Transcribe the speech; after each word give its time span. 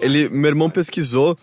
É, 0.00 0.04
ele, 0.04 0.28
meu 0.28 0.48
irmão 0.48 0.70
pesquisou. 0.70 1.36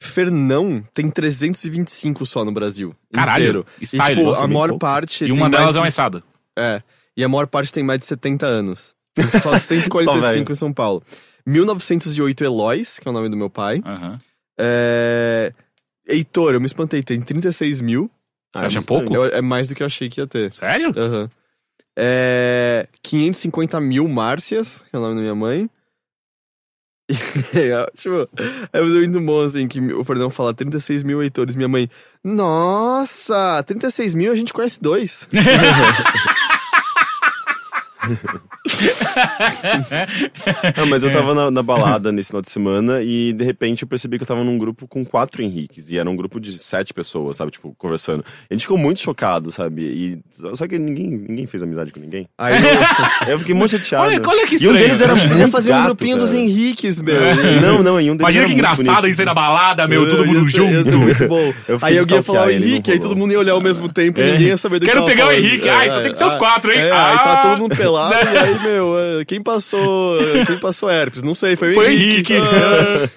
Fernão 0.00 0.82
tem 0.92 1.08
325 1.08 2.26
só 2.26 2.44
no 2.44 2.50
Brasil. 2.50 2.92
Caralho, 3.12 3.42
inteiro. 3.42 3.66
style, 3.82 4.02
E, 4.12 4.16
tipo, 4.16 4.28
nossa, 4.30 4.42
a 4.42 4.46
bem 4.46 4.54
maior 4.54 4.68
pouco. 4.70 4.80
parte. 4.80 5.24
E 5.24 5.26
tem 5.28 5.32
uma 5.36 5.48
mais 5.48 5.52
delas 5.52 5.70
é 5.70 5.72
de- 5.72 5.78
uma 5.78 5.88
estrada. 5.88 6.22
É. 6.58 6.82
E 7.16 7.22
a 7.22 7.28
maior 7.28 7.46
parte 7.46 7.72
tem 7.72 7.84
mais 7.84 8.00
de 8.00 8.06
70 8.06 8.44
anos. 8.46 8.94
Tem 9.14 9.28
só 9.28 9.56
145 9.56 10.50
em 10.50 10.54
São 10.56 10.72
Paulo. 10.72 11.02
1908 11.46 12.42
Eloís, 12.42 12.98
que 12.98 13.06
é 13.06 13.10
o 13.10 13.14
nome 13.14 13.28
do 13.28 13.36
meu 13.36 13.48
pai. 13.48 13.80
Aham. 13.84 14.20
É... 14.58 15.52
Heitor, 16.08 16.54
eu 16.54 16.60
me 16.60 16.66
espantei, 16.66 17.02
tem 17.02 17.20
36 17.20 17.80
mil. 17.80 18.10
Você 18.54 18.64
acha 18.64 18.78
mas 18.80 18.86
pouco? 18.86 19.14
Eu- 19.14 19.26
é 19.26 19.40
mais 19.40 19.68
do 19.68 19.74
que 19.74 19.82
eu 19.82 19.86
achei 19.86 20.08
que 20.08 20.20
ia 20.20 20.26
ter. 20.26 20.52
Sério? 20.52 20.92
Aham. 20.96 21.30
É... 21.96 22.88
550 23.02 23.80
mil 23.80 24.08
Márcias, 24.08 24.82
que 24.90 24.96
é 24.96 24.98
o 24.98 25.02
nome 25.02 25.14
da 25.14 25.20
minha 25.20 25.34
mãe. 25.34 25.70
E, 27.12 27.92
tipo, 27.96 28.28
é 28.72 28.80
muito 28.80 29.20
bom, 29.20 29.40
assim, 29.40 29.68
que 29.68 29.80
o 29.92 30.04
Fernão 30.04 30.30
fala 30.30 30.54
36 30.54 31.02
mil 31.02 31.22
Heitores. 31.22 31.54
Minha 31.54 31.68
mãe, 31.68 31.88
nossa, 32.24 33.62
36 33.66 34.14
mil 34.14 34.32
a 34.32 34.36
gente 34.36 34.52
conhece 34.52 34.80
dois. 34.80 35.28
Ah, 40.76 40.86
mas 40.86 41.02
eu 41.02 41.12
tava 41.12 41.34
na, 41.34 41.50
na 41.50 41.62
balada 41.62 42.12
nesse 42.12 42.28
final 42.28 42.42
de 42.42 42.50
semana 42.50 43.02
e 43.02 43.32
de 43.32 43.44
repente 43.44 43.82
eu 43.82 43.88
percebi 43.88 44.16
que 44.18 44.22
eu 44.24 44.28
tava 44.28 44.44
num 44.44 44.58
grupo 44.58 44.86
com 44.86 45.04
quatro 45.04 45.42
Henriques. 45.42 45.90
E 45.90 45.98
era 45.98 46.08
um 46.08 46.16
grupo 46.16 46.40
de 46.40 46.52
sete 46.52 46.92
pessoas, 46.94 47.36
sabe? 47.36 47.50
Tipo, 47.52 47.74
conversando. 47.76 48.24
A 48.50 48.54
gente 48.54 48.62
ficou 48.62 48.78
muito 48.78 49.00
chocado, 49.00 49.50
sabe? 49.50 49.82
E, 49.82 50.18
só 50.54 50.66
que 50.66 50.78
ninguém, 50.78 51.08
ninguém 51.10 51.46
fez 51.46 51.62
amizade 51.62 51.92
com 51.92 52.00
ninguém. 52.00 52.28
Aí 52.38 52.54
eu, 52.62 52.72
Eu 53.32 53.38
fiquei 53.38 53.54
muito 53.54 53.70
chateado. 53.78 54.06
Olha, 54.06 54.20
olha 54.26 54.46
que 54.46 54.54
E 54.54 54.58
um 54.58 54.60
estranho. 54.60 54.78
deles 54.78 55.00
era 55.00 55.12
eu 55.12 55.16
muito 55.36 55.50
fazer 55.50 55.72
um 55.72 55.76
gato, 55.76 55.86
grupinho 55.86 56.16
dos 56.18 56.30
cara. 56.30 56.42
Henriques, 56.42 57.00
meu. 57.00 57.22
É. 57.22 57.60
Não, 57.60 57.82
não, 57.82 58.00
e 58.00 58.10
um 58.10 58.16
deles 58.16 58.20
Imagina 58.20 58.46
que 58.46 58.52
engraçado 58.54 59.06
isso 59.08 59.20
aí 59.20 59.26
na 59.26 59.34
balada, 59.34 59.86
meu, 59.86 60.08
todo 60.08 60.26
mundo 60.26 60.48
junto. 60.48 60.84
ser 60.84 60.96
muito 60.96 61.28
bom. 61.28 61.52
Eu 61.68 61.78
Aí 61.82 61.98
alguém 61.98 62.16
ia 62.16 62.22
falar 62.22 62.46
o 62.46 62.50
Henrique, 62.50 62.92
aí 62.92 62.98
todo 63.00 63.16
mundo 63.16 63.32
ia 63.32 63.38
olhar 63.38 63.52
ao 63.52 63.60
mesmo 63.60 63.88
tempo 63.88 64.20
É. 64.20 64.32
ninguém 64.32 64.48
ia 64.48 64.56
saber 64.56 64.78
do 64.78 64.86
Quero 64.86 65.02
que 65.04 65.10
pegar 65.10 65.28
o. 65.28 65.32
Henrique. 65.32 65.68
Ah, 65.68 65.86
então 65.86 66.02
tem 66.02 66.12
que 66.12 66.18
ser 66.18 66.24
os 66.24 66.34
quatro, 66.34 66.70
hein? 66.72 66.78
É, 66.80 66.90
aí 66.92 67.16
tá 67.18 67.32
Ah. 67.32 67.36
todo 67.38 67.58
mundo 67.58 67.76
pelado 67.76 68.14
e 68.14 68.38
aí, 68.38 68.54
meu, 68.62 68.98
é, 68.98 69.24
quem 69.24 69.42
passou, 69.42 70.18
quem 70.46 70.58
passou 70.60 70.90
herpes? 70.90 71.22
Não 71.22 71.34
sei, 71.34 71.56
foi 71.56 71.72
o 71.72 71.74
Foi 71.74 71.92
Henrique. 71.92 72.34
Henrique. 72.34 72.36
Ah. 72.36 73.08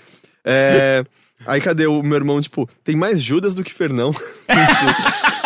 É, 0.44 1.04
aí 1.46 1.60
cadê 1.60 1.88
o 1.88 2.04
meu 2.04 2.16
irmão, 2.18 2.40
tipo, 2.40 2.70
tem 2.84 2.96
mais 2.96 3.22
Judas 3.22 3.56
do 3.56 3.64
que 3.64 3.74
Fernão. 3.74 4.14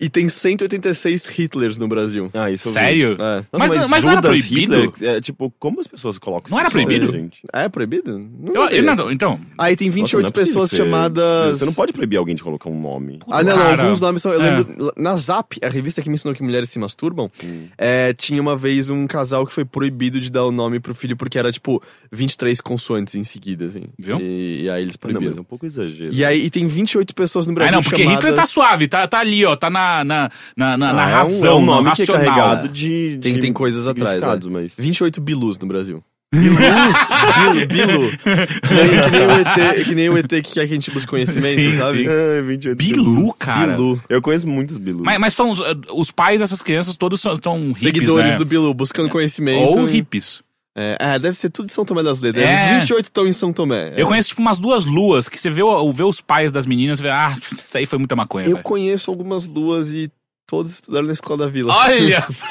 e 0.00 0.08
tem 0.08 0.28
186 0.28 1.26
Hitlers 1.28 1.76
no 1.78 1.86
Brasil. 1.86 2.30
Ah, 2.32 2.50
isso. 2.50 2.70
Sério? 2.70 3.12
É. 3.20 3.44
Nossa, 3.52 3.74
Mas- 3.78 3.88
mas 3.88 4.04
não 4.04 4.12
era 4.12 4.22
proibido? 4.22 4.80
Hitler, 4.82 5.16
é, 5.16 5.20
tipo, 5.20 5.52
como 5.58 5.80
as 5.80 5.86
pessoas 5.86 6.18
colocam 6.18 6.50
Não 6.50 6.58
era 6.58 6.70
proibido? 6.70 7.12
gente? 7.12 7.42
É 7.52 7.68
proibido? 7.68 8.18
Não 8.18 8.68
Eu- 8.70 8.82
não- 8.82 9.10
então, 9.12 9.38
Aí 9.58 9.76
tem 9.76 9.90
28 9.90 10.24
Nossa, 10.28 10.40
é 10.40 10.44
pessoas 10.46 10.70
você- 10.70 10.76
chamadas. 10.78 11.58
Você 11.58 11.64
não 11.64 11.74
pode 11.74 11.92
proibir 11.92 12.16
alguém 12.16 12.34
de 12.34 12.42
colocar 12.42 12.68
um 12.70 12.80
nome. 12.80 13.18
Ah, 13.28 13.42
não, 13.42 13.56
não, 13.56 13.70
alguns 13.84 14.00
nomes 14.00 14.22
são. 14.22 14.32
Eu 14.32 14.40
É. 14.42 14.50
lembro. 14.58 14.92
Na 14.96 15.14
Zap, 15.16 15.58
a 15.62 15.68
revista 15.68 16.00
que 16.02 16.08
me 16.08 16.14
ensinou 16.14 16.34
que 16.34 16.42
mulheres 16.42 16.70
se 16.70 16.78
masturbam, 16.78 17.30
Hum. 17.44 17.66
é, 17.76 18.12
tinha 18.14 18.40
uma 18.40 18.56
vez 18.56 18.88
um 18.88 19.06
casal 19.06 19.46
que 19.46 19.52
foi 19.52 19.64
proibido 19.64 20.18
de 20.20 20.30
dar 20.30 20.44
o 20.44 20.50
nome 20.50 20.80
pro 20.80 20.94
filho 20.94 21.16
porque 21.16 21.38
era, 21.38 21.52
tipo, 21.52 21.82
23 22.10 22.60
consoantes 22.60 23.14
em 23.14 23.24
seguida, 23.24 23.66
assim. 23.66 23.82
Viu? 23.98 24.18
E, 24.20 24.62
e 24.62 24.70
aí 24.70 24.82
eles 24.82 24.94
Não, 24.96 25.10
mas 25.10 25.12
proibiram. 25.18 25.36
é 25.36 25.40
um 25.40 25.44
pouco 25.44 25.66
exagero. 25.66 26.12
E 26.12 26.24
aí 26.24 26.46
e 26.46 26.50
tem 26.50 26.66
28 26.66 27.14
pessoas 27.14 27.46
no 27.46 27.52
Ah, 27.52 27.54
Brasil 27.56 27.76
não, 27.76 27.82
porque 27.82 28.02
chamadas... 28.02 28.24
Hitler 28.24 28.34
tá 28.34 28.46
suave, 28.46 28.88
tá, 28.88 29.06
tá 29.06 29.18
ali, 29.18 29.44
ó, 29.44 29.54
tá 29.56 29.68
na, 29.68 29.89
na, 30.04 30.30
na, 30.56 30.76
na, 30.76 30.92
na 30.92 31.04
Ah, 31.04 31.08
é 31.10 31.12
um- 31.12 31.16
razão, 31.16 31.50
é 31.50 31.54
um 31.54 31.64
nome 31.64 31.88
no 31.88 31.94
que 31.94 32.02
é 32.02 32.04
racional. 32.06 32.24
carregado 32.34 32.68
de, 32.68 33.18
Tem- 33.20 33.34
de 33.34 33.40
tem 33.40 33.52
coisas 33.52 33.86
atrás, 33.88 34.14
significados, 34.20 34.46
é. 34.48 34.50
mas... 34.50 34.74
28 34.78 35.20
Bilus 35.20 35.58
no 35.58 35.66
Brasil. 35.68 36.02
Bilus? 36.32 36.54
Bilu, 36.58 37.66
Bilu. 37.66 38.10
Que 38.16 38.74
nem, 38.74 39.02
que 39.02 39.10
nem 39.10 39.26
o 39.26 39.30
ET, 39.40 39.84
que 39.84 39.94
nem 39.96 40.08
o 40.10 40.16
ET 40.18 40.28
que 40.28 40.42
quer 40.42 40.52
que 40.52 40.60
a 40.60 40.66
gente 40.66 40.90
busque 40.92 41.08
conhecimento, 41.10 41.60
Sim, 41.60 41.76
sabe? 41.76 41.98
sim. 42.04 42.08
É, 42.08 42.40
28 42.42 42.78
Bilu, 42.78 43.14
bilus. 43.16 43.36
cara. 43.36 43.72
Bilu. 43.72 44.00
Eu 44.08 44.22
conheço 44.22 44.46
muitos 44.46 44.78
bilus. 44.78 45.02
Mas, 45.02 45.18
mas 45.18 45.34
são 45.34 45.50
os, 45.50 45.60
eh, 45.60 45.74
os 45.92 46.12
pais 46.12 46.38
dessas 46.38 46.62
crianças 46.62 46.96
todos 46.96 47.20
são, 47.20 47.34
são 47.42 47.58
hippies, 47.70 47.82
Seguidores 47.82 48.32
né? 48.34 48.38
do 48.38 48.44
Bilu, 48.44 48.72
buscando 48.72 49.08
conhecimento. 49.08 49.60
Ou 49.76 49.84
hippies. 49.86 50.40
É, 50.76 50.96
é, 51.00 51.18
deve 51.18 51.36
ser 51.36 51.50
tudo 51.50 51.66
de 51.66 51.72
São 51.72 51.84
Tomé 51.84 52.02
das 52.02 52.20
Letras. 52.20 52.44
É. 52.44 52.56
Os 52.56 52.74
28 52.84 53.04
estão 53.06 53.26
em 53.26 53.32
São 53.32 53.52
Tomé. 53.52 53.92
Eu 53.96 54.06
conheço, 54.06 54.28
tipo, 54.30 54.40
umas 54.40 54.58
duas 54.58 54.84
luas 54.86 55.28
que 55.28 55.38
você 55.38 55.50
vê, 55.50 55.62
vê 55.92 56.02
os 56.04 56.20
pais 56.20 56.52
das 56.52 56.64
meninas 56.66 57.00
e 57.00 57.02
vê, 57.02 57.10
ah, 57.10 57.34
isso 57.38 57.76
aí 57.76 57.86
foi 57.86 57.98
muita 57.98 58.14
maconha, 58.14 58.46
Eu 58.46 58.52
velho. 58.52 58.62
conheço 58.64 59.10
algumas 59.10 59.46
duas 59.48 59.90
e 59.92 60.10
todos 60.46 60.72
estudaram 60.72 61.06
na 61.06 61.12
escola 61.12 61.38
da 61.40 61.46
vila. 61.48 61.74
Olha 61.74 62.22
só! 62.30 62.46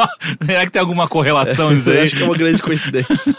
Será 0.44 0.64
que 0.66 0.72
tem 0.72 0.80
alguma 0.80 1.08
correlação 1.08 1.70
nisso 1.70 1.90
Eu 1.90 1.98
aí? 2.00 2.04
acho 2.06 2.16
que 2.16 2.22
é 2.22 2.26
uma 2.26 2.36
grande 2.36 2.60
coincidência. 2.62 3.34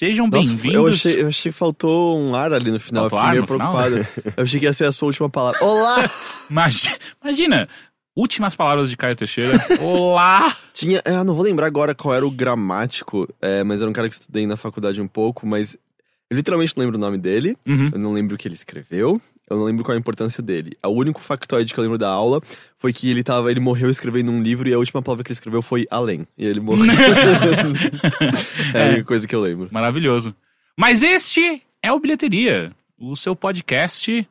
Sejam 0.00 0.30
bem-vindos. 0.30 0.74
eu 0.74 0.86
achei, 0.86 1.22
eu 1.22 1.28
achei 1.28 1.52
que 1.52 1.58
faltou 1.58 2.18
um 2.18 2.34
ar 2.34 2.54
ali 2.54 2.70
no 2.70 2.80
final. 2.80 3.10
Faltou 3.10 3.18
eu 3.18 3.22
fiquei 3.22 3.30
meio 3.32 3.42
no 3.42 3.46
final? 3.46 4.00
preocupado. 4.00 4.32
Eu 4.34 4.44
achei 4.44 4.58
que 4.58 4.64
ia 4.64 4.72
ser 4.72 4.86
a 4.86 4.92
sua 4.92 5.08
última 5.08 5.28
palavra. 5.28 5.62
Olá! 5.62 6.10
Imagina, 6.48 6.96
imagina, 7.22 7.68
últimas 8.16 8.56
palavras 8.56 8.88
de 8.88 8.96
Caio 8.96 9.14
Teixeira. 9.14 9.62
Olá! 9.78 10.56
Tinha. 10.72 11.02
é, 11.04 11.16
Eu 11.16 11.24
não 11.24 11.34
vou 11.34 11.44
lembrar 11.44 11.66
agora 11.66 11.94
qual 11.94 12.14
era 12.14 12.26
o 12.26 12.30
gramático, 12.30 13.28
é, 13.42 13.62
mas 13.62 13.82
era 13.82 13.90
um 13.90 13.92
cara 13.92 14.08
que 14.08 14.14
estudei 14.14 14.46
na 14.46 14.56
faculdade 14.56 15.02
um 15.02 15.06
pouco, 15.06 15.46
mas 15.46 15.76
eu 16.30 16.36
literalmente 16.38 16.74
não 16.78 16.82
lembro 16.82 16.96
o 16.96 17.00
nome 17.00 17.18
dele. 17.18 17.54
Uhum. 17.68 17.90
Eu 17.92 17.98
não 17.98 18.14
lembro 18.14 18.36
o 18.36 18.38
que 18.38 18.48
ele 18.48 18.54
escreveu. 18.54 19.20
Eu 19.50 19.58
não 19.58 19.64
lembro 19.64 19.84
qual 19.84 19.94
a 19.94 19.98
importância 19.98 20.42
dele. 20.42 20.78
O 20.82 20.92
único 20.92 21.20
factoide 21.20 21.74
que 21.74 21.78
eu 21.78 21.82
lembro 21.82 21.98
da 21.98 22.08
aula 22.08 22.40
foi 22.80 22.94
que 22.94 23.10
ele 23.10 23.22
tava, 23.22 23.50
ele 23.50 23.60
morreu 23.60 23.90
escrevendo 23.90 24.32
um 24.32 24.42
livro 24.42 24.66
e 24.66 24.72
a 24.72 24.78
última 24.78 25.02
palavra 25.02 25.22
que 25.22 25.28
ele 25.30 25.34
escreveu 25.34 25.60
foi 25.60 25.86
além. 25.90 26.26
E 26.36 26.46
ele 26.46 26.60
morreu. 26.60 26.86
é 28.74 28.82
a 28.82 28.86
única 28.86 29.04
coisa 29.04 29.28
que 29.28 29.34
eu 29.34 29.40
lembro. 29.42 29.68
Maravilhoso. 29.70 30.34
Mas 30.74 31.02
este 31.02 31.62
é 31.82 31.92
o 31.92 32.00
Bilheteria, 32.00 32.72
o 32.98 33.14
seu 33.14 33.36
podcast 33.36 34.26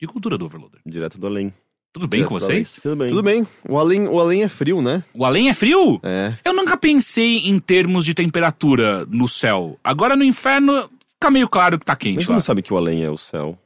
de 0.00 0.06
cultura 0.06 0.38
do 0.38 0.46
Overloader. 0.46 0.80
Direto 0.86 1.18
do 1.18 1.26
além. 1.26 1.52
Tudo 1.92 2.08
bem 2.08 2.20
Direto 2.20 2.32
com 2.32 2.40
vocês? 2.40 2.80
Tudo 2.82 2.96
bem. 2.96 3.08
Tudo 3.08 3.22
bem. 3.22 3.46
O 3.68 3.76
além, 3.76 4.08
o 4.08 4.18
além 4.18 4.42
é 4.42 4.48
frio, 4.48 4.80
né? 4.80 5.04
O 5.12 5.26
além 5.26 5.50
é 5.50 5.52
frio? 5.52 6.00
É. 6.02 6.34
Eu 6.42 6.54
nunca 6.54 6.78
pensei 6.78 7.40
em 7.46 7.58
termos 7.58 8.06
de 8.06 8.14
temperatura 8.14 9.04
no 9.04 9.28
céu. 9.28 9.78
Agora 9.84 10.16
no 10.16 10.24
inferno 10.24 10.88
fica 11.12 11.30
meio 11.30 11.48
claro 11.48 11.78
que 11.78 11.84
tá 11.84 11.92
Mas 11.92 11.98
quente 11.98 12.26
como 12.26 12.38
lá. 12.38 12.40
sabe 12.40 12.62
que 12.62 12.72
o 12.72 12.76
além 12.78 13.04
é 13.04 13.10
o 13.10 13.18
céu? 13.18 13.58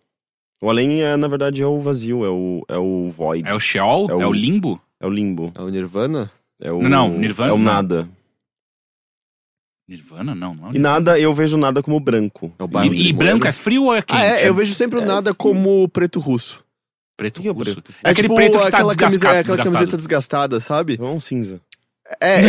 O 0.62 0.70
além, 0.70 1.02
é, 1.02 1.16
na 1.16 1.28
verdade, 1.28 1.60
é 1.62 1.66
o 1.66 1.78
vazio, 1.80 2.24
é 2.24 2.28
o, 2.30 2.64
é 2.68 2.78
o 2.78 3.10
void. 3.10 3.46
É 3.46 3.54
o 3.54 3.60
Sheol? 3.60 4.08
É 4.10 4.12
É 4.12 4.26
o, 4.26 4.30
o- 4.30 4.32
limbo? 4.32 4.80
É 5.00 5.06
o 5.06 5.10
limbo. 5.10 5.52
É 5.54 5.60
o 5.60 5.68
Nirvana? 5.68 6.30
É 6.60 6.72
o, 6.72 6.80
Não, 6.82 6.88
não, 7.10 7.18
Nirvana 7.18 7.50
É 7.50 7.52
o 7.52 7.58
não. 7.58 7.64
nada. 7.64 8.08
Nirvana? 9.86 10.34
Não, 10.34 10.54
não. 10.54 10.68
é 10.68 10.70
o 10.70 10.74
E 10.76 10.78
nada, 10.78 11.18
eu 11.18 11.34
vejo 11.34 11.58
nada 11.58 11.82
como 11.82 12.00
branco. 12.00 12.50
É 12.58 12.64
o 12.64 12.94
E, 12.94 13.08
e 13.08 13.12
branco 13.12 13.46
é 13.46 13.52
frio 13.52 13.84
ou 13.84 13.94
é 13.94 14.00
quente? 14.00 14.18
Ah, 14.18 14.24
é, 14.24 14.48
eu 14.48 14.54
vejo 14.54 14.74
sempre 14.74 14.98
o 14.98 15.04
nada 15.04 15.34
como 15.34 15.86
preto 15.90 16.18
russo. 16.18 16.64
Preto 17.16 17.42
O 17.42 17.46
é 17.46 17.50
o 17.50 17.52
russo. 17.52 17.82
preto? 17.82 17.92
É 18.02 18.10
aquele 18.10 18.28
tipo 18.28 18.34
preto 18.34 18.52
que 18.58 18.58
tá 18.62 18.68
aquela, 18.68 18.88
desgascado, 18.88 19.20
camisa- 19.20 19.36
é, 19.36 19.40
aquela 19.40 19.58
camiseta 19.58 19.96
desgastada, 19.96 20.58
sabe? 20.60 20.96
É 20.98 21.04
um 21.04 21.20
cinza. 21.20 21.60
É. 22.20 22.40
eu- 22.44 22.48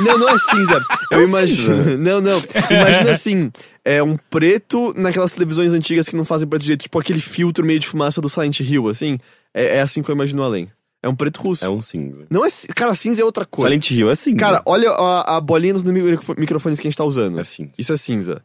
não, 0.04 0.18
não 0.18 0.28
é 0.30 0.38
cinza. 0.38 0.84
Eu 1.10 1.20
É 1.20 1.24
imagino. 1.24 1.76
cinza. 1.84 1.96
Não, 1.98 2.20
não. 2.20 2.38
Imagina 2.70 3.10
assim: 3.10 3.50
é 3.84 4.02
um 4.02 4.16
preto 4.16 4.94
naquelas 4.96 5.32
televisões 5.32 5.72
antigas 5.72 6.08
que 6.08 6.16
não 6.16 6.24
fazem 6.24 6.48
preto 6.48 6.62
de 6.62 6.68
jeito, 6.68 6.82
tipo 6.82 6.98
aquele 6.98 7.20
filtro 7.20 7.64
meio 7.64 7.78
de 7.78 7.86
fumaça 7.86 8.20
do 8.20 8.28
Silent 8.28 8.60
Hill, 8.60 8.88
assim. 8.88 9.18
É, 9.52 9.76
é 9.76 9.80
assim 9.80 10.02
que 10.02 10.10
eu 10.10 10.14
imagino 10.14 10.42
além. 10.42 10.70
É 11.02 11.08
um 11.08 11.14
preto 11.14 11.40
russo. 11.42 11.64
É 11.64 11.68
um 11.68 11.80
cinza. 11.80 12.26
Não 12.30 12.44
é. 12.44 12.48
Cara, 12.74 12.92
cinza 12.94 13.22
é 13.22 13.24
outra 13.24 13.44
cor. 13.46 13.64
Silent 13.64 13.90
Hill 13.90 14.10
é 14.10 14.14
cinza. 14.14 14.36
Cara, 14.38 14.62
olha 14.66 14.90
a, 14.90 15.36
a 15.36 15.40
bolinha 15.40 15.72
nos 15.74 15.84
microfo- 15.84 16.34
microfones 16.38 16.78
que 16.78 16.86
a 16.86 16.90
gente 16.90 16.96
tá 16.98 17.04
usando. 17.04 17.38
é 17.40 17.44
cinza. 17.44 17.72
Isso 17.78 17.92
é 17.92 17.96
cinza. 17.96 18.42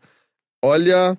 Olha. 0.64 1.18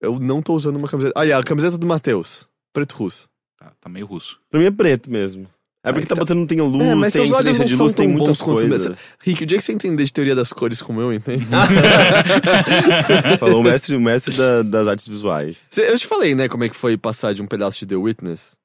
Eu 0.00 0.18
não 0.18 0.42
tô 0.42 0.54
usando 0.54 0.76
uma 0.76 0.88
camiseta. 0.88 1.14
Olha, 1.18 1.38
a 1.38 1.42
camiseta 1.42 1.78
do 1.78 1.86
Matheus. 1.86 2.48
Preto 2.72 2.92
russo. 2.96 3.28
Tá, 3.58 3.72
tá 3.80 3.88
meio 3.88 4.04
russo. 4.06 4.40
Pra 4.50 4.58
mim 4.60 4.66
é 4.66 4.70
preto 4.70 5.10
mesmo. 5.10 5.46
É 5.84 5.92
porque 5.92 6.06
tá 6.06 6.14
tá. 6.14 6.20
botando, 6.20 6.46
tem 6.46 6.60
luz, 6.60 6.80
É, 6.84 6.94
mas 6.94 7.12
tem 7.12 7.26
seus 7.26 7.36
olhos 7.36 7.50
incidência 7.58 7.64
não 7.72 7.76
de 7.76 7.82
luz, 7.82 7.94
tem 7.94 8.06
muitas 8.08 8.40
quanto 8.40 8.68
coisas. 8.68 8.96
Rick, 9.20 9.42
o 9.42 9.46
dia 9.46 9.58
que 9.58 9.64
você 9.64 9.72
entender 9.72 10.04
de 10.04 10.12
teoria 10.12 10.34
das 10.34 10.52
cores 10.52 10.80
como 10.80 11.00
eu 11.00 11.12
entendo. 11.12 11.44
Falou 13.38 13.60
o 13.60 13.64
mestre, 13.64 13.96
o 13.96 14.00
mestre 14.00 14.34
da- 14.36 14.62
das 14.62 14.86
artes 14.86 15.06
visuais. 15.08 15.66
Cê- 15.70 15.90
Eu 15.90 15.98
te 15.98 16.06
falei, 16.06 16.34
né, 16.34 16.48
como 16.48 16.64
é 16.64 16.68
que 16.68 16.76
foi 16.76 16.96
passar 16.96 17.34
de 17.34 17.42
um 17.42 17.46
pedaço 17.46 17.78
de 17.80 17.86
The 17.86 17.96
Witness. 17.96 18.56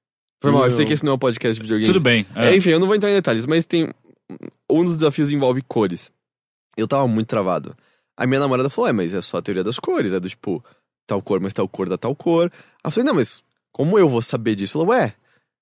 Foi 0.41 0.51
mal, 0.51 0.65
eu 0.65 0.71
sei 0.71 0.85
que 0.85 0.93
esse 0.93 1.03
não 1.03 1.13
é 1.13 1.15
um 1.15 1.19
podcast 1.19 1.55
de 1.55 1.61
videogame. 1.61 1.91
Tudo 1.91 2.03
bem. 2.03 2.25
É, 2.35 2.49
é. 2.49 2.55
enfim, 2.55 2.69
eu 2.69 2.79
não 2.79 2.85
vou 2.87 2.95
entrar 2.95 3.09
em 3.09 3.15
detalhes, 3.15 3.45
mas 3.45 3.65
tem. 3.65 3.89
Um 4.69 4.83
dos 4.83 4.97
desafios 4.97 5.31
envolve 5.31 5.61
cores. 5.67 6.11
Eu 6.77 6.87
tava 6.87 7.07
muito 7.07 7.27
travado. 7.27 7.75
A 8.15 8.27
minha 8.27 8.39
namorada 8.39 8.69
falou: 8.69 8.89
é, 8.89 8.93
mas 8.93 9.13
é 9.15 9.21
só 9.21 9.37
a 9.37 9.41
teoria 9.41 9.63
das 9.63 9.79
cores. 9.79 10.13
É 10.13 10.19
do 10.19 10.29
tipo, 10.29 10.63
tal 11.07 11.21
cor, 11.23 11.39
mas 11.39 11.53
tal 11.53 11.67
cor 11.67 11.89
dá 11.89 11.97
tal 11.97 12.15
cor. 12.15 12.51
Aí 12.53 12.79
eu 12.85 12.91
falei: 12.91 13.07
não, 13.07 13.15
mas 13.15 13.41
como 13.71 13.97
eu 13.97 14.07
vou 14.07 14.21
saber 14.21 14.53
disso? 14.53 14.77
Ela, 14.77 14.87
ué, 14.89 15.13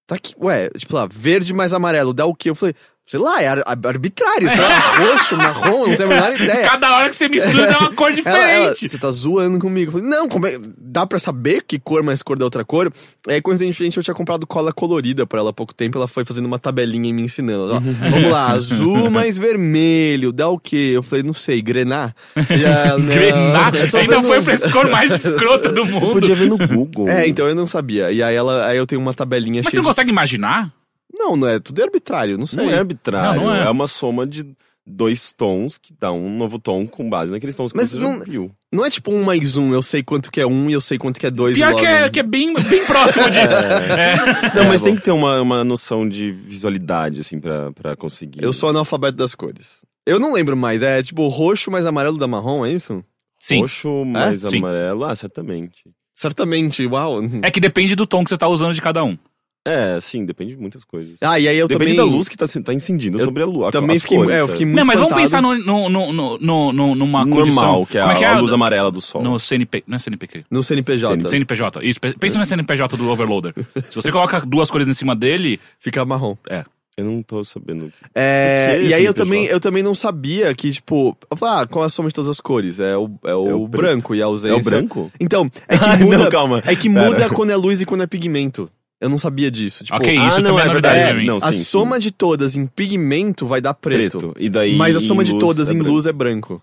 tá 0.08 0.16
aqui, 0.16 0.36
ué, 0.40 0.70
tipo 0.72 0.96
lá, 0.96 1.08
verde 1.12 1.54
mais 1.54 1.74
amarelo, 1.74 2.14
dá 2.14 2.26
o 2.26 2.36
quê? 2.36 2.50
Eu 2.50 2.56
falei, 2.56 2.76
sei 3.06 3.20
lá, 3.20 3.42
é 3.42 3.48
ar- 3.48 3.64
arbitrário, 3.86 4.50
sei 4.50 4.62
lá, 4.62 4.80
roxo, 4.98 5.38
marrom, 5.38 5.88
não 5.88 5.96
tenho 5.96 6.12
a 6.12 6.16
menor 6.16 6.34
ideia. 6.42 6.68
Cada 6.70 6.96
hora 6.98 7.10
que 7.10 7.16
você 7.16 7.30
mistura 7.30 7.68
dá 7.68 7.80
uma 7.80 7.94
cor 7.94 8.12
Ela, 8.26 8.38
ela, 8.50 8.70
diferente. 8.74 8.90
você 8.90 8.98
tá 8.98 9.12
zoando 9.12 9.60
comigo. 9.60 9.90
Eu 9.90 9.92
falei, 10.00 10.08
não, 10.10 10.28
como 10.28 10.48
é- 10.48 10.58
dá 10.78 11.06
pra 11.06 11.20
saber 11.20 11.64
que 11.68 11.78
cor 11.78 12.02
mais 12.04 12.22
cor 12.24 12.38
da 12.38 12.46
outra 12.46 12.64
cor? 12.66 12.92
Aí, 13.28 13.42
coincidentemente, 13.42 13.98
eu 13.98 14.04
tinha 14.04 14.14
comprado 14.16 14.46
cola 14.48 14.72
colorida 14.74 15.26
pra 15.28 15.40
ela 15.40 15.50
há 15.50 15.54
pouco 15.54 15.74
tempo. 15.74 15.98
Ela 15.98 16.08
foi 16.08 16.26
fazendo 16.26 16.46
uma 16.46 16.58
tabelinha 16.60 17.10
e 17.10 17.14
me 17.14 17.22
ensinando. 17.22 17.74
Ó, 17.76 17.80
vamos 17.80 18.32
lá, 18.32 18.50
azul 18.52 19.10
mais 19.12 19.38
vermelho, 19.38 20.32
dá 20.32 20.48
o 20.48 20.58
quê? 20.60 20.92
Eu 20.94 21.04
falei, 21.04 21.24
não 21.24 21.34
sei, 21.34 21.62
grenar? 21.62 22.16
Ela, 22.36 22.98
não, 22.98 23.06
Grenar? 23.08 23.72
Você 23.78 23.98
ainda 24.00 24.22
foi 24.24 24.42
pra 24.42 24.58
cor 24.72 24.90
mais 24.90 25.12
escrota 25.12 25.72
do 25.72 25.86
Você 25.86 26.00
mundo. 26.00 26.14
podia 26.14 26.36
ver 26.36 26.48
no 26.48 26.58
Google. 26.58 27.08
É, 27.10 27.28
então 27.28 27.48
eu 27.48 27.56
não 27.56 27.68
sabia. 27.68 28.12
E 28.12 28.24
aí, 28.24 28.36
ela, 28.36 28.66
aí 28.68 28.78
eu 28.78 28.88
tenho 28.88 29.00
uma 29.02 29.14
tabelinha 29.14 29.58
Mas 29.64 29.66
você 29.66 29.72
cheia 29.72 29.82
não 29.82 29.90
consegue 29.90 30.10
imaginar? 30.10 30.72
De... 31.16 31.20
Não, 31.20 31.36
não 31.36 31.48
é, 31.48 31.60
tudo 31.60 31.80
é 31.82 31.84
arbitrário, 31.84 32.38
não 32.38 32.46
sei. 32.46 32.66
Não 32.66 32.72
é 32.74 32.78
arbitrário, 32.78 33.42
Não, 33.42 33.48
não 33.48 33.56
é. 33.56 33.66
é. 33.66 33.70
uma 33.70 33.88
soma 33.88 34.26
de 34.26 34.46
dois 34.88 35.34
tons 35.34 35.80
que 35.80 35.94
dá 36.00 36.12
um 36.12 36.30
novo 36.38 36.60
tom 36.60 36.86
com 36.86 37.10
base 37.10 37.32
naqueles 37.32 37.56
tons 37.56 37.72
que 37.72 37.78
Mas 37.78 37.90
você 37.90 37.98
não- 37.98 38.20
já 38.20 38.26
viu. 38.26 38.52
Não 38.72 38.86
é 38.86 38.90
tipo 38.90 39.12
um 39.12 39.24
mais 39.24 39.58
um, 39.58 39.74
eu 39.74 39.82
sei 39.82 40.04
quanto 40.04 40.30
que 40.30 40.40
é 40.40 40.46
um 40.46 40.70
e 40.70 40.74
eu 40.74 40.82
sei 40.82 40.98
quanto 41.00 41.20
que 41.20 41.26
é 41.26 41.32
dois. 41.32 41.56
e 41.56 41.60
Pior 41.60 41.70
logo- 41.70 41.80
que 41.80 41.86
é, 41.88 42.10
que 42.10 42.20
é 42.20 42.24
bem, 42.24 42.54
bem 42.54 42.86
próximo 42.86 43.26
disso. 43.32 43.66
É. 43.66 44.16
Não, 44.56 44.66
mas 44.68 44.82
tem 44.82 44.96
que 44.96 45.02
ter 45.02 45.12
uma, 45.12 45.42
uma 45.42 45.64
noção 45.64 46.08
de 46.08 46.30
visualidade, 46.32 47.22
assim, 47.22 47.40
pra, 47.40 47.72
pra 47.72 47.96
conseguir. 47.96 48.44
Eu 48.44 48.54
sou 48.54 48.70
analfabeto 48.70 49.18
das 49.18 49.34
cores. 49.34 49.84
Eu 50.06 50.20
não 50.20 50.34
lembro 50.34 50.56
mais, 50.56 50.84
é 50.84 51.02
tipo 51.02 51.28
roxo 51.30 51.72
mais 51.72 51.86
amarelo 51.86 52.18
da 52.18 52.28
marrom, 52.28 52.64
é 52.66 52.72
isso? 52.72 53.04
Sim. 53.40 53.62
Roxo 53.62 54.06
mais 54.06 54.42
Sim. 54.42 54.58
amarelo. 54.58 55.04
Ah, 55.06 55.16
certamente. 55.16 55.82
Certamente, 56.16 56.86
uau. 56.86 57.20
É 57.42 57.50
que 57.50 57.60
depende 57.60 57.96
do 57.96 58.06
tom 58.06 58.24
que 58.24 58.30
você 58.30 58.38
tá 58.38 58.48
usando 58.48 58.74
de 58.74 58.82
cada 58.82 59.04
um. 59.04 59.18
É, 59.68 60.00
sim, 60.00 60.24
depende 60.26 60.52
de 60.56 60.62
muitas 60.62 60.84
coisas. 60.84 61.16
Ah, 61.22 61.40
e 61.40 61.48
aí 61.48 61.58
eu 61.58 61.68
depende 61.68 61.96
também... 61.96 62.10
da 62.12 62.16
luz 62.16 62.30
que 62.30 62.38
tá, 62.38 62.46
tá 62.64 62.72
incidindo 62.72 63.20
Eu 63.20 63.26
sobre 63.26 63.42
a 63.42 63.48
lua. 63.48 63.72
também 63.72 63.96
as 63.96 64.04
fiquei, 64.04 64.18
cores, 64.18 64.32
é, 64.36 64.40
eu 64.42 64.48
fiquei 64.48 64.66
muito 64.66 64.78
Não, 64.78 64.86
mas 64.86 65.00
vamos 65.00 65.16
pensar 65.16 65.42
no, 65.42 65.56
no, 65.56 65.90
no, 65.90 66.14
no, 66.40 66.72
no- 66.72 66.96
numa 66.96 67.28
condição... 67.28 67.64
normal, 67.64 67.86
que 67.88 67.98
é, 67.98 68.02
Como 68.02 68.14
é 68.14 68.16
que 68.16 68.24
é? 68.24 68.28
a 68.28 68.38
luz 68.40 68.54
amarela 68.54 68.92
do 68.92 69.02
sol. 69.02 69.24
No 69.24 69.40
CNP... 69.40 69.84
Não 69.88 69.96
é 69.96 70.00
CNPq. 70.00 70.46
No 70.52 70.62
CNPJ. 70.64 71.28
CNPJ. 71.28 71.80
Isso, 71.84 72.00
pe- 72.00 72.14
pensa 72.14 72.38
no 72.38 72.46
CNPJ 72.46 72.96
do 72.96 73.10
Overloader. 73.10 73.54
Se 73.90 73.96
você 73.96 74.12
coloca 74.12 74.40
duas 74.42 74.70
cores 74.70 74.88
em 74.88 74.94
cima 74.94 75.16
dele, 75.16 75.60
Fica 75.80 76.06
marrom. 76.06 76.36
é. 76.50 76.64
Eu 76.98 77.04
não 77.04 77.22
tô 77.22 77.44
sabendo. 77.44 77.92
É, 78.16 78.76
O 78.78 78.80
que 78.80 78.86
é 78.86 78.88
e 78.88 78.94
aí 78.94 79.04
eu 79.04 79.14
também, 79.14 79.44
eu 79.48 79.60
também 79.60 79.84
não 79.84 79.94
sabia 79.94 80.56
que, 80.56 80.72
tipo... 80.72 81.18
Ah, 81.42 81.66
qual 81.70 81.84
é 81.84 81.88
a 81.88 81.90
soma 81.90 82.08
de 82.08 82.16
todas 82.16 82.30
as 82.30 82.40
cores? 82.40 82.80
É 82.80 82.96
o, 82.96 83.10
é 83.26 83.36
o, 83.36 83.50
É 83.50 83.54
o 83.54 83.68
preto. 83.68 83.82
branco 83.82 84.16
e 84.16 84.22
a 84.22 84.26
ausência... 84.26 84.56
É 84.56 84.62
o 84.62 84.64
branco? 84.64 85.12
Então, 85.20 85.52
é 85.68 85.78
que 85.78 85.86
muda... 86.06 86.18
não, 86.20 86.30
calma. 86.30 86.64
É 86.66 86.74
que 86.74 86.90
Pera. 86.90 87.06
muda 87.10 87.30
quando 87.30 87.50
é 87.50 87.56
luz 87.58 87.82
e 87.82 87.86
quando 87.86 88.04
é 88.04 88.08
pigmento. 88.08 88.70
Eu 89.00 89.10
não 89.10 89.18
sabia 89.18 89.52
disso. 89.52 89.84
Tipo, 89.84 89.98
ok, 89.98 90.18
ah, 90.18 90.28
isso 90.28 90.42
não, 90.42 90.52
também 90.52 90.64
é 90.64 90.70
é 90.70 90.74
verdade. 90.74 91.18
mim. 91.18 91.26
Não, 91.26 91.38
a 91.38 91.52
sim, 91.52 91.58
sim. 91.58 91.64
soma 91.64 92.00
de 92.00 92.12
todas 92.12 92.56
em 92.56 92.66
pigmento 92.66 93.46
vai 93.46 93.60
dar 93.60 93.74
preto. 93.74 94.34
E 94.40 94.50
daí. 94.50 94.76
Mas 94.76 94.96
a 94.96 95.00
soma 95.00 95.24
de 95.24 95.38
todas 95.38 95.70
é 95.70 95.74
em 95.74 95.82
luz 95.82 96.06
é 96.06 96.14
branco. 96.14 96.62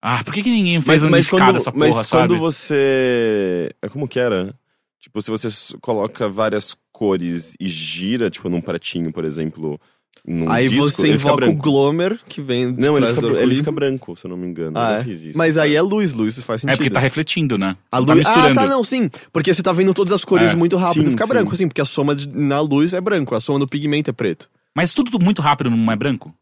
Ah, 0.00 0.22
por 0.22 0.32
que, 0.32 0.42
que 0.42 0.50
ninguém 0.50 0.76
Mas, 0.76 0.86
fez 0.86 1.04
mas 1.04 1.12
unificado 1.26 1.50
quando, 1.50 1.56
essa 1.56 1.72
mas 1.72 1.92
porra, 1.92 2.04
quando 2.06 2.30
sabe? 2.34 2.40
você. 2.40 3.74
É 3.82 3.88
como 3.88 4.08
que 4.08 4.18
era? 4.18 4.54
Tipo, 5.00 5.20
se 5.20 5.30
você 5.30 5.48
coloca 5.80 6.28
várias 6.28 6.76
cores 6.92 7.54
e 7.58 7.66
gira, 7.66 8.30
tipo, 8.30 8.48
num 8.48 8.60
pratinho, 8.60 9.12
por 9.12 9.24
exemplo. 9.24 9.80
Num 10.26 10.50
aí 10.50 10.68
disco, 10.68 10.84
você 10.90 11.14
invoca 11.14 11.48
o. 11.48 11.54
Glomer, 11.54 12.18
que 12.28 12.42
vem 12.42 12.72
de 12.74 12.80
Não, 12.80 12.96
ele 12.98 13.06
fica, 13.06 13.20
do 13.20 13.38
ele 13.38 13.54
fica 13.56 13.72
branco, 13.72 14.14
se 14.14 14.26
eu 14.26 14.28
não 14.30 14.36
me 14.36 14.46
engano. 14.46 14.76
Ah, 14.76 15.02
eu 15.04 15.10
é? 15.10 15.14
isso. 15.14 15.38
Mas 15.38 15.56
aí 15.56 15.74
é 15.74 15.80
luz, 15.80 16.12
luz, 16.12 16.36
isso 16.36 16.44
faz 16.44 16.60
sentido. 16.60 16.74
É 16.74 16.76
porque 16.76 16.90
tá 16.90 17.00
refletindo, 17.00 17.56
né? 17.56 17.76
A 17.90 17.96
tá 17.96 17.98
luz... 17.98 18.10
Ah, 18.10 18.14
misturando. 18.14 18.54
tá, 18.54 18.66
não, 18.66 18.84
sim. 18.84 19.08
Porque 19.32 19.54
você 19.54 19.62
tá 19.62 19.72
vendo 19.72 19.94
todas 19.94 20.12
as 20.12 20.24
cores 20.26 20.50
É, 20.52 20.56
muito 20.56 20.76
rápido, 20.76 21.06
sim, 21.06 21.10
fica 21.12 21.24
sim. 21.24 21.28
branco, 21.30 21.54
assim, 21.54 21.66
porque 21.68 21.80
a 21.80 21.84
soma 21.86 22.14
de- 22.14 22.28
na 22.28 22.60
luz 22.60 22.92
é 22.92 23.00
branco, 23.00 23.34
a 23.34 23.40
soma 23.40 23.58
no 23.58 23.66
pigmento 23.66 24.10
é 24.10 24.12
preto. 24.12 24.50
Mas 24.74 24.92
tudo 24.92 25.18
muito 25.24 25.40
rápido 25.40 25.70
não 25.70 25.90
é 25.90 25.96
branco? 25.96 26.34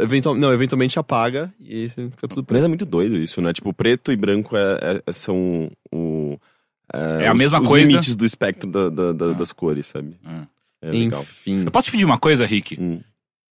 Eventual... 0.00 0.34
Não, 0.34 0.52
eventualmente 0.52 0.98
apaga 0.98 1.52
e 1.60 1.88
fica 1.90 2.26
tudo 2.26 2.38
Mas 2.38 2.46
preto. 2.46 2.64
é 2.64 2.68
muito 2.68 2.86
doido 2.86 3.16
isso, 3.18 3.40
né? 3.40 3.52
Tipo, 3.52 3.72
preto 3.72 4.10
e 4.10 4.16
branco 4.16 4.56
é- 4.56 5.00
é- 5.06 5.12
são 5.12 5.70
o. 5.92 6.36
É 6.92 7.28
a 7.28 7.32
os- 7.32 7.38
mesma 7.38 7.60
os 7.60 7.68
coisa. 7.68 7.86
limites 7.86 8.16
do 8.16 8.24
espectro 8.24 8.68
da- 8.68 8.88
da- 8.88 9.12
da- 9.12 9.26
Ah. 9.30 9.32
das 9.34 9.52
cores, 9.52 9.86
sabe? 9.86 10.16
Ah. 10.24 10.42
É 10.82 10.90
legal. 10.90 11.20
Enfim. 11.22 11.64
Eu 11.64 11.70
posso 11.70 11.86
te 11.86 11.92
pedir 11.92 12.04
uma 12.04 12.18
coisa, 12.18 12.44
Rick? 12.44 12.76
Hum. 12.80 13.00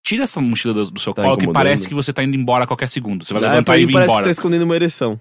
Tira 0.04 0.24
essa 0.24 0.42
mochila 0.42 0.74
do, 0.74 0.92
do 0.92 1.00
seu 1.00 1.14
Tá 1.14 1.22
colo 1.24 1.38
que 1.38 1.48
parece 1.52 1.88
que 1.88 1.94
você 1.94 2.12
tá 2.12 2.24
indo 2.24 2.36
embora 2.36 2.64
a 2.64 2.68
qualquer 2.68 2.90
segundo. 2.90 3.24
Você 3.24 3.34
vai 3.34 3.42
Ah, 3.44 3.46
levantar 3.52 3.64
pra 3.74 3.78
e 3.78 3.82
mim 3.82 3.88
vir 3.88 3.94
parece 3.94 4.08
que 4.08 4.12
embora. 4.14 4.26
tá 4.26 4.32
escondendo 4.32 4.64
uma 4.64 4.76
ereção. 4.76 5.20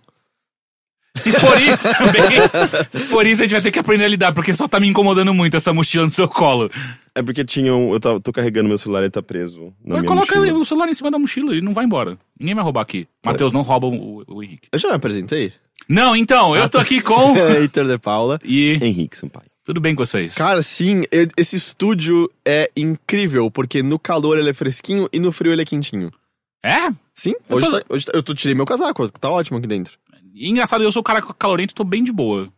Se 1.16 1.32
for 1.32 1.60
isso 1.60 1.88
também, 1.98 2.86
se 2.90 3.02
for 3.04 3.26
isso, 3.26 3.42
a 3.42 3.44
gente 3.44 3.52
vai 3.52 3.60
ter 3.60 3.72
que 3.72 3.78
aprender 3.80 4.04
a 4.04 4.08
lidar, 4.08 4.32
porque 4.32 4.54
só 4.54 4.68
tá 4.68 4.78
me 4.78 4.86
incomodando 4.88 5.34
muito 5.34 5.56
essa 5.56 5.72
mochila 5.72 6.04
no 6.06 6.10
seu 6.12 6.28
colo. 6.28 6.70
É 7.14 7.20
porque 7.20 7.44
tinha 7.44 7.74
um. 7.74 7.92
Eu 7.92 8.00
tava- 8.00 8.20
tô 8.20 8.32
carregando 8.32 8.68
meu 8.68 8.78
celular 8.78 9.00
e 9.00 9.04
ele 9.04 9.10
tá 9.10 9.20
preso 9.20 9.74
na 9.84 9.96
Mas 9.96 10.06
coloca 10.06 10.36
mochila. 10.36 10.58
o 10.58 10.64
celular 10.64 10.88
em 10.88 10.94
cima 10.94 11.10
da 11.10 11.18
mochila 11.18 11.54
e 11.54 11.60
não 11.60 11.74
vai 11.74 11.84
embora. 11.84 12.16
Ninguém 12.38 12.54
vai 12.54 12.62
roubar 12.64 12.82
aqui. 12.82 13.06
Matheus, 13.26 13.52
não 13.52 13.62
rouba 13.62 13.88
o, 13.88 14.24
o 14.28 14.42
Henrique. 14.42 14.68
Eu 14.72 14.78
já 14.78 14.88
me 14.88 14.94
apresentei? 14.94 15.52
Não, 15.88 16.14
então, 16.14 16.56
eu 16.56 16.68
tô 16.68 16.78
aqui 16.78 17.00
com. 17.02 17.36
Heitor 17.58 17.86
de 17.88 17.98
Paula. 17.98 18.38
E 18.44 18.74
Henrique 18.80 19.18
Sampaio. 19.18 19.49
Tudo 19.70 19.80
bem 19.80 19.94
com 19.94 20.04
vocês? 20.04 20.34
Cara, 20.34 20.62
sim, 20.62 21.02
esse 21.36 21.54
estúdio 21.54 22.28
é 22.44 22.68
incrível, 22.76 23.48
porque 23.52 23.82
no 23.84 24.00
calor 24.00 24.36
ele 24.36 24.50
é 24.50 24.52
fresquinho 24.52 25.08
e 25.12 25.20
no 25.20 25.30
frio 25.30 25.52
ele 25.52 25.62
é 25.62 25.64
quentinho. 25.64 26.10
É? 26.60 26.90
Sim, 27.14 27.34
Eu 27.48 27.56
hoje, 27.56 27.66
tô- 27.70 27.80
tá, 27.80 27.86
hoje 27.88 28.04
tá- 28.06 28.12
eu 28.14 28.22
tô, 28.22 28.34
tirei 28.34 28.54
meu 28.54 28.66
casaco, 28.66 29.08
tá 29.12 29.30
ótimo 29.30 29.58
aqui 29.58 29.68
dentro. 29.68 29.96
E 30.34 30.48
engraçado, 30.50 30.82
eu 30.82 30.90
sou 30.90 31.00
o 31.00 31.04
cara 31.04 31.22
calorento, 31.22 31.72
tô 31.74 31.84
bem 31.84 32.02
de 32.02 32.10
boa. 32.12 32.48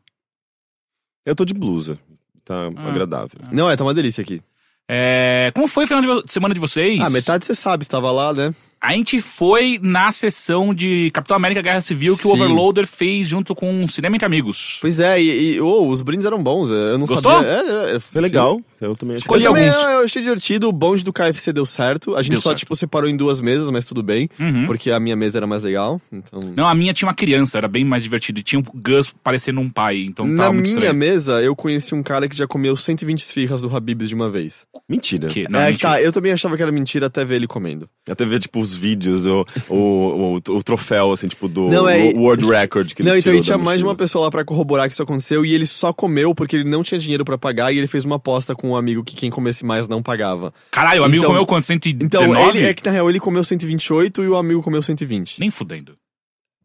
Eu 1.26 1.36
tô 1.36 1.44
de 1.44 1.52
blusa. 1.52 1.98
Tá 2.44 2.70
Ah. 2.76 2.88
agradável. 2.88 3.38
Não, 3.52 3.70
é, 3.70 3.76
tá 3.76 3.84
uma 3.84 3.92
delícia 3.94 4.22
aqui. 4.22 4.42
É, 4.88 5.52
como 5.54 5.68
foi 5.68 5.84
o 5.84 5.86
final 5.86 6.22
de 6.22 6.32
semana 6.32 6.54
de 6.54 6.60
vocês? 6.60 6.98
Ah, 7.00 7.10
metade 7.10 7.44
você 7.44 7.54
sabe, 7.54 7.82
estava 7.84 8.10
lá, 8.10 8.32
né? 8.32 8.54
A 8.82 8.94
gente 8.94 9.20
foi 9.20 9.79
na 9.81 10.11
sessão 10.11 10.75
de 10.75 11.08
Capitão 11.12 11.37
América 11.37 11.62
Guerra 11.62 11.81
Civil 11.81 12.17
que 12.17 12.26
o 12.26 12.31
Sim. 12.32 12.43
Overloader 12.43 12.84
fez 12.84 13.29
junto 13.29 13.55
com 13.55 13.84
o 13.84 13.88
Cinema 13.88 14.17
Entre 14.17 14.26
Amigos. 14.26 14.79
Pois 14.81 14.99
é, 14.99 15.23
e, 15.23 15.55
e 15.55 15.61
oh, 15.61 15.87
os 15.87 16.02
brindes 16.02 16.26
eram 16.26 16.43
bons, 16.43 16.69
eu 16.69 16.99
não 16.99 17.06
Gostou? 17.06 17.31
sabia. 17.31 17.49
É, 17.49 17.94
é, 17.94 18.00
Foi 18.00 18.20
legal. 18.20 18.61
Eu 18.87 18.96
também 18.96 19.17
achei. 19.17 19.23
Eu 19.29 19.37
Escolhi 19.38 19.44
também 19.44 19.69
alguns. 19.69 19.82
eu, 19.84 19.90
eu 19.90 20.05
achei 20.05 20.23
divertido, 20.23 20.69
o 20.69 20.73
bonde 20.73 21.05
do 21.05 21.12
KFC 21.12 21.52
deu 21.52 21.64
certo. 21.67 22.14
A 22.17 22.23
gente 22.23 22.32
Deu 22.32 22.40
só, 22.40 22.50
certo. 22.50 22.61
tipo, 22.61 22.76
separou 22.76 23.08
em 23.08 23.17
duas 23.17 23.40
mesas, 23.40 23.69
mas 23.70 23.84
tudo 23.87 24.02
bem. 24.02 24.29
Uhum. 24.38 24.67
Porque 24.67 24.90
a 24.90 24.99
minha 25.00 25.17
mesa 25.17 25.38
era 25.38 25.46
mais 25.46 25.62
legal, 25.62 26.00
então... 26.12 26.40
Não, 26.56 26.67
a 26.69 26.75
minha 26.75 26.93
tinha 26.93 27.08
uma 27.08 27.14
criança, 27.14 27.58
era 27.58 27.69
bem 27.69 27.84
mais 27.84 28.02
divertido. 28.02 28.40
E 28.40 28.43
tinha 28.43 28.61
o 28.61 28.64
Gus 28.75 29.12
parecendo 29.23 29.61
um 29.61 29.69
pai, 29.70 29.99
então 30.02 30.26
Na 30.26 30.44
tava 30.44 30.52
muito 30.55 30.67
minha 30.67 30.75
estranho. 30.79 30.94
mesa, 30.94 31.43
eu 31.43 31.55
conheci 31.55 31.94
um 31.94 32.02
cara 32.02 32.29
que 32.29 32.37
já 32.37 32.46
comeu 32.46 32.76
120 32.76 33.20
esfirras 33.20 33.62
do 33.62 33.75
Habib's 33.75 34.08
de 34.08 34.14
uma 34.14 34.31
vez. 34.31 34.67
Mentira. 34.88 35.29
Que, 35.29 35.46
não, 35.49 35.61
é, 35.61 35.70
mentira. 35.70 35.90
tá, 35.90 36.02
eu 36.02 36.12
também 36.12 36.32
achava 36.32 36.56
que 36.56 36.62
era 36.62 36.73
mentira 36.73 37.06
até 37.06 37.25
ver 37.25 37.37
ele 37.37 37.46
comendo. 37.46 37.88
Até 38.11 38.24
ver, 38.24 38.41
tipo, 38.41 38.60
os 38.60 38.74
vídeos, 38.74 39.27
o, 39.27 39.44
o, 39.69 39.77
o, 39.77 40.34
o 40.56 40.62
troféu, 40.62 41.12
assim, 41.12 41.27
tipo, 41.29 41.48
do 41.48 41.69
Não, 41.69 41.89
é- 41.89 42.12
World 42.17 42.44
Record 42.46 42.93
que 42.93 43.03
ele 43.03 43.08
Não, 43.08 43.17
então 43.17 43.32
tirou 43.32 43.41
e 43.41 43.44
tinha 43.44 43.58
mais 43.58 43.79
de 43.79 43.84
uma 43.84 43.94
pessoa 43.94 44.24
lá 44.24 44.31
pra 44.31 44.44
corroborar 44.44 44.89
que 44.89 44.93
isso 44.94 45.03
aconteceu 45.03 45.44
e 45.46 45.55
ele 45.55 45.67
só 45.67 45.93
comeu 45.93 46.34
porque 46.34 46.56
ele 46.56 46.69
não 46.69 46.82
tinha 46.82 46.98
dinheiro 46.98 47.24
pra 47.24 47.39
pagar 47.39 47.72
e 47.72 47.79
ele 47.79 47.86
fez 47.86 48.05
uma 48.05 48.17
aposta 48.17 48.55
com 48.55 48.71
um 48.72 48.76
amigo 48.76 49.05
que 49.05 49.14
quem 49.14 49.31
comesse 49.31 49.64
mais 49.64 49.86
não 49.88 50.02
pagava. 50.02 50.52
Caralho, 50.70 51.02
o 51.02 51.05
amigo 51.05 51.22
Então- 51.22 51.31
comeu 51.31 51.46
quanto? 51.46 51.64
119? 51.67 52.05
Então, 52.32 52.50
ele 52.50 52.67
é 52.67 52.74
que 52.74 52.84
na 52.84 52.91
real 52.93 53.08
ele 53.08 53.20
comeu 53.20 53.44
128 53.44 54.22
e 54.22 54.29
o 54.29 54.36
amigo 54.36 54.62
comeu 54.62 54.82
120. 54.82 55.38
Nem 55.41 55.50
fudendo. 55.50 55.96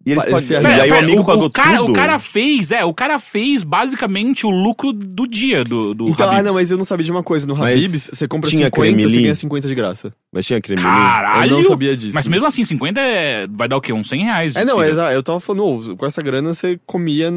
E, 0.07 0.11
eles 0.11 0.23
pagaram- 0.23 0.41
e 0.47 0.55
aí 0.55 0.61
Pera, 0.63 0.85
o 0.85 0.87
pera, 0.87 0.99
amigo 0.99 1.25
pagou 1.25 1.45
o 1.45 1.51
cara, 1.51 1.77
tudo. 1.79 1.89
O 1.91 1.93
cara 1.93 2.17
fez, 2.19 2.71
é, 2.71 2.85
o 2.85 2.93
cara 2.93 3.19
fez 3.19 3.63
basicamente 3.63 4.45
o 4.45 4.49
lucro 4.49 4.93
do 4.93 5.27
dia 5.27 5.63
do, 5.65 5.93
do 5.93 6.07
Então, 6.09 6.25
ah, 6.25 6.29
Habib's. 6.31 6.45
não, 6.45 6.53
mas 6.53 6.71
eu 6.71 6.77
não 6.77 6.85
sabia 6.85 7.03
de 7.05 7.11
uma 7.11 7.21
coisa. 7.23 7.45
No 7.45 7.53
Habib's, 7.61 8.11
você 8.13 8.27
compra 8.27 8.49
tinha 8.49 8.67
50, 8.67 8.85
você 8.85 8.91
creme 8.93 9.11
ganha 9.21 9.29
li? 9.31 9.35
50 9.35 9.67
de 9.67 9.75
graça. 9.75 10.13
Mas 10.31 10.45
tinha 10.45 10.61
creme? 10.61 10.81
Caralho! 10.81 11.51
Eu 11.51 11.57
não 11.57 11.63
sabia 11.67 11.95
disso. 11.97 12.13
Mas 12.13 12.25
mesmo 12.27 12.45
assim, 12.47 12.63
50 12.63 13.01
é, 13.01 13.47
vai 13.47 13.67
dar 13.67 13.75
o 13.77 13.81
quê? 13.81 13.91
Uns 13.91 14.07
100 14.07 14.23
reais? 14.23 14.55
É, 14.55 14.63
não, 14.63 14.75
filho. 14.75 14.85
é, 14.85 14.89
exa- 14.89 15.13
eu 15.13 15.21
tava 15.21 15.39
falando, 15.41 15.91
ô, 15.91 15.95
com 15.97 16.05
essa 16.05 16.21
grana 16.21 16.53
você 16.53 16.79
comia 16.85 17.29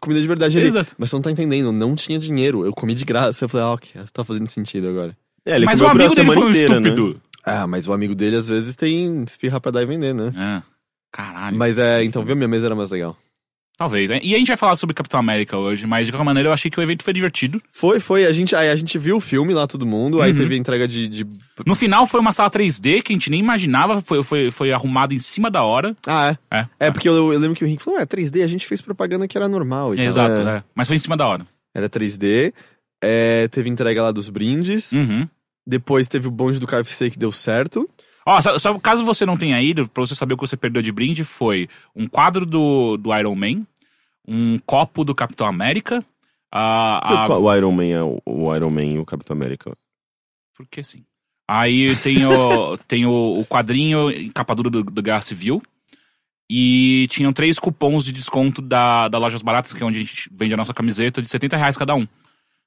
comida 0.00 0.20
de 0.20 0.26
verdade 0.28 0.58
ali. 0.58 0.66
Exato. 0.68 0.92
Mas 0.98 1.08
você 1.08 1.16
não 1.16 1.22
tá 1.22 1.30
entendendo, 1.30 1.72
não 1.72 1.94
tinha 1.94 2.18
dinheiro, 2.18 2.64
eu 2.64 2.72
comi 2.72 2.94
de 2.94 3.04
graça. 3.04 3.44
Eu 3.44 3.48
falei, 3.48 3.66
ah, 3.66 3.72
ok, 3.72 4.00
tá 4.12 4.22
fazendo 4.22 4.46
sentido 4.46 4.88
agora. 4.88 5.16
É, 5.46 5.58
Mas 5.60 5.80
o 5.80 5.86
amigo 5.86 6.14
dele 6.14 6.30
foi 6.32 6.44
um 6.44 6.50
né? 6.50 6.58
estúpido. 6.60 7.20
Ah, 7.44 7.66
mas 7.66 7.88
o 7.88 7.92
amigo 7.94 8.14
dele 8.14 8.36
às 8.36 8.46
vezes 8.48 8.76
tem 8.76 9.22
esfirra 9.26 9.58
pra 9.58 9.70
dar 9.70 9.82
e 9.82 9.86
vender, 9.86 10.14
né? 10.14 10.30
É. 10.36 10.62
Caralho. 11.12 11.56
Mas 11.56 11.78
é, 11.78 12.04
então, 12.04 12.24
viu, 12.24 12.36
minha 12.36 12.48
mesa 12.48 12.66
era 12.66 12.74
mais 12.74 12.90
legal. 12.90 13.16
Talvez, 13.76 14.10
né? 14.10 14.18
E 14.24 14.34
a 14.34 14.38
gente 14.38 14.48
vai 14.48 14.56
falar 14.56 14.74
sobre 14.74 14.92
Capitão 14.92 15.20
América 15.20 15.56
hoje, 15.56 15.86
mas 15.86 16.04
de 16.06 16.12
qualquer 16.12 16.24
maneira 16.24 16.48
eu 16.48 16.52
achei 16.52 16.68
que 16.68 16.80
o 16.80 16.82
evento 16.82 17.04
foi 17.04 17.12
divertido. 17.12 17.62
Foi, 17.72 18.00
foi, 18.00 18.26
a 18.26 18.32
gente, 18.32 18.56
aí 18.56 18.68
a 18.70 18.74
gente 18.74 18.98
viu 18.98 19.16
o 19.18 19.20
filme 19.20 19.54
lá, 19.54 19.68
todo 19.68 19.86
mundo, 19.86 20.20
aí 20.20 20.32
Uhum. 20.32 20.36
teve 20.38 20.54
a 20.56 20.58
entrega 20.58 20.88
de... 20.88 21.06
de- 21.06 21.26
No 21.64 21.76
final 21.76 22.04
foi 22.04 22.18
uma 22.18 22.32
sala 22.32 22.50
3D 22.50 23.02
que 23.02 23.12
a 23.12 23.14
gente 23.14 23.30
nem 23.30 23.38
imaginava, 23.38 24.00
foi, 24.00 24.20
foi, 24.24 24.50
foi 24.50 24.72
arrumado 24.72 25.14
em 25.14 25.18
cima 25.20 25.48
da 25.48 25.62
hora. 25.62 25.96
Ah, 26.08 26.36
é? 26.50 26.56
É, 26.58 26.66
É, 26.80 26.90
porque 26.90 27.08
eu, 27.08 27.32
eu 27.32 27.38
lembro 27.38 27.54
que 27.56 27.62
o 27.62 27.68
Henrique 27.68 27.84
falou, 27.84 28.00
é, 28.00 28.04
3D, 28.04 28.42
a 28.42 28.48
gente 28.48 28.66
fez 28.66 28.80
propaganda 28.80 29.28
que 29.28 29.38
era 29.38 29.46
normal. 29.48 29.94
tal. 29.94 30.04
Exato, 30.04 30.40
É? 30.42 30.64
Mas 30.74 30.88
foi 30.88 30.96
em 30.96 31.00
cima 31.00 31.16
da 31.16 31.28
hora. 31.28 31.46
Era 31.72 31.88
3D, 31.88 32.52
é, 33.00 33.46
teve 33.46 33.70
entrega 33.70 34.02
lá 34.02 34.10
dos 34.10 34.28
brindes, 34.28 34.90
Uhum. 34.90 35.24
depois 35.64 36.08
teve 36.08 36.26
o 36.26 36.32
bonde 36.32 36.58
do 36.58 36.66
KFC 36.66 37.10
que 37.10 37.18
deu 37.18 37.30
certo. 37.30 37.88
Ó, 38.28 38.40
só, 38.42 38.58
só 38.58 38.78
caso 38.78 39.04
você 39.04 39.24
não 39.24 39.38
tenha 39.38 39.60
ido, 39.62 39.88
pra 39.88 40.04
você 40.04 40.14
saber 40.14 40.34
o 40.34 40.36
que 40.36 40.46
você 40.46 40.56
perdeu 40.56 40.82
de 40.82 40.92
brinde, 40.92 41.24
foi 41.24 41.66
um 41.96 42.06
quadro 42.06 42.44
do, 42.44 42.96
do 42.98 43.16
Iron 43.16 43.34
Man, 43.34 43.66
um 44.26 44.58
copo 44.58 45.02
do 45.02 45.14
Capitão 45.14 45.46
América, 45.46 46.04
a, 46.52 47.24
a- 47.24 47.38
O 47.38 47.54
Iron 47.54 47.72
Man 47.72 47.84
é 47.86 48.02
o, 48.02 48.20
o 48.26 48.54
Iron 48.54 48.70
Man 48.70 48.84
e 48.84 48.98
o 48.98 49.04
Capitão 49.06 49.34
América. 49.36 49.72
Porque 50.54 50.82
sim. 50.82 51.04
Aí 51.48 51.96
tem 51.96 52.26
o, 52.26 52.76
tem 52.86 53.06
o, 53.06 53.40
o 53.40 53.46
quadrinho 53.46 54.10
em 54.10 54.30
capa 54.30 54.54
dura 54.54 54.68
do, 54.70 54.82
do 54.84 55.02
Guerra 55.02 55.20
Civil. 55.22 55.62
E 56.50 57.06
tinham 57.10 57.32
três 57.32 57.58
cupons 57.58 58.04
de 58.04 58.12
desconto 58.12 58.62
da, 58.62 59.08
da 59.08 59.18
Lojas 59.18 59.42
Baratas, 59.42 59.72
que 59.74 59.82
é 59.82 59.86
onde 59.86 59.98
a 59.98 60.00
gente 60.00 60.30
vende 60.32 60.54
a 60.54 60.56
nossa 60.56 60.72
camiseta, 60.72 61.20
de 61.20 61.28
70 61.28 61.56
reais 61.58 61.76
cada 61.76 61.94
um. 61.94 62.06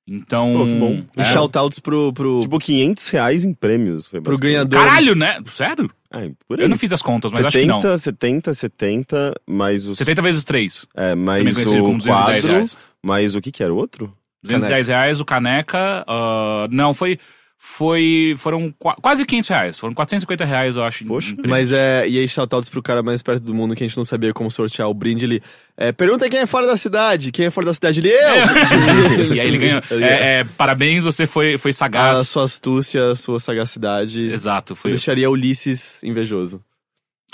Então. 0.07 0.57
Pô, 0.57 0.65
que 0.65 0.75
bom. 0.75 1.03
E 1.15 1.21
é, 1.21 1.23
shoutouts 1.23 1.79
pro, 1.79 2.11
pro, 2.13 2.41
Tipo, 2.41 2.59
500 2.59 3.07
reais 3.09 3.43
em 3.43 3.53
prêmios. 3.53 4.07
Foi 4.07 4.21
pro 4.21 4.37
ganhador. 4.37 4.79
Caralho, 4.79 5.15
né? 5.15 5.39
Sério? 5.45 5.89
Ah, 6.11 6.27
por 6.47 6.59
aí. 6.59 6.65
Eu 6.65 6.69
não 6.69 6.77
fiz 6.77 6.91
as 6.91 7.01
contas, 7.01 7.31
mas 7.31 7.45
acho 7.45 7.57
que 7.57 7.65
70, 7.65 7.87
não. 7.87 7.97
70, 7.97 8.53
70, 8.53 9.41
mais 9.47 9.85
os... 9.87 9.97
70 9.97 10.21
vezes 10.21 10.43
3. 10.43 10.85
É, 10.95 11.15
mais 11.15 11.49
o 11.49 11.53
210 11.53 12.03
quadro, 12.03 12.47
reais. 12.47 12.77
mais 13.03 13.35
o 13.35 13.41
que 13.41 13.51
que 13.51 13.63
era 13.63 13.73
o 13.73 13.77
outro? 13.77 14.13
210 14.43 14.87
reais 14.87 15.19
o 15.19 15.25
caneca. 15.25 16.03
ah, 16.07 16.67
não, 16.69 16.93
foi. 16.93 17.17
Foi. 17.63 18.33
Foram 18.39 18.73
qua- 18.79 18.95
quase 18.95 19.23
500 19.23 19.49
reais. 19.49 19.79
Foram 19.79 19.93
450 19.93 20.43
reais, 20.45 20.77
eu 20.77 20.83
acho. 20.83 21.05
Poxa. 21.05 21.35
Mas 21.47 21.71
é. 21.71 22.09
E 22.09 22.17
aí, 22.17 22.27
shoutouts 22.27 22.67
pro 22.69 22.81
cara 22.81 23.03
mais 23.03 23.21
perto 23.21 23.43
do 23.43 23.53
mundo 23.53 23.75
que 23.75 23.83
a 23.83 23.87
gente 23.87 23.95
não 23.95 24.03
sabia 24.03 24.33
como 24.33 24.49
sortear 24.49 24.89
o 24.89 24.93
brinde. 24.95 25.25
Ele. 25.25 25.43
É, 25.77 25.91
pergunta 25.91 26.27
quem 26.27 26.39
é 26.39 26.47
fora 26.47 26.65
da 26.65 26.75
cidade. 26.75 27.31
Quem 27.31 27.45
é 27.45 27.51
fora 27.51 27.67
da 27.67 27.73
cidade? 27.75 27.99
Ele, 27.99 28.09
eu! 28.09 28.17
e 29.35 29.39
aí 29.39 29.47
ele 29.47 29.57
ganhou. 29.59 29.79
É, 29.91 30.39
é, 30.39 30.43
parabéns, 30.57 31.03
você 31.03 31.27
foi, 31.27 31.55
foi 31.59 31.69
A 31.69 31.73
sagaz. 31.75 32.27
sua 32.27 32.45
astúcia, 32.45 33.11
a 33.11 33.15
sua 33.15 33.39
sagacidade. 33.39 34.31
Exato, 34.31 34.75
foi. 34.75 34.89
Deixaria 34.89 35.29
Ulisses 35.29 36.03
invejoso. 36.03 36.63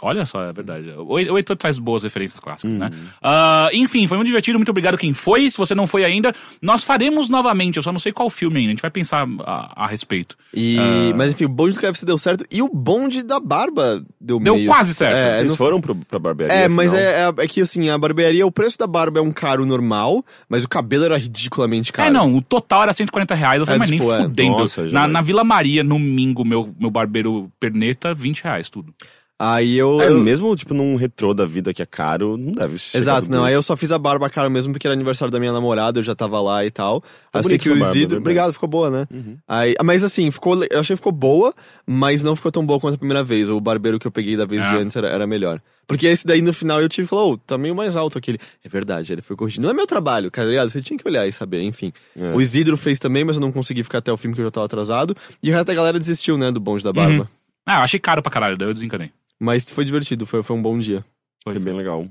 Olha 0.01 0.25
só, 0.25 0.43
é 0.43 0.53
verdade. 0.53 0.93
O 0.97 1.17
Heitor 1.37 1.57
traz 1.57 1.79
boas 1.79 2.03
referências 2.03 2.39
clássicas, 2.39 2.77
Uhum. 2.77 2.83
né? 2.83 2.91
Ah, 3.21 3.69
enfim, 3.73 4.05
foi 4.07 4.17
muito 4.17 4.27
divertido. 4.27 4.57
Muito 4.59 4.69
obrigado 4.69 4.97
quem 4.97 5.13
foi. 5.13 5.49
Se 5.49 5.57
você 5.57 5.73
não 5.73 5.87
foi 5.87 6.03
ainda, 6.05 6.33
nós 6.61 6.83
faremos 6.83 7.29
novamente. 7.29 7.77
Eu 7.77 7.83
só 7.83 7.91
não 7.91 7.99
sei 7.99 8.11
qual 8.11 8.29
filme 8.29 8.57
ainda. 8.59 8.69
A 8.69 8.73
gente 8.73 8.81
vai 8.81 8.91
pensar 8.91 9.27
a, 9.41 9.85
a 9.85 9.87
respeito. 9.87 10.37
E, 10.53 10.77
Ah. 10.79 11.13
Mas 11.15 11.33
enfim, 11.33 11.45
o 11.45 11.49
bonde 11.49 11.73
do 11.75 11.79
KFC 11.81 12.05
deu 12.05 12.17
certo 12.17 12.45
e 12.51 12.61
o 12.61 12.69
bonde 12.69 13.23
da 13.23 13.39
barba 13.39 14.03
deu, 14.21 14.39
Deu 14.39 14.55
meio... 14.55 14.67
quase 14.67 14.93
certo. 14.93 15.15
É, 15.15 15.39
Eles 15.39 15.51
não- 15.51 15.57
foram 15.57 15.81
pro, 15.81 15.95
pra 15.95 16.19
barbearia 16.19 16.55
é 16.55 16.67
mas 16.67 16.93
é, 16.93 17.23
é, 17.23 17.33
é 17.43 17.47
que 17.47 17.61
assim, 17.61 17.89
a 17.89 17.97
barbearia, 17.97 18.45
o 18.45 18.51
preço 18.51 18.77
da 18.77 18.85
barba 18.85 19.19
é 19.19 19.21
um 19.21 19.31
caro 19.31 19.65
normal, 19.65 20.23
mas 20.47 20.63
o 20.63 20.69
cabelo 20.69 21.05
era 21.05 21.17
ridiculamente 21.17 21.91
caro. 21.91 22.09
É, 22.09 22.11
não, 22.11 22.35
o 22.35 22.41
total 22.41 22.83
era 22.83 22.93
140 22.93 23.33
reais. 23.35 23.59
Eu 23.59 23.65
falei, 23.65 23.77
É, 23.77 23.79
mas 23.79 23.89
nem 23.89 23.99
tipo, 23.99 24.13
é, 24.13 24.21
fudendo. 24.21 24.57
nossa, 24.57 24.85
na, 24.87 25.01
vai. 25.01 25.09
na 25.09 25.21
Vila 25.21 25.43
Maria, 25.43 25.83
no 25.83 25.97
Mingo, 25.97 26.45
meu, 26.45 26.73
meu 26.79 26.91
barbeiro 26.91 27.51
perneta, 27.59 28.13
20 28.13 28.43
reais 28.43 28.69
tudo. 28.69 28.93
Aí 29.39 29.77
eu... 29.77 30.01
É, 30.01 30.07
eu- 30.09 30.19
mesmo, 30.19 30.55
tipo, 30.55 30.73
num 30.73 30.95
retrô 30.95 31.31
da 31.33 31.45
vida 31.45 31.71
que 31.73 31.81
é 31.81 31.85
caro, 31.85 32.37
não 32.37 32.53
deve 32.53 32.79
ser. 32.79 32.97
Exato, 32.97 33.29
não, 33.29 33.43
aí 33.43 33.53
eu 33.53 33.61
só 33.61 33.77
fiz 33.77 33.91
a 33.91 33.99
barba 33.99 34.27
cara 34.31 34.49
mesmo 34.49 34.73
porque 34.73 34.87
era 34.87 34.93
aniversário 34.95 35.31
da 35.31 35.39
minha 35.39 35.53
namorada, 35.53 35.99
eu 35.99 36.03
já 36.03 36.15
tava 36.15 36.41
lá 36.41 36.65
e 36.65 36.71
tal. 36.71 37.03
Aí 37.31 37.39
eu 37.39 37.43
sei 37.43 37.57
bonito 37.57 37.61
que 37.63 37.69
o 37.69 37.73
Isidro... 37.77 37.93
verdade. 37.99 38.15
Obrigado, 38.17 38.53
ficou 38.53 38.67
boa, 38.67 38.89
né? 38.89 39.05
Uhum. 39.13 39.37
Aí, 39.47 39.75
mas 39.83 40.03
assim, 40.03 40.31
ficou, 40.31 40.55
eu 40.63 40.79
achei 40.79 40.95
que 40.95 40.99
ficou 40.99 41.11
boa, 41.11 41.53
mas 41.85 42.23
não 42.23 42.35
ficou 42.35 42.51
tão 42.51 42.65
boa 42.65 42.79
quanto 42.79 42.95
a 42.95 42.97
primeira 42.97 43.23
vez. 43.23 43.47
O 43.49 43.61
barbeiro 43.61 43.99
que 43.99 44.07
eu 44.07 44.11
peguei 44.11 44.35
da 44.35 44.45
vez 44.45 44.63
Ah. 44.63 44.69
de 44.71 44.75
antes 44.77 44.95
era, 44.95 45.07
era 45.07 45.27
melhor. 45.27 45.61
Porque 45.85 46.07
esse 46.07 46.25
daí 46.25 46.41
no 46.41 46.51
final 46.51 46.81
eu 46.81 46.89
tive 46.89 47.05
e 47.05 47.07
falou, 47.07 47.33
oh, 47.33 47.37
tá 47.37 47.57
meio 47.59 47.75
mais 47.75 47.95
alto 47.95 48.17
aquele. 48.17 48.39
É 48.65 48.67
verdade, 48.67 49.13
ele 49.13 49.21
foi 49.21 49.35
corrigido. 49.35 49.61
Não 49.63 49.69
é 49.69 49.73
meu 49.73 49.85
trabalho, 49.87 50.29
cara, 50.31 50.47
ligado? 50.49 50.69
Você 50.71 50.81
tinha 50.81 50.97
que 50.97 51.07
olhar 51.07 51.25
e 51.27 51.31
saber, 51.31 51.61
enfim. 51.61 51.93
É. 52.19 52.33
O 52.33 52.41
Isidro 52.41 52.75
fez 52.75 52.97
também, 52.99 53.23
mas 53.23 53.35
eu 53.37 53.41
não 53.41 53.51
consegui 53.51 53.83
ficar 53.83 53.99
até 53.99 54.11
o 54.11 54.17
filme 54.17 54.35
que 54.35 54.41
eu 54.41 54.45
já 54.45 54.51
tava 54.51 54.65
atrasado. 54.65 55.15
E 55.41 55.49
o 55.49 55.53
resto 55.53 55.67
da 55.67 55.73
galera 55.75 55.99
desistiu, 55.99 56.37
né, 56.39 56.51
do 56.51 56.59
bonde 56.59 56.83
da 56.83 56.91
barba. 56.91 57.19
Uhum. 57.21 57.27
Ah, 57.65 57.75
eu 57.79 57.83
achei 57.83 57.99
caro 57.99 58.21
pra 58.21 58.31
caralho, 58.31 58.57
daí 58.57 58.67
eu 58.67 58.73
desencanei. 58.73 59.11
Mas 59.39 59.69
foi 59.71 59.85
divertido, 59.85 60.25
foi, 60.25 60.41
foi 60.41 60.55
um 60.55 60.61
bom 60.61 60.77
dia. 60.77 61.05
Foi, 61.43 61.53
Foi 61.55 61.63
bem 61.63 61.73
legal. 61.73 62.05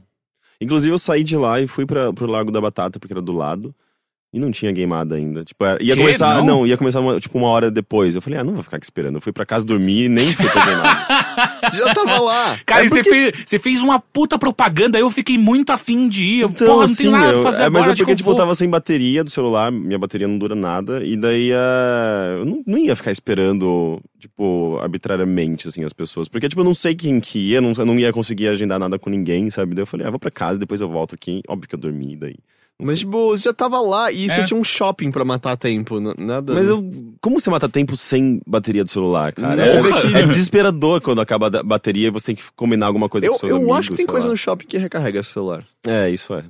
Inclusive, 0.61 0.93
eu 0.93 0.99
saí 0.99 1.23
de 1.23 1.37
lá 1.37 1.61
e 1.61 1.67
fui 1.67 1.85
pra, 1.85 2.13
pro 2.13 2.27
Lago 2.27 2.51
da 2.51 2.61
Batata, 2.61 2.99
porque 2.99 3.13
era 3.13 3.23
do 3.23 3.33
lado. 3.33 3.75
E 4.37 4.39
não 4.39 4.51
tinha 4.51 4.71
gameada 4.71 5.15
ainda. 5.15 5.43
Tipo, 5.47 5.65
era- 5.65 5.83
ia 5.83 5.95
Quê? 5.95 6.01
começar. 6.03 6.35
Não? 6.37 6.45
Não, 6.45 6.67
ia 6.67 6.77
começar 6.77 7.01
uma, 7.01 7.19
tipo 7.19 7.39
uma 7.39 7.49
hora 7.49 7.71
depois. 7.71 8.15
Eu 8.15 8.21
falei, 8.21 8.39
ah, 8.39 8.45
não 8.45 8.53
vou 8.53 8.63
ficar 8.63 8.77
aqui 8.77 8.85
esperando. 8.85 9.15
Eu 9.15 9.21
fui 9.23 9.33
pra 9.33 9.47
casa 9.47 9.65
dormir 9.65 10.05
e 10.05 10.09
nem 10.11 10.27
fui 10.27 10.47
pra 10.51 10.63
gameada. 10.63 11.07
Você 11.71 11.79
já 11.79 11.95
tava 11.95 12.21
lá! 12.21 12.59
Cara, 12.67 12.83
É 12.83 12.85
e 12.85 12.89
você, 12.91 13.03
porque- 13.03 13.11
fez, 13.33 13.45
você 13.47 13.59
fez 13.59 13.83
uma 13.83 13.99
puta 13.99 14.39
propaganda, 14.39 14.99
eu 14.99 15.11
fiquei 15.11 15.39
muito 15.39 15.73
afim 15.73 16.07
de 16.07 16.25
ir. 16.25 16.41
Eu, 16.41 16.49
Então, 16.51 16.67
Porra, 16.67 16.87
não 16.87 16.95
tenho 16.95 16.97
sim, 16.97 17.11
nada 17.11 17.29
eu- 17.33 17.33
pra 17.41 17.43
fazer 17.51 17.63
é, 17.63 17.67
agora, 17.67 17.81
Mas 17.81 17.89
é 17.89 17.93
que 17.95 17.99
porque, 18.01 18.13
eu 18.13 18.17
tipo, 18.17 18.31
eu 18.31 18.35
tava 18.35 18.55
sem 18.55 18.69
bateria 18.69 19.25
do 19.25 19.31
celular, 19.31 19.73
minha 19.73 19.99
bateria 19.99 20.29
não 20.29 20.37
dura 20.39 20.55
nada, 20.55 21.03
e 21.03 21.17
daí 21.17 21.51
eh, 21.53 22.37
eu 22.41 22.45
não, 22.45 22.63
não 22.67 22.79
ia 22.79 22.95
ficar 22.95 23.11
esperando, 23.13 24.01
tipo, 24.19 24.79
arbitrariamente, 24.83 25.67
assim, 25.69 25.83
as 25.83 25.93
pessoas. 25.95 26.29
Porque, 26.29 26.47
tipo, 26.49 26.61
eu 26.61 26.65
não 26.65 26.75
sei 26.75 26.95
quem 26.95 27.21
que 27.21 27.39
ia, 27.39 27.61
não, 27.63 27.73
eu 27.77 27.87
não 27.87 27.99
ia 27.99 28.13
conseguir 28.13 28.49
agendar 28.49 28.79
nada 28.79 28.99
com 28.99 29.09
ninguém, 29.09 29.49
sabe? 29.51 29.75
Daí 29.75 29.83
eu 29.83 29.87
falei, 29.87 30.07
ah, 30.07 30.11
vou 30.11 30.19
pra 30.21 30.31
casa, 30.31 30.59
depois 30.59 30.81
eu 30.83 30.89
volto 30.91 31.15
aqui. 31.15 31.41
Óbvio 31.49 31.69
que 31.69 31.75
eu 31.75 31.79
dormi, 31.79 32.17
daí. 32.17 32.37
Mas, 32.83 32.99
tipo, 32.99 33.29
você 33.31 33.45
já 33.45 33.55
tava 33.55 33.81
lá 33.81 34.13
e 34.13 34.29
É. 34.29 34.35
você 34.35 34.45
tinha 34.45 34.61
um 34.61 34.63
shopping 34.65 35.11
pra 35.11 35.25
matar 35.25 35.57
tempo, 35.57 35.99
nada... 36.19 36.53
Mas 36.53 36.69
eu. 36.69 36.85
Como 37.23 37.41
você 37.41 37.49
mata 37.49 37.69
tempo 37.71 37.97
sem 37.97 38.39
bateria 38.47 38.85
do 38.85 38.91
celular, 38.91 39.33
cara? 39.33 39.63
É, 39.67 39.77
é 39.79 39.83
que- 39.83 40.15
é 40.15 40.23
desesperador 40.23 41.01
quando 41.01 41.23
acaba 41.23 41.47
a 41.47 41.63
bateria 41.63 42.09
e 42.09 42.11
você 42.11 42.27
tem 42.27 42.35
que 42.35 42.43
combinar 42.55 42.87
alguma 42.87 43.09
coisa 43.09 43.27
Eu, 43.27 43.33
com 43.33 43.39
seus 43.39 43.51
eu 43.51 43.57
amigos. 43.57 43.79
acho 43.79 43.91
que 43.93 43.97
tem 43.97 44.07
coisa 44.07 44.27
lá. 44.27 44.33
no 44.33 44.37
shopping 44.37 44.67
que 44.67 44.77
recarrega 44.77 45.23
seu 45.23 45.33
celular. 45.33 45.65
É, 45.87 46.11
isso 46.11 46.35
é. 46.35 46.45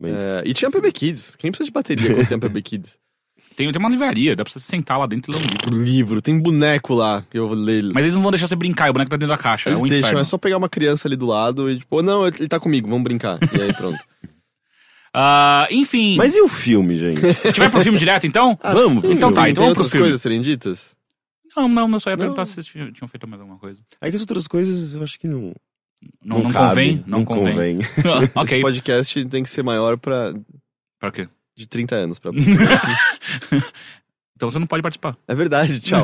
Mas. 0.00 0.12
É, 0.20 0.42
e 0.46 0.54
tinha 0.54 0.70
PB 0.70 0.92
Kids. 0.92 1.34
Quem 1.36 1.50
precisa 1.50 1.66
de 1.66 1.72
bateria 1.72 2.14
quando 2.14 2.28
tem 2.28 2.38
PB 2.38 2.62
Kids? 2.62 2.98
Tem, 3.56 3.70
tem 3.70 3.78
uma 3.82 3.90
livraria, 3.90 4.34
dá 4.34 4.42
pra 4.42 4.50
você 4.50 4.60
sentar 4.60 4.98
lá 4.98 5.06
dentro 5.06 5.32
e 5.32 5.34
ler 5.34 5.42
um 5.42 5.46
livro. 5.74 5.84
Livro, 5.84 6.22
tem 6.22 6.38
boneco 6.38 6.94
lá 6.94 7.22
que 7.28 7.36
eu 7.38 7.46
vou 7.46 7.54
ler. 7.56 7.82
Mas 7.92 8.04
eles 8.04 8.14
não 8.14 8.22
vão 8.22 8.30
deixar 8.30 8.46
você 8.46 8.56
brincar, 8.56 8.88
o 8.88 8.92
boneco 8.94 9.10
tá 9.10 9.18
dentro 9.18 9.36
da 9.36 9.42
caixa. 9.42 9.68
Eles 9.68 9.80
é 9.80 9.84
um 9.84 9.86
deixam, 9.86 9.98
inferno. 10.06 10.20
é 10.20 10.24
só 10.24 10.38
pegar 10.38 10.56
uma 10.56 10.68
criança 10.68 11.06
ali 11.06 11.14
do 11.16 11.26
lado 11.26 11.70
e 11.70 11.78
tipo, 11.80 12.00
não, 12.00 12.26
ele 12.26 12.48
tá 12.48 12.58
comigo, 12.58 12.88
vamos 12.88 13.02
brincar. 13.04 13.38
E 13.52 13.60
aí 13.60 13.74
pronto. 13.74 13.98
Ah, 15.12 15.66
enfim, 15.70 16.16
Mas 16.16 16.36
e 16.36 16.40
o 16.40 16.48
filme, 16.48 16.94
gente? 16.94 17.24
a 17.26 17.32
gente 17.32 17.58
vai 17.58 17.68
pro 17.68 17.80
filme 17.80 17.98
direto 17.98 18.26
então? 18.26 18.56
Vamos, 18.62 19.02
Sim, 19.02 19.12
então 19.12 19.32
tá, 19.32 19.42
tem 19.42 19.50
então 19.52 19.64
vamos 19.64 19.74
pro 19.74 19.82
outras 19.82 19.90
filme. 19.90 20.04
coisas 20.04 20.22
serem 20.22 20.40
ditas? 20.40 20.96
Não, 21.56 21.68
não, 21.68 21.88
não 21.88 21.98
só 21.98 22.10
ia 22.10 22.16
Não. 22.16 22.20
perguntar 22.20 22.44
se 22.44 22.54
vocês 22.54 22.66
tinham 22.66 23.08
feito 23.08 23.26
mais 23.26 23.40
alguma 23.40 23.58
coisa. 23.58 23.82
Aí 24.00 24.10
que 24.10 24.14
as 24.16 24.20
outras 24.20 24.46
coisas 24.46 24.94
eu 24.94 25.02
acho 25.02 25.18
que 25.18 25.26
não. 25.26 25.52
Não, 26.24 26.44
não, 26.44 26.50
cabe, 26.52 26.68
convém? 26.68 27.04
Não, 27.06 27.24
convém. 27.24 27.78
Esse 28.22 28.30
ok. 28.34 28.60
podcast 28.60 29.24
tem 29.26 29.42
que 29.42 29.50
ser 29.50 29.62
maior 29.64 29.98
pra... 29.98 30.32
Pra 30.98 31.10
quê? 31.10 31.28
de 31.56 31.66
30 31.66 31.94
anos. 31.94 32.18
Pra... 32.18 32.30
Então 34.36 34.48
você 34.50 34.58
não 34.58 34.66
pode 34.66 34.82
participar. 34.82 35.18
é 35.28 35.34
verdade, 35.34 35.78
tchau. 35.80 36.02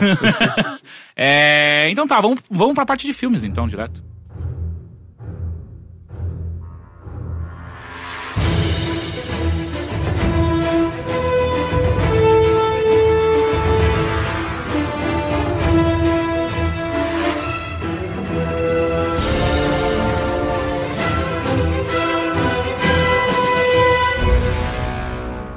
É, 1.17 1.89
então 1.91 2.07
tá, 2.07 2.21
vamos, 2.21 2.41
vamos 2.51 2.75
pra 2.75 2.85
parte 2.85 3.07
de 3.07 3.15
filmes 3.15 3.43
então, 3.43 3.67
direto. 3.67 4.05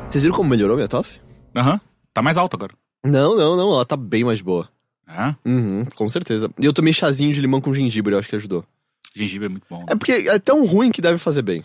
Vocês 0.09 0.23
viram 0.23 0.35
como 0.35 0.49
melhorou 0.49 0.75
minha 0.75 0.87
tosse? 0.87 1.19
Aham. 1.55 1.79
Tá 2.13 2.21
mais 2.21 2.37
alto 2.37 2.55
agora. 2.55 2.73
Não, 3.05 3.35
não, 3.37 3.55
não, 3.55 3.71
ela 3.73 3.85
tá 3.85 3.95
bem 3.95 4.23
mais 4.23 4.41
boa. 4.41 4.67
Ah, 5.07 5.35
Uhum, 5.45 5.85
com 5.95 6.09
certeza. 6.09 6.49
E 6.59 6.65
eu 6.65 6.73
tomei 6.73 6.93
chazinho 6.93 7.33
de 7.33 7.41
limão 7.41 7.61
com 7.61 7.73
gengibre, 7.73 8.13
eu 8.13 8.19
acho 8.19 8.29
que 8.29 8.35
ajudou. 8.35 8.63
gengibre 9.15 9.45
é 9.45 9.49
muito 9.49 9.65
bom. 9.69 9.85
É 9.87 9.95
porque 9.95 10.11
é 10.11 10.39
tão 10.39 10.65
ruim 10.65 10.91
que 10.91 11.01
deve 11.01 11.17
fazer 11.17 11.41
bem. 11.41 11.63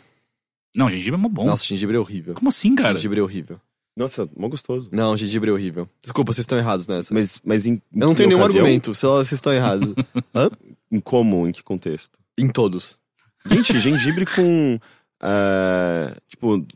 Não, 0.77 0.89
gengibre 0.91 1.15
é 1.15 1.17
muito 1.19 1.33
bom. 1.33 1.47
Nossa, 1.47 1.65
gengibre 1.65 1.97
é 1.97 2.01
horrível. 2.01 2.35
Como 2.35 2.49
assim, 2.49 2.75
cara? 2.75 2.95
Gengibre 2.95 3.21
é 3.21 3.23
horrível. 3.23 3.61
Nossa, 3.97 4.29
mó 4.37 4.49
gostoso. 4.49 4.89
Não, 4.93 5.17
gengibre 5.17 5.51
é 5.51 5.53
horrível. 5.53 5.89
Desculpa, 6.03 6.33
vocês 6.33 6.43
estão 6.43 6.59
errados 6.59 6.89
nessa. 6.89 7.15
Mas, 7.15 7.41
mas 7.45 7.67
em. 7.67 7.75
eu 7.75 7.81
não 7.93 8.15
tenho 8.15 8.29
nenhum 8.29 8.41
ocasião? 8.41 8.63
argumento, 8.63 8.95
só 8.95 9.17
vocês 9.19 9.33
estão 9.33 9.53
errados. 9.53 9.95
Hã? 10.35 10.51
Em 10.91 11.01
como? 11.01 11.47
Em 11.47 11.53
que 11.53 11.63
contexto? 11.63 12.19
Em 12.37 12.49
todos. 12.49 12.99
Gente, 13.47 13.79
gengibre 13.79 14.27
com. 14.27 14.81
ah, 15.21 16.15
tipo, 16.29 16.67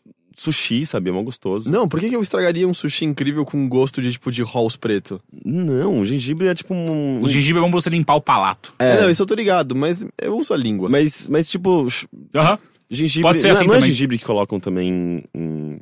sushi, 0.40 0.86
sabe? 0.86 1.10
É 1.10 1.12
mó 1.12 1.22
gostoso. 1.22 1.68
Não, 1.70 1.88
por 1.88 1.98
que, 2.00 2.08
que 2.08 2.16
eu 2.16 2.22
estragaria 2.22 2.66
um 2.66 2.72
sushi 2.72 3.04
incrível 3.04 3.44
com 3.44 3.68
gosto 3.68 4.00
de, 4.00 4.12
tipo, 4.12 4.30
de 4.30 4.42
rolls 4.42 4.78
preto? 4.78 5.20
Não, 5.44 6.00
o 6.00 6.04
gengibre 6.04 6.48
é 6.48 6.54
tipo 6.54 6.72
um. 6.72 7.20
O 7.22 7.28
gengibre 7.28 7.58
é 7.60 7.64
bom 7.64 7.70
pra 7.70 7.80
você 7.80 7.90
limpar 7.90 8.14
o 8.14 8.20
palato. 8.20 8.72
É. 8.78 8.92
É, 8.92 9.00
não, 9.02 9.10
isso 9.10 9.22
eu 9.22 9.26
tô 9.26 9.34
ligado, 9.34 9.74
mas 9.74 10.06
eu 10.20 10.36
uso 10.38 10.54
a 10.54 10.56
língua. 10.56 10.88
mas, 10.88 11.28
mas 11.28 11.50
tipo, 11.50 11.86
Aham. 12.34 12.58
gengibre. 12.90 13.22
Pode 13.28 13.40
ser 13.40 13.48
não, 13.48 13.56
assim 13.56 13.64
não 13.66 13.74
é 13.74 13.76
também. 13.78 13.90
gengibre 13.90 14.18
que 14.18 14.24
colocam 14.24 14.60
também 14.60 14.88
em, 14.88 15.24
em 15.34 15.80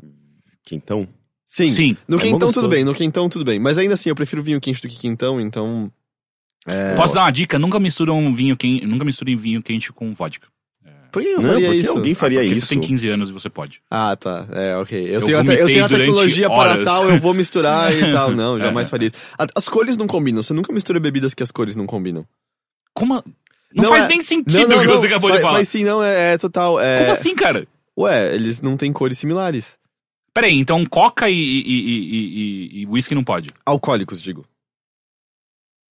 quentão? 0.64 1.06
Sim. 1.46 1.68
Sim. 1.68 1.96
No 2.08 2.16
É 2.16 2.20
quentão 2.20 2.38
tudo 2.38 2.46
gostoso. 2.46 2.68
bem, 2.68 2.84
no 2.84 2.94
quentão 2.94 3.28
tudo 3.28 3.44
bem. 3.44 3.58
Mas 3.58 3.78
ainda 3.78 3.94
assim, 3.94 4.08
eu 4.08 4.14
prefiro 4.16 4.42
vinho 4.42 4.60
quente 4.60 4.82
do 4.82 4.88
que 4.88 4.98
quentão, 4.98 5.40
então... 5.40 5.90
É... 6.66 6.94
Posso 6.94 7.14
dar 7.14 7.22
uma 7.22 7.30
dica? 7.30 7.58
Nunca 7.58 7.78
misturam 7.78 8.18
um 8.18 8.34
vinho 8.34 8.56
quente, 8.56 8.84
nunca 8.84 9.04
misturem 9.04 9.36
vinho 9.36 9.62
quente 9.62 9.92
com 9.92 10.12
vodka. 10.12 10.48
Por 11.16 11.22
que 11.22 11.28
eu 11.30 11.40
Não, 11.40 11.50
faria 11.52 11.74
isso? 11.74 11.90
alguém 11.92 12.12
faria 12.14 12.40
Porque 12.40 12.52
isso. 12.52 12.66
você 12.66 12.74
tem 12.74 12.78
15 12.78 13.08
anos 13.08 13.28
e 13.30 13.32
você 13.32 13.48
pode. 13.48 13.80
Ah, 13.90 14.14
tá. 14.16 14.46
É, 14.52 14.76
ok. 14.76 15.00
Eu, 15.00 15.12
Eu 15.14 15.22
tenho, 15.22 15.38
até, 15.40 15.62
eu 15.62 15.66
tenho 15.66 15.84
a 15.86 15.88
tecnologia 15.88 16.46
para 16.50 16.72
horas. 16.72 16.84
tal, 16.84 17.08
eu 17.08 17.18
vou 17.18 17.32
misturar 17.34 17.90
e 17.90 18.12
tal. 18.12 18.32
Não, 18.32 18.58
É. 18.58 18.60
jamais 18.60 18.90
faria 18.90 19.06
isso. 19.06 19.14
A- 19.38 19.46
As 19.54 19.66
cores 19.66 19.96
não 19.96 20.06
combinam. 20.06 20.42
Você 20.42 20.52
nunca 20.52 20.70
mistura 20.74 21.00
bebidas 21.00 21.32
que 21.32 21.42
as 21.42 21.50
cores 21.50 21.74
não 21.74 21.86
combinam. 21.86 22.26
Como? 22.92 23.14
a- 23.14 23.24
Não, 23.74 23.84
Não, 23.84 23.90
faz 23.90 24.04
é- 24.04 24.08
nem 24.08 24.20
sentido 24.20 24.76
o 24.76 24.80
que 24.80 24.86
você 24.88 25.06
acabou 25.06 25.30
faz, 25.30 25.40
de 25.40 25.42
falar. 25.46 25.54
Faz 25.54 25.68
sim, 25.70 25.84
não, 25.84 26.02
é, 26.02 26.34
é 26.34 26.38
total. 26.38 26.78
É... 26.78 26.98
Como 26.98 27.12
assim, 27.12 27.34
cara? 27.34 27.66
Ué, 27.98 28.34
eles 28.34 28.60
não 28.60 28.76
têm 28.76 28.92
cores 28.92 29.18
similares. 29.18 29.78
Peraí, 30.34 30.58
então 30.58 30.84
coca 30.84 31.30
e, 31.30 31.34
e, 31.34 31.38
e, 31.38 32.10
e, 32.10 32.80
e- 32.80 32.82
e 32.82 32.86
whisky 32.86 33.14
não 33.14 33.24
pode. 33.24 33.48
Alcoólicos, 33.64 34.20
digo. 34.20 34.44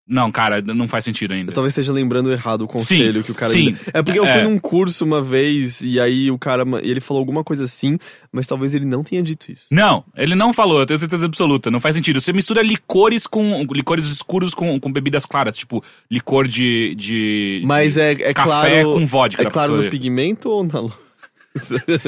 Não, 0.07 0.31
cara, 0.31 0.62
não 0.62 0.88
faz 0.88 1.03
sentido 1.03 1.33
ainda. 1.33 1.50
Eu 1.50 1.53
talvez 1.53 1.71
esteja 1.71 1.91
lembrando 1.91 2.31
errado 2.31 2.62
o 2.62 2.67
conselho 2.67 3.21
Sim, 3.21 3.25
que 3.25 3.31
o 3.31 3.35
cara 3.35 3.51
sim. 3.51 3.75
É 3.91 4.03
porque 4.03 4.19
eu 4.19 4.25
É. 4.25 4.33
fui 4.33 4.43
num 4.43 4.59
curso 4.59 5.03
uma 5.03 5.19
vez 5.19 5.81
e 5.81 6.00
aí 6.00 6.29
o 6.29 6.38
cara. 6.38 6.63
ele 6.83 7.01
falou 7.01 7.19
alguma 7.21 7.43
coisa 7.43 7.63
assim, 7.63 7.97
mas 8.31 8.45
talvez 8.45 8.75
ele 8.75 8.85
não 8.85 9.03
tenha 9.03 9.24
dito 9.24 9.51
isso. 9.51 9.65
Não, 9.71 10.03
ele 10.15 10.35
não 10.35 10.53
falou, 10.53 10.79
eu 10.79 10.85
tenho 10.85 11.00
certeza 11.00 11.25
absoluta, 11.25 11.71
não 11.71 11.79
faz 11.79 11.95
sentido. 11.95 12.21
Você 12.21 12.31
mistura 12.31 12.62
licores 12.62 13.25
com. 13.25 13.65
licores 13.71 14.05
escuros 14.05 14.53
com, 14.53 14.79
com 14.79 14.91
bebidas 14.91 15.25
claras, 15.25 15.57
tipo, 15.57 15.83
licor 16.09 16.47
de. 16.47 16.93
de 16.95 17.63
Mas 17.65 17.95
de 17.95 18.01
é, 18.01 18.12
é 18.12 18.33
café 18.33 18.83
claro. 18.83 18.93
com 18.93 19.07
vodka. 19.07 19.41
É 19.41 19.45
claro 19.45 19.75
no 19.81 19.89
pigmento 19.89 20.50
ou 20.50 20.63
na 20.63 20.81
luz? 20.81 21.04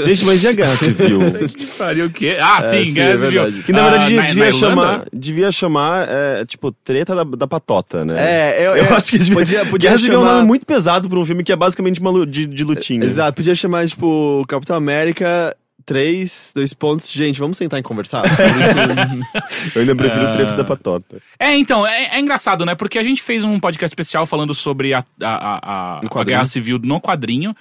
Gente, 0.04 0.25
mas 0.25 0.44
e 0.44 0.48
a 0.48 0.51
guerra 0.51 0.75
civil? 0.75 1.20
Que 1.48 1.66
pariu 1.77 2.06
o 2.08 2.10
quê? 2.10 2.38
Ah, 2.39 2.62
sim, 2.62 2.86
sim, 2.86 2.94
Guerra 2.94 3.10
é 3.12 3.18
Civil. 3.18 3.32
verdade. 3.44 3.63
Que 3.63 3.72
na 3.72 3.82
verdade 3.89 4.04
Ah, 4.04 4.08
devia, 4.08 4.22
na- 4.22 4.27
devia 4.27 4.46
na 4.46 4.51
chamar, 4.51 5.06
devia 5.13 5.51
chamar, 5.51 6.08
é, 6.10 6.46
tipo, 6.46 6.72
treta 6.72 7.16
da, 7.16 7.24
da 7.24 7.48
patota, 7.48 8.04
né? 8.04 8.16
É, 8.18 8.68
eu, 8.68 8.75
Eu 8.75 8.96
acho 8.96 9.10
que 9.10 9.18
devia, 9.18 9.36
podia, 9.36 9.66
podia 9.66 9.89
Guerra 9.92 10.00
Civil 10.00 10.16
é 10.16 10.18
um 10.18 10.22
chamar. 10.24 10.36
nome 10.36 10.48
muito 10.48 10.66
pesado 10.66 11.08
pra 11.10 11.18
um 11.18 11.25
filme 11.25 11.44
que 11.44 11.51
é 11.51 11.56
basicamente 11.56 12.00
uma 12.01 12.25
de, 12.25 12.46
de 12.46 12.63
lutinha. 12.63 13.06
Exato, 13.06 13.36
podia 13.36 13.56
chamar, 13.56 13.88
tipo, 13.88 14.44
Capitão 14.48 14.75
América 14.75 15.56
3, 15.86 16.51
dois 16.54 16.74
pontos. 16.74 17.10
Gente, 17.10 17.39
vamos 17.39 17.58
sentar 17.58 17.80
e 17.80 17.84
conversar? 17.84 18.24
Eu 19.74 19.82
ainda 19.82 19.96
prefiro 19.96 20.27
Ah. 20.27 20.32
treta 20.34 20.54
da 20.54 20.63
patota. 20.63 21.18
É, 21.39 21.56
então, 21.56 21.86
é, 21.88 22.16
é 22.18 22.20
engraçado, 22.20 22.66
né? 22.66 22.75
Porque 22.75 23.00
a 23.00 23.04
gente 23.04 23.22
fez 23.24 23.44
um 23.44 23.60
podcast 23.60 23.92
especial 23.92 24.25
falando 24.25 24.54
sobre 24.54 24.94
a, 24.94 25.00
a, 25.22 25.25
a, 25.25 26.00
a, 26.01 26.01
a. 26.04 26.24
Guerra 26.24 26.46
Civil 26.46 26.80
no 26.84 27.00
quadrinho. 27.00 27.56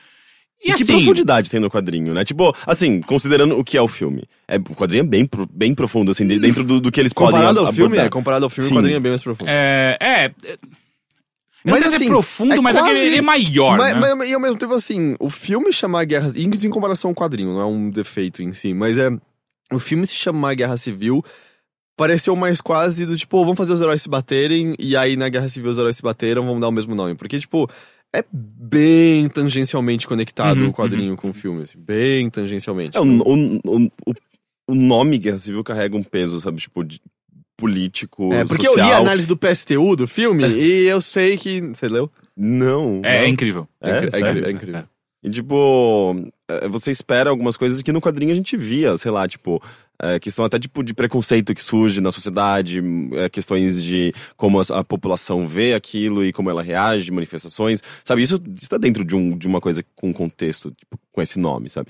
E, 0.64 0.70
E 0.70 0.74
que 0.74 0.82
assim. 0.82 0.94
profundidade 0.94 1.50
tem 1.50 1.60
no 1.60 1.70
quadrinho, 1.70 2.14
né? 2.14 2.24
Tipo, 2.24 2.54
assim, 2.66 3.00
considerando 3.02 3.58
o 3.58 3.62
que 3.64 3.76
é 3.76 3.82
o 3.82 3.86
filme. 3.86 4.24
É, 4.48 4.56
o 4.56 4.74
quadrinho 4.74 5.02
é 5.02 5.06
bem, 5.06 5.28
bem 5.52 5.74
profundo, 5.74 6.10
assim, 6.10 6.26
de- 6.26 6.38
dentro 6.40 6.64
do, 6.64 6.80
do 6.80 6.90
que 6.90 6.98
eles 6.98 7.12
comparado 7.12 7.54
podem 7.54 7.66
ao 7.66 7.72
filme, 7.72 7.98
é, 7.98 8.08
comparado 8.08 8.44
ao 8.46 8.50
filme, 8.50 8.68
Sim. 8.68 8.74
o 8.74 8.78
quadrinho 8.78 8.96
é 8.96 9.00
bem 9.00 9.12
mais 9.12 9.22
profundo. 9.22 9.48
É. 9.48 9.96
É. 10.00 10.24
é- 10.24 10.56
Eu 11.64 11.72
Mas, 11.72 11.80
não 11.80 11.88
sei 11.88 11.88
se 11.90 11.96
assim, 11.96 12.04
é 12.04 12.08
profundo, 12.08 12.52
é 12.54 12.60
mas 12.60 12.76
é 12.76 12.80
que 12.80 12.86
quase- 12.86 13.00
ele 13.00 13.16
é 13.16 13.20
maior. 13.22 13.76
mas, 13.76 13.92
né? 14.00 14.14
mas- 14.14 14.28
e 14.30 14.34
ao 14.34 14.40
mesmo 14.40 14.56
tempo, 14.56 14.72
assim, 14.72 15.16
o 15.18 15.28
filme 15.28 15.72
chamar 15.72 16.04
Guerra 16.04 16.28
Inclusive 16.36 16.68
em 16.68 16.70
comparação 16.70 17.10
ao 17.10 17.14
quadrinho, 17.14 17.52
não 17.54 17.60
é 17.60 17.66
um 17.66 17.90
defeito 17.90 18.40
em 18.42 18.52
si, 18.52 18.72
mas 18.72 18.96
é. 18.98 19.10
O 19.72 19.80
filme 19.80 20.06
se 20.06 20.14
chamar 20.14 20.54
Guerra 20.54 20.76
Civil 20.76 21.24
pareceu 21.96 22.36
mais 22.36 22.60
quase 22.60 23.04
do 23.04 23.16
tipo, 23.16 23.30
"Pô, 23.36 23.42
vamos 23.42 23.56
fazer 23.58 23.72
os 23.72 23.80
heróis 23.80 24.00
se 24.00 24.08
baterem, 24.08 24.76
e 24.78 24.96
aí 24.96 25.16
na 25.16 25.28
Guerra 25.28 25.48
Civil 25.48 25.70
os 25.70 25.76
heróis 25.78 25.96
se 25.96 26.02
bateram, 26.02 26.44
vamos 26.46 26.60
dar 26.60 26.68
o 26.68 26.72
mesmo 26.72 26.94
nome. 26.94 27.16
Porque, 27.16 27.40
tipo, 27.40 27.68
é 28.18 28.24
bem 28.32 29.28
tangencialmente 29.28 30.06
conectado 30.06 30.60
Uhum, 30.60 30.68
o 30.68 30.72
quadrinho 30.72 31.16
com 31.16 31.30
o 31.30 31.32
filme, 31.32 31.62
assim, 31.62 31.78
bem 31.78 32.28
tangencialmente. 32.30 32.96
É, 32.96 33.00
o, 33.00 33.04
o, 33.04 33.60
o, 33.64 33.86
o- 34.06 34.14
o 34.68 34.74
nome 34.74 35.18
Guerra 35.18 35.38
Civil 35.38 35.62
carrega 35.62 35.96
um 35.96 36.02
peso, 36.02 36.40
sabe? 36.40 36.60
Tipo, 36.60 36.82
de- 36.84 37.00
político, 37.56 38.32
É, 38.32 38.44
porque 38.44 38.66
social. 38.66 38.84
eu 38.86 38.90
li 38.90 38.94
a 38.94 38.98
análise 38.98 39.26
do 39.26 39.36
PSTU 39.36 39.96
do 39.96 40.06
filme 40.06 40.46
e 40.46 40.86
eu 40.86 41.00
sei 41.00 41.36
que. 41.36 41.60
Você 41.60 41.88
leu? 41.88 42.10
Não. 42.36 43.00
É, 43.04 43.18
é 43.18 43.20
não. 43.22 43.28
incrível. 43.28 43.68
É, 43.80 44.10
sério? 44.10 44.28
incrível, 44.28 44.48
é 44.48 44.52
incrível. 44.52 44.82
E, 45.22 45.30
tipo, 45.30 46.14
é, 46.48 46.68
você 46.68 46.90
espera 46.90 47.30
algumas 47.30 47.56
coisas 47.56 47.80
que 47.82 47.90
no 47.92 48.00
quadrinho 48.00 48.30
a 48.32 48.34
gente 48.34 48.56
via, 48.56 48.96
sei 48.98 49.10
lá, 49.10 49.26
tipo, 49.26 49.62
é, 50.02 50.18
questão 50.18 50.44
até 50.44 50.58
tipo 50.58 50.82
de 50.82 50.94
preconceito 50.94 51.54
que 51.54 51.62
surge 51.62 52.00
na 52.00 52.12
sociedade, 52.12 52.82
é, 53.14 53.28
questões 53.28 53.82
de 53.82 54.12
como 54.36 54.60
a, 54.60 54.64
a 54.70 54.84
população 54.84 55.46
vê 55.46 55.74
aquilo 55.74 56.24
e 56.24 56.32
como 56.32 56.50
ela 56.50 56.62
reage, 56.62 57.10
manifestações, 57.10 57.82
sabe? 58.04 58.22
Isso 58.22 58.42
está 58.60 58.76
dentro 58.78 59.04
de, 59.04 59.14
um, 59.14 59.36
de 59.36 59.46
uma 59.46 59.60
coisa 59.60 59.84
com 59.94 60.12
contexto, 60.12 60.70
tipo, 60.72 60.98
com 61.12 61.22
esse 61.22 61.38
nome, 61.38 61.70
sabe? 61.70 61.88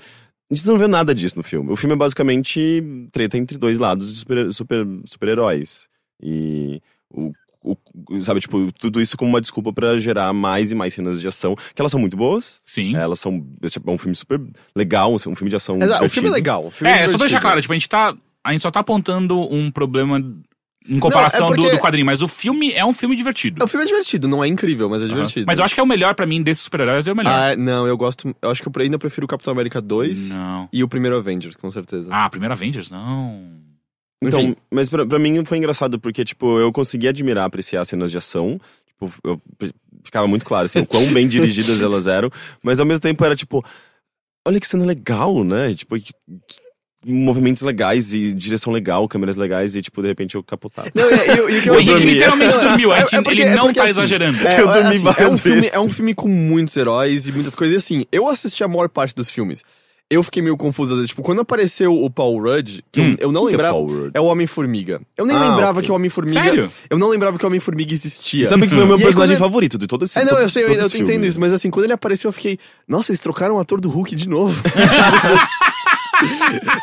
A 0.49 0.55
gente 0.55 0.65
não 0.65 0.77
vê 0.77 0.87
nada 0.87 1.13
disso 1.13 1.37
no 1.37 1.43
filme. 1.43 1.71
O 1.71 1.75
filme 1.75 1.93
é 1.93 1.97
basicamente 1.97 2.81
treta 3.11 3.37
entre 3.37 3.57
dois 3.57 3.77
lados 3.77 4.13
de 4.13 4.19
super- 4.19 4.53
super- 4.53 4.87
super-heróis. 5.05 5.89
e 6.21 6.81
o, 7.09 7.31
o- 7.71 8.21
sabe, 8.21 8.39
tipo, 8.39 8.71
tudo 8.73 9.01
isso 9.01 9.17
como 9.17 9.29
uma 9.29 9.41
desculpa 9.41 9.73
pra 9.73 9.97
gerar 9.97 10.31
mais 10.33 10.71
e 10.71 10.75
mais 10.75 10.93
cenas 10.93 11.19
de 11.19 11.27
ação, 11.27 11.55
que 11.55 11.81
elas 11.81 11.91
são 11.91 11.99
muito 11.99 12.15
boas, 12.17 12.59
Sim. 12.65 12.95
é, 12.95 12.99
Elas 13.01 13.19
são. 13.19 13.45
Esse 13.61 13.79
é 13.79 13.89
um 13.91 13.97
filme 13.97 14.15
super 14.15 14.39
legal, 14.75 15.13
um 15.13 15.17
filme 15.35 15.49
de 15.49 15.55
ação. 15.55 15.77
Exato, 15.81 16.05
o 16.05 16.09
filme 16.09 16.29
é 16.29 16.31
legal. 16.31 16.65
O 16.65 16.71
filme 16.71 16.91
É, 16.93 17.05
só 17.07 17.17
pra 17.17 17.25
deixar 17.27 17.41
claro, 17.41 17.61
tipo, 17.61 17.73
a 17.73 17.75
gente 17.75 17.89
tá. 17.89 18.15
A 18.43 18.51
gente 18.51 18.61
só 18.61 18.71
tá 18.71 18.79
apontando 18.79 19.37
um 19.53 19.69
problema 19.69 20.23
em 20.89 20.99
comparação 20.99 21.47
Não, 21.47 21.53
é 21.53 21.57
do, 21.57 21.61
porque- 21.63 21.75
do 21.75 21.81
quadrinho, 21.81 22.05
mas 22.05 22.21
o 22.21 22.29
filme 22.29 22.71
é 22.71 22.85
um 22.85 22.93
filme 22.93 23.13
divertido. 23.13 23.61
O 23.61 23.67
filme 23.67 23.83
é 23.83 23.87
divertido, 23.87 24.25
não 24.25 24.41
é 24.41 24.47
incrível, 24.47 24.89
mas 24.89 25.03
é 25.03 25.05
divertido. 25.05 25.45
Mas 25.45 25.59
eu 25.59 25.65
acho 25.65 25.73
que 25.73 25.81
é 25.81 25.83
o 25.83 25.85
melhor 25.87 26.15
pra 26.15 26.25
mim 26.25 26.41
desses 26.41 26.63
super-heróis, 26.63 27.05
é 27.07 27.11
o 27.11 27.15
melhor. 27.15 27.33
Ah, 27.33 27.57
não, 27.57 27.85
eu 27.85 27.97
gosto. 27.97 28.33
Eu 28.41 28.49
acho 28.49 28.61
que 28.63 28.69
eu 28.69 28.71
ainda 28.81 28.97
prefiro 28.97 29.25
o 29.25 29.27
Capitão 29.27 29.51
América 29.51 29.81
2 29.81 30.29
Não. 30.29 30.69
e 30.71 30.81
o 30.81 30.87
primeiro 30.87 31.17
Avengers, 31.17 31.57
com 31.57 31.69
certeza. 31.69 32.09
Ah, 32.09 32.29
primeiro 32.29 32.53
Avengers? 32.53 32.89
Não. 32.89 33.66
Então, 34.23 34.41
Enfim. 34.41 34.55
mas 34.71 34.89
pra, 34.89 35.05
pra 35.05 35.19
mim 35.19 35.43
foi 35.45 35.57
engraçado 35.59 35.99
porque, 35.99 36.25
tipo, 36.25 36.59
eu 36.59 36.71
consegui 36.71 37.07
admirar, 37.07 37.45
apreciar 37.45 37.81
as 37.81 37.89
cenas 37.89 38.09
de 38.11 38.17
ação. 38.17 38.59
Tipo, 38.87 39.13
eu, 39.23 39.41
ficava 40.03 40.27
muito 40.27 40.43
claro, 40.45 40.65
assim, 40.65 40.79
o 40.79 40.87
quão 40.87 41.05
bem 41.13 41.27
dirigidas 41.27 41.81
elas 41.83 42.07
eram. 42.07 42.29
Mas 42.63 42.79
ao 42.79 42.85
mesmo 42.85 43.01
tempo 43.01 43.23
era 43.23 43.35
tipo, 43.35 43.63
olha 44.47 44.59
que 44.59 44.67
cena 44.67 44.85
legal, 44.85 45.43
né? 45.43 45.73
Tipo, 45.75 45.99
que- 45.99 46.13
que- 46.13 46.67
movimentos 47.05 47.61
legais 47.63 48.11
e 48.11 48.33
direção 48.33 48.73
legal, 48.73 49.07
câmeras 49.07 49.37
legais 49.37 49.75
e, 49.75 49.81
tipo, 49.83 50.01
de 50.01 50.07
repente 50.07 50.33
eu 50.35 50.43
capotava. 50.43 50.89
Não, 50.95 51.09
e, 51.09 51.13
e- 51.13 51.55
e 51.55 51.59
o 51.59 51.61
que 51.61 51.69
eu 51.69 51.73
O 51.75 51.79
Henrique 51.79 52.03
literalmente 52.05 52.55
é- 52.55 52.59
dormiu. 52.59 52.91
É- 52.93 52.99
é 52.99 53.01
porque- 53.03 53.29
ele 53.29 53.41
é 53.43 53.55
não 53.55 53.65
porque, 53.65 53.75
tá 53.77 53.83
assim, 53.83 53.91
exagerando. 53.91 54.47
É, 54.47 54.59
Eu 54.61 54.65
dormi 54.65 54.81
assim, 54.81 54.95
é 54.95 54.99
um 54.99 55.03
várias 55.13 55.39
filme, 55.39 55.61
vezes. 55.61 55.75
É 55.75 55.79
um 55.79 55.87
filme 55.89 56.15
com 56.15 56.27
muitos 56.27 56.75
heróis 56.75 57.27
e 57.27 57.31
muitas 57.31 57.53
coisas. 57.53 57.75
E 57.75 57.77
assim, 57.77 58.05
eu 58.11 58.27
assisti 58.27 58.63
a 58.63 58.67
maior 58.67 58.89
parte 58.89 59.13
dos 59.15 59.29
filmes. 59.29 59.63
Eu 60.09 60.23
fiquei 60.23 60.41
meio 60.41 60.55
confuso 60.55 60.93
às 60.93 60.99
vezes. 60.99 61.09
Tipo, 61.09 61.21
quando 61.21 61.41
apareceu 61.41 61.93
o 61.93 62.09
Paul 62.09 62.41
Rudd, 62.41 62.79
que 62.91 63.01
Hum, 63.01 63.17
eu, 63.19 63.27
eu 63.27 63.31
não 63.33 63.45
é 63.47 63.51
lembrava. 63.51 63.73
Paul 63.73 63.87
Rudd? 63.87 64.11
É 64.13 64.21
o 64.21 64.25
Homem-Formiga. 64.25 65.01
Eu 65.17 65.25
nem 65.25 65.35
Ah, 65.35 65.49
lembrava 65.49 65.79
ok. 65.79 65.83
que 65.83 65.91
o 65.91 65.95
Homem-Formiga. 65.95 66.41
Sério? 66.41 66.67
Eu 66.89 66.97
não 66.97 67.09
lembrava 67.09 67.37
que 67.37 67.43
o 67.43 67.47
Homem-Formiga 67.47 67.93
existia. 67.93 68.45
Sabe 68.47 68.67
que 68.69 68.73
foi 68.73 68.83
o 68.83 68.87
meu 68.87 68.97
E 68.97 69.01
personagem 69.01 69.33
eu- 69.35 69.39
favorito 69.39 69.77
de 69.77 69.85
todo 69.85 70.05
esse 70.05 70.17
É, 70.17 70.23
não, 70.23 70.39
eu 70.39 70.49
sei, 70.49 70.63
eu, 70.63 70.69
eu 70.71 70.89
filme. 70.89 71.27
isso, 71.27 71.39
mas 71.41 71.51
assim, 71.51 71.69
quando 71.69 71.83
ele 71.85 71.93
apareceu, 71.93 72.29
eu 72.29 72.33
fiquei, 72.33 72.57
nossa, 72.87 73.11
eles 73.11 73.19
trocaram 73.19 73.55
o 73.55 73.59
ator 73.59 73.81
do 73.81 73.89
Hulk 73.89 74.15
de 74.15 74.29
novo. 74.29 74.63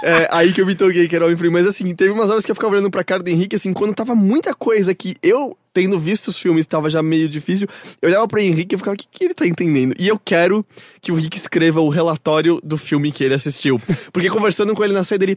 é, 0.02 0.28
aí 0.30 0.52
que 0.52 0.60
eu 0.60 0.66
me 0.66 0.74
toquei 0.74 1.08
que 1.08 1.16
era 1.16 1.24
o 1.26 1.32
homem 1.32 1.50
Mas 1.50 1.66
assim, 1.66 1.94
teve 1.94 2.10
umas 2.10 2.30
horas 2.30 2.44
que 2.44 2.50
eu 2.50 2.54
ficava 2.54 2.72
olhando 2.74 2.90
pra 2.90 3.04
cara 3.04 3.22
do 3.22 3.28
Henrique, 3.28 3.56
assim, 3.56 3.72
quando 3.72 3.94
tava 3.94 4.14
muita 4.14 4.54
coisa 4.54 4.94
que 4.94 5.14
eu, 5.22 5.56
tendo 5.74 5.98
visto 5.98 6.28
os 6.28 6.38
filmes, 6.38 6.64
tava 6.64 6.88
já 6.88 7.02
meio 7.02 7.28
difícil, 7.28 7.66
eu 8.00 8.08
olhava 8.08 8.28
pro 8.28 8.38
Henrique 8.38 8.76
e 8.76 8.78
ficava, 8.78 8.94
o 8.94 8.96
que, 8.96 9.06
que 9.10 9.24
ele 9.24 9.34
tá 9.34 9.46
entendendo? 9.46 9.94
E 9.98 10.06
eu 10.06 10.18
quero 10.18 10.64
que 11.02 11.10
o 11.10 11.18
Henrique 11.18 11.36
escreva 11.36 11.80
o 11.80 11.88
relatório 11.88 12.60
do 12.62 12.78
filme 12.78 13.10
que 13.10 13.24
ele 13.24 13.34
assistiu. 13.34 13.80
Porque 14.12 14.30
conversando 14.30 14.74
com 14.74 14.84
ele 14.84 14.94
na 14.94 15.02
saída, 15.02 15.24
ele. 15.24 15.36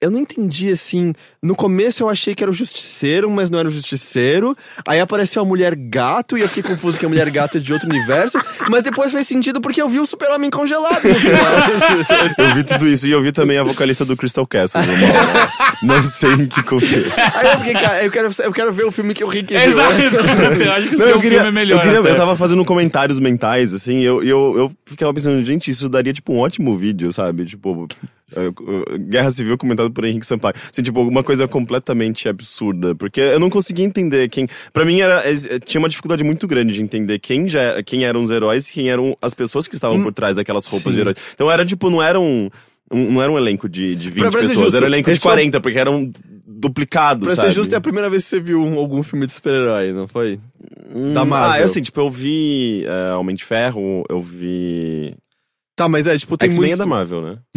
Eu 0.00 0.10
não 0.10 0.18
entendi 0.18 0.70
assim. 0.70 1.12
No 1.42 1.54
começo 1.54 2.02
eu 2.02 2.08
achei 2.08 2.34
que 2.34 2.42
era 2.42 2.50
o 2.50 2.54
justiceiro, 2.54 3.28
mas 3.30 3.50
não 3.50 3.58
era 3.58 3.68
o 3.68 3.70
justiceiro. 3.70 4.56
Aí 4.88 4.98
apareceu 4.98 5.42
a 5.42 5.44
mulher 5.44 5.74
gato 5.76 6.38
e 6.38 6.40
eu 6.40 6.48
fiquei 6.48 6.72
confuso 6.72 6.98
que 6.98 7.04
a 7.04 7.08
mulher 7.08 7.28
gato 7.30 7.58
é 7.58 7.60
de 7.60 7.70
outro 7.72 7.86
universo. 7.88 8.38
Mas 8.70 8.82
depois 8.82 9.12
fez 9.12 9.26
sentido 9.28 9.60
porque 9.60 9.80
eu 9.82 9.88
vi 9.90 10.00
o 10.00 10.06
super-homem 10.06 10.48
congelado. 10.50 11.02
Eu 12.38 12.54
vi 12.54 12.64
tudo 12.64 12.88
isso 12.88 13.06
e 13.06 13.10
eu 13.10 13.22
vi 13.22 13.32
também 13.32 13.58
a 13.58 13.62
vocalista 13.64 14.04
do 14.04 14.16
Crystal 14.16 14.46
Castle. 14.46 14.82
numa- 14.82 15.96
Não 15.96 16.02
sei 16.04 16.32
em 16.32 16.46
que 16.46 16.62
contexto. 16.62 17.12
Aí 17.18 17.46
eu 17.52 17.58
fiquei, 17.58 17.72
cara, 17.74 18.04
eu 18.04 18.10
quero, 18.10 18.28
eu 18.42 18.52
quero 18.52 18.72
ver 18.72 18.84
o 18.84 18.90
filme 18.90 19.12
que 19.14 19.22
o 19.24 19.28
Rick 19.28 19.52
viu. 19.52 19.62
Exato, 19.62 19.94
exato. 20.00 20.28
Eu 20.62 20.72
acho 20.72 20.88
que 20.88 20.94
o 20.94 20.98
Não, 20.98 21.06
seu 21.06 21.14
eu 21.16 21.20
queria, 21.20 21.42
filme 21.42 21.48
é 21.48 21.52
melhor. 21.60 21.76
Eu, 21.76 21.80
queria- 21.82 22.00
até. 22.00 22.10
eu 22.10 22.16
tava 22.16 22.36
fazendo 22.36 22.64
comentários 22.64 23.20
mentais, 23.20 23.74
assim, 23.74 23.98
e 23.98 24.04
eu, 24.04 24.22
eu, 24.22 24.54
eu 24.56 24.72
ficava 24.86 25.12
pensando, 25.12 25.42
gente, 25.44 25.70
isso 25.70 25.88
daria, 25.88 26.12
tipo, 26.12 26.32
um 26.32 26.38
ótimo 26.38 26.76
vídeo, 26.76 27.12
sabe? 27.12 27.44
Tipo, 27.44 27.86
Guerra 29.08 29.30
Civil 29.30 29.56
comentado 29.58 29.90
por 29.90 30.04
Henrique 30.04 30.26
Sampaio. 30.26 30.54
Assim, 30.72 30.82
tipo, 30.82 30.98
alguma 30.98 31.22
coisa 31.22 31.46
completamente 31.48 32.28
absurda. 32.28 32.94
Porque 32.94 33.20
eu 33.20 33.40
não 33.40 33.50
conseguia 33.50 33.84
entender 33.84 34.28
quem... 34.28 34.48
Pra 34.72 34.84
mim, 34.84 35.00
era, 35.00 35.22
eh, 35.28 35.58
tinha 35.64 35.80
uma 35.80 35.88
dificuldade 35.88 36.22
muito 36.24 36.46
grande 36.46 36.74
de 36.74 36.82
entender 36.82 37.18
quem, 37.18 37.48
já, 37.48 37.82
quem 37.82 38.04
eram 38.04 38.22
os 38.22 38.30
heróis 38.30 38.68
e 38.68 38.72
quem 38.72 38.90
eram 38.90 39.16
as 39.20 39.34
pessoas 39.34 39.66
que 39.68 39.74
estavam 39.74 40.02
por 40.02 40.12
trás 40.12 40.36
daquelas 40.36 40.66
roupas 40.66 40.86
Hum, 40.86 40.90
sim. 40.90 40.94
de 40.96 41.00
heróis. 41.00 41.16
Então, 41.34 41.50
era, 41.50 41.64
tipo, 41.64 41.90
não 41.90 42.02
era 42.02 42.18
um... 42.20 42.48
um- 42.90 43.12
não 43.12 43.22
era 43.22 43.30
um 43.32 43.38
elenco 43.38 43.68
de, 43.68 43.94
de 43.96 44.10
20 44.10 44.20
Pra- 44.22 44.30
pra 44.30 44.42
ser 44.42 44.48
pessoas, 44.48 44.64
justo, 44.66 44.76
era 44.76 44.84
um 44.86 44.88
elenco 44.88 45.06
de 45.06 45.12
esse 45.12 45.20
foi- 45.22 45.32
40, 45.32 45.60
porque 45.60 45.78
eram 45.78 46.10
duplicados, 46.46 47.24
Pra 47.26 47.34
sabe? 47.36 47.48
ser 47.48 47.54
justo, 47.54 47.72
é 47.74 47.78
a 47.78 47.80
primeira 47.80 48.10
vez 48.10 48.22
que 48.24 48.28
você 48.30 48.40
viu 48.40 48.60
um- 48.62 48.78
algum 48.78 49.02
filme 49.02 49.26
de 49.26 49.32
super-herói, 49.32 49.92
não 49.92 50.06
foi? 50.06 50.38
Hum, 50.94 51.12
da 51.12 51.24
Marvel. 51.24 51.50
Ah, 51.52 51.58
é 51.60 51.62
assim, 51.64 51.80
tipo, 51.80 52.00
eu 52.00 52.10
vi 52.10 52.84
é, 52.86 53.14
Homem 53.14 53.34
de 53.36 53.44
Ferro, 53.44 54.04
eu 54.10 54.20
vi. 54.20 55.14
Tá, 55.80 55.88
mas 55.88 56.06
é, 56.06 56.16
tipo, 56.18 56.36
tem 56.36 56.48
X-Men 56.50 56.60
muitos... 56.70 56.78
é 56.80 56.82
da 56.82 56.86
Marvel, 56.86 57.22
né? 57.22 57.38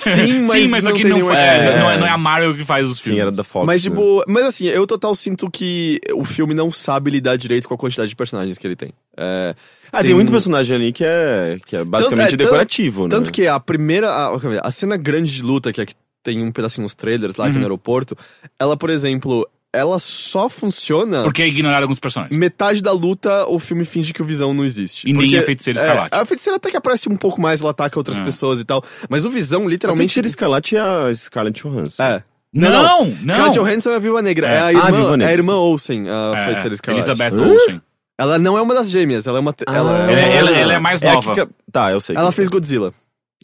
Sim, 0.00 0.38
mas, 0.40 0.48
Sim, 0.50 0.68
mas 0.68 0.84
não 0.84 0.92
aqui 0.92 1.02
tem 1.02 1.10
não, 1.10 1.26
faz- 1.26 1.38
X-Men. 1.38 1.78
não, 1.80 1.90
é, 1.90 1.98
não 1.98 2.06
é 2.06 2.10
a 2.10 2.16
Marvel 2.18 2.56
que 2.56 2.64
faz 2.64 2.88
os 2.88 2.96
Sim, 2.98 3.02
filmes. 3.04 3.20
era 3.22 3.30
da 3.30 3.44
Fox. 3.44 3.66
Mas, 3.66 3.84
né? 3.84 3.90
tipo, 3.90 4.24
mas 4.26 4.44
assim, 4.46 4.64
eu 4.66 4.86
total 4.86 5.14
sinto 5.14 5.50
que 5.50 6.00
o 6.14 6.24
filme 6.24 6.54
não 6.54 6.72
sabe 6.72 7.10
lidar 7.10 7.36
direito 7.36 7.68
com 7.68 7.74
a 7.74 7.78
quantidade 7.78 8.08
de 8.08 8.16
personagens 8.16 8.56
que 8.56 8.66
ele 8.66 8.76
tem. 8.76 8.92
É, 9.16 9.54
Ah, 9.92 9.98
tem, 9.98 10.06
tem 10.08 10.14
muito 10.14 10.30
personagem 10.32 10.74
ali 10.76 10.92
que 10.92 11.04
é, 11.04 11.58
que 11.66 11.76
é 11.76 11.84
basicamente 11.84 12.28
é, 12.28 12.30
tanto- 12.30 12.38
decorativo, 12.44 13.02
né? 13.04 13.08
Tanto 13.10 13.30
que 13.30 13.46
a 13.46 13.60
primeira. 13.60 14.10
A, 14.10 14.36
a 14.62 14.70
cena 14.70 14.96
grande 14.96 15.32
de 15.32 15.42
luta, 15.42 15.72
que 15.72 15.80
é 15.80 15.86
que 15.86 15.94
tem 16.22 16.42
um 16.42 16.50
pedacinho 16.50 16.82
nos 16.82 16.94
trailers 16.94 17.36
lá, 17.36 17.44
aqui 17.44 17.52
Uhum. 17.54 17.58
no 17.60 17.64
aeroporto, 17.66 18.16
ela, 18.58 18.76
por 18.76 18.90
exemplo, 18.90 19.48
ela 19.76 19.98
só 19.98 20.48
funciona. 20.48 21.22
Porque 21.22 21.44
ignoraram 21.44 21.84
alguns 21.84 22.00
personagens. 22.00 22.36
Metade 22.36 22.82
da 22.82 22.92
luta, 22.92 23.46
o 23.46 23.58
filme 23.58 23.84
finge 23.84 24.12
que 24.12 24.22
o 24.22 24.24
Visão 24.24 24.52
não 24.54 24.64
existe. 24.64 25.08
E 25.08 25.12
nem 25.12 25.22
Porque, 25.22 25.36
a 25.38 25.42
Feiticeira 25.42 25.78
Escarlate. 25.80 26.14
a 26.14 26.24
feiticeira 26.24 26.56
até 26.56 26.70
que 26.70 26.76
aparece 26.76 27.08
um 27.08 27.16
pouco 27.16 27.40
mais, 27.40 27.60
ela 27.60 27.70
ataca 27.70 27.98
outras 27.98 28.18
É. 28.18 28.24
pessoas 28.24 28.60
e 28.60 28.64
tal. 28.64 28.82
Mas 29.08 29.24
o 29.24 29.30
Visão, 29.30 29.66
A 29.66 29.70
literalmente. 29.70 30.00
Feiticeira 30.14 30.28
Escarlate 30.28 30.76
é 30.76 30.80
a 30.80 31.14
Scarlett 31.14 31.62
Johansson. 31.62 32.02
É. 32.02 32.22
Não, 32.52 33.04
não. 33.04 33.16
Scarlett 33.28 33.58
Johansson 33.58 33.90
é 33.90 33.96
a 33.96 33.98
Viúva 33.98 34.22
Negra. 34.22 34.48
É. 34.48 34.54
É, 34.54 34.58
a 34.60 34.64
Ah, 34.66 34.72
irmã, 34.72 34.90
Viúva 34.92 35.16
Negra, 35.16 35.26
é 35.26 35.34
a 35.34 35.38
irmã 35.38 35.52
sim. 35.52 35.58
Olsen, 35.58 36.08
a 36.08 36.32
É, 36.36 36.44
feiticeira 36.46 36.76
Scarlett. 36.76 37.08
Elizabeth 37.10 37.34
Hã? 37.42 37.48
Olsen. 37.52 37.82
Ela 38.18 38.38
não 38.38 38.56
é 38.56 38.62
uma 38.62 38.74
das 38.74 38.88
gêmeas, 38.90 39.26
ela 39.26 39.36
é 39.38 39.40
uma... 39.40 39.52
te- 39.52 39.64
ela, 39.68 39.76
Ela, 39.76 40.10
é- 40.12 40.36
ela- 40.38 40.50
ela 40.52 40.72
é 40.74 40.78
mais 40.78 41.02
É 41.02 41.12
nova. 41.12 41.34
que- 41.34 41.52
Tá, 41.70 41.90
eu 41.92 42.00
sei. 42.00 42.16
ela 42.16 42.32
fez 42.32 42.48
é. 42.48 42.50
Godzilla. 42.50 42.94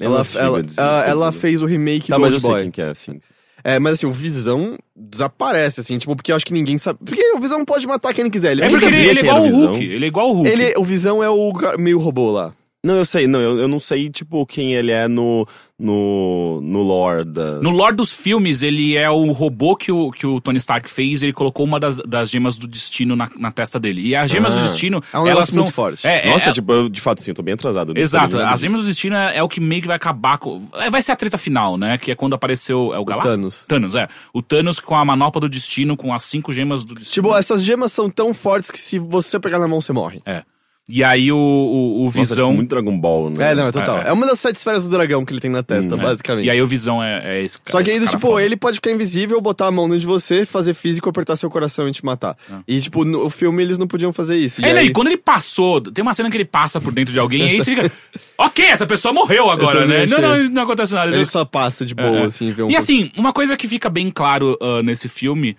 Eu 0.01 0.07
Ela, 0.07 0.25
não 0.35 0.40
ela, 0.40 0.62
ela- 0.79 1.05
ela 1.07 1.33
fez 1.33 1.61
o 1.61 1.66
remake 1.66 2.09
Tá, 2.09 2.16
do 2.16 2.23
mas 2.23 2.31
eu 2.33 2.37
Old 2.37 2.40
sei 2.47 2.51
Boy. 2.51 2.62
quem 2.62 2.71
que 2.71 2.81
é, 2.81 2.95
sim. 2.95 3.21
É, 3.64 3.79
mas 3.79 3.94
assim, 3.94 4.07
o 4.07 4.12
Visão 4.12 4.77
desaparece, 4.96 5.81
assim, 5.81 5.98
tipo, 5.98 6.14
porque 6.16 6.33
eu 6.33 6.37
acho 6.37 6.44
que 6.44 6.53
ninguém 6.53 6.79
sabe. 6.79 6.98
Porque 7.05 7.22
o 7.33 7.38
Visão 7.40 7.64
pode 7.64 7.87
matar 7.87 8.12
quem 8.12 8.22
ele 8.22 8.31
quiser. 8.31 8.53
Ele 8.53 8.62
É 8.64 8.68
porque 8.68 8.85
ele, 8.85 8.96
ele 8.96 9.20
é 9.20 9.22
igual 9.22 9.42
o. 9.42 9.48
Hulk. 9.48 9.85
Ele 9.85 10.05
é 10.05 10.09
igual 10.09 10.31
o 10.31 10.33
Hulk. 10.33 10.51
Ele, 10.51 10.75
o 10.77 10.85
Visão 10.85 11.22
é 11.22 11.31
o 11.31 11.53
meio 11.79 11.98
robô 11.98 12.31
lá. 12.31 12.53
Não, 12.85 12.97
eu 12.97 13.05
sei, 13.05 13.29
não, 13.29 13.40
eu, 13.40 13.59
eu 13.59 13.68
não 13.68 13.79
sei, 13.79 14.11
tipo, 14.11 14.45
quem 14.45 14.75
ele 14.75 14.90
é 14.90 15.07
no, 15.07 15.47
no, 15.79 16.61
no 16.61 16.83
lore 16.83 17.25
da... 17.25 17.61
No 17.61 17.71
lore 17.71 17.95
dos 17.95 18.12
filmes, 18.12 18.62
ele 18.64 18.97
é 18.97 19.09
o 19.09 19.31
robô 19.31 19.77
que 19.77 19.92
o, 19.92 20.11
que 20.11 20.27
o 20.27 20.40
Tony 20.40 20.59
Stark 20.59 20.90
fez. 20.90 21.23
Ele 21.23 21.33
colocou 21.33 21.64
uma 21.64 21.79
das, 21.79 21.99
das 21.99 22.29
gemas 22.29 22.57
do 22.57 22.66
destino 22.66 23.14
na, 23.14 23.31
na 23.37 23.53
testa 23.53 23.79
dele. 23.79 24.01
E 24.09 24.16
as 24.16 24.29
gemas 24.31 24.53
Ah. 24.53 24.57
do 24.57 24.62
destino. 24.62 25.01
É 25.12 25.16
um 25.16 25.21
elas 25.21 25.29
negócio 25.29 25.55
são, 25.55 25.62
muito 25.62 25.75
forte. 25.75 26.07
É, 26.07 26.27
é- 26.27 26.31
Nossa, 26.33 26.51
é- 26.51 26.53
tipo, 26.53 26.73
eu, 26.73 26.88
de 26.88 27.01
fato, 27.01 27.23
sim, 27.23 27.31
eu 27.31 27.35
tô 27.37 27.42
bem 27.42 27.55
atrasado. 27.55 27.97
Exato, 27.97 28.38
as 28.40 28.61
gemas 28.61 28.81
do 28.81 28.87
destino 28.88 29.14
é, 29.14 29.37
é 29.37 29.42
o 29.45 29.49
que 29.49 29.61
meio 29.61 29.81
que 29.81 29.87
vai 29.87 29.97
acabar 29.97 30.38
com. 30.38 30.61
é, 30.75 30.90
Vai 30.90 31.03
ser 31.03 31.12
a 31.12 31.16
treta 31.16 31.38
final, 31.38 31.77
né? 31.77 31.97
Que 31.99 32.11
é 32.11 32.14
quando 32.16 32.35
apareceu. 32.35 32.92
É 32.92 32.99
o 32.99 33.05
Galactus? 33.05 33.31
Thanos. 33.33 33.66
Thanos, 33.68 33.95
é. 33.95 34.09
O 34.35 34.42
Thanos 34.42 34.81
com 34.81 34.97
a 34.97 35.05
manopla 35.05 35.40
do 35.42 35.49
destino, 35.49 35.97
com 35.97 36.12
as 36.12 36.25
cinco 36.25 36.53
gemas 36.53 36.85
do 36.85 36.95
destino. 36.95 37.27
Tipo, 37.27 37.37
essas 37.37 37.62
gemas 37.62 37.92
são 37.92 38.11
tão 38.11 38.35
fortes 38.35 38.71
que 38.73 38.79
se 38.79 38.99
você 38.99 39.38
pegar 39.38 39.61
na 39.61 39.68
mão, 39.68 39.81
você 39.81 39.92
morre. 39.92 40.21
É. 40.27 40.42
E 40.88 41.05
aí 41.05 41.31
o, 41.31 41.37
o, 41.37 42.01
o 42.01 42.05
Nossa, 42.07 42.18
Visão. 42.18 42.49
tipo, 42.49 42.57
muito 42.57 42.68
Dragon 42.71 42.99
Ball, 42.99 43.31
né? 43.31 43.53
É, 43.53 43.55
não, 43.55 43.68
é 43.68 43.73
total. 43.73 43.99
É, 43.99 44.07
É, 44.07 44.09
é. 44.09 44.12
uma 44.12 44.27
das 44.27 44.40
sete 44.40 44.57
esferas 44.57 44.83
do 44.83 44.90
dragão 44.90 45.25
que 45.25 45.33
ele 45.33 45.40
tem 45.40 45.49
na 45.51 45.62
testa, 45.62 45.95
Hum, 45.95 46.01
é. 46.01 46.03
basicamente. 46.03 46.47
E 46.47 46.51
aí 46.51 46.61
o 46.61 46.66
Visão 46.66 47.01
é, 47.03 47.37
é 47.37 47.42
esse 47.45 47.61
Só 47.66 47.81
que 47.85 47.90
aí, 47.90 48.01
do 48.01 48.07
cara 48.07 48.16
tipo, 48.16 48.27
foda. 48.27 48.42
ele 48.45 48.57
pode 48.57 48.77
ficar 48.79 48.90
invisível, 48.90 49.40
botar 49.40 49.68
a 49.68 49.71
mão 49.71 49.85
dentro 49.87 50.01
de 50.01 50.07
você, 50.07 50.45
fazer 50.45 50.75
físico, 50.75 51.09
apertar 51.09 51.37
seu 51.37 51.49
coração 51.49 51.88
e 51.88 51.92
te 51.92 52.05
matar. 52.05 52.37
E, 52.66 52.81
tipo, 52.81 53.05
no 53.05 53.31
filme 53.31 53.62
eles 53.62 53.79
não 53.79 53.87
podiam 53.87 54.12
fazer 54.12 54.37
isso. 54.37 54.61
E 54.61 54.64
É, 54.64 54.73
né, 54.75 54.81
aí... 54.81 54.87
e 54.88 54.92
quando 54.92 55.07
ele 55.07 55.16
passou, 55.18 55.81
tem 55.81 56.03
uma 56.03 56.14
cena 56.14 56.29
que 56.29 56.37
ele 56.37 56.45
passa 56.45 56.81
por 56.81 56.92
dentro 56.92 57.12
de 57.12 57.18
alguém 57.21 57.42
e 57.42 57.51
aí 57.51 57.57
você 57.59 57.77
fica. 57.77 57.92
Ok, 58.37 58.64
essa 58.64 58.85
pessoa 58.87 59.14
morreu 59.14 59.49
agora, 59.51 59.87
né? 59.87 60.05
Não, 60.05 60.18
achei. 60.18 60.42
não, 60.45 60.51
não 60.51 60.62
acontece 60.62 60.95
nada. 60.95 61.14
Ele 61.14 61.25
só 61.25 61.45
passa 61.45 61.85
de 61.87 61.95
boa, 61.95 62.09
É, 62.09 62.23
é. 62.23 62.25
assim, 62.25 62.51
vê 62.51 62.64
um 62.64 62.71
E 62.71 62.75
assim, 62.75 63.12
uma 63.16 63.33
coisa 63.33 63.57
que 63.57 63.68
fica 63.68 63.88
bem 63.88 64.11
claro 64.11 64.59
ah, 64.61 64.83
nesse 64.83 65.09
filme, 65.09 65.57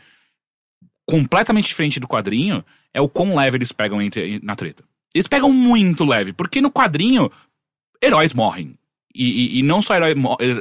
completamente 1.08 1.68
diferente 1.68 2.00
do 2.00 2.08
quadrinho, 2.08 2.64
é 2.94 3.00
o 3.02 3.08
quão 3.08 3.36
leve 3.36 3.58
eles 3.58 3.72
pegam 3.72 4.02
entre, 4.02 4.40
na 4.44 4.54
treta. 4.56 4.84
Eles 5.14 5.28
pegam 5.28 5.52
muito 5.52 6.04
leve, 6.04 6.34
porque 6.34 6.60
no 6.62 6.72
quadrinho, 6.72 7.30
heróis 8.02 8.34
morrem. 8.34 8.76
E, 9.16 9.58
e- 9.58 9.60
e 9.60 9.64
não 9.64 9.82
só 9.82 9.96
herói 9.96 10.16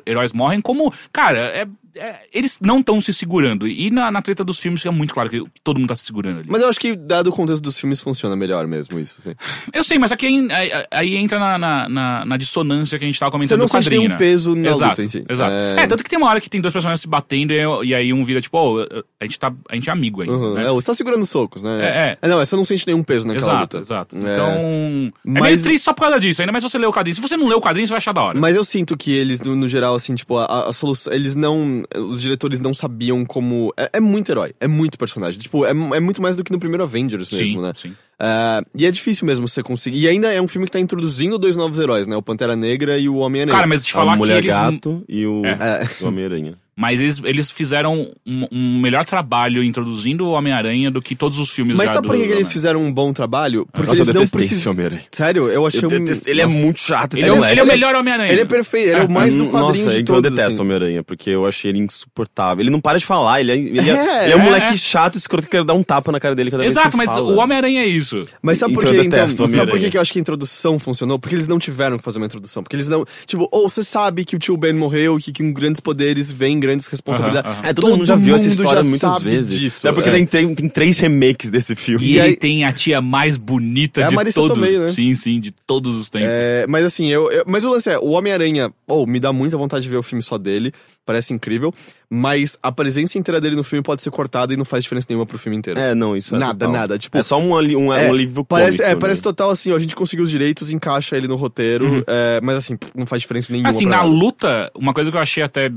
heróis 0.05 0.33
morrem, 0.33 0.61
como, 0.61 0.93
cara, 1.11 1.39
é- 1.39 1.67
é- 1.97 2.21
eles 2.33 2.59
não 2.63 2.81
estão 2.81 3.01
se 3.01 3.13
segurando. 3.13 3.67
E 3.69 3.91
na, 3.91 4.11
na 4.11 4.23
treta 4.23 4.45
dos 4.45 4.59
filmes 4.59 4.81
fica 4.83 4.93
muito 4.93 5.13
claro 5.15 5.29
que 5.31 5.43
todo 5.63 5.79
mundo 5.79 5.89
tá 5.89 5.97
se 5.97 6.05
segurando 6.05 6.41
ali. 6.41 6.49
Mas 6.51 6.63
eu 6.63 6.69
acho 6.69 6.79
que, 6.81 6.95
dado 6.97 7.29
o 7.29 7.33
contexto 7.33 7.63
dos 7.63 7.79
filmes, 7.79 8.01
funciona 8.01 8.35
melhor 8.37 8.67
mesmo 8.67 8.99
isso. 8.99 9.17
Assim. 9.21 9.35
Eu 9.73 9.85
sei, 9.85 9.99
mas 9.99 10.13
aqui 10.13 10.27
aí, 10.27 10.49
aí- 10.51 10.87
aí 10.91 11.17
entra 11.17 11.39
na, 11.39 11.59
na, 11.59 11.89
na- 11.89 12.25
na 12.25 12.37
dissonância 12.37 12.99
que 12.99 13.05
a 13.05 13.09
gente 13.09 13.19
tava 13.19 13.31
Você 13.31 13.33
comentando 13.33 13.59
não 13.59 13.67
do 13.67 13.71
sente 13.73 13.91
nenhum 13.91 14.09
né? 14.09 14.17
peso 14.17 14.55
na 14.55 14.69
Exato, 14.71 14.91
luta 14.91 15.03
em 15.03 15.09
si. 15.09 15.25
exato. 15.29 15.55
É... 15.55 15.87
tanto 15.87 16.03
que 16.05 16.11
tem 16.11 16.19
uma 16.19 16.29
hora 16.29 16.41
que 16.41 16.49
tem 16.51 16.61
dois 16.61 16.73
personagens 16.73 17.01
se 17.01 17.09
batendo 17.09 17.53
e, 17.53 17.87
e 17.89 17.95
aí 17.95 18.13
um 18.13 18.25
vira 18.25 18.41
tipo, 18.41 18.59
oh, 18.59 18.81
a 19.21 19.25
gente 19.25 19.39
tá, 19.39 19.53
a 19.69 19.75
gente 19.75 19.89
é 19.89 19.93
amigo 19.93 20.21
ainda, 20.23 20.33
Uhum, 20.35 20.55
né? 20.55 20.65
é, 20.65 20.69
você 20.71 20.87
tá 20.87 20.95
segurando 20.95 21.25
socos, 21.27 21.63
né? 21.63 22.17
É, 22.23 22.27
é. 22.27 22.29
Não, 22.29 22.39
você 22.39 22.57
não 22.57 22.65
sente 22.65 22.87
nenhum 22.87 23.03
peso 23.03 23.27
naquela 23.27 23.45
Exato, 23.47 23.77
luta. 23.79 23.87
exato. 23.93 24.17
É. 24.17 24.19
Então, 24.21 24.49
é 24.49 25.13
Mas- 25.25 25.43
meio 25.43 25.63
triste 25.63 25.85
só 25.85 25.93
por 25.93 26.03
causa 26.03 26.19
disso, 26.21 26.41
ainda 26.43 26.53
mais 26.53 26.63
se 26.63 26.71
você 26.71 26.79
lê 26.79 26.87
o 26.87 26.93
quadrinho. 26.93 27.15
Se 27.15 27.21
você 27.21 27.37
não 27.37 27.49
lê 27.49 27.55
o 27.55 27.61
quadrinho, 27.61 27.87
você 27.87 27.91
vai 27.93 27.99
achar 27.99 28.13
da 28.13 28.23
hora. 28.23 28.39
Mas 28.41 28.57
eu 28.57 28.65
sinto 28.65 28.97
que 28.97 29.13
eles, 29.13 29.41
no, 29.41 29.55
no 29.57 29.69
geral, 29.69 29.95
assim, 29.95 30.15
tipo, 30.15 30.37
a, 30.39 30.69
a 30.69 30.73
solução. 30.73 31.13
Eles 31.13 31.35
não. 31.35 31.82
Os 31.97 32.23
diretores 32.23 32.61
não 32.61 32.73
sabiam 32.73 33.25
como. 33.25 33.73
É, 33.77 33.91
é 33.95 34.01
muito 34.01 34.31
herói, 34.31 34.55
é 34.61 34.67
muito 34.67 34.99
personagem. 34.99 35.41
Tipo, 35.41 35.65
é, 35.65 35.71
é 35.71 36.01
muito 36.01 36.23
mais 36.23 36.37
do 36.37 36.45
que 36.45 36.53
no 36.53 36.59
primeiro 36.59 36.83
Avengers 36.83 37.31
mesmo, 37.31 37.47
sim, 37.47 37.61
né? 37.61 37.73
sim. 37.75 37.95
É, 38.19 38.63
e 38.75 38.87
é 38.87 38.91
difícil 38.91 39.27
mesmo 39.27 39.49
você 39.49 39.63
conseguir. 39.63 40.01
E 40.01 40.09
ainda 40.09 40.33
é 40.33 40.41
um 40.41 40.49
filme 40.49 40.67
que 40.67 40.73
tá 40.73 40.81
introduzindo 40.81 41.39
dois 41.39 41.57
novos 41.57 41.79
heróis, 41.79 42.07
né? 42.07 42.17
O 42.17 42.23
Pantera 42.23 42.55
Negra 42.55 42.99
e 42.99 43.09
o 43.09 43.17
Homem-Aranha. 43.17 43.57
Cara, 43.57 43.67
mas 43.67 43.85
te 43.85 43.91
A 43.93 43.95
falar 43.95 44.13
que 44.13 44.19
Mulher 44.19 44.39
eles... 44.39 44.55
Gato 44.55 45.05
e 45.09 45.27
o, 45.27 45.45
É. 45.45 45.89
o 46.01 46.07
Homem-Aranha. 46.07 46.62
Mas 46.75 47.01
eles, 47.01 47.21
eles 47.25 47.51
fizeram 47.51 48.11
um, 48.27 48.47
um 48.51 48.81
melhor 48.81 49.05
trabalho 49.05 49.63
introduzindo 49.63 50.25
o 50.25 50.31
Homem-Aranha 50.31 50.91
do 50.91 51.03
que 51.03 51.15
todos 51.15 51.39
os 51.39 51.51
filmes 51.51 51.77
Mas 51.77 51.89
já 51.89 51.95
sabe 51.95 52.07
por 52.07 52.17
que, 52.17 52.27
que 52.27 52.33
eles 52.33 52.51
fizeram 52.51 52.83
um 52.83 52.91
bom 52.91 53.13
trabalho? 53.13 53.67
Porque 53.71 53.89
Nossa, 53.89 53.99
eles 54.01 54.09
eu 54.09 54.15
não 54.15 54.27
precisam. 54.27 54.75
Sério, 55.11 55.49
eu 55.49 55.67
achei 55.67 55.81
Eu 55.85 55.89
um. 55.91 55.91
detesto- 56.05 56.31
Ele 56.31 56.41
é 56.41 56.47
Nossa. 56.47 56.59
muito 56.59 56.81
chato, 56.81 57.13
esse 57.15 57.23
Ele, 57.25 57.31
é, 57.31 57.35
moleque. 57.35 57.53
ele 57.53 57.61
é 57.61 57.63
o 57.63 57.67
melhor 57.67 57.95
Homem-Aranha. 57.95 58.33
Ele 58.33 58.41
é 58.41 58.45
perfeito, 58.47 58.89
ele 58.89 59.01
é 59.01 59.05
o 59.05 59.11
mais 59.13 59.37
do 59.37 59.47
quadrinho 59.49 59.85
Nossa, 59.85 59.97
de 59.97 60.03
então 60.03 60.15
todos. 60.17 60.31
eu 60.31 60.37
detesto 60.37 60.53
assim. 60.55 60.59
o 60.59 60.65
Homem-Aranha, 60.65 61.03
porque 61.05 61.29
eu 61.31 61.47
achei 61.47 61.71
ele 61.71 61.81
insuportável. 61.81 62.63
Ele 62.63 62.71
não 62.71 62.81
para 62.81 62.99
de 62.99 63.05
falar, 63.05 63.41
ele 63.41 63.53
é, 63.53 63.57
ele 63.57 63.91
é, 63.91 63.93
É, 63.95 64.25
ele 64.25 64.33
é 64.33 64.37
um 64.37 64.41
é, 64.41 64.45
moleque 64.45 64.69
é. 64.69 64.77
chato, 64.77 65.17
escroto, 65.19 65.47
que 65.47 65.51
quer 65.57 65.65
dar 65.65 65.75
um 65.75 65.83
tapa 65.83 66.11
na 66.11 66.19
cara 66.19 66.35
dele 66.35 66.51
cada 66.51 66.63
vez 66.63 66.73
que 66.73 66.81
Exato, 66.81 66.97
ele 66.97 67.05
mas 67.07 67.15
fala. 67.15 67.31
o 67.33 67.37
Homem-Aranha 67.39 67.83
é 67.83 67.87
isso. 67.87 68.23
Mas 68.43 68.57
sabe 68.59 68.73
por 68.73 68.83
Então 68.83 68.93
quê? 68.95 69.01
eu 69.01 69.05
Então, 69.05 69.49
sabe 69.49 69.71
por 69.71 69.79
que 69.79 69.91
que 69.91 69.97
eu 69.99 70.01
acho 70.01 70.13
que 70.13 70.19
a 70.19 70.23
introdução 70.23 70.79
funcionou? 70.79 71.19
Porque 71.19 71.35
eles 71.35 71.47
não 71.47 71.59
tiveram 71.59 71.99
que 71.99 72.05
fazer 72.05 72.19
uma 72.19 72.27
introdução. 72.27 72.63
Porque 72.63 72.77
eles 72.77 72.89
não. 72.89 73.05
Tipo, 73.27 73.47
ou 73.53 73.69
você 73.69 73.85
sabe 73.85 74.25
que 74.25 74.37
o 74.37 74.39
tio 74.39 74.57
Ben 74.57 74.73
morreu, 74.73 75.19
que 75.19 75.33
com 75.33 75.53
grandes 75.53 75.81
poderes 75.81 76.33
vem 76.33 76.62
grandes 76.63 76.87
responsabilidades. 76.87 77.65
É, 77.65 77.73
todo, 77.75 77.89
mundo 77.91 78.07
já 78.07 78.17
viu 78.17 78.35
essa 78.35 78.49
história 78.49 78.77
já 78.83 78.89
muitas 78.89 79.01
sabe 79.13 79.25
vezes. 79.31 79.59
disso, 79.61 79.87
é 79.89 79.93
porque 79.93 80.09
é. 80.09 80.13
Tem, 80.13 80.25
tem, 80.27 80.55
tem 80.55 80.69
três 80.69 80.99
remakes 80.99 81.51
desse 81.51 81.75
filme. 81.75 82.05
E, 82.05 82.11
E 82.13 82.19
ele 82.19 82.21
aí- 82.29 82.37
tem 82.37 82.65
a 82.65 82.73
tia 82.73 83.01
mais 83.01 83.37
bonita 83.37 84.01
É 84.03 84.09
de 84.09 84.15
Marissa 84.15 84.41
todos. 84.41 84.55
Tomei, 84.57 84.79
né? 84.79 84.87
Sim, 84.87 85.15
sim, 85.17 85.41
de 85.41 85.51
todos 85.51 85.97
os 85.97 86.09
tempos. 86.09 86.29
É, 86.31 86.65
mas 86.69 86.85
assim, 86.85 87.09
eu, 87.09 87.31
eu- 87.31 87.45
Mas 87.47 87.65
o 87.65 87.71
lance 87.71 87.91
é, 87.91 87.99
o 87.99 88.11
Homem-Aranha, 88.11 88.73
oh, 88.87 89.05
me 89.07 89.19
dá 89.19 89.33
muita 89.33 89.57
vontade 89.57 89.83
de 89.83 89.89
ver 89.89 89.97
o 89.97 90.03
filme 90.03 90.23
só 90.23 90.39
dele. 90.39 90.73
Parece 91.05 91.35
incrível. 91.35 91.75
Mas 92.09 92.59
a 92.63 92.71
presença 92.71 93.19
inteira 93.19 93.41
dele 93.41 93.57
no 93.57 93.65
filme 93.65 93.83
pode 93.83 94.03
ser 94.03 94.11
cortada 94.11 94.53
e 94.53 94.57
não 94.57 94.65
faz 94.65 94.85
diferença 94.85 95.07
nenhuma 95.09 95.25
pro 95.27 95.39
filme 95.39 95.57
inteiro. 95.57 95.81
É, 95.81 95.95
não, 95.95 96.15
isso 96.17 96.37
é 96.37 96.39
Nada, 96.39 96.67
total. 96.67 96.73
nada, 96.73 96.99
tipo- 96.99 97.17
É 97.19 97.23
só 97.23 97.41
um, 97.41 97.55
um, 97.55 97.93
É, 97.93 98.07
um 98.09 98.13
alívio 98.13 98.45
Parece, 98.45 98.77
cômico, 98.79 98.83
é, 98.91 98.95
né? 98.95 99.01
parece 99.01 99.23
total 99.23 99.51
assim, 99.51 99.73
ó, 99.73 99.77
a 99.77 99.79
gente 99.79 99.97
conseguiu 99.97 100.23
os 100.25 100.31
direitos, 100.31 100.71
encaixa 100.71 101.17
ele 101.17 101.27
no 101.27 101.37
roteiro, 101.37 102.05
é, 102.07 102.39
mas 102.43 102.57
assim, 102.59 102.79
não 102.95 103.07
faz 103.07 103.23
diferença 103.23 103.51
nenhuma. 103.51 103.71
Assim, 103.71 103.87
pra 103.89 103.97
na 103.97 104.03
nada. 104.05 104.15
luta, 104.15 104.71
uma 104.77 104.93
coisa 104.93 105.11
que 105.11 105.17
eu 105.17 105.21
achei 105.21 105.43
até 105.43 105.71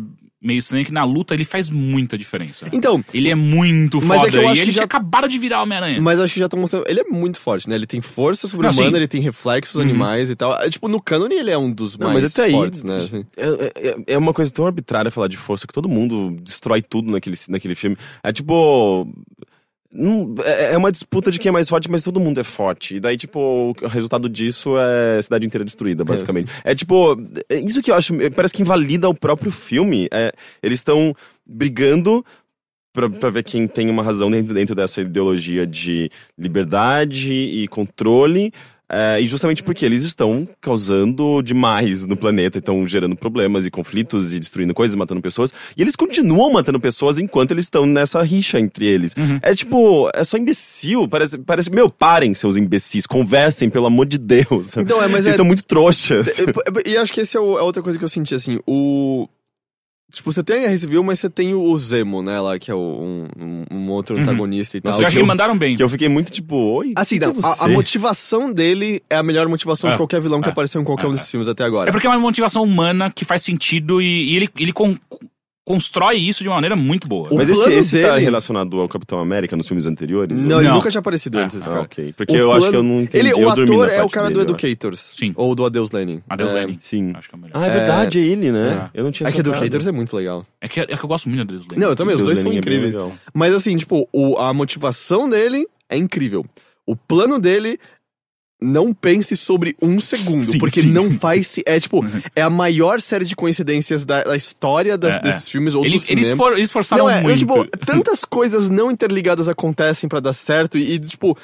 meio 0.46 0.60
estranha 0.60 0.84
é 0.84 0.86
que 0.86 0.92
na 0.94 1.04
luta 1.04 1.34
ele 1.34 1.44
faz 1.44 1.70
muita 1.70 2.18
diferença. 2.18 2.66
né? 2.66 2.72
Então, 2.74 3.04
Ele 3.14 3.30
é 3.30 3.36
muito 3.36 3.98
Mas 4.02 4.12
é 4.12 4.20
foda 4.20 4.32
que 4.32 4.38
eu 4.38 4.42
e 4.44 4.46
acho 4.46 4.54
ele 4.62 4.66
que 4.66 4.72
já- 4.72 4.74
tinha 4.80 4.86
acabado 4.86 5.28
de 5.28 5.38
virar 5.40 5.62
Homem-Aranha. 5.64 6.02
Mas 6.02 6.20
eu 6.20 6.26
acho 6.26 6.34
que 6.34 6.40
já 6.40 6.46
estão 6.46 6.60
mostrando. 6.60 6.86
Ele 6.88 7.00
é 7.00 7.04
muito 7.04 7.40
forte, 7.40 7.68
né? 7.70 7.76
Ele 7.76 7.86
tem 7.88 8.00
força 8.02 8.48
sobre-humana, 8.48 8.82
Não, 8.84 8.90
sim. 8.92 8.96
ele 8.96 9.08
tem 9.08 9.22
reflexos 9.22 9.80
animais 9.82 10.30
e 10.30 10.36
tal. 10.36 10.54
É, 10.62 10.70
tipo, 10.70 10.88
no 10.88 11.02
canon 11.02 11.28
ele 11.32 11.50
é 11.50 11.58
um 11.58 11.72
dos 11.72 11.98
Não, 11.98 12.08
mais 12.10 12.24
mas 12.24 12.32
até 12.34 12.44
aí- 12.46 12.52
fortes, 12.52 12.84
né? 12.84 12.96
assim. 12.98 13.26
É, 13.36 13.90
é- 13.90 14.14
é 14.14 14.18
uma 14.18 14.34
coisa 14.34 14.52
tão 14.52 14.66
arbitrária 14.66 15.10
falar 15.12 15.28
de 15.28 15.38
força 15.38 15.66
que 15.66 15.74
todo 15.74 15.90
mundo 15.90 16.38
destrói 16.42 16.82
tudo 16.82 17.12
naquele, 17.12 17.38
naquele 17.50 17.76
filme. 17.76 17.98
É 18.24 18.32
tipo. 18.32 19.08
Não- 19.96 20.36
é 20.44 20.74
é 20.74 20.78
uma 20.78 20.92
disputa 20.92 21.32
de 21.32 21.40
quem 21.40 21.50
é 21.50 21.52
mais 21.52 21.68
forte, 21.70 21.90
mas 21.90 22.04
todo 22.04 22.20
mundo 22.20 22.40
é 22.40 22.44
forte. 22.44 22.96
E 22.96 23.00
daí, 23.00 23.18
tipo, 23.18 23.40
o 23.82 23.88
resultado 23.88 24.28
disso 24.30 24.78
é 24.78 25.18
a 25.18 25.22
cidade 25.22 25.46
inteira 25.46 25.64
destruída, 25.66 26.04
basicamente. 26.04 26.52
É, 26.64 26.76
tipo, 26.76 27.16
é 27.50 27.58
isso 27.60 27.82
que 27.82 27.90
eu 27.92 27.96
acho. 27.96 28.14
Parece 28.36 28.54
que 28.54 28.62
invalida 28.62 29.08
o 29.10 29.14
próprio 29.16 29.52
filme. 29.52 30.08
É, 30.12 30.32
eles 30.62 30.80
estão 30.80 31.16
brigando 31.46 32.24
pra, 32.94 33.10
pra 33.10 33.30
ver 33.30 33.44
quem 33.44 33.68
tem 33.68 33.90
uma 33.90 34.02
razão 34.04 34.30
dentro, 34.32 34.54
dentro 34.54 34.76
dessa 34.76 35.02
ideologia 35.02 35.66
de 35.68 36.10
liberdade 36.38 37.32
e 37.34 37.68
controle. 37.68 38.52
É, 38.90 39.20
e 39.20 39.28
justamente 39.28 39.64
porque 39.64 39.86
eles 39.86 40.04
estão 40.04 40.48
causando 40.62 41.42
demais 41.42 42.06
no 42.06 42.16
planeta, 42.16 42.60
estão 42.60 42.86
gerando 42.86 43.16
problemas 43.16 43.66
e 43.66 43.72
conflitos 43.72 44.34
e 44.34 44.40
destruindo 44.40 44.74
coisas, 44.74 44.96
matando 44.96 45.22
pessoas. 45.22 45.54
E 45.76 45.82
eles 45.82 45.96
continuam 45.96 46.52
matando 46.52 46.80
pessoas 46.80 47.18
enquanto 47.18 47.52
eles 47.52 47.66
estão 47.66 47.86
nessa 47.86 48.22
rixa 48.22 48.60
entre 48.60 48.86
eles. 48.86 49.16
É 49.42 49.56
tipo, 49.56 50.10
é 50.14 50.24
só 50.24 50.38
imbecil. 50.38 51.08
Parece, 51.08 51.38
parece, 51.40 51.72
meu, 51.72 51.90
parem, 51.90 52.34
seus 52.34 52.56
imbecis, 52.58 53.08
conversem, 53.08 53.70
pelo 53.70 53.88
amor 53.88 54.06
de 54.06 54.18
Deus. 54.18 54.78
Então, 54.78 55.02
é, 55.02 55.08
mas 55.08 55.24
Vocês 55.24 55.36
é- 55.36 55.38
são 55.38 55.46
muito 55.46 55.64
trouxas. 55.64 56.38
E, 56.38 56.46
e 56.92 56.98
acho 56.98 57.12
que 57.12 57.22
esse 57.22 57.36
é 57.36 57.40
a 57.40 57.44
outra 57.44 57.82
coisa 57.82 57.98
que 57.98 58.06
eu 58.06 58.10
senti, 58.10 58.36
assim, 58.36 58.60
o. 58.68 59.28
Tipo, 60.12 60.32
você 60.32 60.44
tem 60.44 60.66
a 60.66 60.78
Civil, 60.78 61.04
mas 61.04 61.20
você 61.20 61.30
tem 61.30 61.54
o 61.56 61.78
Zemo, 61.78 62.22
né, 62.22 62.40
lá, 62.40 62.58
que 62.60 62.70
é 62.70 62.76
o- 62.76 63.28
um, 63.38 63.64
um- 63.72 63.90
outro 63.90 64.18
antagonista 64.18 64.78
e 64.78 64.82
tal. 64.82 64.94
Uhum. 64.94 65.02
eu 65.02 65.08
acho 65.08 65.16
que 65.16 65.22
eu- 65.22 65.26
mandaram 65.26 65.58
bem. 65.58 65.76
Que 65.76 65.84
eu 65.84 65.90
fiquei 65.90 66.08
muito 66.08 66.32
tipo, 66.32 66.56
oi. 66.56 66.94
Assim, 66.96 67.18
quem 67.20 67.28
não, 67.28 67.40
é 67.40 67.44
a, 67.44 67.66
a 67.66 67.68
motivação 67.68 68.54
dele 68.54 69.02
é 69.10 69.16
a 69.16 69.24
melhor 69.24 69.48
motivação 69.48 69.90
de 69.90 69.96
É, 69.96 69.98
qualquer 69.98 70.22
vilão 70.22 70.42
que 70.42 70.48
é, 70.48 70.52
apareceu 70.52 70.80
em 70.80 70.86
qualquer 70.86 71.08
um 71.08 71.12
desses 71.12 71.30
filmes 71.30 71.48
até 71.48 71.64
agora. 71.64 71.90
É 71.90 71.92
porque 71.92 72.06
é 72.08 72.10
uma 72.10 72.20
motivação 72.20 72.62
humana 72.64 73.10
que 73.12 73.26
faz 73.26 73.42
sentido 73.44 74.02
e, 74.02 74.32
e 74.34 74.36
ele, 74.36 74.50
ele 74.58 74.72
con- 74.72 74.96
constrói 75.66 76.18
isso 76.18 76.44
de 76.44 76.48
uma 76.48 76.56
maneira 76.56 76.76
muito 76.76 77.08
boa. 77.08 77.28
O 77.34 77.36
Mas 77.38 77.50
esse, 77.50 77.74
esse 77.74 78.02
tá 78.02 78.12
dele- 78.12 78.26
relacionado 78.26 78.80
ao 78.80 78.88
Capitão 78.88 79.20
América 79.20 79.56
nos 79.58 79.68
filmes 79.68 79.88
anteriores? 79.88 80.38
Não, 80.40 80.60
ele 80.60 80.68
Não. 80.70 80.76
nunca 80.76 80.92
tinha 80.92 81.00
aparecido 81.00 81.40
É, 81.40 81.44
antes, 81.44 81.62
Ah, 81.64 81.66
cara. 81.66 81.82
ok. 81.82 82.14
Porque 82.16 82.34
O 82.34 82.38
eu 82.38 82.52
acho 82.52 82.60
plano- 82.60 82.72
que 82.72 82.78
eu 82.78 82.84
não 82.84 83.02
entendi. 83.02 83.18
Ele, 83.28 83.34
o 83.44 83.50
ator 83.50 83.90
é 83.90 84.04
o 84.04 84.10
cara 84.10 84.28
dele, 84.30 84.46
do 84.46 84.56
acho. 84.56 84.66
Educators. 84.68 85.00
Sim. 85.18 85.34
Ou 85.36 85.56
do 85.56 85.66
Adeus 85.66 85.92
Lenin. 85.92 86.22
Adeus, 86.30 86.52
é, 86.52 86.54
Lenin. 86.54 86.80
Sim. 86.82 87.12
Acho 87.16 87.28
que 87.30 87.36
é 87.36 87.38
o 87.38 87.42
melhor. 87.42 87.54
Ah, 87.58 87.66
é 87.66 87.70
verdade, 87.72 88.20
é 88.20 88.22
ele, 88.22 88.52
né? 88.52 88.90
Eu 88.94 89.04
não 89.04 89.12
tinha 89.12 89.28
É 89.28 89.32
que. 89.32 89.40
Educators 89.40 89.88
é 89.88 89.92
muito 89.92 90.16
legal. 90.16 90.46
É, 90.62 90.68
que, 90.68 90.80
é 90.80 90.86
que 90.86 91.04
eu 91.04 91.08
gosto 91.08 91.28
muito 91.28 91.40
do 91.46 91.54
Adeus 91.56 91.68
Lenin. 91.68 91.82
Não, 91.82 91.90
eu 91.90 91.96
também, 91.96 92.16
os 92.16 92.22
Deus 92.22 92.28
dois 92.30 92.40
são 92.40 92.50
Lenin 92.50 92.60
é 92.60 92.62
bem 92.62 92.78
incríveis. 92.78 93.14
Mas 93.34 93.54
assim, 93.54 93.76
tipo, 93.76 94.08
o- 94.14 94.38
a 94.38 94.54
motivação 94.54 95.28
dele 95.28 95.68
é 95.90 95.98
incrível. 95.98 96.46
O 96.86 96.96
plano 96.96 97.40
dele 97.40 97.80
não 98.62 98.94
pense 98.94 99.36
sobre 99.36 99.76
um 99.82 100.00
segundo, 100.00 100.44
Sim, 100.44 100.58
porque 100.58 100.82
sim. 100.82 100.92
não 100.92 101.12
faz. 101.12 101.48
se- 101.48 101.64
É 101.66 101.80
tipo, 101.80 102.00
é 102.36 102.42
a 102.42 102.50
maior 102.50 103.02
série 103.02 103.26
de 103.26 103.36
coincidências 103.36 104.06
da, 104.06 104.24
da 104.24 104.36
história 104.36 104.98
das- 104.98 105.16
É, 105.16 105.18
é. 105.18 105.22
desses 105.22 105.50
filmes 105.50 105.76
ou 105.76 105.82
do 105.82 105.88
Eles, 105.88 106.04
cinema. 106.04 106.28
eles, 106.28 106.38
for, 106.38 106.54
eles 106.58 106.72
forçaram 106.72 107.04
Não, 107.06 107.10
é, 107.12 107.20
eu, 107.20 107.24
muito. 107.24 107.38
tipo, 107.40 107.66
tantas 107.86 108.24
coisas 108.26 108.70
não 108.70 108.90
interligadas 108.90 109.50
acontecem 109.50 110.08
pra 110.08 110.20
dar 110.20 110.34
certo 110.34 110.78
e, 110.78 110.94
e, 110.94 111.00
tipo, 111.00 111.38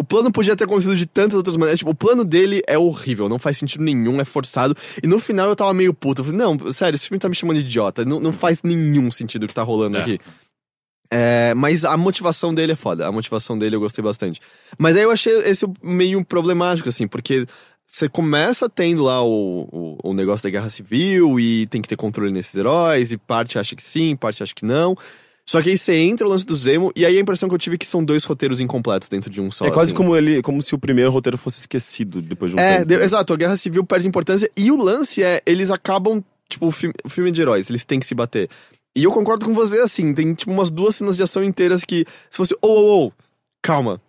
o 0.00 0.04
plano 0.04 0.30
podia 0.32 0.54
ter 0.56 0.64
acontecido 0.64 0.94
de 0.96 1.06
tantas 1.06 1.34
outras 1.36 1.56
maneiras. 1.56 1.78
Tipo, 1.78 1.90
o 1.92 1.94
plano 1.94 2.24
dele 2.24 2.62
é 2.66 2.76
horrível, 2.78 3.28
não 3.28 3.38
faz 3.38 3.56
sentido 3.58 3.82
nenhum, 3.84 4.20
é 4.20 4.24
forçado. 4.24 4.76
E 5.02 5.06
no 5.06 5.18
final 5.18 5.48
eu 5.48 5.56
tava 5.56 5.72
meio 5.74 5.92
puto. 5.94 6.20
Eu 6.20 6.24
falei, 6.26 6.38
não, 6.40 6.72
sério, 6.72 6.94
esse 6.96 7.06
filme 7.06 7.18
tá 7.18 7.28
me 7.28 7.34
chamando 7.34 7.56
de 7.58 7.64
idiota. 7.64 8.04
Não, 8.04 8.20
não 8.20 8.32
faz 8.32 8.62
nenhum 8.62 9.10
sentido 9.10 9.44
o 9.44 9.48
que 9.48 9.54
tá 9.54 9.62
rolando 9.62 9.96
É. 9.96 10.00
aqui. 10.00 10.18
É, 11.10 11.54
mas 11.54 11.84
a 11.84 11.96
motivação 11.96 12.54
dele 12.54 12.72
é 12.72 12.76
foda. 12.76 13.06
A 13.06 13.12
motivação 13.12 13.58
dele 13.58 13.76
eu 13.76 13.80
gostei 13.80 14.02
bastante. 14.04 14.40
Mas 14.78 14.96
aí 14.96 15.02
eu 15.02 15.10
achei 15.10 15.32
esse 15.44 15.64
meio 15.82 16.22
problemático, 16.24 16.88
assim, 16.88 17.08
porque 17.08 17.46
você 17.86 18.08
começa 18.08 18.68
tendo 18.68 19.02
lá 19.04 19.22
o, 19.22 19.96
o, 20.02 20.10
o 20.10 20.14
negócio 20.14 20.42
da 20.44 20.50
guerra 20.50 20.68
civil 20.68 21.40
e 21.40 21.66
tem 21.68 21.80
que 21.80 21.88
ter 21.88 21.96
controle 21.96 22.30
nesses 22.30 22.54
heróis, 22.54 23.10
e 23.12 23.16
parte 23.16 23.58
acha 23.58 23.74
que 23.74 23.82
sim, 23.82 24.14
parte 24.14 24.42
acha 24.42 24.54
que 24.54 24.66
não. 24.66 24.94
Só 25.46 25.62
que 25.62 25.70
aí 25.70 25.78
você 25.78 25.94
entra 25.96 26.26
o 26.26 26.30
lance 26.30 26.44
do 26.44 26.54
Zemo, 26.54 26.92
e 26.94 27.06
aí 27.06 27.16
a 27.16 27.20
impressão 27.20 27.48
que 27.48 27.54
eu 27.54 27.58
tive 27.58 27.76
é 27.76 27.78
que 27.78 27.86
são 27.86 28.04
dois 28.04 28.22
roteiros 28.24 28.60
incompletos 28.60 29.08
dentro 29.08 29.30
de 29.30 29.40
um 29.40 29.50
só. 29.50 29.64
é 29.64 29.70
quase 29.70 29.92
assim. 29.92 29.96
como 29.96 30.14
ele, 30.14 30.42
como 30.42 30.60
se 30.62 30.74
o 30.74 30.78
primeiro 30.78 31.10
roteiro 31.10 31.38
fosse 31.38 31.60
esquecido 31.60 32.20
depois 32.20 32.50
de 32.50 32.58
um 32.58 32.60
É, 32.60 32.72
tempo. 32.80 32.84
de- 32.88 32.94
exato, 33.02 33.32
a 33.32 33.36
guerra 33.38 33.56
civil 33.56 33.82
perde 33.82 34.06
importância, 34.06 34.50
e 34.54 34.70
o 34.70 34.76
lance 34.76 35.22
é, 35.22 35.40
eles 35.46 35.70
acabam, 35.70 36.22
tipo, 36.50 36.66
o 36.66 36.70
filme, 36.70 36.94
o 37.02 37.08
filme 37.08 37.30
de 37.32 37.40
heróis, 37.40 37.70
eles 37.70 37.86
têm 37.86 37.98
que 37.98 38.04
se 38.06 38.14
bater. 38.14 38.50
E 38.98 39.04
eu 39.04 39.12
concordo 39.12 39.44
com 39.46 39.54
você, 39.54 39.78
assim, 39.80 40.12
tem 40.12 40.34
tipo 40.34 40.50
umas 40.50 40.70
duas 40.70 40.96
cenas 40.96 41.16
de 41.16 41.22
ação 41.22 41.42
inteiras 41.44 41.84
que, 41.84 42.04
se 42.30 42.36
fosse, 42.36 42.54
ô, 42.60 42.68
ô, 42.68 43.06
ô, 43.06 43.12
calma, 43.62 44.00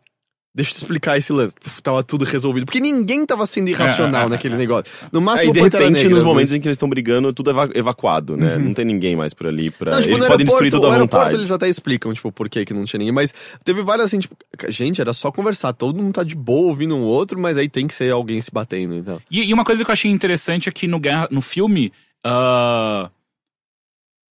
deixa 0.55 0.71
eu 0.71 0.75
te 0.75 0.77
explicar 0.81 1.17
esse 1.17 1.31
lance. 1.31 1.53
Puf, 1.61 1.81
tava 1.81 2.03
tudo 2.03 2.25
resolvido. 2.25 2.65
Porque 2.65 2.79
ninguém 2.79 3.25
tava 3.25 3.45
sendo 3.45 3.69
irracional 3.69 4.21
É, 4.21 4.23
é, 4.23 4.25
é, 4.25 4.29
naquele 4.29 4.55
é. 4.55 4.57
negócio. 4.57 4.91
No 5.11 5.21
máximo, 5.21 5.53
de 5.53 5.59
o 5.59 5.63
Pantera 5.63 5.83
repente, 5.85 5.97
Negra, 6.03 6.09
nos 6.15 6.23
mas- 6.23 6.27
momentos 6.27 6.51
em 6.53 6.59
que 6.59 6.67
eles 6.67 6.75
estão 6.75 6.89
brigando, 6.89 7.31
tudo 7.31 7.51
é 7.51 7.53
eva- 7.53 7.69
evacuado, 7.75 8.35
né? 8.35 8.57
Não 8.57 8.73
tem 8.73 8.83
ninguém 8.83 9.15
mais 9.15 9.33
por 9.33 9.47
ali 9.47 9.69
pra. 9.69 9.91
Não, 9.91 10.01
tipo, 10.01 10.15
eles 10.15 10.25
podem 10.25 10.45
destruir 10.45 10.71
tudo 10.71 10.87
à 10.87 10.97
vontade. 10.97 11.35
eles 11.35 11.51
até 11.51 11.69
explicam, 11.69 12.11
tipo, 12.13 12.31
por 12.31 12.49
que 12.49 12.65
que 12.65 12.73
não 12.73 12.83
tinha 12.83 12.97
ninguém. 12.97 13.13
Mas 13.13 13.33
teve 13.63 13.81
várias 13.83 14.07
assim, 14.07 14.19
tipo, 14.19 14.35
gente, 14.69 14.99
era 14.99 15.13
só 15.13 15.31
conversar. 15.31 15.71
Todo 15.73 15.95
mundo 16.01 16.13
tá 16.13 16.23
de 16.23 16.35
boa 16.35 16.67
ouvindo 16.69 16.95
um 16.95 17.03
outro, 17.03 17.39
mas 17.39 17.57
aí 17.57 17.69
tem 17.69 17.85
que 17.87 17.93
ser 17.93 18.11
alguém 18.11 18.41
se 18.41 18.51
batendo, 18.51 18.95
então. 18.95 19.21
E, 19.29 19.43
e 19.43 19.53
uma 19.53 19.63
coisa 19.63 19.85
que 19.85 19.89
eu 19.89 19.93
achei 19.93 20.09
interessante 20.11 20.67
é 20.67 20.71
que 20.71 20.87
no, 20.87 20.99
Guerra- 20.99 21.27
no 21.31 21.41
filme, 21.41 21.93
ah, 22.25 23.09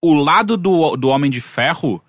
o 0.03 0.15
lado 0.15 0.57
do, 0.57 0.97
do 0.97 1.09
Homem 1.09 1.31
de 1.31 1.41
Ferro 1.41 2.03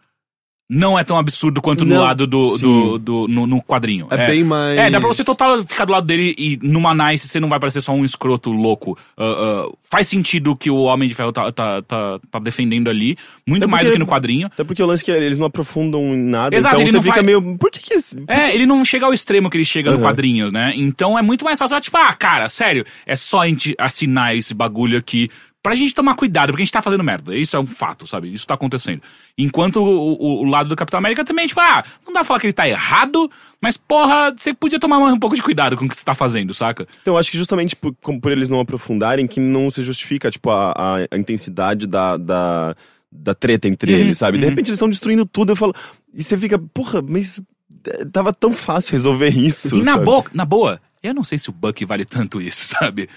não 0.72 1.00
é 1.00 1.04
tão 1.04 1.18
absurdo 1.18 1.64
quanto 1.64 1.84
no 1.84 1.96
Não, 1.96 2.04
lado 2.04 2.28
do, 2.28 2.56
do, 2.60 3.00
do- 3.00 3.28
no, 3.28 3.48
no 3.48 3.60
quadrinho. 3.60 4.06
É, 4.12 4.28
bem 4.28 4.44
mais... 4.44 4.78
É, 4.78 4.88
dá 4.92 5.00
pra 5.00 5.08
você 5.08 5.24
total 5.24 5.64
ficar 5.66 5.84
do 5.86 5.92
lado 5.92 6.06
dele 6.06 6.36
e 6.38 6.60
numa 6.62 6.94
nice 6.94 7.28
você 7.28 7.40
não 7.40 7.50
vai 7.50 7.60
parecer 7.60 7.82
só 7.82 7.92
um 7.92 8.06
escroto 8.06 8.52
louco. 8.52 8.96
Ah, 9.18 9.24
ah, 9.66 9.72
faz 9.90 10.08
sentido 10.08 10.52
o 10.52 10.56
que 10.56 10.70
o 10.70 10.84
Homem 10.84 11.10
de 11.10 11.16
Ferro 11.16 11.32
tá, 11.32 11.52
tá, 11.52 11.82
tá, 11.82 12.20
tá 12.30 12.38
defendendo 12.38 12.88
ali, 12.88 13.18
muito 13.48 13.64
É 13.64 13.68
mais 13.68 13.88
do 13.88 13.94
que 13.94 13.98
no 13.98 14.06
quadrinho. 14.06 14.46
Até 14.46 14.64
porque 14.64 14.84
o 14.84 14.86
lance 14.86 15.02
é 15.02 15.06
que 15.06 15.12
eles 15.12 15.40
não 15.40 15.48
aprofundam 15.48 16.04
em 16.04 16.18
nada. 16.26 16.56
Exato, 16.56 16.76
então 16.76 16.84
ele 16.88 16.92
não 16.98 17.02
fica 17.02 17.16
vai- 17.16 17.24
meio. 17.24 17.58
Por 17.58 17.72
que 17.72 17.80
que 17.80 17.96
esse. 17.96 18.24
É, 18.28 18.54
ele 18.54 18.68
não 18.68 18.86
chega 18.86 19.08
ao 19.08 19.14
extremo 19.14 19.50
que 19.50 19.58
ele 19.58 19.66
chega 19.66 19.90
no 19.90 19.98
Uhum. 19.98 20.04
quadrinho, 20.04 20.52
né? 20.52 20.72
Então 20.76 21.18
é 21.18 21.24
muito 21.24 21.44
mais 21.44 21.58
fácil, 21.58 21.82
tipo, 21.82 21.98
ah, 21.98 22.14
cara, 22.14 22.48
sério, 22.48 22.86
é 23.08 23.16
só 23.16 23.40
a 23.42 23.48
gente 23.48 23.74
assinar 23.76 24.36
esse 24.36 24.54
bagulho 24.54 25.00
aqui 25.00 25.32
pra 25.62 25.76
gente 25.76 25.94
tomar 25.94 26.16
cuidado, 26.16 26.50
porque 26.52 26.62
a 26.62 26.66
gente 26.66 26.72
tá 26.72 26.82
fazendo 26.82 27.04
merda. 27.04 27.36
Isso 27.36 27.56
é 27.56 27.60
um 27.60 27.66
fato, 27.66 28.08
sabe? 28.08 28.34
Isso 28.34 28.48
tá 28.48 28.54
acontecendo. 28.54 29.02
Enquanto 29.38 29.78
o, 29.78 30.14
o- 30.14 30.42
o 30.42 30.46
lado 30.46 30.70
do 30.70 30.76
Capitão 30.76 30.98
América 30.98 31.26
também, 31.26 31.48
tipo, 31.48 31.60
ah, 31.60 31.84
não 32.06 32.14
dá 32.14 32.20
pra 32.20 32.24
falar 32.24 32.40
que 32.40 32.46
ele 32.48 32.54
tá 32.54 32.68
errado, 32.68 33.30
mas 33.62 33.76
porra, 33.76 34.34
você 34.36 34.54
podia 34.54 34.80
tomar 34.80 34.98
um 35.00 35.20
pouco 35.20 35.36
de 35.36 35.42
cuidado 35.44 35.76
com 35.76 35.86
o 35.86 35.90
que 35.90 35.96
você 35.98 36.06
tá 36.06 36.16
fazendo, 36.16 36.54
saca? 36.54 36.88
Então, 37.02 37.14
eu 37.14 37.18
acho 37.18 37.30
que 37.30 37.38
justamente 37.38 37.76
por, 37.76 37.94
como 38.02 38.22
por 38.22 38.32
eles 38.32 38.50
não 38.50 38.60
aprofundarem, 38.62 39.28
que 39.28 39.40
não 39.40 39.70
se 39.70 39.84
justifica, 39.84 40.32
tipo, 40.32 40.50
a, 40.50 40.72
a, 40.72 40.96
a 41.12 41.18
intensidade 41.18 41.86
da, 41.88 42.16
da, 42.16 42.76
da 43.12 43.36
treta 43.36 43.68
entre 43.68 43.94
Uhum, 43.94 44.00
eles, 44.00 44.18
sabe? 44.18 44.38
De 44.38 44.46
uhum. 44.46 44.50
repente 44.52 44.68
eles 44.68 44.78
estão 44.78 44.90
destruindo 44.90 45.26
tudo, 45.26 45.52
eu 45.52 45.56
falo. 45.58 45.76
E 46.14 46.24
você 46.24 46.38
fica, 46.38 46.58
porra, 46.58 47.02
mas 47.02 47.42
eh, 47.86 48.06
tava 48.06 48.32
tão 48.34 48.54
fácil 48.54 48.94
resolver 48.94 49.30
isso. 49.30 49.76
E 49.78 49.84
na, 49.84 49.94
sabe? 49.94 50.06
boa, 50.06 50.24
na 50.34 50.46
boa, 50.46 50.82
eu 51.04 51.14
não 51.14 51.24
sei 51.24 51.38
se 51.38 51.50
o 51.50 51.54
Buck 51.54 51.84
vale 51.86 52.06
tanto 52.06 52.42
isso, 52.42 52.66
sabe? 52.76 53.08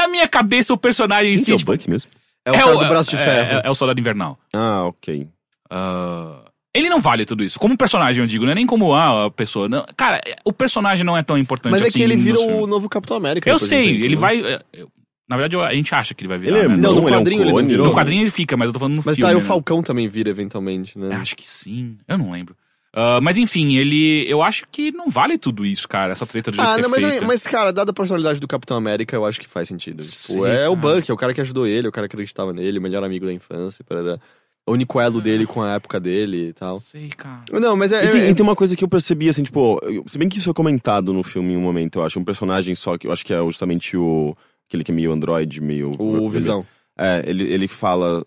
Na 0.00 0.08
minha 0.08 0.26
cabeça, 0.28 0.72
o 0.72 0.78
personagem 0.78 1.32
em. 1.32 1.36
Quem 1.36 1.44
si, 1.44 1.50
é 1.52 1.54
o 1.54 1.58
tipo, 1.58 1.72
Buck 1.72 1.88
mesmo? 1.90 2.10
É 2.44 2.50
o 2.50 2.54
cara 2.54 2.72
do 2.76 2.88
braço 2.88 3.10
de 3.10 3.16
é- 3.16 3.24
ferro. 3.24 3.58
é- 3.58 3.62
é 3.66 3.70
o 3.70 3.74
Soldado 3.74 4.00
Invernal. 4.00 4.38
Ah, 4.52 4.84
ok. 4.86 5.28
Ah, 5.70 6.44
ele 6.74 6.88
não 6.88 7.00
vale 7.00 7.24
tudo 7.26 7.44
isso. 7.44 7.58
Como 7.58 7.76
personagem, 7.76 8.22
eu 8.22 8.26
digo, 8.26 8.44
não 8.44 8.52
é 8.52 8.54
nem 8.54 8.66
como 8.66 8.94
ah, 8.94 9.26
a 9.26 9.30
pessoa. 9.30 9.68
Não, 9.68 9.84
cara, 9.96 10.20
o 10.44 10.52
personagem 10.52 11.04
não 11.04 11.16
é 11.16 11.22
tão 11.22 11.36
importante 11.36 11.70
Mas 11.72 11.82
é 11.82 11.84
assim. 11.84 11.98
que 11.98 12.02
ele 12.02 12.16
vira 12.16 12.38
o 12.40 12.66
novo 12.66 12.88
Capitão 12.88 13.16
América. 13.16 13.48
Eu 13.48 13.58
sei, 13.58 13.84
tempo, 13.94 14.04
ele 14.04 14.14
né? 14.14 14.20
vai. 14.20 14.40
é, 14.40 14.60
eu- 14.72 14.90
na 15.28 15.36
verdade, 15.36 15.54
eu- 15.54 15.62
a 15.62 15.72
gente 15.74 15.94
acha 15.94 16.12
que 16.14 16.22
ele 16.22 16.28
vai 16.28 16.38
virar. 16.38 16.56
Ele 16.58 16.64
é 16.66 16.68
né? 16.68 16.76
Não, 16.76 16.94
no 16.94 17.02
bom, 17.02 17.08
ele 17.08 17.14
é 17.14 17.18
um 17.18 17.20
quadrinho 17.20 17.42
ele 17.42 17.52
não 17.52 17.66
virou. 17.66 17.86
No 17.86 17.92
quadrinho 17.94 18.22
ele 18.22 18.30
fica, 18.30 18.56
mas 18.56 18.66
eu 18.68 18.72
tô 18.72 18.78
falando 18.80 18.96
no 18.96 19.02
Mas 19.04 19.14
filme. 19.14 19.22
tá, 19.22 19.28
aí 19.28 19.34
o 19.36 19.38
né? 19.40 19.44
Falcão 19.44 19.82
também 19.82 20.08
vira 20.08 20.28
eventualmente, 20.30 20.98
né? 20.98 21.14
Acho 21.16 21.36
que 21.36 21.48
sim. 21.48 21.98
Eu 22.08 22.18
não 22.18 22.32
lembro. 22.32 22.56
Ah, 22.92 23.20
mas 23.22 23.36
enfim, 23.36 23.76
ele. 23.76 24.24
Eu 24.28 24.42
acho 24.42 24.64
que 24.70 24.90
não 24.90 25.08
vale 25.08 25.38
tudo 25.38 25.64
isso, 25.64 25.88
cara. 25.88 26.12
Essa 26.12 26.26
treta 26.26 26.50
do 26.50 26.56
jeito 26.56 26.68
Ah, 26.68 26.74
que 26.76 26.82
não, 26.82 26.88
é 26.88 26.90
mas, 26.90 27.04
feita. 27.04 27.26
mas, 27.26 27.42
cara, 27.46 27.72
dada 27.72 27.90
a 27.92 27.94
personalidade 27.94 28.40
do 28.40 28.48
Capitão 28.48 28.76
América, 28.76 29.14
eu 29.14 29.24
acho 29.24 29.40
que 29.40 29.48
faz 29.48 29.68
sentido. 29.68 30.02
Sei, 30.02 30.34
Tipo, 30.34 30.46
é 30.46 30.68
o 30.68 30.76
cara. 30.76 30.94
Buck, 30.96 31.10
é 31.10 31.14
o 31.14 31.16
cara 31.16 31.32
que 31.34 31.40
ajudou 31.40 31.66
ele, 31.66 31.86
é 31.86 31.88
o 31.88 31.92
cara 31.92 32.08
que 32.08 32.16
acreditava 32.16 32.52
nele, 32.52 32.78
o 32.78 32.82
melhor 32.82 33.04
amigo 33.04 33.26
da 33.26 33.32
infância, 33.32 33.84
parará. 33.88 34.18
o 34.66 34.72
único 34.72 35.00
elo 35.00 35.20
dele 35.20 35.46
com 35.46 35.62
a 35.62 35.74
época 35.74 35.98
dele 36.00 36.48
e 36.48 36.52
tal. 36.52 36.78
Sei, 36.80 37.08
cara. 37.08 37.42
Não, 37.52 37.76
mas 37.76 37.92
é. 37.92 38.04
E 38.04 38.08
tem, 38.10 38.20
é- 38.22 38.30
e 38.30 38.34
tem 38.34 38.42
uma 38.42 38.54
coisa 38.56 38.74
que 38.76 38.82
eu 38.84 38.88
percebi, 38.88 39.28
assim, 39.28 39.42
tipo, 39.44 39.78
eu- 39.84 40.04
se 40.06 40.18
bem 40.18 40.28
que 40.28 40.38
isso 40.38 40.50
é 40.50 40.54
comentado 40.54 41.12
no 41.12 41.22
filme 41.22 41.52
em 41.54 41.56
um 41.56 41.60
momento, 41.60 41.98
eu 42.00 42.04
acho, 42.04 42.18
um 42.20 42.24
personagem 42.24 42.74
só, 42.74 42.98
que 42.98 43.06
eu 43.06 43.12
acho 43.12 43.24
que 43.24 43.32
é 43.32 43.38
justamente 43.44 43.96
o. 43.96 44.36
aquele 44.68 44.82
que 44.84 44.90
é 44.92 44.94
meio 44.94 45.12
android, 45.12 45.60
meio. 45.60 45.92
o 45.98 46.28
Visão. 46.28 46.64
É, 46.98 47.22
ele, 47.26 47.44
ele 47.52 47.66
fala. 47.68 48.24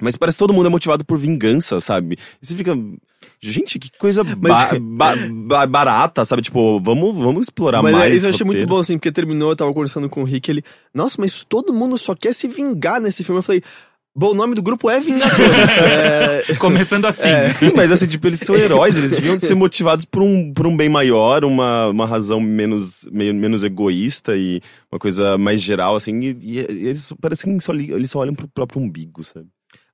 Mas 0.00 0.16
parece 0.16 0.36
que 0.36 0.40
todo 0.40 0.54
mundo 0.54 0.66
é 0.66 0.70
motivado 0.70 1.04
por 1.04 1.18
vingança, 1.18 1.80
sabe? 1.80 2.16
E 2.42 2.46
você 2.46 2.54
fica. 2.54 2.72
Gente, 3.40 3.78
que 3.78 3.90
coisa 3.98 4.22
Mas- 4.24 4.36
ba- 4.78 4.78
ba- 4.80 5.16
ba- 5.30 5.66
barata, 5.66 6.24
sabe? 6.24 6.42
Tipo, 6.42 6.80
vamos, 6.80 7.16
vamos 7.16 7.42
explorar 7.42 7.82
Mas 7.82 7.94
é, 7.94 7.98
mais. 7.98 8.12
isso 8.14 8.26
eu 8.26 8.30
achei 8.30 8.44
muito 8.44 8.58
roteiro. 8.58 8.68
bom, 8.74 8.78
assim, 8.80 8.96
porque 8.96 9.12
terminou, 9.12 9.50
eu 9.50 9.56
tava 9.56 9.72
conversando 9.72 10.08
com 10.08 10.22
o 10.22 10.24
Rick, 10.24 10.50
ele. 10.50 10.62
Nossa, 10.94 11.16
mas 11.18 11.44
todo 11.44 11.72
mundo 11.72 11.96
só 11.98 12.14
quer 12.14 12.32
se 12.32 12.48
vingar 12.48 13.00
nesse 13.00 13.22
filme. 13.24 13.38
Eu 13.38 13.42
falei. 13.42 13.62
Bom, 14.16 14.32
o 14.32 14.34
nome 14.34 14.56
do 14.56 14.62
grupo 14.62 14.90
é 14.90 14.98
Vingadores. 14.98 15.78
é... 16.50 16.54
Começando 16.56 17.04
assim. 17.04 17.28
Sim, 17.54 17.70
mas 17.76 17.92
assim, 17.92 18.08
tipo, 18.08 18.26
eles 18.26 18.40
são 18.40 18.56
heróis, 18.56 18.96
eles 18.96 19.12
deviam 19.12 19.38
ser 19.38 19.54
motivados 19.54 20.04
por 20.04 20.22
um, 20.22 20.52
por 20.52 20.66
um 20.66 20.76
bem 20.76 20.88
maior, 20.88 21.44
uma, 21.44 21.86
uma 21.86 22.04
razão 22.04 22.40
menos, 22.40 23.06
meio, 23.12 23.32
menos 23.32 23.62
egoísta 23.62 24.36
e 24.36 24.60
uma 24.90 24.98
coisa 24.98 25.38
mais 25.38 25.60
geral, 25.60 25.94
assim, 25.94 26.18
e, 26.20 26.36
e 26.42 26.58
eles 26.58 27.12
parecem 27.20 27.56
que 27.56 27.62
só, 27.62 27.72
eles 27.72 28.10
só 28.10 28.18
olham 28.18 28.34
pro 28.34 28.48
próprio 28.48 28.82
umbigo, 28.82 29.22
sabe? 29.22 29.46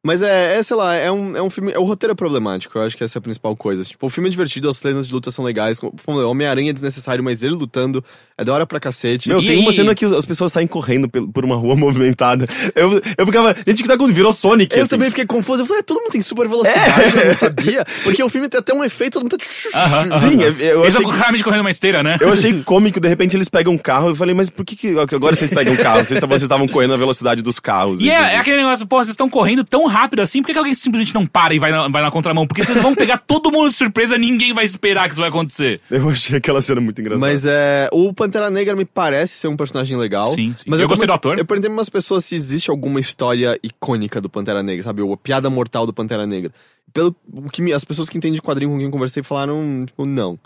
Mas 0.05 0.23
é, 0.23 0.59
é, 0.59 0.62
sei 0.62 0.77
lá, 0.77 0.95
é 0.95 1.11
um, 1.11 1.35
é 1.37 1.40
um 1.43 1.49
filme. 1.49 1.73
O 1.77 1.83
roteiro 1.85 2.12
é 2.12 2.14
problemático, 2.14 2.77
eu 2.79 2.83
acho 2.83 2.95
que 2.97 3.03
essa 3.03 3.17
é 3.17 3.21
a 3.21 3.23
principal 3.23 3.57
coisa. 3.57 3.83
Tipo, 3.83 4.07
o 4.07 4.11
filme 4.11 4.29
é 4.29 4.31
divertido, 4.31 4.69
as 4.69 4.77
cenas 4.77 5.07
de 5.07 5.14
luta 5.14 5.31
são 5.31 5.45
legais. 5.45 5.79
como 5.79 5.95
Homem-Aranha 6.29 6.71
é 6.71 6.73
desnecessário, 6.73 7.25
mas 7.25 7.43
ele 7.43 7.55
lutando 7.55 8.05
é 8.37 8.45
da 8.45 8.53
hora 8.53 8.67
pra 8.67 8.79
cacete. 8.79 9.29
Meu, 9.31 9.40
E- 9.40 9.47
tem 9.47 9.59
uma 9.61 9.73
cena 9.73 9.95
que 9.95 10.05
as 10.05 10.27
pessoas 10.27 10.53
saem 10.53 10.67
correndo 10.67 11.09
por 11.09 11.45
uma 11.45 11.57
rua 11.57 11.75
movimentada. 11.77 12.47
Eu, 12.75 13.01
eu 13.17 13.25
ficava, 13.27 13.55
gente, 13.67 13.81
o 13.81 13.83
que 13.83 13.88
tá 13.88 13.95
acontecendo? 13.95 14.14
Virou 14.17 14.33
Sonic, 14.33 14.77
Eu 14.77 14.83
assim. 14.83 14.90
também 14.90 15.09
fiquei 15.09 15.25
confuso. 15.27 15.62
Eu 15.62 15.67
falei, 15.67 15.81
ah, 15.81 15.85
todo 15.85 16.01
mundo 16.01 16.11
tem 16.12 16.21
super 16.23 16.49
velocidade, 16.49 17.17
eu 17.19 17.27
não 17.27 17.35
sabia. 17.35 17.85
Porque 18.03 18.23
o 18.23 18.29
filme 18.29 18.49
tem 18.49 18.61
até 18.61 18.75
um 18.75 18.85
efeito, 18.85 19.14
todo 19.14 19.23
mundo 19.23 19.38
tá. 19.38 20.19
Sim, 20.21 20.43
eu, 20.43 20.53
eu 20.59 20.83
Eles 20.83 20.97
achei, 20.97 21.07
claramente 21.11 21.43
correndo 21.43 21.61
uma 21.62 21.71
esteira, 21.71 22.03
né? 22.03 22.19
eu 22.21 22.29
achei 22.35 22.62
cômico, 22.62 23.01
de 23.01 23.09
repente 23.09 23.37
eles 23.37 23.49
pegam 23.49 23.73
um 23.73 23.79
carro, 23.79 24.09
eu 24.11 24.14
falei, 24.14 24.35
mas 24.35 24.51
por 24.51 24.64
que, 24.64 24.77
que 24.77 24.88
agora 25.14 25.35
vocês 25.35 25.51
pegam 25.51 25.73
um 25.73 25.77
carro? 25.77 26.05
Vocês 26.05 26.21
vocês 26.21 26.43
estavam 26.43 26.69
correndo 26.69 26.90
na 26.90 26.97
velocidade 26.97 27.40
dos 27.43 27.59
carros. 27.59 28.01
E 28.01 28.11
é, 28.11 28.35
é 28.35 28.37
aquele 28.37 28.59
negócio, 28.59 28.87
pô, 28.87 28.97
vocês 28.99 29.09
estão 29.11 29.29
correndo 29.31 29.64
tão 29.64 29.87
rápido 29.95 30.21
assim, 30.21 30.43
por 30.43 30.49
que, 30.49 30.53
que 30.53 30.59
alguém 30.59 30.75
simplesmente 30.75 31.15
não 31.15 31.25
para 31.25 31.55
e 31.55 31.59
vai 31.59 31.71
na, 31.71 31.89
vai 31.89 32.03
na 32.03 32.11
contramão? 32.11 32.47
Porque 32.47 32.65
vocês 32.65 32.79
vão 32.81 32.95
pegar 32.95 33.19
todo 33.19 33.51
mundo 33.51 33.71
de 33.71 33.77
surpresa, 33.77 34.19
ninguém 34.19 34.53
vai 34.53 34.65
esperar 34.65 35.05
que 35.05 35.13
isso 35.13 35.21
vai 35.21 35.29
acontecer. 35.31 35.81
Eu 35.91 36.09
achei 36.11 36.37
aquela 36.37 36.61
cena 36.61 36.81
muito 36.81 37.01
engraçada. 37.01 37.25
Mas 37.25 37.47
é. 37.47 37.89
O 37.93 38.13
Pantera 38.13 38.51
Negra 38.51 38.75
me 38.75 38.85
parece 38.85 39.35
ser 39.35 39.49
um 39.49 39.57
personagem 39.57 39.97
legal. 39.97 40.27
Sim, 40.27 40.55
sim. 40.57 40.65
Mas 40.67 40.81
Eu 40.81 40.89
gostei 40.89 41.07
também- 41.07 41.15
do 41.15 41.17
ator. 41.17 41.39
Eu 41.39 41.45
perguntei 41.45 41.71
pra 41.71 41.79
umas 41.79 41.89
pessoas 41.89 42.25
se 42.25 42.35
existe 42.35 42.71
alguma 42.71 42.99
história 43.01 43.59
icônica 43.63 44.21
do 44.21 44.29
Pantera 44.29 44.63
Negra, 44.63 44.83
sabe? 44.83 45.03
A 45.03 45.17
piada 45.17 45.49
mortal 45.49 45.87
do 45.87 45.93
Pantera 45.93 46.27
Negra. 46.27 46.53
Pelo 46.93 47.15
o 47.33 47.49
que 47.49 47.63
me- 47.63 47.73
as 47.73 47.85
pessoas 47.85 48.09
que 48.09 48.19
entendem 48.19 48.35
de 48.35 48.43
quadrinho 48.43 48.71
com 48.71 48.77
quem 48.77 48.87
eu 48.87 48.91
conversei 48.91 49.23
falaram, 49.23 49.85
tipo, 49.87 50.07
não. 50.07 50.39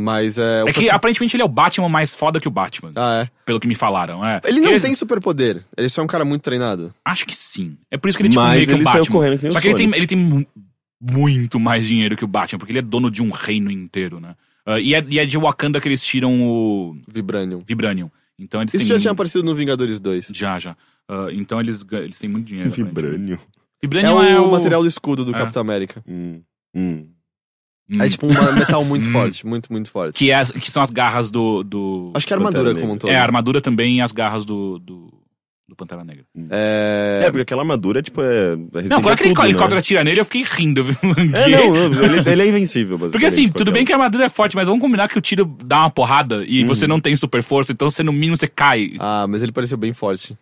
Mas 0.00 0.38
é. 0.38 0.62
É 0.66 0.72
que 0.72 0.88
aparentemente 0.88 1.34
ele 1.34 1.42
é 1.42 1.44
o 1.44 1.48
Batman 1.48 1.88
mais 1.88 2.14
foda 2.14 2.38
que 2.38 2.46
o 2.46 2.50
Batman. 2.52 2.92
Ah, 2.94 3.22
é. 3.24 3.30
Pelo 3.44 3.58
que 3.58 3.66
me 3.66 3.74
falaram, 3.74 4.24
é. 4.24 4.40
Ele 4.44 4.60
não 4.60 4.70
Ele- 4.70 4.80
tem 4.80 4.94
superpoder. 4.94 5.64
Ele 5.76 5.88
só 5.88 6.02
é 6.02 6.04
um 6.04 6.08
cara 6.08 6.24
muito 6.24 6.42
treinado. 6.42 6.94
Acho 7.04 7.26
que 7.26 7.34
sim. 7.34 7.76
É 7.90 7.96
por 7.96 8.08
isso 8.08 8.16
que 8.16 8.22
ele 8.22 8.28
é 8.28 8.30
tipo 8.32 8.40
Mas 8.42 8.54
meio 8.56 8.66
que 8.66 8.72
ele 8.74 8.82
o 8.82 8.84
saiu 8.84 8.98
Batman. 9.00 9.16
correndo 9.16 9.38
que 9.40 9.50
Só 9.50 9.60
que 9.60 9.66
ele 9.68 9.74
tem, 9.74 9.92
ele 9.96 10.06
tem 10.06 10.16
mu- 10.18 10.46
muito 11.00 11.58
mais 11.58 11.86
dinheiro 11.86 12.16
que 12.16 12.24
o 12.24 12.28
Batman, 12.28 12.58
porque 12.58 12.72
ele 12.72 12.78
é 12.78 12.82
dono 12.82 13.10
de 13.10 13.22
um 13.22 13.30
reino 13.30 13.70
inteiro, 13.70 14.20
né? 14.20 14.34
Ah, 14.64 14.78
e, 14.78 14.94
é, 14.94 15.04
e 15.08 15.18
é 15.18 15.26
de 15.26 15.36
Wakanda 15.38 15.80
que 15.80 15.88
eles 15.88 16.02
tiram 16.04 16.42
o 16.48 16.96
Vibranium. 17.12 17.62
Vibranium. 17.66 18.10
Então 18.38 18.60
eles 18.60 18.72
Isso 18.74 18.84
têm 18.84 18.96
já 18.96 19.00
tinha 19.00 19.12
aparecido 19.12 19.42
no 19.44 19.54
Vingadores 19.54 19.98
2. 19.98 20.30
Já, 20.32 20.58
já. 20.58 20.76
Ah, 21.08 21.26
então 21.32 21.58
eles, 21.58 21.84
eles 21.90 22.18
têm 22.18 22.30
muito 22.30 22.46
dinheiro. 22.46 22.70
aparentemente. 22.70 22.94
Vibrânio. 23.02 23.34
É 23.34 23.38
Vibranium 23.82 24.16
o, 24.16 24.22
é, 24.22 24.40
o 24.40 24.50
material 24.50 24.82
do 24.82 24.88
escudo 24.88 25.24
do 25.24 25.32
É. 25.32 25.38
Capitão 25.38 25.60
América. 25.62 26.02
Hum, 26.06 26.40
hum. 26.74 27.06
É 27.98 28.08
tipo 28.08 28.26
um 28.26 28.30
metal 28.58 28.84
muito 28.84 29.10
forte, 29.10 29.46
muito, 29.46 29.72
muito 29.72 29.90
forte. 29.90 30.18
Que, 30.18 30.30
é, 30.30 30.44
que 30.44 30.70
são 30.70 30.82
as 30.82 30.90
garras 30.90 31.30
do. 31.30 31.62
do 31.62 32.12
Acho 32.14 32.26
que 32.26 32.34
a 32.34 32.36
armadura 32.36 32.74
como 32.74 32.92
um 32.92 32.98
todo. 32.98 33.10
é, 33.10 33.16
a 33.16 33.22
armadura 33.22 33.60
também 33.60 33.98
e 33.98 34.00
as 34.02 34.12
garras 34.12 34.44
do, 34.44 34.78
do, 34.78 35.10
do 35.66 35.74
Pantera 35.74 36.04
Negra. 36.04 36.24
É... 36.50 37.22
É, 37.24 37.30
porque 37.30 37.42
aquela 37.42 37.62
armadura, 37.62 38.02
tipo, 38.02 38.20
é. 38.20 38.56
Não, 38.56 39.00
quando 39.00 39.14
aquele 39.14 39.30
tudo, 39.30 39.42
né? 39.42 39.48
helicóptero 39.48 39.78
atira 39.78 40.04
nele, 40.04 40.20
eu 40.20 40.24
fiquei 40.26 40.42
rindo. 40.42 40.84
viu? 40.84 40.96
É, 41.34 41.48
não, 41.48 41.88
não, 41.88 42.04
ele, 42.04 42.30
ele 42.30 42.42
é 42.42 42.46
invencível, 42.48 42.98
Porque 42.98 43.24
assim, 43.24 43.48
tudo 43.48 43.72
bem 43.72 43.86
que 43.86 43.92
a 43.92 43.96
armadura 43.96 44.24
é 44.24 44.28
forte, 44.28 44.54
mas 44.54 44.68
vamos 44.68 44.82
combinar 44.82 45.08
que 45.08 45.16
o 45.16 45.20
tiro 45.22 45.46
dá 45.64 45.80
uma 45.80 45.90
porrada 45.90 46.44
e 46.46 46.64
você 46.64 46.86
não 46.86 47.00
tem 47.00 47.16
super 47.16 47.42
força, 47.42 47.72
então 47.72 47.90
você 47.90 48.02
no 48.02 48.12
mínimo 48.12 48.36
você 48.36 48.48
cai. 48.48 48.92
Ah, 48.98 49.26
mas 49.26 49.42
ele 49.42 49.52
pareceu 49.52 49.78
bem 49.78 49.94
forte. 49.94 50.36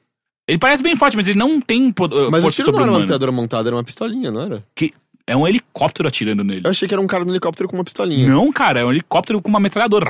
Ele 0.49 0.59
parece 0.59 0.83
bem 0.83 0.95
forte, 0.95 1.17
mas 1.17 1.29
ele 1.29 1.39
não 1.39 1.61
tem 1.61 1.89
uh, 1.89 2.31
Mas 2.31 2.45
o 2.45 2.51
tiro 2.53 2.71
não 2.71 2.81
era 2.81 2.91
uma 2.91 3.01
metralhadora 3.01 3.33
montada, 3.33 3.69
era 3.69 3.77
uma 3.77 3.83
pistolinha, 3.83 4.31
não 4.31 4.41
era? 4.41 4.65
Que 4.77 4.93
é 5.27 5.37
um 5.37 5.47
helicóptero 5.47 6.09
atirando 6.09 6.45
nele. 6.45 6.63
Eu 6.65 6.71
achei 6.71 6.87
que 6.87 6.95
era 6.95 7.01
um 7.01 7.07
cara 7.07 7.25
no 7.25 7.33
helicóptero 7.33 7.69
com 7.69 7.77
uma 7.77 7.85
pistolinha. 7.85 8.29
Não, 8.29 8.53
cara, 8.53 8.81
é 8.81 8.85
um 8.85 8.93
helicóptero 8.93 9.43
com 9.43 9.49
uma 9.49 9.59
metralhadora. 9.59 10.07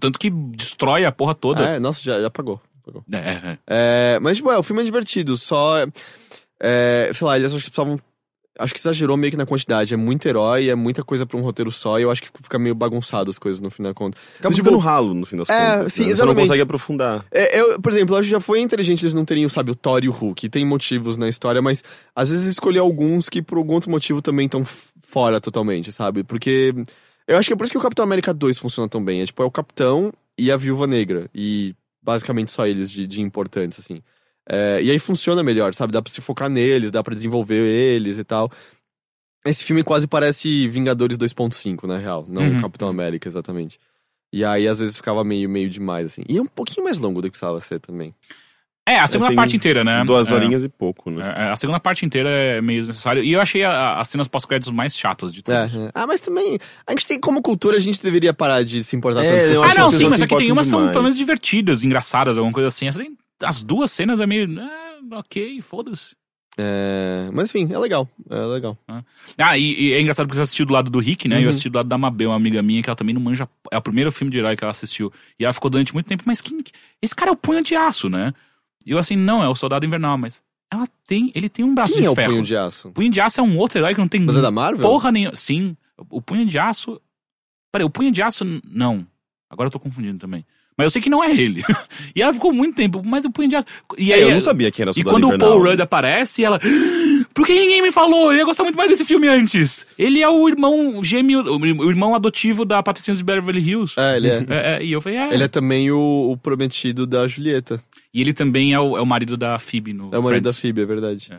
Tanto 0.00 0.18
que 0.18 0.30
destrói 0.30 1.04
a 1.04 1.12
porra 1.12 1.34
toda. 1.34 1.62
É, 1.62 1.78
nossa, 1.78 2.00
já, 2.02 2.18
já 2.18 2.28
apagou. 2.28 2.60
apagou. 2.82 3.04
É, 3.12 3.16
é, 3.16 3.20
é. 3.20 3.58
É, 3.66 4.18
mas, 4.20 4.38
tipo, 4.38 4.50
é, 4.50 4.56
o 4.56 4.62
filme 4.62 4.80
é 4.82 4.84
divertido, 4.84 5.36
só. 5.36 5.86
É, 6.60 7.10
sei 7.14 7.26
lá, 7.26 7.36
eles 7.36 7.52
acho 7.52 7.64
que 7.64 7.70
precisavam. 7.70 8.00
Acho 8.58 8.74
que 8.74 8.80
exagerou 8.80 9.16
meio 9.16 9.30
que 9.30 9.36
na 9.36 9.46
quantidade. 9.46 9.94
É 9.94 9.96
muito 9.96 10.26
herói, 10.26 10.68
é 10.68 10.74
muita 10.74 11.04
coisa 11.04 11.24
pra 11.24 11.38
um 11.38 11.42
roteiro 11.42 11.70
só, 11.70 11.98
e 11.98 12.02
eu 12.02 12.10
acho 12.10 12.22
que 12.22 12.28
fica 12.42 12.58
meio 12.58 12.74
bagunçado 12.74 13.30
as 13.30 13.38
coisas 13.38 13.60
no 13.60 13.70
fim 13.70 13.82
da 13.82 13.94
conta. 13.94 14.18
Acaba 14.38 14.54
tipo, 14.54 14.66
ficando 14.66 14.78
ralo 14.82 15.14
no 15.14 15.24
fim 15.24 15.36
das 15.36 15.48
É, 15.48 15.76
contas. 15.78 15.92
sim, 15.92 16.06
né? 16.06 16.14
Você 16.14 16.24
não 16.24 16.34
consegue 16.34 16.62
aprofundar. 16.62 17.24
É, 17.30 17.60
eu, 17.60 17.80
por 17.80 17.92
exemplo, 17.92 18.14
eu 18.14 18.18
acho 18.18 18.26
que 18.26 18.32
já 18.32 18.40
foi 18.40 18.60
inteligente 18.60 19.02
eles 19.04 19.14
não 19.14 19.24
terem, 19.24 19.48
sabe, 19.48 19.70
o 19.70 19.74
Thor 19.74 20.02
e 20.02 20.08
o 20.08 20.12
Hulk. 20.12 20.48
Tem 20.48 20.64
motivos 20.64 21.16
na 21.16 21.28
história, 21.28 21.62
mas 21.62 21.84
às 22.14 22.30
vezes 22.30 22.46
escolher 22.46 22.80
alguns 22.80 23.28
que 23.28 23.40
por 23.40 23.58
algum 23.58 23.74
outro 23.74 23.90
motivo 23.90 24.20
também 24.20 24.46
estão 24.46 24.64
fora 25.02 25.40
totalmente, 25.40 25.92
sabe? 25.92 26.24
Porque 26.24 26.74
eu 27.26 27.36
acho 27.36 27.48
que 27.48 27.52
é 27.52 27.56
por 27.56 27.64
isso 27.64 27.72
que 27.72 27.78
o 27.78 27.82
Capitão 27.82 28.04
América 28.04 28.34
2 28.34 28.58
funciona 28.58 28.88
tão 28.88 29.04
bem. 29.04 29.22
É 29.22 29.26
tipo, 29.26 29.42
é 29.42 29.46
o 29.46 29.50
Capitão 29.50 30.12
e 30.36 30.50
a 30.50 30.56
Viúva 30.56 30.86
Negra. 30.86 31.28
E 31.34 31.74
basicamente 32.02 32.50
só 32.50 32.66
eles 32.66 32.90
de, 32.90 33.06
de 33.06 33.20
importantes, 33.20 33.78
assim. 33.78 34.00
É, 34.50 34.80
e 34.82 34.90
aí 34.90 34.98
funciona 34.98 35.42
melhor, 35.42 35.74
sabe? 35.74 35.92
Dá 35.92 36.00
pra 36.00 36.10
se 36.12 36.20
focar 36.20 36.48
neles, 36.48 36.90
dá 36.90 37.02
pra 37.02 37.14
desenvolver 37.14 37.60
eles 37.62 38.16
e 38.18 38.24
tal. 38.24 38.50
Esse 39.44 39.62
filme 39.64 39.82
quase 39.82 40.06
parece 40.06 40.66
Vingadores 40.68 41.16
2.5, 41.18 41.84
na 41.86 41.98
real. 41.98 42.24
Não 42.28 42.42
Uhum. 42.42 42.60
Capitão 42.60 42.88
América, 42.88 43.28
exatamente. 43.28 43.78
E 44.32 44.44
aí, 44.44 44.66
às 44.68 44.78
vezes, 44.78 44.96
ficava 44.96 45.22
meio, 45.24 45.48
meio 45.48 45.70
demais, 45.70 46.06
assim. 46.06 46.22
E 46.28 46.36
é 46.36 46.42
um 46.42 46.46
pouquinho 46.46 46.84
mais 46.84 46.98
longo 46.98 47.20
do 47.22 47.26
que 47.28 47.32
precisava 47.32 47.60
ser 47.60 47.78
também. 47.80 48.14
É, 48.86 48.98
a 48.98 49.06
segunda 49.06 49.28
tem 49.28 49.36
parte 49.36 49.54
inteira, 49.54 49.84
né? 49.84 50.02
Duas 50.04 50.32
É. 50.32 50.34
horinhas 50.34 50.64
e 50.64 50.68
pouco, 50.68 51.10
né? 51.10 51.34
É, 51.36 51.42
é, 51.44 51.50
a 51.50 51.56
segunda 51.56 51.78
parte 51.78 52.06
inteira 52.06 52.28
é 52.30 52.60
meio 52.62 52.86
necessário. 52.86 53.22
E 53.22 53.32
eu 53.32 53.40
achei 53.40 53.62
a- 53.62 53.70
a- 53.70 54.00
as 54.00 54.08
cenas 54.08 54.28
pós-créditos 54.28 54.72
mais 54.72 54.96
chatas 54.96 55.32
de 55.32 55.40
É, 55.40 55.42
todas. 55.42 55.76
é. 55.76 55.90
Ah, 55.94 56.06
mas 56.06 56.22
também, 56.22 56.58
a 56.86 56.92
gente 56.92 57.06
tem, 57.06 57.20
como 57.20 57.42
cultura, 57.42 57.76
a 57.76 57.80
gente 57.80 58.02
deveria 58.02 58.32
parar 58.32 58.62
de 58.64 58.82
se 58.82 58.96
importar 58.96 59.22
É, 59.24 59.28
tanto 59.54 59.60
com 59.60 59.66
Ah, 59.66 59.74
não, 59.74 59.90
sim, 59.90 60.08
mas 60.08 60.22
aqui 60.22 60.36
tem 60.36 60.50
umas 60.50 60.66
que 60.66 60.70
são 60.70 60.88
pelo 60.90 61.02
menos 61.02 61.18
divertidas, 61.18 61.84
engraçadas, 61.84 62.38
alguma 62.38 62.52
coisa 62.52 62.68
assim. 62.68 62.88
Assim, 62.88 63.14
As 63.42 63.62
duas 63.62 63.90
cenas 63.90 64.20
é 64.20 64.26
meio. 64.26 64.48
É, 64.58 64.98
ok, 65.14 65.60
foda-se. 65.62 66.16
É, 66.60 67.30
mas 67.32 67.54
enfim, 67.54 67.72
é 67.72 67.78
legal, 67.78 68.08
é 68.28 68.40
legal. 68.46 68.76
Ah, 69.38 69.56
e, 69.56 69.80
e 69.80 69.92
é 69.92 70.00
engraçado 70.00 70.26
porque 70.26 70.38
você 70.38 70.42
assistiu 70.42 70.66
do 70.66 70.72
lado 70.72 70.90
do 70.90 70.98
Rick, 70.98 71.28
né? 71.28 71.36
Uhum. 71.36 71.42
eu 71.42 71.50
assisti 71.50 71.68
do 71.68 71.76
lado 71.76 71.88
da 71.88 71.96
Mabel, 71.96 72.30
uma 72.30 72.36
amiga 72.36 72.60
minha, 72.60 72.82
que 72.82 72.90
ela 72.90 72.96
também 72.96 73.14
não 73.14 73.20
manja. 73.20 73.48
É 73.70 73.78
o 73.78 73.82
primeiro 73.82 74.10
filme 74.10 74.32
de 74.32 74.38
herói 74.38 74.56
que 74.56 74.64
ela 74.64 74.72
assistiu. 74.72 75.12
E 75.38 75.44
ela 75.44 75.52
ficou 75.52 75.70
durante 75.70 75.94
muito 75.94 76.06
tempo, 76.06 76.24
mas 76.26 76.40
quem. 76.40 76.58
esse 77.00 77.14
cara 77.14 77.30
é 77.30 77.32
o 77.32 77.36
punho 77.36 77.62
de 77.62 77.76
aço, 77.76 78.08
né? 78.08 78.34
E 78.84 78.90
eu 78.90 78.98
assim, 78.98 79.14
não, 79.14 79.40
é 79.40 79.48
o 79.48 79.54
soldado 79.54 79.86
invernal, 79.86 80.18
mas. 80.18 80.42
Ela 80.70 80.86
tem. 81.06 81.30
Ele 81.34 81.48
tem 81.48 81.64
um 81.64 81.74
braço 81.74 81.92
Quem 81.92 82.02
de 82.02 82.08
é 82.08 82.10
o 82.10 82.14
ferro. 82.14 82.32
Punho 82.32 82.44
de 82.44 82.56
Aço? 82.56 82.90
Punho 82.90 83.10
de 83.10 83.20
Aço 83.20 83.40
é 83.40 83.42
um 83.42 83.56
outro 83.56 83.78
herói 83.78 83.94
que 83.94 84.00
não 84.00 84.08
tem 84.08 84.20
Mas 84.20 84.36
é 84.36 84.42
da 84.42 84.50
Marvel? 84.50 84.86
porra 84.86 85.10
nenhuma. 85.10 85.34
Sim, 85.34 85.76
o 86.10 86.20
Punho 86.20 86.44
de 86.44 86.58
Aço. 86.58 87.00
Peraí, 87.72 87.86
o 87.86 87.90
Punho 87.90 88.12
de 88.12 88.22
Aço. 88.22 88.44
Não. 88.70 89.06
Agora 89.48 89.68
eu 89.68 89.70
tô 89.70 89.80
confundindo 89.80 90.18
também. 90.18 90.44
Mas 90.78 90.84
eu 90.84 90.90
sei 90.90 91.02
que 91.02 91.10
não 91.10 91.24
é 91.24 91.32
ele. 91.32 91.60
e 92.14 92.22
ela 92.22 92.32
ficou 92.32 92.52
muito 92.52 92.76
tempo, 92.76 93.02
mas 93.04 93.24
o 93.24 93.32
Punho 93.32 93.48
de 93.48 93.56
Aço. 93.56 93.66
E 93.98 94.12
aí, 94.12 94.20
É, 94.20 94.24
eu 94.24 94.30
não 94.30 94.40
sabia 94.40 94.70
quem 94.70 94.84
era 94.84 94.92
E 94.96 95.02
quando 95.02 95.26
Invernal. 95.26 95.48
o 95.48 95.52
Paul 95.52 95.64
Rudd 95.64 95.80
aparece, 95.80 96.44
ela. 96.44 96.60
Por 97.34 97.44
que 97.44 97.52
ninguém 97.52 97.82
me 97.82 97.90
falou? 97.90 98.32
Eu 98.32 98.38
ia 98.38 98.44
gostar 98.44 98.62
muito 98.62 98.76
mais 98.76 98.88
desse 98.88 99.04
filme 99.04 99.26
antes. 99.26 99.84
Ele 99.98 100.22
é 100.22 100.28
o 100.28 100.48
irmão 100.48 101.02
gêmeo, 101.02 101.42
o 101.42 101.90
irmão 101.90 102.14
adotivo 102.14 102.64
da 102.64 102.80
Patricinha 102.80 103.16
de 103.16 103.24
Beverly 103.24 103.60
Hills. 103.60 103.94
É, 103.98 104.16
ele 104.16 104.28
é. 104.28 104.38
É, 104.48 104.76
é, 104.76 104.84
e 104.84 104.92
eu 104.92 105.00
falei, 105.00 105.18
é. 105.18 105.34
Ele 105.34 105.42
é 105.42 105.48
também 105.48 105.90
o, 105.90 106.30
o 106.30 106.36
prometido 106.36 107.06
da 107.06 107.26
Julieta. 107.26 107.80
E 108.14 108.20
ele 108.20 108.32
também 108.32 108.72
é 108.72 108.80
o, 108.80 108.96
é 108.96 109.00
o 109.00 109.06
marido 109.06 109.36
da 109.36 109.58
Phoebe 109.58 109.92
no. 109.92 110.10
É 110.12 110.18
o 110.18 110.22
marido 110.22 110.44
da 110.44 110.50
Friends. 110.52 110.60
Phoebe, 110.60 110.80
é 110.80 110.86
verdade. 110.86 111.30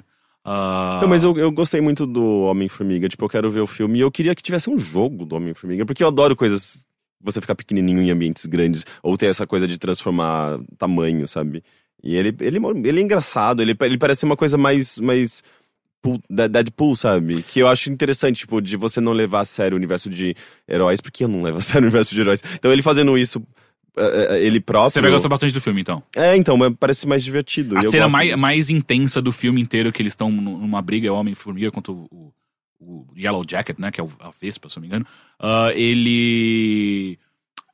Ah, 0.44 1.00
Não, 1.02 1.08
mas 1.08 1.24
eu, 1.24 1.38
eu 1.38 1.52
gostei 1.52 1.82
muito 1.82 2.06
do 2.06 2.42
Homem-Formiga. 2.42 3.08
Tipo, 3.10 3.26
eu 3.26 3.30
quero 3.30 3.52
ver 3.52 3.62
o 3.62 3.68
filme 3.68 4.00
e 4.00 4.02
eu 4.02 4.12
queria 4.12 4.34
que 4.34 4.42
tivesse 4.44 4.70
um 4.70 4.78
jogo 4.78 5.26
do 5.26 5.36
Homem-Formiga, 5.36 5.86
porque 5.86 6.04
eu 6.04 6.08
adoro 6.08 6.36
coisas. 6.36 6.86
Você 7.22 7.42
ficar 7.42 7.56
pequenininho 7.56 8.02
em 8.02 8.12
ambientes 8.12 8.46
grandes, 8.46 8.86
ou 9.04 9.18
ter 9.18 9.26
essa 9.28 9.46
coisa 9.46 9.68
de 9.68 9.78
transformar 9.78 10.60
tamanho, 10.78 11.28
sabe? 11.28 11.64
E 12.02 12.16
ele, 12.16 12.34
ele, 12.40 12.60
ele 12.86 13.00
é 13.00 13.04
engraçado, 13.04 13.62
ele, 13.62 13.76
ele 13.82 13.98
parece 13.98 14.24
uma 14.24 14.38
coisa 14.38 14.58
mais. 14.58 15.00
mais 15.00 15.44
da- 16.30 16.48
Deadpool, 16.48 16.96
sabe? 16.96 17.44
Que 17.44 17.60
eu 17.60 17.68
acho 17.68 17.92
interessante, 17.92 18.38
tipo, 18.40 18.62
de 18.62 18.78
você 18.78 19.02
não 19.02 19.12
levar 19.12 19.42
a 19.42 19.46
sério 19.46 19.76
o 19.76 19.78
universo 19.78 20.10
de 20.10 20.34
heróis, 20.68 21.02
porque 21.02 21.26
eu 21.26 21.28
não 21.28 21.42
levo 21.42 21.58
a 21.58 21.62
sério 21.62 21.82
o 21.82 21.90
universo 21.90 22.16
de 22.16 22.22
heróis. 22.22 22.42
Então 22.56 22.72
ele 22.72 22.82
fazendo 22.82 23.18
isso, 23.18 23.44
eh, 23.98 24.28
eh, 24.32 24.46
ele 24.46 24.62
próprio. 24.62 24.92
Você 24.92 25.02
vai 25.02 25.12
gostar 25.12 25.28
bastante 25.28 25.54
do 25.54 25.60
filme, 25.60 25.82
então. 25.82 26.02
É, 26.16 26.38
então, 26.38 26.56
mas 26.56 26.74
parece 26.80 27.06
mais 27.06 27.22
divertido. 27.22 27.78
A 27.78 27.82
cena 27.84 28.08
mais, 28.08 28.30
disso. 28.30 28.40
mais 28.40 28.70
intensa 28.70 29.22
do 29.22 29.32
filme 29.34 29.60
inteiro, 29.60 29.92
que 29.92 30.02
eles 30.02 30.14
estão 30.14 30.32
nu- 30.32 30.58
numa 30.58 30.82
briga, 30.82 31.06
é 31.10 31.12
o 31.12 31.16
Homem-Formiga 31.16 31.70
contra 31.70 31.92
o, 31.92 32.32
o- 32.80 33.06
Yellow 33.18 33.44
Jacket, 33.50 33.78
né? 33.80 33.92
Que 33.92 34.00
é 34.02 34.04
a 34.20 34.32
Vespa, 34.42 34.70
se 34.70 34.78
eu 34.78 34.82
não 34.82 34.88
me 34.88 34.88
engano. 34.88 35.06
Ah, 35.40 35.70
ele. 35.74 37.18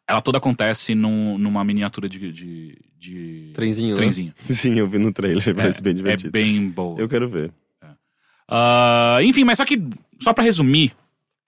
Ela 0.08 0.22
toda 0.22 0.38
acontece 0.38 0.94
num- 0.96 1.38
numa 1.38 1.64
miniatura 1.64 2.08
de. 2.10 2.32
de, 2.32 2.78
de 2.98 3.52
Trenzinho, 3.54 3.90
né? 3.92 3.96
trenzinho. 3.96 4.34
Sim, 4.50 4.78
eu 4.80 4.88
vi 4.88 4.98
no 4.98 5.12
trailer, 5.14 5.56
parece 5.56 5.82
bem 5.82 5.92
É 5.92 5.96
divertido. 5.96 6.32
bem 6.32 6.70
boa. 6.70 7.00
Eu 7.00 7.08
quero 7.10 7.28
ver. 7.30 7.52
Ah, 8.48 9.18
enfim, 9.24 9.44
mas 9.44 9.58
só 9.58 9.66
que, 9.66 9.82
só 10.22 10.34
pra 10.34 10.44
resumir, 10.44 10.94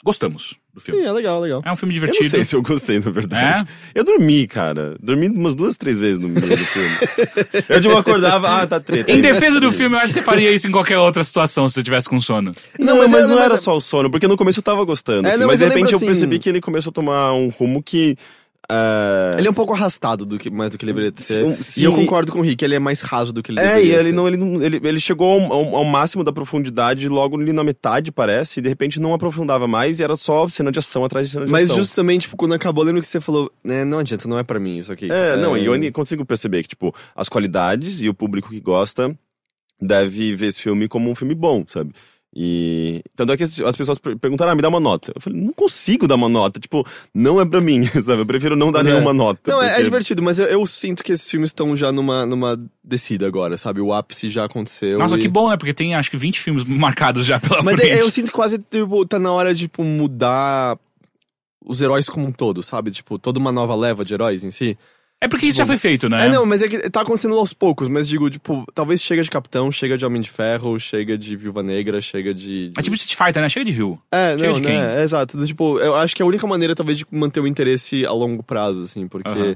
gostamos 0.04 0.60
do 0.78 0.82
filme. 0.82 1.02
Sim, 1.02 1.08
é 1.08 1.12
legal, 1.12 1.40
legal. 1.42 1.62
É 1.66 1.72
um 1.72 1.76
filme 1.76 1.96
Eu 1.96 2.02
não 2.02 2.08
divertido. 2.08 2.30
sei 2.30 2.46
se 2.46 2.56
eu 2.56 2.62
gostei, 2.62 3.00
na 3.00 3.10
verdade. 3.12 3.68
Eu 3.96 4.04
dormi, 4.04 4.48
cara. 4.48 4.96
Dormi 5.02 5.28
umas 5.28 5.56
duas, 5.56 5.76
três 5.78 5.98
vezes 6.00 6.20
no 6.20 6.30
meio 6.30 6.56
do 6.58 6.66
filme. 6.66 6.90
eu, 7.70 7.82
tipo, 7.82 7.98
acordava, 7.98 8.62
ah, 8.62 8.68
tá 8.68 8.80
treta. 8.80 9.12
Em 9.12 9.20
defesa 9.22 9.60
do 9.60 9.72
filme, 9.72 9.96
eu 9.96 10.00
acho 10.00 10.13
que 10.13 10.20
você 10.20 10.26
faria 10.26 10.52
isso 10.52 10.68
em 10.68 10.72
qualquer 10.72 10.98
outra 11.00 11.24
situação 11.24 11.68
se 11.68 11.76
você 11.76 11.84
tivesse 11.84 12.08
com 12.08 12.22
sono. 12.22 12.52
Não, 12.80 12.98
mas, 12.98 13.12
eu- 13.12 13.28
não 13.28 13.36
mas 13.36 13.46
era 13.46 13.54
eu- 13.56 13.58
só 13.58 13.76
o 13.76 13.82
sono, 13.82 14.10
porque 14.12 14.28
no 14.28 14.38
começo 14.38 14.60
eu 14.60 14.63
tava 14.63 14.84
gostando. 14.86 15.28
É, 15.28 15.32
assim, 15.32 15.40
não, 15.40 15.48
mas 15.48 15.60
mas 15.60 15.60
de 15.60 15.66
eu 15.66 15.70
repente 15.70 15.94
eu 15.94 16.00
lembro, 16.00 16.12
assim- 16.12 16.20
percebi 16.22 16.40
que 16.40 16.50
ele 16.50 16.62
começou 16.62 16.92
a 16.92 16.94
tomar 16.94 17.34
um 17.34 17.48
rumo 17.50 17.82
que. 17.82 18.16
Ah, 18.70 19.32
Ele 19.38 19.48
é 19.48 19.52
um 19.52 19.54
pouco 19.54 19.74
arrastado 19.74 20.26
do 20.26 20.38
que, 20.38 20.50
mais 20.50 20.70
do 20.72 20.78
que 20.78 20.84
ele 20.86 20.91
deveria 20.93 21.13
ser. 21.24 21.56
Sim, 21.63 21.82
e 21.82 21.84
eu 21.86 21.93
concordo 21.93 22.32
com 22.32 22.39
o 22.39 22.41
Rick, 22.41 22.63
ele 22.65 22.76
é 22.76 22.80
mais 22.80 23.00
raso 23.02 23.32
do 23.32 23.41
que 23.41 23.52
ele 23.52 23.60
É, 23.60 23.63
e 23.63 23.67
deveria 23.70 23.93
ele, 23.96 24.04
ser. 24.06 24.12
não, 24.13 24.28
ele, 24.28 24.38
não- 24.38 24.62
ele, 24.62 24.80
ele 24.84 25.00
chegou 25.00 25.39
ao, 25.39 25.76
ao- 25.76 25.84
máximo 25.86 26.24
da 26.24 26.34
profundidade 26.34 27.08
logo 27.08 27.39
ali 27.39 27.54
na 27.54 27.63
metade, 27.63 28.12
parece, 28.12 28.60
e 28.60 28.63
de 28.63 28.67
repente 28.70 29.00
não 29.00 29.13
aprofundava 29.13 29.67
mais, 29.67 30.00
e 30.00 30.04
era 30.04 30.15
só 30.15 30.48
cena 30.50 30.72
de 30.72 30.80
ação 30.80 31.06
atrás 31.06 31.28
de 31.28 31.34
cena 31.34 31.46
de 31.46 31.52
Mas 31.52 31.65
ação. 31.65 31.78
justamente, 31.78 32.22
tipo, 32.24 32.36
quando 32.36 32.54
acabou, 32.54 32.84
lembro 32.84 33.02
que 33.02 33.08
você 33.08 33.22
falou, 33.22 33.52
né, 33.63 33.86
não 33.86 34.00
adianta, 34.00 34.28
não 34.28 34.38
é 34.38 34.43
pra 34.43 34.60
mim 34.60 34.78
isso 34.78 34.91
aqui. 34.91 35.10
É, 35.12 35.38
não, 35.38 35.58
e 35.58 35.65
eu 35.65 35.91
consigo 35.93 36.26
perceber 36.26 36.62
que, 36.63 36.70
tipo, 36.70 36.93
as 37.15 37.30
qualidades 37.30 38.02
e 38.02 38.10
o 38.10 38.13
público 38.13 38.50
que 38.50 38.60
gosta 38.60 39.17
deve 39.80 40.36
ver 40.36 40.48
esse 40.48 40.62
filme 40.62 40.88
como 40.88 41.10
um 41.10 41.15
filme 41.15 41.36
bom, 41.36 41.63
sabe? 41.67 41.93
E. 42.36 43.02
Tanto 43.16 43.32
é 43.34 43.38
que 43.38 43.44
as 43.44 43.60
as 43.62 43.76
pessoas 43.76 43.98
per- 43.98 44.18
perguntaram, 44.18 44.52
ah, 44.52 44.56
me 44.56 44.62
dá 44.62 44.70
uma 44.70 44.80
nota. 44.80 45.12
Eu 45.16 45.22
falei, 45.22 45.40
não 45.42 45.54
consigo 45.54 46.08
dar 46.08 46.16
uma 46.16 46.30
nota. 46.30 46.60
Tipo, 46.60 46.86
não 47.13 47.42
é 47.42 47.46
pra 47.46 47.60
mim, 47.62 47.84
sabe? 48.04 48.22
Eu 48.22 48.26
prefiro 48.26 48.56
não 48.56 48.72
dar 48.72 48.80
Mas 48.84 48.88
é. 48.88 48.94
nenhuma 48.94 49.13
nota. 49.13 49.40
Não, 49.52 49.62
é, 49.62 49.66
é 49.66 49.70
porque- 49.72 49.84
divertido, 49.86 50.22
mas 50.22 50.38
eu, 50.38 50.46
eu 50.46 50.66
sinto 50.68 51.04
que 51.04 51.13
esses 51.13 51.30
filmes 51.30 51.50
estão 51.50 51.76
já 51.76 51.92
numa, 51.92 52.26
numa 52.26 52.60
descida 52.84 53.26
agora, 53.26 53.58
sabe? 53.58 53.82
O 53.82 53.92
ápice 53.94 54.30
já 54.30 54.46
aconteceu. 54.46 55.00
Nossa, 55.00 55.18
e- 55.18 55.22
que 55.22 55.28
bom, 55.28 55.50
né? 55.50 55.58
Porque 55.58 55.74
tem 55.74 55.96
acho 55.96 56.12
que 56.12 56.18
20 56.18 56.40
filmes 56.40 56.63
marcados 56.68 57.26
já 57.26 57.40
pela 57.40 57.63
Mas 57.63 57.76
frente. 57.76 57.92
é- 57.92 58.02
eu 58.02 58.12
sinto 58.12 58.28
que 58.28 58.34
quase, 58.34 58.60
tipo, 58.60 59.06
tá 59.06 59.18
na 59.18 59.32
hora 59.32 59.54
de, 59.54 59.62
tipo, 59.62 59.84
mudar 59.84 60.78
os 61.66 61.82
heróis 61.82 62.08
como 62.08 62.28
um 62.28 62.32
todo, 62.32 62.62
sabe? 62.62 62.92
Tipo, 62.92 63.18
toda 63.18 63.40
uma 63.40 63.52
nova 63.52 63.74
leva 63.76 64.06
de 64.06 64.13
heróis 64.13 64.44
em 64.44 64.52
si. 64.52 64.78
É 65.20 65.28
porque 65.28 65.48
isso 65.48 65.58
já 65.58 65.66
foi 65.66 65.78
feito, 65.78 66.08
né? 66.08 66.28
É, 66.28 66.30
não, 66.30 66.46
mas 66.46 66.62
é 66.62 66.68
que 66.68 66.90
tá 66.92 67.02
acontecendo 67.02 67.36
aos 67.38 67.52
poucos, 67.52 67.88
mas 67.88 68.08
digo, 68.08 68.30
tipo, 68.30 68.64
talvez 68.74 69.02
chega 69.02 69.24
de 69.24 69.30
Capitão, 69.32 69.72
chega 69.72 69.98
de 69.98 70.06
Homem 70.06 70.22
de 70.22 70.30
Ferro, 70.30 70.80
chega 70.80 71.18
de 71.18 71.36
Viúva 71.36 71.64
Negra, 71.64 72.00
chega 72.02 72.34
de... 72.36 72.70
de- 72.70 72.74
É 72.80 72.84
tipo 72.84 72.96
Street 72.96 73.18
Fighter, 73.18 73.42
né? 73.42 73.50
Chega 73.50 73.65
de 73.65 73.72
Rio. 73.72 74.00
É, 74.12 74.38
chega 74.38 74.54
não, 74.54 74.62
de 74.62 74.68
né? 74.68 75.00
É, 75.00 75.04
exato. 75.04 75.44
Tipo, 75.46 75.80
eu 75.80 75.96
acho 75.96 76.15
que 76.15 76.22
é 76.22 76.26
a 76.26 76.28
única 76.28 76.46
maneira, 76.46 76.76
talvez, 76.76 77.00
de 77.00 77.06
manter 77.10 77.40
o 77.40 77.48
interesse 77.48 78.06
a 78.06 78.12
longo 78.12 78.44
prazo, 78.44 78.84
assim, 78.84 79.08
porque, 79.08 79.28
Aham. 79.30 79.56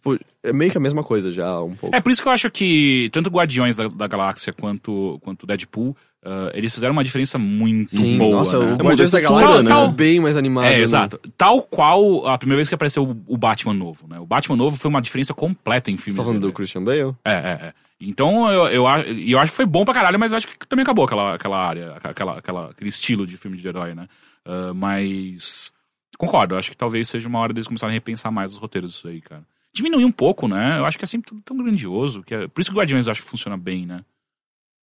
Tipo, 0.00 0.18
é 0.42 0.52
meio 0.52 0.70
que 0.70 0.78
a 0.78 0.80
mesma 0.80 1.04
coisa 1.04 1.30
já, 1.30 1.60
um 1.60 1.74
pouco. 1.74 1.94
É 1.94 2.00
por 2.00 2.10
isso 2.10 2.22
que 2.22 2.28
eu 2.28 2.32
acho 2.32 2.50
que 2.50 3.10
tanto 3.12 3.30
Guardiões 3.30 3.76
da, 3.76 3.86
da 3.88 4.06
Galáxia 4.06 4.52
quanto, 4.52 5.18
quanto 5.22 5.46
Deadpool, 5.46 5.94
ah, 6.24 6.50
eles 6.54 6.72
fizeram 6.72 6.92
uma 6.92 7.04
diferença 7.04 7.38
muito 7.38 7.96
Sim, 7.96 8.18
boa. 8.18 8.36
nossa, 8.36 8.58
né? 8.58 8.64
o 8.64 8.68
mudou 8.70 8.86
Guardiões 8.88 9.10
da 9.10 9.20
Galáxia 9.20 9.62
né? 9.62 9.68
tá 9.68 9.86
bem 9.88 10.20
mais 10.20 10.36
animado. 10.36 10.64
É, 10.64 10.76
né? 10.76 10.80
exato. 10.80 11.20
Tal 11.36 11.62
qual 11.62 12.26
a 12.26 12.38
primeira 12.38 12.58
vez 12.58 12.68
que 12.68 12.74
apareceu 12.74 13.04
o, 13.04 13.34
o 13.34 13.36
Batman 13.36 13.74
novo, 13.74 14.06
né? 14.08 14.18
O 14.18 14.26
Batman 14.26 14.56
novo 14.56 14.76
foi 14.76 14.88
uma 14.88 15.02
diferença 15.02 15.34
completa 15.34 15.90
em 15.90 15.96
Você 15.96 16.04
filme. 16.04 16.16
tá 16.18 16.24
falando 16.24 16.40
do 16.40 16.52
Christian 16.52 16.82
Bale? 16.82 17.14
É, 17.24 17.32
é, 17.32 17.58
é. 17.66 17.72
Então 18.00 18.50
eu, 18.50 18.66
eu, 18.68 18.84
eu 19.26 19.38
acho 19.38 19.52
que 19.52 19.56
foi 19.56 19.66
bom 19.66 19.84
pra 19.84 19.92
caralho, 19.92 20.18
mas 20.18 20.32
eu 20.32 20.38
acho 20.38 20.48
que 20.48 20.66
também 20.66 20.82
acabou 20.82 21.04
aquela, 21.04 21.34
aquela 21.34 21.58
área, 21.58 21.94
aquela, 22.02 22.38
aquela, 22.38 22.70
aquele 22.70 22.88
estilo 22.88 23.26
de 23.26 23.36
filme 23.36 23.58
de 23.58 23.68
herói, 23.68 23.94
né? 23.94 24.06
Ah, 24.44 24.72
mas. 24.74 25.70
Concordo, 26.18 26.56
acho 26.56 26.70
que 26.70 26.76
talvez 26.76 27.08
seja 27.08 27.26
uma 27.28 27.38
hora 27.38 27.52
deles 27.52 27.66
começarem 27.66 27.94
a 27.94 27.96
repensar 27.96 28.30
mais 28.30 28.52
os 28.52 28.58
roteiros 28.58 28.90
disso 28.90 29.08
aí, 29.08 29.22
cara. 29.22 29.42
Diminuir 29.72 30.04
um 30.04 30.12
pouco, 30.12 30.48
né? 30.48 30.78
Eu 30.78 30.84
acho 30.84 30.98
que 30.98 31.04
é 31.04 31.08
sempre 31.08 31.28
tudo 31.28 31.40
tão 31.42 31.56
grandioso. 31.56 32.22
Que 32.22 32.34
é... 32.34 32.48
Por 32.48 32.60
isso 32.60 32.70
que 32.70 32.76
o 32.76 32.78
Guardiões 32.78 33.06
eu 33.06 33.12
acho 33.12 33.22
que 33.22 33.28
funciona 33.28 33.56
bem, 33.56 33.86
né? 33.86 34.04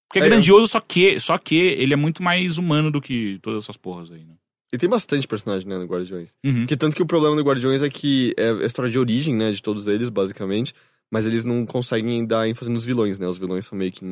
Porque 0.08 0.20
é, 0.20 0.22
É, 0.24 0.26
eu- 0.26 0.30
grandioso, 0.30 0.68
só 0.68 0.80
que, 0.80 1.20
só 1.20 1.38
que 1.38 1.56
ele 1.56 1.94
é 1.94 1.98
muito 1.98 2.24
mais 2.24 2.58
humano 2.58 2.90
do 2.92 3.02
que 3.02 3.40
todas 3.42 3.64
essas 3.66 3.76
porras 3.78 4.10
aí, 4.12 4.24
né? 4.24 4.36
E 4.72 4.78
tem 4.78 4.90
bastante 4.90 5.26
personagem, 5.28 5.68
né, 5.68 5.78
no 5.78 5.86
Guardiões. 5.86 6.30
Uhum. 6.44 6.60
Porque 6.60 6.76
tanto 6.76 6.96
que 6.96 7.02
o 7.02 7.06
problema 7.06 7.36
do 7.36 7.42
Guardiões 7.44 7.82
é 7.82 7.90
que 7.90 8.34
é 8.38 8.50
a 8.52 8.66
história 8.66 8.92
de 8.92 9.00
origem, 9.00 9.34
né, 9.34 9.52
de 9.52 9.62
todos 9.62 9.88
eles, 9.88 10.10
basicamente. 10.10 10.74
Mas 11.10 11.26
eles 11.26 11.46
não 11.46 11.66
conseguem 11.66 12.26
dar 12.26 12.48
ênfase 12.50 12.70
nos 12.70 12.84
vilões, 12.84 13.18
né? 13.18 13.26
Os 13.28 13.38
vilões 13.38 13.66
são 13.66 13.78
meio 13.78 13.94
que 13.94 14.04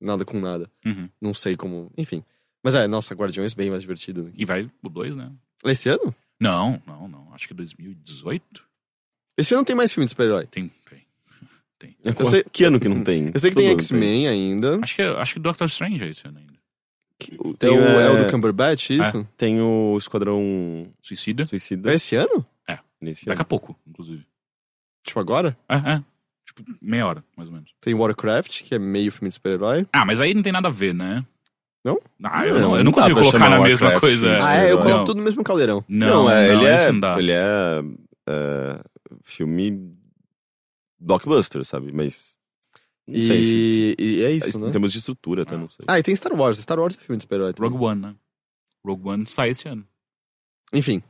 nada 0.00 0.24
com 0.24 0.40
nada. 0.40 0.68
Uhum. 0.84 1.08
Não 1.20 1.32
sei 1.32 1.56
como. 1.56 1.92
Enfim. 1.96 2.24
Mas 2.62 2.74
é, 2.74 2.88
nossa, 2.88 3.14
Guardiões 3.14 3.54
bem 3.54 3.70
mais 3.70 3.82
divertido. 3.82 4.24
Né? 4.24 4.32
E 4.36 4.44
vai 4.44 4.68
o 4.82 4.88
2, 4.88 5.14
né? 5.14 5.30
Esse 5.64 5.88
ano? 5.88 6.12
Não, 6.40 6.82
não, 6.84 7.06
não. 7.06 7.32
Acho 7.32 7.46
que 7.46 7.54
2018 7.54 8.64
Esse 9.36 9.54
ano 9.54 9.64
tem 9.64 9.74
mais 9.76 9.92
filme 9.92 10.04
de 10.06 10.10
super-herói. 10.10 10.46
tem. 10.46 10.70
tem. 11.78 11.96
Eu 12.04 12.24
sei, 12.26 12.44
Que 12.52 12.64
ano 12.64 12.78
que 12.80 12.88
não 12.88 13.02
tem? 13.02 13.30
eu 13.34 13.40
sei 13.40 13.50
que 13.50 13.56
tem 13.56 13.66
Todo 13.66 13.72
ano 13.72 13.80
X-Men 13.82 14.28
ainda. 14.28 14.78
Acho 14.82 14.94
que, 14.96 15.02
acho 15.02 15.34
que 15.34 15.40
Doctor 15.40 15.66
Strange 15.66 16.02
é 16.04 16.08
esse 16.08 16.26
ano 16.26 16.38
ainda. 16.38 16.54
Tem 17.58 17.70
o, 17.70 17.82
é- 17.82 18.06
é 18.06 18.10
o 18.10 18.24
do 18.24 18.30
Cumberbatch, 18.30 18.90
isso? 18.90 19.26
Tem 19.36 19.60
o 19.60 19.96
Esquadrão 19.98 20.86
Suicida. 21.02 21.46
Suicida. 21.46 21.90
É 21.92 21.94
esse 21.94 22.16
ano? 22.16 22.44
nesse 23.00 23.26
Daqui 23.26 23.36
ano. 23.38 23.42
a 23.42 23.44
pouco, 23.44 23.78
inclusive. 23.86 24.24
Tipo, 25.06 25.20
agora? 25.20 25.54
É, 25.68 25.74
é. 25.76 26.02
Tipo, 26.46 26.64
meia 26.80 27.06
hora, 27.06 27.22
mais 27.36 27.48
ou 27.50 27.54
menos. 27.54 27.70
Tem 27.80 27.92
Warcraft, 27.92 28.62
que 28.62 28.74
é 28.74 28.78
meio 28.78 29.12
filme 29.12 29.28
de 29.28 29.34
super-herói. 29.34 29.86
Ah, 29.92 30.06
mas 30.06 30.22
aí 30.22 30.32
não 30.32 30.40
tem 30.42 30.52
nada 30.52 30.68
a 30.68 30.70
ver, 30.70 30.94
né? 30.94 31.22
Não? 31.84 32.00
Ah, 32.22 32.46
eu 32.46 32.54
Não, 32.54 32.60
não, 32.60 32.70
eu 32.70 32.76
não 32.78 32.84
não 32.84 32.92
consigo 32.92 33.20
colocar 33.20 33.50
na 33.50 33.60
mesma 33.60 33.88
Warcraft 33.88 34.00
coisa. 34.00 34.42
Ah, 34.42 34.56
é? 34.56 34.70
Eu 34.72 34.76
Não. 34.76 34.82
coloco 34.84 35.04
tudo 35.04 35.18
no 35.18 35.22
mesmo 35.22 35.44
caldeirão. 35.44 35.84
Não, 35.86 36.30
é, 36.30 36.48
não, 36.48 36.62
ele 36.62 36.66
é, 36.66 36.92
não 36.92 37.18
ele 37.18 37.32
é, 37.32 37.82
é, 38.26 38.80
filme 39.22 39.96
blockbuster, 40.98 41.64
sabe? 41.64 41.92
Mas 41.92 42.36
não 43.06 43.22
sei 43.22 43.44
se, 43.44 43.94
E, 43.98 44.04
e 44.18 44.22
é 44.24 44.30
isso, 44.32 44.58
em 44.58 44.62
né? 44.62 44.70
termos 44.70 44.92
de 44.92 44.98
estrutura, 44.98 45.42
até 45.42 45.54
Ah. 45.54 45.58
não 45.58 45.68
sei. 45.68 45.84
Ah, 45.86 45.98
e 45.98 46.02
tem 46.02 46.14
Star 46.16 46.34
Wars. 46.34 46.58
Star 46.58 46.78
Wars 46.78 46.96
é 46.96 46.98
filme 47.00 47.16
de 47.18 47.22
super-herói. 47.22 47.52
Rogue 47.58 47.76
One, 47.84 48.00
né? 48.00 48.14
Rogue 48.84 49.08
One 49.08 49.26
sai 49.26 49.50
esse 49.50 49.68
ano. 49.68 49.86
Enfim. 50.72 51.02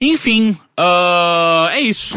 Enfim, 0.00 0.56
ah, 0.76 1.68
é 1.72 1.80
isso. 1.80 2.14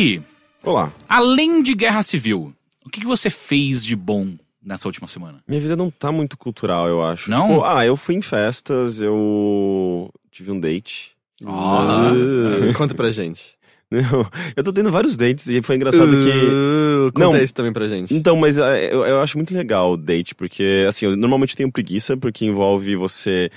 Henrique, 0.00 0.22
Olá. 0.62 0.92
além 1.06 1.62
de 1.62 1.74
guerra 1.74 2.02
civil, 2.02 2.54
o 2.84 2.88
que, 2.88 3.00
que 3.00 3.06
você 3.06 3.28
fez 3.28 3.84
de 3.84 3.94
bom 3.94 4.34
nessa 4.62 4.88
última 4.88 5.06
semana? 5.06 5.42
Minha 5.46 5.60
vida 5.60 5.76
não 5.76 5.90
tá 5.90 6.10
muito 6.10 6.38
cultural, 6.38 6.88
eu 6.88 7.02
acho. 7.04 7.30
Não? 7.30 7.48
Tipo, 7.48 7.64
ah, 7.64 7.84
eu 7.84 7.96
fui 7.96 8.14
em 8.14 8.22
festas, 8.22 9.02
eu 9.02 10.10
tive 10.30 10.50
um 10.50 10.58
date. 10.58 11.12
Ah. 11.44 12.12
Uh, 12.14 12.74
conta 12.74 12.94
pra 12.94 13.10
gente. 13.10 13.58
Não, 13.90 14.24
eu 14.54 14.62
tô 14.62 14.72
tendo 14.72 14.92
vários 14.92 15.16
dates 15.16 15.48
e 15.48 15.60
foi 15.62 15.74
engraçado 15.74 16.06
que. 16.06 16.30
Uh, 16.30 17.12
conta 17.12 17.38
Não. 17.38 17.42
isso 17.42 17.52
também 17.52 17.72
pra 17.72 17.88
gente. 17.88 18.14
Então, 18.14 18.36
mas 18.36 18.56
é, 18.56 18.94
eu, 18.94 19.04
eu 19.04 19.20
acho 19.20 19.36
muito 19.36 19.52
legal 19.52 19.94
o 19.94 19.96
date, 19.96 20.32
porque, 20.32 20.84
assim, 20.88 21.06
eu 21.06 21.16
normalmente 21.16 21.56
tenho 21.56 21.72
preguiça, 21.72 22.16
porque 22.16 22.44
envolve 22.44 22.94
você 22.94 23.50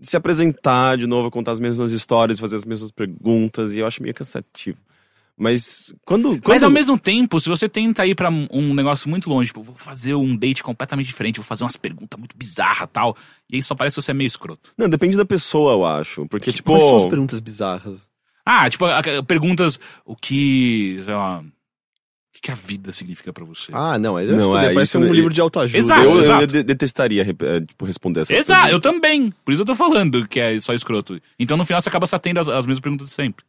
se 0.00 0.16
apresentar 0.16 0.96
de 0.98 1.06
novo, 1.06 1.30
contar 1.30 1.52
as 1.52 1.60
mesmas 1.60 1.90
histórias, 1.92 2.38
fazer 2.38 2.56
as 2.56 2.64
mesmas 2.64 2.90
perguntas, 2.90 3.74
e 3.74 3.78
eu 3.80 3.86
acho 3.86 4.02
meio 4.02 4.14
cansativo. 4.14 4.78
Mas 5.40 5.94
quando. 6.04 6.30
Mas 6.30 6.40
quando- 6.42 6.64
ao 6.64 6.70
mesmo 6.70 6.98
tempo, 6.98 7.38
se 7.38 7.48
você 7.48 7.68
tenta 7.68 8.04
ir 8.04 8.16
pra 8.16 8.28
um 8.28 8.74
negócio 8.74 9.08
muito 9.08 9.30
longe, 9.30 9.48
tipo, 9.48 9.62
vou 9.62 9.76
fazer 9.76 10.14
um 10.14 10.36
date 10.36 10.64
completamente 10.64 11.06
diferente, 11.06 11.36
vou 11.36 11.44
fazer 11.44 11.62
umas 11.62 11.76
perguntas 11.76 12.18
muito 12.18 12.36
bizarras 12.36 12.88
tal, 12.92 13.16
e 13.48 13.54
aí 13.56 13.62
só 13.62 13.74
parece 13.76 13.94
que 13.94 14.02
você 14.02 14.10
é 14.10 14.14
meio 14.14 14.26
escroto. 14.26 14.72
Não, 14.76 14.88
depende 14.88 15.16
da 15.16 15.24
pessoa, 15.24 15.72
eu 15.74 15.84
acho. 15.84 16.26
Porque, 16.26 16.50
tipo. 16.50 16.72
Quais 16.72 16.84
são 16.84 16.96
as 16.96 17.06
perguntas 17.06 17.38
bizarras? 17.38 18.08
Ah, 18.44 18.68
tipo, 18.68 18.84
a- 18.86 18.98
a- 18.98 19.22
perguntas, 19.22 19.78
o 20.04 20.16
que, 20.16 21.00
sei 21.04 21.14
lá, 21.14 21.44
que, 22.40 22.42
que 22.42 22.50
a 22.50 22.54
vida 22.54 22.92
significa 22.92 23.32
pra 23.32 23.44
você? 23.44 23.70
Ah, 23.74 23.98
não, 23.98 24.14
mas 24.14 24.28
Não, 24.30 24.56
é, 24.58 24.72
parece 24.72 24.82
isso 24.90 24.98
um 24.98 25.02
não- 25.06 25.12
livro 25.12 25.32
de 25.32 25.40
autoajuda. 25.40 25.78
Exato, 25.78 26.02
eu, 26.04 26.10
eu 26.12 26.20
exato. 26.20 26.46
de- 26.46 26.62
detestaria 26.62 27.22
eh, 27.22 27.60
tipo, 27.60 27.84
responder 27.84 28.20
essas 28.20 28.36
Exato, 28.36 28.70
eu 28.70 28.80
também. 28.80 29.32
Por 29.44 29.52
isso 29.52 29.62
eu 29.62 29.66
tô 29.66 29.74
falando 29.74 30.26
que 30.28 30.38
é 30.40 30.58
só 30.60 30.72
escroto. 30.74 31.20
Então 31.38 31.56
no 31.56 31.64
final 31.64 31.80
você 31.80 31.88
acaba 31.88 32.06
se 32.06 32.14
atendo 32.14 32.40
às, 32.40 32.48
às 32.48 32.64
mesmas 32.66 32.80
perguntas 32.80 33.08
de 33.08 33.14
sempre. 33.14 33.44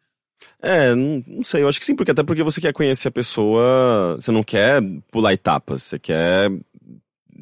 É, 0.61 0.93
não, 0.95 1.23
não 1.27 1.43
sei, 1.43 1.63
eu 1.63 1.69
acho 1.69 1.79
que 1.79 1.85
sim, 1.85 1.95
porque 1.95 2.11
até 2.11 2.23
porque 2.23 2.43
você 2.43 2.59
quer 2.61 2.71
conhecer 2.73 3.07
a 3.07 3.11
pessoa, 3.11 4.17
você 4.19 4.31
não 4.31 4.43
quer 4.43 4.81
pular 5.11 5.33
etapas, 5.33 5.83
você 5.83 5.99
quer 5.99 6.49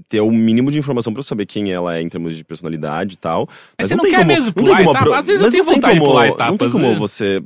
ter 0.08 0.22
o 0.22 0.32
mínimo 0.32 0.72
de 0.72 0.78
informação 0.78 1.12
pra 1.14 1.24
saber 1.24 1.46
quem 1.48 1.72
ela 1.72 1.98
é 1.98 2.02
em 2.02 2.10
termos 2.10 2.36
de 2.38 2.44
personalidade 2.44 3.16
e 3.16 3.18
tal. 3.18 3.50
Mas 3.78 3.88
você 3.88 3.96
não 3.96 4.04
tem 4.04 4.12
quer 4.14 4.26
mesmo 4.26 4.46
não 4.48 4.54
pular 4.54 4.78
tem 4.78 4.86
como 4.86 4.90
etapa? 4.96 5.06
apro- 5.06 5.14
Às 5.20 5.28
vezes 5.28 5.42
eu 5.42 5.46
mas 5.46 5.52
tenho 5.54 5.64
não 5.66 5.72
tem 5.72 5.76
vontade 5.82 5.94
de 5.96 6.00
como- 6.00 6.12
pular 6.12 6.28
Não 6.28 6.36
tem 6.38 6.46
etapas, 6.48 6.72
como 6.72 6.88
né? 6.94 6.96
você 7.00 7.44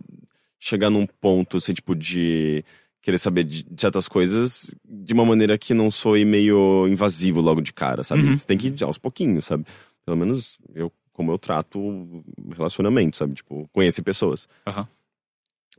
chegar 0.60 0.90
num 0.90 1.08
ponto, 1.08 1.58
assim, 1.58 1.74
tipo, 1.74 1.96
de 1.96 2.64
querer 3.02 3.18
saber 3.18 3.44
de 3.44 3.66
certas 3.78 4.08
coisas 4.08 4.76
de 4.88 5.14
uma 5.14 5.26
maneira 5.26 5.58
que 5.58 5.74
não 5.74 5.90
soe 5.90 6.24
meio 6.24 6.88
invasivo 6.88 7.42
logo 7.42 7.62
de 7.62 7.74
cara, 7.74 8.04
sabe? 8.04 8.24
Uhum. 8.24 8.38
Você 8.38 8.46
tem 8.46 8.58
que 8.58 8.68
ir 8.68 8.84
aos 8.84 8.98
pouquinhos, 8.98 9.46
sabe? 9.46 9.66
Pelo 10.06 10.18
menos 10.18 10.58
eu, 10.76 10.92
como 11.14 11.32
eu 11.32 11.38
trato 11.40 12.24
relacionamento, 12.56 13.18
sabe? 13.18 13.34
Tipo, 13.34 13.68
conhecer 13.74 14.02
pessoas. 14.04 14.48
Aham. 14.68 14.88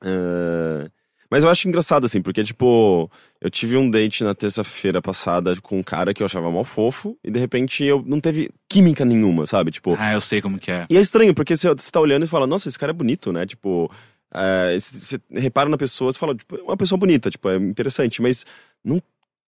É, 0.03 0.91
Mas 1.31 1.45
eu 1.45 1.51
acho 1.51 1.67
engraçado, 1.69 2.05
assim, 2.05 2.21
porque, 2.21 2.43
tipo, 2.45 3.11
eu 3.41 3.51
tive 3.51 3.77
um 3.77 3.89
date 3.89 4.23
na 4.25 4.35
terça-feira 4.35 5.01
passada 5.01 5.55
com 5.61 5.79
um 5.79 5.83
cara 5.83 6.13
que 6.13 6.23
eu 6.23 6.27
achava 6.27 6.51
mal 6.51 6.65
fofo, 6.65 7.17
e 7.25 7.31
de 7.31 7.39
repente 7.39 7.83
eu 7.85 8.03
não 8.07 8.21
teve 8.21 8.51
química 8.69 9.05
nenhuma, 9.05 9.47
sabe? 9.47 9.71
Tipo, 9.71 9.97
Ah, 9.99 10.13
eu 10.13 10.21
sei 10.21 10.43
como 10.43 10.59
que 10.59 10.71
é. 10.71 10.87
e 10.91 10.97
é 10.97 11.01
estranho, 11.01 11.35
porque 11.35 11.57
você, 11.57 11.69
você 11.69 11.91
tá 11.91 12.01
olhando 12.01 12.25
e 12.25 12.29
fala, 12.29 12.47
nossa, 12.47 12.69
esse 12.69 12.79
cara 12.79 12.91
é 12.91 12.95
bonito, 12.95 13.33
né? 13.33 13.47
Tipo, 13.47 13.91
você 14.79 14.99
você 14.99 15.21
repara 15.31 15.69
na 15.69 15.77
pessoa, 15.79 16.13
você 16.13 16.19
fala, 16.19 16.35
tipo, 16.35 16.57
é 16.57 16.63
uma 16.63 16.77
pessoa 16.77 16.99
bonita, 16.99 17.31
tipo, 17.31 17.49
é 17.49 17.57
interessante, 17.57 18.21
mas 18.23 18.45
não 18.85 19.01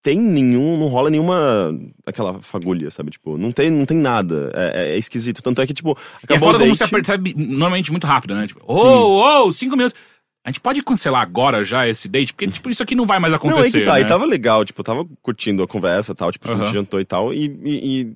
tem 0.03 0.21
nenhum, 0.21 0.77
não 0.79 0.89
rola 0.89 1.09
nenhuma 1.09 1.75
aquela 2.05 2.39
fagulha, 2.43 2.91
sabe? 2.91 3.11
Tipo, 3.13 3.39
não 3.39 3.51
tem, 3.51 3.71
não 3.71 3.87
tem 3.87 3.97
nada. 3.97 4.53
É, 4.55 4.83
é- 4.83 4.95
é 4.95 4.99
esquisito. 4.99 5.41
Tanto 5.43 5.63
é 5.63 5.67
que, 5.67 5.73
tipo, 5.73 5.91
E 5.91 5.93
é 5.95 6.25
acabou 6.25 6.39
foda 6.53 6.59
o 6.59 6.61
como 6.61 6.73
date... 6.73 6.79
você 6.79 6.89
percebe 6.89 7.35
normalmente 7.37 7.91
muito 7.91 8.07
rápido, 8.07 8.35
né? 8.35 8.47
Tipo, 8.47 8.61
ô, 8.71 9.47
ô, 9.47 9.53
cinco 9.53 9.75
minutos. 9.77 9.99
A 10.47 10.51
gente 10.51 10.61
pode 10.61 10.83
cancelar 10.83 11.23
agora 11.23 11.65
já 11.65 11.89
esse 11.89 12.07
date? 12.07 12.35
Porque, 12.35 12.47
tipo, 12.49 12.69
isso 12.69 12.83
aqui 12.83 12.95
não 12.95 13.07
vai 13.07 13.19
mais 13.19 13.33
Não, 13.33 13.37
é 13.37 13.39
acontecer, 13.39 13.79
que 13.79 13.85
tá, 13.87 13.95
né? 13.95 14.03
e 14.03 14.05
tava 14.07 14.27
legal, 14.27 14.63
tipo, 14.63 14.83
tava 14.83 15.07
curtindo 15.23 15.63
a 15.63 15.67
conversa 15.67 16.15
tal, 16.15 16.31
tipo, 16.31 16.51
a 16.51 16.55
gente 16.57 16.71
jantou 16.75 17.01
e 17.01 17.05
tal, 17.07 17.33
e, 17.33 17.47
e- 17.65 18.01
e, 18.03 18.15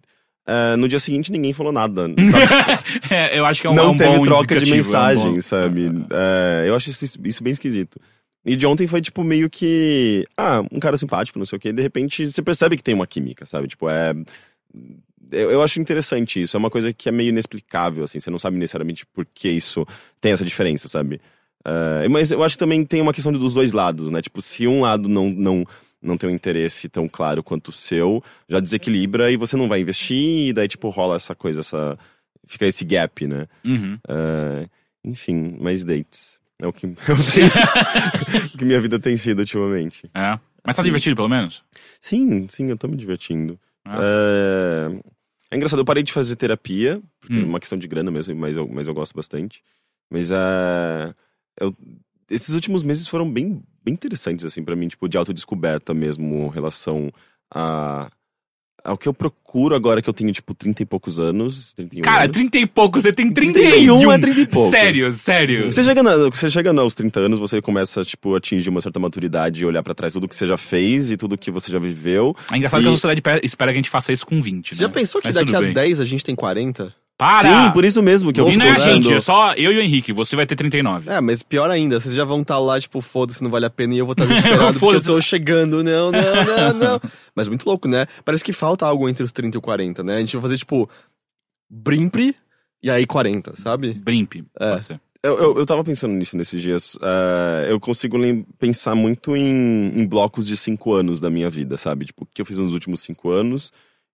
é, 0.49 0.76
no 0.76 0.88
dia 0.88 0.99
seguinte 0.99 1.30
ninguém 1.30 1.53
falou 1.53 1.72
nada, 1.72 2.03
sabe? 2.03 2.14
É, 3.14 3.38
eu 3.38 3.44
acho 3.44 3.61
que 3.61 3.66
é 3.66 3.70
um, 3.70 3.74
é 3.74 3.76
não 3.76 3.92
um 3.92 3.96
teve 3.96 4.22
troca 4.22 4.57
de 4.57 4.62
indicativo, 4.62 4.74
é 4.74 4.74
um 4.74 4.76
mensagem, 4.76 5.34
bom- 5.34 5.40
sabe? 5.42 5.90
É, 6.11 6.64
eu 6.66 6.74
acho 6.74 6.90
isso, 6.90 7.05
isso 7.24 7.42
bem 7.42 7.53
esquisito. 7.53 8.01
E 8.46 8.57
de 8.57 8.66
ontem 8.66 8.86
foi, 8.86 9.01
tipo, 9.03 9.22
meio 9.22 9.51
que. 9.51 10.24
Ah, 10.36 10.62
um 10.72 10.80
cara 10.80 10.96
simpático, 10.96 11.38
não 11.38 11.44
sei 11.44 11.59
o 11.59 11.61
quê. 11.61 11.68
E 11.68 11.72
de 11.72 11.82
repente 11.82 12.30
você 12.30 12.40
percebe 12.40 12.76
que 12.76 12.82
tem 12.82 12.94
uma 12.94 13.07
química, 13.07 13.44
sabe? 13.44 13.68
Tipo, 13.68 13.90
é. 13.90 14.14
Eu, 15.30 15.51
eu 15.51 15.62
acho 15.62 15.78
interessante 15.80 16.40
isso. 16.40 16.57
É 16.57 16.59
uma 16.59 16.70
coisa 16.70 16.90
que 16.92 17.09
é 17.09 17.12
meio 17.12 17.28
inexplicável, 17.28 18.05
assim. 18.05 18.18
Você 18.18 18.30
não 18.30 18.38
sabe 18.38 18.57
necessariamente 18.57 19.05
por 19.05 19.26
que 19.34 19.51
isso 19.51 19.84
tem 20.20 20.32
essa 20.32 20.44
diferença, 20.46 20.88
sabe? 20.88 21.20
É, 21.64 22.09
mas 22.09 22.30
eu 22.30 22.42
acho 22.42 22.55
que 22.55 22.59
também 22.61 22.82
tem 22.86 23.03
uma 23.03 23.12
questão 23.12 23.32
dos 23.32 23.53
dois 23.53 23.72
lados, 23.72 24.11
né? 24.11 24.22
Tipo, 24.22 24.40
se 24.40 24.66
um 24.66 24.80
lado 24.80 25.09
não, 25.09 25.28
não, 25.28 25.64
não 26.01 26.16
tem 26.16 26.30
um 26.30 26.34
interesse 26.34 26.88
tão 26.88 27.09
claro 27.09 27.42
quanto 27.42 27.68
o 27.68 27.72
seu, 27.72 28.22
já 28.49 28.61
desequilibra 28.61 29.30
e 29.32 29.36
você 29.36 29.57
não 29.57 29.68
vai 29.68 29.80
investir, 29.80 30.49
e 30.49 30.53
daí, 30.53 30.68
tipo, 30.68 30.88
rola 30.90 31.16
essa 31.16 31.34
coisa, 31.34 31.61
essa. 31.61 31.99
Fica 32.46 32.64
esse 32.66 32.84
gap, 32.84 33.26
né? 33.26 33.46
Uhum. 33.64 33.99
É, 34.09 34.68
enfim, 35.05 35.57
mais 35.61 35.84
dates. 35.84 36.38
É 36.61 36.66
o 36.66 36.72
que, 36.72 36.86
é 36.86 36.90
o 36.90 36.94
que- 36.94 38.55
o 38.55 38.59
que 38.59 38.64
minha 38.64 38.80
vida 38.80 38.99
tem 38.99 39.16
sido 39.16 39.40
ultimamente. 39.40 40.09
É. 40.14 40.38
Mas 40.64 40.76
tá 40.76 40.82
divertido, 40.82 41.14
pelo 41.16 41.28
menos? 41.28 41.62
Sim, 42.01 42.46
sim, 42.49 42.68
eu 42.70 42.76
tô 42.76 42.88
me 42.88 42.96
divertindo. 42.96 43.59
Ah. 43.84 43.99
É, 44.03 45.01
é 45.51 45.57
engraçado, 45.57 45.78
eu 45.80 45.84
parei 45.84 46.03
de 46.03 46.12
fazer 46.12 46.36
terapia, 46.36 47.01
porque 47.20 47.36
Hum. 47.36 47.42
é 47.42 47.44
uma 47.44 47.61
questão 47.61 47.78
de 47.78 47.86
grana 47.88 48.11
mesmo, 48.11 48.34
mas 48.34 48.57
eu, 48.57 48.66
mas 48.68 48.86
eu 48.88 48.94
gosto 48.94 49.14
bastante. 49.14 49.62
Mas 50.11 50.30
é, 50.30 51.14
eu- 51.61 51.76
esses 52.31 52.55
últimos 52.55 52.83
meses 52.83 53.07
foram 53.09 53.31
bem, 53.31 53.62
bem 53.85 53.95
interessantes, 53.95 54.45
assim, 54.45 54.62
para 54.62 54.76
mim, 54.76 54.89
tipo, 54.89 55.09
de 55.09 55.16
autodescoberta 55.18 55.93
mesmo, 55.95 56.47
em 56.47 56.51
relação 56.55 57.11
a, 57.53 58.11
É 58.85 58.91
o 58.91 58.97
que 58.97 59.09
eu 59.09 59.12
procuro 59.12 59.74
agora 59.74 60.01
que 60.01 60.09
eu 60.09 60.14
tenho, 60.14 60.33
tipo, 60.33 60.55
30 60.55 60.83
e 60.83 60.87
poucos 60.87 61.18
anos. 61.18 61.74
31 61.74 62.01
Cara, 62.03 62.24
anos. 62.24 62.37
30 62.37 62.59
e 62.59 62.66
poucos, 62.66 63.03
você 63.03 63.12
tem 63.12 63.31
31. 63.31 63.70
31 63.99 64.12
é 64.12 64.18
30 64.18 64.41
e 64.41 64.47
poucos. 64.47 64.70
Sério, 64.70 65.12
sério. 65.12 65.66
Você 65.72 65.83
chega, 65.85 66.03
na, 66.03 66.16
você 66.31 66.49
chega 66.49 66.70
aos 66.81 66.95
30 66.95 67.20
anos, 67.20 67.39
você 67.39 67.61
começa, 67.61 68.03
tipo, 68.05 68.35
a 68.35 68.39
atingir 68.39 68.70
uma 68.70 68.81
certa 68.81 68.99
maturidade 69.01 69.62
e 69.62 69.66
olhar 69.66 69.83
pra 69.83 69.95
trás 69.95 70.12
tudo 70.12 70.29
que 70.29 70.35
você 70.35 70.47
já 70.47 70.57
fez 70.57 71.11
e 71.11 71.16
tudo 71.16 71.37
que 71.37 71.51
você 71.51 71.70
já 71.72 71.79
viveu. 71.79 72.35
É 72.53 72.57
engraçado 72.57 72.81
E- 72.81 72.85
que 72.85 72.89
a 72.89 72.93
sociedade 72.93 73.20
pe- 73.20 73.41
espera 73.45 73.72
que 73.72 73.76
a 73.79 73.81
gente 73.81 73.91
faça 73.91 74.12
isso 74.12 74.24
com 74.24 74.41
20, 74.41 74.74
Você 74.74 74.81
já 74.81 74.87
né? 74.89 74.95
pensou 74.95 75.20
que 75.20 75.26
Mas 75.26 75.35
daqui 75.35 75.55
a 75.57 75.61
bem. 75.61 75.74
10 75.74 76.01
a 76.01 76.05
gente 76.05 76.24
tem 76.24 76.35
40? 76.37 76.95
Para! 77.18 77.64
Sim, 77.66 77.72
por 77.72 77.84
isso 77.84 78.00
mesmo 78.00 78.32
que 78.32 78.40
eu 78.40 78.48
E 78.48 78.56
não 78.56 78.64
é 78.64 78.70
a 78.70 78.74
fico 78.76 78.88
gente, 78.88 79.12
é 79.12 79.18
só 79.18 79.52
eu 79.54 79.72
e 79.72 79.78
o 79.78 79.82
Henrique. 79.82 80.12
Você 80.12 80.36
vai 80.36 80.46
ter 80.46 80.54
39. 80.54 81.10
É, 81.10 81.20
mas 81.20 81.42
pior 81.42 81.68
ainda, 81.68 81.98
vocês 81.98 82.14
já 82.14 82.24
vão 82.24 82.42
estar 82.42 82.60
lá, 82.60 82.80
tipo, 82.80 83.00
foda-se, 83.00 83.42
não 83.42 83.50
vale 83.50 83.66
a 83.66 83.70
pena, 83.70 83.92
e 83.92 83.98
eu 83.98 84.06
vou 84.06 84.12
estar 84.12 84.24
desesperado 84.26 84.78
porque 84.78 84.96
eu 84.96 85.04
tô 85.04 85.20
chegando, 85.20 85.82
não, 85.82 86.12
não, 86.12 86.20
não, 86.22 86.74
não. 86.74 87.00
Mas 87.34 87.48
muito 87.48 87.66
louco, 87.66 87.88
né? 87.88 88.06
Parece 88.24 88.44
que 88.44 88.52
falta 88.52 88.86
algo 88.86 89.08
entre 89.08 89.24
os 89.24 89.32
30 89.32 89.56
e 89.56 89.58
o 89.58 89.60
40, 89.60 90.04
né? 90.04 90.16
A 90.16 90.20
gente 90.20 90.36
vai 90.36 90.42
fazer, 90.42 90.58
tipo, 90.58 90.88
Brimpre 91.68 92.36
e 92.82 92.90
aí 92.90 93.04
40, 93.04 93.56
sabe? 93.56 93.94
Brimp, 93.94 94.34
É. 94.58 94.72
pode 94.72 94.86
ser. 94.86 95.00
Eu, 95.20 95.36
eu, 95.36 95.58
eu 95.58 95.66
tava 95.66 95.82
pensando 95.82 96.14
nisso 96.14 96.36
nesses 96.36 96.62
dias. 96.62 96.96
Eh, 97.02 97.66
eu 97.70 97.80
consigo 97.80 98.16
pensar 98.56 98.94
muito 98.94 99.36
em, 99.36 99.92
em 100.00 100.06
blocos 100.06 100.46
de 100.46 100.56
cinco 100.56 100.94
anos 100.94 101.18
da 101.18 101.28
minha 101.28 101.50
vida, 101.50 101.76
sabe? 101.76 102.06
Tipo, 102.06 102.22
o 102.22 102.26
que 102.32 102.40
eu 102.40 102.46
fiz 102.46 102.58
nos 102.58 102.72
últimos 102.72 103.02
cinco 103.02 103.30
anos. 103.30 103.72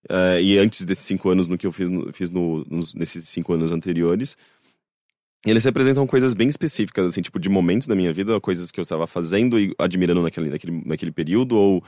Eh, 0.09 0.41
e 0.41 0.57
antes 0.57 0.85
desses 0.85 1.05
cinco 1.05 1.29
anos, 1.29 1.47
no 1.47 1.57
que 1.57 1.67
eu 1.67 1.71
fiz, 1.71 1.89
fiz 2.13 2.31
no- 2.31 2.65
nos- 2.69 2.93
nesses 2.93 3.27
cinco 3.29 3.53
anos 3.53 3.71
anteriores. 3.71 4.35
E 5.45 5.51
eles 5.51 5.63
representam 5.63 6.07
coisas 6.07 6.33
bem 6.33 6.47
específicas, 6.47 7.11
assim, 7.11 7.21
tipo, 7.21 7.39
de 7.39 7.49
momentos 7.49 7.87
da 7.87 7.95
minha 7.95 8.11
vida, 8.11 8.39
coisas 8.41 8.71
que 8.71 8.79
eu 8.79 8.81
estava 8.81 9.05
fazendo 9.05 9.59
e 9.59 9.73
admirando 9.77 10.21
naquele, 10.23 10.49
naquele, 10.49 10.83
naquele 10.85 11.11
período, 11.11 11.55
ou 11.55 11.83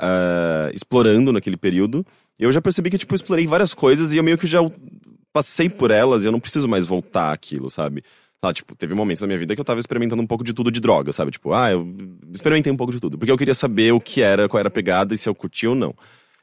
eh, 0.00 0.72
explorando 0.74 1.30
naquele 1.32 1.56
período. 1.56 2.06
E 2.38 2.44
eu 2.44 2.50
já 2.52 2.60
percebi 2.62 2.88
que, 2.90 2.96
tipo, 2.98 3.14
explorei 3.14 3.46
várias 3.46 3.74
coisas 3.74 4.14
e 4.14 4.16
eu 4.16 4.24
meio 4.24 4.38
que 4.38 4.46
já 4.46 4.60
passei 5.32 5.68
por 5.68 5.90
elas 5.90 6.24
e 6.24 6.26
eu 6.26 6.32
não 6.32 6.40
preciso 6.40 6.66
mais 6.68 6.86
voltar 6.86 7.32
àquilo, 7.32 7.70
sabe? 7.70 8.02
Tá, 8.40 8.52
tipo, 8.52 8.74
teve 8.74 8.94
momentos 8.94 9.20
na 9.20 9.26
minha 9.26 9.38
vida 9.38 9.54
que 9.54 9.60
eu 9.60 9.64
tava 9.64 9.78
experimentando 9.78 10.22
um 10.22 10.26
pouco 10.26 10.42
de 10.42 10.52
tudo 10.52 10.70
de 10.70 10.80
droga, 10.80 11.12
sabe? 11.12 11.30
Tipo, 11.30 11.52
ah, 11.52 11.70
eu 11.70 11.86
experimentei 12.32 12.72
um 12.72 12.76
pouco 12.76 12.92
de 12.92 12.98
tudo. 12.98 13.16
Porque 13.16 13.30
eu 13.30 13.36
queria 13.36 13.54
saber 13.54 13.92
o 13.92 14.00
que 14.00 14.20
era, 14.20 14.48
qual 14.48 14.58
era 14.58 14.68
a 14.68 14.70
pegada 14.70 15.14
e 15.14 15.18
se 15.18 15.28
eu 15.28 15.34
curtia 15.34 15.68
ou 15.70 15.76
não. 15.76 15.94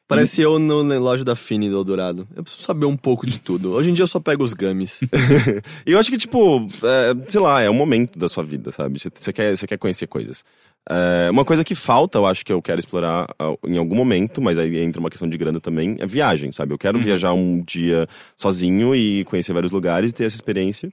Parece 0.10 0.42
eu 0.42 0.58
no 0.58 0.82
relógio 0.88 1.24
da 1.24 1.36
Fini 1.36 1.70
do 1.70 1.76
Eldorado. 1.78 2.28
Eu 2.36 2.42
preciso 2.42 2.64
saber 2.64 2.88
um 2.88 2.98
pouco 2.98 3.28
de 3.28 3.40
tudo. 3.40 3.74
Hoje 3.74 3.92
em 3.92 3.94
dia 3.94 4.02
eu 4.02 4.08
só 4.08 4.20
pego 4.20 4.44
os 4.44 4.56
gummies. 4.56 5.02
E 5.86 5.92
eu 5.92 6.00
acho 6.00 6.10
que, 6.10 6.18
tipo, 6.18 6.68
é, 6.84 7.30
sei 7.30 7.40
lá, 7.40 7.62
é 7.62 7.70
um 7.70 7.76
momento 7.76 8.18
da 8.18 8.28
sua 8.28 8.44
vida, 8.44 8.72
sabe? 8.72 9.00
Você- 9.00 9.32
quer, 9.32 9.56
você 9.56 9.68
quer 9.68 9.78
conhecer 9.78 10.08
coisas. 10.08 10.44
É, 10.90 11.30
uma 11.30 11.46
coisa 11.46 11.64
que 11.64 11.76
falta, 11.76 12.18
eu 12.18 12.26
acho 12.26 12.44
que 12.44 12.52
eu 12.52 12.60
quero 12.60 12.80
explorar 12.80 13.28
ah, 13.38 13.54
em 13.68 13.78
algum 13.78 13.96
momento, 13.96 14.42
mas 14.42 14.58
aí 14.58 14.80
entra 14.80 15.00
uma 15.00 15.12
questão 15.12 15.30
de 15.30 15.38
grana 15.38 15.60
também, 15.60 15.96
é 16.00 16.08
viagem, 16.08 16.52
sabe? 16.52 16.74
Eu 16.74 16.78
quero 16.80 16.98
viajar 17.00 17.34
um 17.34 17.62
dia 17.62 18.08
sozinho 18.36 18.96
e 18.96 19.24
conhecer 19.26 19.54
vários 19.54 19.72
lugares 19.72 20.10
e 20.10 20.14
ter 20.14 20.24
essa 20.24 20.36
experiência. 20.36 20.92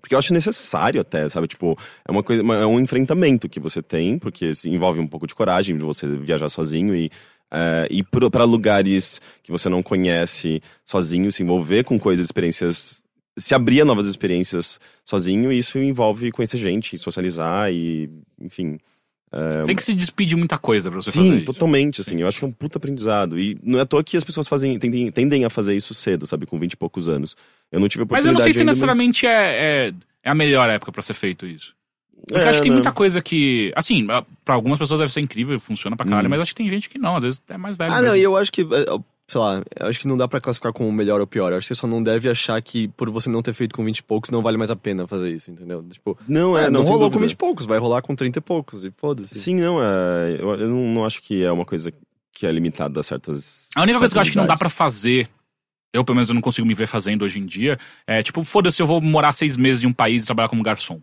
Porque 0.00 0.14
eu 0.14 0.18
acho 0.20 0.32
necessário 0.32 1.00
até, 1.00 1.28
sabe? 1.28 1.48
Tipo, 1.48 1.76
é 2.06 2.12
uma 2.12 2.22
coisa, 2.22 2.42
é 2.42 2.66
um 2.66 2.78
enfrentamento 2.78 3.48
que 3.48 3.58
você 3.58 3.82
tem, 3.82 4.18
porque 4.20 4.52
envolve 4.64 5.00
um 5.00 5.06
pouco 5.06 5.26
de 5.26 5.34
coragem 5.34 5.76
de 5.76 5.82
você 5.84 6.06
viajar 6.06 6.48
sozinho 6.48 6.94
e 6.94 7.10
é, 7.52 7.86
ir 7.90 8.04
para 8.04 8.44
lugares 8.44 9.20
que 9.42 9.52
você 9.52 9.68
não 9.68 9.82
conhece 9.82 10.60
sozinho, 10.84 11.32
se 11.32 11.42
envolver 11.42 11.84
com 11.84 11.98
coisas, 11.98 12.24
experiências, 12.26 13.02
se 13.38 13.54
abrir 13.54 13.82
a 13.82 13.84
novas 13.84 14.06
experiências 14.06 14.80
sozinho, 15.04 15.52
e 15.52 15.58
isso 15.58 15.78
envolve 15.78 16.32
conhecer 16.32 16.58
gente, 16.58 16.98
socializar 16.98 17.70
e, 17.72 18.10
enfim. 18.40 18.78
Você 19.32 19.66
tem 19.66 19.76
que 19.76 19.82
se 19.82 19.92
despedir 19.92 20.30
de 20.30 20.36
muita 20.36 20.56
coisa 20.56 20.90
pra 20.90 21.00
você 21.00 21.10
fazer 21.10 21.28
Sim, 21.28 21.36
isso. 21.38 21.44
totalmente, 21.44 22.00
assim. 22.00 22.20
Eu 22.20 22.28
acho 22.28 22.38
que 22.38 22.44
é 22.44 22.48
um 22.48 22.52
puta 22.52 22.78
aprendizado. 22.78 23.38
E 23.38 23.58
não 23.62 23.78
é 23.78 23.82
à 23.82 23.86
toa 23.86 24.02
que 24.02 24.16
as 24.16 24.24
pessoas 24.24 24.48
fazem, 24.48 24.78
tendem, 24.78 25.10
tendem 25.10 25.44
a 25.44 25.50
fazer 25.50 25.74
isso 25.74 25.92
cedo, 25.92 26.26
sabe? 26.26 26.46
Com 26.46 26.58
20 26.58 26.72
e 26.72 26.76
poucos 26.76 27.08
anos. 27.08 27.36
Eu 27.70 27.80
não 27.80 27.88
tive 27.88 28.04
Mas 28.08 28.24
eu 28.24 28.30
oportunidade 28.30 28.38
não 28.38 28.44
sei 28.44 28.52
se 28.52 28.60
ainda, 28.60 28.70
necessariamente 28.70 29.26
é, 29.26 29.88
é, 29.88 29.92
é 30.22 30.30
a 30.30 30.34
melhor 30.34 30.70
época 30.70 30.90
pra 30.90 31.02
ser 31.02 31.14
feito 31.14 31.44
isso. 31.46 31.74
Porque 32.28 32.42
eu 32.44 32.48
acho 32.48 32.58
que 32.58 32.62
tem 32.62 32.70
É, 32.72 32.74
muita 32.74 32.88
né? 32.88 32.94
coisa 32.94 33.22
que. 33.22 33.72
Assim, 33.76 34.06
pra 34.44 34.54
algumas 34.54 34.78
pessoas 34.78 35.00
deve 35.00 35.12
ser 35.12 35.20
incrível, 35.20 35.58
funciona 35.60 35.96
pra 35.96 36.04
caralho, 36.06 36.26
Hum. 36.26 36.30
mas 36.30 36.40
acho 36.40 36.50
que 36.54 36.56
tem 36.62 36.68
gente 36.68 36.88
que 36.90 36.98
não, 36.98 37.16
às 37.16 37.22
vezes 37.22 37.40
é 37.48 37.56
mais 37.56 37.76
velho. 37.76 37.92
ah, 37.92 37.96
não, 37.96 38.02
mesmo. 38.02 38.16
e 38.16 38.22
eu 38.22 38.36
acho 38.36 38.50
que, 38.52 38.62
eh, 38.62 38.98
sei 39.28 39.40
lá, 39.40 39.62
eu 39.78 39.86
acho 39.86 40.00
que 40.00 40.08
não 40.08 40.16
dá 40.16 40.26
pra 40.26 40.40
classificar 40.40 40.72
como 40.72 40.90
melhor 40.90 41.20
ou 41.20 41.26
pior. 41.26 41.52
Eu 41.52 41.58
acho 41.58 41.68
que 41.68 41.74
você 41.74 41.80
só 41.80 41.86
não 41.86 42.02
deve 42.02 42.28
achar 42.28 42.60
que 42.60 42.88
por 42.88 43.10
você 43.10 43.28
não 43.28 43.42
ter 43.42 43.52
feito 43.54 43.74
com 43.76 43.84
20 43.84 43.98
e 43.98 44.02
poucos 44.02 44.30
não 44.30 44.42
vale 44.42 44.56
mais 44.56 44.70
a 44.72 44.76
pena 44.76 45.06
fazer 45.06 45.30
isso, 45.32 45.50
entendeu? 45.52 45.84
Tipo, 45.88 46.18
Não, 46.26 46.58
é, 46.58 46.62
é, 46.64 46.70
não, 46.70 46.80
não, 46.80 46.82
rolou 46.82 47.08
com 47.10 47.14
dúvida. 47.14 47.20
20 47.28 47.32
e 47.32 47.36
poucos, 47.36 47.64
vai 47.66 47.78
rolar 47.78 48.02
com 48.02 48.14
30 48.16 48.38
e 48.38 48.42
poucos, 48.42 48.84
e 48.84 48.90
foda-se. 48.90 49.34
Sim, 49.36 49.54
não, 49.60 49.80
é, 49.82 50.36
eu, 50.40 50.50
eu 50.54 50.68
não, 50.68 50.94
não 50.94 51.04
acho 51.04 51.22
que 51.22 51.44
é 51.44 51.52
uma 51.52 51.64
coisa 51.64 51.92
que 52.32 52.44
é 52.44 52.50
limitada 52.50 52.98
a 52.98 53.02
certas. 53.04 53.68
A 53.76 53.82
única 53.82 53.98
coisa 54.00 54.12
que 54.12 54.18
eu 54.18 54.22
acho 54.22 54.30
que 54.32 54.36
não 54.36 54.46
dá 54.48 54.56
pra 54.56 54.68
fazer, 54.68 55.28
eu 55.94 56.04
pelo 56.04 56.16
menos 56.16 56.28
eu 56.28 56.34
não 56.34 56.42
consigo 56.42 56.66
me 56.66 56.74
ver 56.74 56.86
fazendo 56.88 57.24
hoje 57.24 57.38
em 57.38 57.46
dia, 57.46 57.78
é 58.06 58.20
tipo, 58.22 58.42
foda-se, 58.42 58.82
eu 58.82 58.86
vou 58.86 59.00
morar 59.00 59.32
seis 59.32 59.56
meses 59.56 59.84
em 59.84 59.86
um 59.86 59.92
país 59.92 60.24
e 60.24 60.26
trabalhar 60.26 60.48
como 60.48 60.62
garçom. 60.62 61.00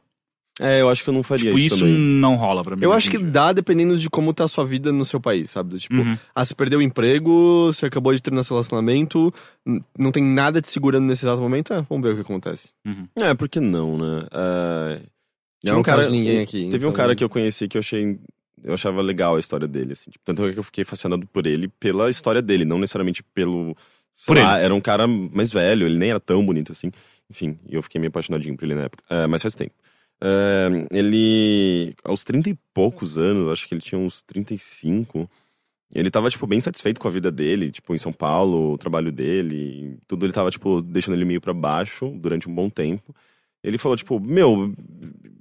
É, 0.61 0.81
eu 0.81 0.89
acho 0.89 1.03
que 1.03 1.09
eu 1.09 1.13
não 1.13 1.23
faria 1.23 1.45
Tipo, 1.45 1.57
isso, 1.57 1.75
isso 1.77 1.85
também. 1.85 1.97
não 1.99 2.35
rola 2.35 2.63
pra 2.63 2.75
mim. 2.75 2.83
Eu 2.83 2.93
acho 2.93 3.09
que 3.09 3.17
dá 3.17 3.51
dependendo 3.51 3.97
de 3.97 4.07
como 4.09 4.31
tá 4.33 4.43
a 4.43 4.47
sua 4.47 4.63
vida 4.65 4.91
no 4.91 5.03
seu 5.03 5.19
país, 5.19 5.49
sabe? 5.49 5.71
Do 5.71 5.79
Tipo, 5.79 5.95
Uhum. 5.95 6.15
ah, 6.35 6.45
você 6.45 6.53
perdeu 6.53 6.77
o 6.77 6.81
emprego, 6.81 7.65
você 7.73 7.87
acabou 7.87 8.13
de 8.13 8.21
terminar 8.21 8.43
seu 8.43 8.55
relacionamento, 8.55 9.33
não 9.97 10.11
tem 10.11 10.23
nada 10.23 10.61
te 10.61 10.69
segurando 10.69 11.05
nesse 11.05 11.25
exato 11.25 11.41
momento, 11.41 11.73
é, 11.73 11.81
vamos 11.89 12.05
ver 12.05 12.11
o 12.13 12.15
que 12.15 12.21
acontece. 12.21 12.69
Uhum. 12.85 13.07
É, 13.15 13.33
por 13.33 13.49
que 13.49 13.59
não, 13.59 13.97
né? 13.97 14.27
Não 14.31 14.99
tinha 15.61 15.73
é 15.73 15.75
um 15.75 15.83
caso 15.83 16.07
de 16.07 16.11
ninguém 16.11 16.39
aqui. 16.41 16.69
Teve 16.69 16.85
um 16.85 16.89
então- 16.89 16.93
cara 16.93 17.15
que 17.15 17.23
eu 17.23 17.29
conheci 17.29 17.67
que 17.67 17.77
eu 17.77 17.79
achei. 17.79 18.19
Eu 18.63 18.73
achava 18.73 19.01
legal 19.01 19.35
a 19.35 19.39
história 19.39 19.67
dele, 19.67 19.93
assim. 19.93 20.11
Tipo, 20.11 20.23
tanto 20.23 20.45
é 20.45 20.53
que 20.53 20.59
eu 20.59 20.63
fiquei 20.63 20.85
fascinado 20.85 21.25
por 21.27 21.45
ele 21.47 21.67
pela 21.79 22.09
história 22.09 22.41
dele, 22.41 22.63
não 22.63 22.77
necessariamente 22.79 23.23
pelo. 23.33 23.75
Por 24.25 24.37
lá, 24.37 24.59
era 24.59 24.73
um 24.73 24.79
cara 24.79 25.07
mais 25.07 25.51
velho, 25.51 25.85
ele 25.87 25.97
nem 25.97 26.11
era 26.11 26.19
tão 26.19 26.45
bonito 26.45 26.71
assim. 26.71 26.91
Enfim, 27.29 27.57
e 27.67 27.73
eu 27.75 27.81
fiquei 27.81 27.99
meio 27.99 28.09
apaixonadinho 28.09 28.55
por 28.55 28.65
ele 28.65 28.75
na 28.75 28.83
época. 28.83 29.03
É, 29.09 29.25
mas 29.27 29.41
faz 29.41 29.55
tempo. 29.55 29.73
É, 30.25 30.87
ele, 30.97 31.93
aos 32.01 32.23
30 32.23 32.51
e 32.51 32.57
poucos 32.73 33.17
anos, 33.17 33.51
acho 33.51 33.67
que 33.67 33.73
ele 33.73 33.81
tinha 33.81 33.99
uns 33.99 34.21
35. 34.21 35.29
Ele 35.93 36.09
tava, 36.09 36.29
tipo, 36.29 36.47
bem 36.47 36.61
satisfeito 36.61 36.99
com 36.99 37.09
a 37.09 37.11
vida 37.11 37.29
dele, 37.29 37.69
tipo, 37.69 37.93
em 37.93 37.97
São 37.97 38.13
Paulo, 38.13 38.71
o 38.71 38.77
trabalho 38.77 39.11
dele, 39.11 39.97
tudo 40.07 40.25
ele 40.25 40.31
tava, 40.31 40.49
tipo, 40.49 40.81
deixando 40.81 41.15
ele 41.15 41.25
meio 41.25 41.41
pra 41.41 41.53
baixo 41.53 42.07
durante 42.15 42.49
um 42.49 42.55
bom 42.55 42.69
tempo. 42.69 43.13
Ele 43.61 43.77
falou, 43.77 43.97
tipo, 43.97 44.19
meu. 44.19 44.73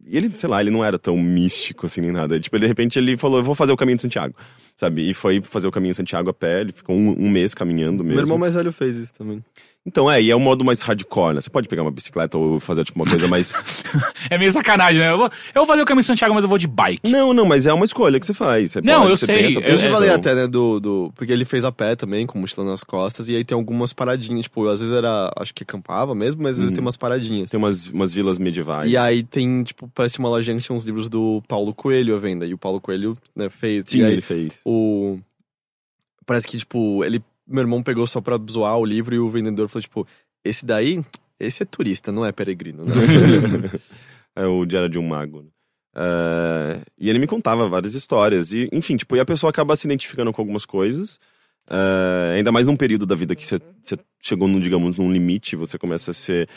Ele, 0.04 0.36
sei 0.36 0.48
lá, 0.48 0.60
ele 0.60 0.70
não 0.70 0.84
era 0.84 0.98
tão 0.98 1.16
místico 1.16 1.86
assim 1.86 2.00
nem 2.00 2.12
nada. 2.12 2.38
Tipo, 2.38 2.56
ele, 2.56 2.62
de 2.62 2.68
repente 2.68 2.98
ele 2.98 3.16
falou, 3.16 3.38
eu 3.38 3.44
vou 3.44 3.54
fazer 3.54 3.72
o 3.72 3.76
caminho 3.76 3.96
de 3.96 4.02
Santiago, 4.02 4.34
sabe? 4.76 5.08
E 5.08 5.14
foi 5.14 5.40
fazer 5.40 5.68
o 5.68 5.70
caminho 5.70 5.92
de 5.92 5.96
Santiago 5.96 6.28
a 6.28 6.34
pé, 6.34 6.60
ele 6.60 6.72
ficou 6.72 6.94
um, 6.94 7.10
um 7.18 7.30
mês 7.30 7.54
caminhando 7.54 8.04
mesmo. 8.04 8.16
Meu 8.16 8.24
irmão 8.24 8.38
mais 8.38 8.54
velho 8.54 8.72
fez 8.72 8.96
isso 8.96 9.14
também. 9.14 9.42
Então, 9.84 10.08
é, 10.08 10.22
e 10.22 10.30
é 10.30 10.36
o 10.36 10.38
modo 10.38 10.64
mais 10.64 10.80
hardcore, 10.80 11.34
né? 11.34 11.40
Você 11.40 11.50
pode 11.50 11.66
pegar 11.68 11.82
uma 11.82 11.90
bicicleta 11.90 12.38
ou 12.38 12.60
fazer, 12.60 12.84
tipo, 12.84 13.00
uma 13.02 13.04
coisa 13.08 13.26
mais. 13.26 13.52
É 14.30 14.38
meio 14.38 14.52
sacanagem, 14.52 15.00
né? 15.00 15.10
Eu 15.10 15.18
vou, 15.18 15.26
eu 15.26 15.32
vou 15.62 15.66
fazer 15.66 15.82
o 15.82 15.84
caminho 15.84 16.02
de 16.02 16.06
Santiago, 16.06 16.32
mas 16.32 16.44
eu 16.44 16.48
vou 16.48 16.56
de 16.56 16.68
bike. 16.68 17.10
não, 17.10 17.34
não, 17.34 17.44
mas 17.44 17.66
é 17.66 17.72
uma 17.72 17.84
escolha 17.84 18.20
que 18.20 18.24
você 18.24 18.32
faz. 18.32 18.70
Você 18.70 18.80
Não, 18.80 19.00
pode, 19.00 19.10
eu 19.10 19.16
você 19.16 19.26
sei, 19.26 19.56
eu- 19.56 19.60
Eu 19.60 19.76
já 19.76 19.90
falei 19.90 20.08
até, 20.10 20.34
né, 20.36 20.46
do, 20.46 20.78
do. 20.78 21.12
Porque 21.16 21.32
ele 21.32 21.44
fez 21.44 21.64
a 21.64 21.72
pé 21.72 21.96
também, 21.96 22.24
com 22.26 22.38
mochila 22.38 22.64
nas 22.64 22.84
costas, 22.84 23.28
e 23.28 23.34
aí 23.34 23.44
tem 23.44 23.56
algumas 23.56 23.92
paradinhas, 23.92 24.44
tipo, 24.44 24.66
às 24.68 24.78
vezes 24.80 24.94
era. 24.94 25.32
Acho 25.36 25.52
que 25.52 25.64
acampava 25.64 26.14
mesmo, 26.14 26.40
mas 26.42 26.52
às 26.52 26.58
vezes 26.58 26.70
Uhum. 26.70 26.74
tem 26.76 26.82
umas 26.82 26.96
paradinhas. 26.96 27.50
Tem 27.50 27.58
umas, 27.58 27.88
umas 27.88 28.12
vilas 28.12 28.38
medievais. 28.38 28.88
E 28.90 28.96
aí 28.96 29.24
tem, 29.24 29.64
tipo, 29.64 29.90
parece 29.92 30.18
uma 30.20 30.28
lojinha 30.28 30.56
que 30.56 30.62
tinha 30.62 30.76
uns 30.76 30.84
livros 30.84 31.08
do 31.08 31.42
Paulo 31.48 31.74
Coelho 31.74 32.14
à 32.14 32.18
venda. 32.20 32.46
E 32.46 32.54
o 32.54 32.58
Paulo 32.58 32.80
Coelho, 32.80 33.18
né, 33.34 33.50
fez. 33.50 33.84
Sim, 33.88 33.98
e 33.98 34.04
aí, 34.04 34.12
ele 34.12 34.22
fez. 34.22 34.60
o. 34.64 35.18
Parece 36.24 36.46
que, 36.46 36.56
tipo, 36.56 37.04
ele. 37.04 37.20
Meu 37.52 37.62
irmão 37.62 37.82
pegou 37.82 38.06
só 38.06 38.20
pra 38.20 38.38
zoar 38.50 38.76
o 38.78 38.84
livro 38.84 39.14
e 39.14 39.18
o 39.18 39.28
vendedor 39.30 39.68
falou, 39.68 39.82
tipo, 39.82 40.06
esse 40.44 40.64
daí, 40.64 41.04
esse 41.38 41.62
é 41.62 41.66
turista, 41.66 42.10
não 42.10 42.24
é 42.24 42.32
peregrino, 42.32 42.84
né? 42.84 42.94
é 44.36 44.46
o 44.46 44.64
Diário 44.64 44.88
de 44.88 44.98
um 44.98 45.06
Mago. 45.06 45.46
É, 45.94 46.80
e 46.98 47.10
ele 47.10 47.18
me 47.18 47.26
contava 47.26 47.68
várias 47.68 47.94
histórias. 47.94 48.52
E, 48.52 48.68
enfim, 48.72 48.96
tipo, 48.96 49.14
e 49.16 49.20
a 49.20 49.24
pessoa 49.24 49.50
acaba 49.50 49.76
se 49.76 49.86
identificando 49.86 50.32
com 50.32 50.40
algumas 50.40 50.64
coisas. 50.64 51.20
é, 51.70 52.34
ainda 52.36 52.50
mais 52.50 52.66
num 52.66 52.76
período 52.76 53.06
da 53.06 53.14
vida 53.14 53.36
que 53.36 53.46
você 53.46 53.58
chegou, 54.20 54.48
num, 54.48 54.58
digamos, 54.58 54.98
num 54.98 55.12
limite, 55.12 55.54
você 55.56 55.78
começa 55.78 56.10
a 56.10 56.14
ser. 56.14 56.48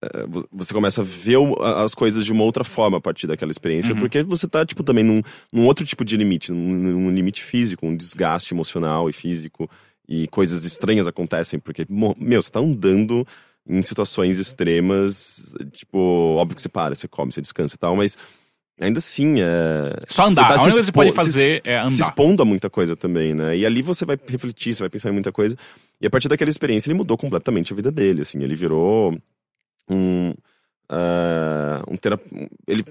é, 0.00 0.24
vo- 0.28 0.46
você 0.52 0.72
começa 0.72 1.00
a 1.00 1.04
ver 1.04 1.38
o- 1.38 1.60
as 1.60 1.92
coisas 1.92 2.24
de 2.24 2.32
uma 2.32 2.44
outra 2.44 2.62
forma 2.62 2.98
a 2.98 3.00
partir 3.00 3.26
daquela 3.26 3.50
experiência, 3.50 3.94
Uhum. 3.94 4.00
porque 4.00 4.22
você 4.22 4.46
tá, 4.46 4.64
tipo, 4.64 4.84
também 4.84 5.02
num, 5.02 5.20
num 5.52 5.66
outro 5.66 5.84
tipo 5.84 6.04
de 6.04 6.16
limite, 6.16 6.52
num, 6.52 6.74
num 6.76 7.10
limite 7.10 7.42
físico, 7.42 7.84
um 7.84 7.96
desgaste 7.96 8.54
emocional 8.54 9.10
e 9.10 9.12
físico, 9.12 9.68
e 10.08 10.26
coisas 10.28 10.64
estranhas 10.64 11.06
acontecem, 11.06 11.58
porque, 11.60 11.86
meu, 11.88 12.40
você 12.42 12.50
tá 12.50 12.60
andando 12.60 13.26
em 13.68 13.82
situações 13.82 14.38
extremas, 14.38 15.54
tipo, 15.72 15.98
óbvio 16.36 16.56
que 16.56 16.62
você 16.62 16.68
para, 16.70 16.94
você 16.94 17.06
come, 17.06 17.30
você 17.32 17.42
descansa 17.42 17.74
e 17.74 17.78
tal, 17.78 17.94
mas 17.94 18.16
ainda 18.80 18.98
assim 18.98 19.40
é. 19.40 19.94
Só 20.06 20.24
andar. 20.24 20.48
tá 20.48 20.54
a 20.54 20.58
se 20.58 20.64
única 20.64 20.72
coisa 20.72 20.78
que 20.80 20.84
você 20.86 20.92
pode 20.92 21.10
se- 21.10 21.16
fazer 21.16 21.62
é 21.64 21.74
se 21.90 21.94
andar. 21.96 22.08
expondo 22.08 22.42
a 22.42 22.46
muita 22.46 22.70
coisa 22.70 22.96
também, 22.96 23.34
né? 23.34 23.56
E 23.56 23.66
ali 23.66 23.82
você 23.82 24.06
vai 24.06 24.18
refletir, 24.26 24.72
você 24.74 24.82
vai 24.84 24.88
pensar 24.88 25.10
em 25.10 25.12
muita 25.12 25.30
coisa. 25.30 25.54
E 26.00 26.06
a 26.06 26.10
partir 26.10 26.28
daquela 26.28 26.48
experiência, 26.50 26.88
ele 26.88 26.96
mudou 26.96 27.18
completamente 27.18 27.72
a 27.72 27.76
vida 27.76 27.92
dele, 27.92 28.22
assim. 28.22 28.42
Ele 28.42 28.54
virou 28.54 29.14
um... 29.90 30.32
ah, 30.88 31.82
um 31.88 31.96
terap... 31.96 32.22
ele 32.66 32.84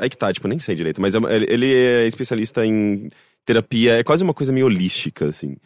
Aí 0.00 0.10
que 0.10 0.16
tá, 0.18 0.32
tipo, 0.32 0.48
nem 0.48 0.58
sei 0.58 0.74
direito, 0.74 1.00
mas 1.00 1.14
é 1.14 1.18
ele, 1.30 1.46
ele 1.48 1.74
é 1.74 2.06
especialista 2.06 2.66
em 2.66 3.08
terapia 3.48 3.98
é 3.98 4.04
quase 4.04 4.22
uma 4.22 4.34
coisa 4.34 4.52
meio 4.52 4.66
holística, 4.66 5.26
assim. 5.26 5.56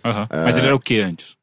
Mas 0.45 0.57
É. 0.57 0.61
ele 0.61 0.69
era 0.69 0.77
o 0.77 0.81
que 0.81 1.01
antes? 1.01 1.37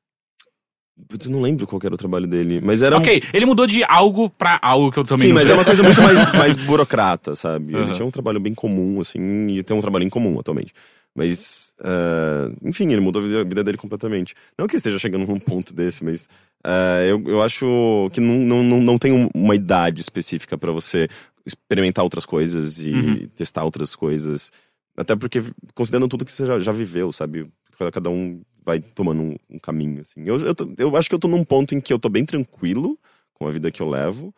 Putz, 1.07 1.27
não 1.29 1.41
lembro 1.41 1.65
qual 1.65 1.79
era 1.83 1.93
o 1.93 1.97
trabalho 1.97 2.27
dele, 2.27 2.59
mas 2.61 2.81
era 2.81 2.95
um- 2.95 2.99
Ok, 2.99 3.21
ele 3.33 3.45
mudou 3.45 3.65
de 3.65 3.83
algo 3.85 4.29
pra 4.29 4.59
algo 4.61 4.91
que 4.91 4.99
eu 4.99 5.03
também 5.05 5.29
Sim, 5.29 5.33
mas 5.33 5.43
sei. 5.43 5.51
é 5.51 5.53
uma 5.55 5.63
coisa 5.65 5.81
muito 5.81 6.01
mais, 6.01 6.17
mais 6.33 6.57
burocrata, 6.57 7.35
sabe? 7.37 7.73
Ele 7.73 7.83
Aham. 7.83 7.93
tinha 7.93 8.05
um 8.05 8.11
trabalho 8.11 8.39
bem 8.39 8.53
comum, 8.53 8.99
assim, 8.99 9.47
e 9.47 9.63
tem 9.63 9.75
um 9.75 9.79
trabalho 9.81 10.03
em 10.03 10.09
comum 10.09 10.37
atualmente. 10.39 10.73
Mas, 11.15 11.73
ah, 11.81 12.51
enfim, 12.63 12.91
ele 12.91 12.99
mudou 13.01 13.21
a 13.21 13.43
vida, 13.43 13.63
dele 13.63 13.77
completamente. 13.77 14.35
Não 14.57 14.67
que 14.67 14.75
eu 14.75 14.77
esteja 14.77 14.99
chegando 14.99 15.25
num 15.25 15.39
ponto 15.39 15.73
desse, 15.73 16.03
mas 16.03 16.27
ah, 16.65 17.01
eu, 17.07 17.23
eu 17.27 17.41
acho 17.41 18.09
que 18.13 18.19
não, 18.19 18.35
não, 18.37 18.63
não, 18.63 18.79
não 18.81 18.97
tem 18.97 19.11
um- 19.13 19.29
uma 19.33 19.55
idade 19.55 20.01
específica 20.01 20.57
pra 20.57 20.71
você 20.73 21.07
experimentar 21.45 22.03
outras 22.03 22.25
coisas 22.25 22.79
e 22.79 22.91
Uhum. 22.93 23.27
testar 23.35 23.63
outras 23.63 23.95
coisas. 23.95 24.51
Até 24.99 25.15
porque, 25.15 25.41
considerando 25.73 26.09
tudo 26.09 26.25
que 26.25 26.31
você 26.31 26.45
já, 26.45 26.59
já 26.59 26.73
viveu, 26.73 27.09
sabe? 27.13 27.49
Cada- 27.77 27.89
Cada 27.91 28.09
um 28.09 28.41
vai 28.65 28.81
tomando 28.81 29.21
um, 29.21 29.35
um 29.49 29.57
caminho, 29.57 30.01
assim. 30.01 30.21
Eu, 30.25 30.37
eu, 30.39 30.53
tô- 30.53 30.69
eu 30.77 30.95
acho 30.97 31.07
que 31.07 31.15
eu 31.15 31.19
tô 31.19 31.29
num 31.29 31.45
ponto 31.45 31.73
em 31.73 31.79
que 31.79 31.93
eu 31.93 31.97
tô 31.97 32.09
bem 32.09 32.25
tranquilo 32.25 32.99
com 33.33 33.47
a 33.47 33.51
vida 33.51 33.71
que 33.71 33.81
eu 33.81 33.89
levo. 33.89 34.35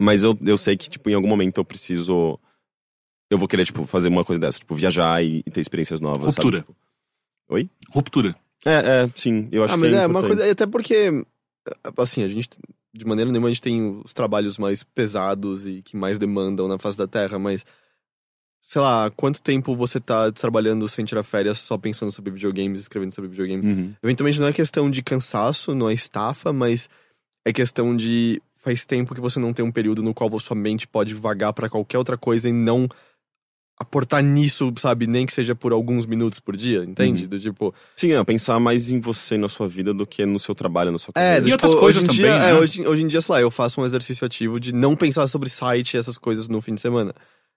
Mas 0.00 0.24
eu, 0.24 0.36
eu 0.44 0.58
sei 0.58 0.76
que, 0.76 0.90
tipo, 0.90 1.08
em 1.08 1.14
algum 1.14 1.28
momento 1.28 1.58
eu 1.58 1.64
preciso. 1.64 2.40
Eu 3.30 3.38
vou 3.38 3.46
querer, 3.46 3.64
tipo, 3.64 3.86
fazer 3.86 4.08
uma 4.08 4.24
coisa 4.24 4.40
dessa, 4.40 4.58
tipo, 4.58 4.74
viajar 4.74 5.24
e, 5.24 5.44
e 5.46 5.50
ter 5.50 5.60
experiências 5.60 6.00
novas. 6.00 6.26
Ruptura. 6.26 6.62
Sabe? 6.62 6.76
Oi? 7.50 7.70
Ruptura. 7.92 8.34
É, 8.66 9.04
é, 9.04 9.10
sim. 9.14 9.48
Eu 9.52 9.62
acho 9.62 9.74
ah, 9.74 9.76
que 9.76 9.80
mas 9.82 9.92
é, 9.92 10.02
é, 10.02 10.06
uma 10.08 10.22
coisa. 10.22 10.50
Até 10.50 10.66
porque, 10.66 11.24
assim, 11.98 12.24
a 12.24 12.28
gente, 12.28 12.48
de 12.92 13.06
maneira 13.06 13.30
nenhuma, 13.30 13.46
a 13.46 13.52
gente 13.52 13.62
tem 13.62 14.00
os 14.04 14.12
trabalhos 14.12 14.58
mais 14.58 14.82
pesados 14.82 15.64
e 15.64 15.82
que 15.82 15.96
mais 15.96 16.18
demandam 16.18 16.66
na 16.66 16.80
face 16.80 16.98
da 16.98 17.06
Terra, 17.06 17.38
mas. 17.38 17.64
Sei 18.72 18.80
lá, 18.80 19.10
quanto 19.10 19.42
tempo 19.42 19.76
você 19.76 20.00
tá 20.00 20.32
trabalhando 20.32 20.88
sem 20.88 21.04
tirar 21.04 21.22
férias 21.22 21.58
só 21.58 21.76
pensando 21.76 22.10
sobre 22.10 22.30
videogames, 22.32 22.80
escrevendo 22.80 23.14
sobre 23.14 23.28
videogames? 23.28 23.66
Uhum. 23.66 23.92
Eventualmente 24.02 24.40
não 24.40 24.46
é 24.46 24.52
questão 24.54 24.90
de 24.90 25.02
cansaço, 25.02 25.74
não 25.74 25.90
é 25.90 25.92
estafa, 25.92 26.54
mas 26.54 26.88
é 27.44 27.52
questão 27.52 27.94
de. 27.94 28.40
Faz 28.56 28.86
tempo 28.86 29.14
que 29.14 29.20
você 29.20 29.38
não 29.38 29.52
tem 29.52 29.62
um 29.62 29.70
período 29.70 30.02
no 30.02 30.14
qual 30.14 30.40
sua 30.40 30.56
mente 30.56 30.88
pode 30.88 31.12
vagar 31.14 31.52
pra 31.52 31.68
qualquer 31.68 31.98
outra 31.98 32.16
coisa 32.16 32.48
e 32.48 32.52
não 32.52 32.88
aportar 33.78 34.22
nisso, 34.22 34.72
sabe? 34.78 35.06
Nem 35.06 35.26
que 35.26 35.34
seja 35.34 35.54
por 35.54 35.72
alguns 35.72 36.06
minutos 36.06 36.40
por 36.40 36.56
dia, 36.56 36.82
entende? 36.82 37.24
Uhum. 37.24 37.28
Do 37.28 37.40
tipo. 37.40 37.74
Sim, 37.94 38.12
é, 38.12 38.24
pensar 38.24 38.58
mais 38.58 38.90
em 38.90 39.00
você 39.00 39.34
e 39.34 39.38
na 39.38 39.48
sua 39.50 39.68
vida 39.68 39.92
do 39.92 40.06
que 40.06 40.24
no 40.24 40.40
seu 40.40 40.54
trabalho, 40.54 40.90
na 40.90 40.96
sua 40.96 41.12
É, 41.14 41.20
carreira. 41.20 41.40
do 41.42 41.48
E 41.48 41.50
tipo, 41.50 41.66
outras 41.66 41.78
coisas 41.78 42.04
hoje 42.04 42.10
em 42.10 42.16
também, 42.24 42.32
dia, 42.38 42.42
é, 42.42 42.52
né? 42.54 42.58
hoje, 42.58 42.86
hoje 42.86 43.02
em 43.02 43.06
dia, 43.06 43.20
sei 43.20 43.34
lá, 43.34 43.40
eu 43.42 43.50
faço 43.50 43.82
um 43.82 43.84
exercício 43.84 44.26
ativo 44.26 44.58
de 44.58 44.72
não 44.72 44.96
pensar 44.96 45.28
sobre 45.28 45.50
site 45.50 45.92
e 45.92 45.98
essas 45.98 46.16
coisas 46.16 46.48
no 46.48 46.62
fim 46.62 46.74
de 46.74 46.80
semana. 46.80 47.14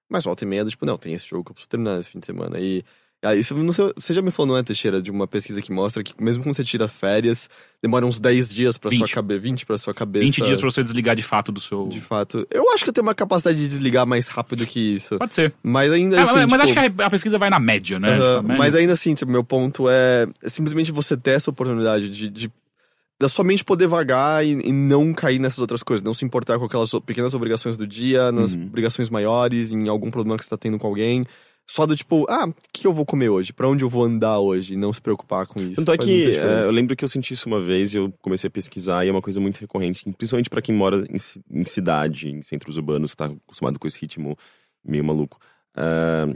Mas 0.10 0.24
volta 0.24 0.43
e 0.43 0.47
meia, 0.47 0.64
tipo, 0.66 0.86
não, 0.86 0.97
tem 0.97 1.14
esse 1.14 1.28
jogo 1.28 1.43
que 1.45 1.51
eu 1.51 1.53
preciso 1.56 1.70
terminar 1.70 1.99
esse 1.99 2.10
fim 2.10 2.20
de 2.20 2.26
semana. 2.26 2.60
E 2.60 2.84
aí, 3.24 3.43
você, 3.43 3.56
não 3.56 3.72
sei, 3.74 3.91
você 3.95 4.14
já 4.14 4.22
me 4.22 4.30
falou, 4.30 4.49
não 4.53 4.58
é, 4.58 4.62
Teixeira, 4.62 5.01
de 5.01 5.10
uma 5.10 5.26
pesquisa 5.28 5.60
que 5.64 5.72
mostra 5.72 6.03
que 6.03 6.14
mesmo 6.24 6.43
quando 6.43 6.56
você 6.56 6.64
tira 6.64 6.88
férias, 6.88 7.49
demora 7.82 8.06
uns 8.06 8.20
10 8.20 8.53
dias 8.53 8.78
pra 8.78 8.91
sua 8.91 8.99
20. 9.08 9.16
cabeça, 9.16 9.39
20 9.39 9.66
pra 9.66 9.78
sua 9.80 9.93
cabeça. 9.95 10.26
20 10.26 10.41
dias 10.43 10.60
pra 10.60 10.70
você 10.70 10.84
desligar 10.84 11.16
de 11.16 11.24
fato 11.24 11.51
do 11.51 11.60
seu. 11.60 11.88
De 11.88 11.99
fato. 11.99 12.45
Eu 12.51 12.72
acho 12.72 12.84
que 12.84 12.89
eu 12.89 12.93
tenho 12.93 13.08
uma 13.08 13.16
capacidade 13.16 13.58
de 13.58 13.68
desligar 13.68 14.06
mais 14.06 14.28
rápido 14.28 14.64
que 14.68 14.80
isso. 14.80 15.18
Pode 15.18 15.34
ser. 15.34 15.51
Mas 15.64 15.91
ainda 15.91 16.20
Ah, 16.20 16.24
assim. 16.24 16.34
mas 16.36 16.45
tipo, 16.51 16.62
acho 16.62 16.74
que 16.74 17.01
a, 17.01 17.10
pesquisa 17.10 17.38
vai 17.39 17.49
na 17.49 17.60
média, 17.60 17.99
né? 17.99 18.14
A 18.14 18.41
média- 18.43 18.58
Mas 18.60 18.76
ainda 18.76 18.93
assim, 18.93 19.16
tipo, 19.16 19.32
meu 19.32 19.43
ponto 19.43 19.89
é, 19.89 20.28
é 20.43 20.49
simplesmente 20.49 20.91
você 20.91 21.18
ter 21.18 21.32
essa 21.32 21.49
oportunidade 21.49 22.08
de, 22.10 22.30
de- 22.30 22.51
da 23.20 23.30
sua 23.30 23.45
mente 23.45 23.63
poder 23.63 23.88
vagar 23.88 24.45
e, 24.45 24.51
e 24.51 24.72
não 24.72 25.13
cair 25.13 25.39
nessas 25.39 25.59
outras 25.59 25.82
coisas, 25.84 26.03
não 26.03 26.13
se 26.13 26.26
importar 26.26 26.59
com 26.59 26.66
aquelas 26.66 26.91
pequenas 27.05 27.34
obrigações 27.34 27.78
do 27.78 27.88
dia, 27.88 28.32
nas 28.32 28.53
Uhum. 28.53 28.66
obrigações 28.68 29.09
maiores, 29.09 29.72
em 29.72 29.88
algum 29.88 30.11
problema 30.11 30.38
que 30.38 30.43
você 30.43 30.49
tá 30.49 30.57
tendo 30.57 30.78
com 30.78 30.88
alguém. 30.88 31.26
Só 31.68 31.86
do 31.88 31.95
tipo, 31.95 32.28
ah, 32.30 32.45
o 32.47 32.53
que 32.72 32.86
eu 32.86 32.93
vou 32.93 33.05
comer 33.07 33.30
hoje? 33.30 33.51
Pra 33.51 33.68
onde 33.68 33.84
eu 33.84 33.89
vou 33.89 34.03
andar 34.03 34.38
hoje? 34.39 34.74
E 34.76 34.78
não 34.78 34.93
se 34.93 35.01
preocupar 35.01 35.47
com 35.47 35.59
isso. 35.63 35.76
Tanto 35.76 35.93
é 35.93 35.97
que 35.97 36.30
é, 36.38 36.63
eu 36.66 36.70
lembro 36.72 36.95
que 36.95 37.03
eu 37.03 37.07
senti 37.07 37.34
isso 37.34 37.47
uma 37.49 37.59
vez 37.59 37.91
e 37.93 37.97
eu 37.97 38.13
comecei 38.22 38.47
a 38.49 38.51
pesquisar 38.51 39.03
e 39.03 39.09
é 39.09 39.11
uma 39.11 39.22
coisa 39.22 39.39
muito 39.39 39.59
recorrente, 39.61 40.03
principalmente 40.16 40.49
pra 40.49 40.61
quem 40.61 40.76
mora 40.76 41.03
em, 41.09 41.61
em 41.61 41.66
cidade, 41.66 42.30
em 42.30 42.41
centros 42.43 42.78
urbanos, 42.78 43.11
que 43.11 43.18
tá 43.18 43.26
acostumado 43.26 43.80
com 43.80 43.88
esse 43.88 43.97
ritmo 43.99 44.38
meio 44.86 45.03
maluco. 45.03 45.39
Ah, 45.76 46.28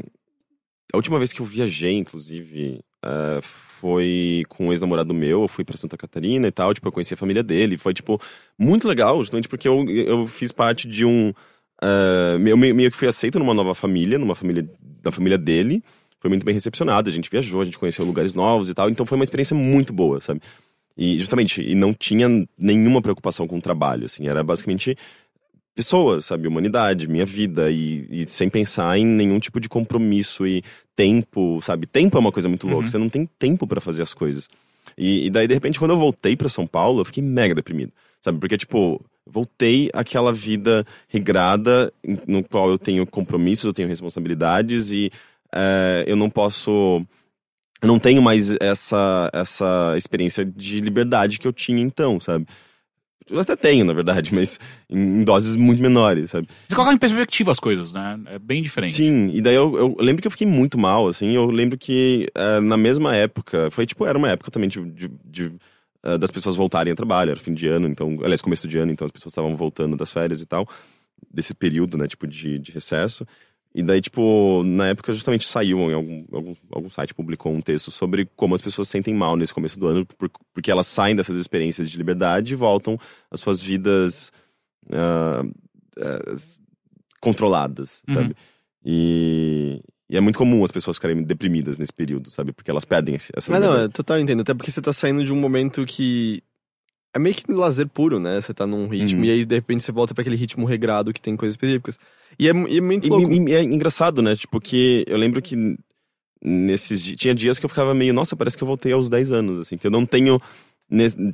a 0.91 0.97
última 0.97 1.19
vez 1.19 1.31
que 1.31 1.41
eu 1.41 1.45
viajei, 1.45 1.93
inclusive, 1.93 2.79
ah, 3.03 3.39
foi 3.41 4.43
com 4.49 4.67
um 4.67 4.71
ex-namorado 4.71 5.13
meu, 5.13 5.43
eu 5.43 5.47
fui 5.47 5.63
pra 5.63 5.77
Santa 5.77 5.97
Catarina 5.97 6.47
e 6.47 6.51
tal, 6.51 6.73
tipo, 6.73 6.87
eu 6.87 6.91
conheci 6.91 7.13
a 7.13 7.17
família 7.17 7.41
dele, 7.41 7.77
foi, 7.77 7.93
tipo, 7.93 8.21
muito 8.57 8.87
legal, 8.87 9.17
justamente 9.17 9.47
porque 9.47 9.67
eu, 9.67 9.89
eu 9.89 10.27
fiz 10.27 10.51
parte 10.51 10.87
de 10.87 11.05
um... 11.05 11.33
ah, 11.81 12.35
eu 12.45 12.57
meio 12.57 12.91
que 12.91 12.97
fui 12.97 13.07
aceito 13.07 13.39
numa 13.39 13.53
nova 13.53 13.73
família, 13.73 14.19
numa 14.19 14.35
família 14.35 14.69
da 15.01 15.11
família 15.11 15.37
dele, 15.37 15.81
foi 16.19 16.29
muito 16.29 16.45
bem 16.45 16.53
recepcionado, 16.53 17.09
a 17.09 17.13
gente 17.13 17.29
viajou, 17.29 17.61
a 17.61 17.65
gente 17.65 17.79
conheceu 17.79 18.05
lugares 18.05 18.35
novos 18.35 18.69
e 18.69 18.73
tal, 18.73 18.89
então 18.89 19.05
foi 19.05 19.17
uma 19.17 19.23
experiência 19.23 19.55
muito 19.55 19.93
boa, 19.93 20.19
sabe? 20.19 20.41
E 20.97 21.17
justamente, 21.17 21.61
e 21.61 21.75
não 21.75 21.93
tinha 21.93 22.27
nenhuma 22.57 23.01
preocupação 23.01 23.47
com 23.47 23.57
o 23.57 23.61
trabalho, 23.61 24.03
assim, 24.03 24.27
era 24.27 24.43
basicamente 24.43 24.97
pessoas, 25.75 26.25
sabe? 26.25 26.47
Humanidade, 26.47 27.07
minha 27.07 27.25
vida, 27.25 27.71
e, 27.71 28.05
e 28.09 28.27
sem 28.27 28.49
pensar 28.49 28.97
em 28.97 29.05
nenhum 29.05 29.39
tipo 29.39 29.59
de 29.59 29.69
compromisso 29.69 30.45
e 30.45 30.63
tempo, 30.95 31.59
sabe? 31.61 31.87
Tempo 31.87 32.17
é 32.17 32.19
uma 32.19 32.31
coisa 32.31 32.49
muito 32.49 32.67
louca, 32.67 32.83
Uhum. 32.83 32.87
você 32.91 32.97
não 32.97 33.09
tem 33.09 33.27
tempo 33.39 33.65
pra 33.65 33.79
fazer 33.79 34.01
as 34.01 34.13
coisas. 34.13 34.47
E, 34.97 35.27
e 35.27 35.29
daí, 35.29 35.47
de 35.47 35.53
repente, 35.53 35.79
quando 35.79 35.91
eu 35.91 35.97
voltei 35.97 36.35
pra 36.35 36.49
São 36.49 36.67
Paulo, 36.67 36.99
eu 37.01 37.05
fiquei 37.05 37.23
mega 37.23 37.55
deprimido, 37.55 37.91
sabe? 38.19 38.39
Porque, 38.39 38.57
tipo, 38.57 38.99
voltei 39.25 39.89
àquela 39.93 40.33
vida 40.33 40.85
regrada, 41.07 41.93
no 42.27 42.43
qual 42.43 42.69
eu 42.69 42.77
tenho 42.77 43.05
compromissos, 43.05 43.65
eu 43.65 43.73
tenho 43.73 43.87
responsabilidades 43.87 44.91
e 44.91 45.09
eh, 45.53 46.03
eu 46.07 46.15
não 46.15 46.29
posso. 46.29 47.05
Eu 47.81 47.87
não 47.87 47.97
tenho 47.99 48.21
mais 48.21 48.53
essa, 48.59 49.29
essa 49.31 49.93
experiência 49.95 50.43
de 50.43 50.81
liberdade 50.81 51.39
que 51.39 51.47
eu 51.47 51.53
tinha 51.53 51.81
então, 51.81 52.19
sabe? 52.19 52.45
Eu 53.29 53.39
até 53.39 53.55
tenho, 53.55 53.85
na 53.85 53.93
verdade, 53.93 54.33
mas 54.33 54.59
em, 54.89 55.23
doses 55.23 55.55
muito 55.55 55.81
menores, 55.81 56.31
sabe? 56.31 56.47
Você 56.67 56.75
coloca 56.75 56.93
em 56.93 56.97
perspectiva 56.97 57.51
as 57.51 57.59
coisas, 57.59 57.93
né? 57.93 58.19
É 58.27 58.39
bem 58.39 58.61
diferente. 58.63 58.93
Sim, 58.93 59.29
e 59.33 59.41
daí 59.41 59.55
eu, 59.55 59.77
eu 59.77 59.95
lembro 59.99 60.21
que 60.21 60.27
eu 60.27 60.31
fiquei 60.31 60.47
muito 60.47 60.77
mal, 60.77 61.07
assim. 61.07 61.31
Eu 61.31 61.45
lembro 61.45 61.77
que 61.77 62.27
eh, 62.33 62.59
na 62.59 62.77
mesma 62.77 63.15
época, 63.15 63.69
foi 63.71 63.85
tipo, 63.85 64.05
era 64.05 64.17
uma 64.17 64.29
época 64.29 64.49
também 64.51 64.67
de, 64.69 64.83
de- 64.91 65.11
de, 65.25 65.51
eh, 66.03 66.17
das 66.17 66.31
pessoas 66.31 66.55
voltarem 66.55 66.91
a 66.93 66.95
trabalho, 66.95 67.31
era 67.31 67.39
fim 67.39 67.53
de 67.53 67.67
ano, 67.67 67.87
então, 67.87 68.17
aliás, 68.21 68.41
começo 68.41 68.67
de 68.67 68.77
ano, 68.77 68.91
então 68.91 69.05
as 69.05 69.11
pessoas 69.11 69.31
estavam 69.33 69.55
voltando 69.55 69.95
das 69.95 70.11
férias 70.11 70.41
e 70.41 70.45
tal, 70.45 70.67
desse 71.31 71.53
período, 71.53 71.97
né, 71.97 72.07
tipo, 72.07 72.25
de, 72.25 72.57
de 72.57 72.71
recesso. 72.71 73.25
E 73.73 73.83
daí, 73.83 74.01
tipo, 74.01 74.63
na 74.63 74.87
época 74.87 75.13
justamente 75.13 75.47
saiu 75.47 75.77
em 75.91 75.93
algum, 75.93 76.25
algum, 76.31 76.55
algum 76.71 76.89
site 76.89 77.13
publicou 77.13 77.53
um 77.53 77.61
texto 77.61 77.91
sobre 77.91 78.27
como 78.35 78.55
as 78.55 78.61
pessoas 78.61 78.87
se 78.87 78.93
sentem 78.93 79.13
mal 79.13 79.35
nesse 79.37 79.53
começo 79.53 79.79
do 79.79 79.85
ano, 79.87 80.05
por- 80.05 80.31
porque 80.53 80.71
elas 80.71 80.87
saem 80.87 81.15
dessas 81.15 81.37
experiências 81.37 81.89
de 81.89 81.95
liberdade 81.97 82.53
e 82.53 82.55
voltam 82.55 82.97
às 83.29 83.39
suas 83.39 83.61
vidas 83.61 84.31
ah, 84.91 85.43
ah, 85.99 86.35
controladas, 87.19 88.01
Uhum. 88.07 88.15
sabe? 88.15 88.35
E, 88.83 89.81
e 90.09 90.17
é 90.17 90.21
muito 90.21 90.37
comum 90.39 90.63
as 90.63 90.71
pessoas 90.71 90.97
ficarem 90.97 91.21
deprimidas 91.21 91.77
nesse 91.77 91.93
período, 91.93 92.31
sabe? 92.31 92.51
Porque 92.51 92.71
elas 92.71 92.85
perdem 92.85 93.15
esse, 93.15 93.31
essa 93.35 93.51
Mas 93.51 93.61
não, 93.61 93.77
é 93.77 93.87
total 93.87 94.19
entendo. 94.19 94.41
Até 94.41 94.53
porque 94.53 94.71
você 94.71 94.81
tá 94.81 94.93
saindo 94.93 95.23
de 95.23 95.31
um 95.33 95.35
momento 95.35 95.85
que. 95.85 96.41
É 97.13 97.19
meio 97.19 97.33
que 97.35 97.51
lazer 97.51 97.87
puro, 97.87 98.19
né? 98.19 98.39
Você 98.39 98.53
tá 98.53 98.67
num 98.67 98.87
ritmo 98.87 99.19
Uhum. 99.21 99.25
e 99.25 99.31
aí 99.31 99.45
de 99.45 99.55
repente 99.55 99.81
você 99.83 99.91
volta 99.91 100.13
pra 100.13 100.21
aquele 100.21 100.35
ritmo 100.35 100.65
regrado 100.65 101.11
que 101.11 101.21
tem 101.21 101.35
coisas 101.35 101.53
específicas. 101.53 101.97
E 102.37 102.47
é, 102.47 102.53
e 102.69 102.77
é 102.77 102.81
muito 102.81 103.07
E, 103.07 103.09
louco. 103.09 103.31
e- 103.33 103.53
é 103.53 103.63
engraçado, 103.63 104.21
né? 104.21 104.35
Tipo, 104.35 104.59
que 104.61 105.03
eu 105.07 105.17
lembro 105.17 105.41
que 105.41 105.75
nesses 106.43 107.03
tinha 107.15 107.33
dias 107.33 107.59
que 107.59 107.65
eu 107.65 107.69
ficava 107.69 107.93
meio, 107.93 108.13
nossa, 108.13 108.35
parece 108.35 108.57
que 108.57 108.63
eu 108.63 108.67
voltei 108.67 108.91
aos 108.93 109.09
10 109.09 109.31
anos, 109.31 109.59
assim, 109.59 109.77
que 109.77 109.85
eu 109.87 109.91
não 109.91 110.05
tenho 110.05 110.39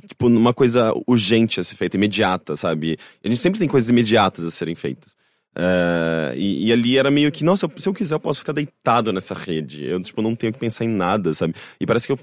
tipo 0.08 0.26
uma 0.26 0.52
coisa 0.52 0.92
urgente 1.06 1.58
a 1.60 1.64
ser 1.64 1.76
feita, 1.76 1.96
imediata, 1.96 2.56
sabe? 2.56 2.98
A 3.24 3.28
gente 3.28 3.40
sempre 3.40 3.58
tem 3.58 3.68
coisas 3.68 3.88
imediatas 3.88 4.44
a 4.44 4.50
serem 4.50 4.74
feitas. 4.74 5.16
Eh, 5.56 6.34
e, 6.36 6.66
e 6.66 6.72
ali 6.72 6.98
era 6.98 7.10
meio 7.10 7.32
que, 7.32 7.42
nossa, 7.42 7.70
se 7.76 7.88
eu 7.88 7.94
quiser 7.94 8.14
eu 8.16 8.20
posso 8.20 8.40
ficar 8.40 8.52
deitado 8.52 9.12
nessa 9.12 9.34
rede. 9.34 9.82
Eu, 9.84 10.02
tipo, 10.02 10.20
não 10.20 10.34
tenho 10.36 10.52
que 10.52 10.58
pensar 10.58 10.84
em 10.84 10.88
nada, 10.88 11.32
sabe? 11.32 11.54
E 11.80 11.86
parece 11.86 12.06
que 12.06 12.12
eu 12.12 12.18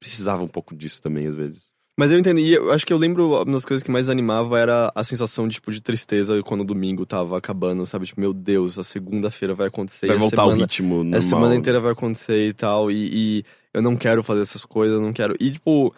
precisava 0.00 0.42
um 0.42 0.48
pouco 0.48 0.74
disso 0.74 1.00
também, 1.00 1.26
às 1.28 1.36
vezes. 1.36 1.71
Mas 1.98 2.10
eu 2.10 2.18
entendi. 2.18 2.42
E 2.42 2.54
eu 2.54 2.72
acho 2.72 2.86
que 2.86 2.92
eu 2.92 2.98
lembro, 2.98 3.42
uma 3.42 3.52
das 3.52 3.64
coisas 3.64 3.82
que 3.82 3.90
mais 3.90 4.08
animava 4.08 4.58
era 4.58 4.90
a 4.94 5.04
sensação 5.04 5.48
tipo, 5.48 5.70
de 5.70 5.80
tristeza 5.80 6.42
quando 6.42 6.62
o 6.62 6.64
domingo 6.64 7.04
tava 7.04 7.36
acabando, 7.36 7.84
sabe? 7.84 8.06
Tipo, 8.06 8.20
meu 8.20 8.32
Deus, 8.32 8.78
a 8.78 8.82
segunda-feira 8.82 9.54
vai 9.54 9.68
acontecer. 9.68 10.06
Vai 10.06 10.16
voltar 10.16 10.42
ao 10.42 10.50
semana, 10.50 10.64
ritmo 10.64 10.96
normal. 10.96 11.18
A 11.18 11.22
semana 11.22 11.54
inteira 11.54 11.80
vai 11.80 11.92
acontecer 11.92 12.48
e 12.48 12.52
tal. 12.54 12.90
E, 12.90 13.10
e 13.12 13.44
eu 13.74 13.82
não 13.82 13.96
quero 13.96 14.22
fazer 14.22 14.42
essas 14.42 14.64
coisas, 14.64 14.96
eu 14.96 15.02
não 15.02 15.12
quero. 15.12 15.36
E, 15.38 15.50
tipo, 15.50 15.94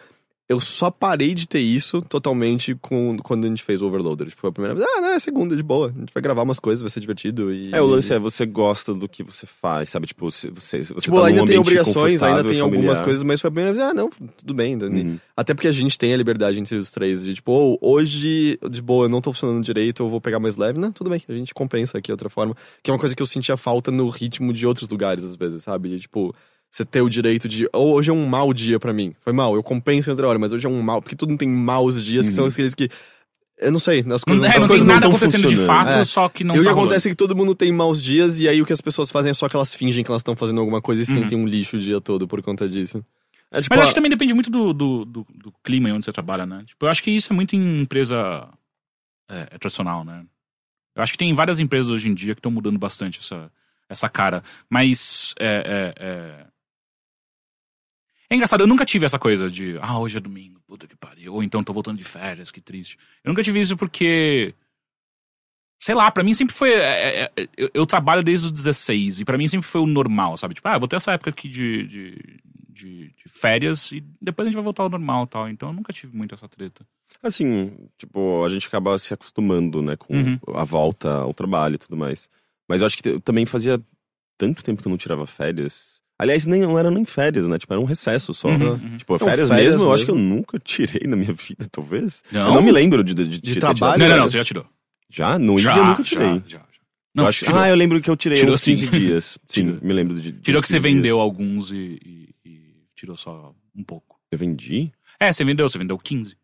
eu 0.47 0.59
só 0.59 0.91
parei 0.91 1.33
de 1.33 1.47
ter 1.47 1.59
isso 1.59 2.03
totalmente 2.03 2.75
com, 2.75 3.17
quando 3.17 3.45
a 3.45 3.47
gente 3.47 3.63
fez 3.63 3.81
o 3.81 3.87
Overloader. 3.87 4.27
Tipo, 4.27 4.47
a 4.47 4.51
primeira 4.51 4.75
vez, 4.75 4.87
ah, 4.87 5.01
não, 5.01 5.09
é 5.13 5.19
segunda, 5.19 5.55
de 5.55 5.63
boa. 5.63 5.87
A 5.87 5.99
gente 5.99 6.13
vai 6.13 6.21
gravar 6.21 6.43
umas 6.43 6.59
coisas, 6.59 6.83
vai 6.83 6.89
ser 6.89 6.99
divertido. 6.99 7.51
E... 7.51 7.73
É, 7.73 7.81
o 7.81 7.85
lance 7.85 8.13
é, 8.13 8.19
você 8.19 8.45
gosta 8.45 8.93
do 8.93 9.09
que 9.09 9.23
você 9.23 9.47
faz, 9.47 9.89
sabe? 9.89 10.05
Tipo, 10.05 10.29
você, 10.29 10.51
você, 10.51 10.83
você 10.83 10.93
Tipo, 10.93 11.19
tá 11.19 11.27
ainda 11.27 11.45
tem 11.45 11.57
obrigações, 11.57 12.21
ainda 12.21 12.43
tem 12.43 12.59
algumas 12.59 12.83
familiar. 12.83 13.03
coisas, 13.03 13.23
mas 13.23 13.41
foi 13.41 13.47
a 13.47 13.51
primeira 13.51 13.73
vez, 13.73 13.83
ah, 13.83 13.93
não, 13.93 14.09
tudo 14.37 14.53
bem. 14.53 14.77
Dani. 14.77 15.01
Uhum. 15.01 15.19
Até 15.35 15.55
porque 15.55 15.67
a 15.67 15.71
gente 15.71 15.97
tem 15.97 16.13
a 16.13 16.17
liberdade 16.17 16.59
entre 16.59 16.75
os 16.75 16.91
três 16.91 17.23
de 17.23 17.33
tipo, 17.33 17.51
oh, 17.51 17.77
hoje, 17.81 18.59
de 18.69 18.81
boa, 18.83 19.05
eu 19.05 19.09
não 19.09 19.21
tô 19.21 19.33
funcionando 19.33 19.63
direito, 19.63 20.03
eu 20.03 20.09
vou 20.09 20.21
pegar 20.21 20.39
mais 20.39 20.57
leve. 20.57 20.79
Não, 20.79 20.91
tudo 20.91 21.09
bem, 21.09 21.23
a 21.27 21.33
gente 21.33 21.55
compensa 21.55 21.97
aqui 21.97 22.07
de 22.07 22.13
outra 22.13 22.29
forma. 22.29 22.55
Que 22.83 22.91
é 22.91 22.93
uma 22.93 22.99
coisa 22.99 23.15
que 23.15 23.21
eu 23.21 23.27
sentia 23.27 23.57
falta 23.57 23.89
no 23.89 24.09
ritmo 24.09 24.53
de 24.53 24.67
outros 24.67 24.87
lugares, 24.89 25.23
às 25.23 25.35
vezes, 25.35 25.63
sabe? 25.63 25.89
De 25.89 26.01
tipo, 26.01 26.35
você 26.75 26.83
ter 26.85 27.01
o 27.01 27.09
direito 27.09 27.47
de. 27.47 27.67
"Oh, 27.73 27.93
hoje 27.93 28.09
é 28.09 28.13
um 28.13 28.25
mau 28.25 28.53
dia 28.53 28.79
pra 28.79 28.91
mim. 28.91 29.15
Foi 29.21 29.31
mal, 29.31 29.55
eu 29.55 29.63
compenso 29.63 30.09
em 30.09 30.11
outra 30.11 30.27
hora, 30.27 30.37
mas 30.37 30.51
hoje 30.51 30.65
é 30.65 30.69
um 30.69 30.81
mau. 30.81 31.01
Porque 31.01 31.15
todo 31.15 31.29
mundo 31.29 31.39
tem 31.39 31.47
maus 31.47 32.03
dias, 32.03 32.27
que 32.27 32.33
são 32.33 32.45
aqueles 32.45 32.75
que. 32.75 32.89
Eu 33.57 33.71
não 33.71 33.79
sei, 33.79 33.99
as 33.99 34.05
Não, 34.05 34.19
coisas, 34.19 34.43
é, 34.43 34.47
as 34.49 34.53
não 34.53 34.59
tem 34.59 34.67
coisas 34.67 34.85
nada 34.85 35.01
tão 35.01 35.11
acontecendo 35.11 35.47
de 35.47 35.55
fato, 35.55 35.89
É. 35.91 36.03
só 36.03 36.27
que 36.27 36.43
não 36.43 36.53
e 36.55 36.59
o 36.59 36.61
que 36.61 36.67
tá 36.67 36.73
acontece 36.73 37.07
é 37.07 37.11
que 37.11 37.15
todo 37.15 37.33
mundo 37.33 37.55
tem 37.55 37.71
maus 37.71 38.03
dias, 38.03 38.37
e 38.41 38.49
aí 38.49 38.61
o 38.61 38.65
que 38.65 38.73
as 38.73 38.81
pessoas 38.81 39.09
fazem 39.09 39.29
é 39.29 39.33
só 39.33 39.47
que 39.47 39.55
elas 39.55 39.73
fingem 39.73 40.03
que 40.03 40.11
elas 40.11 40.19
estão 40.19 40.35
fazendo 40.35 40.59
alguma 40.59 40.81
coisa 40.81 41.01
e 41.01 41.05
Uhum. 41.07 41.21
sentem 41.21 41.37
um 41.37 41.47
lixo 41.47 41.77
o 41.77 41.79
dia 41.79 42.01
todo 42.01 42.27
por 42.27 42.41
conta 42.41 42.67
disso. 42.67 42.97
É, 43.49 43.61
tipo, 43.61 43.73
Mas 43.73 43.79
a- 43.79 43.83
acho 43.83 43.91
que 43.91 43.95
também 43.95 44.09
depende 44.11 44.33
muito 44.33 44.49
do, 44.49 44.73
do, 44.73 45.05
do, 45.05 45.25
do 45.33 45.53
clima 45.63 45.87
em 45.87 45.93
onde 45.93 46.03
você 46.03 46.11
trabalha, 46.11 46.45
né? 46.45 46.63
Tipo, 46.67 46.85
eu 46.85 46.89
acho 46.89 47.01
que 47.01 47.09
isso 47.11 47.31
é 47.31 47.35
muito 47.35 47.55
em 47.55 47.79
empresa 47.81 48.49
é, 49.29 49.47
é 49.51 49.57
tradicional, 49.57 50.03
né? 50.03 50.25
Eu 50.93 51.01
acho 51.01 51.13
que 51.13 51.17
tem 51.17 51.33
várias 51.33 51.57
empresas 51.57 51.89
hoje 51.89 52.09
em 52.09 52.13
dia 52.13 52.35
que 52.35 52.39
estão 52.39 52.51
mudando 52.51 52.77
bastante 52.77 53.19
essa, 53.21 53.49
essa 53.87 54.09
cara. 54.09 54.43
Mas 54.69 55.33
é, 55.39 55.93
é, 55.97 56.05
é... 56.05 56.45
é 58.35 58.37
engraçado, 58.37 58.61
eu 58.61 58.67
nunca 58.67 58.85
tive 58.85 59.05
essa 59.05 59.17
coisa 59.19 59.49
de 59.49 59.77
ah, 59.81 59.97
hoje 59.99 60.17
é 60.17 60.19
domingo, 60.21 60.59
puta 60.67 60.87
que 60.87 60.95
pariu. 60.95 61.33
Ou 61.33 61.43
então 61.43 61.63
tô 61.63 61.73
voltando 61.73 61.97
de 61.97 62.03
férias, 62.03 62.51
que 62.51 62.61
triste. 62.61 62.97
Eu 63.23 63.29
nunca 63.29 63.43
tive 63.43 63.59
isso 63.59 63.75
porque. 63.77 64.53
Sei 65.81 65.93
lá, 65.93 66.09
pra 66.09 66.23
mim 66.23 66.33
sempre 66.33 66.55
foi. 66.55 66.71
é, 66.73 67.23
é, 67.25 67.31
é, 67.35 67.47
eu, 67.57 67.69
eu 67.73 67.85
trabalho 67.85 68.23
desde 68.23 68.47
os 68.47 68.51
16 68.51 69.19
e 69.21 69.25
pra 69.25 69.37
mim 69.37 69.47
sempre 69.47 69.67
foi 69.67 69.81
o 69.81 69.85
normal, 69.87 70.37
sabe? 70.37 70.53
Tipo, 70.55 70.67
ah, 70.67 70.77
vou 70.77 70.87
ter 70.87 70.95
essa 70.95 71.11
época 71.11 71.29
aqui 71.29 71.47
de, 71.47 71.85
de, 71.87 72.39
de, 72.69 73.07
de 73.09 73.29
férias 73.29 73.91
e 73.91 74.03
depois 74.21 74.45
a 74.45 74.49
gente 74.49 74.55
vai 74.55 74.63
voltar 74.63 74.83
ao 74.83 74.89
normal 74.89 75.25
e 75.25 75.27
tal. 75.27 75.49
Então 75.49 75.69
eu 75.69 75.73
nunca 75.73 75.93
tive 75.93 76.15
muito 76.15 76.33
essa 76.33 76.47
treta. 76.47 76.85
Assim, 77.21 77.71
tipo, 77.97 78.43
a 78.43 78.49
gente 78.49 78.67
acaba 78.67 78.97
se 78.97 79.13
acostumando, 79.13 79.81
né, 79.81 79.95
com 79.95 80.13
Uhum. 80.15 80.39
a 80.55 80.63
volta 80.63 81.09
ao 81.11 81.33
trabalho 81.33 81.75
e 81.75 81.79
tudo 81.79 81.95
mais. 81.97 82.29
Mas 82.67 82.81
eu 82.81 82.87
acho 82.87 82.97
que 82.97 83.07
eu 83.09 83.21
também 83.21 83.45
fazia 83.45 83.79
tanto 84.37 84.63
tempo 84.63 84.81
que 84.81 84.87
eu 84.87 84.91
não 84.91 84.97
tirava 84.97 85.25
férias. 85.27 85.94
Aliás, 86.17 86.45
nem, 86.45 86.61
não 86.61 86.79
era 86.79 86.89
nem 86.89 87.03
férias, 87.05 87.47
né? 87.47 87.57
Tipo, 87.57 87.73
era 87.73 87.81
um 87.81 87.85
recesso 87.85 88.33
só. 88.33 88.47
Uhum, 88.47 88.71
uhum. 88.71 88.97
Tipo, 88.97 89.13
Não, 89.13 89.19
férias, 89.19 89.49
férias 89.49 89.73
mesmo, 89.73 89.83
eu 89.83 89.93
acho 89.93 90.05
que 90.05 90.11
eu 90.11 90.15
nunca 90.15 90.57
tirei 90.59 91.07
na 91.07 91.15
minha 91.17 91.33
vida, 91.35 91.67
talvez. 91.71 92.23
Não? 92.31 92.47
Eu 92.47 92.53
não 92.55 92.61
me 92.61 92.71
lembro 92.71 93.03
de, 93.03 93.13
de, 93.13 93.27
de, 93.27 93.53
ter 93.55 93.59
trabalho? 93.59 93.99
Não, 93.99 94.07
não, 94.09 94.17
não, 94.19 94.27
você 94.27 94.37
já 94.37 94.43
tirou. 94.45 94.65
Já? 95.09 95.37
No 95.37 95.57
já, 95.57 95.71
Índia 95.71 95.81
eu 95.81 95.85
nunca 95.87 96.03
já, 96.03 96.09
tirei. 96.09 96.27
já, 96.47 96.47
já. 96.47 96.57
Eu 96.59 96.63
Não, 97.13 97.27
acho- 97.27 97.43
tirou. 97.45 97.59
Ah, 97.59 97.69
eu 97.69 97.75
lembro 97.75 98.01
que 98.01 98.09
eu 98.09 98.15
tirei 98.15 98.37
Tirou 98.37 98.55
uns 98.55 98.61
sim. 98.61 98.71
15 98.75 98.91
dias. 98.91 99.37
Sim, 99.47 99.63
Tirou. 99.65 99.79
me 99.81 99.93
lembro 99.93 100.15
de. 100.19 100.31
de 100.31 100.39
Tirou 100.41 100.61
que 100.61 100.67
você 100.67 100.75
15 100.77 100.83
dias. 100.87 100.95
vendeu 100.95 101.19
alguns 101.19 101.71
e, 101.71 101.99
e- 102.05 102.29
e 102.45 102.59
tirou 102.95 103.15
só 103.17 103.53
um 103.75 103.83
pouco. 103.83 104.17
Eu 104.31 104.37
vendi? 104.37 104.91
É, 105.19 105.31
você 105.33 105.43
vendeu, 105.43 105.67
você 105.67 105.77
vendeu 105.77 105.97
15. 105.97 106.35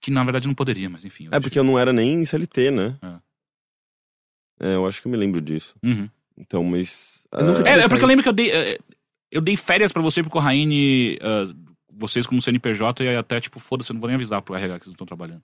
Que 0.00 0.10
na 0.10 0.22
verdade 0.24 0.46
não 0.46 0.54
poderia, 0.54 0.88
mas 0.88 1.04
enfim. 1.04 1.24
eu 1.26 1.30
É 1.32 1.40
porque 1.40 1.58
eu 1.58 1.64
não 1.64 1.78
era 1.78 1.92
nem 1.92 2.24
CLT, 2.24 2.70
né? 2.70 2.96
É. 3.02 4.68
É, 4.70 4.74
eu 4.74 4.86
acho 4.86 5.00
que 5.00 5.08
eu 5.08 5.12
me 5.12 5.16
lembro 5.18 5.40
disso. 5.40 5.74
Uhum. 5.82 6.08
Então, 6.36 6.62
mas. 6.64 7.26
Eu 7.32 7.44
nunca 7.46 7.62
ah, 7.66 7.72
É, 7.72 7.80
é 7.80 7.88
porque 7.88 8.04
eu 8.04 8.08
lembro 8.08 8.22
que 8.22 8.28
eu 8.28 8.32
dei. 8.32 8.78
Eu 9.30 9.40
dei 9.40 9.56
férias 9.56 9.92
pra 9.92 10.02
você 10.02 10.22
porque 10.22 10.38
o 10.38 10.40
Raine. 10.40 11.18
ah, 11.22 11.44
vocês 12.00 12.26
como 12.26 12.40
CNPJ 12.40 13.02
e 13.04 13.08
aí 13.08 13.16
até, 13.16 13.40
tipo, 13.40 13.58
foda-se, 13.58 13.90
eu 13.90 13.94
não 13.94 14.00
vou 14.00 14.06
nem 14.08 14.14
avisar 14.14 14.40
pro 14.40 14.54
RH 14.54 14.78
que 14.78 14.84
vocês 14.84 14.92
não 14.92 15.04
estão 15.04 15.06
trabalhando. 15.06 15.42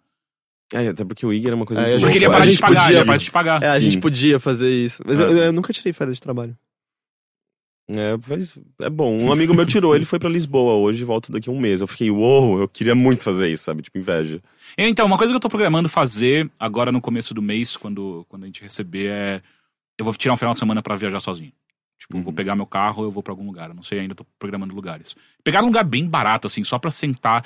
É, 0.72 0.89
até 0.89 1.05
porque 1.05 1.26
o 1.26 1.32
IG 1.32 1.47
era 1.49 1.57
uma 1.57 1.66
coisa 1.66 1.82
É, 1.82 1.85
muito 1.91 1.95
a 1.97 1.99
gente- 1.99 2.07
Porque 2.07 2.18
ele 2.18 2.24
ia 2.24 2.30
parar 2.30 2.45
a 2.45 2.47
de 2.47 2.59
pagar, 2.59 2.82
podia- 2.85 2.99
ia 2.99 3.05
parar 3.05 3.16
de 3.18 3.24
te 3.24 3.30
pagar. 3.32 3.62
É, 3.62 3.68
a 3.68 3.74
Sim. 3.74 3.80
gente 3.82 3.99
podia 4.01 4.39
fazer 4.41 4.70
isso. 4.70 5.03
Mas 5.05 5.18
eu, 5.20 5.43
É. 5.43 5.49
eu 5.49 5.53
nunca 5.53 5.72
tirei 5.72 5.93
férias 5.93 6.16
de 6.16 6.22
trabalho. 6.22 6.57
É, 7.89 8.16
mas 8.28 8.57
é 8.80 8.89
bom. 8.89 9.18
Um 9.20 9.30
amigo 9.32 9.53
meu 9.53 9.66
tirou, 9.66 9.95
ele 9.95 10.07
foi 10.07 10.18
pra 10.18 10.30
Lisboa 10.30 10.72
hoje 10.74 11.03
e 11.03 11.05
volta 11.05 11.30
daqui 11.30 11.51
a 11.51 11.53
um 11.53 11.61
mês. 11.61 11.82
Eu 11.82 11.87
fiquei, 11.87 12.11
uou, 12.11 12.61
eu 12.61 12.66
queria 12.68 12.95
muito 12.95 13.22
fazer 13.22 13.49
isso, 13.51 13.64
sabe? 13.64 13.82
Tipo, 13.82 13.99
inveja. 13.99 14.41
Então, 14.78 15.05
uma 15.05 15.18
coisa 15.18 15.32
que 15.32 15.37
eu 15.37 15.41
tô 15.41 15.51
programando 15.51 15.89
fazer 15.89 16.51
agora 16.59 16.91
no 16.91 17.01
começo 17.01 17.35
do 17.35 17.43
mês, 17.43 17.76
quando, 17.76 18.24
quando 18.28 18.45
a 18.45 18.47
gente 18.47 18.62
receber, 18.62 19.09
é. 19.11 19.43
Eu 19.99 20.05
vou 20.05 20.14
tirar 20.14 20.32
um 20.32 20.37
final 20.37 20.55
de 20.55 20.59
semana 20.61 20.82
pra 20.82 20.97
viajar 20.97 21.20
sozinho. 21.20 21.53
Tipo, 21.99 22.16
eu 22.18 22.20
vou 22.22 22.30
Uhum. 22.30 22.34
pegar 22.34 22.55
meu 22.57 22.66
carro, 22.66 23.03
eu 23.05 23.11
vou 23.11 23.22
pra 23.22 23.32
algum 23.32 23.47
lugar. 23.47 23.68
Eu 23.70 23.74
não 23.74 23.82
sei 23.82 24.01
ainda, 24.01 24.14
tô 24.14 24.24
programando 24.38 24.74
lugares. 24.74 25.14
Pegar 25.42 25.62
um 25.62 25.66
lugar 25.66 25.84
bem 25.84 26.07
barato, 26.07 26.47
assim, 26.47 26.62
só 26.64 26.78
pra 26.78 26.90
sentar 26.90 27.45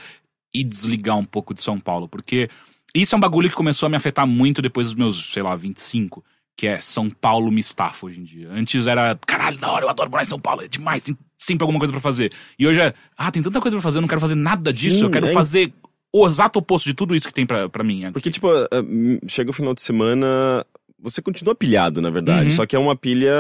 e 0.55 0.64
desligar 0.64 1.16
um 1.16 1.24
pouco 1.24 1.55
de 1.55 1.62
São 1.62 1.78
Paulo. 1.78 2.09
Porque 2.09 2.49
isso 2.94 3.14
é 3.14 3.18
um 3.18 3.20
bagulho 3.20 3.49
que 3.49 3.55
começou 3.57 3.86
a 3.86 3.90
me 3.90 3.96
afetar 3.96 4.26
muito 4.26 4.61
depois 4.62 4.88
dos 4.88 4.94
meus, 4.96 5.30
sei 5.32 5.42
lá, 5.42 5.55
25. 5.55 6.24
Que 6.57 6.66
é 6.66 6.80
São 6.80 7.09
Paulo 7.09 7.53
me 7.53 7.61
estafa 7.61 8.07
hoje 8.07 8.18
em 8.20 8.24
dia. 8.24 8.49
Antes 8.51 8.86
era, 8.88 9.16
caralho, 9.24 9.59
da 9.59 9.70
hora, 9.70 9.84
eu 9.84 9.90
adoro 9.90 10.11
morar 10.11 10.24
em 10.24 10.26
São 10.26 10.40
Paulo, 10.40 10.62
é 10.62 10.66
demais, 10.68 11.05
tem 11.05 11.16
sempre 11.38 11.62
alguma 11.62 11.78
coisa 11.78 11.92
pra 11.92 12.01
fazer. 12.01 12.32
E 12.59 12.66
hoje 12.66 12.80
é, 12.80 12.92
ah, 13.16 13.30
tem 13.30 13.40
tanta 13.40 13.61
coisa 13.61 13.76
pra 13.76 13.82
fazer, 13.82 13.99
eu 13.99 14.03
não 14.03 14.09
quero 14.09 14.20
fazer 14.20 14.34
nada 14.34 14.72
disso, 14.72 14.99
Sim, 14.99 15.05
eu 15.05 15.11
quero 15.11 15.26
é. 15.28 15.32
fazer 15.32 15.72
o 16.12 16.26
exato 16.26 16.59
oposto 16.59 16.86
de 16.86 16.94
tudo 16.94 17.14
isso 17.14 17.28
que 17.28 17.34
tem 17.34 17.46
pra, 17.46 17.68
pra 17.68 17.84
mim. 17.84 18.07
aqui. 18.07 18.12
Porque, 18.14 18.30
tipo, 18.32 18.49
ah, 18.51 18.66
hum, 18.82 19.20
chega 19.28 19.51
o 19.51 19.53
final 19.53 19.72
de 19.72 19.82
semana, 19.82 20.66
você 21.01 21.22
continua 21.22 21.55
pilhado, 21.55 22.01
na 22.03 22.11
verdade. 22.11 22.46
Uhum. 22.51 22.57
Só 22.57 22.66
que 22.66 22.74
é 22.74 22.78
uma 22.78 22.96
pilha 22.96 23.32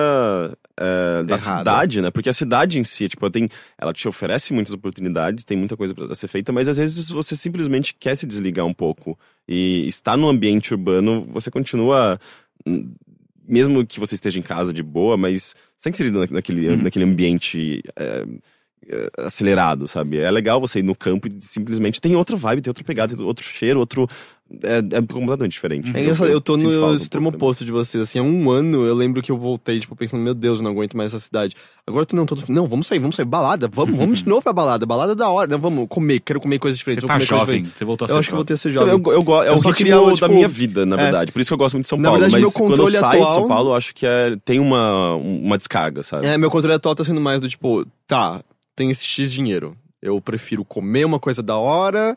é, 0.76 1.22
da 1.24 1.34
Errada. 1.34 1.38
cidade, 1.58 2.00
né? 2.00 2.10
Porque 2.10 2.28
a 2.28 2.32
cidade 2.32 2.78
em 2.78 2.84
si, 2.84 3.08
tipo, 3.08 3.28
tem, 3.30 3.48
ela 3.76 3.92
te 3.92 4.06
oferece 4.08 4.52
muitas 4.52 4.72
oportunidades, 4.72 5.44
tem 5.44 5.56
muita 5.56 5.76
coisa 5.76 5.94
pra 5.94 6.14
ser 6.14 6.28
feita, 6.28 6.52
mas 6.52 6.68
às 6.68 6.76
vezes 6.76 7.08
você 7.08 7.34
simplesmente 7.34 7.94
quer 7.98 8.16
se 8.16 8.26
desligar 8.26 8.64
um 8.64 8.72
pouco. 8.74 9.18
E 9.46 9.86
estar 9.86 10.16
no 10.16 10.28
ambiente 10.28 10.72
urbano, 10.72 11.26
você 11.32 11.50
continua. 11.50 12.18
hum, 12.66 12.92
Mesmo 13.50 13.86
que 13.86 13.98
você 13.98 14.14
esteja 14.14 14.38
em 14.38 14.42
casa 14.42 14.74
de 14.74 14.82
boa, 14.82 15.16
mas 15.16 15.54
você 15.78 15.84
tem 15.84 15.92
que 15.92 15.96
ser 15.96 16.12
na- 16.12 16.26
naquele, 16.30 16.68
Uhum. 16.68 16.82
naquele 16.82 17.06
ambiente 17.06 17.82
é, 17.96 18.26
acelerado, 19.16 19.86
sabe? 19.88 20.18
É 20.18 20.30
legal 20.30 20.60
você 20.60 20.78
ir 20.80 20.82
no 20.82 20.94
campo 20.94 21.28
e 21.28 21.36
simplesmente 21.40 22.00
tem 22.00 22.16
outra 22.16 22.36
vibe, 22.36 22.62
tem 22.62 22.70
outra 22.70 22.84
pegada, 22.84 23.14
tem 23.16 23.24
outro 23.24 23.44
cheiro, 23.44 23.80
outro. 23.80 24.08
É, 24.62 24.78
é 24.78 25.02
completamente 25.02 25.52
diferente. 25.52 25.94
É 25.94 26.00
engraçado, 26.00 26.30
eu 26.30 26.40
tô 26.40 26.56
no 26.56 26.94
extremo 26.94 27.28
oposto 27.28 27.66
de 27.66 27.70
vocês. 27.70 28.02
Assim, 28.02 28.18
há 28.18 28.22
um 28.22 28.50
ano 28.50 28.86
eu 28.86 28.94
lembro 28.94 29.20
que 29.20 29.30
eu 29.30 29.36
voltei, 29.36 29.78
tipo, 29.78 29.94
pensando, 29.94 30.22
meu 30.22 30.32
Deus, 30.32 30.60
eu 30.60 30.64
não 30.64 30.70
aguento 30.70 30.96
mais 30.96 31.12
essa 31.12 31.22
cidade. 31.22 31.54
Agora 31.86 32.00
eu 32.02 32.06
tô 32.06 32.16
não, 32.16 32.24
todo. 32.24 32.42
Não, 32.48 32.66
vamos 32.66 32.86
sair, 32.86 32.98
vamos 32.98 33.14
sair. 33.14 33.26
Balada, 33.26 33.68
vamos, 33.70 33.94
vamos 33.94 34.22
de 34.22 34.26
novo 34.28 34.40
pra 34.40 34.54
balada. 34.54 34.86
Balada 34.86 35.14
da 35.14 35.28
hora. 35.28 35.50
Não, 35.50 35.58
vamos 35.58 35.86
comer, 35.90 36.20
quero 36.20 36.40
comer 36.40 36.58
coisas 36.58 36.78
diferentes. 36.78 37.02
Você 37.02 37.06
tá 37.06 37.18
jovem, 37.18 37.64
você 37.64 37.84
voltou 37.84 38.06
a 38.06 38.08
ser 38.08 38.14
Eu 38.14 38.18
acho 38.20 38.28
que 38.30 38.34
eu 38.34 38.38
jovem. 38.38 38.38
vou 38.38 38.44
ter 38.46 38.56
ser 38.56 38.70
Então, 38.70 38.88
jovem. 38.88 39.02
eu, 39.04 39.12
eu, 39.34 39.42
é 39.42 39.48
Eu 39.50 39.52
o 39.52 39.58
só 39.58 39.68
ritmo 39.68 39.74
queria, 39.74 39.96
da 40.00 40.12
tipo, 40.14 40.28
minha 40.28 40.48
vida, 40.48 40.86
na 40.86 40.96
é. 40.96 41.02
verdade. 41.02 41.30
Por 41.30 41.40
isso 41.40 41.50
que 41.50 41.54
eu 41.54 41.58
gosto 41.58 41.74
muito 41.74 41.84
de 41.84 41.88
São 41.90 41.98
Na 41.98 42.04
Paulo. 42.08 42.18
verdade, 42.22 42.32
mas 42.32 42.40
meu 42.40 42.52
controle 42.52 42.92
quando 42.92 42.94
eu 42.94 43.00
saio 43.00 43.10
de 43.12 43.18
atual- 43.18 43.34
São 43.34 43.48
Paulo, 43.48 43.70
eu 43.70 43.74
acho 43.74 43.94
que 43.94 44.06
é, 44.06 44.34
tem 44.46 44.58
uma, 44.60 45.14
uma 45.16 45.58
descarga, 45.58 46.02
sabe? 46.02 46.26
É, 46.26 46.38
meu 46.38 46.50
controle 46.50 46.74
atual 46.74 46.94
tá 46.94 47.04
sendo 47.04 47.20
mais 47.20 47.38
do 47.38 47.50
tipo, 47.50 47.84
tá, 48.06 48.40
tem 48.78 48.90
esse 48.90 49.04
X 49.04 49.32
dinheiro. 49.32 49.76
Eu 50.00 50.20
prefiro 50.20 50.64
comer 50.64 51.04
uma 51.04 51.18
coisa 51.18 51.42
da 51.42 51.56
hora, 51.56 52.16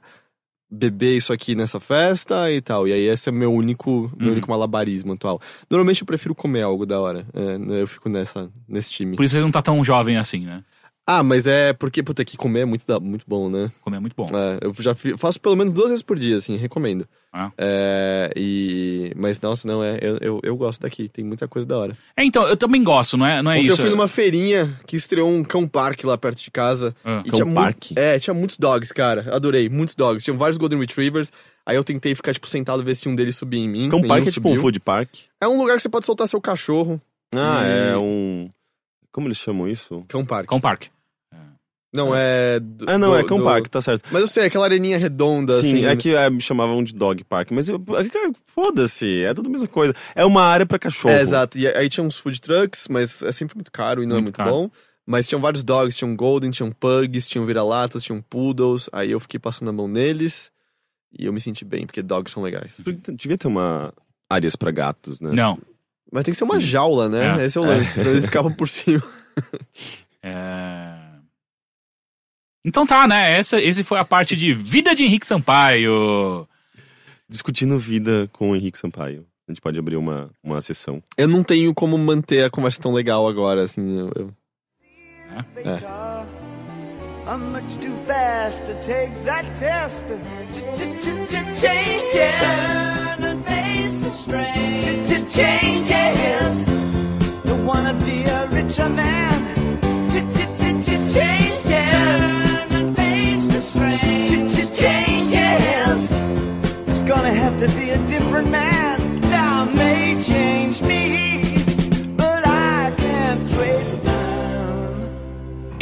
beber 0.70 1.18
isso 1.18 1.34
aqui 1.34 1.56
nessa 1.56 1.80
festa 1.80 2.52
e 2.52 2.62
tal. 2.62 2.88
E 2.88 2.94
aí 2.94 3.08
esse 3.08 3.28
é 3.30 3.32
meu 3.32 3.52
único, 3.52 4.12
meu 4.16 4.28
Uhum. 4.28 4.32
único 4.34 4.50
malabarismo 4.50 5.14
atual. 5.14 5.42
Normalmente 5.70 6.02
eu 6.02 6.06
prefiro 6.06 6.34
comer 6.36 6.62
algo 6.62 6.86
da 6.86 7.02
hora. 7.02 7.26
É, 7.34 7.82
eu 7.82 7.88
fico 7.88 8.08
nessa, 8.08 8.50
nesse 8.68 8.92
time. 8.92 9.16
Por 9.18 9.26
isso 9.26 9.36
você 9.36 9.42
não 9.42 9.52
tá 9.52 9.62
tão 9.62 9.84
jovem 9.84 10.18
assim, 10.18 10.46
né? 10.46 10.64
Ah, 11.06 11.24
mas 11.24 11.48
é 11.48 11.74
porque, 11.74 12.02
puta, 12.04 12.24
que 12.24 12.38
comer 12.38 12.62
é 12.62 12.66
muito, 12.66 12.86
da- 12.86 13.00
muito 13.00 13.26
bom, 13.28 13.50
né? 13.50 13.72
Comer 13.82 13.98
é 13.98 14.00
muito 14.00 14.16
bom. 14.16 14.28
É, 14.28 14.60
eu 14.62 14.74
já 14.80 14.96
faço 15.18 15.42
pelo 15.42 15.56
menos 15.56 15.74
duas 15.74 15.90
vezes 15.90 16.04
por 16.04 16.18
dia, 16.18 16.38
assim, 16.38 16.56
recomendo. 16.56 17.08
Ah. 17.34 17.52
É, 17.58 18.32
e... 18.36 19.12
Mas, 19.16 19.42
nossa, 19.42 19.68
não, 19.68 19.84
é, 19.84 19.98
eu, 20.02 20.18
eu, 20.22 20.40
eu 20.44 20.56
gosto 20.56 20.82
daqui, 20.82 21.10
tem 21.10 21.26
muita 21.26 21.48
coisa 21.48 21.68
da 21.68 21.78
hora. 21.78 21.98
É, 22.16 22.24
então, 22.24 22.44
eu 22.48 22.56
também 22.56 22.84
gosto, 22.84 23.18
não 23.18 23.26
é, 23.26 23.42
não 23.42 23.52
é 23.52 23.56
Ontem 23.56 23.66
isso. 23.66 23.82
eu 23.82 23.86
fui 23.88 23.90
numa 23.90 24.08
feirinha 24.08 24.74
que 24.86 24.96
estreou 24.96 25.28
um 25.30 25.44
cão 25.44 25.68
parque 25.68 26.06
lá 26.06 26.18
perto 26.18 26.40
de 26.42 26.52
casa. 26.52 26.96
Ah. 27.04 27.24
E 27.26 27.32
Cão 27.32 27.52
parque? 27.54 27.96
É, 27.98 28.20
tinha 28.20 28.34
muitos 28.34 28.58
dogs, 28.58 28.94
cara. 28.94 29.36
Adorei, 29.36 29.68
muitos 29.70 29.96
dogs. 29.96 30.24
Tinham 30.24 30.38
vários 30.38 30.58
Golden 30.58 30.80
Retrievers. 30.80 31.32
Aí 31.66 31.76
eu 31.76 31.84
tentei 31.84 32.14
ficar, 32.16 32.34
tipo, 32.34 32.48
sentado 32.48 32.84
ver 32.84 32.96
se 32.96 33.10
um 33.10 33.16
deles 33.16 33.36
subia 33.36 33.60
em 33.60 33.68
mim. 33.68 33.90
Cão 33.90 34.02
Parque 34.02 34.30
é 34.30 34.32
tipo 34.32 34.50
um 34.50 34.56
food 34.58 34.80
park. 34.80 35.10
É 35.42 35.48
um 35.48 35.58
lugar 35.60 35.78
que 35.78 35.84
você 35.84 35.90
pode 35.90 36.06
soltar 36.06 36.28
seu 36.28 36.40
cachorro. 36.40 37.02
Ah, 37.34 37.64
E- 37.66 37.92
é 37.94 37.98
um. 37.98 38.50
Como 39.12 39.28
eles 39.28 39.38
chamam 39.38 39.68
isso? 39.68 40.04
Cão 40.08 40.26
parque. 40.26 40.48
Com 40.48 40.60
parque. 40.60 40.90
Não, 41.94 42.16
é. 42.16 42.58
do- 42.58 42.86
Ah, 42.90 42.98
não, 42.98 43.10
do- 43.10 43.18
é 43.18 43.24
Cão 43.26 43.38
do- 43.38 43.44
Parque, 43.44 43.70
tá 43.70 43.82
certo. 43.82 44.08
Mas 44.12 44.22
eu 44.22 44.28
sei, 44.28 44.46
aquela 44.46 44.64
areninha 44.64 44.98
redonda, 44.98 45.60
Sim, 45.60 45.74
assim. 45.74 45.86
é 45.86 45.96
que 45.98 46.16
é, 46.16 46.30
me 46.30 46.40
chamavam 46.40 46.82
de 46.82 46.94
dog 46.94 47.22
park, 47.26 47.52
mas 47.52 47.68
é 47.70 47.74
que, 47.74 48.32
foda-se, 48.46 49.24
é 49.26 49.34
tudo 49.34 49.48
a 49.48 49.50
mesma 49.52 49.68
coisa. 49.68 49.94
É 50.16 50.24
uma 50.24 50.42
área 50.42 50.66
pra 50.66 50.80
cachorro. 50.80 51.14
É, 51.14 51.22
exato. 51.22 51.58
E 51.58 51.68
aí 51.68 51.90
tinha 51.90 52.02
uns 52.06 52.18
food 52.18 52.40
trucks, 52.40 52.88
mas 52.90 53.22
é 53.22 53.34
sempre 53.34 53.56
muito 53.56 53.70
caro 53.74 54.02
e 54.02 54.06
não 54.06 54.16
é 54.16 54.22
Muito 54.22 54.28
muito 54.28 54.38
caro. 54.38 54.52
bom. 54.52 54.72
Mas 55.06 55.28
tinham 55.28 55.42
vários 55.42 55.66
dogs, 55.66 55.98
tinham 55.98 56.16
golden, 56.16 56.50
tinham 56.52 56.72
pugs, 56.72 57.28
tinham 57.28 57.46
vira-latas, 57.46 58.04
tinham 58.04 58.22
poodles. 58.22 58.88
Aí 58.94 59.12
eu 59.12 59.20
fiquei 59.20 59.40
passando 59.40 59.68
a 59.68 59.74
mão 59.74 59.88
neles 59.90 60.50
e 61.20 61.26
eu 61.26 61.34
me 61.34 61.42
senti 61.42 61.66
bem, 61.66 61.86
porque 61.86 62.02
dogs 62.02 62.32
são 62.32 62.42
legais. 62.42 62.80
Devia 63.18 63.38
ter 63.38 63.48
uma 63.50 63.92
áreas 64.32 64.56
pra 64.56 64.72
gatos, 64.72 65.20
né? 65.20 65.32
Não. 65.34 65.60
Mas 66.12 66.24
tem 66.24 66.34
que 66.34 66.38
ser 66.38 66.44
uma 66.44 66.60
jaula, 66.60 67.08
né? 67.08 67.42
É. 67.42 67.46
Esse 67.46 67.58
é 67.58 67.62
o 67.62 67.64
lance, 67.66 67.94
senão 67.94 68.12
eles 68.12 68.26
escapam 68.26 68.54
por 68.54 68.68
cima. 68.68 69.02
É... 70.24 70.94
Então 72.64 72.86
tá, 72.86 73.08
né? 73.08 73.40
Essa, 73.40 73.60
esse 73.60 73.84
foi 73.84 73.98
a 73.98 74.06
parte 74.06 74.36
de 74.36 74.54
Vida 74.54 74.94
de 74.94 75.04
Henrique 75.04 75.26
Sampaio. 75.26 76.48
Discutindo 77.28 77.80
vida 77.80 78.30
com 78.32 78.52
o 78.52 78.56
Henrique 78.56 78.78
Sampaio. 78.78 79.26
A 79.48 79.52
gente 79.52 79.60
pode 79.62 79.80
abrir 79.80 79.96
uma, 79.96 80.30
uma 80.44 80.62
sessão. 80.62 81.02
Eu 81.18 81.28
não 81.28 81.44
tenho 81.44 81.74
como 81.74 81.98
manter 81.98 82.44
a 82.44 82.52
conversa 82.52 82.80
tão 82.80 82.94
legal 82.94 83.28
agora, 83.28 83.64
assim. 83.64 83.98
Eu, 83.98 84.12
eu- 84.16 84.34
Big 85.56 85.68
É. 85.68 86.51
I'm 87.32 87.54
much 87.54 87.80
too 87.80 87.96
fast 88.06 88.66
to 88.66 88.74
take 88.84 89.24
that 89.24 89.46
test. 89.58 90.08
Changes. 91.62 92.40
Turn 92.42 93.24
and 93.24 93.46
face 93.46 94.00
the 94.00 94.10
strain. 94.10 95.30
Changes. 95.30 96.66
Don't 97.46 97.66
wanna 97.66 97.94
be 98.04 98.24
a 98.26 98.48
richer 98.50 98.90
man. 98.90 99.41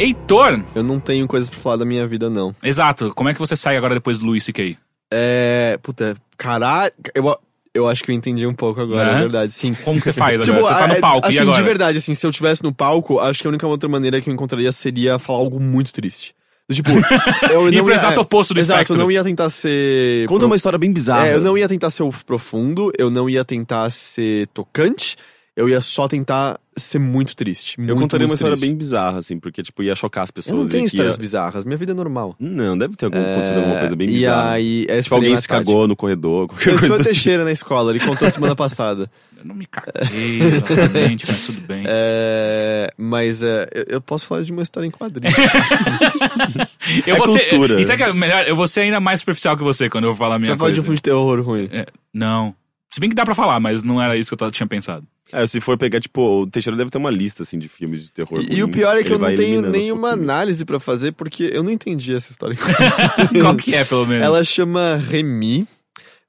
Heitor, 0.00 0.62
Eu 0.74 0.82
não 0.82 0.98
tenho 0.98 1.26
coisas 1.26 1.50
pra 1.50 1.58
falar 1.58 1.76
da 1.76 1.84
minha 1.84 2.06
vida, 2.06 2.30
não. 2.30 2.54
exato. 2.64 3.12
Como 3.14 3.28
é 3.28 3.34
que 3.34 3.38
você 3.40 3.54
sai 3.54 3.76
agora 3.76 3.94
depois 3.94 4.18
do 4.18 4.26
Luis 4.26 4.44
C.K.? 4.44 4.78
É. 5.12 5.78
Puta, 5.82 6.16
caralho. 6.38 6.92
Eu, 7.14 7.36
eu 7.74 7.86
acho 7.88 8.02
que 8.02 8.10
eu 8.10 8.14
entendi 8.14 8.46
um 8.46 8.54
pouco 8.54 8.80
agora, 8.80 9.12
Né? 9.12 9.18
é 9.18 9.20
verdade, 9.20 9.52
sim. 9.52 9.74
Como 9.84 9.98
que 10.00 10.06
você 10.06 10.12
faz 10.12 10.40
Tipo, 10.42 10.56
agora? 10.58 10.74
Você 10.74 10.80
tá 10.80 10.88
é, 10.90 10.94
no 10.94 11.00
palco, 11.00 11.26
assim, 11.28 11.36
e 11.36 11.40
agora? 11.40 11.56
de 11.56 11.62
verdade, 11.62 11.98
assim, 11.98 12.14
se 12.14 12.26
eu 12.26 12.32
tivesse 12.32 12.62
no 12.62 12.72
palco, 12.72 13.18
acho 13.18 13.40
que 13.42 13.46
a 13.46 13.50
única 13.50 13.66
outra 13.66 13.88
maneira 13.88 14.20
que 14.20 14.30
eu 14.30 14.34
encontraria 14.34 14.72
seria 14.72 15.18
falar 15.18 15.40
algo 15.40 15.60
muito 15.60 15.92
triste. 15.92 16.34
Tipo, 16.72 16.90
eu 17.50 17.64
não 17.70 17.82
pro 17.82 17.90
ia, 17.90 17.94
exato 17.94 18.18
é, 18.20 18.22
oposto 18.22 18.54
do 18.54 18.60
Exato, 18.60 18.78
espectro. 18.82 18.94
eu 18.94 18.98
não 19.04 19.10
ia 19.10 19.24
tentar 19.24 19.50
ser. 19.50 20.26
Conta 20.28 20.38
pro- 20.40 20.46
uma 20.46 20.54
história 20.56 20.78
bem 20.78 20.92
bizarra. 20.92 21.26
É, 21.26 21.34
eu 21.34 21.40
não 21.40 21.58
ia 21.58 21.68
tentar 21.68 21.90
ser 21.90 22.04
o 22.04 22.10
profundo, 22.24 22.92
eu 22.96 23.10
não 23.10 23.28
ia 23.28 23.44
tentar 23.44 23.90
ser 23.90 24.46
tocante, 24.54 25.16
eu 25.56 25.68
ia 25.68 25.80
só 25.80 26.06
tentar 26.08 26.58
ser 26.76 26.98
muito 26.98 27.34
triste. 27.36 27.74
Eu 27.78 27.84
muito, 27.84 28.00
contaria 28.00 28.26
uma 28.26 28.34
história 28.34 28.56
triste. 28.56 28.70
bem 28.70 28.76
bizarra, 28.76 29.18
assim, 29.18 29.38
porque, 29.38 29.62
tipo, 29.62 29.82
ia 29.82 29.94
chocar 29.94 30.24
as 30.24 30.30
pessoas. 30.30 30.54
Eu 30.54 30.62
não 30.62 30.68
tenho 30.70 30.84
e 30.84 30.86
histórias 30.86 31.14
ia... 31.14 31.20
bizarras, 31.20 31.64
minha 31.64 31.76
vida 31.76 31.92
é 31.92 31.94
normal. 31.94 32.34
Não, 32.38 32.78
deve 32.78 32.96
ter 32.96 33.06
algum, 33.06 33.20
acontecido 33.20 33.56
alguma 33.58 33.78
coisa 33.78 33.96
bem 33.96 34.08
e 34.08 34.12
bizarra. 34.12 34.50
aí, 34.52 34.86
essa 34.88 35.02
Tipo, 35.02 35.14
alguém 35.16 35.36
se 35.36 35.42
tática. 35.48 35.54
cagou 35.58 35.86
no 35.88 35.96
corredor, 35.96 36.46
qualquer 36.48 36.70
Eu 36.70 36.78
coisa 36.78 36.88
sou 36.88 36.96
do 36.98 37.02
tipo. 37.02 37.14
Teixeira 37.14 37.44
na 37.44 37.52
escola, 37.52 37.90
ele 37.90 38.00
contou 38.00 38.30
semana 38.30 38.54
passada. 38.56 39.10
Eu 39.40 39.46
não 39.46 39.54
me 39.54 39.64
caguei 39.64 40.38
exatamente, 40.42 41.24
mas 41.26 41.46
tudo 41.46 41.62
bem. 41.62 41.82
É, 41.86 42.92
mas 42.98 43.42
é, 43.42 43.70
eu, 43.74 43.84
eu 43.94 44.00
posso 44.02 44.26
falar 44.26 44.42
de 44.42 44.52
uma 44.52 44.62
história 44.62 44.86
em 44.86 44.90
quadrinhos. 44.90 45.34
Eu 47.06 47.14
é 47.14 47.18
vou 47.18 47.26
ser, 47.26 47.48
cultura. 47.48 47.80
e 47.80 47.84
sabe 47.84 48.04
que 48.04 48.10
é 48.10 48.12
melhor? 48.12 48.44
Eu 48.46 48.54
vou 48.54 48.68
ser 48.68 48.80
ainda 48.80 49.00
mais 49.00 49.20
superficial 49.20 49.56
que 49.56 49.62
você 49.62 49.88
quando 49.88 50.04
eu 50.04 50.10
vou 50.10 50.18
falar 50.18 50.34
a 50.34 50.38
minha 50.38 50.52
Você 50.52 50.58
fala 50.58 50.70
de 50.70 50.74
coisa. 50.76 50.80
um 50.82 50.84
filme 50.84 50.96
de 50.96 51.02
terror 51.02 51.40
ruim. 51.42 51.68
É, 51.72 51.86
não. 52.12 52.54
Se 52.92 52.98
bem 52.98 53.08
que 53.08 53.14
dá 53.14 53.24
pra 53.24 53.34
falar, 53.34 53.60
mas 53.60 53.84
não 53.84 54.02
era 54.02 54.16
isso 54.16 54.34
que 54.36 54.42
eu 54.42 54.50
tinha 54.50 54.66
pensado. 54.66 55.06
É, 55.32 55.46
se 55.46 55.60
for 55.60 55.78
pegar, 55.78 56.00
tipo, 56.00 56.20
o 56.42 56.46
Teixeira 56.48 56.76
deve 56.76 56.90
ter 56.90 56.98
uma 56.98 57.10
lista, 57.10 57.44
assim, 57.44 57.56
de 57.56 57.68
filmes 57.68 58.02
de 58.02 58.12
terror. 58.12 58.42
E, 58.50 58.56
e 58.56 58.62
o 58.64 58.68
pior 58.68 58.96
é 58.96 59.04
que 59.04 59.12
eu 59.12 59.18
não 59.18 59.32
tenho 59.34 59.62
nenhuma 59.62 60.10
análise 60.10 60.64
pra 60.64 60.80
fazer, 60.80 61.12
porque 61.12 61.50
eu 61.52 61.62
não 61.62 61.70
entendi 61.70 62.12
essa 62.12 62.32
história. 62.32 62.56
Qual 63.40 63.54
que 63.56 63.72
é, 63.74 63.84
pelo 63.84 64.04
menos? 64.06 64.24
Ela 64.26 64.42
chama 64.42 64.96
Remy. 64.96 65.68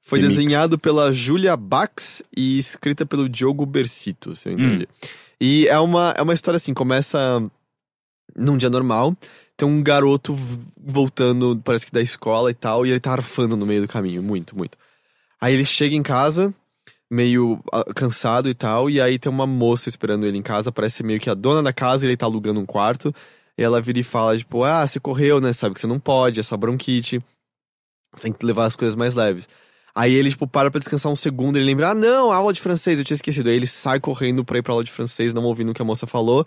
Foi 0.04 0.20
Remix. 0.20 0.36
desenhado 0.36 0.78
pela 0.78 1.12
Julia 1.12 1.56
Bax 1.56 2.22
e 2.36 2.58
escrita 2.58 3.04
pelo 3.04 3.28
Diogo 3.28 3.66
Bersito, 3.66 4.36
se 4.36 4.48
eu 4.48 4.52
Hum. 4.52 4.60
entendi. 4.60 4.88
E 5.40 5.66
é 5.66 5.78
uma, 5.80 6.14
é 6.16 6.22
uma 6.22 6.34
história 6.34 6.56
assim, 6.56 6.72
começa 6.72 7.42
num 8.36 8.56
dia 8.56 8.70
normal, 8.70 9.16
tem 9.56 9.66
um 9.66 9.82
garoto 9.82 10.38
voltando, 10.80 11.60
parece 11.64 11.86
que 11.86 11.92
da 11.92 12.00
escola 12.00 12.50
e 12.50 12.54
tal, 12.54 12.86
e 12.86 12.90
ele 12.90 13.00
tá 13.00 13.12
arfando 13.12 13.56
no 13.56 13.66
meio 13.66 13.82
do 13.82 13.88
caminho, 13.88 14.22
muito, 14.22 14.56
muito. 14.56 14.78
Aí 15.42 15.54
ele 15.54 15.64
chega 15.64 15.96
em 15.96 16.04
casa, 16.04 16.54
meio 17.10 17.60
ah, 17.72 17.84
cansado 17.96 18.48
e 18.48 18.54
tal, 18.54 18.88
e 18.88 19.00
aí 19.00 19.18
tem 19.18 19.30
uma 19.30 19.44
moça 19.44 19.88
esperando 19.88 20.24
ele 20.24 20.38
em 20.38 20.42
casa, 20.42 20.70
parece 20.70 21.02
meio 21.02 21.18
que 21.18 21.28
a 21.28 21.34
dona 21.34 21.60
da 21.60 21.72
casa, 21.72 22.06
ele 22.06 22.16
tá 22.16 22.26
alugando 22.26 22.60
um 22.60 22.64
quarto, 22.64 23.12
e 23.58 23.62
ela 23.62 23.80
vira 23.80 23.98
e 23.98 24.04
fala, 24.04 24.38
tipo, 24.38 24.62
ah, 24.62 24.86
você 24.86 25.00
correu, 25.00 25.40
né, 25.40 25.52
sabe 25.52 25.74
que 25.74 25.80
você 25.80 25.86
não 25.88 25.98
pode, 25.98 26.38
é 26.38 26.42
só 26.44 26.56
bronquite, 26.56 27.20
você 28.14 28.22
tem 28.22 28.32
que 28.32 28.46
levar 28.46 28.66
as 28.66 28.76
coisas 28.76 28.94
mais 28.94 29.14
leves. 29.14 29.48
Aí 29.94 30.14
ele, 30.14 30.30
tipo, 30.30 30.46
para 30.46 30.70
pra 30.70 30.78
descansar 30.78 31.10
um 31.10 31.16
segundo, 31.16 31.56
ele 31.56 31.66
lembra, 31.66 31.90
ah, 31.90 31.94
não, 31.94 32.32
aula 32.32 32.52
de 32.52 32.60
francês, 32.60 32.98
eu 32.98 33.04
tinha 33.04 33.14
esquecido. 33.14 33.50
Aí 33.50 33.56
ele 33.56 33.66
sai 33.66 34.00
correndo 34.00 34.44
pra 34.44 34.58
ir 34.58 34.62
pra 34.62 34.72
aula 34.72 34.84
de 34.84 34.90
francês, 34.90 35.34
não 35.34 35.44
ouvindo 35.44 35.70
o 35.70 35.74
que 35.74 35.82
a 35.82 35.84
moça 35.84 36.06
falou. 36.06 36.46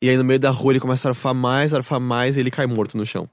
E 0.00 0.08
aí 0.08 0.16
no 0.16 0.22
meio 0.22 0.38
da 0.38 0.50
rua 0.50 0.72
ele 0.72 0.80
começa 0.80 1.08
a 1.08 1.10
arfar 1.10 1.34
mais, 1.34 1.74
arfar 1.74 1.98
mais, 1.98 2.36
e 2.36 2.40
ele 2.40 2.50
cai 2.50 2.66
morto 2.66 2.96
no 2.96 3.04
chão. 3.04 3.28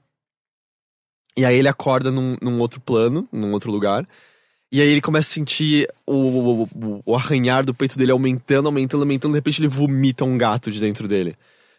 E 1.36 1.44
aí 1.44 1.56
ele 1.56 1.68
acorda 1.68 2.10
num, 2.10 2.36
num 2.42 2.58
outro 2.58 2.80
plano, 2.80 3.28
num 3.30 3.52
outro 3.52 3.70
lugar. 3.70 4.08
E 4.74 4.80
aí 4.80 4.88
ele 4.88 5.00
começa 5.00 5.30
a 5.30 5.34
sentir 5.34 5.88
o, 6.04 6.64
o, 6.64 7.02
o- 7.06 7.14
arranhar 7.14 7.64
do 7.64 7.72
peito 7.72 7.96
dele 7.96 8.10
aumentando, 8.10 8.66
aumentando, 8.66 9.02
aumentando. 9.02 9.30
De 9.30 9.38
repente 9.38 9.60
ele 9.60 9.68
vomita 9.68 10.24
um 10.24 10.36
gato 10.36 10.68
de 10.68 10.80
dentro 10.80 11.06
dele. 11.06 11.36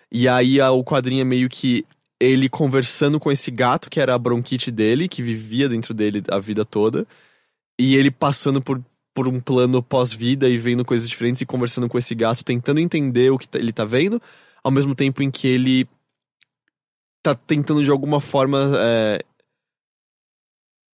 E 0.09 0.29
aí 0.29 0.61
o 0.61 0.81
quadrinho 0.81 1.19
é 1.19 1.25
meio 1.25 1.49
que 1.49 1.85
ele 2.21 2.47
conversando 2.47 3.19
com 3.19 3.29
esse 3.29 3.51
gato, 3.51 3.89
que 3.89 3.99
era 3.99 4.15
a 4.15 4.17
bronquite 4.17 4.71
dele, 4.71 5.09
que 5.09 5.21
vivia 5.21 5.67
dentro 5.67 5.93
dele 5.93 6.23
a 6.31 6.39
vida 6.39 6.63
toda. 6.63 7.05
E 7.77 7.97
ele 7.97 8.09
passando 8.09 8.61
por, 8.61 8.81
por 9.13 9.27
um 9.27 9.41
plano 9.41 9.83
pós-vida 9.83 10.47
e 10.47 10.57
vendo 10.57 10.85
coisas 10.85 11.09
diferentes 11.09 11.41
e 11.41 11.45
conversando 11.45 11.89
com 11.89 11.97
esse 11.97 12.15
gato, 12.15 12.45
tentando 12.45 12.79
entender 12.79 13.29
o 13.29 13.37
que 13.37 13.49
tá- 13.49 13.59
ele 13.59 13.73
tá 13.73 13.83
vendo, 13.83 14.21
ao 14.63 14.71
mesmo 14.71 14.95
tempo 14.95 15.21
em 15.21 15.29
que 15.29 15.49
ele 15.49 15.85
tá 17.21 17.35
tentando 17.35 17.83
de 17.83 17.91
alguma 17.91 18.21
forma. 18.21 18.71
é, 18.77 19.19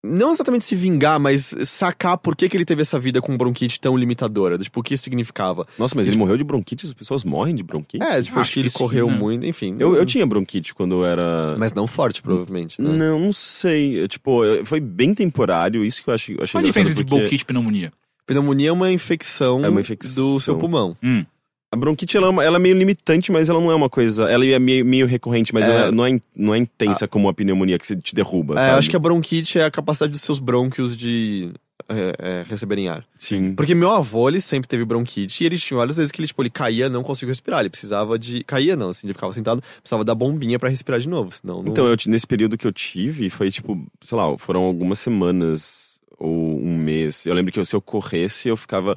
Não 0.04 0.32
exatamente 0.32 0.66
se 0.66 0.76
vingar, 0.76 1.20
mas 1.20 1.54
sacar 1.66 2.18
por 2.18 2.36
que, 2.36 2.50
que 2.50 2.58
ele 2.58 2.66
teve 2.66 2.82
essa 2.82 3.00
vida 3.00 3.22
com 3.22 3.38
bronquite 3.38 3.80
tão 3.80 3.96
limitadora. 3.96 4.58
Tipo, 4.58 4.80
o 4.80 4.84
que 4.84 4.96
isso 4.96 5.04
significava. 5.04 5.68
Nossa, 5.78 5.96
mas 5.96 6.08
ele 6.08 6.18
morreu 6.18 6.38
de 6.38 6.44
bronquite? 6.44 6.88
As 6.88 6.94
pessoas 6.94 7.24
morrem 7.24 7.54
de 7.54 7.62
bronquite? 7.64 8.04
É, 8.04 8.22
tipo, 8.22 8.34
Acho 8.34 8.40
acho 8.40 8.52
que 8.54 8.60
ele 8.62 8.70
sim, 8.72 8.78
correu 8.80 9.08
né? 9.08 9.16
muito, 9.18 9.46
enfim. 9.46 9.76
Eu, 9.78 9.96
eu 9.96 10.04
tinha 10.06 10.26
bronquite 10.26 10.74
quando 10.74 10.96
eu 10.96 11.06
era... 11.06 11.56
Mas 11.58 11.74
não 11.74 11.86
forte, 11.86 12.22
provavelmente, 12.22 12.82
né? 12.82 12.90
Não, 12.92 13.20
não 13.20 13.32
sei. 13.34 14.08
Tipo, 14.08 14.42
foi 14.66 14.80
bem 14.80 15.14
temporário, 15.14 15.84
isso 15.84 16.04
que 16.04 16.10
eu 16.10 16.14
achei, 16.16 16.36
achei 16.42 16.52
Qual 16.60 16.64
a 16.64 16.68
diferença 16.68 16.92
entre 16.92 17.04
porque 17.06 17.20
bronquite 17.20 17.44
e 17.44 17.46
pneumonia? 17.46 17.94
Pneumonia 18.26 18.70
é 18.70 18.72
uma 18.72 18.92
infecção, 18.92 19.64
É 19.64 19.70
uma 19.70 19.82
infecção. 19.82 20.16
do 20.16 20.40
seu 20.40 20.58
pulmão. 20.58 20.98
Hum. 21.04 21.24
A 21.72 21.76
bronquite, 21.78 22.18
ela, 22.18 22.28
é 22.28 22.30
uma- 22.30 22.44
ela 22.44 22.58
é 22.58 22.60
meio 22.60 22.78
limitante, 22.78 23.32
mas 23.32 23.48
ela 23.48 23.62
não 23.62 23.72
é 23.72 23.76
uma 23.76 23.90
coisa... 23.90 24.30
Ela 24.30 24.46
é 24.46 24.60
meio, 24.60 24.86
meio 24.86 25.08
recorrente, 25.08 25.54
mas 25.54 25.68
É. 25.70 25.72
ela 25.72 25.92
não, 25.92 26.06
é, 26.06 26.20
não 26.36 26.54
é 26.54 26.58
intensa 26.58 27.08
como 27.08 27.30
a 27.30 27.34
pneumonia 27.34 27.80
que 27.80 27.88
se 27.88 27.96
te 27.96 28.14
derruba, 28.14 28.56
É, 28.56 28.58
sabe? 28.58 28.80
acho 28.80 28.90
que 28.90 28.96
a 28.96 29.00
bronquite 29.00 29.58
é 29.58 29.64
a 29.64 29.72
capacidade 29.72 30.12
dos 30.12 30.22
seus 30.22 30.40
brônquios 30.40 30.98
de 30.98 31.50
é, 31.90 32.14
é, 32.20 32.46
receberem 32.48 32.90
ar. 32.90 33.06
Sim. 33.18 33.54
Porque 33.56 33.74
meu 33.74 33.90
avô, 33.92 34.28
ele 34.30 34.40
sempre 34.42 34.68
teve 34.68 34.84
bronquite 34.86 35.44
e 35.44 35.48
ele 35.48 35.58
tinha 35.58 35.78
várias 35.78 35.96
vezes 35.98 36.12
que 36.12 36.20
ele, 36.22 36.28
tipo, 36.28 36.42
ele 36.42 36.50
caía 36.50 36.88
não 36.90 37.04
conseguia 37.04 37.32
respirar. 37.32 37.62
Ele 37.62 37.70
precisava 37.70 38.18
de. 38.20 38.44
Caía 38.44 38.76
não, 38.76 38.90
assim, 38.90 39.08
ele 39.08 39.14
ficava 39.14 39.34
sentado, 39.34 39.62
precisava 39.82 40.04
da 40.06 40.14
bombinha 40.16 40.60
pra 40.60 40.70
respirar 40.70 41.00
de 41.02 41.10
novo. 41.10 41.32
Senão 41.32 41.64
não. 41.64 41.72
Então, 41.72 41.88
eu, 41.88 41.98
nesse 42.08 42.28
período 42.28 42.58
que 42.58 42.68
eu 42.68 42.72
tive, 42.72 43.30
foi 43.30 43.50
tipo, 43.50 43.78
sei 44.02 44.18
lá, 44.18 44.38
foram 44.38 44.62
algumas 44.62 45.00
semanas 45.00 45.91
ou 46.22 46.60
um 46.62 46.78
mês. 46.78 47.26
Eu 47.26 47.34
lembro 47.34 47.52
que 47.52 47.66
se 47.66 47.76
eu 47.76 47.82
corresse, 47.82 48.48
eu 48.50 48.56
ficava, 48.56 48.96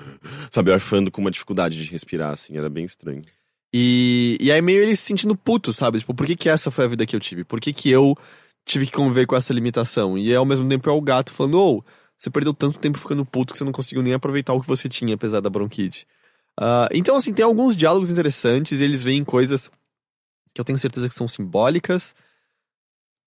sabe, 0.50 0.72
arfando 0.72 1.10
com 1.10 1.20
uma 1.20 1.30
dificuldade 1.30 1.76
de 1.76 1.90
respirar, 1.90 2.32
assim, 2.32 2.56
era 2.56 2.68
bem 2.68 2.84
estranho. 2.84 3.22
E, 3.74 4.36
e 4.40 4.52
aí 4.52 4.60
meio 4.60 4.82
ele 4.82 4.94
se 4.94 5.02
sentindo 5.02 5.34
puto, 5.34 5.72
sabe? 5.72 5.98
Tipo, 5.98 6.14
por 6.14 6.26
que, 6.26 6.36
que 6.36 6.48
essa 6.48 6.70
foi 6.70 6.84
a 6.84 6.88
vida 6.88 7.06
que 7.06 7.16
eu 7.16 7.20
tive? 7.20 7.44
Por 7.44 7.60
que, 7.60 7.72
que 7.72 7.90
eu 7.90 8.16
tive 8.64 8.86
que 8.86 8.92
conviver 8.92 9.26
com 9.26 9.36
essa 9.36 9.52
limitação? 9.52 10.16
E 10.18 10.34
ao 10.34 10.44
mesmo 10.44 10.68
tempo 10.68 10.88
é 10.88 10.92
o 10.92 11.00
gato 11.00 11.32
falando, 11.32 11.58
ô, 11.58 11.84
você 12.18 12.30
perdeu 12.30 12.52
tanto 12.52 12.78
tempo 12.78 12.98
ficando 12.98 13.24
puto 13.24 13.52
que 13.52 13.58
você 13.58 13.64
não 13.64 13.72
conseguiu 13.72 14.02
nem 14.02 14.14
aproveitar 14.14 14.52
o 14.52 14.60
que 14.60 14.66
você 14.66 14.88
tinha, 14.88 15.14
apesar 15.14 15.40
da 15.40 15.50
bronquite. 15.50 16.06
Ah, 16.58 16.88
então, 16.92 17.16
assim, 17.16 17.32
tem 17.32 17.44
alguns 17.44 17.74
diálogos 17.74 18.10
interessantes 18.10 18.80
eles 18.80 19.02
veem 19.02 19.24
coisas 19.24 19.70
que 20.54 20.60
eu 20.60 20.64
tenho 20.64 20.78
certeza 20.78 21.08
que 21.08 21.14
são 21.14 21.28
simbólicas. 21.28 22.14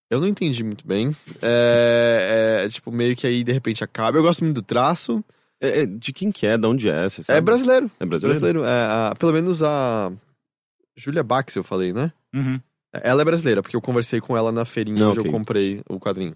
Eu 0.10 0.20
não 0.20 0.28
entendi 0.28 0.64
muito 0.64 0.86
bem. 0.88 1.16
É, 1.41 2.62
é, 2.66 2.70
tipo, 2.70 2.91
meio 2.91 3.16
que 3.16 3.28
aí 3.28 3.43
de 3.43 3.51
repente 3.51 3.84
acaba. 3.84 4.18
Eu 4.18 4.24
gosto 4.24 4.43
muito 4.43 4.55
do 4.55 4.62
traço. 4.64 5.24
É, 5.62 5.82
é, 5.82 5.86
de 5.86 6.12
quem 6.14 6.32
que 6.32 6.47
é? 6.47 6.57
De 6.57 6.66
onde 6.66 6.89
é? 6.89 7.07
Você 7.07 7.24
sabe? 7.24 7.38
É 7.38 7.41
brasileiro. 7.41 7.91
É 7.99 8.05
brasileiro? 8.05 8.39
Brasileiro. 8.39 8.64
É, 8.66 8.86
a- 9.12 9.16
pelo 9.20 9.34
menos 9.34 9.62
a 9.62 10.12
Julia 10.95 11.22
Bax, 11.24 11.55
eu 11.55 11.64
falei, 11.64 11.93
né? 11.93 12.12
Uhum. 12.34 12.60
Ela 12.91 13.22
é 13.22 13.26
brasileira, 13.26 13.62
porque 13.62 13.76
eu 13.76 13.82
conversei 13.82 14.20
com 14.20 14.36
ela 14.36 14.51
na 14.51 14.66
feirinha 14.66 15.03
Ah, 15.05 15.10
onde 15.10 15.20
ok. 15.20 15.30
eu 15.30 15.34
comprei 15.38 15.82
o 15.88 15.99
quadrinho. 15.99 16.36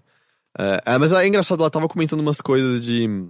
É, 0.56 0.94
é, 0.94 0.98
mas 0.98 1.10
é 1.12 1.26
engraçado, 1.26 1.60
ela 1.60 1.70
tava 1.70 1.88
comentando 1.88 2.20
umas 2.20 2.40
coisas 2.40 2.80
de. 2.84 3.26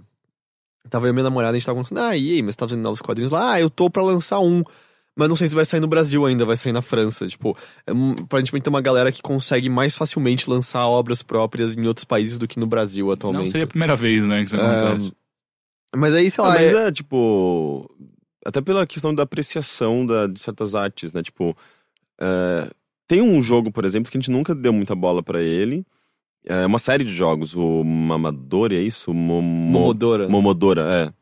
Tava 0.91 1.07
eu 1.07 1.09
e 1.09 1.13
minha 1.13 1.23
namorada, 1.23 1.53
a 1.53 1.59
gente 1.59 1.65
tava 1.65 1.77
conversando, 1.77 2.01
ah, 2.07 2.15
e 2.15 2.33
aí, 2.33 2.41
mas 2.43 2.53
você 2.53 2.59
tá 2.59 2.67
fazendo 2.67 2.83
novos 2.83 3.01
quadrinhos 3.01 3.31
lá? 3.31 3.53
Ah, 3.53 3.59
eu 3.59 3.69
tô 3.71 3.89
pra 3.89 4.03
lançar 4.03 4.39
um. 4.39 4.63
Mas 5.17 5.29
não 5.29 5.35
sei 5.35 5.47
se 5.47 5.55
vai 5.55 5.63
sair 5.63 5.79
no 5.79 5.87
Brasil 5.87 6.25
ainda, 6.25 6.45
vai 6.45 6.57
sair 6.57 6.73
na 6.73 6.81
França. 6.81 7.25
Tipo, 7.27 7.57
é, 7.87 7.91
aparentemente 8.21 8.63
tem 8.65 8.69
uma 8.73 8.81
galera 8.81 9.11
que 9.11 9.21
consegue 9.21 9.69
mais 9.69 9.95
facilmente 9.95 10.49
lançar 10.49 10.85
obras 10.87 11.23
próprias 11.23 11.75
em 11.77 11.87
outros 11.87 12.03
países 12.03 12.37
do 12.37 12.47
que 12.47 12.59
no 12.59 12.67
Brasil 12.67 13.05
Não 13.05 13.13
atualmente. 13.13 13.49
seria 13.49 13.63
a 13.63 13.67
primeira 13.67 13.95
vez, 13.95 14.27
né, 14.27 14.39
que 14.41 14.47
isso 14.47 14.55
acontece. 14.57 15.13
Mas 15.95 16.13
aí, 16.13 16.29
sei 16.29 16.43
Ah, 16.43 16.47
lá. 16.47 16.53
mas 16.55 16.73
é- 16.73 16.87
é, 16.87 16.91
tipo. 16.91 17.89
Até 18.45 18.59
pela 18.61 18.85
questão 18.85 19.15
da 19.15 19.23
apreciação 19.23 20.05
da- 20.05 20.27
de 20.27 20.39
certas 20.39 20.75
artes, 20.75 21.11
né? 21.13 21.21
Tipo. 21.23 21.55
é, 22.19 22.69
tem 23.07 23.21
um 23.21 23.41
jogo, 23.41 23.71
por 23.71 23.85
exemplo, 23.85 24.09
que 24.11 24.17
a 24.17 24.19
gente 24.21 24.31
nunca 24.31 24.53
deu 24.55 24.71
muita 24.73 24.95
bola 24.95 25.21
pra 25.23 25.41
ele. 25.41 25.85
É 26.45 26.65
uma 26.65 26.79
série 26.79 27.03
de 27.03 27.13
jogos, 27.13 27.55
o 27.55 27.83
Mamadori, 27.83 28.75
é 28.75 28.81
isso? 28.81 29.13
Momo- 29.13 29.41
Momodora. 29.59 30.27
Momodora, 30.29 30.81
é. 30.93 31.13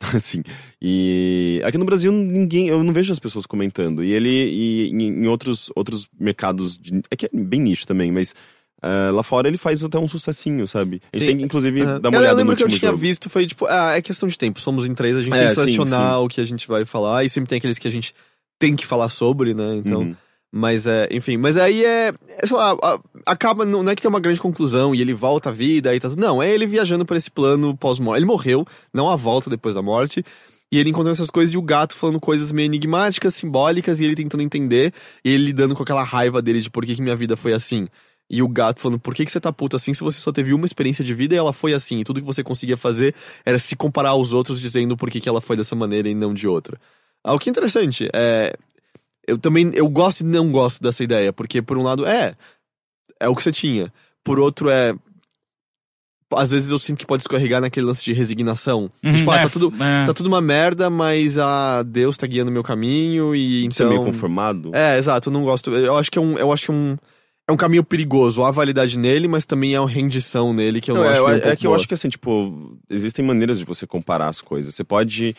Assim. 0.14 0.42
E 0.80 1.60
aqui 1.64 1.76
no 1.76 1.84
Brasil 1.84 2.10
ninguém, 2.10 2.68
eu 2.68 2.82
não 2.82 2.92
vejo 2.92 3.12
as 3.12 3.18
pessoas 3.18 3.46
comentando. 3.46 4.02
E 4.02 4.12
ele 4.12 4.30
e 4.30 4.90
em, 4.90 5.26
outros 5.26 5.70
outros 5.76 6.08
mercados 6.18 6.78
de, 6.78 7.02
é 7.10 7.16
que 7.16 7.26
é 7.26 7.30
bem 7.32 7.60
nicho 7.60 7.86
também, 7.86 8.10
mas 8.10 8.34
é, 8.82 9.10
lá 9.10 9.22
fora 9.22 9.46
ele 9.46 9.58
faz 9.58 9.84
até 9.84 9.98
um 9.98 10.08
sucessinho, 10.08 10.66
sabe? 10.66 11.02
A 11.12 11.16
gente 11.16 11.22
Sim. 11.22 11.26
tem 11.32 11.38
que 11.38 11.44
inclusive 11.44 11.82
Aham. 11.82 12.00
dar 12.00 12.08
uma 12.08 12.16
eu, 12.16 12.20
olhada 12.20 12.34
eu 12.34 12.38
lembro 12.38 12.52
no 12.52 12.56
que 12.56 12.64
eu 12.64 12.68
tinha 12.68 12.90
jogo. 12.90 12.96
visto, 12.96 13.28
foi 13.28 13.46
tipo, 13.46 13.66
ah, 13.66 13.94
é 13.96 14.00
questão 14.02 14.28
de 14.28 14.38
tempo. 14.38 14.58
Somos 14.60 14.86
em 14.86 14.94
três, 14.94 15.16
a 15.16 15.22
gente 15.22 15.34
É, 15.34 15.38
tem 15.38 15.48
que 15.48 15.54
selecionar 15.54 16.22
o 16.22 16.28
que 16.28 16.40
a 16.40 16.46
gente 16.46 16.66
vai 16.66 16.86
falar. 16.86 17.24
E 17.24 17.28
sempre 17.28 17.48
tem 17.50 17.58
aqueles 17.58 17.78
que 17.78 17.86
a 17.86 17.90
gente 17.90 18.14
tem 18.58 18.74
que 18.74 18.86
falar 18.86 19.10
sobre, 19.10 19.52
né? 19.52 19.76
Então. 19.76 20.00
Uhum. 20.00 20.16
Mas 20.52 20.86
é, 20.86 21.08
enfim, 21.12 21.36
mas 21.36 21.56
aí 21.56 21.84
é, 21.84 22.08
é, 22.08 22.46
sei 22.46 22.56
lá, 22.56 22.76
acaba, 23.24 23.64
não 23.64 23.84
não 23.84 23.92
é 23.92 23.94
que 23.94 24.02
tem 24.02 24.08
uma 24.08 24.18
grande 24.18 24.40
conclusão 24.40 24.92
e 24.92 25.00
ele 25.00 25.14
volta 25.14 25.50
à 25.50 25.52
vida 25.52 25.94
e 25.94 26.00
tá. 26.00 26.08
Não, 26.16 26.42
é 26.42 26.50
ele 26.50 26.66
viajando 26.66 27.06
por 27.06 27.16
esse 27.16 27.30
plano 27.30 27.76
pós-morte. 27.76 28.18
Ele 28.18 28.26
morreu, 28.26 28.66
não 28.92 29.08
a 29.08 29.14
volta 29.14 29.48
depois 29.48 29.76
da 29.76 29.82
morte. 29.82 30.24
E 30.72 30.78
ele 30.78 30.90
encontrando 30.90 31.12
essas 31.14 31.30
coisas 31.30 31.52
e 31.54 31.58
o 31.58 31.62
gato 31.62 31.94
falando 31.94 32.20
coisas 32.20 32.52
meio 32.52 32.66
enigmáticas, 32.66 33.34
simbólicas, 33.34 33.98
e 33.98 34.04
ele 34.04 34.14
tentando 34.14 34.42
entender, 34.42 34.92
e 35.24 35.30
ele 35.30 35.46
lidando 35.46 35.74
com 35.74 35.82
aquela 35.82 36.04
raiva 36.04 36.40
dele 36.40 36.60
de 36.60 36.70
por 36.70 36.86
que, 36.86 36.94
que 36.94 37.02
minha 37.02 37.16
vida 37.16 37.36
foi 37.36 37.52
assim. 37.52 37.88
E 38.30 38.40
o 38.40 38.48
gato 38.48 38.80
falando, 38.80 39.00
por 39.00 39.12
que, 39.12 39.24
que 39.24 39.32
você 39.32 39.40
tá 39.40 39.52
puto 39.52 39.74
assim 39.74 39.92
se 39.92 40.04
você 40.04 40.20
só 40.20 40.30
teve 40.30 40.54
uma 40.54 40.64
experiência 40.64 41.04
de 41.04 41.12
vida 41.12 41.34
e 41.34 41.38
ela 41.38 41.52
foi 41.52 41.74
assim? 41.74 41.98
E 41.98 42.04
tudo 42.04 42.20
que 42.20 42.26
você 42.26 42.44
conseguia 42.44 42.76
fazer 42.76 43.12
era 43.44 43.58
se 43.58 43.74
comparar 43.74 44.10
aos 44.10 44.32
outros 44.32 44.60
dizendo 44.60 44.96
por 44.96 45.10
que, 45.10 45.20
que 45.20 45.28
ela 45.28 45.40
foi 45.40 45.56
dessa 45.56 45.74
maneira 45.74 46.08
e 46.08 46.14
não 46.14 46.32
de 46.32 46.46
outra. 46.46 46.78
Ah, 47.24 47.34
o 47.34 47.38
que 47.38 47.48
é 47.48 47.50
interessante. 47.50 48.08
É, 48.14 48.54
eu 49.26 49.38
também 49.38 49.70
eu 49.74 49.88
gosto 49.88 50.20
e 50.20 50.24
não 50.24 50.50
gosto 50.50 50.82
dessa 50.82 51.02
ideia, 51.04 51.32
porque 51.32 51.60
por 51.62 51.76
um 51.78 51.82
lado 51.82 52.06
é 52.06 52.34
é 53.20 53.28
o 53.28 53.34
que 53.36 53.42
você 53.42 53.52
tinha. 53.52 53.92
Por 54.24 54.38
outro 54.38 54.68
é 54.70 54.94
às 56.32 56.52
vezes 56.52 56.70
eu 56.70 56.78
sinto 56.78 56.98
que 56.98 57.06
pode 57.06 57.22
escorregar 57.24 57.60
naquele 57.60 57.86
lance 57.86 58.04
de 58.04 58.12
resignação. 58.12 58.88
Uhum, 59.02 59.16
tipo, 59.16 59.30
ah, 59.32 59.38
é, 59.38 59.42
tá 59.42 59.48
tudo 59.48 59.72
é. 59.82 60.04
tá 60.06 60.14
tudo 60.14 60.26
uma 60.28 60.40
merda, 60.40 60.88
mas 60.88 61.36
ah, 61.38 61.82
Deus 61.82 62.16
tá 62.16 62.26
guiando 62.26 62.52
meu 62.52 62.62
caminho 62.62 63.34
e 63.34 63.62
Você 63.70 63.82
é 63.82 63.86
então 63.86 63.88
meio 63.88 64.04
conformado? 64.04 64.70
É, 64.74 64.96
exato, 64.96 65.28
eu 65.28 65.32
não 65.32 65.42
gosto. 65.42 65.70
Eu 65.72 65.96
acho 65.96 66.10
que 66.10 66.18
é 66.18 66.22
um 66.22 66.38
eu 66.38 66.52
acho 66.52 66.66
que 66.66 66.70
é 66.70 66.74
um 66.74 66.96
é 67.48 67.52
um 67.52 67.56
caminho 67.56 67.82
perigoso. 67.82 68.44
Há 68.44 68.50
validade 68.52 68.96
nele, 68.96 69.26
mas 69.26 69.44
também 69.44 69.74
há 69.74 69.80
uma 69.82 69.90
rendição 69.90 70.52
nele 70.54 70.80
que 70.80 70.88
eu 70.92 70.94
não, 70.94 71.02
Não, 71.02 71.08
é, 71.08 71.12
acho 71.14 71.20
eu- 71.22 71.26
meio 71.28 71.44
um 71.44 71.48
é 71.48 71.56
que 71.56 71.66
eu 71.66 71.70
boa. 71.70 71.76
acho 71.76 71.88
que 71.88 71.94
assim, 71.94 72.08
tipo, 72.08 72.78
existem 72.88 73.24
maneiras 73.24 73.58
de 73.58 73.64
você 73.64 73.84
comparar 73.84 74.28
as 74.28 74.40
coisas. 74.40 74.72
Você 74.72 74.84
pode 74.84 75.34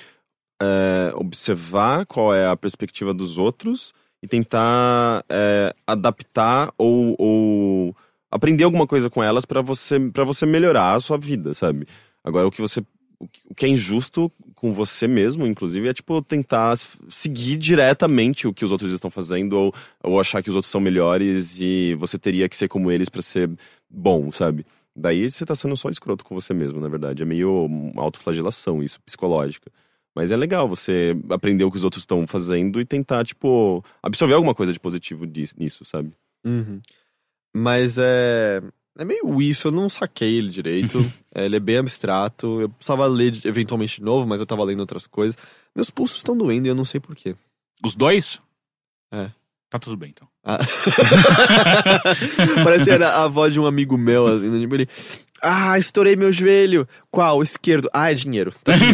é, 0.62 1.12
observar 1.16 2.06
qual 2.06 2.34
é 2.34 2.48
a 2.48 2.56
perspectiva 2.56 3.14
dos 3.14 3.38
outros 3.38 3.94
e 4.22 4.28
tentar 4.28 5.26
é, 5.30 5.74
adaptar 5.88 6.72
ou, 6.78 7.16
ou 7.20 7.96
aprender 8.30 8.64
alguma 8.64 8.86
coisa 8.88 9.10
com 9.10 9.24
elas 9.24 9.46
pra 9.46 9.62
você 9.62 10.00
para 10.12 10.24
você 10.24 10.46
melhorar 10.46 10.94
a 10.96 11.00
sua 11.00 11.18
vida, 11.18 11.54
sabe? 11.54 11.88
Agora 12.24 12.48
o 12.48 12.52
que 12.52 12.62
você 12.62 12.82
o 13.20 13.28
que- 13.56 13.66
é 13.66 13.70
injusto 13.70 14.32
com 14.56 14.74
você 14.74 15.08
mesmo, 15.08 15.46
inclusive, 15.46 15.88
é 15.88 15.94
tipo 15.94 16.22
tentar 16.24 16.76
seguir 17.08 17.58
diretamente 17.58 18.48
o 18.48 18.54
que 18.54 18.66
os 18.66 18.72
outros 18.72 18.92
estão 18.92 19.12
fazendo 19.12 19.54
ou, 19.54 19.74
ou 20.04 20.20
achar 20.20 20.42
que 20.42 20.50
os 20.50 20.56
outros 20.56 20.72
são 20.72 20.82
melhores 20.82 21.60
e 21.60 21.94
você 21.96 22.18
teria 22.18 22.50
que 22.50 22.56
ser 22.58 22.68
como 22.68 22.92
eles 22.92 23.10
pra 23.10 23.22
ser 23.22 23.50
bom, 23.90 24.32
sabe? 24.32 24.66
Daí 24.96 25.30
você 25.30 25.46
tá 25.46 25.54
sendo 25.56 25.78
só 25.78 25.90
escroto 25.90 26.26
com 26.26 26.34
você 26.36 26.54
mesmo, 26.54 26.80
na 26.80 26.88
verdade. 26.90 27.22
É 27.24 27.26
meio 27.26 27.70
autoflagelação 27.96 28.82
isso, 28.84 29.00
psicológica. 29.02 29.72
Mas 30.16 30.32
é 30.32 30.38
legal 30.38 30.68
você 30.68 31.16
aprender 31.30 31.64
o 31.64 31.72
que 31.72 31.78
os 31.78 31.84
outros 31.84 32.04
estão 32.04 32.28
fazendo 32.28 32.82
e 32.82 32.86
tentar, 32.86 33.26
tipo, 33.26 33.84
absorver 34.04 34.34
alguma 34.34 34.54
coisa 34.54 34.74
de 34.74 34.80
positivo 34.80 35.26
nisso, 35.58 35.86
sabe? 35.86 36.12
Uhum. 36.46 36.82
Mas 37.56 37.98
é. 37.98 38.62
É 38.98 39.06
meio 39.06 39.42
isso, 39.42 39.70
eu 39.70 39.72
não 39.72 39.88
saquei 39.90 40.38
ele 40.38 40.50
direito. 40.50 41.00
É, 41.34 41.46
ele 41.46 41.56
é 41.56 41.62
bem 41.62 41.78
abstrato. 41.78 42.60
Eu 42.60 42.68
precisava 42.68 43.06
ler 43.06 43.32
eventualmente 43.46 44.00
de 44.00 44.04
novo, 44.04 44.28
mas 44.28 44.42
eu 44.42 44.46
tava 44.46 44.66
lendo 44.66 44.82
outras 44.82 45.08
coisas. 45.08 45.38
Meus 45.74 45.90
pulsos 45.90 46.18
estão 46.18 46.36
doendo 46.36 46.68
e 46.68 46.70
eu 46.70 46.76
não 46.76 46.84
sei 46.84 47.00
porquê. 47.00 47.36
Os 47.82 47.96
dois? 47.96 48.38
É. 49.14 49.32
Tá 49.70 49.80
tudo 49.80 49.96
bem, 49.96 50.10
então. 50.10 50.28
Ah. 50.44 50.60
Parece 52.66 52.92
era 52.92 53.12
a 53.12 53.24
avó 53.24 53.48
de 53.48 53.62
um 53.62 53.66
amigo 53.66 53.98
meu, 53.98 54.28
assim, 54.28 54.50
né? 54.50 54.60
Tipo, 54.60 54.76
ele. 54.76 54.90
Ah, 55.42 55.80
estourei 55.80 56.16
meu 56.16 56.32
joelho. 56.32 56.88
Qual? 57.10 57.42
Esquerdo. 57.42 57.90
Ah, 57.92 58.12
é 58.12 58.14
dinheiro. 58.14 58.54
Tá. 58.64 58.74
Tá 58.78 58.86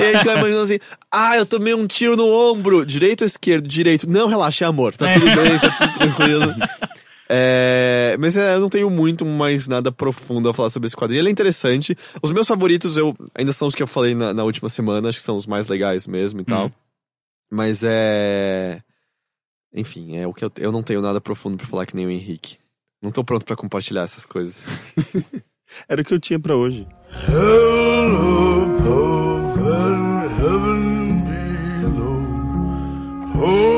E 0.00 0.04
a 0.04 0.12
gente 0.12 0.24
vai 0.24 0.36
imaginando 0.36 0.64
assim: 0.64 0.78
Ah, 1.12 1.36
eu 1.36 1.46
tomei 1.46 1.74
um 1.74 1.86
tiro 1.86 2.16
no 2.16 2.26
ombro. 2.26 2.84
Direito 2.84 3.20
ou 3.20 3.26
esquerdo? 3.26 3.68
Direito. 3.68 4.08
Não, 4.08 4.26
relaxa, 4.26 4.64
é 4.64 4.68
amor. 4.68 4.94
Tá 4.94 5.12
tudo 5.12 5.26
bem, 5.26 5.58
tá 5.58 5.70
tudo 5.70 5.94
tranquilo. 5.94 6.54
É, 7.28 8.16
mas 8.20 8.36
é, 8.36 8.54
eu 8.54 8.60
não 8.60 8.68
tenho 8.68 8.88
muito 8.88 9.24
mais 9.24 9.66
nada 9.66 9.90
profundo 9.90 10.48
a 10.48 10.54
falar 10.54 10.70
sobre 10.70 10.86
esse 10.86 10.96
quadrinho. 10.96 11.20
Ele 11.20 11.28
é 11.28 11.32
interessante. 11.32 11.96
Os 12.22 12.30
meus 12.30 12.46
favoritos 12.46 12.96
eu 12.96 13.14
ainda 13.34 13.52
são 13.52 13.68
os 13.68 13.74
que 13.74 13.82
eu 13.82 13.86
falei 13.86 14.14
na, 14.14 14.32
na 14.32 14.44
última 14.44 14.68
semana, 14.68 15.08
acho 15.08 15.18
que 15.18 15.24
são 15.24 15.36
os 15.36 15.46
mais 15.46 15.68
legais 15.68 16.06
mesmo 16.06 16.40
e 16.40 16.44
tal. 16.44 16.64
Uhum. 16.64 16.72
Mas 17.50 17.82
é. 17.84 18.80
Enfim, 19.72 20.16
é 20.16 20.26
o 20.26 20.32
que 20.32 20.44
eu, 20.44 20.52
eu 20.58 20.72
não 20.72 20.82
tenho 20.82 21.02
nada 21.02 21.20
profundo 21.20 21.56
pra 21.56 21.66
falar 21.66 21.86
que 21.86 21.96
nem 21.96 22.06
o 22.06 22.10
Henrique. 22.10 22.58
Não 23.02 23.10
tô 23.10 23.22
pronto 23.24 23.44
pra 23.44 23.56
compartilhar 23.56 24.02
essas 24.02 24.24
coisas. 24.24 24.66
Era 25.88 26.00
o 26.02 26.04
que 26.04 26.14
eu 26.14 26.20
tinha 26.20 26.38
pra 26.38 26.56
hoje. 26.56 26.86
Hell 27.28 28.16
above 28.64 29.60
and 29.68 30.24
heaven 30.38 31.24
below. 31.82 33.44
All 33.44 33.75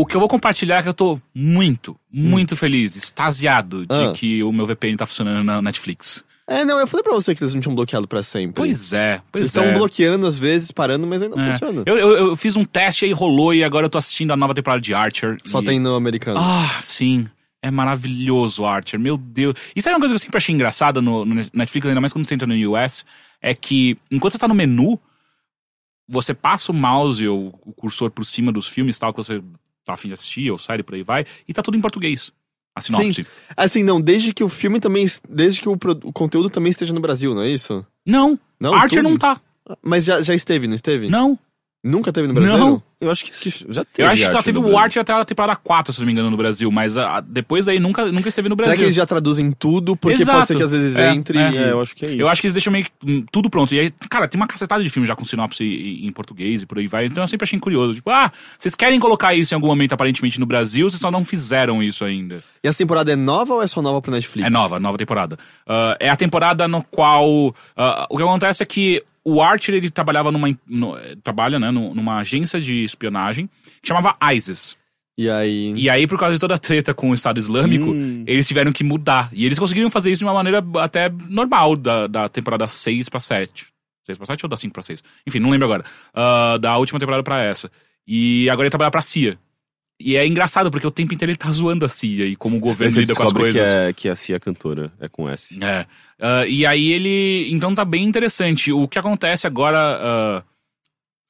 O 0.00 0.06
que 0.06 0.14
eu 0.16 0.20
vou 0.20 0.28
compartilhar 0.28 0.78
é 0.78 0.82
que 0.82 0.88
eu 0.88 0.94
tô 0.94 1.20
muito, 1.34 1.96
muito 2.12 2.56
feliz, 2.56 2.96
extasiado 2.96 3.86
de 3.86 3.94
Ah. 3.94 4.12
que 4.12 4.42
o 4.42 4.52
meu 4.52 4.66
VPN 4.66 4.96
tá 4.96 5.06
funcionando 5.06 5.44
na 5.44 5.60
Netflix. 5.62 6.24
É, 6.46 6.64
não, 6.64 6.78
eu 6.80 6.86
falei 6.86 7.04
pra 7.04 7.12
você 7.12 7.34
que 7.34 7.42
eles 7.42 7.52
não 7.52 7.60
tinham 7.60 7.74
bloqueado 7.74 8.08
pra 8.08 8.22
sempre. 8.22 8.54
Pois 8.54 8.92
é, 8.94 9.12
Eles 9.14 9.22
pois 9.30 9.46
estão 9.48 9.64
é. 9.64 9.72
bloqueando 9.74 10.26
às 10.26 10.38
vezes, 10.38 10.70
parando, 10.70 11.06
mas 11.06 11.20
ainda 11.22 11.38
É. 11.40 11.52
funciona. 11.52 11.82
Eu, 11.84 11.98
eu, 11.98 12.08
eu 12.28 12.36
fiz 12.36 12.56
um 12.56 12.64
teste 12.64 13.04
aí, 13.04 13.12
rolou, 13.12 13.52
e 13.52 13.62
agora 13.62 13.84
eu 13.84 13.90
tô 13.90 13.98
assistindo 13.98 14.32
a 14.32 14.36
nova 14.36 14.54
temporada 14.54 14.80
de 14.80 14.94
Archer. 14.94 15.36
Só 15.44 15.60
e- 15.60 15.64
tem 15.66 15.78
no 15.78 15.94
americano. 15.94 16.40
Ah, 16.40 16.80
sim. 16.82 17.28
É 17.62 17.70
maravilhoso 17.70 18.64
Archer, 18.64 18.98
meu 18.98 19.18
Deus. 19.18 19.54
E 19.76 19.82
sabe 19.82 19.94
uma 19.96 20.00
coisa 20.00 20.14
que 20.14 20.16
eu 20.16 20.20
sempre 20.20 20.38
achei 20.38 20.54
engraçada 20.54 21.02
no, 21.02 21.24
no 21.26 21.34
Netflix, 21.52 21.86
ainda 21.86 22.00
mais 22.00 22.12
quando 22.14 22.24
você 22.24 22.34
entra 22.34 22.46
no 22.46 22.54
US? 22.72 23.04
É 23.42 23.52
que 23.52 23.98
enquanto 24.10 24.32
você 24.32 24.38
tá 24.38 24.48
no 24.48 24.54
menu, 24.54 24.98
você 26.08 26.32
passa 26.32 26.72
o 26.72 26.74
mouse 26.74 27.26
ou 27.28 27.48
o 27.66 27.72
cursor 27.74 28.10
por 28.10 28.24
cima 28.24 28.50
dos 28.50 28.66
filmes 28.68 28.98
tal 28.98 29.12
que 29.12 29.18
você 29.18 29.42
tá 29.88 29.94
afim 29.94 30.08
de 30.08 30.14
assistir, 30.14 30.50
ou 30.50 30.58
série, 30.58 30.82
por 30.82 30.94
aí 30.94 31.02
vai, 31.02 31.24
e 31.46 31.52
tá 31.52 31.62
tudo 31.62 31.76
em 31.76 31.80
português. 31.80 32.32
A 32.74 32.80
sinopse. 32.80 33.24
Sim. 33.24 33.30
Assim, 33.56 33.82
não, 33.82 34.00
desde 34.00 34.32
que 34.32 34.44
o 34.44 34.48
filme 34.48 34.78
também. 34.78 35.06
Desde 35.28 35.60
que 35.60 35.68
o, 35.68 35.72
o 35.72 36.12
conteúdo 36.12 36.48
também 36.48 36.70
esteja 36.70 36.94
no 36.94 37.00
Brasil, 37.00 37.34
não 37.34 37.42
é 37.42 37.48
isso? 37.48 37.84
Não, 38.06 38.38
Não, 38.60 38.72
Archer 38.74 39.02
tudo? 39.02 39.10
não 39.10 39.18
tá. 39.18 39.40
Mas 39.82 40.04
já, 40.04 40.22
já 40.22 40.34
esteve, 40.34 40.66
não 40.68 40.74
esteve? 40.74 41.08
Não. 41.08 41.38
Nunca 41.82 42.12
teve 42.12 42.26
no 42.26 42.34
Brasil? 42.34 42.58
Não. 42.58 42.82
Eu 43.00 43.08
acho 43.12 43.24
que 43.24 43.30
já 43.68 43.84
teve. 43.84 44.08
Eu 44.08 44.10
acho 44.10 44.22
que 44.24 44.30
só 44.32 44.38
arte 44.38 44.46
teve 44.46 44.58
o. 44.58 44.76
Archer 44.76 45.00
até 45.00 45.12
a 45.12 45.24
temporada 45.24 45.54
4, 45.54 45.92
se 45.92 46.00
não 46.00 46.06
me 46.06 46.12
engano, 46.12 46.28
no 46.28 46.36
Brasil. 46.36 46.68
Mas 46.68 46.98
ah, 46.98 47.20
depois 47.24 47.66
daí 47.66 47.78
nunca, 47.78 48.06
nunca 48.10 48.28
esteve 48.28 48.48
no 48.48 48.56
Brasil. 48.56 48.72
Será 48.72 48.78
que 48.80 48.84
eles 48.86 48.96
já 48.96 49.06
traduzem 49.06 49.52
tudo? 49.52 49.96
Porque 49.96 50.20
Exato. 50.20 50.38
pode 50.38 50.48
ser 50.48 50.56
que 50.56 50.62
às 50.64 50.72
vezes 50.72 50.96
É, 50.98 51.14
entre. 51.14 51.38
é. 51.38 51.50
e- 51.52 51.56
É, 51.56 51.70
eu 51.70 51.80
acho 51.80 51.94
que 51.94 52.04
é 52.04 52.08
isso. 52.10 52.20
Eu 52.20 52.28
acho 52.28 52.40
que 52.40 52.48
eles 52.48 52.54
deixam 52.54 52.72
meio 52.72 52.86
que 52.86 52.90
hum, 53.06 53.24
tudo 53.30 53.48
pronto. 53.48 53.72
E 53.72 53.78
aí, 53.78 53.90
cara, 54.10 54.26
tem 54.26 54.36
uma 54.40 54.48
cacetada 54.48 54.82
de 54.82 54.90
filme 54.90 55.06
já 55.06 55.14
com 55.14 55.24
sinopse 55.24 55.62
em 55.62 56.10
português 56.10 56.62
e 56.62 56.66
por 56.66 56.78
aí 56.78 56.88
vai. 56.88 57.06
Então 57.06 57.22
eu 57.22 57.28
sempre 57.28 57.44
achei 57.44 57.56
curioso. 57.60 57.94
Tipo, 57.94 58.10
ah, 58.10 58.28
vocês 58.58 58.74
querem 58.74 58.98
colocar 58.98 59.32
isso 59.32 59.54
em 59.54 59.56
algum 59.56 59.68
momento 59.68 59.92
aparentemente 59.92 60.40
no 60.40 60.46
Brasil, 60.46 60.90
vocês 60.90 61.00
só 61.00 61.12
não 61.12 61.24
fizeram 61.24 61.80
isso 61.80 62.04
ainda. 62.04 62.38
E 62.64 62.66
essa 62.66 62.78
temporada 62.78 63.12
é 63.12 63.16
nova 63.16 63.54
ou 63.54 63.62
é 63.62 63.68
só 63.68 63.80
nova 63.80 64.02
pro 64.02 64.10
Netflix? 64.10 64.44
É 64.44 64.50
nova, 64.50 64.80
nova 64.80 64.98
temporada. 64.98 65.38
Ah, 65.68 65.96
é 66.00 66.10
a 66.10 66.16
temporada 66.16 66.66
no 66.66 66.82
qual. 66.82 67.54
ah, 67.76 68.08
o 68.10 68.16
que 68.16 68.22
acontece 68.24 68.60
é 68.60 68.66
que 68.66 69.04
o 69.34 69.42
Archer, 69.42 69.74
ele 69.74 69.90
trabalhava 69.90 70.30
numa. 70.32 70.48
no- 70.66 70.96
trabalha, 71.22 71.58
né, 71.58 71.70
nu- 71.70 71.94
numa 71.94 72.18
agência 72.18 72.60
de 72.60 72.82
espionagem 72.84 73.48
que 73.82 73.88
chamava 73.88 74.16
ISIS. 74.34 74.76
E 75.16 75.28
aí. 75.28 75.74
E 75.76 75.90
aí, 75.90 76.06
por 76.06 76.18
causa 76.18 76.34
de 76.34 76.40
toda 76.40 76.54
a 76.54 76.58
treta 76.58 76.94
com 76.94 77.10
o 77.10 77.14
Estado 77.14 77.38
Islâmico, 77.38 77.92
eles 78.26 78.46
tiveram 78.46 78.70
que 78.72 78.84
mudar. 78.84 79.28
E 79.32 79.44
eles 79.44 79.58
conseguiram 79.58 79.90
fazer 79.90 80.12
isso 80.12 80.20
de 80.20 80.24
uma 80.24 80.32
maneira 80.34 80.64
até 80.78 81.10
normal, 81.28 81.74
da, 81.76 82.06
da 82.06 82.28
temporada 82.28 82.66
6 82.68 83.08
pra 83.08 83.18
7. 83.18 83.66
6 84.06 84.16
pra 84.16 84.26
7 84.26 84.44
ou 84.44 84.48
da 84.48 84.56
5 84.56 84.72
pra 84.72 84.82
6? 84.82 85.02
Enfim, 85.26 85.40
não 85.40 85.50
lembro 85.50 85.66
agora. 85.66 85.84
Ah, 86.14 86.56
da 86.60 86.76
última 86.78 87.00
temporada 87.00 87.22
pra 87.24 87.42
essa. 87.42 87.68
E 88.06 88.48
agora 88.48 88.66
ele 88.66 88.70
trabalha 88.70 88.90
pra 88.92 89.02
CIA. 89.02 89.36
E 90.00 90.16
é 90.16 90.24
engraçado, 90.26 90.70
porque 90.70 90.86
o 90.86 90.90
tempo 90.92 91.12
inteiro 91.12 91.32
ele 91.32 91.36
tá 91.38 91.50
zoando 91.50 91.84
a 91.84 91.88
CIA 91.88 92.26
e 92.26 92.36
como 92.36 92.56
o 92.56 92.60
governo 92.60 93.00
lida 93.00 93.14
com 93.16 93.22
as 93.24 93.32
coisas. 93.32 93.68
Que, 93.72 93.78
é, 93.78 93.92
que 93.92 94.08
a 94.08 94.14
Cia 94.14 94.38
cantora 94.38 94.92
é 95.00 95.08
com 95.08 95.28
S. 95.28 95.58
É. 95.62 95.86
Ah, 96.20 96.46
e 96.46 96.64
aí 96.64 96.92
ele. 96.92 97.48
Então 97.52 97.74
tá 97.74 97.84
bem 97.84 98.04
interessante. 98.04 98.70
O 98.72 98.86
que 98.86 98.98
acontece 98.98 99.46
agora. 99.46 99.76
ah, 99.78 100.44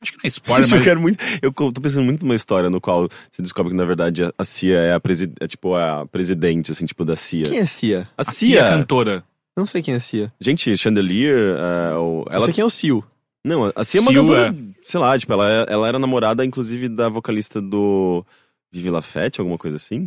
acho 0.02 0.12
que 0.12 0.18
não 0.18 0.24
é 0.24 0.28
spoiler, 0.28 0.64
Gente, 0.64 0.72
eu 0.74 0.78
mas. 0.78 0.84
quero 0.84 1.00
muito. 1.00 1.18
Eu 1.40 1.50
tô 1.50 1.80
pensando 1.80 2.04
muito 2.04 2.22
numa 2.26 2.34
história 2.34 2.68
no 2.68 2.78
qual 2.78 3.08
você 3.30 3.40
descobre 3.40 3.70
que, 3.72 3.76
na 3.76 3.86
verdade, 3.86 4.22
a- 4.36 4.44
Cia 4.44 4.78
é 4.78 4.92
a, 4.92 5.00
presi 5.00 5.32
é, 5.40 5.48
tipo, 5.48 5.74
a 5.74 6.04
presidente, 6.06 6.70
assim, 6.70 6.84
tipo, 6.84 7.06
da 7.06 7.16
Cia. 7.16 7.48
Quem 7.48 7.58
é 7.60 7.64
Cia? 7.66 8.06
A 8.18 8.20
A 8.20 8.24
CIA 8.24 8.60
Cia. 8.64 8.68
cantora. 8.68 9.24
Não 9.56 9.64
sei 9.64 9.80
quem 9.80 9.94
é 9.94 9.98
Cia. 9.98 10.30
Gente, 10.38 10.76
Chandelier, 10.76 11.56
é, 11.56 11.92
Eu 11.94 12.26
ela. 12.30 12.44
sei 12.44 12.52
quem 12.54 12.62
é 12.62 12.66
o 12.66 12.70
Sil. 12.70 13.00
Não, 13.42 13.72
a 13.74 13.82
Cia 13.82 13.98
é 13.98 14.02
uma 14.02 14.12
cantora. 14.12 14.54
Sei 14.82 15.00
lá, 15.00 15.18
tipo, 15.18 15.32
ela, 15.32 15.50
é- 15.50 15.72
ela 15.72 15.88
era 15.88 15.98
namorada, 15.98 16.44
inclusive, 16.44 16.86
da 16.88 17.08
vocalista 17.08 17.62
do 17.62 18.24
Vivi 18.72 18.90
Lafette, 18.90 19.40
alguma 19.40 19.58
coisa 19.58 19.76
assim. 19.76 20.06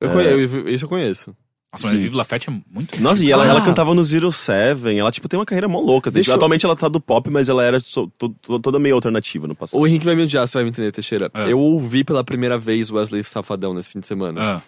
Eu 0.00 0.10
É. 0.10 0.12
conhe- 0.12 0.28
eu- 0.32 0.68
isso 0.68 0.84
eu 0.84 0.88
conheço. 0.88 1.34
Nossa, 1.72 1.86
mas 1.88 1.96
Sim. 1.96 2.02
Vive 2.02 2.16
Lafette 2.16 2.48
é 2.50 2.52
muito 2.70 3.02
Nossa, 3.02 3.24
e 3.24 3.32
ela, 3.32 3.44
Ah. 3.44 3.48
ela 3.48 3.60
cantava 3.60 3.92
no 3.94 4.02
Zero 4.04 4.30
Seven. 4.30 4.96
Ela, 4.96 5.10
tipo, 5.10 5.28
tem 5.28 5.36
uma 5.38 5.46
carreira 5.46 5.66
mó 5.66 5.80
louca. 5.80 6.08
assim. 6.08 6.18
Deixa 6.18 6.30
eu- 6.30 6.36
Atualmente 6.36 6.64
ela 6.64 6.76
tá 6.76 6.86
do 6.88 7.00
pop, 7.00 7.28
mas 7.30 7.48
ela 7.48 7.64
era 7.64 7.80
so- 7.80 8.06
to- 8.16 8.28
to- 8.40 8.60
toda 8.60 8.78
meio 8.78 8.94
alternativa 8.94 9.48
no 9.48 9.56
passado. 9.56 9.80
O 9.80 9.84
Henrique 9.86 10.04
vai 10.04 10.14
me 10.14 10.22
odiar, 10.22 10.46
você 10.46 10.58
vai 10.58 10.64
me 10.64 10.70
entender, 10.70 10.92
Teixeira. 10.92 11.28
É. 11.34 11.50
Eu 11.50 11.58
ouvi 11.58 12.04
pela 12.04 12.22
primeira 12.22 12.56
vez 12.56 12.92
Wesley 12.92 13.24
Safadão 13.24 13.74
nesse 13.74 13.90
fim 13.90 13.98
de 13.98 14.06
semana. 14.06 14.58
Ah. 14.58 14.62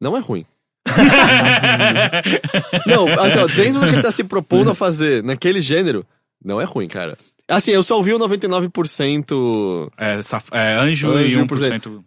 Não 0.00 0.16
é 0.16 0.20
ruim. 0.20 0.44
não, 2.86 3.06
assim, 3.20 3.38
ó, 3.38 3.46
dentro 3.46 3.80
do 3.80 3.86
que 3.86 3.92
ele 3.92 4.02
tá 4.02 4.10
se 4.10 4.24
propondo 4.24 4.70
a 4.70 4.74
fazer 4.74 5.22
naquele 5.22 5.60
gênero, 5.60 6.04
não 6.44 6.60
é 6.60 6.64
ruim, 6.64 6.88
cara. 6.88 7.16
Assim, 7.46 7.70
eu 7.70 7.82
só 7.82 7.96
ouvi 7.96 8.12
o 8.12 8.18
99%. 8.18 9.90
É, 9.96 10.20
saf- 10.22 10.50
é, 10.52 10.74
anjo, 10.74 11.10
Anjo 11.10 11.26
e 11.26 11.32
e 11.32 11.36
1% 11.44 12.04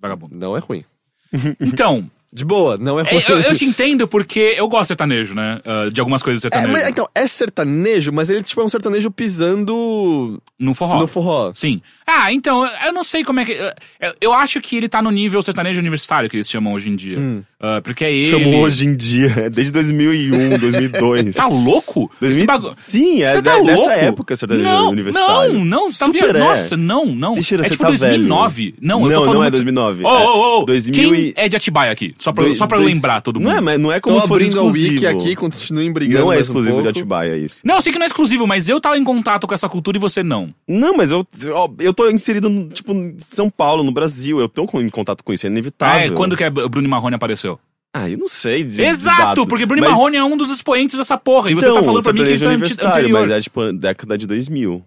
vagabundo. 0.00 0.34
Não 0.34 0.56
é 0.56 0.60
ruim. 0.60 0.84
Então, 1.60 2.08
De 2.32 2.44
boa, 2.44 2.76
não 2.76 2.98
é 3.00 3.02
ruim. 3.02 3.22
é, 3.26 3.30
eu, 3.32 3.38
eu 3.38 3.54
te 3.54 3.64
entendo 3.64 4.06
porque 4.06 4.54
eu 4.58 4.68
gosto 4.68 4.82
de 4.82 4.88
sertanejo, 4.88 5.34
né? 5.34 5.58
Ah, 5.64 5.88
de 5.90 6.00
algumas 6.00 6.22
coisas 6.22 6.42
do 6.42 6.46
É, 6.46 6.50
sertanejo. 6.50 6.72
mas, 6.72 6.88
então, 6.88 7.08
é 7.14 7.26
sertanejo, 7.26 8.12
mas 8.12 8.28
ele 8.28 8.42
tipo, 8.42 8.60
é 8.60 8.64
um 8.64 8.68
sertanejo 8.68 9.10
pisando 9.10 10.40
No 10.58 10.74
forró. 10.74 11.00
no 11.00 11.06
forró. 11.06 11.52
Sim. 11.54 11.80
Ah, 12.06 12.32
então, 12.32 12.68
eu 12.84 12.92
não 12.92 13.02
sei 13.04 13.24
como 13.24 13.40
é 13.40 13.44
que. 13.44 13.52
eu- 13.52 14.14
Eu 14.20 14.32
acho 14.32 14.60
que 14.60 14.76
ele 14.76 14.88
tá 14.88 15.00
no 15.02 15.10
nível 15.10 15.40
sertanejo 15.42 15.80
universitário 15.80 16.28
que 16.28 16.36
eles 16.36 16.48
chamam 16.50 16.72
hoje 16.72 16.88
em 16.90 16.96
dia. 16.96 17.18
Hum. 17.18 17.42
Ah, 17.60 17.80
porque 17.82 18.04
é 18.04 18.12
ele. 18.12 18.30
Chamou 18.30 18.60
hoje 18.60 18.86
em 18.86 18.94
dia, 18.94 19.32
é 19.46 19.50
desde 19.50 19.72
2001, 19.72 20.58
2002. 20.58 21.34
Tá 21.36 21.46
louco? 21.46 22.10
2000 22.20 22.36
Esse 22.36 22.46
bagu- 22.46 22.74
Sim, 22.78 23.22
é 23.22 23.32
Você 23.32 23.42
tá 23.42 23.58
dessa 23.58 23.80
louco? 23.80 23.90
época 23.92 24.36
sertanejo 24.36 24.68
não, 24.68 24.90
universitário. 24.90 25.52
Não, 25.54 25.64
não, 25.64 25.90
você 25.90 25.98
tá 26.00 26.08
vendo? 26.08 26.36
é. 26.36 26.38
Nossa, 26.40 26.76
não, 26.76 27.06
não. 27.06 27.34
Teixeira, 27.34 27.64
é 27.66 27.70
tipo 27.70 27.82
tá 27.82 27.88
2009. 27.88 28.74
Não, 28.80 29.02
eu 29.02 29.08
tô 29.08 29.08
Não, 29.08 29.20
falando. 29.20 29.34
não 29.34 29.42
é 29.42 29.44
muito- 29.46 29.52
2009. 29.52 30.04
Ô, 30.04 30.08
ô, 30.08 30.60
ô, 30.62 30.64
2000 30.64 30.94
Quem 30.94 31.14
e- 31.28 31.32
é 31.36 31.48
de 31.48 31.56
Atibaia 31.56 31.92
aqui? 31.92 32.14
Só 32.18 32.32
pra, 32.32 32.44
Dois- 32.44 32.56
só 32.58 32.66
pra 32.66 32.78
dois- 32.78 32.94
lembrar 32.94 33.20
todo 33.20 33.38
mundo. 33.38 33.50
Não 33.50 33.56
é, 33.56 33.60
mas 33.60 33.78
não 33.78 33.92
é 33.92 34.00
como 34.00 34.20
se 34.20 34.26
fosse 34.28 34.44
a 34.44 34.46
exclusivo. 34.48 34.92
wiki 34.94 35.06
aqui, 35.06 35.34
continuem 35.36 35.92
brigando 35.92 36.20
Não 36.24 36.32
é 36.32 36.36
mais 36.36 36.48
um 36.48 36.50
exclusivo 36.50 36.82
de. 36.82 36.88
Atibaia 36.88 37.36
isso. 37.36 37.60
Não, 37.64 37.76
eu 37.76 37.82
sei 37.82 37.92
que 37.92 37.98
não 37.98 38.04
é 38.04 38.06
exclusivo, 38.06 38.46
mas 38.46 38.68
eu 38.68 38.80
tava 38.80 38.96
em 38.96 39.04
contato 39.04 39.46
com 39.46 39.52
essa 39.54 39.68
cultura 39.68 39.98
e 39.98 40.00
você 40.00 40.22
não. 40.22 40.54
Não, 40.66 40.94
mas 40.96 41.10
eu, 41.12 41.26
ó, 41.52 41.68
eu 41.78 41.92
tô 41.92 42.08
inserido, 42.10 42.48
no, 42.48 42.68
tipo, 42.68 42.92
em 42.92 43.16
São 43.18 43.50
Paulo, 43.50 43.82
no 43.84 43.92
Brasil. 43.92 44.40
Eu 44.40 44.48
tô 44.48 44.64
com- 44.66 44.80
em 44.80 44.88
contato 44.88 45.22
com 45.22 45.32
isso, 45.32 45.46
é 45.46 45.50
inevitável. 45.50 46.00
É, 46.06 46.10
quando 46.10 46.36
que 46.36 46.44
é 46.44 46.48
o 46.48 46.68
Bruno 46.68 46.88
Marrone 46.88 47.14
apareceu? 47.16 47.58
Ah, 47.92 48.08
eu 48.10 48.18
não 48.18 48.28
sei. 48.28 48.62
de- 48.64 48.76
de 48.76 48.84
Exato, 48.84 49.20
data. 49.22 49.46
porque 49.46 49.64
Bruno 49.64 49.82
Mas- 49.82 49.90
Marrone 49.90 50.16
é 50.16 50.24
um 50.24 50.36
dos 50.36 50.50
expoentes 50.50 50.96
dessa 50.96 51.16
porra. 51.16 51.50
E 51.50 51.54
você 51.54 51.66
Então, 51.66 51.76
tá 51.80 51.82
falando 51.84 52.02
pra 52.02 52.12
mim 52.12 52.24
que 52.24 52.32
isso 52.32 52.48
é 52.48 52.52
anterior. 52.54 53.20
Mas 53.22 53.30
é 53.30 53.40
tipo 53.40 53.72
década 53.72 54.18
de 54.18 54.26
2000. 54.26 54.84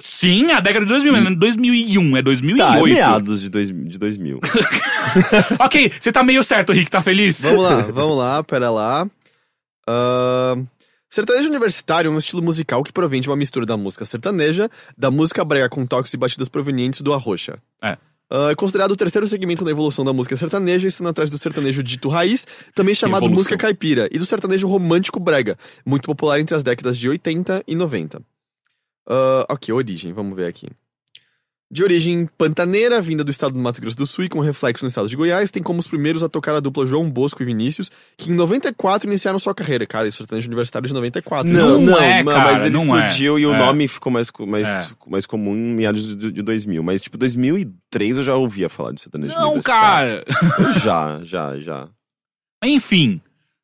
Sim, 0.00 0.52
a 0.52 0.60
década 0.60 0.86
de 0.86 0.92
2000, 0.92 1.12
mas 1.12 1.24
não 1.24 1.32
é 1.32 1.34
2001, 1.34 2.16
é 2.16 2.22
2008. 2.22 2.58
Tá, 2.58 2.78
é 2.78 2.82
meados 2.82 3.40
de, 3.40 3.48
dois, 3.48 3.68
de 3.68 3.98
2000. 3.98 4.40
ok, 5.58 5.92
você 5.98 6.12
tá 6.12 6.22
meio 6.22 6.42
certo, 6.44 6.72
Rick, 6.72 6.90
tá 6.90 7.02
feliz? 7.02 7.42
Vamos 7.42 7.62
lá, 7.62 7.82
vamos 7.82 8.16
lá, 8.16 8.44
pera 8.44 8.70
lá. 8.70 9.08
Ahn, 9.88 10.66
sertanejo 11.08 11.48
universitário 11.48 12.08
é 12.08 12.14
um 12.14 12.18
estilo 12.18 12.42
musical 12.42 12.84
que 12.84 12.92
provém 12.92 13.20
de 13.20 13.28
uma 13.28 13.36
mistura 13.36 13.66
da 13.66 13.76
música 13.76 14.06
sertaneja, 14.06 14.70
da 14.96 15.10
música 15.10 15.44
brega 15.44 15.68
com 15.68 15.84
toques 15.84 16.14
e 16.14 16.16
batidas 16.16 16.48
provenientes 16.48 17.00
do 17.00 17.12
arrocha. 17.12 17.58
É. 17.82 17.96
Ah, 18.30 18.50
é 18.52 18.54
considerado 18.54 18.92
o 18.92 18.96
terceiro 18.96 19.26
segmento 19.26 19.64
da 19.64 19.72
evolução 19.72 20.04
da 20.04 20.12
música 20.12 20.36
sertaneja, 20.36 20.86
estando 20.86 21.08
atrás 21.08 21.28
do 21.28 21.36
sertanejo 21.36 21.82
dito 21.82 22.08
raiz, 22.08 22.46
também 22.72 22.94
chamado 22.94 23.22
Evolução. 23.22 23.38
música 23.38 23.56
caipira, 23.56 24.08
e 24.12 24.18
do 24.18 24.24
sertanejo 24.24 24.68
romântico 24.68 25.18
brega, 25.18 25.58
muito 25.84 26.04
popular 26.04 26.38
entre 26.38 26.54
as 26.54 26.62
décadas 26.62 26.96
de 26.96 27.08
80 27.08 27.64
e 27.66 27.74
90. 27.74 28.22
Ah, 29.12 29.46
ok, 29.50 29.74
origem, 29.74 30.12
vamos 30.12 30.36
ver 30.36 30.46
aqui. 30.46 30.68
De 31.72 31.84
origem 31.84 32.28
pantaneira, 32.36 33.00
vinda 33.00 33.22
do 33.22 33.30
estado 33.30 33.52
do 33.52 33.58
Mato 33.60 33.80
Grosso 33.80 33.96
do 33.96 34.04
Sul 34.04 34.24
e 34.24 34.28
com 34.28 34.40
reflexo 34.40 34.84
no 34.84 34.88
estado 34.88 35.08
de 35.08 35.14
Goiás, 35.16 35.52
tem 35.52 35.62
como 35.62 35.78
os 35.78 35.86
primeiros 35.86 36.20
a 36.24 36.28
tocar 36.28 36.52
a 36.56 36.58
dupla 36.58 36.84
João 36.84 37.08
Bosco 37.08 37.40
e 37.42 37.46
Vinícius, 37.46 37.92
que 38.16 38.28
em 38.28 38.34
94 38.34 39.08
iniciaram 39.08 39.38
sua 39.38 39.54
carreira. 39.54 39.86
Cara, 39.86 40.08
isso 40.08 40.16
é 40.16 40.18
sertanejo 40.18 40.48
universitário 40.48 40.88
de 40.88 40.94
94. 40.94 41.52
Não 41.52 41.78
Não, 41.78 41.80
não, 41.92 42.00
é, 42.02 42.24
mas 42.24 42.34
cara, 42.34 42.66
ele 42.66 42.70
não 42.70 42.96
é. 42.96 43.06
explodiu 43.06 43.38
e 43.38 43.46
o 43.46 43.54
É. 43.54 43.58
nome 43.58 43.86
ficou 43.86 44.10
mais, 44.12 44.32
mais, 44.48 44.66
É. 44.68 44.88
mais 45.06 45.26
comum 45.26 45.54
em 45.54 45.74
meados 45.76 46.16
de, 46.16 46.32
de 46.32 46.42
2000. 46.42 46.82
Mas, 46.82 47.00
tipo, 47.00 47.16
2003 47.16 48.18
eu 48.18 48.24
já 48.24 48.34
ouvia 48.34 48.68
falar 48.68 48.90
de 48.92 49.02
sertanejo 49.02 49.32
Não, 49.32 49.50
universitário. 49.52 50.24
cara. 50.26 50.72
Já, 50.80 51.20
já, 51.22 51.56
já. 51.60 51.88
Enfim. 52.64 53.20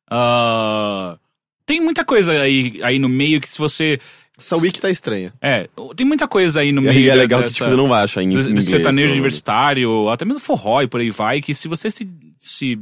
ah, 0.09 1.17
tem 1.65 1.81
muita 1.81 2.05
coisa 2.05 2.31
aí, 2.31 2.79
aí 2.83 2.97
no 2.99 3.09
meio 3.09 3.41
que 3.41 3.49
se 3.49 3.57
você. 3.57 3.99
Essa 4.37 4.55
wiki 4.57 4.79
tá 4.79 4.89
estranha. 4.89 5.33
É, 5.41 5.67
tem 5.95 6.05
muita 6.05 6.27
coisa 6.27 6.59
aí 6.59 6.71
no 6.71 6.81
E 6.81 6.85
meio. 6.85 7.11
é 7.11 7.15
legal 7.15 7.39
que 7.39 7.45
dessa- 7.45 7.55
tipo, 7.57 7.69
você 7.69 7.75
não 7.75 7.87
vai 7.87 8.03
achar 8.03 8.21
em, 8.21 8.27
inglês. 8.27 8.65
sertanejo 8.65 9.13
universitário, 9.13 10.09
até 10.09 10.25
mesmo 10.25 10.39
forró 10.41 10.81
e 10.81 10.87
por 10.87 10.99
aí 11.01 11.09
vai, 11.09 11.41
que 11.41 11.53
se 11.55 11.67
você 11.67 11.89
se, 11.89 12.07
se 12.39 12.79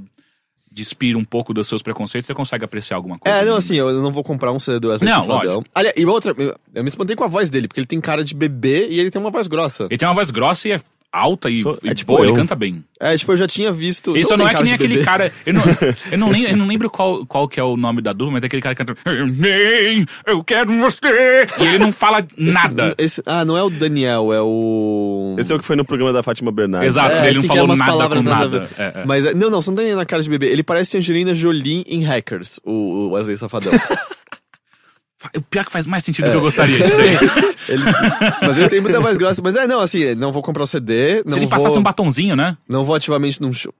despir 0.72 1.16
um 1.16 1.24
pouco 1.24 1.54
dos 1.54 1.68
seus 1.70 1.82
preconceitos, 1.82 2.26
você 2.28 2.34
consegue 2.34 2.66
apreciar 2.66 2.98
alguma 2.98 3.18
coisa. 3.18 3.38
É, 3.40 3.46
não, 3.46 3.56
assim, 3.56 3.76
eu 3.76 4.02
não 4.02 4.12
vou 4.12 4.24
comprar 4.24 4.52
um 4.52 4.60
CD 4.60 4.80
do 4.82 4.90
Wesley 4.90 5.10
Não, 5.10 5.26
Safadão. 5.26 5.64
Aliás, 5.74 5.96
e 5.98 6.06
outra, 6.06 6.36
eu 6.74 6.84
me 6.84 6.90
espantei 6.90 7.16
com 7.16 7.24
a 7.24 7.28
voz 7.30 7.50
dele, 7.50 7.68
porque 7.70 7.80
ele 7.80 7.88
tem 7.88 8.02
cara 8.02 8.24
de 8.26 8.36
bebê 8.36 8.90
e 8.90 9.00
ele 9.00 9.10
tem 9.10 9.22
uma 9.22 9.32
voz 9.32 9.48
grossa. 9.48 9.84
Ele 9.86 9.98
tem 9.98 10.06
uma 10.08 10.14
voz 10.14 10.30
grossa 10.32 10.68
e 10.68 10.72
é 10.74 10.82
alta 11.18 11.50
e, 11.50 11.62
Sou- 11.62 11.78
e 11.84 11.90
é 11.90 11.94
tipo 11.94 12.12
boa, 12.14 12.24
ele 12.26 12.32
eu. 12.32 12.36
canta 12.36 12.56
bem. 12.56 12.84
É, 13.00 13.16
tipo, 13.18 13.32
eu 13.34 13.38
já 13.38 13.46
tinha 13.48 13.72
visto. 13.74 14.16
Isso 14.16 14.30
não 14.38 14.46
tem 14.46 14.48
é 14.48 14.58
que 14.58 14.64
nem 14.64 14.74
aquele 14.74 14.94
bebê? 14.96 15.06
cara. 15.06 15.32
Eu 15.46 15.54
não, 15.54 15.62
eu 16.12 16.18
não, 16.18 16.30
lembro, 16.30 16.50
eu 16.52 16.58
não 16.58 16.66
lembro 16.68 16.90
qual, 16.90 17.26
qual 17.26 17.48
que 17.48 17.60
é 17.60 17.64
o 17.64 17.76
nome 17.76 18.02
da 18.02 18.14
dupla, 18.14 18.34
mas 18.34 18.44
é 18.44 18.48
aquele 18.48 18.62
cara 18.62 18.74
que 18.74 18.84
canta. 18.86 18.96
"Ei, 19.46 20.06
Eu 20.26 20.44
quero 20.44 20.72
você! 20.80 21.46
E 21.60 21.64
ele 21.66 21.78
não 21.80 21.92
fala 21.92 22.26
nada. 22.38 22.94
Esse- 22.98 23.22
ah, 23.26 23.44
não 23.44 23.58
é 23.58 23.64
o 23.64 23.70
Daniel, 23.70 24.32
é 24.34 24.42
o. 24.42 25.36
Esse 25.38 25.52
é 25.52 25.56
o 25.56 25.60
que 25.60 25.66
foi 25.66 25.76
no 25.76 25.84
programa 25.84 26.14
da 26.14 26.24
Fátima 26.24 26.52
Bernardes. 26.52 26.90
Exato, 26.90 27.18
É, 27.18 27.28
ele 27.30 27.34
não 27.34 27.40
assim, 27.40 27.46
é 27.52 27.56
falou 27.56 27.76
nada 27.76 27.92
palavras 27.92 28.24
com 28.24 28.30
nada 28.30 28.60
nada. 28.60 28.70
É, 28.78 28.84
é. 29.02 29.06
Mas, 29.06 29.26
é- 29.26 29.34
não, 29.34 29.50
não, 29.50 29.62
você 29.62 29.70
não 29.72 29.78
tem 29.78 29.94
na 29.94 30.06
cara 30.06 30.24
de 30.24 30.30
bebê. 30.30 30.48
Ele 30.48 30.64
parece 30.64 30.98
Angelina 30.98 31.34
Jolie 31.34 31.84
em 31.88 32.02
Hackers, 32.04 32.60
o, 32.64 32.72
o 32.72 33.10
Wesley 33.12 33.38
Safadão. 33.38 33.72
O 35.38 35.42
pior 35.42 35.66
que 35.66 35.72
faz 35.72 35.88
mais 35.88 36.04
sentido 36.04 36.26
do 36.26 36.32
que 36.32 36.38
eu 36.38 36.42
gostaria 36.42 36.78
disso 36.78 36.98
daí. 36.98 37.16
Ele- 37.70 37.84
mas 38.42 38.58
ele 38.58 38.70
tem 38.70 38.82
muita 38.82 39.00
voz 39.00 39.18
grossa. 39.18 39.42
Mas 39.44 39.56
é, 39.56 39.66
não, 39.68 39.80
assim, 39.80 40.14
não 40.16 40.32
vou 40.32 40.42
comprar 40.44 40.64
o 40.64 40.68
CD. 40.68 41.24
Não 41.26 41.32
Se 41.32 41.40
ele 41.40 41.46
vou, 41.48 41.50
passasse 41.50 41.78
um 41.78 41.84
batonzinho, 41.84 42.36
né? 42.36 42.56
Não 42.70 42.84
vou 42.84 42.96
ativamente 42.96 43.42
num 43.42 43.52
show. 43.54 43.74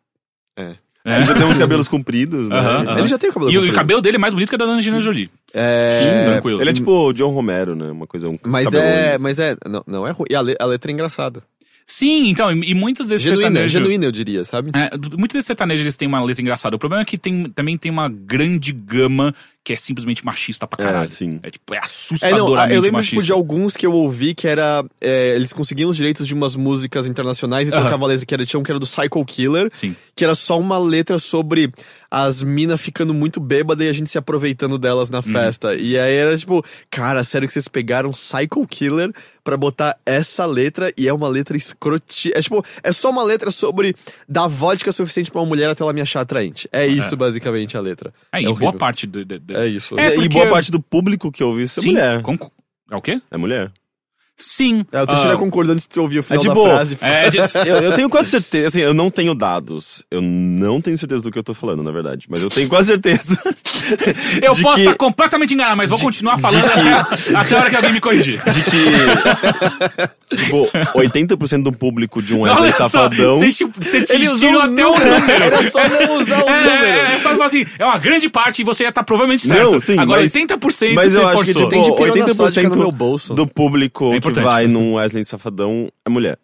É. 0.58 0.76
Ele 1.06 1.24
já 1.26 1.36
tem 1.36 1.46
uns 1.46 1.58
cabelos 1.60 1.88
compridos, 1.88 2.50
né? 2.50 2.58
Ele 2.98 3.06
já 3.08 3.18
tem 3.20 3.30
o 3.30 3.34
cabelo 3.34 3.52
E 3.52 3.56
o 3.58 3.60
comprido. 3.60 3.76
cabelo 3.76 4.02
dele 4.02 4.16
é 4.18 4.20
mais 4.20 4.34
bonito 4.34 4.50
que 4.50 4.56
o 4.56 4.58
da 4.58 4.66
Angelina 4.66 5.00
Jolie. 5.00 5.30
É, 5.54 5.88
Sim, 5.88 6.24
tranquilo. 6.32 6.60
Ele 6.62 6.70
é 6.72 6.74
tipo 6.74 6.90
o 6.92 7.14
John 7.14 7.30
Romero, 7.32 7.76
né? 7.76 7.92
Uma 7.92 8.08
coisa, 8.08 8.28
um 8.28 8.34
Mas 8.44 8.74
é, 8.74 9.18
mas 9.20 9.38
é, 9.40 9.56
não, 9.70 9.84
não 9.86 10.08
é 10.08 10.12
ruim. 10.12 10.26
E 10.32 10.36
a, 10.36 10.42
le- 10.42 10.56
a 10.60 10.66
letra 10.66 10.90
é 10.90 10.94
engraçada. 10.94 11.44
Sim, 11.86 12.30
então, 12.30 12.52
e, 12.52 12.72
e 12.72 12.74
muitos 12.74 13.08
desses 13.08 13.28
Genuína, 13.28 13.44
sertanejos... 13.50 13.72
genuína, 13.72 14.06
eu 14.06 14.12
diria, 14.12 14.44
sabe? 14.44 14.72
É, 14.74 14.90
muitos 15.16 15.36
desses 15.36 15.46
sertanejos 15.46 15.82
eles 15.86 15.96
têm 15.96 16.08
uma 16.08 16.20
letra 16.24 16.42
engraçada. 16.42 16.76
O 16.76 16.80
problema 16.80 17.04
é 17.04 17.06
que 17.06 17.16
tem, 17.20 17.48
também 17.52 17.78
tem 17.78 17.92
uma 17.92 18.10
grande 18.10 18.72
gama 18.74 19.36
que 19.66 19.74
é 19.74 19.76
simplesmente 19.76 20.24
machista 20.24 20.68
pra 20.68 20.82
É, 20.82 20.88
caralho. 20.88 21.12
sim. 21.12 21.40
É 21.44 21.50
tipo, 21.50 21.74
é 21.74 21.78
É, 21.78 21.80
não, 21.80 21.86
assustadoramente 21.86 22.74
eu 22.76 22.82
lembro 22.82 22.98
machista. 22.98 23.16
tipo, 23.16 23.24
de 23.26 23.32
alguns 23.34 23.76
que 23.76 23.86
eu 23.86 23.92
ouvi 23.92 24.34
que 24.36 24.48
era. 24.48 24.86
é, 25.02 25.36
eles 25.36 25.52
conseguiam 25.52 25.90
os 25.90 25.98
direitos 25.98 26.28
de 26.28 26.34
umas 26.36 26.56
músicas 26.56 27.08
internacionais 27.08 27.68
e 27.68 27.74
Aham. 27.74 27.84
tocavam 27.84 28.06
a 28.06 28.10
letra 28.10 28.26
que 28.28 28.34
era, 28.34 28.46
tinha 28.46 28.60
um 28.60 28.64
que 28.64 28.72
era 28.72 28.80
do 28.80 28.86
Psycho 28.86 29.26
Killer, 29.26 29.70
Sim. 29.74 29.96
que 30.16 30.24
era 30.24 30.36
só 30.36 30.60
uma 30.60 30.78
letra 30.78 31.18
sobre 31.20 31.74
as 32.12 32.44
minas 32.44 32.80
ficando 32.80 33.14
muito 33.14 33.40
bêbadas 33.40 33.86
e 33.86 33.90
a 33.90 33.94
gente 33.94 34.10
se 34.10 34.18
aproveitando 34.20 34.78
delas 34.78 35.10
Uhum. 35.10 35.16
na 35.16 35.22
festa. 35.24 35.76
E 35.76 35.98
aí 35.98 36.14
era 36.14 36.38
tipo, 36.38 36.64
cara, 36.90 37.24
sério 37.24 37.48
que 37.48 37.54
vocês 37.54 37.68
pegaram 37.68 38.12
Psycho 38.12 38.66
Killer 38.68 39.12
pra 39.44 39.58
botar 39.58 39.98
essa 40.06 40.46
letra 40.46 40.94
e 40.98 41.08
é 41.08 41.14
uma 41.14 41.28
letra 41.28 41.58
escroti. 41.58 42.32
É 42.36 42.42
tipo, 42.42 42.64
é 42.84 42.92
só 42.92 43.10
uma 43.10 43.24
letra 43.24 43.50
sobre 43.52 43.96
dar 44.30 44.48
vodka 44.48 44.92
suficiente 44.92 45.32
pra 45.32 45.42
uma 45.42 45.48
mulher 45.48 45.70
até 45.70 45.84
ela 45.84 45.92
me 45.94 46.02
achar 46.02 46.22
atraente. 46.22 46.70
É 46.72 46.86
isso, 46.88 47.18
basicamente, 47.18 47.76
a 47.76 47.82
letra. 47.82 48.14
É, 48.32 48.38
e 48.38 48.42
é 48.42 48.44
boa 48.46 48.54
horrível. 48.56 48.74
parte 48.74 49.08
do... 49.08 49.26
do- 49.26 49.40
do- 49.40 49.55
É 49.56 49.68
isso. 49.68 49.98
É, 50.00 50.10
E 50.12 50.16
porque- 50.16 50.30
boa 50.30 50.48
parte 50.50 50.72
do 50.72 50.80
público 50.80 51.32
que 51.32 51.44
ouve 51.44 51.64
isso 51.64 51.80
é 51.80 51.84
Sim, 51.84 51.92
mulher. 51.92 52.22
É 52.92 52.96
o 52.96 53.02
quê? 53.02 53.22
É 53.32 53.38
mulher. 53.38 53.72
Sim. 54.38 54.86
É, 54.92 55.02
o 55.02 55.08
Teixeira 55.08 55.34
Ah, 55.34 55.38
concordando 55.38 55.80
se 55.80 55.88
tu 55.88 56.02
ouvir 56.02 56.20
o 56.20 56.24
final 56.24 56.42
de 56.42 56.48
da 56.50 56.54
boa. 56.54 56.70
frase. 56.76 56.98
é, 57.02 57.30
de- 57.30 57.38
Eu, 57.66 57.76
eu 57.78 57.94
tenho 57.94 58.10
quase 58.10 58.30
certeza, 58.30 58.68
assim, 58.68 58.82
eu 58.82 58.94
não 58.94 59.10
tenho 59.10 59.34
dados. 59.34 60.04
Eu 60.12 60.22
não 60.22 60.82
tenho 60.82 60.98
certeza 60.98 61.22
do 61.24 61.32
que 61.32 61.40
eu 61.40 61.44
tô 61.44 61.54
falando, 61.54 61.82
na 61.82 61.92
verdade. 61.92 62.28
Mas 62.30 62.42
eu 62.42 62.50
tenho 62.50 62.68
quase 62.68 62.88
certeza. 62.88 63.40
eu 64.42 64.52
de 64.56 64.62
posso 64.62 64.76
que- 64.76 64.82
estar 64.82 64.96
completamente 64.96 65.54
enganado, 65.54 65.78
mas 65.78 65.90
vou 65.90 66.00
continuar 66.00 66.38
falando 66.38 66.66
até, 66.66 67.34
até 67.38 67.56
a 67.56 67.60
hora 67.60 67.70
que 67.70 67.76
alguém 67.78 67.94
me 67.94 68.02
corrigir. 68.02 68.42
De 68.44 68.62
que. 68.64 70.36
tipo, 70.36 70.68
80% 70.96 71.64
do 71.64 71.72
público 71.72 72.22
de 72.22 72.34
um 72.34 72.42
Wesley 72.42 72.64
Olha 72.64 72.72
só, 72.74 72.90
Safadão. 72.90 73.40
vocês 73.40 73.56
tipo, 73.58 73.72
Ele 74.10 74.30
usou 74.30 74.60
até 74.60 74.86
o 74.86 74.92
número. 75.00 75.32
Era 75.44 75.72
só 75.72 75.88
não 75.88 76.22
usar 76.22 76.44
o 76.44 76.50
É, 76.50 76.62
número. 76.62 76.86
é, 76.88 77.16
é 77.16 77.20
só 77.20 77.30
falar 77.30 77.46
assim, 77.46 77.66
é 77.80 77.86
uma 77.86 77.98
grande 77.98 78.28
parte 78.30 78.62
e 78.62 78.66
você 78.66 78.84
ia 78.84 78.90
estar 78.90 79.04
provavelmente 79.04 79.48
certo. 79.48 79.72
Não, 79.72 79.80
sim, 79.80 79.98
Agora 79.98 80.22
mas- 80.22 80.34
80% 80.34 80.94
mas 80.94 81.12
você 81.14 81.20
eu 81.20 81.28
acho 81.28 81.38
forçou. 81.38 81.64
que 81.64 81.70
Tem 81.70 81.82
de 81.84 81.90
tipo, 81.92 82.04
pirona 82.04 82.34
sódica 82.34 82.70
no 82.70 82.76
meu 82.76 82.88
80% 82.90 82.96
bolso. 82.96 83.34
do 83.34 83.48
público 83.48 84.14
É 84.14 84.20
que 84.32 84.40
vai 84.40 84.68
num 84.68 84.94
Wesley 84.94 85.24
Safadão 85.24 85.90
é 86.06 86.10
mulher. 86.10 86.38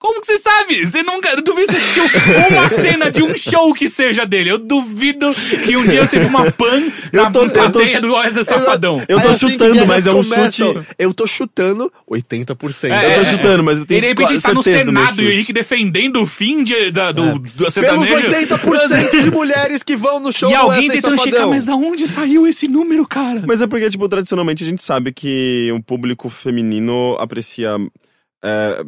Como 0.00 0.20
que 0.20 0.26
você 0.28 0.36
sabe? 0.38 0.86
Você 0.86 1.02
nunca. 1.02 1.28
Eu 1.30 1.42
duvido 1.42 1.66
que 1.66 1.72
você 1.72 1.78
assistiu 1.78 2.04
uma 2.50 2.68
cena 2.70 3.10
de 3.10 3.20
um 3.22 3.36
show 3.36 3.74
que 3.74 3.88
seja 3.88 4.24
dele. 4.24 4.50
Eu 4.50 4.58
duvido 4.58 5.34
que 5.64 5.76
um 5.76 5.84
dia 5.84 6.06
você 6.06 6.20
viu 6.20 6.28
uma 6.28 6.50
pan 6.52 6.84
na 7.12 7.30
tô- 7.32 7.48
plateia 7.48 8.00
do 8.00 8.14
Wesley 8.14 8.44
Safadão. 8.44 9.02
Eu 9.08 9.20
tô 9.20 9.28
É 9.28 9.30
assim 9.32 9.50
chutando, 9.50 9.86
mas 9.86 10.06
é 10.06 10.12
um 10.12 10.22
começam. 10.22 10.74
chute. 10.74 10.88
Eu 10.96 11.12
tô 11.12 11.26
chutando 11.26 11.92
80%. 12.08 12.90
É, 12.92 13.06
Eu 13.10 13.14
tô 13.14 13.20
é, 13.20 13.24
chutando, 13.24 13.64
mas 13.64 13.78
eu 13.78 13.84
E 13.84 13.86
tenho 13.88 14.00
de 14.02 14.06
repente 14.06 14.28
a 14.28 14.32
gente 14.34 14.42
tá 14.42 14.48
no 14.54 14.62
do 14.62 14.70
Senado 14.70 15.20
e 15.20 15.26
o. 15.26 15.30
Henrique 15.32 15.52
defendendo 15.52 16.22
o 16.22 16.26
fim 16.26 16.62
de, 16.62 16.92
da, 16.92 17.10
do, 17.10 17.36
do 17.36 17.50
Pelos 17.50 17.74
sertanejo. 17.74 18.14
80% 18.28 19.22
de 19.24 19.30
mulheres 19.32 19.82
que 19.82 19.96
vão 19.96 20.20
no 20.20 20.32
show 20.32 20.48
E 20.48 20.54
do 20.54 20.60
alguém 20.60 20.82
Wesley 20.82 20.96
tentando 21.02 21.18
checar, 21.18 21.32
Safadão. 21.32 21.50
mas 21.50 21.66
da 21.66 21.74
onde 21.74 22.06
saiu 22.06 22.46
esse 22.46 22.68
número, 22.68 23.04
cara? 23.04 23.42
Mas 23.48 23.60
é 23.60 23.66
porque, 23.66 23.90
tipo, 23.90 24.08
tradicionalmente 24.08 24.62
a 24.62 24.66
gente 24.66 24.82
sabe 24.82 25.12
que 25.12 25.70
o 25.74 25.82
público 25.82 26.28
feminino 26.28 27.16
aprecia. 27.18 27.76
é, 28.44 28.84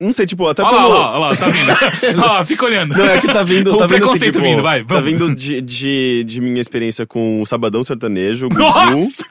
não 0.00 0.12
sei, 0.12 0.26
tipo, 0.26 0.46
até 0.46 0.62
Olha 0.62 0.72
lá, 0.76 0.82
pelo. 0.82 0.94
olha 0.94 0.98
lá, 1.00 1.10
olha 1.12 1.18
lá, 1.20 1.36
tá 1.36 1.46
vindo. 1.48 1.70
Olha 2.22 2.32
lá, 2.32 2.44
fica 2.44 2.64
olhando. 2.66 2.96
Não, 2.96 3.04
é 3.06 3.20
que 3.20 3.26
tá 3.26 3.42
vindo. 3.42 3.74
O 3.74 3.78
tá 3.78 3.86
vindo, 3.86 3.94
assim, 3.94 4.00
preconceito 4.00 4.32
tipo, 4.34 4.44
vindo, 4.44 4.62
vai, 4.62 4.80
Tá 4.80 4.94
vamos. 4.94 5.04
vindo 5.04 5.34
de, 5.34 5.60
de, 5.60 6.24
de 6.24 6.40
minha 6.40 6.60
experiência 6.60 7.06
com 7.06 7.40
o 7.40 7.46
Sabadão 7.46 7.82
Sertanejo, 7.84 8.46
o 8.46 8.48
Gugu. 8.48 8.60
Nossa! 8.62 9.24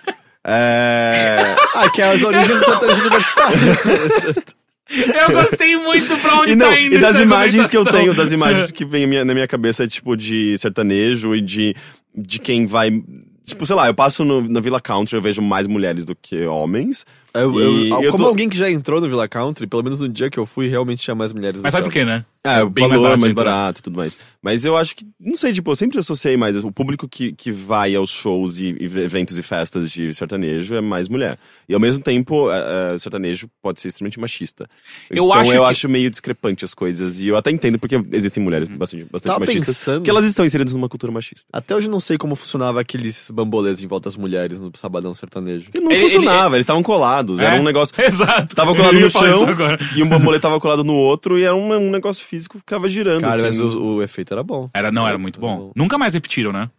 É. 0.46 1.56
Ah, 1.76 1.90
que 1.90 2.02
é 2.02 2.06
as 2.06 2.22
origens 2.24 2.60
do 2.60 2.66
sertanejo 2.66 3.02
universitário. 3.02 3.58
Eu 4.90 5.32
gostei 5.32 5.76
muito 5.78 6.16
pra 6.18 6.36
onde 6.40 6.52
E, 6.52 6.56
não, 6.56 6.68
tá 6.70 6.80
indo 6.80 6.96
e 6.96 7.00
das 7.00 7.20
imagens 7.20 7.68
que 7.68 7.76
eu 7.78 7.84
tenho, 7.84 8.14
das 8.14 8.32
imagens 8.32 8.70
que 8.72 8.86
vem 8.86 9.08
na 9.26 9.34
minha 9.34 9.48
cabeça, 9.48 9.86
é 9.86 9.88
tipo 9.88 10.16
de 10.16 10.56
sertanejo 10.58 11.34
e 11.34 11.42
de, 11.42 11.76
de 12.16 12.38
quem 12.38 12.68
vai. 12.68 12.92
Tipo, 13.44 13.66
sei 13.66 13.76
lá, 13.76 13.88
eu 13.88 13.94
passo 13.96 14.24
no- 14.24 14.48
na 14.48 14.60
Villa 14.60 14.80
Country, 14.80 15.16
eu 15.16 15.22
vejo 15.22 15.42
mais 15.42 15.66
mulheres 15.68 16.06
do 16.06 16.16
que 16.16 16.46
homens. 16.46 17.06
Eu, 17.36 17.60
eu- 17.60 18.04
eu 18.04 18.12
como 18.12 18.24
tô- 18.26 18.30
alguém 18.30 18.48
que 18.48 18.56
já 18.58 18.70
entrou 18.70 19.02
no 19.02 19.08
Villa 19.08 19.28
Country, 19.28 19.66
pelo 19.66 19.82
menos 19.82 20.00
no 20.00 20.08
dia 20.08 20.30
que 20.30 20.38
eu 20.38 20.46
fui, 20.46 20.68
realmente 20.68 21.02
tinha 21.02 21.16
mais 21.16 21.34
mulheres. 21.34 21.62
Mas 21.64 21.72
sabe 21.72 21.86
por 21.86 21.92
quê, 21.94 22.06
né? 22.06 22.24
É, 22.46 22.62
o 22.62 22.70
bem 22.70 22.84
mais 22.88 22.92
valor 22.96 23.04
barato 23.08 23.22
mais 23.22 23.32
entrar. 23.32 23.44
barato 23.46 23.80
e 23.80 23.84
tudo 23.84 23.96
mais. 23.98 24.18
Mas 24.42 24.66
eu 24.66 24.76
acho 24.76 24.94
que, 24.96 25.06
não 25.18 25.36
sei, 25.38 25.54
tipo, 25.54 25.72
eu 25.72 25.76
sempre 25.78 25.98
associei 25.98 26.36
mais. 26.36 26.58
O 26.62 26.72
público 26.74 27.08
que, 27.08 27.32
que 27.32 27.52
vai 27.52 27.96
aos 27.96 28.10
shows 28.10 28.58
e, 28.60 28.76
e 28.80 28.86
eventos 29.00 29.38
e 29.38 29.42
festas 29.42 29.90
de 29.90 30.14
sertanejo 30.14 30.76
é 30.76 30.82
mais 30.82 31.08
mulher. 31.08 31.40
E 31.70 31.74
ao 31.74 31.80
mesmo 31.80 32.04
tempo, 32.04 32.52
é, 32.52 32.94
é, 32.94 32.98
sertanejo 32.98 33.48
pode 33.62 33.80
ser 33.80 33.88
extremamente 33.88 34.20
machista. 34.20 34.68
Eu 35.10 35.24
então 35.24 35.34
acho 35.34 35.54
eu 35.54 35.64
que- 35.64 35.70
acho 35.70 35.90
meio 35.90 36.10
discrepante 36.12 36.66
as 36.66 36.74
coisas. 36.74 37.22
E 37.22 37.30
eu 37.30 37.38
até 37.38 37.50
entendo 37.50 37.80
porque 37.80 37.96
existem 38.12 38.44
mulheres 38.44 38.68
bastante, 38.68 39.06
bastante 39.06 39.32
Tava 39.34 39.40
machistas. 39.46 39.78
pensando- 39.78 40.00
Porque 40.00 40.10
elas 40.10 40.26
estão 40.26 40.46
inseridas 40.46 40.74
numa 40.74 40.90
cultura 40.90 41.12
machista. 41.14 41.46
Até 41.52 41.74
hoje 41.74 41.88
eu 41.88 41.92
não 41.92 42.02
sei 42.02 42.18
como 42.18 42.36
funcionava 42.36 42.82
aqueles 42.82 43.32
bambolês 43.32 43.82
em 43.82 43.88
volta 43.88 44.10
das 44.10 44.18
mulheres 44.18 44.60
no 44.60 44.70
Sabadão 44.76 45.14
Sertanejo. 45.14 45.70
E 45.74 45.80
não 45.80 45.92
Ele- 45.92 46.02
funcionava, 46.02 46.58
eles 46.58 46.64
estavam 46.66 46.84
colados. 46.84 47.23
É? 47.40 47.46
Era 47.46 47.56
um 47.56 47.64
negócio. 47.64 47.94
Exato. 48.02 48.56
Tava 48.56 48.72
Eu 48.72 48.76
colado 48.76 49.00
no 49.00 49.10
chão 49.10 49.46
e 49.96 50.04
um 50.04 50.08
bambolê 50.08 50.40
tava 50.40 50.60
colado 50.62 50.84
no 50.84 50.94
outro 50.94 51.38
e 51.40 51.44
era 51.44 51.56
um, 51.56 51.74
um 51.74 51.90
negócio 51.92 52.26
físico 52.26 52.56
que 52.56 52.60
ficava 52.60 52.88
girando. 52.90 53.22
Cara, 53.22 53.42
mas 53.42 53.60
assim. 53.60 53.64
o, 53.64 53.96
o 53.96 54.04
efeito 54.04 54.34
era 54.34 54.44
bom. 54.44 54.70
Era, 54.74 54.92
não, 54.92 55.08
era 55.08 55.18
muito 55.18 55.40
bom. 55.40 55.72
Nunca 55.76 55.98
mais 55.98 56.14
repetiram, 56.14 56.52
né? 56.52 56.70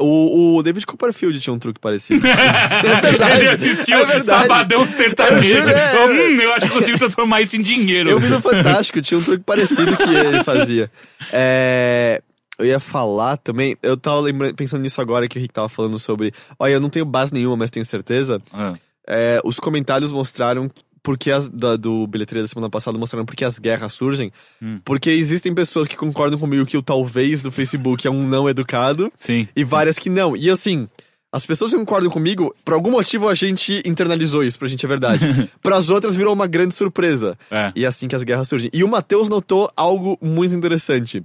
O, 0.00 0.56
o 0.56 0.62
David 0.64 0.84
Copperfield 0.84 1.38
tinha 1.38 1.54
um 1.54 1.60
truque 1.60 1.78
parecido. 1.78 2.26
é 2.26 3.00
verdade. 3.00 3.40
Ele 3.40 3.48
assistiu 3.50 3.98
é. 3.98 4.20
Sabadão 4.22 4.88
Sertanejo. 4.88 5.70
É. 5.70 6.06
Hum, 6.06 6.40
eu 6.40 6.52
acho 6.54 6.66
que 6.66 6.72
consigo 6.72 6.98
transformar 6.98 7.40
isso 7.42 7.56
em 7.56 7.62
dinheiro. 7.62 8.10
Eu 8.10 8.18
vi 8.18 8.28
no 8.28 8.40
Fantástico, 8.40 9.00
tinha 9.00 9.18
um 9.18 9.22
truque 9.22 9.44
parecido 9.44 9.96
que 9.96 10.10
ele 10.10 10.42
fazia. 10.42 10.90
É, 11.32 12.20
Eu 12.58 12.66
ia 12.66 12.80
falar 12.80 13.36
também, 13.36 13.76
eu 13.80 13.96
tava 13.96 14.18
lembrando, 14.20 14.54
pensando 14.56 14.82
nisso 14.82 15.00
agora 15.00 15.28
que 15.28 15.38
o 15.38 15.40
Rick 15.40 15.54
tava 15.54 15.68
falando 15.68 16.00
sobre. 16.00 16.32
Olha, 16.58 16.72
eu 16.72 16.80
não 16.80 16.88
tenho 16.88 17.04
base 17.04 17.32
nenhuma, 17.32 17.56
mas 17.56 17.70
tenho 17.70 17.84
certeza. 17.84 18.42
Ah, 18.52 18.74
É, 19.06 19.40
os 19.44 19.58
comentários 19.60 20.10
mostraram 20.10 20.70
porque 21.06 21.30
as 21.30 21.48
da, 21.48 21.76
do 21.76 22.04
bilheteria 22.08 22.42
da 22.42 22.48
semana 22.48 22.68
passada 22.68 22.98
mostraram 22.98 23.24
porque 23.24 23.44
as 23.44 23.60
guerras 23.60 23.92
surgem. 23.92 24.32
Hum. 24.60 24.80
Porque 24.84 25.08
existem 25.10 25.54
pessoas 25.54 25.86
que 25.86 25.96
concordam 25.96 26.36
comigo 26.36 26.66
que 26.66 26.76
o 26.76 26.82
talvez 26.82 27.42
do 27.42 27.52
Facebook 27.52 28.04
é 28.06 28.10
um 28.10 28.26
não 28.26 28.48
educado 28.48 29.12
sim. 29.16 29.46
e 29.54 29.62
várias 29.62 30.00
que 30.00 30.10
não. 30.10 30.36
E 30.36 30.50
assim, 30.50 30.88
as 31.30 31.46
pessoas 31.46 31.70
que 31.70 31.78
concordam 31.78 32.10
comigo, 32.10 32.52
por 32.64 32.74
algum 32.74 32.90
motivo 32.90 33.28
a 33.28 33.34
gente 33.36 33.80
internalizou 33.86 34.42
isso, 34.42 34.58
pra 34.58 34.66
gente 34.66 34.84
é 34.84 34.88
verdade. 34.88 35.20
Pras 35.62 35.90
outras 35.90 36.16
virou 36.16 36.34
uma 36.34 36.48
grande 36.48 36.74
surpresa. 36.74 37.38
É. 37.52 37.72
E 37.76 37.84
é 37.84 37.88
assim 37.88 38.08
que 38.08 38.16
as 38.16 38.24
guerras 38.24 38.48
surgem. 38.48 38.68
E 38.72 38.82
o 38.82 38.88
Matheus 38.88 39.28
notou 39.28 39.70
algo 39.76 40.18
muito 40.20 40.56
interessante. 40.56 41.22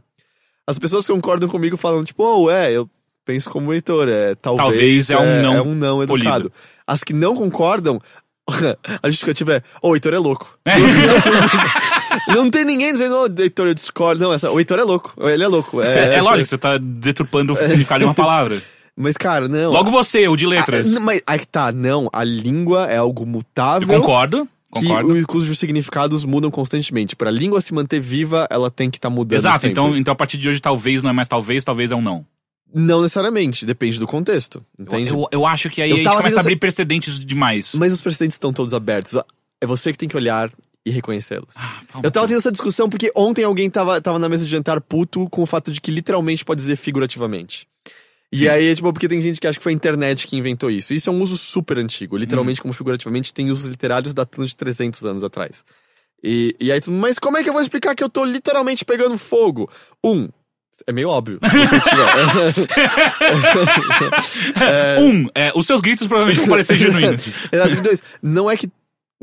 As 0.68 0.78
pessoas 0.78 1.08
que 1.08 1.14
concordam 1.14 1.50
comigo 1.50 1.76
falam, 1.76 2.04
tipo, 2.04 2.24
oh, 2.24 2.52
é, 2.52 2.72
eu 2.72 2.88
penso 3.26 3.50
como 3.50 3.72
leitor, 3.72 4.08
é, 4.10 4.36
talvez, 4.36 5.08
Talvez 5.08 5.10
é 5.10 5.18
um 5.18 5.42
não 5.42 5.54
é 5.54 5.62
um 5.62 5.76
não 5.76 6.06
polido. 6.06 6.52
As 6.92 7.06
que 7.06 7.14
não 7.14 7.36
concordam, 7.38 8.02
a 9.02 9.08
justificativa 9.08 9.54
é, 9.56 9.64
oh, 9.82 9.92
o 9.92 9.96
Heitor 9.96 10.14
é 10.14 10.18
louco. 10.20 10.58
não 12.28 12.50
tem 12.50 12.66
ninguém 12.66 12.92
dizendo, 12.92 13.16
oh, 13.16 13.42
Heitor, 13.42 13.68
eu 13.68 13.74
discordo. 13.74 14.22
Não, 14.22 14.34
essa, 14.34 14.52
o 14.52 14.60
Heitor 14.60 14.78
é 14.78 14.84
louco, 14.84 15.14
ele 15.30 15.42
é 15.44 15.48
louco. 15.48 15.82
É, 15.82 15.88
é 15.88 16.14
essa- 16.16 16.24
lógico, 16.24 16.48
você 16.50 16.58
tá 16.58 16.78
deturpando 16.78 17.54
o 17.54 17.56
significado 17.56 18.00
de 18.00 18.06
uma 18.06 18.14
palavra. 18.14 18.62
Mas, 18.94 19.16
cara, 19.16 19.48
não. 19.48 19.72
Logo 19.72 19.90
você, 19.90 20.28
o 20.28 20.36
de 20.36 20.46
letras. 20.46 20.98
Ah, 20.98 21.00
mas 21.00 21.22
aí 21.26 21.40
que 21.40 21.48
tá, 21.48 21.72
não, 21.72 22.10
a 22.12 22.26
língua 22.26 22.88
é 22.88 22.98
algo 22.98 23.24
Eu 23.24 23.26
mutável. 23.26 23.88
concordo, 23.88 24.46
Que 24.76 24.86
concordo. 24.86 25.28
cujos 25.28 25.58
significados 25.58 26.26
mudam 26.26 26.52
constantemente. 26.52 27.16
Pra 27.16 27.32
língua 27.32 27.62
se 27.62 27.74
manter 27.74 28.02
viva, 28.02 28.46
ela 28.52 28.70
tem 28.70 28.90
que 28.90 28.98
estar 28.98 29.10
mudando. 29.10 29.40
Exato, 29.40 29.60
sempre. 29.62 29.72
então, 29.72 29.96
então 29.96 30.12
a 30.12 30.16
partir 30.16 30.38
de 30.38 30.50
hoje 30.50 30.60
talvez 30.60 31.02
não 31.04 31.10
é 31.10 31.14
mais 31.14 31.30
talvez, 31.30 31.64
talvez 31.64 31.90
é 31.92 31.96
um 31.96 32.02
não. 32.02 32.26
Não 32.74 33.02
necessariamente, 33.02 33.66
depende 33.66 34.00
do 34.00 34.08
contexto. 34.08 34.64
Entende? 34.78 35.12
Eu, 35.12 35.28
eu 35.32 35.46
acho 35.46 35.70
que 35.70 35.82
aí 35.82 35.90
Eu 35.90 35.96
a 35.96 36.00
gente 36.00 36.16
começa 36.16 36.40
a 36.40 36.42
abrir 36.42 36.58
precedentes 36.58 37.20
demais. 37.20 37.74
Mas 37.76 37.94
os 37.94 38.02
precedentes 38.02 38.36
estão 38.36 38.54
todos 38.54 38.74
abertos. 38.74 39.22
É 39.60 39.66
você 39.66 39.92
que 39.92 39.98
tem 39.98 40.10
que 40.10 40.16
olhar 40.18 40.52
e 40.86 40.90
reconhecê-los. 40.90 41.54
Ah, 41.56 41.82
Eu 42.04 42.12
tava 42.12 42.28
tendo 42.28 42.38
essa 42.38 42.52
discussão 42.52 42.90
porque 42.90 43.12
ontem 43.16 43.44
alguém 43.44 43.70
tava, 43.70 44.02
tava 44.02 44.18
na 44.18 44.28
mesa 44.28 44.46
de 44.46 44.52
jantar 44.52 44.82
puto 44.82 45.30
com 45.30 45.44
o 45.44 45.46
fato 45.46 45.72
de 45.72 45.80
que 45.80 45.92
literalmente 45.92 46.44
pode 46.44 46.60
dizer 46.60 46.76
figurativamente. 46.76 47.68
E 48.34 48.48
aí, 48.48 48.74
tipo, 48.74 48.92
porque 48.94 49.10
tem 49.10 49.20
gente 49.20 49.42
que 49.42 49.46
acha 49.46 49.60
que 49.60 49.64
foi 49.64 49.74
a 49.74 49.76
internet 49.76 50.26
que 50.26 50.38
inventou 50.38 50.72
isso. 50.72 50.94
Isso 50.94 51.10
é 51.10 51.14
um 51.14 51.22
uso 51.22 51.38
super 51.38 51.78
antigo. 51.78 52.16
Literalmente, 52.16 52.62
como 52.62 52.74
figurativamente, 52.74 53.34
tem 53.34 53.52
usos 53.52 53.68
literários 53.68 54.14
datando 54.14 54.48
de 54.48 54.56
300 54.56 55.06
anos 55.06 55.24
atrás. 55.24 55.66
E, 56.24 56.56
e 56.60 56.72
aí, 56.72 56.80
mas 56.88 57.20
como 57.20 57.38
é 57.38 57.44
que 57.44 57.50
eu 57.50 57.54
vou 57.54 57.62
explicar 57.62 57.94
que 57.94 58.04
eu 58.04 58.10
tô 58.10 58.24
literalmente 58.24 58.86
pegando 58.86 59.18
fogo? 59.18 59.70
Um, 60.04 60.30
é 60.88 60.92
meio 60.92 61.10
óbvio. 61.10 61.40
estiver. 61.44 62.12
Um, 65.00 65.28
é, 65.36 65.52
os 65.56 65.66
seus 65.66 65.82
gritos 65.82 66.08
provavelmente 66.08 66.40
vão 66.42 66.50
parecer 66.50 66.76
genuínos. 66.78 67.32
Dois, 67.84 68.02
não 68.22 68.50
é 68.50 68.58
que 68.58 68.70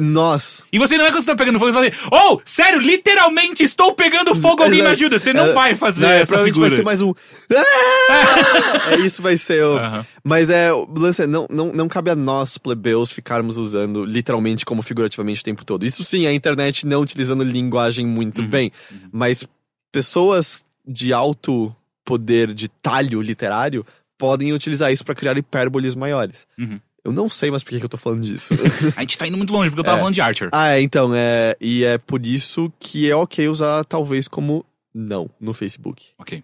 nós 0.00 0.64
E 0.72 0.78
você 0.78 0.96
não 0.96 1.06
é 1.06 1.10
quando 1.10 1.22
você 1.22 1.26
tá 1.26 1.34
pegando 1.34 1.58
fogo, 1.58 1.72
você 1.72 1.78
vai 1.78 1.90
dizer, 1.90 2.02
oh, 2.12 2.40
sério, 2.44 2.78
literalmente 2.80 3.64
estou 3.64 3.94
pegando 3.94 4.32
fogo, 4.34 4.62
alguém 4.62 4.80
me 4.80 4.86
ajuda. 4.88 5.18
Você 5.18 5.32
não 5.32 5.46
É, 5.46 5.52
vai 5.52 5.74
fazer 5.74 6.06
Não, 6.06 6.12
é, 6.12 6.20
essa 6.20 6.38
figura. 6.44 6.68
vai 6.68 6.76
ser 6.76 6.84
mais 6.84 7.02
um. 7.02 7.12
Ah! 7.52 8.92
é 8.92 8.96
isso 9.00 9.20
vai 9.20 9.36
ser 9.36 9.64
o. 9.64 9.76
Mas 10.22 10.50
é, 10.50 10.72
o 10.72 10.86
lance 10.96 11.22
é, 11.22 11.26
não, 11.26 11.46
não, 11.50 11.72
não 11.72 11.88
cabe 11.88 12.10
a 12.10 12.14
nós, 12.14 12.56
plebeus, 12.58 13.10
ficarmos 13.10 13.58
usando 13.58 14.04
literalmente 14.04 14.64
como 14.64 14.82
figurativamente 14.82 15.40
o 15.40 15.44
tempo 15.44 15.64
todo. 15.64 15.84
Isso 15.84 16.04
sim, 16.04 16.26
a 16.26 16.32
internet 16.32 16.86
não 16.86 17.00
utilizando 17.00 17.42
linguagem 17.42 18.06
muito 18.06 18.42
Uhum. 18.42 18.48
bem. 18.48 18.72
Mas 19.10 19.44
pessoas 19.90 20.62
de 20.88 21.12
alto 21.12 21.74
poder 22.04 22.54
de 22.54 22.68
talho 22.68 23.20
literário 23.20 23.84
podem 24.16 24.52
utilizar 24.52 24.90
isso 24.90 25.04
pra 25.04 25.14
criar 25.14 25.36
hipérboles 25.36 25.94
maiores. 25.94 26.46
Uhum. 26.58 26.80
Eu 27.04 27.12
não 27.12 27.28
sei 27.28 27.50
mais 27.50 27.62
por 27.62 27.70
que 27.70 27.78
que 27.78 27.84
eu 27.84 27.88
tô 27.88 27.96
falando 27.98 28.22
disso. 28.22 28.52
A 28.96 29.00
gente 29.00 29.16
tá 29.16 29.26
indo 29.26 29.36
muito 29.36 29.52
longe, 29.52 29.70
porque 29.70 29.80
eu 29.80 29.84
tava 29.84 29.98
É. 29.98 30.00
falando 30.00 30.14
de 30.14 30.20
Archer. 30.20 30.48
ah, 30.52 30.70
é, 30.76 30.80
então, 30.82 31.12
é. 31.14 31.56
E 31.60 31.84
é 31.84 31.96
por 31.98 32.24
isso 32.26 32.72
que 32.80 33.08
é 33.10 33.14
ok 33.14 33.48
usar 33.48 33.84
talvez 33.84 34.26
como 34.26 34.64
não 34.92 35.30
no 35.40 35.54
Facebook. 35.54 36.06
Ok. 36.18 36.42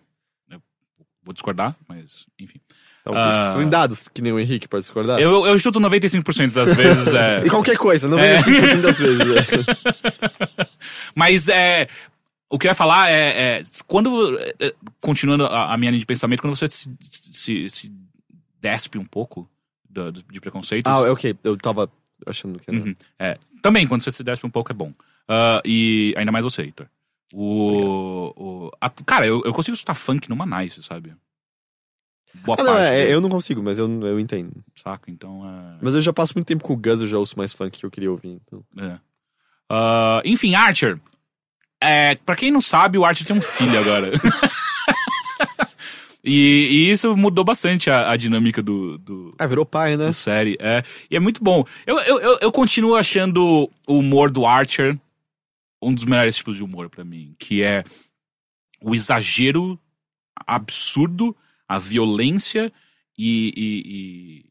Eu 0.51 0.61
vou 1.25 1.33
discordar, 1.35 1.75
mas 1.89 2.27
enfim. 2.39 2.61
Então, 3.01 3.13
Ah. 3.17 3.49
Você 3.49 3.59
tem 3.59 3.69
dados 3.69 4.09
que 4.09 4.23
nem 4.23 4.33
o 4.33 4.39
Henrique 4.39 4.67
para 4.69 4.79
discordar? 4.79 5.19
Eu, 5.19 5.45
eu 5.47 5.59
chuto 5.59 5.79
95% 5.81 6.53
das 6.53 6.73
vezes. 6.73 7.13
É... 7.13 7.43
E 7.45 7.51
qualquer 7.51 7.77
coisa, 7.77 8.09
não 8.09 8.19
É. 8.19 8.39
95% 8.39 8.81
das 8.81 8.99
vezes. 8.99 9.21
é. 9.21 10.65
Mas 11.15 11.49
é. 11.49 11.87
O 12.55 12.59
que 12.59 12.67
eu 12.67 12.71
ia 12.71 12.75
falar 12.75 13.11
é. 13.11 13.59
é, 13.59 13.63
quando. 13.87 14.39
é, 14.39 14.55
é, 14.61 14.75
continuando 15.01 15.45
a, 15.47 15.73
a 15.75 15.77
minha 15.77 15.91
linha 15.91 16.01
de 16.01 16.07
pensamento, 16.07 16.41
quando 16.41 16.55
você 16.55 16.69
se, 16.69 16.89
se, 17.33 17.69
se 17.69 17.93
despe 18.61 18.97
um 18.99 19.05
pouco 19.05 19.49
da- 19.91 20.11
do- 20.11 20.23
de 20.23 20.41
preconceitos. 20.41 20.91
Ah, 20.93 21.11
ok, 21.11 21.37
eu 21.43 21.57
tava 21.57 21.91
achando 22.27 22.59
que 22.61 22.71
não. 22.71 22.85
Uhum. 22.85 22.95
É, 23.19 23.39
também, 23.61 23.87
quando 23.89 24.03
você 24.03 24.13
se 24.13 24.23
despe 24.23 24.47
um 24.47 24.51
pouco 24.51 24.71
é 24.71 24.75
bom. 24.75 24.93
Ah, 25.29 25.61
e 25.65 26.15
ainda 26.17 26.31
mais 26.31 26.45
você, 26.45 26.63
Heitor. 26.63 26.87
O. 27.33 28.33
o 28.37 28.71
a- 28.81 28.91
cara, 28.91 29.27
eu, 29.27 29.43
eu 29.45 29.53
consigo 29.53 29.75
escutar 29.75 29.95
funk 29.95 30.29
numa 30.31 30.47
nice, 30.47 30.81
sabe? 30.83 31.13
Boa 32.45 32.57
Ah, 32.61 32.63
não, 32.65 32.73
parte. 32.75 32.87
é, 32.89 32.97
dele, 32.99 33.15
eu 33.15 33.21
não 33.21 33.29
consigo, 33.29 33.63
mas 33.63 33.79
eu, 33.79 33.89
eu 34.03 34.19
entendo. 34.21 34.53
Saca? 34.77 35.11
Então 35.11 35.43
é. 35.49 35.79
Mas 35.83 35.95
eu 35.95 36.03
já 36.03 36.13
passo 36.13 36.35
muito 36.37 36.47
tempo 36.47 36.63
com 36.65 36.73
o 36.73 36.77
Gus, 36.77 37.01
eu 37.01 37.07
já 37.07 37.19
ouço 37.19 37.37
mais 37.39 37.53
funk 37.53 37.79
que 37.79 37.87
eu 37.87 37.91
queria 37.91 38.11
ouvir. 38.11 38.41
Então. 38.45 38.65
É. 38.79 38.99
Ah, 39.71 40.21
enfim, 40.25 40.55
Archer. 40.55 41.01
É, 41.85 42.15
pra 42.17 42.37
quem 42.37 42.51
não 42.51 42.61
sabe, 42.61 42.99
o 42.99 43.05
Archer 43.05 43.27
tem 43.27 43.37
um 43.37 43.41
filho 43.41 43.79
agora. 43.79 44.11
e, 46.25 46.69
e 46.71 46.91
isso 46.91 47.17
mudou 47.17 47.45
bastante 47.45 47.91
a, 47.91 48.11
a 48.11 48.17
dinâmica 48.17 48.63
do, 48.63 48.99
do, 48.99 49.35
Ah, 49.39 49.47
virou 49.47 49.67
pai, 49.67 49.97
né? 49.97 50.07
do 50.07 50.13
série. 50.13 50.57
É, 50.61 50.83
e 51.11 51.17
é 51.17 51.21
muito 51.21 51.43
bom. 51.43 51.65
Eu, 51.87 51.99
eu, 52.01 52.39
eu, 52.41 52.53
continuo 52.53 52.97
achando 52.97 53.71
o 53.87 53.99
humor 53.99 54.31
do 54.31 54.47
Archer 54.47 54.99
um 55.83 55.93
dos 55.93 56.05
melhores 56.05 56.37
tipos 56.37 56.57
de 56.57 56.63
humor 56.63 56.89
pra 56.89 57.05
mim, 57.05 57.35
que 57.39 57.63
é 57.63 57.85
o 58.81 58.95
exagero 58.95 59.79
absurdo, 60.47 61.37
a 61.69 61.79
violência 61.79 62.73
e, 63.19 63.53
e- 63.55 63.83
e- 63.87 64.45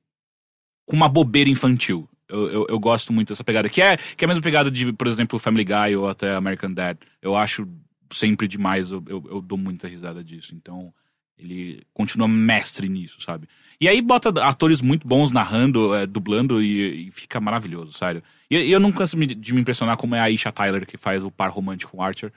com 0.85 0.95
uma 0.95 1.10
bobeira 1.10 1.49
infantil. 1.49 2.07
Eu, 2.34 2.51
eu, 2.51 2.65
eu 2.69 2.80
gosto 2.80 3.14
muito 3.14 3.30
dessa 3.30 3.43
pegada, 3.43 3.69
que 3.69 3.81
é, 3.81 3.95
que 3.95 4.23
é 4.23 4.26
a 4.26 4.27
mesma 4.27 4.41
pegada 4.43 4.69
de, 4.72 4.91
por 4.93 5.07
exemplo, 5.07 5.38
Family 5.39 5.64
Guy 5.64 5.95
ou 5.95 6.10
até 6.10 6.34
American 6.35 6.73
Dad. 6.73 6.97
Eu 7.22 7.35
acho 7.35 7.68
sempre 8.11 8.47
demais, 8.47 8.91
eu, 8.91 9.03
eu, 9.07 9.23
eu 9.30 9.41
dou 9.41 9.57
muita 9.57 9.88
risada 9.88 10.23
disso. 10.23 10.53
Então, 10.55 10.93
ele 11.38 11.81
continua 11.93 12.27
mestre 12.27 12.88
nisso, 12.88 13.19
sabe? 13.22 13.47
E 13.81 13.88
aí 13.88 14.01
bota 14.01 14.30
atores 14.45 14.81
muito 14.81 15.07
bons 15.07 15.31
narrando, 15.31 15.93
é, 15.95 16.05
dublando 16.05 16.61
e, 16.61 17.07
e 17.07 17.11
fica 17.11 17.39
maravilhoso, 17.41 17.91
sério. 17.93 18.22
E, 18.49 18.55
e 18.57 18.72
eu 18.72 18.80
não 18.80 18.91
canso 18.91 19.18
me- 19.18 19.26
de 19.34 19.53
me 19.53 19.61
impressionar 19.61 19.97
como 19.97 20.14
é 20.15 20.19
a 20.19 20.23
Aisha 20.23 20.51
Tyler 20.51 20.85
que 20.85 20.95
faz 20.97 21.26
o 21.26 21.31
par 21.31 21.49
romântico 21.49 21.91
com 21.91 21.97
o 21.97 22.01
Archer. 22.03 22.31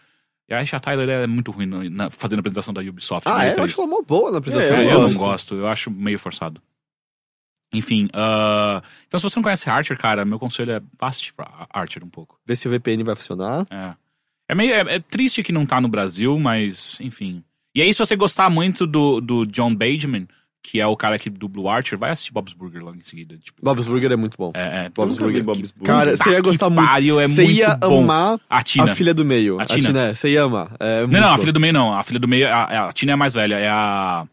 E 0.48 0.54
a 0.54 0.58
Aisha 0.58 0.80
Tyler 0.80 1.08
é 1.08 1.26
muito 1.26 1.50
ruim 1.50 1.66
no- 1.66 1.90
na- 1.90 2.08
fazendo 2.10 2.38
a 2.38 2.40
apresentação 2.40 2.72
da 2.72 2.80
Ubisoft. 2.80 3.28
Ah, 3.28 3.44
é? 3.44 3.48
Eu 3.58 3.64
acho 3.64 3.80
ela 3.80 3.86
mó 3.86 4.00
boa 4.02 4.30
na 4.32 4.38
apresentação. 4.38 4.76
É, 4.76 4.80
eu 4.86 4.90
eu 4.90 4.98
não 5.02 5.08
gosto, 5.18 5.54
eu 5.56 5.68
acho 5.68 5.90
meio 5.90 6.18
forçado. 6.18 6.60
Enfim, 7.72 8.08
ah, 8.12 8.80
então 9.06 9.18
se 9.18 9.24
você 9.28 9.36
não 9.38 9.42
conhece 9.42 9.68
Archer, 9.68 9.98
cara, 9.98 10.24
meu 10.24 10.38
conselho 10.38 10.72
é 10.72 10.80
assistir 11.00 11.32
Ar- 11.38 11.66
Archer 11.72 12.04
um 12.04 12.08
pouco. 12.08 12.38
Ver 12.46 12.56
se 12.56 12.68
o 12.68 12.70
VPN 12.70 13.02
vai 13.04 13.16
funcionar. 13.16 13.66
É, 13.70 13.94
é 14.50 14.54
meio 14.54 14.72
é, 14.72 14.96
é 14.96 15.00
triste 15.00 15.42
que 15.42 15.52
não 15.52 15.66
tá 15.66 15.80
no 15.80 15.88
Brasil, 15.88 16.38
mas 16.38 16.98
enfim. 17.00 17.42
E 17.74 17.82
aí, 17.82 17.92
se 17.92 17.98
você 17.98 18.16
gostar 18.16 18.48
muito 18.48 18.86
do, 18.86 19.20
do 19.20 19.44
John 19.46 19.74
Benjamin, 19.74 20.26
que 20.62 20.80
é 20.80 20.86
o 20.86 20.96
cara 20.96 21.18
que 21.18 21.28
dubla 21.28 21.62
o 21.62 21.68
Archer, 21.68 21.98
vai 21.98 22.10
assistir 22.10 22.32
Bob's 22.32 22.54
Burger 22.54 22.82
logo 22.82 22.96
em 22.96 23.02
seguida. 23.02 23.36
Tipo, 23.36 23.60
Bob's 23.62 23.86
Burger 23.86 24.12
é 24.12 24.16
muito 24.16 24.36
bom. 24.38 24.50
é, 24.54 24.86
é, 24.86 24.88
Bob's 24.88 25.18
Burger. 25.18 25.44
Bob's 25.44 25.70
Burger. 25.72 25.86
Cara, 25.94 26.16
você 26.16 26.30
ia 26.30 26.40
gostar 26.40 26.70
muito. 26.70 26.88
pariu, 26.88 27.20
é 27.20 27.26
você 27.26 27.42
muito 27.44 27.56
ia 27.58 27.74
bom. 27.76 28.02
amar 28.02 28.40
A 28.48 28.62
Tina. 28.62 28.84
a 28.84 28.94
filha 28.94 29.12
do 29.12 29.24
meio. 29.24 29.58
A 29.60 29.64
A 29.64 29.66
Tina. 29.66 29.88
Tina, 29.88 30.00
é, 30.08 30.14
você 30.14 30.30
ia 30.30 30.44
amar. 30.44 30.74
É 30.80 31.06
Não, 31.06 31.20
não, 31.20 31.28
a 31.28 31.30
bom. 31.32 31.38
filha 31.38 31.52
do 31.52 31.60
meio 31.60 31.72
não. 31.74 31.92
A 31.92 32.02
filha 32.02 32.18
do 32.18 32.26
meio, 32.26 32.48
a, 32.48 32.86
a 32.88 32.92
Tina 32.92 33.12
é 33.12 33.14
a 33.14 33.16
mais 33.16 33.34
velha, 33.34 33.56
é 33.58 33.68
a. 33.68 34.26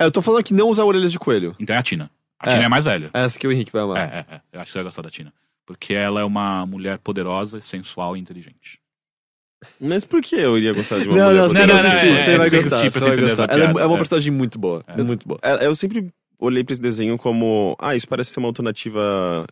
É, 0.00 0.04
eu 0.04 0.10
tô 0.12 0.22
falando 0.22 0.44
que 0.44 0.54
não 0.54 0.68
usar 0.68 0.84
orelhas 0.84 1.10
de 1.10 1.18
coelho. 1.18 1.56
Então 1.58 1.74
é 1.74 1.78
a 1.78 1.82
Tina. 1.82 2.08
A 2.40 2.48
É. 2.48 2.50
Tina 2.52 2.62
é 2.62 2.66
a 2.66 2.70
mais 2.70 2.84
velha. 2.84 3.10
Essa 3.12 3.38
que 3.38 3.46
o 3.46 3.52
Henrique 3.52 3.72
vai 3.72 3.82
amar. 3.82 3.98
É, 3.98 4.18
é, 4.18 4.34
é. 4.36 4.40
Eu 4.52 4.60
acho 4.60 4.66
que 4.66 4.72
você 4.72 4.78
vai 4.78 4.84
gostar 4.84 5.02
da 5.02 5.10
Tina. 5.10 5.32
Porque 5.66 5.94
ela 5.94 6.20
é 6.20 6.24
uma 6.24 6.66
mulher 6.66 6.98
poderosa, 6.98 7.60
sensual 7.60 8.16
e 8.16 8.20
inteligente. 8.20 8.78
Mas 9.80 10.04
por 10.04 10.20
que 10.20 10.36
eu 10.36 10.58
iria 10.58 10.74
gostar 10.74 10.98
de 10.98 11.08
uma 11.08 11.16
Não, 11.16 11.24
mulher 11.28 11.40
não, 11.40 11.48
você 11.48 11.58
Não, 11.58 11.66
não, 11.66 11.74
não, 11.74 11.80
assistir, 11.88 12.06
é, 12.08 12.16
você 12.24 12.30
é, 12.32 12.36
vai 12.38 12.50
gostar. 12.50 12.66
assistir 12.66 12.90
pra 12.90 13.00
Você 13.00 13.06
vai 13.16 13.28
gostar. 13.30 13.50
Ela 13.50 13.64
é, 13.64 13.82
é 13.82 13.86
uma 13.86 13.94
é. 13.94 13.98
personagem 13.98 14.32
muito 14.32 14.58
boa. 14.58 14.84
É. 14.86 15.02
Muito 15.02 15.26
boa. 15.26 15.40
É, 15.42 15.66
Eu 15.66 15.74
sempre 15.74 16.12
olhei 16.38 16.62
pra 16.62 16.72
esse 16.74 16.82
desenho 16.82 17.16
como. 17.16 17.74
Ah, 17.80 17.96
isso 17.96 18.06
parece 18.06 18.30
ser 18.30 18.40
uma 18.40 18.48
alternativa 18.48 19.46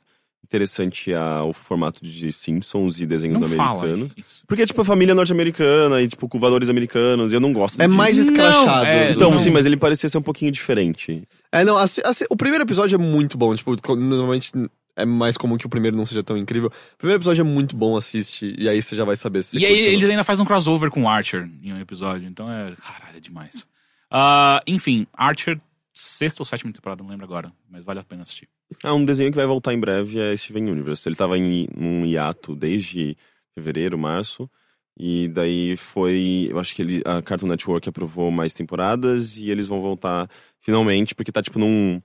interessante 0.53 1.15
ao 1.15 1.53
formato 1.55 2.05
de 2.05 2.31
Simpsons 2.31 3.01
e 3.01 3.07
desenhos 3.07 3.41
Não 3.41 3.49
fala 3.49 3.85
americanos. 3.85 4.13
isso. 4.17 4.43
Porque 4.47 4.63
é 4.63 4.67
tipo 4.67 4.83
a 4.83 4.85
família 4.85 5.15
norte-americana 5.15 6.03
e 6.03 6.09
tipo 6.09 6.29
com 6.29 6.39
valores 6.39 6.69
americanos, 6.69 7.33
e 7.33 7.35
eu 7.37 7.41
não 7.41 7.53
gosto 7.55 7.81
É 7.81 7.87
disso. 7.87 7.97
mais 7.97 8.19
Não, 8.19 8.25
escrachado. 8.25 8.87
é, 8.87 9.09
do- 9.09 9.17
Então, 9.17 9.31
Não. 9.31 9.39
sim, 9.39 9.49
mas 9.51 9.65
ele 9.65 9.77
parecia 9.79 10.09
ser 10.11 10.19
um 10.19 10.23
pouquinho 10.23 10.53
diferente. 10.53 11.23
É, 11.51 11.65
não, 11.65 11.77
assim- 11.79 12.03
assim, 12.05 12.25
o 12.29 12.37
primeiro 12.37 12.65
episódio 12.65 12.95
é 12.97 12.99
muito 12.99 13.39
bom. 13.39 13.55
Tipo, 13.55 13.75
normalmente 13.97 14.51
é 14.95 15.07
mais 15.07 15.39
comum 15.39 15.57
que 15.57 15.65
o 15.65 15.71
primeiro 15.71 15.97
não 15.97 16.05
seja 16.05 16.23
tão 16.23 16.37
incrível. 16.37 16.69
O 16.69 16.99
primeiro 16.99 17.19
episódio 17.19 17.41
é 17.41 17.45
muito 17.45 17.75
bom, 17.75 17.97
assiste, 17.97 18.55
e 18.59 18.69
aí 18.69 18.83
você 18.83 18.95
já 18.95 19.05
vai 19.07 19.17
saber 19.17 19.43
se 19.43 19.59
E 19.59 19.65
aí 19.65 19.73
eles 19.73 20.03
não. 20.03 20.11
ainda 20.11 20.25
fazem 20.25 20.43
um 20.45 20.47
crossover 20.47 20.91
com 20.91 21.05
o 21.05 21.09
Archer 21.09 21.49
em 21.63 21.73
um 21.73 21.81
episódio. 21.81 22.29
Então 22.29 22.51
é. 22.51 22.75
Caralho, 22.87 23.17
é 23.17 23.21
demais. 23.21 23.67
Ah, 24.11 24.61
enfim, 24.67 25.07
Archer, 25.17 25.59
sexta 26.13 26.43
ou 26.43 26.47
sétima 26.47 26.73
temporada, 26.73 27.03
não 27.03 27.11
lembro 27.11 27.25
agora. 27.25 27.53
Mas 27.69 27.85
vale 27.85 28.01
a 28.01 28.05
pena 28.05 28.23
assistir. 28.23 28.49
Ah, 28.85 28.95
um 28.95 29.05
desenho 29.05 29.31
que 29.31 29.37
vai 29.37 29.47
voltar 29.47 29.73
em 29.73 29.81
breve 29.81 30.19
é 30.19 30.37
Steven 30.37 30.71
Universe. 30.71 31.09
Ele 31.09 31.17
tava 31.17 31.37
em 31.39 31.67
um 31.77 32.05
hiato 32.07 32.55
desde 32.55 33.17
fevereiro, 33.55 33.99
março. 33.99 34.49
E 34.99 35.29
daí 35.29 35.77
foi. 35.77 36.49
Eu 36.51 36.59
acho 36.59 36.75
que 36.75 36.83
ele, 36.83 37.03
a 37.05 37.23
Cartoon 37.23 37.47
Network 37.49 37.89
aprovou 37.89 38.31
mais 38.31 38.53
temporadas 38.55 39.37
e 39.39 39.51
eles 39.51 39.67
vão 39.67 39.81
voltar 39.81 40.29
finalmente, 40.61 41.15
porque 41.15 41.33
tá 41.33 41.43
tipo 41.43 41.59
num, 41.59 42.01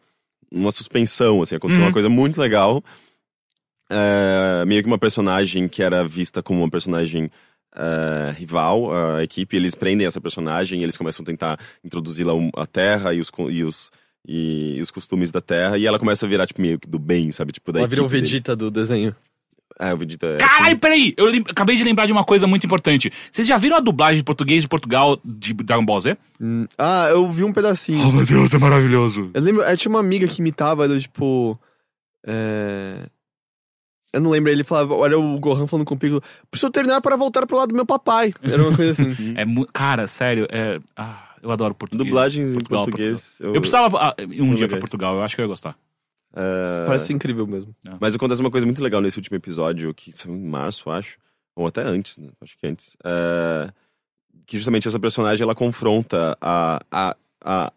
numa 0.51 0.71
suspensão, 0.71 1.41
assim. 1.41 1.55
Aconteceu 1.55 1.81
Uhum. 1.81 1.88
uma 1.89 1.93
coisa 1.93 2.07
muito 2.09 2.39
legal. 2.39 2.84
É, 3.89 4.65
meio 4.65 4.81
que 4.84 4.88
uma 4.88 4.97
personagem 4.99 5.67
que 5.67 5.81
era 5.81 6.05
vista 6.07 6.43
como 6.43 6.61
uma 6.61 6.69
personagem 6.69 7.31
é, 7.78 8.32
rival 8.32 8.91
à 8.91 9.24
equipe, 9.24 9.56
eles 9.56 9.76
prendem 9.76 10.08
essa 10.08 10.20
personagem 10.20 10.80
e 10.80 10.84
eles 10.84 10.98
começam 10.98 11.24
a 11.24 11.26
tentar 11.26 11.60
introduzi-la 11.84 12.34
à 12.56 12.66
Terra 12.66 13.14
e 13.14 13.20
os, 13.20 13.32
e 13.49 13.64
os 13.64 13.91
e 14.30 14.80
os 14.82 14.91
costumes 14.91 15.32
da 15.32 15.40
Terra, 15.40 15.78
e 15.78 15.86
ela 15.86 15.98
começa 15.98 16.26
a 16.26 16.30
virar, 16.30 16.45
tipo, 16.45 16.60
meio 16.62 16.78
que 16.78 16.90
do 16.90 16.99
bem, 16.99 17.32
sabe? 17.32 17.54
Tipo, 17.54 17.72
da 17.72 17.80
Ela 17.80 17.88
vira 17.88 18.02
o 18.02 18.06
equipe 18.06 18.16
deles. 18.18 18.30
Vegeta 18.32 18.56
do 18.58 18.70
desenho. 18.70 19.16
É, 19.80 19.94
o 19.94 19.98
Vegeta 19.98 20.26
é 20.28 20.36
Caralho, 20.38 20.66
assim. 20.66 20.76
peraí! 20.78 21.14
Eu 21.16 21.28
lem- 21.28 21.44
acabei 21.49 21.78
de 21.78 21.84
lembrar 21.86 22.08
de 22.08 22.12
uma 22.12 22.26
coisa 22.26 22.45
muito 22.45 22.66
importante. 22.66 23.10
Vocês 23.32 23.48
já 23.48 23.56
viram 23.56 23.78
a 23.78 23.80
dublagem 23.80 24.18
de 24.18 24.24
português 24.26 24.64
de 24.64 24.68
Portugal 24.68 25.18
de 25.24 25.54
Dragon 25.54 25.86
Ball 25.86 26.02
Z? 26.02 26.18
Hum, 26.41 26.66
Ah, 26.78 27.08
eu 27.12 27.30
vi 27.32 27.45
um 27.45 27.54
pedacinho. 27.54 28.12
meu 28.12 28.26
Deus, 28.26 28.54
é 28.54 28.58
maravilhoso. 28.58 29.30
Eu 29.34 29.41
lembro, 29.41 29.62
é, 29.62 29.78
tinha 29.78 29.90
uma 29.90 29.99
amiga 30.02 30.28
que 30.28 30.41
imitava, 30.41 30.84
era 30.84 30.99
tipo. 30.99 31.58
É... 32.26 33.06
Eu 34.18 34.22
não 34.22 34.31
lembro, 34.31 34.52
ele 34.52 34.64
falava, 34.64 34.94
olha 34.95 35.18
o 35.18 35.39
Gohan 35.39 35.68
falando 35.68 35.85
com 35.85 35.95
o 35.95 35.98
Piccolo, 35.98 36.22
preciso 36.52 36.72
treinar 36.72 37.02
para 37.02 37.15
voltar 37.15 37.45
pro 37.48 37.57
lado 37.57 37.69
do 37.69 37.76
meu 37.76 37.85
papai. 37.85 38.34
Era 38.41 38.61
uma 38.61 38.76
coisa 38.76 38.91
assim. 38.91 39.34
É 39.38 39.45
Cara, 39.73 40.07
sério, 40.07 40.48
é. 40.52 40.80
Ah, 40.95 41.35
eu 41.41 41.52
adoro 41.52 41.73
português. 41.76 42.07
Dublagens 42.07 42.49
em 42.49 42.53
Portugal, 42.53 42.84
português. 42.84 43.38
Eu 43.39 43.52
precisava 43.53 43.98
ah, 43.99 44.15
ir 44.19 44.41
um 44.41 44.53
dia 44.56 44.68
pra 44.68 44.76
legais. 44.76 44.80
Portugal, 44.80 45.15
eu 45.15 45.22
acho 45.23 45.35
que 45.35 45.41
eu 45.41 45.45
ia 45.45 45.49
gostar. 45.49 45.77
é, 46.35 46.84
Parece 46.85 47.14
incrível 47.14 47.45
mesmo. 47.48 47.76
Mas 47.99 48.15
acontece 48.15 48.41
uma 48.41 48.52
coisa 48.52 48.65
muito 48.65 48.84
legal 48.84 49.02
nesse 49.02 49.18
último 49.18 49.38
episódio, 49.38 49.94
que 49.94 50.11
saiu 50.11 50.35
em 50.35 50.44
março, 50.44 50.89
acho. 50.89 51.18
Ou 51.56 51.65
até 51.68 51.81
antes, 51.84 52.18
né? 52.18 52.30
Acho 52.41 52.57
que 52.57 52.68
antes. 52.68 52.95
É, 53.03 53.69
Que 54.45 54.57
justamente 54.57 54.88
essa 54.88 54.99
personagem, 54.99 55.44
ela 55.44 55.56
confronta 55.56 56.38
a... 56.41 56.80
a, 56.91 57.15
a 57.44 57.73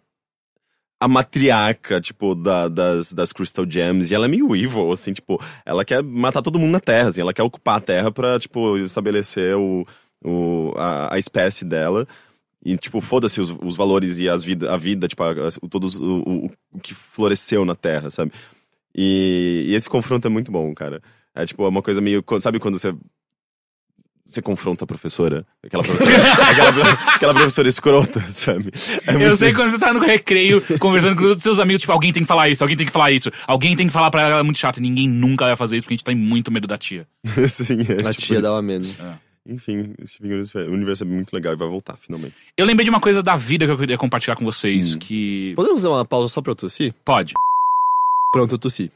a 1.00 1.08
matriarca, 1.08 2.00
tipo, 2.00 2.34
da- 2.34 2.68
das, 2.68 3.12
das 3.12 3.32
Crystal 3.32 3.64
Gems, 3.68 4.10
e 4.10 4.14
ela 4.14 4.26
é 4.26 4.28
meio 4.28 4.54
evil, 4.54 4.92
assim, 4.92 5.12
tipo, 5.14 5.42
ela 5.64 5.84
quer 5.84 6.02
matar 6.02 6.42
todo 6.42 6.58
mundo 6.58 6.72
na 6.72 6.80
Terra, 6.80 7.08
assim, 7.08 7.22
ela 7.22 7.32
quer 7.32 7.42
ocupar 7.42 7.78
a 7.78 7.80
Terra 7.80 8.12
pra, 8.12 8.38
tipo, 8.38 8.76
estabelecer 8.76 9.56
o, 9.56 9.86
o, 10.22 10.72
a, 10.76 11.14
a 11.14 11.18
espécie 11.18 11.64
dela. 11.64 12.06
E, 12.62 12.76
tipo, 12.76 13.00
foda-se 13.00 13.40
os, 13.40 13.56
os 13.62 13.74
valores 13.74 14.18
e 14.18 14.28
as 14.28 14.44
vida, 14.44 14.70
a 14.70 14.76
vida, 14.76 15.08
tipo, 15.08 15.22
a, 15.22 15.34
todos, 15.70 15.96
o, 15.96 16.22
o, 16.26 16.50
o 16.72 16.78
que 16.78 16.92
floresceu 16.92 17.64
na 17.64 17.74
Terra, 17.74 18.10
sabe? 18.10 18.32
E, 18.94 19.64
e 19.68 19.74
esse 19.74 19.88
confronto 19.88 20.26
é 20.26 20.30
muito 20.30 20.52
bom, 20.52 20.74
cara. 20.74 21.00
É, 21.34 21.46
tipo, 21.46 21.64
é 21.64 21.68
uma 21.68 21.80
coisa 21.80 22.02
meio... 22.02 22.22
Sabe 22.40 22.58
quando 22.58 22.78
você... 22.78 22.94
Você 24.30 24.40
confronta 24.40 24.84
a 24.84 24.86
professora? 24.86 25.44
Aquela 25.64 25.82
professora, 25.82 26.16
aquela, 26.50 26.92
aquela 27.16 27.34
professora 27.34 27.68
escrota, 27.68 28.20
sabe? 28.28 28.70
É 29.04 29.28
Eu 29.28 29.36
sei 29.36 29.52
quando 29.52 29.70
você 29.70 29.78
tá 29.78 29.92
no 29.92 29.98
recreio, 29.98 30.62
conversando 30.78 31.16
com 31.16 31.24
os 31.24 31.42
seus 31.42 31.58
amigos, 31.58 31.80
tipo, 31.80 31.92
alguém 31.92 32.12
tem 32.12 32.22
que 32.22 32.28
falar 32.28 32.48
isso, 32.48 32.62
alguém 32.62 32.76
tem 32.76 32.86
que 32.86 32.92
falar 32.92 33.10
isso, 33.10 33.28
alguém 33.44 33.74
tem 33.74 33.88
que 33.88 33.92
falar 33.92 34.08
pra 34.08 34.20
ela, 34.22 34.30
ela 34.30 34.40
é 34.40 34.42
muito 34.44 34.58
chata, 34.58 34.78
e 34.78 34.82
ninguém 34.82 35.08
nunca 35.08 35.46
vai 35.46 35.56
fazer 35.56 35.76
isso 35.76 35.84
porque 35.84 35.94
a 35.94 35.96
gente 35.96 36.04
tem 36.04 36.14
muito 36.14 36.52
medo 36.52 36.68
da 36.68 36.78
tia. 36.78 37.08
Sim, 37.48 37.78
é, 37.80 38.08
A 38.08 38.12
tipo 38.12 38.22
tia 38.26 38.34
isso. 38.36 38.42
dela 38.42 38.62
menos. 38.62 38.94
Enfim, 39.48 39.94
esse 40.00 40.22
universo, 40.22 40.58
o 40.58 40.72
universo 40.72 41.02
é 41.02 41.06
muito 41.06 41.32
legal 41.32 41.52
e 41.54 41.56
vai 41.56 41.66
voltar, 41.66 41.96
finalmente. 42.00 42.34
Eu 42.56 42.64
lembrei 42.64 42.84
de 42.84 42.90
uma 42.90 43.00
coisa 43.00 43.24
da 43.24 43.34
vida 43.34 43.66
que 43.66 43.72
eu 43.72 43.78
queria 43.78 43.98
compartilhar 43.98 44.36
com 44.36 44.44
vocês, 44.44 44.94
que. 44.94 45.54
Podemos 45.56 45.78
fazer 45.80 45.88
uma 45.92 46.04
pausa 46.04 46.32
só 46.32 46.40
pra 46.40 46.52
eu 46.52 46.56
tossir? 46.56 46.94
Pode. 47.04 47.34
Pronto, 48.32 48.54
eu 48.54 48.58
tossi. 48.58 48.92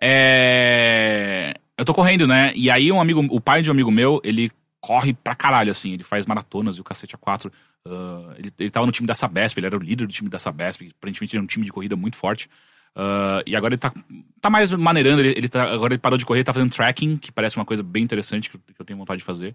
É. 0.00 1.54
Eu 1.76 1.84
tô 1.84 1.94
correndo, 1.94 2.26
né? 2.26 2.52
E 2.54 2.70
aí 2.70 2.92
um 2.92 3.00
amigo, 3.00 3.26
o 3.30 3.40
pai 3.40 3.62
de 3.62 3.70
um 3.70 3.72
amigo 3.72 3.90
meu, 3.90 4.20
ele 4.22 4.50
corre 4.80 5.12
pra 5.12 5.34
caralho, 5.34 5.70
assim, 5.70 5.92
ele 5.92 6.02
faz 6.02 6.24
maratonas 6.26 6.76
e 6.78 6.80
o 6.80 6.84
cacete 6.84 7.14
a 7.14 7.18
quatro. 7.18 7.52
Ah, 7.86 8.34
ele, 8.38 8.50
ele 8.58 8.70
tava 8.70 8.86
no 8.86 8.92
time 8.92 9.06
da 9.06 9.14
Sabesp, 9.14 9.58
ele 9.58 9.66
era 9.66 9.76
o 9.76 9.80
líder 9.80 10.06
do 10.06 10.12
time 10.12 10.28
da 10.30 10.38
Sabesp, 10.38 10.82
aparentemente 10.98 11.34
ele 11.36 11.40
é 11.40 11.44
um 11.44 11.46
time 11.46 11.64
de 11.64 11.70
corrida 11.72 11.96
muito 11.96 12.16
forte. 12.16 12.48
Ah, 12.96 13.42
e 13.46 13.54
agora 13.54 13.74
ele 13.74 13.78
tá, 13.78 13.92
tá 14.40 14.50
mais 14.50 14.72
maneirando, 14.72 15.20
ele, 15.22 15.34
ele 15.36 15.48
tá, 15.48 15.70
agora 15.72 15.92
ele 15.94 16.00
parou 16.00 16.18
de 16.18 16.24
correr, 16.26 16.42
tá 16.44 16.52
fazendo 16.52 16.70
tracking, 16.72 17.16
que 17.16 17.30
parece 17.30 17.56
uma 17.56 17.64
coisa 17.64 17.82
bem 17.82 18.02
interessante 18.02 18.48
que, 18.50 18.56
eu- 18.56 18.60
que 18.74 18.80
eu 18.80 18.84
tenho 18.86 18.98
vontade 18.98 19.18
de 19.18 19.24
fazer. 19.24 19.54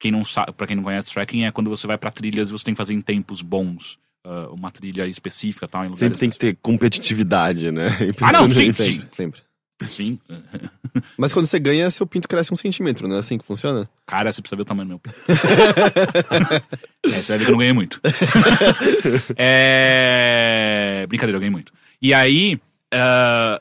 Quem 0.00 0.10
não 0.10 0.24
sabe, 0.24 0.52
para 0.52 0.66
quem 0.66 0.76
não 0.76 0.82
conhece 0.82 1.12
tracking 1.12 1.44
é 1.44 1.50
quando 1.52 1.70
você 1.70 1.86
vai 1.86 1.96
pra 1.96 2.10
trilhas 2.10 2.48
e 2.48 2.52
você 2.52 2.64
tem 2.64 2.74
que 2.74 2.78
fazer 2.78 2.94
em 2.94 3.00
tempos 3.00 3.42
bons. 3.42 3.98
ah, 4.24 4.48
uma 4.52 4.70
trilha 4.70 5.06
específica 5.06 5.68
tal, 5.68 5.92
Sempre 5.94 6.18
tem 6.18 6.30
que 6.30 6.38
ter 6.38 6.56
competitividade, 6.62 7.70
né? 7.70 7.88
Ah, 8.22 8.32
não, 8.32 8.48
sim, 8.50 8.72
sim. 8.72 8.92
Sempre, 8.92 9.14
sempre. 9.14 9.40
Sim. 9.84 10.18
Mas 11.18 11.32
quando 11.32 11.46
você 11.46 11.58
ganha, 11.58 11.90
seu 11.90 12.06
pinto 12.06 12.28
cresce 12.28 12.52
um 12.52 12.56
centímetro, 12.56 13.08
não 13.08 13.16
é 13.16 13.18
assim 13.18 13.36
que 13.38 13.44
funciona? 13.44 13.88
Cara, 14.06 14.32
você 14.32 14.40
precisa 14.40 14.56
ver 14.56 14.62
o 14.62 14.64
tamanho 14.64 14.88
do 14.88 14.90
meu. 14.90 15.00
é, 17.12 17.22
você 17.22 17.32
vai 17.32 17.38
ver 17.38 17.44
que 17.44 17.50
eu 17.50 17.52
não 17.52 17.58
ganhei 17.58 17.72
muito. 17.72 18.00
é... 19.36 21.06
Brincadeira, 21.08 21.36
eu 21.36 21.40
ganhei 21.40 21.52
muito. 21.52 21.72
E 22.00 22.14
aí, 22.14 22.60
ah, 22.92 23.60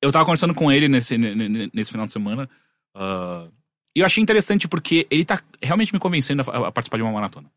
eu 0.00 0.10
tava 0.10 0.24
conversando 0.24 0.54
com 0.54 0.70
ele 0.72 0.88
nesse, 0.88 1.16
ne- 1.16 1.34
ne- 1.34 1.70
nesse 1.72 1.90
final 1.90 2.06
de 2.06 2.12
semana. 2.12 2.48
ah, 2.94 3.46
e 3.94 4.00
eu 4.00 4.06
achei 4.06 4.22
interessante 4.22 4.66
porque 4.66 5.06
ele 5.10 5.24
tá 5.24 5.40
realmente 5.62 5.92
me 5.92 6.00
convencendo 6.00 6.42
a, 6.50 6.68
a 6.68 6.72
participar 6.72 6.96
de 6.96 7.02
uma 7.02 7.12
maratona. 7.12 7.50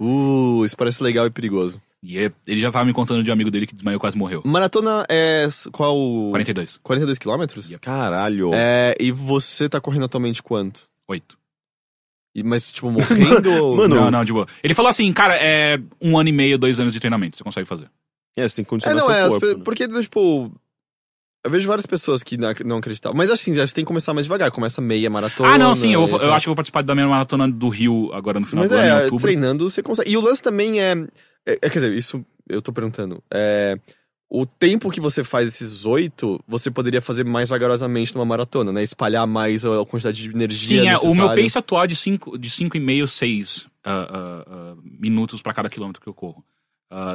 Uh, 0.00 0.64
isso 0.64 0.76
parece 0.76 1.02
legal 1.02 1.26
e 1.26 1.30
perigoso. 1.30 1.80
E 2.02 2.18
é- 2.18 2.32
ele 2.46 2.60
já 2.60 2.70
tava 2.72 2.84
me 2.84 2.92
contando 2.94 3.22
de 3.22 3.30
um 3.30 3.32
amigo 3.32 3.50
dele 3.50 3.66
que 3.66 3.74
desmaiou 3.74 3.98
e 3.98 4.00
quase 4.00 4.16
morreu. 4.16 4.42
Maratona 4.44 5.04
é 5.08 5.46
qual? 5.70 5.94
42. 6.30 6.78
42 6.82 7.18
quilômetros? 7.18 7.70
Caralho. 7.80 8.50
É, 8.54 8.94
e 8.98 9.12
você 9.12 9.68
tá 9.68 9.80
correndo 9.80 10.06
atualmente 10.06 10.42
quanto? 10.42 10.82
8. 11.06 11.38
E, 12.34 12.42
mas, 12.42 12.70
tipo, 12.72 12.90
morrendo 12.90 13.50
ou... 13.52 13.76
Mano, 13.76 13.94
Não, 13.96 14.10
não, 14.10 14.24
de 14.24 14.32
boa. 14.32 14.46
Ele 14.62 14.72
falou 14.72 14.88
assim, 14.88 15.12
cara, 15.12 15.36
é 15.36 15.78
um 16.00 16.16
ano 16.18 16.28
e 16.28 16.32
meio, 16.32 16.56
dois 16.56 16.78
anos 16.80 16.92
de 16.94 17.00
treinamento, 17.00 17.36
você 17.36 17.44
consegue 17.44 17.66
fazer. 17.66 17.90
É, 18.36 18.48
você 18.48 18.56
tem 18.56 18.64
que 18.64 18.68
É, 18.68 18.70
condicionar 18.70 18.96
não, 18.98 19.06
seu 19.06 19.14
é, 19.14 19.28
corpo. 19.28 19.46
pe- 19.46 19.54
né? 19.56 19.62
porque, 19.64 19.88
tipo... 19.88 20.50
Eu 21.44 21.50
vejo 21.50 21.66
várias 21.66 21.86
pessoas 21.86 22.22
que 22.22 22.36
não 22.36 22.48
ac- 22.50 22.64
não 22.64 22.76
acreditavam. 22.78 23.16
Mas 23.16 23.30
assim, 23.30 23.52
acho 23.58 23.68
que 23.72 23.74
tem 23.74 23.84
que 23.84 23.88
começar 23.88 24.12
mais 24.14 24.26
devagar. 24.26 24.50
Começa 24.50 24.80
meia 24.80 25.08
maratona. 25.10 25.54
ah, 25.54 25.58
não, 25.58 25.74
sim, 25.74 25.92
eu, 25.92 26.02
eu 26.02 26.18
tal. 26.18 26.32
acho 26.34 26.44
que 26.44 26.48
eu 26.48 26.52
vou 26.52 26.56
participar 26.56 26.82
da 26.82 26.94
minha 26.94 27.06
maratona 27.08 27.50
do 27.50 27.68
Rio 27.70 28.10
agora 28.12 28.38
no 28.38 28.44
final 28.46 28.62
Mas 28.64 28.70
do 28.70 28.76
ano, 28.76 28.86
em 28.86 28.90
é, 28.90 28.96
outubro. 29.04 29.22
treinando 29.22 29.68
você 29.70 29.82
consegue. 29.82 30.10
E 30.10 30.16
o 30.18 30.20
lance 30.20 30.42
também 30.42 30.80
é, 30.82 30.94
é, 31.46 31.52
é, 31.52 31.70
Quer 31.70 31.80
dizer, 31.80 31.92
isso 31.92 32.24
eu 32.48 32.60
tô 32.62 32.72
perguntando. 32.72 33.22
É. 33.32 33.78
O 34.32 34.46
tempo 34.46 34.90
que 34.92 35.00
você 35.00 35.24
faz 35.24 35.48
esses 35.48 35.84
oito, 35.84 36.38
você 36.46 36.70
poderia 36.70 37.00
fazer 37.00 37.24
mais 37.24 37.48
vagarosamente 37.48 38.14
numa 38.14 38.24
maratona, 38.24 38.70
né? 38.70 38.80
Espalhar 38.80 39.26
mais 39.26 39.64
a 39.66 39.84
quantidade 39.84 40.22
de 40.22 40.28
energia 40.30 40.82
Sim, 40.82 40.88
é, 40.88 40.98
o 40.98 41.14
meu 41.16 41.26
pace 41.34 41.58
atual 41.58 41.82
é 41.82 41.88
de 41.88 41.96
5,5, 41.96 42.38
de 42.38 42.48
cinco 42.48 42.76
e 42.76 42.80
meio, 42.80 43.08
6 43.08 43.66
minutos 45.00 45.42
pra 45.42 45.52
cada 45.52 45.68
quilômetro 45.68 46.00
que 46.00 46.08
eu 46.08 46.14
corro. 46.14 46.44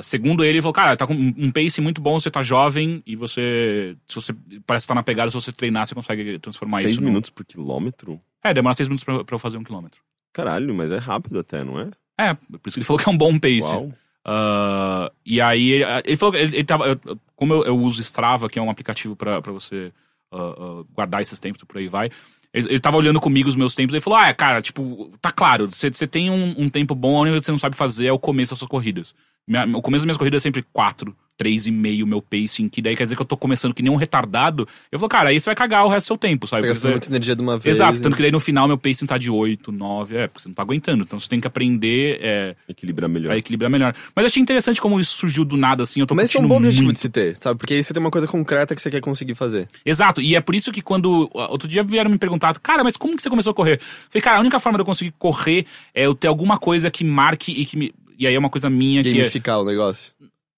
Segundo 0.03 0.43
ele, 0.43 0.53
ele 0.53 0.61
falou, 0.61 0.73
cara, 0.73 0.95
tá 0.95 1.05
com 1.05 1.13
um 1.13 1.51
pace 1.51 1.81
muito 1.81 2.01
bom, 2.01 2.17
você 2.19 2.31
tá 2.31 2.41
jovem 2.41 3.03
e 3.05 3.15
você. 3.15 3.95
Se 4.07 4.15
você 4.15 4.33
parece 4.65 4.85
estar 4.85 4.95
na 4.95 5.03
pegada, 5.03 5.29
se 5.29 5.35
você 5.35 5.51
treinar, 5.51 5.85
você 5.85 5.93
consegue 5.93 6.39
transformar 6.39 6.79
Seis 6.79 6.93
isso. 6.93 7.01
no- 7.01 7.07
minutos 7.07 7.29
por 7.29 7.45
quilômetro? 7.45 8.19
É, 8.43 8.53
demora 8.53 8.73
seis 8.75 8.87
minutos 8.87 9.03
pra, 9.03 9.23
pra 9.23 9.35
eu 9.35 9.39
fazer 9.39 9.57
um 9.57 9.63
quilômetro. 9.63 10.01
Caralho, 10.33 10.73
mas 10.73 10.91
é 10.91 10.97
rápido 10.97 11.39
até, 11.39 11.63
não 11.63 11.79
é? 11.79 11.89
É, 12.17 12.33
por 12.33 12.59
isso 12.67 12.73
que 12.75 12.79
ele 12.79 12.85
falou 12.85 13.01
que 13.01 13.09
é 13.09 13.11
um 13.11 13.17
bom 13.17 13.37
pace. 13.37 13.61
Uau. 13.73 13.93
Ah, 14.25 15.11
e 15.25 15.39
aí, 15.39 15.69
ele, 15.71 15.83
ele 16.05 16.17
falou 16.17 16.33
que 16.33 16.39
ele, 16.39 16.55
ele 16.57 16.63
tava. 16.63 16.85
eu- 16.87 17.19
como 17.35 17.53
eu, 17.53 17.63
eu 17.65 17.77
uso 17.77 18.01
Strava, 18.01 18.49
que 18.49 18.57
é 18.57 18.61
um 18.61 18.69
aplicativo 18.69 19.15
pra 19.15 19.39
você 19.51 19.91
ah, 20.31 20.37
ah, 20.57 20.83
guardar 20.93 21.21
esses 21.21 21.39
tempos 21.39 21.63
por 21.63 21.77
aí 21.77 21.87
vai. 21.87 22.09
Ele, 22.53 22.69
ele 22.69 22.79
tava 22.79 22.97
olhando 22.97 23.19
comigo 23.19 23.47
os 23.49 23.55
meus 23.55 23.75
tempos 23.75 23.95
e 23.95 24.01
falou: 24.01 24.17
Ah, 24.17 24.33
cara, 24.33 24.61
tipo, 24.61 25.11
tá 25.21 25.29
claro, 25.31 25.67
você 25.71 26.07
tem 26.07 26.29
um, 26.31 26.55
um 26.57 26.69
tempo 26.69 26.95
bom, 26.95 27.23
a 27.23 27.27
que 27.27 27.39
você 27.39 27.51
não 27.51 27.57
sabe 27.59 27.75
fazer 27.75 28.07
é 28.07 28.11
o 28.11 28.19
começo 28.19 28.51
das 28.53 28.59
suas 28.59 28.69
corridas. 28.69 29.13
Minha- 29.47 29.65
o 29.77 29.81
começo 29.81 29.99
das 30.01 30.05
minhas 30.05 30.17
corridas 30.17 30.41
é 30.41 30.43
sempre 30.43 30.63
4, 30.73 31.15
3,5 31.39 32.05
meu 32.05 32.21
pacing, 32.21 32.67
que 32.69 32.81
daí 32.81 32.95
quer 32.95 33.03
dizer 33.03 33.15
que 33.15 33.21
eu 33.21 33.25
tô 33.25 33.37
começando 33.37 33.73
que 33.73 33.81
nem 33.83 33.91
um 33.91 33.95
retardado. 33.95 34.67
Eu 34.91 34.99
falo, 34.99 35.09
cara, 35.09 35.29
aí 35.29 35.39
você 35.39 35.45
vai 35.45 35.55
cagar 35.55 35.85
o 35.85 35.89
resto 35.89 36.05
do 36.05 36.07
seu 36.07 36.17
tempo, 36.17 36.47
sabe? 36.47 36.63
Tá 36.63 36.67
gastando 36.69 36.91
muita 36.91 37.07
energia 37.07 37.35
de 37.35 37.41
uma 37.41 37.57
vez. 37.57 37.75
Exato, 37.75 38.01
tanto 38.01 38.15
que 38.15 38.21
daí 38.21 38.31
no 38.31 38.39
final 38.39 38.67
meu 38.67 38.77
pacing 38.77 39.05
tá 39.05 39.17
de 39.17 39.29
8, 39.29 39.71
9, 39.71 40.15
é, 40.15 40.27
porque 40.27 40.41
você 40.41 40.49
não 40.49 40.55
tá 40.55 40.61
aguentando. 40.61 41.03
Então 41.03 41.19
você 41.19 41.27
tem 41.27 41.39
que 41.39 41.47
aprender 41.47 42.19
é, 42.21 42.55
Equilibrar 42.67 43.09
melhor. 43.09 43.33
a 43.33 43.37
equilibrar 43.37 43.69
melhor. 43.69 43.93
Mas 44.15 44.23
eu 44.23 44.25
achei 44.27 44.41
interessante 44.41 44.81
como 44.81 44.99
isso 44.99 45.17
surgiu 45.17 45.43
do 45.45 45.57
nada, 45.57 45.83
assim, 45.83 45.99
eu 45.99 46.07
tô 46.07 46.15
Mas 46.15 46.29
isso 46.29 46.37
é 46.37 46.41
um 46.41 46.47
bom 46.47 46.57
objetivo 46.57 46.83
muito. 46.85 46.95
de 46.95 47.01
se 47.01 47.09
ter, 47.09 47.35
sabe? 47.39 47.57
Porque 47.57 47.73
aí 47.73 47.83
você 47.83 47.93
tem 47.93 48.01
uma 48.01 48.11
coisa 48.11 48.27
concreta 48.27 48.75
que 48.75 48.81
você 48.81 48.89
quer 48.89 49.01
conseguir 49.01 49.35
fazer. 49.35 49.67
Exato, 49.85 50.21
e 50.21 50.35
é 50.35 50.41
por 50.41 50.55
isso 50.55 50.71
que 50.71 50.81
quando. 50.81 51.29
Outro 51.33 51.67
dia 51.67 51.83
vieram 51.83 52.09
me 52.09 52.17
perguntar, 52.17 52.57
cara, 52.59 52.83
mas 52.83 52.95
como 52.97 53.15
que 53.15 53.21
você 53.21 53.29
começou 53.29 53.51
a 53.51 53.53
correr? 53.53 53.73
Eu 53.75 53.79
falei, 54.09 54.21
cara, 54.21 54.37
a 54.37 54.39
única 54.39 54.59
forma 54.59 54.77
de 54.77 54.81
eu 54.81 54.85
conseguir 54.85 55.13
correr 55.17 55.65
é 55.93 56.05
eu 56.05 56.15
ter 56.15 56.27
alguma 56.27 56.57
coisa 56.57 56.89
que 56.89 57.03
marque 57.03 57.51
e 57.51 57.65
que 57.65 57.77
me. 57.77 57.93
E 58.17 58.25
aí 58.25 58.33
é 58.33 58.39
uma 58.39 58.49
coisa 58.49 58.69
minha 58.69 59.03
que. 59.03 59.09
É, 59.09 59.13
Gamificar 59.13 59.59
o 59.59 59.65
negócio. 59.65 60.13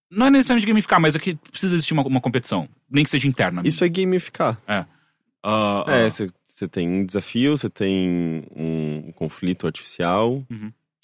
Não 0.10 0.28
é 0.28 0.30
necessariamente 0.30 0.68
gamificar, 0.68 1.00
mas 1.00 1.16
é 1.16 1.20
que 1.20 1.36
precisa 1.36 1.76
existir 1.76 1.94
uma, 1.94 2.04
uma 2.04 2.22
competição. 2.22 2.68
Nem 2.90 3.04
que 3.04 3.10
seja 3.10 3.28
interna. 3.28 3.62
Isso 3.66 3.84
é 3.84 3.90
gamificar. 3.90 4.58
É. 4.68 4.86
Ah, 5.44 5.86
É, 5.88 6.06
ah, 6.06 6.10
você 6.10 6.68
tem 6.68 6.88
um 6.90 7.06
desafio, 7.06 7.56
você 7.56 7.70
tem 7.70 8.44
um 8.56 9.12
conflito 9.14 9.68
artificial, 9.68 10.44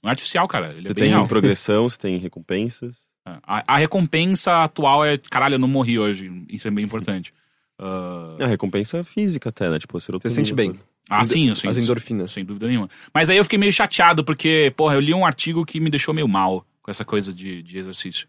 não 0.03 0.09
é 0.09 0.11
artificial, 0.11 0.47
cara. 0.47 0.73
Ele 0.73 0.87
você 0.87 0.91
é 0.91 0.95
tem 0.95 1.09
real. 1.09 1.27
progressão, 1.27 1.87
você 1.87 1.97
tem 1.97 2.17
recompensas. 2.17 3.01
É. 3.25 3.37
A, 3.47 3.75
a 3.75 3.77
recompensa 3.77 4.63
atual 4.63 5.05
é, 5.05 5.17
caralho, 5.17 5.53
eu 5.55 5.59
não 5.59 5.65
morri 5.69 5.97
hoje. 5.97 6.29
Isso 6.49 6.67
é 6.67 6.71
bem 6.71 6.83
importante. 6.83 7.33
Ah, 7.79 8.35
A 8.41 8.47
recompensa 8.47 9.01
física 9.01 9.47
até, 9.47 9.69
né? 9.69 9.79
Tipo, 9.79 9.97
Você 9.97 10.29
sente 10.29 10.53
bem. 10.53 10.73
ah, 11.09 11.23
sim, 11.23 11.47
eu 11.47 11.55
sinto 11.55 11.69
As 11.69 11.77
endorfinas. 11.77 12.31
Sem 12.31 12.43
dúvida 12.43 12.67
nenhuma. 12.67 12.89
Mas 13.13 13.29
aí 13.29 13.37
eu 13.37 13.43
fiquei 13.45 13.57
meio 13.57 13.71
chateado, 13.71 14.25
porque, 14.25 14.73
porra, 14.75 14.95
eu 14.95 14.99
li 14.99 15.13
um 15.13 15.25
artigo 15.25 15.65
que 15.65 15.79
me 15.79 15.89
deixou 15.89 16.13
meio 16.13 16.27
mal 16.27 16.65
com 16.81 16.91
essa 16.91 17.05
coisa 17.05 17.33
de, 17.33 17.63
de 17.63 17.77
exercício. 17.77 18.27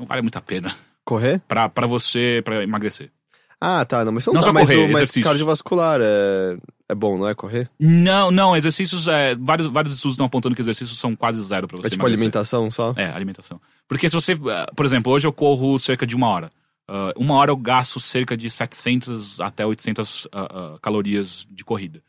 Não 0.00 0.06
vale 0.06 0.22
muito 0.22 0.36
a 0.36 0.40
pena 0.40 0.74
Correr? 1.04 1.40
pra, 1.46 1.68
pra 1.68 1.86
você, 1.86 2.40
pra 2.44 2.62
emagrecer. 2.64 3.10
Ah, 3.60 3.84
tá. 3.84 4.02
Não, 4.04 4.12
mas 4.12 4.24
você 4.24 4.30
não, 4.30 4.34
Não 4.34 4.40
tá, 4.40 4.46
só 4.46 4.52
mas, 4.54 4.66
correr, 4.68 4.88
o, 4.88 4.92
mas 4.92 5.10
cardiovascular 5.12 6.00
é, 6.02 6.56
é 6.88 6.94
bom, 6.94 7.18
não 7.18 7.28
é? 7.28 7.34
Correr? 7.34 7.68
Não, 7.78 8.30
não, 8.30 8.56
exercícios, 8.56 9.06
é, 9.06 9.34
vários, 9.34 9.68
vários 9.68 9.92
estudos 9.92 10.14
estão 10.14 10.24
apontando 10.24 10.54
que 10.54 10.62
exercícios 10.62 10.98
são 10.98 11.14
quase 11.14 11.42
zero 11.42 11.68
pra 11.68 11.76
você 11.76 11.88
É 11.88 11.90
tipo 11.90 12.00
emagrecer. 12.02 12.22
alimentação 12.22 12.70
só? 12.70 12.94
É, 12.96 13.10
alimentação. 13.10 13.60
Porque 13.86 14.08
se 14.08 14.14
você, 14.14 14.32
ah, 14.32 14.66
por 14.74 14.86
exemplo, 14.86 15.12
hoje 15.12 15.26
eu 15.26 15.32
corro 15.32 15.78
cerca 15.78 16.06
de 16.06 16.16
uma 16.16 16.28
hora. 16.28 16.50
Ah, 16.88 17.12
uma 17.16 17.34
hora 17.34 17.50
eu 17.50 17.56
gasto 17.56 18.00
cerca 18.00 18.34
de 18.34 18.50
700 18.50 19.40
até 19.40 19.66
800 19.66 20.26
ah, 20.32 20.48
ah, 20.50 20.78
calorias 20.80 21.46
de 21.50 21.62
corrida. 21.62 22.02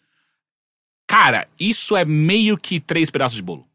Cara, 1.05 1.47
isso 1.59 1.97
é 1.97 2.05
meio 2.05 2.57
que 2.57 2.79
três 2.79 3.09
pedaços 3.09 3.35
de 3.35 3.41
bolo. 3.43 3.65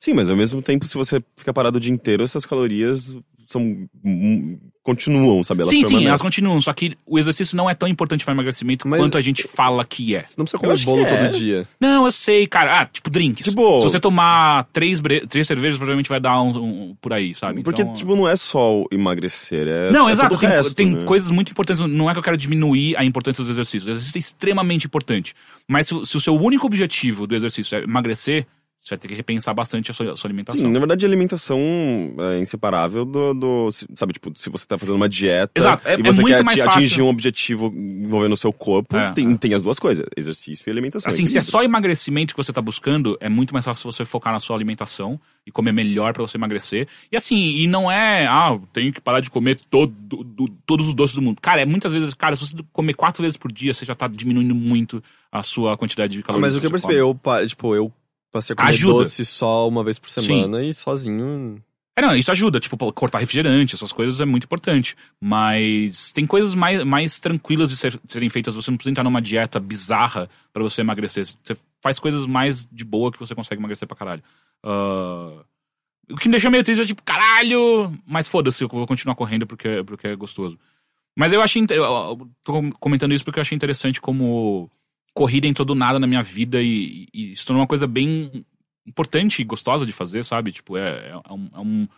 Sim, 0.00 0.14
mas 0.14 0.28
ao 0.28 0.36
mesmo 0.36 0.60
tempo, 0.60 0.86
se 0.88 0.94
você 0.94 1.22
fica 1.36 1.52
parado 1.52 1.76
o 1.76 1.80
dia 1.80 1.92
inteiro, 1.92 2.24
essas 2.24 2.44
calorias 2.44 3.14
são. 3.52 3.62
hum, 4.04 4.58
continuam, 4.82 5.44
sabe? 5.44 5.60
Elas 5.60 5.68
sim, 5.68 5.76
sim, 5.76 5.82
permanecem. 5.82 6.08
elas 6.08 6.22
continuam, 6.22 6.60
só 6.60 6.72
que 6.72 6.96
o 7.06 7.18
exercício 7.18 7.54
não 7.56 7.68
é 7.68 7.74
tão 7.74 7.86
importante 7.88 8.24
para 8.24 8.32
emagrecimento 8.32 8.88
Mas- 8.88 8.98
quanto 9.00 9.18
a 9.18 9.20
gente 9.20 9.46
fala 9.46 9.84
que 9.84 10.16
é. 10.16 10.24
Você 10.26 10.34
não 10.38 10.44
precisa 10.46 10.58
comer 10.58 10.78
bolo 10.84 11.02
é. 11.04 11.26
todo 11.28 11.38
dia. 11.38 11.66
Não, 11.78 12.06
eu 12.06 12.10
sei, 12.12 12.46
cara. 12.46 12.80
Ah, 12.80 12.86
tipo 12.86 13.10
drinks. 13.10 13.44
Tipo- 13.44 13.78
Se 13.80 13.84
você 13.84 14.00
tomar 14.00 14.64
três, 14.72 15.00
bre- 15.00 15.26
três 15.26 15.46
cervejas, 15.46 15.76
provavelmente 15.78 16.08
vai 16.08 16.18
dar 16.18 16.40
um, 16.42 16.48
um- 16.56 16.96
por 17.00 17.12
aí, 17.12 17.34
sabe? 17.34 17.62
Porque, 17.62 17.82
Então, 17.82 17.92
tipo, 17.94 18.16
não 18.16 18.26
é 18.26 18.34
só 18.36 18.84
emagrecer, 18.90 19.68
é. 19.68 19.90
Não, 19.92 20.08
é 20.08 20.12
exato. 20.12 20.36
Tem, 20.38 20.48
resto, 20.48 20.74
tem 20.74 20.90
né? 20.92 21.02
coisas 21.04 21.30
muito 21.30 21.50
importantes. 21.52 21.82
Não 21.86 22.08
é 22.08 22.12
que 22.12 22.18
eu 22.18 22.22
quero 22.22 22.36
diminuir 22.36 22.96
a 22.96 23.04
importância 23.04 23.44
dos 23.44 23.50
exercícios. 23.50 23.86
O 23.86 23.90
exercício 23.90 24.18
é 24.18 24.20
extremamente 24.20 24.86
importante. 24.86 25.34
Mas 25.68 25.86
se, 25.88 26.06
se 26.06 26.16
o 26.16 26.20
seu 26.20 26.34
único 26.34 26.66
objetivo 26.66 27.26
do 27.26 27.34
exercício 27.34 27.76
é 27.78 27.82
emagrecer, 27.84 28.46
você 28.82 28.94
vai 28.94 28.98
ter 28.98 29.08
que 29.08 29.14
repensar 29.14 29.52
bastante 29.52 29.90
a 29.90 29.94
sua, 29.94 30.12
a 30.12 30.16
sua 30.16 30.28
alimentação. 30.28 30.62
Sim, 30.66 30.72
na 30.72 30.78
verdade, 30.78 31.04
a 31.04 31.08
alimentação 31.08 31.60
é 32.18 32.38
inseparável 32.38 33.04
do, 33.04 33.34
do- 33.34 33.68
Sabe, 33.94 34.14
tipo, 34.14 34.32
se 34.34 34.48
você 34.48 34.66
tá 34.66 34.78
fazendo 34.78 34.96
uma 34.96 35.08
dieta 35.08 35.52
Exato, 35.54 35.86
é- 35.86 35.96
e 35.96 36.00
é 36.00 36.02
você 36.02 36.22
muito 36.22 36.34
quer 36.36 36.42
mais 36.42 36.58
ati- 36.58 36.64
fácil. 36.66 36.78
atingir 36.86 37.02
um 37.02 37.08
objetivo 37.08 37.66
envolvendo 37.76 38.32
o 38.32 38.36
seu 38.36 38.52
corpo, 38.52 38.96
É, 38.96 39.12
tem, 39.12 39.32
é. 39.32 39.36
tem 39.36 39.52
as 39.52 39.62
duas 39.62 39.78
coisas: 39.78 40.06
exercício 40.16 40.64
e 40.66 40.70
alimentação. 40.70 41.10
Assim, 41.12 41.26
se 41.26 41.36
é 41.36 41.42
só 41.42 41.62
emagrecimento 41.62 42.34
que 42.34 42.42
você 42.42 42.52
tá 42.54 42.62
buscando, 42.62 43.18
é 43.20 43.28
muito 43.28 43.52
mais 43.52 43.66
fácil 43.66 43.90
você 43.92 44.04
focar 44.04 44.32
na 44.32 44.40
sua 44.40 44.56
alimentação 44.56 45.20
e 45.46 45.50
comer 45.52 45.72
melhor 45.72 46.14
pra 46.14 46.22
você 46.22 46.38
emagrecer. 46.38 46.88
E 47.12 47.16
assim, 47.18 47.36
e 47.38 47.66
não 47.66 47.90
é, 47.90 48.26
ah, 48.26 48.48
eu 48.52 48.66
tenho 48.72 48.92
que 48.92 49.00
parar 49.00 49.20
de 49.20 49.30
comer 49.30 49.60
todo, 49.68 49.92
do- 50.24 50.48
todos 50.64 50.88
os 50.88 50.94
doces 50.94 51.16
do 51.16 51.22
mundo. 51.22 51.38
Cara, 51.40 51.60
é 51.60 51.66
muitas 51.66 51.92
vezes, 51.92 52.14
cara, 52.14 52.34
se 52.34 52.46
você 52.46 52.56
comer 52.72 52.94
quatro 52.94 53.22
vezes 53.22 53.36
por 53.36 53.52
dia, 53.52 53.74
você 53.74 53.84
já 53.84 53.94
tá 53.94 54.08
diminuindo 54.08 54.54
muito 54.54 55.02
a 55.30 55.42
sua 55.42 55.76
quantidade 55.76 56.14
de 56.14 56.20
Ah, 56.20 56.22
calorias. 56.24 56.48
mas 56.52 56.56
o 56.56 56.60
que 56.60 56.66
eu 56.66 56.70
percebi, 56.70 56.94
eu, 56.94 57.18
tipo, 57.46 57.74
eu 57.74 57.92
passei 58.32 58.54
a 58.54 58.56
comer 58.56 58.68
Ajuda. 58.70 58.92
doce 59.04 59.24
só 59.24 59.68
uma 59.68 59.82
vez 59.84 59.98
por 59.98 60.08
semana 60.10 60.62
e 60.64 60.72
sozinho. 60.74 61.62
É, 61.96 62.02
não, 62.02 62.14
isso 62.14 62.30
ajuda, 62.30 62.58
tipo, 62.60 62.76
cortar 62.92 63.18
refrigerante, 63.18 63.74
essas 63.74 63.92
coisas 63.92 64.20
é 64.20 64.24
muito 64.24 64.44
importante. 64.44 64.96
Mas 65.20 66.12
tem 66.12 66.24
coisas 66.26 66.54
mais, 66.54 66.82
mais 66.84 67.20
tranquilas 67.20 67.68
de 67.70 67.76
ser- 67.76 68.00
serem 68.08 68.28
feitas. 68.30 68.54
Você 68.54 68.70
não 68.70 68.78
precisa 68.78 68.92
entrar 68.92 69.04
numa 69.04 69.20
dieta 69.20 69.60
bizarra 69.60 70.28
pra 70.52 70.62
você 70.62 70.80
emagrecer. 70.80 71.26
Você 71.26 71.56
faz 71.82 71.98
coisas 71.98 72.26
mais 72.26 72.66
de 72.70 72.84
boa 72.84 73.10
que 73.12 73.18
você 73.18 73.34
consegue 73.34 73.60
emagrecer 73.60 73.86
pra 73.86 73.96
caralho. 73.96 74.22
Ah, 74.64 75.42
O 76.10 76.16
que 76.16 76.28
me 76.28 76.32
deixou 76.32 76.50
meio 76.50 76.64
triste 76.64 76.82
é 76.82 76.84
tipo, 76.86 77.02
caralho! 77.04 77.92
Mas 78.06 78.26
foda-se, 78.26 78.64
eu 78.64 78.68
vou 78.68 78.86
continuar 78.86 79.14
correndo 79.14 79.46
porque, 79.46 79.82
porque 79.84 80.08
é 80.08 80.16
gostoso. 80.16 80.58
Mas 81.16 81.32
eu 81.32 81.42
achei. 81.42 81.62
eu 81.70 82.28
tô 82.42 82.62
comentando 82.80 83.12
isso 83.14 83.24
porque 83.24 83.38
eu 83.38 83.42
achei 83.42 83.54
interessante 83.54 84.00
como 84.00 84.70
corrida 85.14 85.46
entrou 85.46 85.66
do 85.66 85.74
nada 85.74 85.98
na 85.98 86.06
minha 86.06 86.22
vida 86.22 86.60
e, 86.62 87.06
e 87.12 87.36
se 87.36 87.44
tornou 87.46 87.60
uma 87.62 87.66
coisa 87.68 87.86
bem 87.86 88.44
importante 88.86 89.40
e 89.40 89.44
gostosa 89.44 89.84
de 89.86 89.92
fazer, 89.92 90.24
sabe? 90.24 90.52
Tipo, 90.52 90.76
é, 90.76 91.10
é 91.10 91.32
um, 91.32 91.48
é 91.54 91.58
um- 91.60 91.88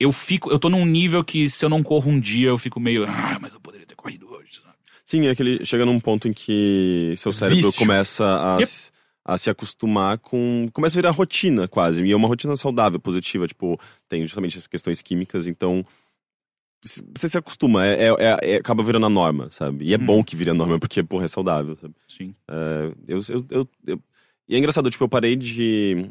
Eu 0.00 0.10
fico. 0.12 0.50
Eu 0.50 0.58
tô 0.58 0.68
num 0.68 0.84
nível 0.84 1.22
que 1.24 1.48
se 1.48 1.64
eu 1.64 1.68
não 1.68 1.82
corro 1.82 2.10
um 2.10 2.18
dia, 2.20 2.48
eu 2.48 2.58
fico 2.58 2.80
meio. 2.80 3.04
Ah, 3.08 3.38
mas 3.40 3.52
eu 3.52 3.60
poderia 3.60 3.86
ter 3.86 3.94
corrido 3.94 4.28
hoje, 4.28 4.54
sabe? 4.62 4.74
Sim, 5.04 5.26
é 5.26 5.34
que 5.34 5.42
ele 5.42 5.64
chega 5.64 5.84
num 5.86 6.00
ponto 6.00 6.26
em 6.28 6.32
que 6.32 7.14
seu 7.16 7.32
cérebro 7.32 7.66
Vício. 7.66 7.78
começa 7.78 8.24
a, 8.24 8.56
Yep. 8.58 8.66
se- 8.66 8.90
a 9.24 9.38
se 9.38 9.50
acostumar 9.50 10.18
com. 10.18 10.68
Começa 10.72 10.96
a 10.96 10.98
virar 11.00 11.10
rotina, 11.10 11.68
quase. 11.68 12.02
E 12.04 12.10
é 12.12 12.16
uma 12.16 12.26
rotina 12.28 12.56
saudável, 12.56 12.98
positiva. 12.98 13.46
Tipo, 13.46 13.78
tem 14.08 14.22
justamente 14.22 14.58
as 14.58 14.66
questões 14.66 15.00
químicas, 15.02 15.46
então. 15.46 15.84
Você 16.84 17.28
se 17.28 17.38
acostuma, 17.38 17.86
é, 17.86 18.08
é- 18.08 18.16
é- 18.18 18.50
é- 18.52 18.56
acaba 18.56 18.82
virando 18.82 19.06
a 19.06 19.10
norma, 19.10 19.48
sabe? 19.52 19.84
E 19.84 19.94
é 19.94 19.96
Hum. 19.96 20.04
bom 20.04 20.24
que 20.24 20.34
vire 20.34 20.50
a 20.50 20.54
norma, 20.54 20.78
porque, 20.80 21.02
porra, 21.02 21.26
é 21.26 21.28
saudável, 21.28 21.76
sabe? 21.80 21.94
Sim. 22.08 22.34
É, 22.48 22.92
eu, 23.06 23.20
eu, 23.28 23.46
eu- 23.50 23.68
eu- 23.86 24.00
E 24.48 24.56
é 24.56 24.58
engraçado, 24.58 24.90
tipo, 24.90 25.04
eu 25.04 25.08
parei 25.08 25.36
de. 25.36 26.04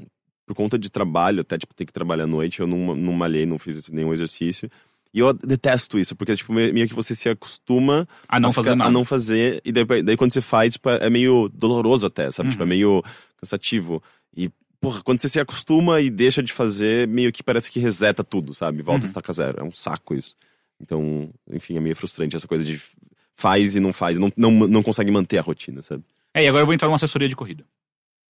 Por 0.47 0.55
conta 0.55 0.79
de 0.79 0.89
trabalho, 0.89 1.41
até, 1.41 1.57
tipo, 1.57 1.73
ter 1.75 1.85
que 1.85 1.93
trabalhar 1.93 2.23
à 2.23 2.27
noite, 2.27 2.61
eu 2.61 2.67
não, 2.67 2.95
não 2.95 3.13
malhei, 3.13 3.45
não 3.45 3.59
fiz 3.59 3.89
nenhum 3.91 4.11
exercício. 4.13 4.69
E 5.13 5.19
eu 5.19 5.33
detesto 5.33 5.99
isso, 5.99 6.15
porque, 6.15 6.35
tipo, 6.35 6.53
me- 6.53 6.71
meio 6.71 6.87
que 6.87 6.93
você 6.95 7.13
se 7.13 7.27
acostuma 7.29 8.07
A 8.27 8.39
não 8.39 8.49
a 8.49 8.53
fazer 8.53 8.69
ficar- 8.69 8.75
nada. 8.77 8.89
A 8.89 8.91
não 8.91 9.03
fazer, 9.05 9.61
e 9.65 9.71
daí, 9.71 9.85
daí 10.01 10.15
quando 10.17 10.31
você 10.31 10.41
faz, 10.41 10.73
tipo, 10.73 10.89
é 10.89 11.09
meio 11.09 11.49
doloroso 11.53 12.07
até, 12.07 12.31
sabe? 12.31 12.49
Tipo, 12.51 12.63
é 12.63 12.65
Uhum. 12.65 12.69
meio 12.69 13.03
cansativo. 13.37 14.01
E, 14.35 14.49
porra, 14.79 15.01
quando 15.03 15.19
você 15.19 15.27
se 15.29 15.39
acostuma 15.39 15.99
e 16.01 16.09
deixa 16.09 16.41
de 16.41 16.53
fazer, 16.53 17.07
meio 17.09 17.31
que 17.33 17.43
parece 17.43 17.69
que 17.69 17.79
reseta 17.79 18.23
tudo, 18.23 18.53
sabe? 18.53 18.81
Volta 18.81 19.01
Uhum. 19.01 19.05
a 19.05 19.07
estaca 19.07 19.33
zero. 19.33 19.59
É 19.59 19.63
um 19.63 19.71
saco 19.71 20.15
isso. 20.15 20.35
Então, 20.81 21.29
enfim, 21.51 21.77
é 21.77 21.79
meio 21.79 21.95
frustrante 21.95 22.35
essa 22.35 22.47
coisa 22.47 22.65
de 22.65 22.81
faz 23.35 23.75
e 23.75 23.79
não 23.79 23.91
faz, 23.93 24.17
não, 24.17 24.31
não, 24.35 24.51
não 24.51 24.83
consegue 24.83 25.09
manter 25.11 25.37
a 25.37 25.41
rotina, 25.41 25.81
sabe? 25.81 26.03
É, 26.33 26.43
e 26.43 26.47
agora 26.47 26.61
eu 26.61 26.65
vou 26.65 26.73
entrar 26.73 26.87
numa 26.87 26.95
assessoria 26.95 27.27
de 27.29 27.35
corrida. 27.35 27.63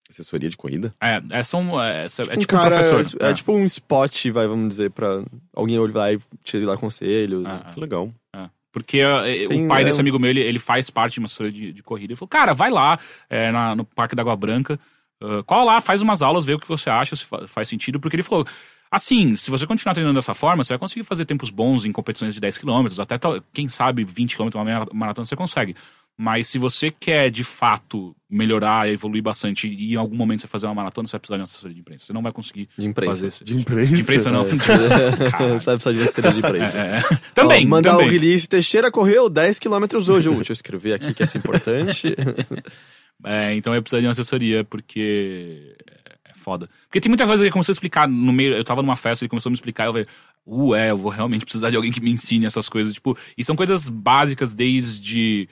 Assessoria 0.10 0.50
de 0.50 0.58
corrida? 0.58 0.94
É, 1.02 1.22
é, 1.32 1.44
são, 1.44 1.82
é, 1.82 2.02
é, 2.02 2.06
é 2.06 2.06
Um 2.36 2.40
tipo 2.40 2.56
um 2.56 2.58
cara, 2.60 2.70
professor. 2.76 3.24
É, 3.26 3.34
tipo 3.34 3.54
um 3.54 3.64
spot, 3.66 4.26
vai, 4.32 4.46
vamos 4.48 4.68
dizer, 4.70 4.92
pra 4.92 5.24
alguém 5.54 5.78
vai 5.90 6.20
te 6.44 6.66
dar 6.66 6.78
conselhos. 6.78 7.46
Ah, 7.46 7.72
Que 7.74 7.80
legal. 7.80 8.12
É. 8.36 8.50
Porque 8.74 9.00
é, 9.00 9.46
Tem, 9.48 9.66
o 9.66 9.68
pai 9.68 9.82
é, 9.82 9.86
desse 9.86 10.00
um- 10.00 10.02
amigo 10.02 10.20
meu, 10.20 10.30
ele, 10.30 10.42
ele 10.42 10.60
faz 10.60 10.90
parte 10.90 11.14
de 11.14 11.20
uma 11.20 11.26
assessoria 11.28 11.52
de, 11.52 11.72
de 11.74 11.84
corrida. 11.84 12.12
Ele 12.14 12.18
falou, 12.18 12.28
cara, 12.30 12.54
vai 12.54 12.70
lá 12.70 12.98
é, 13.30 13.52
na- 13.52 13.76
no 13.76 13.86
Parque 13.86 14.16
da 14.16 14.22
Água 14.22 14.36
Branca, 14.36 14.78
cola 15.46 15.64
lá, 15.76 15.82
faz 15.82 16.02
umas 16.02 16.22
aulas, 16.22 16.44
vê 16.46 16.54
o 16.56 16.60
que 16.60 16.68
você 16.68 16.90
acha, 16.90 17.16
se 17.16 17.24
fa- 17.26 17.48
faz 17.48 17.68
sentido. 17.70 18.00
Porque 18.00 18.16
ele 18.16 18.24
falou, 18.24 18.46
assim, 18.92 19.36
se 19.36 19.50
você 19.50 19.66
continuar 19.66 19.94
treinando 19.94 20.20
dessa 20.20 20.34
forma, 20.34 20.64
você 20.64 20.74
vai 20.74 20.80
conseguir 20.80 21.04
fazer 21.06 21.26
tempos 21.26 21.50
bons 21.50 21.86
em 21.86 21.92
competições 21.92 22.34
de 22.36 22.42
10 22.42 22.58
km, 22.60 22.86
até, 23.00 23.18
quem 23.54 23.68
sabe, 23.70 24.04
20 24.04 24.36
km, 24.38 24.50
uma 24.56 24.66
mara- 24.66 24.88
maratona 24.94 25.26
você 25.26 25.36
consegue. 25.36 25.76
Mas 26.18 26.48
se 26.48 26.60
você 26.60 26.92
quer, 26.92 27.32
de 27.32 27.44
fato, 27.44 28.14
melhorar, 28.30 28.88
evoluir 28.88 29.24
bastante 29.24 29.68
e 29.68 29.94
em 29.94 29.96
algum 29.96 30.16
momento 30.16 30.42
você 30.42 30.48
fazer 30.48 30.68
uma 30.68 30.76
maratona, 30.76 31.08
você 31.08 31.14
vai 31.14 31.20
precisar 31.20 31.38
de 31.38 31.42
uma 31.42 31.46
assessoria 31.46 31.74
de 31.74 31.80
imprensa. 31.80 32.06
Você 32.06 32.14
não 32.14 32.22
vai 32.22 32.32
conseguir 32.32 32.68
De 32.78 32.86
imprensa. 32.86 33.12
fazer 33.12 33.28
isso. 33.28 33.44
De 33.46 33.56
imprensa? 33.56 33.96
De 33.96 34.02
imprensa 34.02 34.30
não. 34.30 34.46
Caralho. 35.32 35.60
Sabe, 35.62 35.82
precisa 35.82 35.94
de 35.94 36.04
assessoria 36.04 36.32
de 36.34 36.40
imprensa. 36.40 36.78
É, 36.78 36.98
é. 36.98 37.02
Também, 37.34 37.66
Ó, 37.66 37.70
mandar 37.70 37.92
também. 37.94 38.08
o 38.08 38.12
release, 38.12 38.48
Teixeira 38.48 38.92
correu 38.92 39.30
10 39.30 39.58
km 39.58 39.84
hoje. 40.10 40.30
Uh, 40.30 40.36
deixa 40.36 40.52
eu 40.52 40.54
escrever 40.54 40.94
aqui 40.94 41.14
que 41.14 41.24
essa 41.24 41.38
é 41.38 41.40
importante. 41.40 42.14
É, 43.24 43.54
então 43.56 43.76
eu 43.76 43.84
preciso 43.84 44.02
de 44.02 44.08
uma 44.08 44.14
assessoria, 44.14 44.64
porque 44.64 45.76
é 45.88 45.91
foda. 46.42 46.70
Porque 46.84 47.00
tem 47.00 47.10
muita 47.10 47.26
coisa 47.26 47.42
que 47.42 47.46
ele 47.46 47.52
começou 47.54 47.72
a 47.72 47.76
explicar 47.76 48.08
no 48.08 48.34
meio. 48.34 48.54
Eu 48.56 48.64
tava 48.64 48.82
numa 48.82 48.96
festa, 48.96 49.24
ele 49.24 49.30
começou 49.30 49.50
a 49.50 49.52
me 49.52 49.56
explicar, 49.56 49.86
eu 49.86 49.92
falei, 49.94 50.08
uh, 50.46 50.76
é, 50.76 50.92
eu 50.92 50.98
vou 50.98 51.12
realmente 51.12 51.46
precisar 51.46 51.70
de 51.70 51.76
alguém 51.76 51.92
que 51.92 52.02
me 52.02 52.12
ensine 52.12 52.46
essas 52.46 52.68
coisas. 52.68 52.94
Tipo, 52.94 53.18
e 53.38 53.44
são 53.46 53.56
coisas 53.56 53.88
básicas 53.90 54.54
desde. 54.54 55.48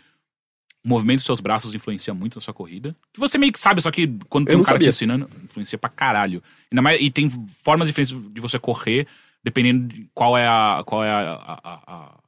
O 0.83 0.87
movimento 0.87 1.17
dos 1.17 1.25
seus 1.25 1.41
braços 1.41 1.73
influencia 1.73 2.13
muito 2.13 2.35
na 2.35 2.41
sua 2.41 2.53
corrida. 2.53 2.95
Que 3.13 3.19
você 3.19 3.37
meio 3.37 3.51
que 3.51 3.59
sabe, 3.59 3.81
só 3.81 3.91
que 3.91 4.07
quando 4.29 4.47
tem 4.47 4.55
um 4.55 4.63
cara 4.63 4.79
te 4.79 4.83
sabia. 4.85 4.89
ensinando, 4.89 5.29
influencia 5.43 5.77
pra 5.77 5.89
caralho. 5.89 6.41
Ainda 6.71 6.81
mais, 6.81 7.01
e 7.01 7.11
tem 7.11 7.29
formas 7.29 7.87
diferentes 7.89 8.15
de 8.31 8.39
você 8.39 8.57
correr, 8.57 9.05
dependendo 9.43 9.87
de 9.93 10.09
qual 10.13 10.37
é 10.37 10.47
a, 10.47 10.81
qual 10.85 11.03
é 11.03 11.11
a, 11.11 11.33
a, 11.33 11.59
a, 11.63 12.19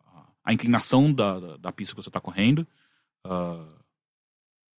a- 0.43 0.53
inclinação 0.53 1.13
da, 1.13 1.39
da, 1.39 1.57
da 1.57 1.71
pista 1.71 1.95
que 1.95 2.03
você 2.03 2.11
tá 2.11 2.19
correndo. 2.19 2.67
Ah, 3.25 3.65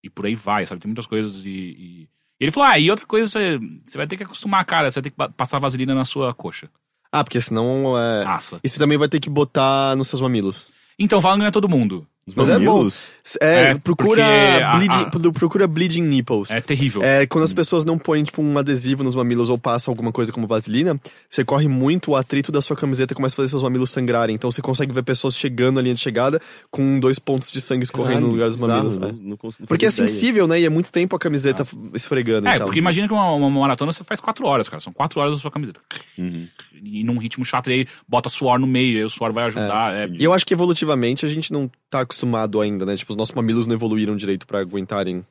e 0.04 0.10
por 0.10 0.26
aí 0.26 0.34
vai, 0.34 0.66
sabe? 0.66 0.80
Tem 0.82 0.88
muitas 0.90 1.06
coisas 1.06 1.42
e- 1.42 1.48
e 1.48 2.08
ele 2.44 2.52
falou: 2.52 2.68
ah, 2.70 2.78
e 2.78 2.90
outra 2.90 3.06
coisa, 3.06 3.26
você, 3.30 3.58
você 3.84 3.96
vai 3.98 4.06
ter 4.06 4.16
que 4.16 4.22
acostumar, 4.24 4.64
cara. 4.64 4.90
Você 4.90 4.96
vai 5.00 5.02
ter 5.04 5.10
que 5.10 5.16
pa- 5.16 5.28
passar 5.28 5.58
vaselina 5.58 5.94
na 5.94 6.04
sua 6.04 6.32
coxa. 6.34 6.68
Ah, 7.10 7.22
porque 7.22 7.40
senão 7.40 7.96
é. 7.98 8.24
Assa. 8.26 8.58
E 8.64 8.68
você 8.68 8.78
também 8.78 8.96
vai 8.98 9.08
ter 9.08 9.20
que 9.20 9.28
botar 9.30 9.94
nos 9.96 10.08
seus 10.08 10.20
mamilos. 10.22 10.70
Então, 10.98 11.20
falam 11.20 11.36
que 11.38 11.42
não 11.42 11.48
é 11.48 11.50
todo 11.52 11.68
mundo. 11.68 12.06
Os 12.24 12.34
Mas 12.36 12.48
é 12.50 12.56
bom. 12.58 12.74
mamilos? 12.76 13.10
É, 13.40 13.70
É, 13.70 13.74
procura, 13.74 14.24
a- 14.24 14.76
bleeding, 14.76 14.94
a- 14.94 15.06
pro- 15.06 15.32
procura 15.32 15.66
bleeding 15.66 16.02
nipples. 16.02 16.52
É 16.52 16.60
terrível. 16.60 17.02
É, 17.02 17.26
quando 17.26 17.42
as 17.42 17.52
pessoas 17.52 17.84
não 17.84 17.98
põem, 17.98 18.22
tipo, 18.22 18.40
um 18.40 18.56
adesivo 18.56 19.02
nos 19.02 19.16
mamilos 19.16 19.50
ou 19.50 19.58
passam 19.58 19.90
alguma 19.90 20.12
coisa 20.12 20.30
como 20.30 20.46
vaselina, 20.46 21.00
você 21.28 21.44
corre 21.44 21.66
muito, 21.66 22.12
o 22.12 22.16
atrito 22.16 22.52
da 22.52 22.60
sua 22.62 22.76
camiseta 22.76 23.12
começa 23.12 23.34
a 23.34 23.38
fazer 23.38 23.48
seus 23.48 23.64
mamilos 23.64 23.90
sangrarem. 23.90 24.36
Então 24.36 24.52
você 24.52 24.62
consegue 24.62 24.92
ver 24.92 25.02
pessoas 25.02 25.34
chegando 25.36 25.76
na 25.76 25.82
linha 25.82 25.94
de 25.96 26.00
chegada 26.00 26.40
com 26.70 27.00
dois 27.00 27.18
pontos 27.18 27.50
de 27.50 27.60
sangue 27.60 27.82
escorrendo 27.82 28.10
Caralho, 28.12 28.26
no 28.28 28.32
lugar 28.34 28.46
dos 28.46 28.56
mamilos. 28.56 28.96
não- 28.96 29.08
né? 29.08 29.18
não 29.20 29.36
cons- 29.36 29.58
não 29.58 29.66
Porque 29.66 29.86
é 29.86 29.88
ideia. 29.88 30.06
sensível, 30.08 30.46
né? 30.46 30.60
E 30.60 30.64
é 30.64 30.70
muito 30.70 30.92
tempo 30.92 31.16
a 31.16 31.18
camiseta 31.18 31.66
esfregando. 31.92 32.46
É, 32.46 32.54
e 32.54 32.58
tal. 32.58 32.66
porque 32.68 32.78
imagina 32.78 33.08
que 33.08 33.14
uma, 33.14 33.32
uma 33.32 33.50
maratona 33.50 33.90
você 33.90 34.04
faz 34.04 34.20
quatro 34.20 34.46
horas, 34.46 34.68
cara. 34.68 34.80
São 34.80 34.92
quatro 34.92 35.20
horas 35.20 35.34
da 35.34 35.40
sua 35.40 35.50
camiseta. 35.50 35.80
Uhum. 36.16 36.46
E 36.84 37.02
num 37.02 37.18
ritmo 37.18 37.44
chato, 37.44 37.68
e 37.70 37.74
aí 37.74 37.86
bota 38.08 38.28
suor 38.28 38.58
no 38.60 38.66
meio, 38.66 38.98
aí 38.98 39.04
o 39.04 39.08
suor 39.08 39.32
vai 39.32 39.44
ajudar. 39.46 39.92
É, 39.94 40.08
E 40.08 40.22
eu 40.22 40.32
acho 40.32 40.46
que 40.46 40.54
evolutivamente 40.54 41.26
a 41.26 41.28
gente 41.28 41.52
não 41.52 41.68
tá 41.90 42.04
acostumado 42.12 42.60
ainda, 42.60 42.84
né? 42.84 42.94
Tipo, 42.96 43.12
os 43.12 43.16
nossos 43.16 43.34
mamilos 43.34 43.66
não 43.66 43.74
evoluíram 43.74 44.14
direito 44.14 44.46
pra 44.46 44.60
aguentarem. 44.60 45.24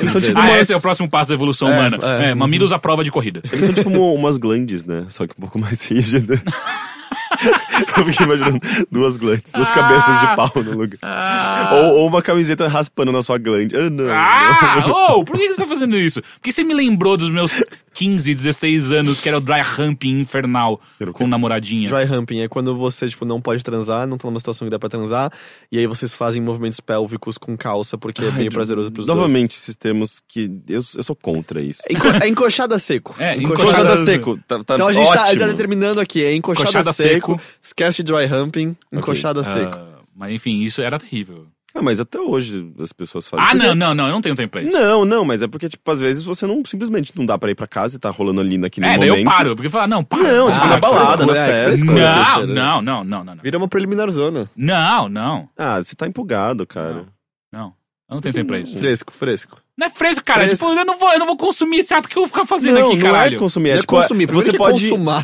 Eles 0.00 0.10
são 0.10 0.20
tipo 0.20 0.36
ah, 0.36 0.42
umas- 0.42 0.56
esse 0.62 0.72
é 0.72 0.76
o 0.76 0.80
próximo 0.80 1.08
passo 1.08 1.28
da 1.30 1.34
evolução 1.36 1.68
É, 1.68 1.72
humana. 1.72 1.98
é. 2.24 2.30
É, 2.30 2.34
mamilos 2.34 2.72
à 2.72 2.78
prova 2.78 3.04
de 3.04 3.10
corrida. 3.12 3.40
Eles 3.52 3.66
são 3.66 3.74
tipo 3.74 3.88
uma- 3.88 4.12
umas 4.18 4.36
glandes, 4.36 4.84
né? 4.84 5.06
Só 5.08 5.26
que 5.26 5.34
um 5.38 5.40
pouco 5.40 5.58
mais 5.58 5.80
rígidas. 5.86 6.40
Eu 7.96 8.04
fiquei 8.06 8.26
imaginando 8.26 8.58
duas 8.90 9.16
glandes, 9.16 9.52
duas 9.52 9.70
Ah! 9.70 9.74
cabeças 9.74 10.20
de 10.20 10.34
pau 10.34 10.50
no 10.56 10.72
lugar. 10.76 11.72
Ou, 11.74 11.98
ou 12.00 12.06
uma 12.08 12.20
camiseta 12.22 12.66
raspando 12.66 13.12
na 13.12 13.22
sua 13.22 13.38
glande. 13.38 13.76
Ah, 13.76 13.90
não. 13.90 14.10
Ah, 14.10 14.76
não. 14.86 15.18
oh, 15.18 15.24
por 15.24 15.36
que 15.38 15.52
você 15.52 15.60
tá 15.62 15.68
fazendo 15.68 15.96
isso? 15.96 16.20
Porque 16.34 16.50
você 16.50 16.64
me 16.64 16.74
lembrou 16.74 17.16
dos 17.16 17.30
meus 17.30 17.52
15, 17.96 18.34
16 18.34 18.92
anos, 18.92 19.20
que 19.20 19.28
era 19.28 19.38
o 19.38 19.40
dry 19.40 19.62
humping 19.78 20.20
infernal 20.20 20.78
com 21.14 21.26
namoradinha. 21.26 21.88
Dry 21.88 22.04
humping 22.04 22.40
é 22.40 22.48
quando 22.48 22.76
você, 22.76 23.08
tipo, 23.08 23.24
não 23.24 23.40
pode 23.40 23.62
transar, 23.62 24.06
não 24.06 24.18
tá 24.18 24.28
numa 24.28 24.38
situação 24.38 24.66
que 24.66 24.70
dá 24.70 24.78
pra 24.78 24.88
transar, 24.88 25.32
e 25.72 25.78
aí 25.78 25.86
vocês 25.86 26.14
fazem 26.14 26.42
movimentos 26.42 26.78
pélvicos 26.78 27.38
com 27.38 27.56
calça, 27.56 27.96
porque 27.96 28.22
é 28.24 28.30
meio 28.30 28.50
prazeroso 28.52 28.92
pros 28.92 29.06
dois. 29.06 29.16
Novamente, 29.18 29.56
esses 29.56 29.76
termos 29.76 30.20
que. 30.28 30.50
Eu, 30.68 30.82
eu 30.94 31.02
sou 31.02 31.16
contra 31.16 31.62
isso. 31.62 31.80
É 31.88 31.92
enco- 31.94 32.08
É 32.22 32.28
encoxada 32.28 32.78
seco. 32.78 33.14
É, 33.18 33.34
Encoxada- 33.36 33.62
encoxada- 33.70 34.04
seco. 34.04 34.38
Tá, 34.46 34.62
tá 34.62 34.74
Então 34.74 34.88
a 34.88 34.92
gente 34.92 35.10
tá, 35.12 35.22
ótimo. 35.22 35.40
tá 35.40 35.46
determinando 35.46 36.00
aqui, 36.00 36.22
é 36.22 36.34
encoxada, 36.34 36.68
Encoxada 36.68 36.92
seco, 36.92 37.32
seco. 37.38 37.40
esquece 37.62 38.02
de 38.02 38.12
dry 38.12 38.26
humping, 38.26 38.76
encoxada 38.92 39.42
seco. 39.42 39.76
Ah, 39.78 40.00
mas 40.14 40.32
enfim, 40.32 40.60
isso 40.62 40.82
era 40.82 40.98
terrível. 40.98 41.46
Ah, 41.76 41.82
mas 41.82 42.00
até 42.00 42.18
hoje 42.18 42.72
as 42.80 42.92
pessoas 42.92 43.26
fazem. 43.26 43.44
Ah, 43.44 43.50
Porque- 43.50 43.66
não, 43.66 43.74
não, 43.74 43.94
não, 43.94 44.06
eu 44.06 44.12
não 44.12 44.20
tenho 44.22 44.34
tempo 44.34 44.50
pra 44.52 44.62
isso. 44.62 44.72
Não, 44.72 45.04
não, 45.04 45.24
mas 45.24 45.42
é 45.42 45.46
porque, 45.46 45.68
tipo, 45.68 45.90
às 45.90 46.00
vezes 46.00 46.22
você 46.24 46.46
não 46.46 46.64
simplesmente 46.64 47.12
não 47.14 47.26
dá 47.26 47.36
pra 47.36 47.50
ir 47.50 47.54
pra 47.54 47.66
casa 47.66 47.96
e 47.96 47.98
tá 47.98 48.08
rolando 48.10 48.40
ali 48.40 48.56
naquele 48.56 48.86
É, 48.86 48.96
momento. 48.96 49.10
daí 49.12 49.20
eu 49.20 49.24
paro, 49.24 49.54
porque 49.54 49.68
fala, 49.68 49.86
não, 49.86 50.02
para. 50.02 50.22
Não, 50.22 50.46
tipo, 50.50 50.60
para, 50.64 50.70
na 50.74 50.78
balada, 50.80 51.26
na 51.26 51.36
é, 51.36 51.66
festa. 51.66 51.84
Não, 51.84 51.94
não, 51.94 52.46
não, 52.46 52.82
não, 52.82 53.04
não, 53.24 53.34
não. 53.34 53.42
Vira 53.42 53.58
uma 53.58 53.68
preliminar 53.68 54.10
zona. 54.10 54.50
Não, 54.56 55.08
não, 55.08 55.48
Ah, 55.56 55.82
você 55.82 55.94
tá 55.94 56.06
empolgado, 56.06 56.66
cara. 56.66 57.04
não. 57.52 57.74
Eu 58.08 58.14
não 58.14 58.20
tenho 58.20 58.32
tempo 58.34 58.46
pra 58.46 58.60
isso. 58.60 58.78
Fresco, 58.78 59.12
fresco. 59.12 59.60
Não 59.76 59.88
é 59.88 59.90
fresco, 59.90 60.24
cara. 60.24 60.44
Fresco. 60.44 60.64
Tipo, 60.64 60.78
eu 60.78 60.84
não 60.86 60.96
vou, 60.96 61.12
eu 61.12 61.18
não 61.18 61.26
vou 61.26 61.36
consumir 61.36 61.78
esse 61.78 61.92
ato 61.92 62.08
que 62.08 62.16
eu 62.16 62.22
vou 62.22 62.28
ficar 62.28 62.44
fazendo 62.46 62.78
não, 62.78 62.86
aqui, 62.92 63.02
não 63.02 63.10
caralho. 63.10 63.34
é 63.34 63.38
consumir, 63.40 63.68
é, 63.70 63.72
Não 63.72 63.78
é 63.78 63.80
tipo, 63.80 63.96
consumir, 63.96 64.26
primeiro 64.28 64.46
você 64.46 64.52
que 64.52 64.58
pode... 64.58 64.80
consumar. 64.80 65.22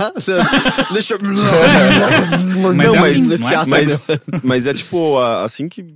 Deixa 0.93 1.15
eu... 1.15 1.21
Mas 1.23 2.93
não, 2.93 2.97
é 2.97 2.99
mas, 2.99 3.23
assim, 3.33 3.39
não 3.45 3.51
é? 3.51 3.67
mas, 3.67 4.09
mas 4.43 4.67
é 4.67 4.75
tipo, 4.75 5.17
assim 5.21 5.69
que 5.69 5.95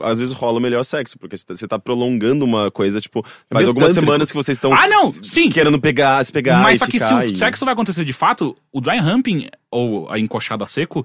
às 0.00 0.18
vezes 0.18 0.32
rola 0.34 0.58
o 0.58 0.60
melhor 0.62 0.84
sexo, 0.84 1.18
porque 1.18 1.36
você 1.36 1.44
tá- 1.46 1.54
você 1.54 1.68
tá 1.68 1.78
prolongando 1.78 2.44
uma 2.44 2.70
coisa, 2.70 3.00
tipo, 3.00 3.22
faz 3.22 3.36
meio 3.52 3.68
algumas 3.68 3.90
tântrico. 3.90 4.06
semanas 4.06 4.30
que 4.30 4.36
vocês 4.36 4.56
estão 4.56 4.72
Ah, 4.72 4.86
não, 4.88 5.12
sim. 5.12 5.50
querendo 5.50 5.80
pegar, 5.80 6.24
se 6.24 6.32
pegar 6.32 6.62
Mas 6.62 6.76
e 6.76 6.78
só 6.78 6.86
que 6.86 6.98
se 6.98 7.12
o 7.14 7.20
e- 7.20 7.34
sexo 7.36 7.64
vai 7.64 7.74
acontecer 7.74 8.04
de 8.04 8.12
fato, 8.12 8.56
o 8.72 8.80
dry 8.80 8.98
humping, 9.00 9.46
ou 9.70 10.10
a 10.10 10.18
encoxada 10.18 10.64
seco, 10.66 11.04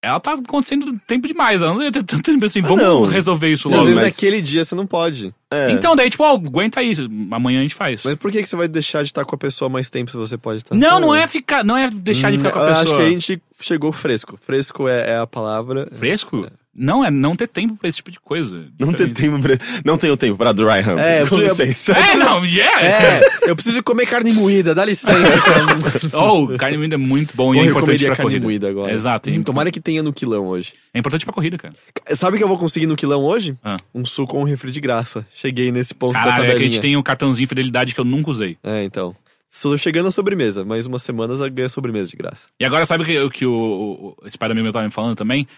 ela 0.00 0.20
tá 0.20 0.32
acontecendo 0.34 0.96
tempo 1.08 1.26
demais. 1.26 1.60
Ela 1.60 1.74
não 1.74 1.82
ia 1.82 1.90
ter 1.90 2.04
tanto 2.04 2.22
tempo 2.22 2.44
assim, 2.46 2.60
vamos 2.62 2.84
não. 2.84 3.02
resolver 3.04 3.48
isso 3.52 3.66
Às 3.66 3.72
logo. 3.74 3.84
vezes 3.86 4.00
mas- 4.00 4.14
naquele 4.14 4.40
dia 4.40 4.64
você 4.64 4.74
não 4.76 4.86
pode. 4.86 5.34
É. 5.52 5.72
Então, 5.72 5.96
daí, 5.96 6.08
tipo, 6.08 6.22
ó, 6.22 6.34
aguenta 6.34 6.78
aí, 6.78 6.92
amanhã 7.32 7.58
a 7.58 7.62
gente 7.62 7.74
faz. 7.74 8.02
Mas 8.04 8.14
por 8.14 8.30
que, 8.30 8.40
que 8.40 8.48
você 8.48 8.54
vai 8.54 8.68
deixar 8.68 9.02
de 9.02 9.08
estar 9.08 9.24
com 9.24 9.34
a 9.34 9.38
pessoa 9.38 9.68
mais 9.68 9.90
tempo 9.90 10.08
se 10.10 10.16
você 10.16 10.38
pode 10.38 10.58
estar? 10.58 10.76
Não, 10.76 11.00
não 11.00 11.12
é 11.16 11.26
ficar, 11.26 11.64
não 11.64 11.76
é 11.76 11.90
deixar 11.90 12.30
de 12.30 12.36
ficar 12.38 12.52
com 12.52 12.60
a 12.60 12.62
Eu 12.62 12.68
pessoa. 12.68 12.84
Acho 12.84 12.94
que 12.94 13.02
a 13.02 13.10
gente 13.10 13.42
chegou 13.60 13.90
fresco. 13.90 14.36
Fresco 14.40 14.86
é, 14.86 15.10
é 15.14 15.16
a 15.18 15.26
palavra. 15.26 15.88
Fresco? 15.92 16.46
Não, 16.78 17.04
é 17.04 17.10
não 17.10 17.34
ter 17.34 17.48
tempo 17.48 17.76
pra 17.76 17.88
esse 17.88 17.96
tipo 17.96 18.10
de 18.10 18.20
coisa. 18.20 18.66
Não 18.78 18.88
Diferente. 18.92 19.14
tempo 19.20 19.38
pra... 19.40 19.58
Não 19.84 19.98
tenho 19.98 20.16
tempo 20.16 20.36
pra 20.38 20.52
dry 20.52 20.80
hump. 20.86 20.98
É, 20.98 21.26
com 21.26 21.36
eu- 21.36 21.42
licença. 21.42 21.92
É, 21.92 22.16
não, 22.16 22.44
yeah! 22.44 22.80
É, 22.82 23.20
eu 23.50 23.56
preciso 23.56 23.82
comer 23.82 24.06
carne 24.06 24.32
moída, 24.32 24.74
dá 24.74 24.84
licença. 24.84 25.12
cara. 25.42 26.22
Oh, 26.24 26.56
carne 26.56 26.78
moída 26.78 26.94
é 26.94 26.98
muito 26.98 27.34
bom 27.36 27.54
e 27.54 27.58
é 27.58 27.62
eu 27.62 27.66
importante 27.70 28.04
pra 28.06 28.14
carne 28.16 28.30
corrida. 28.30 28.44
moída 28.44 28.68
agora. 28.68 28.92
Exato. 28.92 29.28
Hum, 29.30 29.40
É, 29.40 29.42
tomara 29.42 29.70
que 29.70 29.80
tenha 29.80 30.02
no 30.02 30.12
quilão 30.12 30.46
hoje. 30.46 30.74
é 30.94 30.98
importante 30.98 31.24
pra 31.24 31.34
corrida, 31.34 31.58
cara. 31.58 31.74
Sabe 32.14 32.36
o 32.36 32.38
que 32.38 32.44
eu 32.44 32.48
vou 32.48 32.58
conseguir 32.58 32.86
no 32.86 32.94
quilão 32.96 33.24
hoje? 33.24 33.56
Ah. 33.64 33.76
Um 33.94 34.04
suco 34.04 34.36
ou 34.36 34.42
um 34.42 34.44
refri 34.46 34.70
de 34.70 34.80
graça. 34.80 35.26
Cheguei 35.34 35.72
nesse 35.72 35.94
ponto 35.94 36.12
da 36.12 36.20
Caralho, 36.20 36.34
é 36.34 36.36
que 36.36 36.42
a 36.44 36.46
tabelinha. 36.52 36.70
gente 36.70 36.80
tem 36.80 36.96
um 36.96 37.02
cartãozinho 37.02 37.48
fidelidade 37.48 37.94
que 37.94 38.00
eu 38.00 38.04
nunca 38.04 38.30
usei. 38.30 38.56
É, 38.62 38.84
então. 38.84 39.14
Estou 39.50 39.76
chegando 39.78 40.08
à 40.08 40.10
sobremesa. 40.10 40.62
Mais 40.62 40.84
umas 40.84 41.02
semanas 41.02 41.40
eu 41.40 41.50
ganho 41.50 41.70
sobremesa 41.70 42.10
de 42.10 42.16
graça. 42.18 42.48
E 42.60 42.64
agora 42.66 42.84
sabe 42.84 43.02
o 43.02 43.06
que, 43.06 43.18
o 43.18 43.30
que 43.30 43.46
o, 43.46 43.50
o, 43.50 44.14
o 44.26 44.30
Spider-Man 44.30 44.62
meu 44.62 44.72
tava 44.72 44.84
me 44.84 44.90
falando 44.90 45.16
também? 45.16 45.48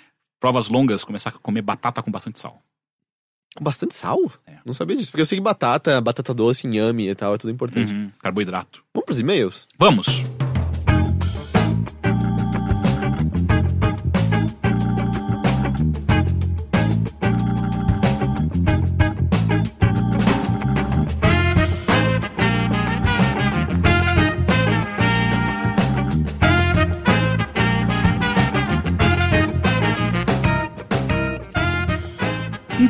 Provas 0.40 0.70
longas, 0.70 1.04
começar 1.04 1.28
a 1.30 1.32
comer 1.34 1.60
batata 1.60 2.02
com 2.02 2.10
bastante 2.10 2.40
sal. 2.40 2.62
Com 3.54 3.62
bastante 3.62 3.94
sal? 3.94 4.18
É. 4.46 4.56
Não 4.64 4.72
sabia 4.72 4.96
disso. 4.96 5.10
Porque 5.10 5.20
eu 5.20 5.26
sei 5.26 5.36
que 5.36 5.44
batata, 5.44 6.00
batata 6.00 6.32
doce, 6.32 6.66
inhame 6.66 7.10
e 7.10 7.14
tal, 7.14 7.34
é 7.34 7.38
tudo 7.38 7.52
importante. 7.52 7.92
Uhum, 7.92 8.10
carboidrato. 8.20 8.82
Vamos 8.94 9.04
pros 9.04 9.20
e-mails? 9.20 9.68
Vamos! 9.78 10.24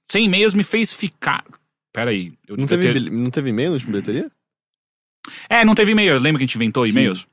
100 0.09 0.25
e-mails 0.25 0.53
me 0.53 0.63
fez 0.63 0.93
ficar. 0.93 1.43
Pera 1.91 2.11
aí. 2.11 2.31
Eu 2.47 2.55
Não 2.55 2.65
teve, 2.67 2.93
ter- 2.93 3.11
não 3.11 3.29
teve 3.29 3.49
e-mail 3.49 3.71
na 3.71 3.73
última 3.73 3.91
bilheteria? 3.91 4.31
É, 5.49 5.65
não 5.65 5.75
teve 5.75 5.91
e-mail. 5.91 6.17
Lembra 6.19 6.39
que 6.39 6.45
a 6.45 6.47
gente 6.47 6.55
inventou 6.55 6.87
e-mails? 6.87 7.27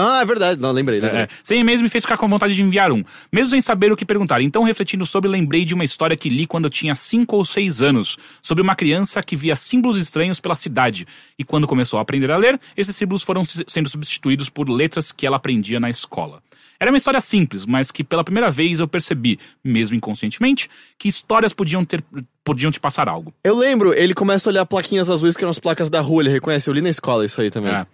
Ah, 0.00 0.20
é 0.22 0.24
verdade. 0.24 0.60
Não, 0.60 0.70
lembrei, 0.72 1.00
lembrei. 1.00 1.22
É, 1.22 1.28
sem 1.44 1.60
e-mails 1.60 1.82
me 1.82 1.88
fez 1.88 2.04
ficar 2.04 2.16
com 2.16 2.28
vontade 2.28 2.54
de 2.54 2.62
enviar 2.62 2.90
um, 2.92 3.02
mesmo 3.32 3.50
sem 3.50 3.60
saber 3.60 3.92
o 3.92 3.96
que 3.96 4.04
perguntar. 4.04 4.40
Então, 4.40 4.62
refletindo 4.62 5.04
sobre, 5.04 5.30
lembrei 5.30 5.64
de 5.64 5.74
uma 5.74 5.84
história 5.84 6.16
que 6.16 6.28
li 6.28 6.46
quando 6.46 6.64
eu 6.64 6.70
tinha 6.70 6.94
5 6.94 7.36
ou 7.36 7.44
6 7.44 7.82
anos, 7.82 8.16
sobre 8.42 8.62
uma 8.62 8.74
criança 8.74 9.22
que 9.22 9.36
via 9.36 9.54
símbolos 9.56 9.96
estranhos 9.96 10.40
pela 10.40 10.56
cidade. 10.56 11.06
E 11.38 11.44
quando 11.44 11.66
começou 11.66 11.98
a 11.98 12.02
aprender 12.02 12.30
a 12.30 12.36
ler, 12.36 12.58
esses 12.76 12.94
símbolos 12.96 13.22
foram 13.22 13.44
se- 13.44 13.64
sendo 13.68 13.88
substituídos 13.88 14.48
por 14.48 14.68
letras 14.68 15.12
que 15.12 15.26
ela 15.26 15.36
aprendia 15.36 15.78
na 15.78 15.90
escola. 15.90 16.42
Era 16.78 16.90
uma 16.90 16.96
história 16.96 17.20
simples, 17.20 17.66
mas 17.66 17.90
que 17.90 18.02
pela 18.02 18.24
primeira 18.24 18.48
vez 18.50 18.80
eu 18.80 18.88
percebi, 18.88 19.38
mesmo 19.62 19.94
inconscientemente, 19.94 20.66
que 20.98 21.08
histórias 21.08 21.52
podiam 21.52 21.84
ter 21.84 22.02
podiam 22.42 22.72
te 22.72 22.80
passar 22.80 23.06
algo. 23.06 23.34
Eu 23.44 23.54
lembro, 23.56 23.92
ele 23.92 24.14
começa 24.14 24.48
a 24.48 24.50
olhar 24.50 24.64
plaquinhas 24.64 25.10
azuis 25.10 25.36
que 25.36 25.44
eram 25.44 25.50
as 25.50 25.58
placas 25.58 25.90
da 25.90 26.00
rua, 26.00 26.22
ele 26.22 26.30
reconhece. 26.30 26.68
Eu 26.70 26.74
li 26.74 26.80
na 26.80 26.88
escola 26.88 27.26
isso 27.26 27.38
aí 27.40 27.50
também. 27.50 27.70
É. 27.72 27.86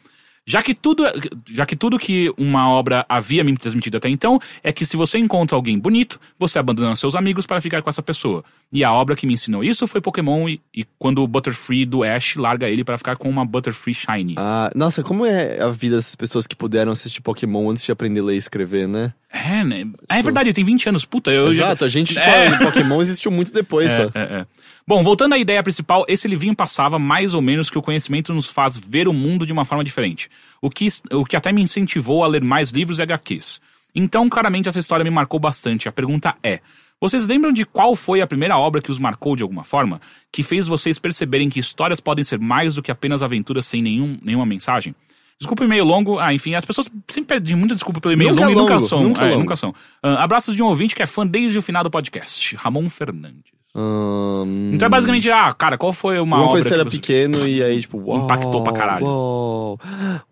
Já 0.49 0.63
que 0.63 0.75
tudo, 0.75 1.03
já 1.45 1.67
que 1.67 1.75
tudo 1.75 1.99
que 1.99 2.33
uma 2.39 2.71
obra 2.71 3.05
havia 3.09 3.43
me 3.43 3.57
transmitido 3.57 3.97
até 3.97 4.09
então 4.09 4.39
é 4.63 4.73
que 4.73 4.87
se 4.87 4.97
você 4.97 5.19
encontra 5.19 5.57
alguém 5.57 5.77
bonito, 5.77 6.21
você 6.39 6.57
abandona 6.57 6.95
seus 6.95 7.17
amigos 7.17 7.47
para 7.47 7.61
ficar 7.61 7.83
com 7.83 7.91
essa 7.91 8.01
pessoa. 8.01 8.45
E 8.73 8.85
a 8.85 8.93
obra 8.93 9.17
que 9.17 9.27
me 9.27 9.35
ensinou 9.35 9.65
isso 9.65 9.89
foi 9.89 10.01
Pokémon 10.01 10.49
e, 10.49 10.61
e 10.73 10.87
quando 11.01 11.21
o 11.21 11.27
Butterfree 11.27 11.85
do 11.85 12.05
Ash 12.05 12.37
larga 12.37 12.69
ele 12.69 12.85
para 12.85 12.97
ficar 12.97 13.17
com 13.17 13.29
uma 13.29 13.45
Butterfree 13.45 13.93
Shiny. 13.93 14.37
Ah, 14.39 14.71
nossa, 14.73 15.03
como 15.03 15.27
é 15.27 15.61
a 15.61 15.71
vida 15.71 15.97
dessas 15.97 16.15
pessoas 16.15 16.47
que 16.47 16.55
puderam 16.55 16.93
assistir 16.93 17.23
Pokémon 17.23 17.69
antes 17.69 17.85
de 17.85 17.91
aprender 17.91 18.21
a 18.21 18.25
ler 18.25 18.35
e 18.35 18.39
escrever, 18.39 18.87
né? 18.87 19.13
É, 19.37 19.65
né? 19.65 19.87
É 20.09 20.23
verdade, 20.23 20.53
tem 20.53 20.65
20 20.65 20.89
anos. 20.89 21.05
Puta, 21.05 21.31
eu 21.31 21.53
já- 21.53 21.67
Exato, 21.67 21.85
a 21.85 21.89
gente 21.89 22.15
só 22.15 22.21
É. 22.21 22.59
Pokémon 22.59 23.01
existiu 23.03 23.31
muito 23.31 23.53
depois 23.53 23.91
só. 23.93 24.03
É, 24.03 24.11
é, 24.15 24.23
é. 24.41 24.47
Bom, 24.87 25.03
voltando 25.03 25.35
à 25.35 25.39
ideia 25.39 25.63
principal, 25.63 26.05
esse 26.09 26.27
livrinho 26.29 26.55
passava 26.55 26.99
mais 26.99 27.35
ou 27.35 27.43
menos 27.43 27.69
que 27.69 27.77
o 27.79 27.83
conhecimento 27.83 28.33
nos 28.33 28.47
faz 28.47 28.77
ver 28.77 29.09
o 29.09 29.13
mundo 29.13 29.45
de 29.45 29.53
uma 29.53 29.65
forma 29.65 29.85
diferente. 29.85 30.29
O 30.63 30.71
que, 30.71 30.87
o 31.13 31.25
que 31.25 31.37
até 31.37 31.53
me 31.53 31.63
incentivou 31.63 32.23
a 32.25 32.27
ler 32.27 32.43
mais 32.43 32.71
livros 32.71 32.99
e 32.99 33.03
HQs. 33.03 33.61
Então, 33.95 34.29
claramente, 34.29 34.69
essa 34.69 34.79
história 34.79 35.05
me 35.05 35.11
marcou 35.11 35.41
bastante. 35.41 35.89
A 35.89 35.93
pergunta 35.93 36.35
é: 36.43 36.61
vocês 37.01 37.27
lembram 37.27 37.53
de 37.53 37.65
qual 37.65 37.97
foi 37.97 38.21
a 38.21 38.27
primeira 38.27 38.57
obra 38.59 38.81
que 38.81 38.91
os 38.91 38.99
marcou 38.99 39.35
de 39.37 39.43
alguma 39.43 39.65
forma? 39.65 40.01
Que 40.31 40.43
fez 40.43 40.67
vocês 40.67 40.99
perceberem 40.99 41.49
que 41.51 41.59
histórias 41.61 42.01
podem 42.01 42.25
ser 42.25 42.39
mais 42.39 42.75
do 42.75 42.83
que 42.83 42.91
apenas 42.91 43.23
aventuras 43.23 43.67
sem 43.67 43.83
nenhum, 43.83 44.19
nenhuma 44.23 44.47
mensagem? 44.47 44.95
Desculpa 45.39 45.63
o 45.63 45.67
e-mail 45.67 45.85
longo. 45.85 46.19
Ah, 46.19 46.33
enfim, 46.33 46.55
as 46.55 46.65
pessoas 46.65 46.91
sempre 47.09 47.35
pedem 47.37 47.57
muita 47.57 47.75
desculpa 47.75 48.01
pelo 48.01 48.15
e-mail 48.15 48.31
Nunca 48.31 48.45
longo 48.47 48.53
e 48.53 48.57
nunca 48.61 48.75
longo, 48.75 48.87
são. 48.89 49.03
nunca 49.03 49.23
é, 49.23 49.29
longo. 49.31 49.41
nunca 49.41 49.57
são. 49.57 49.75
Ah, 50.03 50.25
abraços 50.25 50.57
de 50.57 50.63
um 50.63 50.67
ouvinte 50.67 50.95
que 50.97 51.03
é 51.03 51.07
fã 51.07 51.27
desde 51.27 51.59
o 51.59 51.63
final 51.63 51.85
do 51.85 51.91
podcast, 51.91 52.57
Ramon 52.57 52.89
Fernandes. 52.89 53.53
Então 54.73 54.87
é 54.87 54.89
basicamente, 54.89 55.31
ah, 55.31 55.53
cara, 55.53 55.77
qual 55.77 55.93
foi 55.93 56.19
uma, 56.19 56.37
Uma 56.37 56.45
obra 56.45 56.53
coisa 56.53 56.69
que 56.69 56.75
era 56.75 56.85
você... 56.85 56.97
pequeno 56.97 57.47
e 57.47 57.63
aí, 57.63 57.79
tipo, 57.83 57.99
uau, 57.99 58.23
Impactou 58.25 58.63
pra 58.63 58.73
caralho. 58.73 59.05
Uau, 59.05 59.79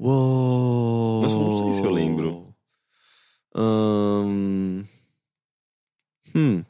uau. 0.01 1.21
Mas 1.23 1.33
eu 1.33 1.39
não 1.39 1.59
sei 1.65 1.73
se 1.75 1.85
eu 1.85 1.91
lembro. 1.91 2.47
Ahn, 3.55 4.85
hum. 6.35 6.65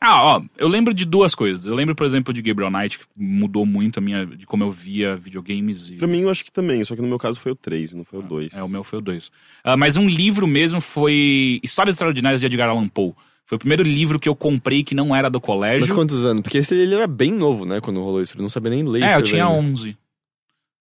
Ah, 0.00 0.22
ó, 0.22 0.42
eu 0.58 0.68
lembro 0.68 0.92
de 0.92 1.06
duas 1.06 1.34
coisas. 1.34 1.64
Eu 1.64 1.74
lembro, 1.74 1.94
por 1.94 2.04
exemplo, 2.04 2.32
de 2.32 2.42
Gabriel 2.42 2.70
Knight, 2.70 2.98
que 2.98 3.04
mudou 3.16 3.64
muito 3.64 3.98
a 3.98 4.00
minha, 4.02 4.26
de 4.26 4.46
como 4.46 4.62
eu 4.62 4.70
via 4.70 5.16
videogames 5.16 5.90
e... 5.90 5.94
Pra 5.96 6.06
mim, 6.06 6.20
eu 6.20 6.30
acho 6.30 6.44
que 6.44 6.52
também, 6.52 6.84
só 6.84 6.94
que 6.94 7.02
no 7.02 7.08
meu 7.08 7.18
caso 7.18 7.40
foi 7.40 7.52
o 7.52 7.56
3, 7.56 7.94
não 7.94 8.04
foi 8.04 8.18
o 8.18 8.22
2. 8.22 8.54
É, 8.54 8.62
o 8.62 8.68
meu 8.68 8.84
foi 8.84 8.98
o 8.98 9.02
dois. 9.02 9.30
Ah, 9.64 9.76
mas 9.76 9.96
um 9.96 10.08
livro 10.08 10.46
mesmo 10.46 10.80
foi 10.80 11.60
Histórias 11.62 11.94
Extraordinárias 11.94 12.40
de 12.40 12.46
Edgar 12.46 12.68
Allan 12.68 12.88
Poe. 12.88 13.14
Foi 13.46 13.56
o 13.56 13.58
primeiro 13.58 13.84
livro 13.84 14.18
que 14.18 14.28
eu 14.28 14.34
comprei 14.34 14.82
que 14.82 14.94
não 14.94 15.14
era 15.14 15.30
do 15.30 15.38
Mas 15.38 15.46
colégio. 15.46 15.94
quantos 15.94 16.24
anos? 16.24 16.42
Porque 16.42 16.58
esse, 16.58 16.74
ele 16.74 16.94
era 16.94 17.06
bem 17.06 17.32
novo, 17.32 17.64
né? 17.64 17.80
Quando 17.80 18.02
rolou 18.02 18.20
isso. 18.20 18.34
Ele 18.34 18.42
não 18.42 18.48
sabia 18.48 18.70
nem 18.70 18.82
ler. 18.82 19.04
É, 19.04 19.14
eu 19.14 19.22
tinha 19.22 19.46
ainda. 19.46 19.58
11. 19.58 19.96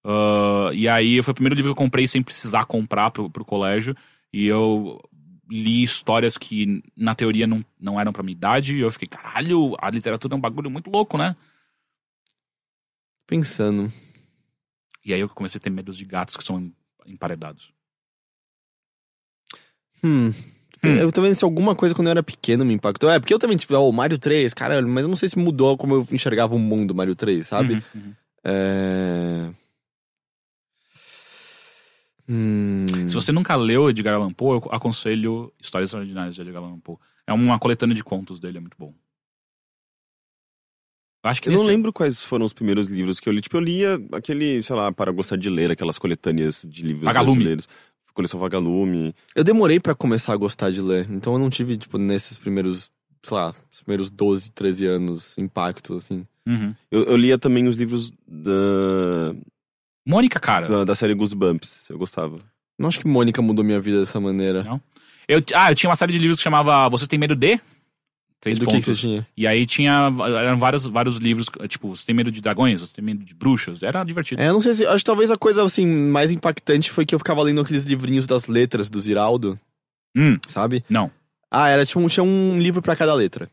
Ah, 0.04 0.72
e 0.74 0.88
aí 0.88 1.22
foi 1.22 1.32
o 1.32 1.36
primeiro 1.36 1.56
livro 1.56 1.72
que 1.74 1.80
eu 1.80 1.84
comprei 1.84 2.08
sem 2.08 2.24
precisar 2.24 2.66
comprar 2.66 3.12
pro, 3.12 3.30
pro 3.30 3.46
colégio. 3.46 3.96
E 4.34 4.48
eu 4.48 5.00
li 5.50 5.84
histórias 5.84 6.38
que, 6.38 6.84
na 6.96 7.16
teoria, 7.16 7.48
não, 7.48 7.64
não 7.80 8.00
eram 8.00 8.12
pra 8.12 8.24
minha 8.24 8.36
idade. 8.36 8.76
E 8.76 8.80
eu 8.80 8.92
fiquei, 8.92 9.08
caralho, 9.08 9.76
a 9.80 9.90
literatura 9.90 10.34
é 10.34 10.38
um 10.38 10.42
bagulho 10.42 10.70
muito 10.70 10.90
louco, 10.90 11.18
né? 11.18 11.36
Pensando. 13.28 13.92
E 15.04 15.14
aí 15.14 15.20
eu 15.20 15.30
comecei 15.30 15.60
a 15.60 15.62
ter 15.62 15.70
medos 15.70 15.98
de 15.98 16.06
gatos 16.06 16.36
que 16.36 16.44
são 16.44 16.72
emparedados. 17.06 17.72
Hum. 20.04 20.34
Eu 20.84 21.12
também, 21.12 21.34
se 21.34 21.44
alguma 21.44 21.76
coisa 21.76 21.96
quando 21.96 22.08
eu 22.08 22.12
era 22.12 22.24
pequeno 22.24 22.64
me 22.64 22.74
impactou. 22.74 23.10
É, 23.10 23.20
porque 23.20 23.34
eu 23.34 23.40
também, 23.40 23.58
tipo, 23.58 23.74
ó, 23.76 23.88
o 23.88 23.92
Mario 23.92 24.20
3, 24.20 24.54
caralho, 24.54 24.88
mas 24.88 25.04
eu 25.04 25.10
não 25.10 25.16
sei 25.16 25.30
se 25.30 25.38
mudou 25.38 25.78
como 25.78 25.96
eu 25.96 26.08
enxergava 26.12 26.56
o 26.56 26.60
mundo 26.60 26.94
Mario 26.94 27.16
3, 27.16 27.48
sabe? 27.48 27.74
Uhum, 27.74 27.82
uhum. 27.96 28.14
É. 28.44 29.50
Hum. 32.28 32.86
Se 33.08 33.14
você 33.14 33.32
nunca 33.32 33.56
leu 33.56 33.90
Edgar 33.90 34.16
Allan 34.16 34.32
Poe, 34.32 34.60
eu 34.64 34.70
aconselho 34.72 35.54
Histórias 35.62 35.90
Extraordinárias 35.90 36.36
de 36.36 36.42
Edgar 36.42 36.64
Allan 36.64 36.80
Poe. 36.80 36.98
É 37.28 37.34
uma 37.34 37.58
coletânea 37.60 37.96
de 37.96 38.04
contos 38.04 38.40
dele, 38.40 38.58
é 38.58 38.62
muito 38.62 38.78
bom. 38.78 38.94
Eu 41.24 41.30
acho 41.32 41.42
que 41.42 41.50
Eu 41.50 41.54
não 41.54 41.60
nesse- 41.60 41.72
lembro 41.72 41.92
quais 41.92 42.22
foram 42.22 42.46
os 42.46 42.54
primeiros 42.54 42.88
livros 42.88 43.20
que 43.20 43.28
eu 43.28 43.34
li. 43.34 43.42
Tipo, 43.42 43.58
eu 43.58 43.62
lia 43.62 44.00
aquele, 44.12 44.62
sei 44.62 44.76
lá, 44.76 44.92
para 44.92 45.12
gostar 45.12 45.38
de 45.38 45.50
ler, 45.50 45.72
aquelas 45.72 45.98
coletâneas 45.98 46.66
de 46.70 46.84
livros 46.84 47.04
Vagalume. 47.04 47.34
brasileiros. 47.34 47.68
Coleção 48.14 48.40
Vagalume. 48.40 49.14
Eu 49.36 49.44
demorei 49.44 49.78
pra 49.80 49.94
começar 49.94 50.32
a 50.34 50.38
gostar 50.38 50.72
de 50.72 50.80
ler, 50.82 51.06
então 51.12 51.34
eu 51.34 51.40
não 51.40 51.50
tive, 51.50 51.78
tipo, 51.78 51.98
nesses 51.98 52.38
primeiros, 52.38 52.90
sei 53.22 53.36
lá, 53.36 53.54
os 53.70 53.82
primeiros 53.82 54.10
12, 54.10 54.52
13 54.52 54.86
anos, 54.86 55.38
impacto, 55.38 55.96
assim. 55.96 56.26
Uhum. 56.48 56.74
Eu, 56.90 57.04
eu 57.06 57.18
lia 57.18 57.38
também 57.38 57.68
os 57.68 57.76
livros 57.76 58.12
da, 58.26 59.36
Mônica, 60.06 60.40
cara. 60.40 60.68
da, 60.68 60.84
da 60.84 60.96
série 60.96 61.14
Goosebumps. 61.16 61.90
Eu 61.90 61.98
gostava. 61.98 62.40
Não 62.78 62.88
acho 62.90 63.00
que 63.00 63.08
Mônica 63.08 63.42
mudou 63.42 63.64
minha 63.66 63.80
vida 63.80 64.00
dessa 64.00 64.20
maneira. 64.20 64.64
Não. 64.64 64.82
Eu, 65.28 65.40
ah, 65.56 65.72
eu 65.72 65.76
tinha 65.76 65.90
uma 65.90 65.96
série 65.96 66.14
de 66.14 66.20
livros 66.20 66.38
que 66.40 66.44
chamava 66.44 66.88
Você 66.90 67.08
Tem 67.08 67.18
Medo 67.18 67.36
de? 67.36 67.60
Três 68.40 68.60
Do 68.60 68.66
que, 68.68 68.72
pontos. 68.74 68.86
que 68.86 68.94
você 68.94 69.00
tinha? 69.02 69.28
E 69.36 69.48
aí 69.48 69.66
tinha 69.66 70.08
eram 70.28 70.60
vários, 70.60 70.86
vários 70.86 71.18
livros, 71.18 71.48
tipo, 71.68 71.96
Você 71.96 72.06
Tem 72.06 72.14
Medo 72.14 72.32
de 72.32 72.42
Dragões? 72.42 72.82
Você 72.82 72.94
Tem 72.96 73.04
Medo 73.04 73.26
de 73.26 73.34
Bruxas? 73.34 73.82
Era 73.82 74.04
divertido. 74.04 74.40
É, 74.42 74.50
eu 74.50 74.54
não 74.54 74.62
sei 74.62 74.74
se. 74.74 74.86
Acho 74.86 74.98
que 75.00 75.04
talvez 75.06 75.32
a 75.32 75.38
coisa, 75.38 75.64
assim, 75.64 75.88
mais 75.88 76.32
impactante 76.32 76.92
foi 76.92 77.06
que 77.06 77.16
eu 77.16 77.20
ficava 77.20 77.42
lendo 77.42 77.62
aqueles 77.62 77.86
livrinhos 77.86 78.28
das 78.28 78.46
letras 78.48 78.88
do 78.90 79.00
Ziraldo, 79.02 79.60
Hum, 80.16 80.38
sabe? 80.48 80.84
não. 80.90 81.10
Ah, 81.50 81.70
era 81.70 81.86
tipo, 81.86 82.00
um- 82.02 82.08
tinha 82.08 82.24
um 82.24 82.60
livro 82.62 82.82
pra 82.82 82.96
cada 82.96 83.14
letra. 83.14 83.50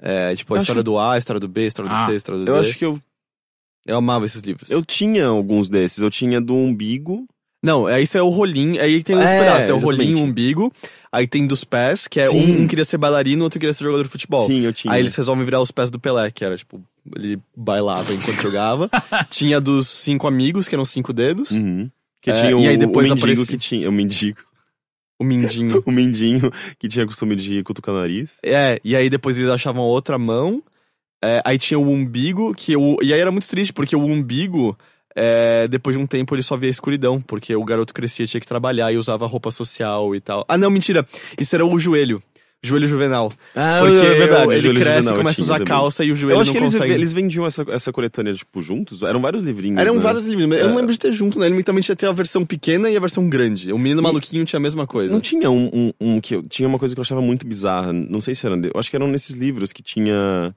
É, 0.00 0.34
tipo, 0.34 0.54
a 0.54 0.56
Eu 0.56 0.60
história 0.60 0.80
que- 0.80 0.84
do 0.84 0.98
A, 0.98 1.14
a 1.14 1.18
história 1.18 1.40
do 1.40 1.48
B, 1.48 1.62
a 1.62 1.66
história 1.66 1.88
do 1.90 1.94
Ah, 1.94 2.06
C, 2.06 2.12
a 2.12 2.14
história 2.14 2.40
do 2.44 2.48
Eu 2.50 2.54
D. 2.54 2.60
acho 2.68 2.78
que 2.78 2.84
eu, 2.84 3.00
Eu 3.86 3.96
amava 3.96 4.24
esses 4.24 4.40
livros. 4.42 4.70
eu 4.70 4.84
tinha 4.84 5.26
alguns 5.26 5.68
desses. 5.68 5.98
Eu 5.98 6.10
tinha 6.10 6.40
do 6.40 6.54
Umbigo. 6.54 7.26
Não, 7.64 7.88
é 7.88 8.02
isso 8.02 8.18
é 8.18 8.22
o 8.22 8.28
rolinho. 8.28 8.80
Aí 8.82 9.02
tem 9.04 9.14
os 9.16 9.22
É, 9.22 9.38
pedaços. 9.38 9.68
É 9.68 9.72
o 9.72 9.76
exatamente. 9.76 9.84
rolinho, 9.84 10.18
o 10.18 10.22
umbigo. 10.28 10.72
Aí 11.12 11.28
tem 11.28 11.46
dos 11.46 11.62
pés, 11.62 12.08
que 12.08 12.18
é 12.18 12.28
um, 12.28 12.62
um 12.62 12.66
queria 12.66 12.84
ser 12.84 12.98
bailarino, 12.98 13.44
outro 13.44 13.60
queria 13.60 13.72
ser 13.72 13.84
jogador 13.84 14.02
de 14.02 14.08
futebol. 14.08 14.48
Sim, 14.48 14.62
eu 14.62 14.72
tinha. 14.72 14.92
Aí 14.92 15.00
eles 15.00 15.14
resolvem 15.14 15.44
virar 15.44 15.60
os 15.60 15.70
pés 15.70 15.88
do 15.88 16.00
Pelé, 16.00 16.28
que 16.32 16.44
era 16.44 16.56
tipo, 16.56 16.82
ele 17.14 17.38
bailava 17.56 18.12
enquanto 18.12 18.34
jogava. 18.42 18.90
Tinha 19.30 19.60
dos 19.60 19.86
cinco 19.86 20.26
amigos, 20.26 20.66
que 20.66 20.74
eram 20.74 20.84
cinco 20.84 21.12
dedos. 21.12 21.52
Uhum. 21.52 21.88
Que 22.20 22.32
É, 22.32 22.34
tinha 22.34 22.56
o, 22.56 22.60
e 22.62 22.66
aí 22.66 22.76
depois 22.76 23.08
o 23.08 23.14
mendigo 23.14 23.46
que 23.46 23.56
tinha. 23.58 23.88
O 23.88 23.92
mendigo. 23.92 24.40
O 25.20 25.24
mindinho. 25.24 25.80
O 25.86 25.92
mendinho 25.92 26.50
que 26.80 26.88
tinha 26.88 27.06
costume 27.06 27.36
de 27.36 27.62
cutucar 27.62 27.94
o 27.94 27.98
nariz. 27.98 28.38
É, 28.42 28.80
e 28.82 28.96
aí 28.96 29.08
depois 29.08 29.38
eles 29.38 29.50
achavam 29.50 29.82
outra 29.84 30.18
mão. 30.18 30.60
É, 31.24 31.40
aí 31.44 31.56
tinha 31.58 31.78
o 31.78 31.88
umbigo, 31.88 32.54
que 32.54 32.76
o. 32.76 32.96
E 33.02 33.12
aí 33.14 33.20
era 33.20 33.30
muito 33.30 33.48
triste, 33.48 33.72
porque 33.72 33.94
o 33.94 34.04
umbigo, 34.04 34.76
é, 35.14 35.68
depois 35.68 35.96
de 35.96 36.02
um 36.02 36.06
tempo, 36.06 36.34
ele 36.34 36.42
só 36.42 36.56
via 36.56 36.70
escuridão, 36.70 37.20
porque 37.20 37.54
o 37.54 37.64
garoto 37.64 37.94
crescia, 37.94 38.26
tinha 38.26 38.40
que 38.40 38.46
trabalhar 38.46 38.92
e 38.92 38.96
usava 38.96 39.26
roupa 39.26 39.50
social 39.50 40.14
e 40.16 40.20
tal. 40.20 40.44
Ah, 40.48 40.58
não, 40.58 40.68
mentira. 40.70 41.06
Isso 41.38 41.54
era 41.54 41.64
o 41.64 41.78
joelho. 41.78 42.20
Joelho 42.64 42.86
juvenal. 42.86 43.32
Ah, 43.56 43.78
Porque 43.80 43.98
é 44.06 44.14
verdade, 44.14 44.52
ele 44.52 44.68
cresce, 44.80 44.98
Juvenal 45.08 45.16
começa 45.16 45.40
a 45.40 45.42
usar 45.44 45.54
também. 45.54 45.66
calça 45.66 46.04
e 46.04 46.12
o 46.12 46.14
joelho 46.16 46.36
Eu 46.36 46.40
acho 46.42 46.50
não 46.50 46.52
que 46.52 46.58
eles, 46.64 46.72
consegue. 46.74 46.94
eles 46.94 47.12
vendiam 47.12 47.44
essa, 47.44 47.64
essa 47.68 47.92
coletânea, 47.92 48.32
tipo, 48.34 48.62
juntos. 48.62 49.02
Eram 49.02 49.20
vários 49.20 49.42
livrinhos. 49.42 49.80
Eram 49.80 49.96
né? 49.96 50.00
vários 50.00 50.26
livros, 50.28 50.46
mas 50.46 50.60
eu 50.60 50.66
não 50.68 50.74
É. 50.74 50.76
lembro 50.76 50.92
de 50.92 50.98
ter 51.00 51.10
junto, 51.10 51.40
né? 51.40 51.46
Ele 51.46 51.60
também 51.64 51.82
tinha 51.82 51.96
a 52.08 52.12
versão 52.12 52.44
pequena 52.46 52.88
e 52.88 52.96
a 52.96 53.00
versão 53.00 53.28
grande. 53.28 53.72
O 53.72 53.78
menino 53.78 54.00
E- 54.00 54.04
maluquinho 54.04 54.44
tinha 54.44 54.58
a 54.58 54.62
mesma 54.62 54.86
coisa. 54.86 55.12
Não 55.12 55.20
tinha 55.20 55.50
um, 55.50 55.70
um, 55.72 55.92
um 56.14 56.20
que 56.20 56.40
tinha 56.48 56.68
uma 56.68 56.78
coisa 56.78 56.94
que 56.94 57.00
eu 57.00 57.02
achava 57.02 57.20
muito 57.20 57.44
bizarra. 57.44 57.92
Não 57.92 58.20
sei 58.20 58.32
se 58.32 58.46
era. 58.46 58.54
Eu 58.54 58.78
acho 58.78 58.88
que 58.88 58.94
eram 58.94 59.08
nesses 59.08 59.34
livros 59.34 59.72
que 59.72 59.82
tinha. 59.82 60.54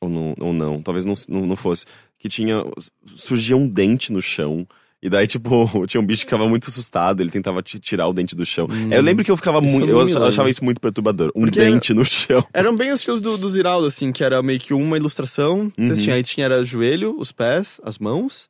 Ou 0.00 0.08
não, 0.08 0.34
ou 0.40 0.52
não 0.52 0.80
talvez 0.82 1.04
não, 1.04 1.14
não, 1.28 1.46
não 1.46 1.56
fosse. 1.56 1.84
Que 2.18 2.28
tinha. 2.28 2.64
Surgia 3.06 3.56
um 3.56 3.68
dente 3.68 4.12
no 4.12 4.20
chão. 4.22 4.66
E 5.02 5.08
daí, 5.08 5.26
tipo, 5.26 5.66
tinha 5.88 6.00
um 6.00 6.04
bicho 6.04 6.20
que 6.22 6.26
ficava 6.30 6.46
muito 6.48 6.68
assustado, 6.68 7.20
ele 7.22 7.30
tentava 7.30 7.62
ti- 7.62 7.78
tirar 7.78 8.06
o 8.06 8.12
dente 8.12 8.36
do 8.36 8.44
chão. 8.44 8.66
eu 8.90 9.00
lembro 9.02 9.24
que 9.24 9.30
eu 9.30 9.36
ficava 9.36 9.58
Hum. 9.58 9.62
muito. 9.62 9.88
eu 9.88 9.98
Eu, 9.98 10.04
lembro. 10.04 10.24
achava 10.24 10.50
isso 10.50 10.62
muito 10.62 10.78
perturbador. 10.80 11.32
Um 11.34 11.42
Porque- 11.42 11.58
dente 11.60 11.94
no 11.94 12.04
chão. 12.04 12.44
Eram 12.52 12.76
bem 12.76 12.92
os 12.92 13.00
estilos 13.00 13.20
do, 13.22 13.38
do 13.38 13.48
Ziraldo, 13.48 13.86
assim, 13.86 14.12
que 14.12 14.22
era 14.22 14.42
meio 14.42 14.60
que 14.60 14.74
uma 14.74 14.96
ilustração. 14.98 15.72
Então, 15.78 15.96
Uhum. 15.96 16.02
tinha, 16.02 16.14
aí 16.16 16.22
tinha 16.22 16.44
era 16.44 16.62
joelho, 16.64 17.16
os 17.18 17.32
pés, 17.32 17.80
as 17.82 17.98
mãos, 17.98 18.48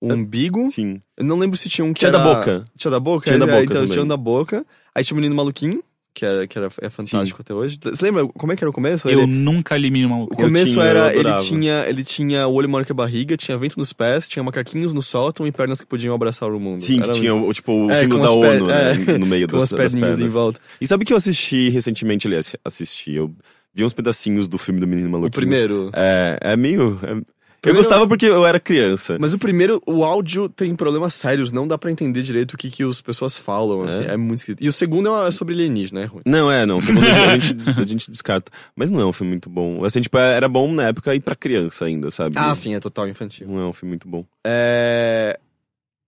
o 0.00 0.12
umbigo. 0.12 0.70
Sim. 0.70 1.00
Eu 1.16 1.24
não 1.24 1.36
lembro 1.36 1.56
se 1.56 1.68
tinha 1.68 1.84
um 1.84 1.92
que 1.92 1.98
Tinha 2.00 2.10
era... 2.10 2.18
da 2.18 2.34
boca. 2.34 2.62
Tinha 2.76 2.90
da 2.92 3.00
boca? 3.00 3.24
Tinha 3.26 3.38
da 3.38 3.44
é, 3.46 3.48
boca 3.48 3.62
Então 3.64 3.74
também. 3.82 3.90
tinha 3.90 4.04
um 4.04 4.08
da 4.08 4.16
boca. 4.16 4.64
Aí 4.94 5.02
tinha 5.02 5.14
o 5.16 5.20
menino 5.20 5.34
maluquinho, 5.34 5.82
que, 6.18 6.24
era, 6.26 6.46
que 6.48 6.58
era, 6.58 6.68
é 6.82 6.90
fantástico 6.90 7.40
até 7.40 7.54
hoje. 7.54 7.78
Você 7.82 8.04
lembra 8.04 8.26
como 8.26 8.52
é 8.52 8.56
que 8.56 8.64
era 8.64 8.70
o 8.70 8.72
começo? 8.72 9.08
Eu 9.08 9.20
Ele- 9.20 9.26
nunca 9.32 9.76
li 9.76 9.90
Menino 9.90 10.24
o 10.24 10.26
começo 10.28 10.72
tinha, 10.72 10.84
era, 10.84 11.14
ele 11.14 11.34
tinha, 11.36 11.84
ele 11.88 12.02
tinha 12.02 12.46
o 12.48 12.52
olho 12.54 12.68
maior 12.68 12.84
que 12.84 12.90
a 12.92 12.94
barriga, 12.94 13.36
tinha 13.36 13.56
vento 13.56 13.78
nos 13.78 13.92
pés, 13.92 14.26
tinha 14.26 14.42
macaquinhos 14.42 14.92
no 14.92 15.00
sótão 15.02 15.46
e 15.46 15.52
pernas 15.52 15.80
que 15.80 15.86
podiam 15.86 16.14
abraçar 16.14 16.50
o 16.50 16.58
mundo. 16.58 16.80
Sim, 16.82 16.96
que 17.00 17.04
Era 17.04 17.12
tinha 17.12 17.34
o, 17.34 17.52
tipo, 17.52 17.72
o 17.86 17.90
É, 17.90 17.96
símbolo 17.96 18.20
da 18.22 18.28
as 18.28 18.34
per- 18.36 18.56
ONU, 18.62 18.66
né, 18.66 18.92
é, 19.14 19.18
no 19.18 19.26
meio 19.26 19.46
com 19.48 19.56
das, 19.56 19.64
as 19.64 19.70
das 19.70 19.78
perninhas 19.92 20.14
em 20.14 20.16
pernas. 20.16 20.32
volta. 20.32 20.60
E 20.80 20.86
sabe 20.86 21.04
que 21.04 21.12
eu 21.12 21.16
assisti 21.16 21.68
recentemente, 21.68 22.26
aliás, 22.26 22.54
assisti, 22.64 23.14
eu 23.14 23.32
vi 23.74 23.84
uns 23.84 23.92
pedacinhos 23.92 24.48
do 24.48 24.58
filme 24.58 24.80
do 24.80 24.86
Menino 24.86 25.08
Maluquinho. 25.10 25.28
O 25.28 25.32
primeiro. 25.32 25.90
É, 25.94 26.38
é 26.40 26.56
meio... 26.56 26.98
é- 27.02 27.37
Eu 27.58 27.62
Primeiro- 27.62 27.84
gostava 27.88 28.06
porque 28.06 28.26
eu 28.26 28.46
era 28.46 28.60
criança. 28.60 29.16
Mas 29.18 29.34
o 29.34 29.38
primeiro, 29.38 29.82
o 29.84 30.04
áudio 30.04 30.48
tem 30.48 30.72
problemas 30.76 31.12
sérios, 31.12 31.50
não 31.50 31.66
dá 31.66 31.76
pra 31.76 31.90
entender 31.90 32.22
direito 32.22 32.52
o 32.54 32.56
que, 32.56 32.70
que 32.70 32.84
as 32.84 33.00
pessoas 33.00 33.36
falam, 33.36 33.82
assim, 33.82 34.04
é, 34.06 34.16
muito 34.16 34.38
esquisito. 34.38 34.62
E 34.62 34.68
o 34.68 34.72
segundo 34.72 35.08
é 35.08 35.26
é 35.26 35.30
sobre 35.32 35.54
alienígena, 35.54 36.02
é 36.02 36.04
ruim. 36.04 36.22
Não, 36.24 36.50
é, 36.52 36.64
não. 36.64 36.80
Segundo 36.80 37.04
a 37.04 37.36
gente, 37.36 37.54
a 37.80 37.84
gente 37.84 38.10
descarta. 38.12 38.52
Mas 38.76 38.90
não 38.92 39.00
é 39.00 39.04
um 39.04 39.12
filme 39.12 39.32
muito 39.32 39.50
bom. 39.50 39.84
Assim, 39.84 40.00
tipo, 40.00 40.16
era 40.16 40.48
bom 40.48 40.72
na 40.72 40.84
época 40.84 41.12
e 41.16 41.20
pra 41.20 41.34
criança 41.34 41.84
ainda, 41.86 42.12
sabe? 42.12 42.36
Ah, 42.38 42.54
sim, 42.54 42.74
é 42.76 42.80
total 42.80 43.08
infantil. 43.08 43.48
Não 43.48 43.60
é 43.60 43.64
um 43.66 43.72
filme 43.72 43.90
muito 43.90 44.06
bom. 44.08 44.24
É... 44.46 45.38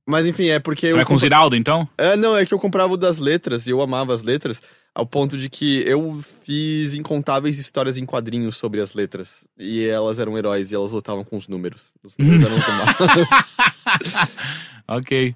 Mas 0.08 0.26
enfim, 0.26 0.48
é 0.48 0.58
porque... 0.58 0.86
Você 0.88 0.92
eu 0.92 0.96
vai 0.96 1.04
com 1.04 1.14
o 1.14 1.18
Ziraldo, 1.18 1.54
então? 1.56 1.88
É, 1.98 2.16
não, 2.16 2.36
é 2.36 2.44
que 2.46 2.54
eu 2.54 2.58
comprava 2.58 2.94
o 2.94 2.96
das 2.96 3.18
letras 3.18 3.66
e 3.66 3.70
eu 3.70 3.80
amava 3.80 4.12
as 4.14 4.22
letras, 4.22 4.60
ao 4.94 5.06
ponto 5.06 5.36
de 5.36 5.48
que 5.48 5.82
eu 5.86 6.20
fiz 6.44 6.94
incontáveis 6.94 7.58
histórias 7.58 7.96
em 7.96 8.04
quadrinhos 8.04 8.56
sobre 8.56 8.80
as 8.80 8.92
letras. 8.94 9.46
E 9.58 9.84
elas 9.84 10.18
eram 10.18 10.36
heróis 10.36 10.72
e 10.72 10.74
elas 10.74 10.92
lutavam 10.92 11.24
com 11.24 11.36
os 11.36 11.46
números. 11.48 11.92
Os 12.02 12.16
números 12.18 12.42
eram 12.42 12.60
tomados. 12.60 13.28
Ok. 14.88 15.34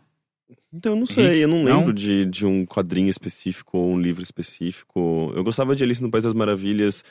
Então, 0.72 0.94
eu 0.94 0.98
não 0.98 1.06
sei, 1.06 1.44
eu 1.44 1.48
não 1.48 1.62
Não? 1.62 1.78
lembro 1.78 1.92
de, 1.92 2.24
de 2.24 2.44
um 2.44 2.66
quadrinho 2.66 3.08
específico 3.08 3.78
ou 3.78 3.92
um 3.92 4.00
livro 4.00 4.22
específico. 4.22 5.32
Eu 5.36 5.44
gostava 5.44 5.76
de 5.76 5.84
Alice 5.84 6.02
no 6.02 6.10
País 6.10 6.24
das 6.24 6.34
Maravilhas. 6.34 7.04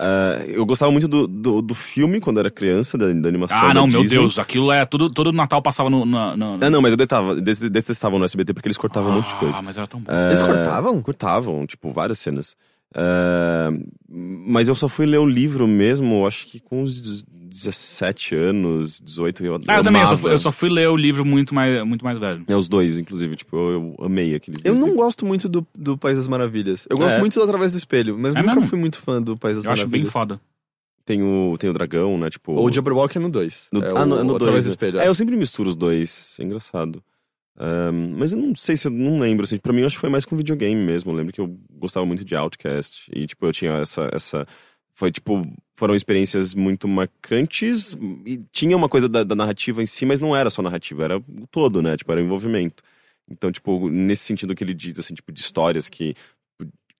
Ah, 0.00 0.44
eu 0.46 0.64
gostava 0.64 0.92
muito 0.92 1.08
do, 1.08 1.26
do, 1.26 1.60
do 1.60 1.74
filme 1.74 2.20
quando 2.20 2.38
era 2.38 2.50
criança, 2.50 2.96
da, 2.96 3.12
da 3.12 3.28
animação. 3.28 3.56
Ah, 3.58 3.68
da 3.68 3.74
não, 3.74 3.86
meu 3.86 4.02
Disney. 4.02 4.18
Deus. 4.18 4.38
Aquilo 4.38 4.70
é. 4.70 4.84
Tudo, 4.84 5.10
todo 5.10 5.32
Natal 5.32 5.60
passava 5.60 5.90
no. 5.90 6.04
na- 6.04 6.36
na- 6.36 6.58
Ah, 6.60 6.70
não, 6.70 6.80
mas 6.80 6.92
eu 6.92 6.96
detava, 6.96 7.40
des- 7.40 7.58
detestava 7.58 8.16
no 8.18 8.24
SBT 8.24 8.54
porque 8.54 8.68
eles 8.68 8.78
cortavam 8.78 9.10
um 9.10 9.14
monte 9.16 9.28
de 9.28 9.34
coisa. 9.34 9.58
Ah, 9.58 9.62
mas 9.62 9.76
era 9.76 9.86
tão 9.88 10.00
bom. 10.00 10.12
Eles 10.12 10.40
cortavam? 10.40 11.02
Cortavam, 11.02 11.66
tipo, 11.66 11.90
várias 11.92 12.18
cenas. 12.20 12.56
Ah, 12.94 13.70
mas 14.08 14.68
eu 14.68 14.74
só 14.74 14.88
fui 14.88 15.04
ler 15.04 15.18
o 15.18 15.26
livro 15.26 15.66
mesmo, 15.66 16.26
acho 16.26 16.46
que 16.46 16.60
com 16.60 16.82
uns 16.82 17.24
17 17.48 18.34
anos, 18.34 19.00
18, 19.00 19.44
eu 19.44 19.54
Ah, 19.68 19.78
eu 19.78 19.82
também. 19.82 20.02
Eu 20.02 20.06
só, 20.08 20.16
fui, 20.16 20.32
eu 20.32 20.38
só 20.38 20.50
fui 20.52 20.68
ler 20.68 20.88
o 20.88 20.96
livro 20.96 21.24
muito 21.24 21.54
mais, 21.54 21.82
muito 21.84 22.04
mais 22.04 22.18
velho. 22.18 22.44
É, 22.46 22.56
os 22.56 22.68
dois, 22.68 22.98
inclusive, 22.98 23.34
tipo, 23.36 23.56
eu, 23.56 23.94
eu 23.98 24.04
amei 24.04 24.34
aqueles 24.34 24.60
Eu 24.64 24.74
não 24.74 24.88
livros. 24.88 24.96
gosto 24.96 25.26
muito 25.26 25.48
do, 25.48 25.66
do 25.74 25.96
País 25.98 26.16
das 26.16 26.28
Maravilhas. 26.28 26.86
Eu 26.90 26.96
gosto 26.98 27.16
É? 27.16 27.20
muito 27.20 27.34
do 27.34 27.42
Através 27.42 27.72
do 27.72 27.78
Espelho, 27.78 28.18
mas 28.18 28.36
É 28.36 28.40
nunca 28.40 28.54
mesmo? 28.56 28.68
fui 28.70 28.78
muito 28.78 29.00
fã 29.00 29.20
do 29.20 29.36
País 29.36 29.56
das 29.56 29.64
Eu 29.64 29.72
acho 29.72 29.82
bem 29.88 30.02
Maravilhas. 30.02 30.12
foda. 30.12 30.40
Tem 31.04 31.22
o, 31.22 31.56
tem 31.58 31.70
o 31.70 31.72
dragão, 31.72 32.18
né? 32.18 32.28
Tipo. 32.28 32.52
Ou 32.52 32.66
o 32.68 32.72
Jabberwock 32.72 33.16
é 33.16 33.20
no 33.20 33.30
2. 33.30 33.68
No, 33.72 33.82
é 33.82 33.88
ah, 33.88 34.02
o, 34.02 34.06
no, 34.06 34.18
é 34.18 34.22
no 34.24 34.36
Através 34.36 34.64
dois, 34.64 34.64
do 34.64 34.68
né? 34.68 34.72
Espelho. 34.72 35.00
É, 35.00 35.08
eu 35.08 35.14
sempre 35.14 35.36
misturo 35.36 35.70
os 35.70 35.76
dois. 35.76 36.36
É 36.38 36.44
engraçado. 36.44 37.02
Ahn, 37.58 38.14
mas 38.16 38.32
eu 38.32 38.38
não 38.38 38.54
sei 38.54 38.76
se 38.76 38.86
eu 38.86 38.90
não 38.92 39.18
lembro, 39.18 39.44
assim. 39.44 39.56
Pra 39.56 39.72
mim, 39.72 39.80
eu 39.80 39.86
acho 39.86 39.96
que 39.96 40.00
foi 40.00 40.10
mais 40.10 40.24
com 40.26 40.36
videogame 40.36 40.80
mesmo. 40.80 41.10
Eu 41.10 41.16
lembro 41.16 41.32
que 41.32 41.40
eu 41.40 41.58
gostava 41.72 42.04
muito 42.04 42.24
de 42.24 42.34
Outcast. 42.36 43.10
E, 43.12 43.26
tipo, 43.26 43.46
eu 43.46 43.52
tinha 43.52 43.72
essa. 43.78 44.08
essa 44.12 44.46
foi, 44.98 45.12
tipo. 45.12 45.46
Foram 45.76 45.94
experiências 45.94 46.54
muito 46.54 46.88
marcantes. 46.88 47.96
E 48.26 48.40
tinha 48.50 48.76
uma 48.76 48.88
coisa 48.88 49.08
da, 49.08 49.22
da 49.22 49.36
narrativa 49.36 49.80
em 49.80 49.86
si, 49.86 50.04
mas 50.04 50.18
não 50.18 50.34
era 50.34 50.50
só 50.50 50.60
narrativa, 50.60 51.04
era 51.04 51.18
o 51.18 51.46
todo, 51.48 51.80
né? 51.80 51.96
Tipo, 51.96 52.10
era 52.10 52.20
o 52.20 52.24
envolvimento. 52.24 52.82
Então, 53.30 53.52
tipo, 53.52 53.88
nesse 53.88 54.24
sentido 54.24 54.56
que 54.56 54.64
ele 54.64 54.74
diz, 54.74 54.98
assim, 54.98 55.14
tipo, 55.14 55.30
de 55.30 55.38
histórias 55.38 55.88
que 55.88 56.16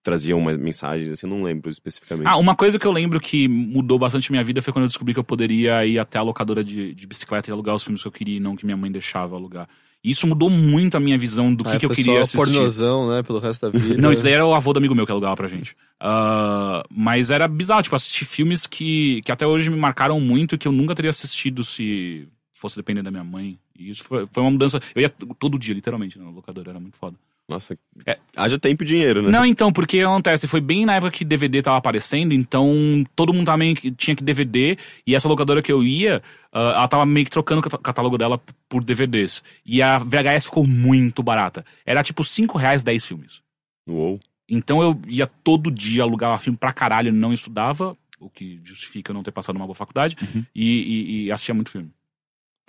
traziam 0.01 0.39
umas 0.39 0.57
mensagens, 0.57 1.11
assim, 1.11 1.27
não 1.27 1.43
lembro 1.43 1.69
especificamente. 1.69 2.25
Ah, 2.25 2.37
uma 2.37 2.55
coisa 2.55 2.79
que 2.79 2.87
eu 2.87 2.91
lembro 2.93 3.19
que 3.19 3.49
mudou 3.49 3.99
bastante 3.99 4.31
minha 4.31 4.45
vida 4.45 4.61
foi 4.61 4.71
quando 4.71 4.83
eu 4.83 4.87
descobri 4.87 5.13
que 5.13 5.19
eu 5.19 5.23
poderia 5.25 5.85
ir 5.85 5.99
até 5.99 6.17
a 6.17 6.21
locadora 6.21 6.63
de, 6.63 6.93
de 6.93 7.05
bicicleta 7.05 7.49
e 7.49 7.51
alugar 7.51 7.75
os 7.75 7.83
filmes 7.83 8.01
que 8.01 8.07
eu 8.07 8.13
queria 8.13 8.37
e 8.37 8.39
não 8.39 8.55
que 8.55 8.65
minha 8.65 8.77
mãe 8.77 8.89
deixava 8.89 9.35
alugar. 9.35 9.67
Isso 10.03 10.25
mudou 10.25 10.49
muito 10.49 10.95
a 10.95 10.99
minha 10.99 11.17
visão 11.17 11.53
do 11.53 11.63
que, 11.63 11.71
Ah, 11.71 11.79
que 11.79 11.85
eu 11.85 11.89
queria 11.89 12.21
assistir. 12.21 12.37
pornozão, 12.37 13.09
né? 13.09 13.21
Pelo 13.21 13.39
resto 13.39 13.69
da 13.69 13.69
vida. 13.77 14.01
Não, 14.01 14.11
isso 14.13 14.23
daí 14.23 14.33
era 14.33 14.45
o 14.45 14.53
avô 14.53 14.71
do 14.71 14.77
amigo 14.77 14.95
meu 14.95 15.05
que 15.05 15.11
alugava 15.11 15.35
pra 15.35 15.47
gente. 15.47 15.75
Ah, 15.99 16.83
mas 16.89 17.31
era 17.31 17.47
bizarro, 17.47 17.83
tipo, 17.83 17.95
assistir 17.95 18.23
filmes 18.25 18.65
que, 18.65 19.21
que 19.23 19.31
até 19.31 19.45
hoje 19.45 19.69
me 19.69 19.77
marcaram 19.77 20.19
muito 20.21 20.55
e 20.55 20.57
que 20.57 20.67
eu 20.67 20.71
nunca 20.71 20.95
teria 20.95 21.09
assistido 21.09 21.63
se 21.65 22.27
fosse 22.53 22.77
depender 22.77 23.01
da 23.01 23.11
minha 23.11 23.23
mãe. 23.23 23.57
E 23.77 23.89
isso 23.89 24.03
foi, 24.03 24.25
foi 24.31 24.43
uma 24.43 24.51
mudança. 24.51 24.79
Eu 24.95 25.01
ia 25.01 25.09
todo 25.09 25.59
dia, 25.59 25.73
literalmente, 25.73 26.17
na 26.17 26.29
locadora, 26.29 26.69
era 26.71 26.79
muito 26.79 26.97
foda. 26.97 27.17
Nossa, 27.49 27.77
É. 28.05 28.17
haja 28.35 28.59
tempo 28.59 28.83
e 28.83 28.85
dinheiro, 28.85 29.21
né? 29.23 29.31
Não, 29.31 29.45
então, 29.45 29.71
porque 29.71 29.99
acontece, 30.01 30.47
foi 30.47 30.61
bem 30.61 30.85
na 30.85 30.95
época 30.95 31.11
que 31.11 31.25
DVD 31.25 31.61
tava 31.63 31.77
aparecendo, 31.77 32.31
então 32.33 33.03
todo 33.15 33.33
mundo 33.33 33.49
que, 33.75 33.91
tinha 33.91 34.15
que 34.15 34.23
DVD, 34.23 34.77
e 35.07 35.15
essa 35.15 35.27
locadora 35.27 35.61
que 35.61 35.71
eu 35.71 35.83
ia, 35.83 36.21
ah, 36.53 36.59
ela 36.75 36.87
tava 36.87 37.05
meio 37.05 37.25
que 37.25 37.31
trocando 37.31 37.59
o 37.65 37.77
catálogo 37.79 38.17
dela 38.17 38.39
por 38.69 38.83
DVDs. 38.83 39.43
E 39.65 39.81
a 39.81 39.97
VHS 39.97 40.45
ficou 40.45 40.65
muito 40.67 41.23
barata. 41.23 41.65
Era 41.85 42.03
tipo 42.03 42.23
5 42.23 42.57
reais 42.57 42.83
10 42.83 43.05
filmes. 43.05 43.41
Uou. 43.87 44.19
Então 44.47 44.81
eu 44.81 44.99
ia 45.07 45.25
todo 45.27 45.71
dia, 45.71 46.03
alugava 46.03 46.37
filme 46.37 46.57
pra 46.57 46.71
caralho, 46.71 47.11
não 47.11 47.33
estudava, 47.33 47.97
o 48.19 48.29
que 48.29 48.59
justifica 48.63 49.11
eu 49.11 49.13
não 49.15 49.23
ter 49.23 49.31
passado 49.31 49.55
uma 49.55 49.65
boa 49.65 49.75
faculdade, 49.75 50.15
e, 50.53 50.63
e- 50.63 51.25
e 51.25 51.31
assistia 51.31 51.55
muito 51.55 51.71
filme. 51.71 51.89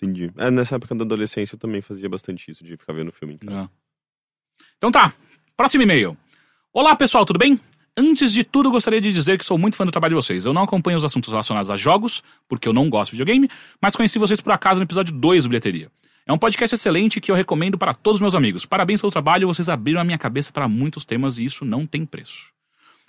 Entendi. 0.03 0.31
É, 0.39 0.51
nessa 0.51 0.77
época 0.77 0.95
da 0.95 1.05
adolescência 1.05 1.55
eu 1.55 1.59
também 1.59 1.83
fazia 1.83 2.09
bastante 2.09 2.51
isso, 2.51 2.65
de 2.65 2.77
ficar 2.77 2.95
vendo 2.95 3.13
filme 3.13 3.35
em 3.35 3.39
casa. 3.39 3.65
É. 3.65 3.80
Então 4.79 4.91
tá, 4.91 5.13
próximo 5.57 5.83
e-mail. 5.83 6.17
Olá 6.73 6.95
pessoal, 6.97 7.25
tudo 7.25 7.39
bem? 7.39 7.59
Antes 7.97 8.33
de 8.33 8.45
tudo, 8.45 8.71
gostaria 8.71 9.01
de 9.01 9.13
dizer 9.13 9.37
que 9.37 9.45
sou 9.45 9.59
muito 9.59 9.77
fã 9.77 9.85
do 9.85 9.91
trabalho 9.93 10.13
de 10.17 10.23
vocês. 10.25 10.45
Eu 10.47 10.53
não 10.53 10.63
acompanho 10.63 10.97
os 10.97 11.05
assuntos 11.05 11.29
relacionados 11.31 11.71
a 11.71 11.77
jogos, 11.77 12.23
porque 12.49 12.69
eu 12.69 12.73
não 12.73 12.89
gosto 12.89 13.11
de 13.13 13.19
videogame, 13.19 13.51
mas 13.81 13.97
conheci 13.97 14.19
vocês 14.19 14.41
por 14.41 14.53
acaso 14.53 14.79
no 14.81 14.85
episódio 14.85 15.13
2 15.13 15.45
do 15.45 15.49
Bilheteria. 15.51 15.91
É 16.27 16.33
um 16.33 16.39
podcast 16.39 16.75
excelente 16.75 17.21
que 17.21 17.31
eu 17.31 17.35
recomendo 17.35 17.77
para 17.77 17.93
todos 17.93 18.17
os 18.19 18.21
meus 18.23 18.35
amigos. 18.35 18.65
Parabéns 18.65 19.01
pelo 19.01 19.11
trabalho, 19.11 19.49
vocês 19.49 19.69
abriram 19.69 20.01
a 20.01 20.05
minha 20.05 20.19
cabeça 20.19 20.53
para 20.53 20.69
muitos 20.69 21.05
temas 21.05 21.37
e 21.39 21.45
isso 21.45 21.65
não 21.65 21.85
tem 21.85 22.07
preço. 22.07 22.47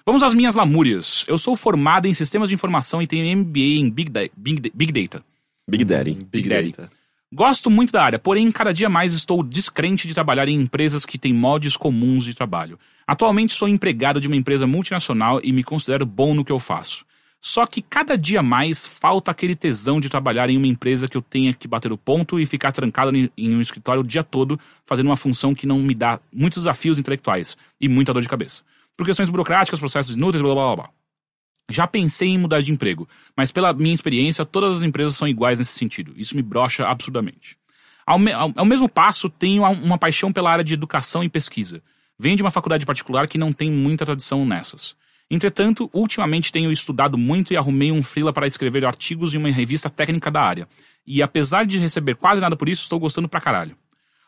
Vamos 0.03 0.23
às 0.23 0.34
minhas 0.34 0.56
lamúrias. 0.56 1.23
Eu 1.28 1.38
sou 1.38 1.56
formado 1.56 2.07
em 2.07 2.14
sistemas 2.15 2.49
de 2.49 2.56
informação 2.56 3.02
e 3.02 3.07
tenho 3.07 3.38
MBA 3.38 3.60
em 3.80 3.90
Big, 3.91 4.10
Da- 4.11 4.28
Big- 4.36 4.72
Big 4.73 4.91
Data. 4.91 5.23
Big 5.68 5.86
Daddy. 5.86 6.14
Big 6.32 6.49
Daddy. 6.49 6.72
Data. 6.72 6.90
Gosto 7.34 7.70
muito 7.70 7.94
da 7.94 8.03
área, 8.03 8.20
porém 8.20 8.52
cada 8.52 8.74
dia 8.74 8.90
mais 8.90 9.14
estou 9.14 9.41
descrente 9.41 10.06
de 10.06 10.14
trabalhar 10.14 10.49
em 10.49 10.60
empresas 10.60 11.06
que 11.06 11.18
têm 11.18 11.34
moldes 11.34 11.78
comuns 11.78 12.26
de 12.26 12.34
trabalho. 12.34 12.78
Atualmente 13.08 13.53
sou 13.53 13.70
empregado 13.70 14.20
de 14.20 14.28
uma 14.28 14.36
empresa 14.36 14.68
multinacional 14.68 15.40
e 15.41 15.53
me 15.53 15.64
considero 15.64 16.06
bom 16.06 16.34
no 16.34 16.44
que 16.44 16.52
eu 16.52 16.60
faço. 16.60 17.06
Só 17.40 17.66
que 17.66 17.82
cada 17.82 18.18
dia 18.18 18.44
mais 18.44 18.86
falta 18.86 19.32
aquele 19.32 19.56
tesão 19.56 20.02
de 20.02 20.10
trabalhar 20.10 20.49
em 20.49 20.58
uma 20.58 20.68
empresa 20.68 21.08
que 21.08 21.16
eu 21.16 21.22
tenha 21.22 21.53
que 21.53 21.70
bater 21.70 21.94
o 21.94 21.98
ponto 21.98 22.38
e 22.38 22.45
ficar 22.45 22.74
trancado 22.74 23.16
em 23.16 23.56
um 23.56 23.62
escritório 23.62 24.02
o 24.02 24.06
dia 24.06 24.24
todo 24.24 24.60
fazendo 24.86 25.06
uma 25.06 25.16
função 25.16 25.53
que 25.53 25.66
não 25.66 25.80
me 25.80 25.95
dá 25.95 26.20
muitos 26.34 26.60
desafios 26.60 26.99
intelectuais 26.99 27.56
e 27.80 27.88
muita 27.88 28.12
dor 28.12 28.22
de 28.22 28.28
cabeça. 28.28 28.62
Por 28.98 29.06
questões 29.06 29.30
burocráticas, 29.30 29.80
processos 29.80 30.18
inúteis, 30.18 30.41
blá 30.41 30.53
blá 30.53 30.66
blá 30.66 30.76
blá. 30.76 31.01
Já 31.72 31.88
pensei 31.88 32.30
em 32.30 32.38
mudar 32.38 32.61
de 32.61 32.72
emprego, 32.72 33.07
mas 33.35 33.52
pela 33.52 33.73
minha 33.73 33.93
experiência, 33.93 34.45
todas 34.45 34.77
as 34.77 34.84
empresas 34.84 35.15
são 35.15 35.27
iguais 35.27 35.60
nesse 35.60 35.73
sentido. 35.73 36.14
Isso 36.18 36.35
me 36.35 36.41
brocha 36.41 36.85
absurdamente. 36.85 37.57
Ao, 38.06 38.19
me- 38.19 38.31
ao- 38.34 38.52
ao 38.56 38.65
mesmo 38.65 38.89
passo, 38.89 39.30
tenho 39.30 39.64
uma 39.64 39.98
paixão 39.98 40.31
pela 40.31 40.52
área 40.52 40.64
de 40.64 40.73
educação 40.73 41.23
e 41.23 41.30
pesquisa. 41.30 41.81
Venho 42.19 42.35
de 42.35 42.43
uma 42.43 42.52
faculdade 42.52 42.85
particular 42.85 43.27
que 43.27 43.38
não 43.38 43.52
tem 43.53 43.72
muita 43.72 44.06
tradição 44.06 44.45
nessas. 44.45 44.95
Entretanto, 45.30 45.89
ultimamente 45.93 46.52
tenho 46.52 46.72
estudado 46.72 47.18
muito 47.18 47.53
e 47.53 47.57
arrumei 47.57 47.91
um 47.91 48.03
freela 48.03 48.34
para 48.34 48.45
escrever 48.45 48.85
artigos 48.85 49.34
em 49.34 49.38
uma 49.38 49.49
revista 49.49 49.89
técnica 49.89 50.30
da 50.30 50.41
área. 50.41 50.68
E 51.07 51.23
apesar 51.23 51.65
de 51.65 51.80
receber 51.80 52.15
quase 52.15 52.41
nada 52.41 52.56
por 52.57 52.68
isso, 52.68 52.81
estou 52.84 52.99
gostando 52.99 53.30
pra 53.30 53.39
caralho. 53.39 53.76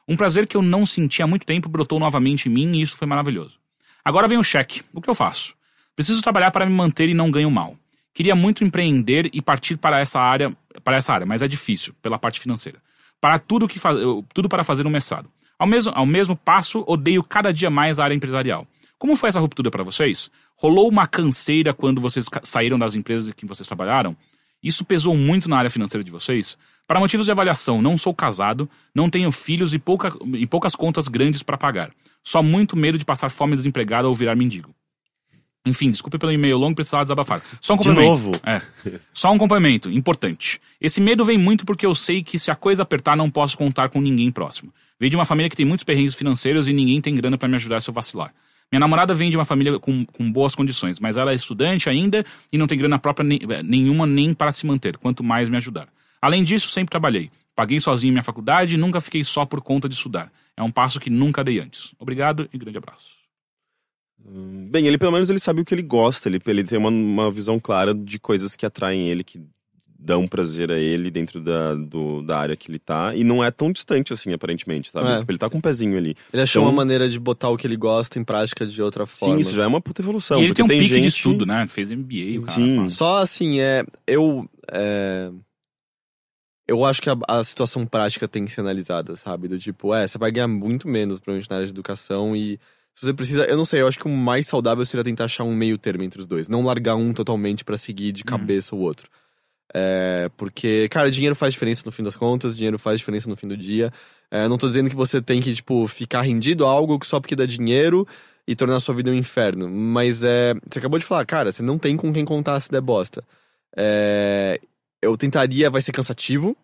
Um 0.08 0.16
prazer 0.16 0.48
que 0.48 0.56
eu 0.56 0.62
não 0.62 0.86
senti 0.86 1.22
há 1.22 1.28
muito 1.28 1.46
tempo 1.46 1.68
brotou 1.70 2.00
novamente 2.00 2.48
em 2.48 2.52
mim 2.52 2.74
e 2.78 2.82
isso 2.82 2.96
foi 2.96 3.08
maravilhoso. 3.08 3.58
Agora 4.04 4.28
vem 4.28 4.38
o 4.38 4.44
cheque. 4.44 4.82
O 4.94 5.02
que 5.02 5.10
eu 5.10 5.14
faço? 5.16 5.54
Preciso 5.96 6.22
trabalhar 6.22 6.52
para 6.52 6.66
me 6.66 6.72
manter 6.74 7.10
e 7.10 7.14
não 7.14 7.30
ganho 7.32 7.52
mal. 7.52 7.76
Queria 8.14 8.36
muito 8.36 8.64
empreender 8.64 9.30
e 9.34 9.42
partir 9.42 9.78
para 9.78 10.00
essa 10.00 10.20
área, 10.20 10.56
para 10.84 10.98
essa 10.98 11.14
área, 11.14 11.26
mas 11.26 11.42
é 11.42 11.48
difícil 11.48 11.94
pela 12.02 12.18
parte 12.20 12.40
financeira. 12.40 12.80
Para 13.20 13.40
tudo 13.40 13.68
que 13.68 13.80
fa- 13.80 13.94
eu- 13.94 14.24
tudo 14.34 14.50
para 14.50 14.64
fazer 14.64 14.86
um 14.86 14.90
mestrado. 14.90 15.30
Ao 15.58 15.66
mesmo, 15.68 15.92
ao 15.96 16.06
mesmo 16.06 16.36
passo, 16.36 16.84
odeio 16.88 17.24
cada 17.24 17.52
dia 17.52 17.70
mais 17.70 18.00
a 18.00 18.04
área 18.04 18.16
empresarial. 18.16 18.68
Como 18.98 19.16
foi 19.16 19.30
essa 19.30 19.40
ruptura 19.40 19.72
para 19.72 19.84
vocês? 19.84 20.30
Rolou 20.56 20.90
uma 20.90 21.08
canseira 21.08 21.74
quando 21.74 22.00
vocês 22.02 22.26
saíram 22.44 22.78
das 22.78 22.96
empresas 22.96 23.30
em 23.30 23.34
que 23.34 23.46
vocês 23.46 23.68
trabalharam? 23.68 24.16
Isso 24.62 24.86
pesou 24.86 25.16
muito 25.18 25.50
na 25.50 25.58
área 25.58 25.70
financeira 25.70 26.04
de 26.04 26.12
vocês? 26.12 26.58
Para 26.88 27.00
motivos 27.00 27.26
de 27.26 27.32
avaliação, 27.32 27.82
não 27.82 27.98
sou 27.98 28.14
casado, 28.14 28.70
não 28.96 29.10
tenho 29.10 29.32
filhos 29.32 29.74
e, 29.74 29.80
pouca- 29.80 30.14
e 30.36 30.46
poucas 30.48 30.76
contas 30.76 31.08
grandes 31.08 31.44
para 31.44 31.58
pagar. 31.58 31.92
Só 32.24 32.42
muito 32.44 32.76
medo 32.78 32.98
de 32.98 33.06
passar 33.06 33.30
fome 33.30 33.56
desempregado 33.56 34.08
ou 34.08 34.16
virar 34.16 34.36
mendigo. 34.36 34.74
Enfim, 35.66 35.92
desculpe 35.92 36.18
pelo 36.18 36.32
e-mail 36.32 36.58
longo, 36.58 36.76
precisava 36.76 37.06
desabafar. 37.06 37.42
Só 37.62 37.74
um 37.74 37.78
De 37.78 37.88
complemento. 37.88 38.10
novo? 38.10 38.32
É. 38.46 38.62
Só 39.14 39.32
um 39.32 39.38
complemento, 39.38 39.90
importante. 39.90 40.60
Esse 40.82 41.00
medo 41.00 41.24
vem 41.24 41.38
muito 41.38 41.66
porque 41.66 41.86
eu 41.86 41.96
sei 41.96 42.22
que 42.22 42.38
se 42.38 42.52
a 42.52 42.56
coisa 42.56 42.84
apertar, 42.84 43.16
não 43.16 43.30
posso 43.30 43.58
contar 43.58 43.88
com 43.90 44.02
ninguém 44.02 44.30
próximo. 44.30 44.74
Veio 45.00 45.10
de 45.10 45.16
uma 45.16 45.24
família 45.24 45.50
que 45.50 45.56
tem 45.56 45.66
muitos 45.66 45.84
perrengues 45.86 46.16
financeiros 46.16 46.68
e 46.68 46.74
ninguém 46.74 47.00
tem 47.00 47.16
grana 47.16 47.38
para 47.38 47.48
me 47.48 47.56
ajudar 47.56 47.82
se 47.82 47.90
eu 47.90 47.94
vacilar. 47.94 48.34
Minha 48.72 48.82
namorada 48.82 49.14
vem 49.14 49.30
de 49.30 49.38
uma 49.38 49.46
família 49.46 49.80
com, 49.80 50.06
com 50.06 50.32
boas 50.32 50.54
condições, 50.54 51.00
mas 51.00 51.16
ela 51.16 51.32
é 51.32 51.36
estudante 51.36 51.90
ainda 51.90 52.26
e 52.52 52.58
não 52.58 52.68
tem 52.68 52.78
grana 52.78 53.00
própria 53.00 53.24
ne- 53.24 53.40
eh, 53.48 53.64
nenhuma 53.64 54.06
nem 54.06 54.34
para 54.34 54.52
se 54.52 54.66
manter, 54.66 54.98
quanto 54.98 55.24
mais 55.24 55.48
me 55.50 55.56
ajudar. 55.58 55.88
Além 56.22 56.44
disso, 56.44 56.70
sempre 56.70 56.90
trabalhei. 56.92 57.30
Paguei 57.56 57.80
sozinho 57.80 58.12
minha 58.12 58.24
faculdade 58.24 58.74
e 58.74 58.78
nunca 58.78 59.00
fiquei 59.00 59.24
só 59.24 59.46
por 59.46 59.62
conta 59.62 59.88
de 59.88 59.96
estudar. 59.96 60.32
É 60.58 60.64
um 60.64 60.72
passo 60.72 61.00
que 61.00 61.10
nunca 61.10 61.44
dei 61.44 61.60
antes. 61.60 61.94
Obrigado 62.00 62.50
e 62.52 62.58
grande 62.58 62.78
abraço. 62.78 63.23
Bem, 64.26 64.88
ele 64.88 64.98
pelo 64.98 65.12
menos 65.12 65.30
ele 65.30 65.40
sabe 65.40 65.62
o 65.62 65.66
que 65.66 65.74
ele 65.76 65.82
gosta, 65.82 66.30
ele, 66.30 66.40
ele 66.48 66.64
tem 66.64 66.78
uma, 66.78 66.90
uma 66.90 67.30
visão 67.30 67.60
clara 67.60 67.94
de 67.94 68.18
coisas 68.20 68.56
que 68.56 68.66
atraem 68.66 69.08
ele, 69.10 69.24
que 69.24 69.42
dão 70.06 70.28
prazer 70.28 70.70
a 70.72 70.78
ele 70.78 71.10
dentro 71.10 71.40
da, 71.40 71.74
do- 71.76 72.22
da 72.24 72.38
área 72.38 72.58
que 72.58 72.70
ele 72.70 72.80
tá. 72.80 73.16
E 73.16 73.24
não 73.24 73.42
é 73.44 73.50
tão 73.52 73.72
distante 73.72 74.12
assim, 74.12 74.34
aparentemente, 74.34 74.92
sabe? 74.92 75.08
É. 75.10 75.20
Tipo, 75.20 75.32
ele 75.32 75.38
tá 75.38 75.50
com 75.50 75.58
um 75.60 75.62
pezinho 75.62 75.98
ali. 75.98 76.16
Ele 76.34 76.42
achou 76.42 76.62
Então- 76.62 76.70
uma 76.72 76.76
maneira 76.76 77.08
de 77.10 77.18
botar 77.20 77.50
o 77.50 77.58
que 77.58 77.66
ele 77.66 77.78
gosta 77.78 78.20
em 78.20 78.24
prática 78.24 78.66
de 78.66 78.82
outra 78.82 79.06
forma. 79.06 79.36
Sim, 79.36 79.42
isso 79.42 79.54
já 79.54 79.64
é 79.64 79.68
uma 79.68 79.80
puta 79.80 80.02
evolução. 80.02 80.40
e 80.40 80.44
ele 80.46 80.48
porque 80.54 80.64
tem 80.68 80.78
um 80.78 80.82
pique 80.82 80.94
gente... 80.96 81.02
de 81.04 81.08
estudo, 81.08 81.46
né? 81.46 81.66
Fez 81.68 81.90
MBA, 81.90 82.40
o 82.40 82.42
cara. 82.42 82.52
Sim. 82.60 82.90
Só 82.90 83.20
assim, 83.20 83.60
é. 83.62 83.86
Eu. 84.06 84.46
é, 84.72 85.32
eu 86.68 86.84
acho 86.86 87.02
que 87.02 87.10
a, 87.10 87.16
a 87.28 87.44
situação 87.44 87.86
prática 87.86 88.28
tem 88.28 88.46
que 88.46 88.52
ser 88.52 88.62
analisada, 88.62 89.16
sabe? 89.16 89.48
Do 89.48 89.58
tipo, 89.60 89.94
é, 89.94 90.08
você 90.08 90.18
vai 90.18 90.32
ganhar 90.32 90.48
muito 90.48 90.88
menos, 90.88 91.20
provavelmente, 91.20 91.50
na 91.50 91.58
área 91.58 91.66
de 91.68 91.74
educação 91.74 92.36
e. 92.36 92.60
Se 92.96 93.06
você 93.06 93.14
precisa. 93.14 93.46
Eu 93.46 93.58
não 93.58 93.66
sei, 93.66 93.82
eu 93.82 93.88
acho 93.88 94.00
que 94.00 94.06
o 94.06 94.10
mais 94.10 94.48
saudável 94.48 94.86
seria 94.86 95.04
tentar 95.04 95.26
achar 95.26 95.44
um 95.44 95.56
meio 95.56 95.78
termo 95.78 96.04
entre 96.04 96.22
os 96.22 96.28
dois. 96.28 96.48
Não 96.48 96.64
largar 96.64 96.96
um 96.96 97.14
totalmente 97.14 97.64
pra 97.64 97.78
seguir 97.78 98.12
de 98.12 98.24
cabeça 98.24 98.76
o 98.76 98.80
outro. 98.80 99.10
É, 99.74 100.30
porque, 100.38 100.88
cara, 100.90 101.10
dinheiro 101.10 101.36
faz 101.36 101.54
diferença 101.54 101.82
no 101.86 101.92
fim 101.92 102.04
das 102.04 102.16
contas, 102.16 102.56
dinheiro 102.56 102.78
faz 102.78 103.00
diferença 103.00 103.28
no 103.28 103.36
fim 103.36 103.48
do 103.48 103.58
dia. 103.58 103.92
É, 104.30 104.48
não 104.48 104.58
tô 104.58 104.68
dizendo 104.68 104.90
que 104.90 104.96
você 104.96 105.22
tem 105.22 105.42
que, 105.42 105.54
tipo, 105.56 105.88
ficar 105.88 106.22
rendido 106.22 106.66
a 106.66 106.70
algo 106.70 107.00
só 107.04 107.20
porque 107.20 107.36
dá 107.36 107.46
dinheiro 107.46 108.08
e 108.48 108.56
tornar 108.56 108.76
a 108.76 108.80
sua 108.80 108.94
vida 108.94 109.10
um 109.10 109.16
inferno. 109.16 109.70
Mas 109.70 110.24
é. 110.24 110.54
Você 110.70 110.80
acabou 110.80 111.00
de 111.00 111.06
falar, 111.06 111.26
cara, 111.26 111.52
você 111.52 111.64
não 111.64 111.78
tem 111.78 111.98
com 111.98 112.14
quem 112.14 112.26
contar 112.26 112.60
se 112.60 112.70
der 112.70 112.82
bosta. 112.82 113.24
É, 113.76 114.60
eu 115.02 115.18
tentaria, 115.18 115.70
vai 115.70 115.82
ser 115.82 115.92
cansativo, 115.92 116.56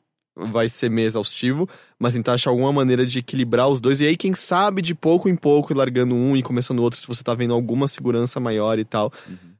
vai 0.51 0.69
ser 0.69 0.89
meio 0.89 1.05
exaustivo, 1.05 1.67
mas 1.97 2.13
tentar 2.13 2.33
achar 2.33 2.49
alguma 2.49 2.71
maneira 2.71 3.05
de 3.05 3.19
equilibrar 3.19 3.67
os 3.67 3.81
dois. 3.81 4.01
E 4.01 4.07
aí, 4.07 4.15
quem 4.17 4.33
sabe, 4.33 4.81
de 4.81 4.95
pouco 4.95 5.27
em 5.27 5.35
pouco, 5.35 5.73
ir 5.73 5.75
largando 5.75 6.15
um 6.15 6.35
e 6.35 6.41
começando 6.43 6.79
o 6.79 6.83
outro, 6.83 6.99
se 6.99 7.07
você 7.07 7.23
tá 7.23 7.33
vendo 7.33 7.53
alguma 7.53 7.87
segurança 7.87 8.39
maior 8.39 8.79
e 8.79 8.85
tal. 8.85 9.11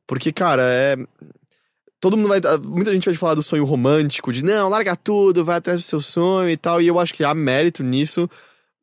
Porque, 0.08 0.32
cara, 0.32 0.64
é. 0.64 0.96
Todo 2.00 2.16
mundo 2.16 2.30
vai. 2.30 2.40
Muita 2.64 2.94
gente 2.94 3.06
vai 3.06 3.14
falar 3.16 3.36
do 3.36 3.44
sonho 3.44 3.66
romântico, 3.66 4.32
de 4.32 4.44
não, 4.44 4.70
larga 4.70 4.96
tudo, 4.96 5.44
vai 5.44 5.58
atrás 5.58 5.82
do 5.82 5.84
seu 5.84 6.00
sonho 6.00 6.50
e 6.50 6.56
tal. 6.56 6.82
E 6.82 6.88
eu 6.88 6.98
acho 6.98 7.14
que 7.14 7.24
há 7.26 7.34
mérito 7.34 7.84
nisso, 7.84 8.30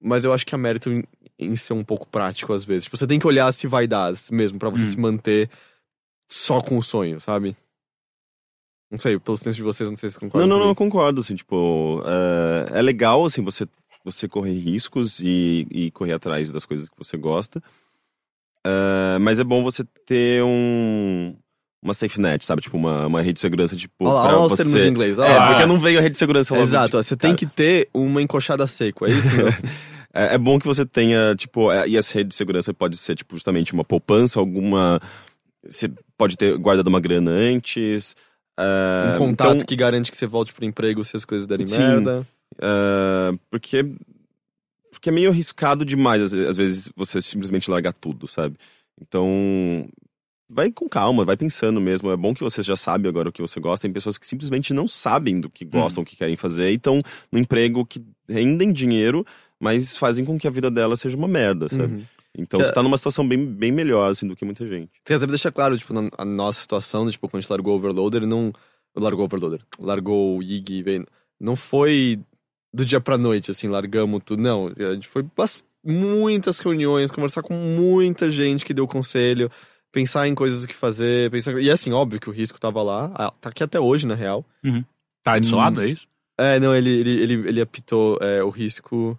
mas 0.00 0.24
eu 0.24 0.34
acho 0.34 0.44
que 0.44 0.54
há 0.54 0.58
mérito 0.58 0.92
em, 0.92 1.02
em 1.38 1.56
ser 1.56 1.72
um 1.72 1.82
pouco 1.82 2.06
prático 2.06 2.52
às 2.52 2.64
vezes. 2.64 2.84
Tipo, 2.84 2.98
você 2.98 3.06
tem 3.06 3.18
que 3.18 3.26
olhar 3.26 3.50
se 3.52 3.66
vai 3.66 3.86
dar 3.86 4.12
mesmo, 4.30 4.58
pra 4.58 4.68
você 4.68 4.84
Hum. 4.84 4.90
se 4.90 4.98
manter 4.98 5.50
só 6.28 6.60
com 6.60 6.76
o 6.76 6.82
sonho, 6.82 7.18
sabe? 7.18 7.56
Não 8.90 8.98
sei, 8.98 9.18
pelo 9.18 9.36
senso 9.36 9.56
de 9.56 9.62
vocês, 9.62 9.88
não 9.90 9.96
sei 9.96 10.10
se 10.10 10.16
Não, 10.16 10.20
concordam. 10.28 10.46
não, 10.48 10.56
não, 10.58 10.68
eu 10.68 10.74
comigo. 10.74 10.92
concordo, 10.96 11.20
assim, 11.20 11.34
tipo, 11.34 12.02
é, 12.72 12.78
é 12.78 12.82
legal, 12.82 13.24
assim, 13.24 13.42
você, 13.42 13.66
você 14.04 14.28
correr 14.28 14.52
riscos 14.58 15.18
e, 15.20 15.66
e 15.70 15.90
correr 15.90 16.12
atrás 16.12 16.52
das 16.52 16.64
coisas 16.64 16.88
que 16.88 16.96
você 16.96 17.16
gosta, 17.16 17.60
É, 18.64 19.18
mas 19.18 19.38
é 19.40 19.44
bom 19.44 19.62
você 19.62 19.84
ter 20.06 20.42
um, 20.42 21.34
uma 21.82 21.94
safe 21.94 22.20
net, 22.20 22.44
sabe, 22.44 22.62
tipo, 22.62 22.76
uma, 22.76 23.06
uma 23.06 23.20
rede 23.22 23.34
de 23.34 23.40
segurança, 23.40 23.74
tipo, 23.76 24.04
Olha 24.04 24.12
lá, 24.12 24.26
pra 24.28 24.36
olha 24.38 24.46
os 24.46 24.50
você... 24.52 24.62
termos 24.64 24.80
em 24.80 24.88
inglês. 24.88 25.18
Olha 25.18 25.28
É, 25.28 25.36
lá. 25.38 25.46
porque 25.48 25.66
não 25.66 25.78
veio 25.80 25.98
a 25.98 26.02
rede 26.02 26.12
de 26.12 26.18
segurança 26.18 26.54
logo, 26.54 26.64
Exato, 26.64 26.86
tipo, 26.90 27.02
você 27.02 27.16
tem 27.16 27.30
cara, 27.30 27.38
que 27.38 27.46
ter 27.46 27.88
uma 27.94 28.22
encoxada 28.22 28.66
seco, 28.66 29.06
é 29.06 29.10
isso? 29.10 29.28
É, 30.18 30.36
é 30.36 30.38
bom 30.38 30.58
que 30.58 30.64
você 30.66 30.86
tenha, 30.86 31.34
tipo, 31.36 31.70
é, 31.70 31.86
e 31.86 31.94
essa 31.94 32.14
rede 32.14 32.30
de 32.30 32.34
segurança 32.34 32.72
pode 32.72 32.96
ser, 32.96 33.14
tipo, 33.16 33.34
justamente 33.34 33.74
uma 33.74 33.84
poupança, 33.84 34.40
alguma... 34.40 34.98
Você 35.68 35.90
pode 36.16 36.38
ter 36.38 36.56
guardado 36.56 36.86
uma 36.86 37.00
grana 37.00 37.30
antes... 37.32 38.14
é, 38.58 39.14
um 39.14 39.18
contato 39.18 39.56
então- 39.56 39.66
que 39.66 39.76
garante 39.76 40.10
que 40.10 40.16
você 40.16 40.26
volte 40.26 40.52
pro 40.52 40.64
emprego 40.64 41.04
se 41.04 41.16
as 41.16 41.24
coisas 41.24 41.46
derem 41.46 41.66
Sim. 41.66 41.78
merda. 41.78 42.26
Ah, 42.60 43.32
porque, 43.50 43.84
porque 44.90 45.08
é 45.08 45.12
meio 45.12 45.30
arriscado 45.30 45.84
demais, 45.84 46.22
às, 46.22 46.32
às 46.32 46.56
vezes, 46.56 46.90
você 46.96 47.20
simplesmente 47.20 47.70
largar 47.70 47.92
tudo, 47.92 48.26
sabe? 48.26 48.56
Então, 49.00 49.86
vai 50.48 50.70
com 50.70 50.88
calma, 50.88 51.24
vai 51.24 51.36
pensando 51.36 51.80
mesmo. 51.80 52.10
É 52.10 52.16
bom 52.16 52.32
que 52.32 52.42
você 52.42 52.62
já 52.62 52.76
sabe 52.76 53.08
agora 53.08 53.28
o 53.28 53.32
que 53.32 53.42
você 53.42 53.60
gosta. 53.60 53.82
Tem 53.82 53.92
pessoas 53.92 54.16
que 54.16 54.26
simplesmente 54.26 54.72
não 54.72 54.88
sabem 54.88 55.40
do 55.40 55.50
que 55.50 55.64
gostam, 55.64 56.02
o 56.02 56.06
que 56.06 56.16
querem 56.16 56.36
fazer, 56.36 56.70
e 56.70 56.76
estão 56.76 57.02
no 57.30 57.38
emprego 57.38 57.84
que 57.84 58.02
rendem 58.28 58.72
dinheiro, 58.72 59.26
mas 59.60 59.96
fazem 59.98 60.24
com 60.24 60.38
que 60.38 60.46
a 60.46 60.50
vida 60.50 60.70
dela 60.70 60.96
seja 60.96 61.16
uma 61.16 61.28
merda, 61.28 61.68
sabe? 61.68 61.94
Uhum. 61.94 62.02
Então 62.36 62.60
Que- 62.60 62.66
você 62.66 62.72
tá 62.72 62.82
numa 62.82 62.96
situação 62.98 63.26
bem, 63.26 63.44
bem 63.46 63.72
melhor, 63.72 64.10
assim, 64.10 64.26
do 64.28 64.36
que 64.36 64.44
muita 64.44 64.66
gente. 64.68 64.90
Tem 65.04 65.16
até 65.16 65.24
pra 65.26 65.32
deixar 65.32 65.50
claro, 65.52 65.76
tipo, 65.78 65.94
na 65.94 66.10
a 66.18 66.24
nossa 66.24 66.60
situação, 66.60 67.10
tipo, 67.10 67.28
quando 67.28 67.38
a 67.38 67.40
gente 67.40 67.50
largou 67.50 67.74
o 67.74 67.76
Overloader, 67.76 68.26
não. 68.26 68.52
Largou 68.94 69.22
o 69.22 69.24
Overloader. 69.24 69.60
Largou 69.78 70.38
o 70.38 70.42
Yig, 70.42 70.82
veio. 70.82 71.06
Não 71.40 71.54
foi 71.56 72.18
do 72.72 72.84
dia 72.84 73.00
pra 73.00 73.16
noite, 73.16 73.50
assim, 73.50 73.68
largamos 73.68 74.20
tudo. 74.24 74.42
Não, 74.42 74.68
a 74.68 74.94
gente 74.94 75.08
foi 75.08 75.24
muitas 75.84 76.58
reuniões, 76.60 77.10
conversar 77.10 77.42
com 77.42 77.54
muita 77.54 78.30
gente 78.30 78.64
que 78.64 78.74
deu 78.74 78.86
conselho, 78.86 79.50
pensar 79.92 80.26
em 80.28 80.34
coisas 80.34 80.62
do 80.62 80.68
que 80.68 80.74
fazer, 80.74 81.30
pensar. 81.30 81.58
E 81.60 81.70
assim, 81.70 81.92
óbvio 81.92 82.20
que 82.20 82.28
o 82.28 82.32
risco 82.32 82.58
tava 82.60 82.82
lá, 82.82 83.10
ah, 83.14 83.32
tá 83.40 83.48
aqui 83.50 83.62
até 83.62 83.78
hoje, 83.80 84.06
na 84.06 84.14
real. 84.14 84.44
Tá 85.22 85.38
de 85.38 85.46
seu 85.46 85.58
Hum. 85.58 85.80
é 85.80 85.88
isso? 85.88 86.06
É, 86.38 86.60
não, 86.60 86.74
ele, 86.74 86.90
ele, 86.90 87.10
ele, 87.22 87.32
ele 87.48 87.60
apitou 87.62 88.18
é, 88.20 88.42
o 88.42 88.50
risco. 88.50 89.18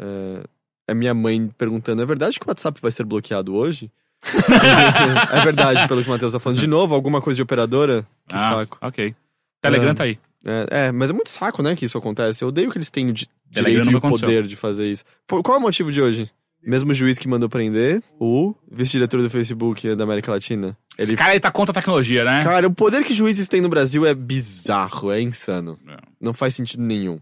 É, 0.00 0.44
é 0.86 0.94
minha 0.94 1.14
mãe 1.14 1.50
perguntando: 1.58 2.02
é 2.02 2.06
verdade 2.06 2.38
que 2.38 2.46
o 2.46 2.48
WhatsApp 2.50 2.80
vai 2.80 2.90
ser 2.90 3.04
bloqueado 3.04 3.54
hoje? 3.54 3.90
é 5.32 5.40
verdade, 5.44 5.86
pelo 5.86 6.02
que 6.02 6.08
o 6.08 6.12
Matheus 6.12 6.32
tá 6.32 6.40
falando. 6.40 6.58
De 6.58 6.66
novo, 6.66 6.94
alguma 6.94 7.20
coisa 7.20 7.36
de 7.36 7.42
operadora? 7.42 8.06
Que 8.28 8.34
ah, 8.34 8.50
saco. 8.50 8.78
ok. 8.80 9.14
Telegram 9.60 9.90
É. 9.90 9.94
tá 9.94 10.04
aí. 10.04 10.18
É, 10.46 10.66
é, 10.86 10.92
mas 10.92 11.10
é 11.10 11.12
muito 11.12 11.30
saco, 11.30 11.62
né, 11.62 11.74
que 11.74 11.86
isso 11.86 11.96
acontece. 11.96 12.44
Eu 12.44 12.48
odeio 12.48 12.70
que 12.70 12.76
eles 12.76 12.90
tenham 12.90 13.12
di- 13.12 13.26
Telegram 13.52 13.82
direito 13.82 13.90
e 13.90 13.94
o 13.94 13.98
aconteceu. 13.98 14.28
poder 14.28 14.46
de 14.46 14.56
fazer 14.56 14.86
isso. 14.90 15.04
Pô, 15.26 15.42
qual 15.42 15.56
é 15.56 15.58
o 15.58 15.62
motivo 15.62 15.90
de 15.90 16.02
hoje? 16.02 16.30
Mesmo 16.62 16.94
juiz 16.94 17.18
que 17.18 17.28
mandou 17.28 17.48
prender 17.48 18.02
o 18.18 18.54
vice-diretor 18.70 19.20
do 19.20 19.28
Facebook 19.28 19.94
da 19.94 20.04
América 20.04 20.32
Latina. 20.32 20.76
Esse 20.98 21.10
Ele 21.10 21.16
cara 21.18 21.32
aí 21.32 21.40
tá 21.40 21.50
contra 21.50 21.72
a 21.72 21.74
tecnologia, 21.74 22.24
né? 22.24 22.42
Cara, 22.42 22.66
o 22.66 22.74
poder 22.74 23.04
que 23.04 23.12
juízes 23.12 23.46
têm 23.48 23.60
no 23.60 23.68
Brasil 23.68 24.06
é 24.06 24.14
bizarro, 24.14 25.10
é 25.10 25.20
insano. 25.20 25.78
É. 25.86 25.96
Não 26.20 26.32
faz 26.32 26.54
sentido 26.54 26.82
nenhum. 26.82 27.18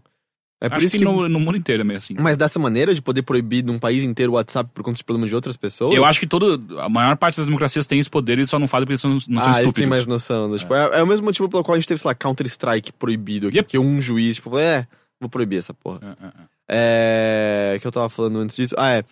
É 0.63 0.69
por 0.69 0.77
Acho 0.77 0.85
isso 0.85 0.93
que, 0.93 0.99
que. 0.99 1.03
no, 1.03 1.27
no 1.27 1.41
mundo 1.41 1.57
inteiro 1.57 1.81
é 1.81 1.83
meio 1.83 1.97
assim. 1.97 2.15
Mas 2.17 2.37
dessa 2.37 2.57
maneira 2.57 2.95
de 2.95 3.01
poder 3.01 3.21
proibir 3.21 3.65
num 3.65 3.77
país 3.77 4.01
inteiro 4.01 4.31
o 4.31 4.35
WhatsApp 4.35 4.69
por 4.73 4.81
conta 4.81 4.95
de 4.95 5.03
problemas 5.03 5.29
de 5.29 5.35
outras 5.35 5.57
pessoas? 5.57 5.93
Eu 5.93 6.05
acho 6.05 6.21
que 6.21 6.25
todo, 6.25 6.79
a 6.79 6.87
maior 6.87 7.17
parte 7.17 7.35
das 7.35 7.47
democracias 7.47 7.85
tem 7.85 7.99
esse 7.99 8.09
poder 8.09 8.39
e 8.39 8.47
só 8.47 8.57
não 8.57 8.65
fazem 8.65 8.85
porque 8.85 8.95
são, 8.95 9.11
não 9.11 9.19
são 9.19 9.39
ah, 9.39 9.43
eles 9.43 9.57
estúpidos. 9.57 9.73
têm 9.73 9.85
mais 9.85 10.07
noção. 10.07 10.47
né? 10.47 10.57
Tipo, 10.57 10.73
é. 10.73 10.99
é 10.99 11.03
o 11.03 11.07
mesmo 11.07 11.25
motivo 11.25 11.49
pelo 11.49 11.65
qual 11.65 11.75
a 11.75 11.77
gente 11.77 11.87
teve, 11.89 11.99
sei 11.99 12.07
lá, 12.07 12.15
Counter-Strike 12.15 12.93
proibido 12.93 13.47
aqui. 13.49 13.57
Yep. 13.57 13.67
Porque 13.67 13.77
um 13.77 13.99
juiz, 13.99 14.37
tipo, 14.37 14.57
é, 14.57 14.87
vou 15.19 15.29
proibir 15.29 15.59
essa 15.59 15.73
porra. 15.73 15.99
É, 16.01 16.25
é, 16.25 16.27
é. 16.29 17.73
É. 17.75 17.79
que 17.79 17.85
eu 17.85 17.91
tava 17.91 18.07
falando 18.07 18.39
antes 18.39 18.55
disso? 18.55 18.73
Ah, 18.77 18.91
é. 18.91 19.03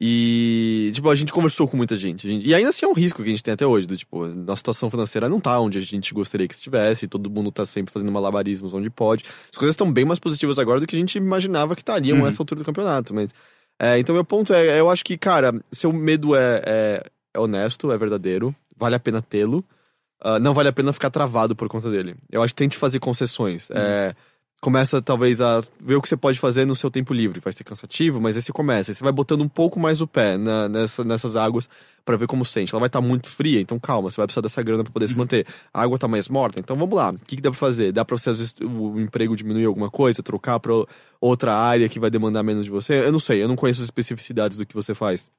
E, 0.00 0.90
tipo, 0.92 1.08
a 1.08 1.14
gente 1.14 1.32
conversou 1.32 1.68
com 1.68 1.76
muita 1.76 1.96
gente. 1.96 2.28
Gente- 2.28 2.46
E 2.46 2.54
ainda 2.54 2.70
assim 2.70 2.84
é 2.84 2.88
um 2.88 2.92
risco 2.92 3.22
que 3.22 3.28
a 3.28 3.30
gente 3.30 3.42
tem 3.42 3.54
até 3.54 3.66
hoje. 3.66 3.86
Do, 3.86 3.96
tipo, 3.96 4.26
nossa 4.26 4.58
situação 4.58 4.90
financeira 4.90 5.28
não 5.28 5.40
tá 5.40 5.58
onde 5.60 5.78
a 5.78 5.80
gente 5.80 6.12
gostaria 6.12 6.46
que 6.48 6.54
estivesse. 6.54 7.06
Todo 7.06 7.30
mundo 7.30 7.50
tá 7.52 7.64
sempre 7.64 7.92
fazendo 7.92 8.10
malabarismos 8.12 8.74
onde 8.74 8.90
pode. 8.90 9.24
As 9.52 9.56
coisas 9.58 9.74
estão 9.74 9.90
bem 9.92 10.04
mais 10.04 10.18
positivas 10.18 10.58
agora 10.58 10.80
do 10.80 10.86
que 10.86 10.96
a 10.96 10.98
gente 10.98 11.16
imaginava 11.16 11.74
que 11.74 11.82
estariam 11.82 12.18
Uhum. 12.18 12.24
nessa 12.24 12.42
altura 12.42 12.60
do 12.60 12.64
campeonato. 12.64 13.14
Mas. 13.14 13.32
é, 13.80 13.98
então, 13.98 14.14
meu 14.14 14.24
ponto 14.24 14.52
é: 14.52 14.78
eu 14.78 14.90
acho 14.90 15.04
que, 15.04 15.16
cara, 15.16 15.54
seu 15.72 15.92
medo 15.92 16.34
é, 16.36 16.62
é, 16.66 17.02
é 17.34 17.40
honesto, 17.40 17.90
é 17.92 17.96
verdadeiro, 17.96 18.54
vale 18.76 18.94
a 18.96 19.00
pena 19.00 19.22
tê-lo. 19.22 19.64
ah, 20.20 20.38
não 20.40 20.54
vale 20.54 20.68
a 20.68 20.72
pena 20.72 20.92
ficar 20.92 21.10
travado 21.10 21.54
por 21.54 21.68
conta 21.68 21.90
dele. 21.90 22.14
Eu 22.30 22.42
acho 22.42 22.54
que 22.54 22.58
tente 22.58 22.76
fazer 22.76 22.98
concessões. 22.98 23.68
É, 23.70 24.14
começa 24.64 25.02
talvez 25.02 25.42
a 25.42 25.60
ver 25.78 25.96
o 25.96 26.00
que 26.00 26.08
você 26.08 26.16
pode 26.16 26.38
fazer 26.38 26.64
no 26.64 26.74
seu 26.74 26.90
tempo 26.90 27.12
livre. 27.12 27.38
Vai 27.38 27.52
ser 27.52 27.64
cansativo, 27.64 28.18
mas 28.20 28.34
aí 28.34 28.40
você 28.42 28.50
começa. 28.52 28.90
Aí 28.90 28.94
você 28.94 29.04
vai 29.04 29.12
botando 29.12 29.42
um 29.42 29.48
pouco 29.48 29.78
mais 29.78 30.00
o 30.00 30.06
pé 30.06 30.38
na- 30.38 30.68
nessa- 30.70 31.04
nessas 31.04 31.36
águas 31.36 31.68
pra 32.04 32.16
ver 32.16 32.26
como 32.26 32.44
sente. 32.44 32.72
Ela 32.74 32.80
vai 32.80 32.86
estar 32.86 33.02
muito 33.02 33.28
fria, 33.28 33.60
então 33.60 33.78
calma, 33.78 34.10
você 34.10 34.16
vai 34.16 34.26
precisar 34.26 34.40
dessa 34.40 34.62
grana 34.62 34.82
pra 34.82 34.92
poder 34.92 35.06
se 35.08 35.14
manter. 35.14 35.46
A 35.72 35.82
água 35.82 35.98
tá 35.98 36.08
mais 36.08 36.28
morta, 36.30 36.58
então 36.58 36.74
vamos 36.76 36.96
lá. 36.96 37.10
O 37.10 37.18
que, 37.18 37.36
que 37.36 37.42
dá 37.42 37.50
pra 37.50 37.58
fazer? 37.60 37.92
Dá 37.92 38.04
pra 38.04 38.16
você, 38.16 38.30
às 38.30 38.38
vezes, 38.38 38.56
o 38.62 38.98
emprego 38.98 39.36
diminuir 39.36 39.66
alguma 39.66 39.90
coisa, 39.90 40.22
trocar 40.22 40.58
pra 40.58 40.72
outra 41.20 41.54
área 41.54 41.86
que 41.88 42.00
vai 42.00 42.08
demandar 42.10 42.42
menos 42.42 42.64
de 42.64 42.70
você? 42.70 42.94
Eu 43.06 43.12
não 43.12 43.18
sei, 43.20 43.42
eu 43.42 43.48
não 43.48 43.56
conheço 43.56 43.80
as 43.80 43.84
especificidades 43.84 44.56
do 44.56 44.64
que 44.64 44.74
você 44.74 44.94
faz. 44.94 45.30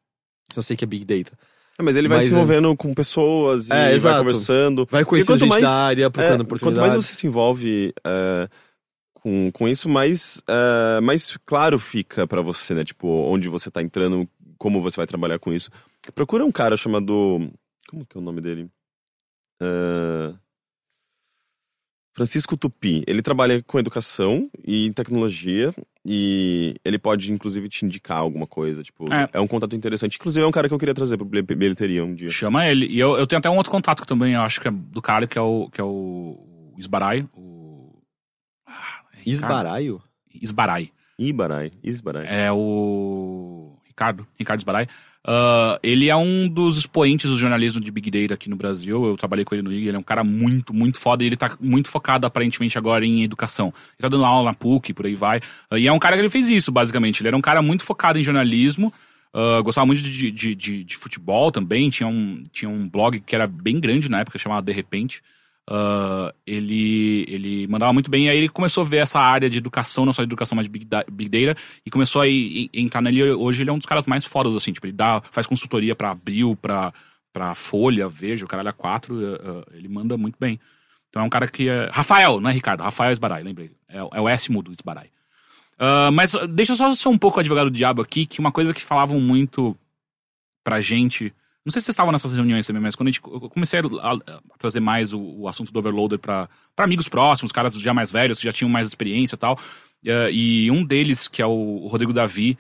Só 0.54 0.62
sei 0.62 0.78
que 0.78 0.84
é 0.84 0.88
Big 0.88 1.04
Data. 1.04 1.36
É, 1.78 1.84
mas 1.84 1.98
ele 1.98 2.08
vai 2.08 2.20
Mas 2.20 2.26
se 2.26 2.30
é- 2.30 2.34
envolvendo 2.34 2.74
com 2.78 2.94
pessoas 2.94 3.68
e 3.70 3.74
É, 3.74 3.98
vai 3.98 4.18
conversando. 4.20 4.88
Vai 4.90 5.04
conhecer 5.04 5.28
quanto 5.34 5.40
gente 5.40 5.50
mais- 5.50 5.64
da 5.64 5.72
área, 5.72 6.10
procurando 6.10 6.34
É, 6.34 6.38
quanto 6.38 6.46
oportunidades. 6.46 6.94
mais 6.94 7.06
você 7.06 7.16
se 7.16 7.28
envolve 7.28 7.94
é, 8.06 8.48
com, 9.26 9.50
com 9.52 9.68
isso, 9.68 9.90
mais, 9.90 10.44
é, 10.48 11.02
mais 11.02 11.36
claro 11.48 11.80
fica 11.80 12.28
pra 12.28 12.44
você, 12.44 12.76
né? 12.76 12.86
Tipo, 12.86 13.08
onde 13.08 13.50
você 13.50 13.72
tá 13.72 13.82
entrando, 13.82 14.30
como 14.56 14.80
você 14.80 14.98
vai 14.98 15.08
trabalhar 15.08 15.40
com 15.40 15.52
isso. 15.52 15.72
Procura 16.14 16.46
um 16.46 16.52
cara 16.52 16.78
chamado. 16.78 17.50
Como 17.90 18.06
que 18.06 18.16
é 18.16 18.20
o 18.20 18.24
nome 18.24 18.40
dele? 18.40 18.70
É, 19.60 20.32
Francisco 22.16 22.56
Tupi. 22.56 23.04
Ele 23.08 23.24
trabalha 23.24 23.64
com 23.64 23.80
educação 23.80 24.48
e 24.64 24.92
tecnologia. 24.92 25.74
E 26.08 26.76
ele 26.86 27.00
pode, 27.00 27.32
inclusive, 27.34 27.68
te 27.68 27.84
indicar 27.84 28.20
alguma 28.20 28.46
coisa. 28.46 28.84
Tipo, 28.84 29.12
É. 29.12 29.28
é, 29.34 29.40
um 29.42 29.48
contato 29.48 29.76
interessante. 29.76 30.18
Inclusive, 30.18 30.44
é 30.44 30.48
um 30.48 30.52
cara 30.52 30.68
que 30.68 30.74
eu 30.76 30.78
queria 30.78 30.94
trazer 30.94 31.18
pro 31.18 31.26
bilhe- 31.26 31.42
bilheteria 31.42 32.06
um 32.06 32.14
dia. 32.14 32.30
Chama 32.30 32.68
ele. 32.68 32.86
E 32.86 33.00
eu, 33.00 33.18
eu 33.18 33.26
tenho 33.26 33.40
até 33.40 33.50
um 33.50 33.58
outro 33.58 33.72
contato 33.72 34.02
que 34.04 34.08
também 34.08 34.36
eu 34.36 34.42
acho 34.42 34.62
que 34.62 34.68
é 34.68 34.72
do 34.72 35.02
cara, 35.02 35.26
que 35.26 35.36
é 35.36 35.42
o, 35.42 35.68
que 35.72 35.82
é 35.82 35.84
o 35.84 36.38
Esbarai. 36.78 37.28
O... 37.36 37.45
Ricardo? 39.26 39.54
Esbaraio? 39.54 40.02
Esbarai. 40.42 40.92
Ibarai. 41.18 41.72
Isbarai. 41.84 42.26
É 42.28 42.52
o 42.52 43.72
Ricardo, 43.88 44.28
Ricardo 44.38 44.60
Esbarai. 44.60 44.88
Ah, 45.28 45.80
ele 45.82 46.10
é 46.10 46.16
um 46.16 46.48
dos 46.48 46.78
expoentes 46.78 47.30
do 47.30 47.38
jornalismo 47.38 47.82
de 47.82 47.90
Big 47.90 48.12
Data 48.12 48.34
aqui 48.36 48.50
no 48.50 48.56
Brasil. 48.56 49.04
Eu 49.06 49.18
trabalhei 49.18 49.44
com 49.44 49.56
ele 49.56 49.62
no 49.64 49.72
IG. 49.72 49.88
Ele 49.88 49.96
é 49.96 50.00
um 50.00 50.04
cara 50.04 50.24
muito, 50.24 50.74
muito 50.74 51.00
foda. 51.00 51.24
E 51.24 51.28
ele 51.28 51.38
tá 51.38 51.58
muito 51.60 51.90
focado, 51.90 52.28
aparentemente, 52.28 52.78
agora 52.78 53.06
em 53.06 53.24
educação. 53.24 53.68
Ele 53.68 54.02
tá 54.02 54.10
dando 54.10 54.26
aula 54.26 54.52
na 54.52 54.54
PUC, 54.54 54.94
por 54.94 55.06
aí 55.06 55.16
vai. 55.16 55.40
Ah, 55.72 55.80
e 55.80 55.88
é 55.88 55.92
um 55.92 56.00
cara 56.00 56.16
que 56.16 56.22
ele 56.22 56.30
fez 56.30 56.50
isso, 56.50 56.72
basicamente. 56.72 57.22
Ele 57.22 57.30
era 57.30 57.38
um 57.38 57.42
cara 57.42 57.62
muito 57.62 57.84
focado 57.84 58.20
em 58.20 58.24
jornalismo. 58.24 58.94
ah, 59.34 59.62
gostava 59.62 59.88
muito 59.88 60.02
de, 60.02 60.32
de, 60.32 60.54
de, 60.54 60.84
de 60.84 60.98
futebol 60.98 61.52
também. 61.52 61.90
Tinha 61.90 62.08
um, 62.08 62.44
tinha 62.52 62.70
um 62.70 62.88
blog 62.88 63.20
que 63.22 63.34
era 63.36 63.48
bem 63.48 63.80
grande 63.80 64.10
na 64.10 64.20
época, 64.20 64.38
chamado 64.38 64.66
De 64.66 64.74
Repente. 64.74 65.22
Ah, 65.68 66.34
ele, 66.46 67.26
ele 67.28 67.68
mandava 67.68 67.92
muito 67.92 68.10
bem, 68.12 68.26
e 68.26 68.30
aí 68.30 68.38
ele 68.38 68.50
começou 68.50 68.84
a 68.84 68.88
ver 68.88 68.98
essa 68.98 69.20
área 69.20 69.50
de 69.50 69.58
educação, 69.58 70.06
não 70.06 70.14
só 70.14 70.22
de 70.22 70.28
educação, 70.28 70.56
mas 70.56 70.66
de 70.66 70.70
Big, 70.72 70.86
Da- 70.86 71.06
Big 71.12 71.30
Data, 71.48 71.60
e 71.86 71.90
começou 71.90 72.22
a 72.22 72.28
ir- 72.28 72.70
entrar 72.74 73.02
nele. 73.02 73.32
Hoje 73.34 73.64
ele 73.64 73.70
é 73.70 73.74
um 73.74 73.78
dos 73.78 73.88
caras 73.88 74.06
mais 74.06 74.26
fodas, 74.26 74.56
assim, 74.56 74.72
tipo, 74.72 74.86
ele 74.86 74.94
dá, 74.94 75.22
faz 75.32 75.48
consultoria 75.48 75.96
pra 75.96 76.12
Abril, 76.12 76.56
pra, 76.62 76.94
pra 77.34 77.56
Folha, 77.56 78.08
Veja, 78.08 78.46
o 78.46 78.48
caralho 78.48 78.70
a 78.70 78.74
quatro, 78.74 79.20
eh, 79.26 79.66
ele 79.78 79.88
manda 79.90 80.16
muito 80.18 80.36
bem. 80.40 80.60
Então 81.10 81.24
é 81.24 81.26
um 81.26 81.30
cara 81.30 81.48
que 81.48 81.68
é. 81.70 81.90
Rafael, 81.92 82.40
não 82.40 82.50
é 82.50 82.54
Ricardo? 82.54 82.82
Rafael 82.84 83.12
Esbarai, 83.12 83.42
lembrei. 83.42 83.72
É, 83.90 83.98
é 83.98 84.22
o 84.22 84.30
S 84.30 84.52
mudo 84.52 84.72
Esbarai. 84.72 85.10
Ah, 85.80 86.12
mas 86.12 86.36
ah, 86.36 86.46
deixa 86.46 86.74
eu 86.74 86.76
só 86.76 86.94
ser 86.94 87.08
um 87.10 87.18
pouco 87.18 87.40
advogado 87.40 87.70
do 87.70 87.76
diabo 87.76 88.02
aqui, 88.02 88.26
que 88.26 88.40
uma 88.40 88.52
coisa 88.52 88.74
que 88.74 88.82
falavam 88.84 89.20
muito 89.20 89.76
pra 90.64 90.80
gente. 90.80 91.34
Não 91.66 91.72
sei 91.72 91.80
se 91.82 91.86
vocês 91.86 91.94
estavam 91.94 92.12
nessas 92.12 92.32
reuniões 92.32 92.68
também, 92.68 92.82
mas 92.82 92.96
quando 92.96 93.08
a 93.08 93.12
gente, 93.12 93.22
eu 93.26 93.50
comecei 93.50 93.80
a, 93.80 94.12
a- 94.12 94.40
trazer 94.60 94.80
mais 94.80 95.14
o, 95.14 95.20
o 95.20 95.48
assunto 95.48 95.72
do 95.74 95.80
Overloader 95.80 96.20
pra 96.20 96.48
amigos 96.78 97.10
próximos, 97.10 97.52
caras 97.52 97.74
já 97.74 97.94
mais 97.94 98.12
velhos, 98.12 98.38
que 98.38 98.46
já 98.46 98.52
tinham 98.54 98.70
mais 98.70 98.88
experiência 98.88 99.36
e 99.36 99.40
tal. 99.40 99.58
eh, 100.06 100.30
e 100.32 100.70
um 100.72 100.84
deles, 100.86 101.28
que 101.28 101.42
é 101.42 101.46
o, 101.46 101.50
o 101.82 101.88
Rodrigo 101.88 102.14
Davi, 102.14 102.56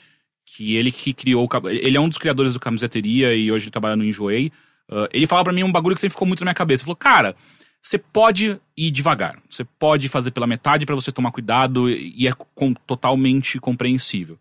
que 0.45 0.75
ele 0.75 0.91
que 0.91 1.13
criou. 1.13 1.47
Ele 1.69 1.97
é 1.97 2.01
um 2.01 2.09
dos 2.09 2.17
criadores 2.17 2.53
do 2.53 2.59
Camiseteria 2.59 3.35
e 3.35 3.51
hoje 3.51 3.65
ele 3.65 3.71
trabalha 3.71 3.95
no 3.95 4.03
Enjoei. 4.03 4.51
ah, 4.89 5.07
ele 5.13 5.27
fala 5.27 5.43
pra 5.43 5.53
mim 5.53 5.63
um 5.63 5.71
bagulho 5.71 5.93
que 5.95 6.01
sempre 6.01 6.13
ficou 6.13 6.27
muito 6.27 6.39
na 6.41 6.49
minha 6.49 6.55
cabeça. 6.55 6.81
Ele 6.81 6.85
falou, 6.85 6.95
cara, 6.95 7.35
você 7.81 7.99
pode 7.99 8.59
ir 8.75 8.89
devagar. 8.89 9.39
Você 9.47 9.63
pode 9.63 10.09
fazer 10.09 10.31
pela 10.31 10.47
metade 10.47 10.83
pra 10.87 10.95
você 10.95 11.11
tomar 11.11 11.31
cuidado 11.31 11.87
e 11.89 12.27
é 12.27 12.33
com- 12.55 12.73
totalmente 12.73 13.59
compreensível. 13.59 14.39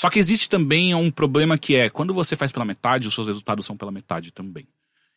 Só 0.00 0.08
que 0.08 0.18
existe 0.18 0.48
também 0.48 0.94
um 0.94 1.10
problema 1.10 1.58
que 1.58 1.76
é, 1.76 1.90
quando 1.90 2.14
você 2.14 2.34
faz 2.34 2.50
pela 2.50 2.64
metade, 2.64 3.06
os 3.06 3.12
seus 3.12 3.26
resultados 3.26 3.66
são 3.66 3.76
pela 3.76 3.92
metade 3.92 4.32
também. 4.32 4.66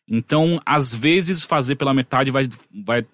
Então, 0.06 0.60
às 0.66 0.94
vezes, 0.94 1.42
fazer 1.42 1.76
pela 1.76 1.94
metade 1.94 2.30
vai, 2.30 2.46
vai 2.84 3.06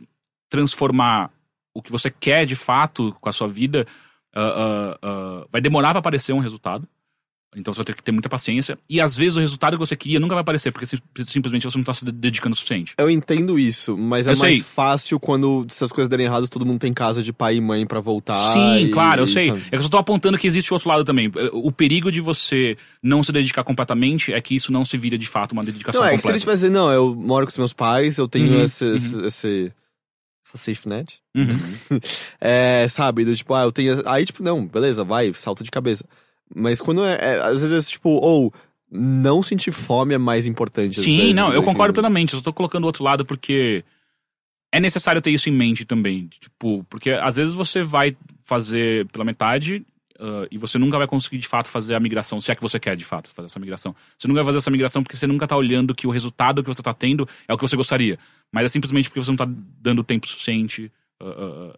transformar 0.49 1.31
o 1.73 1.81
que 1.81 1.93
você 1.93 2.11
quer 2.11 2.45
de 2.45 2.57
fato 2.57 3.17
com 3.21 3.29
a 3.29 3.33
sua 3.33 3.47
vida. 3.47 3.87
ah, 4.35 4.41
ah, 4.43 4.99
ah, 5.01 5.47
vai 5.53 5.61
demorar 5.61 5.91
pra 5.91 6.01
aparecer 6.01 6.33
um 6.33 6.41
resultado. 6.41 6.89
Então 7.57 7.75
você 7.75 7.79
vai 7.79 7.85
ter 7.87 7.95
que 7.97 8.03
ter 8.05 8.13
muita 8.13 8.29
paciência. 8.29 8.79
E 8.89 9.01
às 9.01 9.17
vezes 9.17 9.37
o 9.37 9.41
resultado 9.41 9.73
que 9.77 9.79
você 9.81 9.97
queria 9.97 10.21
nunca 10.21 10.37
vai 10.37 10.43
aparecer, 10.43 10.71
porque 10.71 10.87
sim- 10.87 10.99
simplesmente 11.25 11.65
você 11.65 11.77
não 11.77 11.85
tá 11.85 11.93
se 11.93 12.05
de- 12.05 12.13
dedicando 12.13 12.53
o 12.53 12.57
suficiente. 12.57 12.95
Eu 12.97 13.11
entendo 13.11 13.59
isso, 13.59 13.97
mas 13.99 14.29
é 14.29 14.33
Eu 14.33 14.37
mais 14.37 14.55
sei. 14.55 14.63
fácil 14.63 15.19
quando 15.19 15.67
se 15.69 15.83
as 15.83 15.91
coisas 15.91 16.09
derem 16.09 16.27
errado, 16.27 16.49
todo 16.49 16.65
mundo 16.65 16.79
tem 16.79 16.93
casa 16.95 17.25
de 17.25 17.33
pai 17.33 17.57
e 17.57 17.61
mãe 17.61 17.85
pra 17.85 17.99
voltar. 17.99 18.53
Sim, 18.53 18.85
e- 18.87 18.91
claro, 18.91 19.23
eu 19.23 19.25
e, 19.25 19.27
sei. 19.27 19.49
sabe? 19.49 19.63
É 19.67 19.71
que 19.71 19.77
eu 19.77 19.83
só 19.83 19.89
tô 19.89 19.99
apontando 19.99 20.39
que 20.39 20.47
existe 20.47 20.71
o 20.71 20.75
outro 20.75 20.89
lado 20.89 21.05
também. 21.05 21.29
O 21.53 21.73
perigo 21.73 22.13
de 22.13 22.21
você 22.21 22.77
não 23.03 23.21
se 23.21 23.33
dedicar 23.33 23.65
completamente 23.65 24.33
é 24.33 24.41
que 24.41 24.55
isso 24.55 24.71
não 24.71 24.85
se 24.85 24.97
vira 24.97 25.19
de 25.19 25.27
fato 25.27 25.51
uma 25.51 25.65
dedicação 25.65 26.03
Não, 26.03 26.07
é 26.09 26.15
que 26.17 26.23
se 26.23 26.29
ele 26.29 26.39
completa. 26.39 26.57
tivesse 26.59 26.73
não, 26.73 26.93
eu 26.93 27.15
moro 27.17 27.47
com 27.47 27.51
os 27.51 27.59
meus 27.59 27.73
pais, 27.73 28.17
eu 28.17 28.29
tenho 28.29 28.53
Uhum, 28.59 28.63
esse, 28.65 28.85
esse, 28.95 29.27
esse- 29.27 29.73
essa 30.47 30.57
safe 30.57 30.89
net. 30.89 31.19
Uhum. 31.37 31.47
É, 32.41 32.87
sabe, 32.89 33.25
do 33.25 33.35
tipo, 33.35 33.53
ah, 33.55 33.63
eu 33.65 33.73
tenho. 33.73 34.01
Aí, 34.07 34.25
tipo, 34.25 34.41
não, 34.43 34.65
beleza, 34.67 35.03
vai, 35.03 35.33
salta 35.35 35.65
de 35.65 35.71
cabeça. 35.71 36.05
Mas 36.55 36.81
quando 36.81 37.05
é. 37.05 37.15
é, 37.21 37.41
às 37.41 37.61
vezes, 37.63 37.87
é, 37.87 37.91
tipo, 37.91 38.09
ou 38.11 38.53
não 38.91 39.43
sentir 39.43 39.71
fome 39.73 40.15
é 40.15 40.19
mais 40.19 40.47
importante. 40.47 41.01
Sim, 41.01 41.19
vezes, 41.19 41.37
não, 41.37 41.53
eu 41.53 41.61
do 41.61 41.65
concordo 41.65 41.93
que- 41.93 42.01
plenamente. 42.01 42.33
Eu 42.35 42.39
só 42.41 42.45
tô 42.45 42.53
colocando 42.53 42.85
o 42.85 42.87
outro 42.87 43.05
lado 43.05 43.25
porque 43.25 43.85
é 44.73 44.81
necessário 44.81 45.21
ter 45.23 45.31
isso 45.31 45.49
em 45.49 45.53
mente 45.53 45.85
também. 45.85 46.29
Tipo, 46.41 46.85
porque 46.91 47.11
às 47.11 47.37
vezes 47.37 47.55
você 47.55 47.83
vai 47.83 48.17
fazer 48.43 49.07
pela 49.09 49.25
metade 49.25 49.85
ah, 50.19 50.47
e 50.51 50.59
você 50.59 50.77
nunca 50.79 50.99
vai 50.99 51.07
conseguir 51.07 51.39
de 51.39 51.47
fato 51.47 51.69
fazer 51.69 51.95
a 51.95 52.01
migração, 52.01 52.41
se 52.41 52.51
é 52.51 52.55
que 52.55 52.63
você 52.63 52.79
quer 52.81 52.97
de 52.97 53.05
fato 53.05 53.31
fazer 53.31 53.47
essa 53.47 53.61
migração. 53.61 53.95
Você 54.19 54.27
nunca 54.29 54.41
vai 54.41 54.47
fazer 54.47 54.59
essa 54.59 54.71
migração 54.71 55.03
porque 55.03 55.17
você 55.17 55.27
nunca 55.27 55.47
tá 55.47 55.57
olhando 55.57 55.95
que 55.95 56.07
o 56.07 56.11
resultado 56.11 56.63
que 56.63 56.69
você 56.69 56.83
tá 56.83 56.93
tendo 56.93 57.29
é 57.49 57.55
o 57.55 57.57
que 57.57 57.63
você 57.63 57.77
gostaria. 57.77 58.19
Mas 58.53 58.65
é 58.65 58.69
simplesmente 58.69 59.09
porque 59.09 59.21
você 59.25 59.31
não 59.31 59.37
tá 59.37 59.47
dando 59.81 60.03
tempo 60.05 60.27
suficiente. 60.27 60.91
ah, 61.23 61.27
ah, 61.73 61.77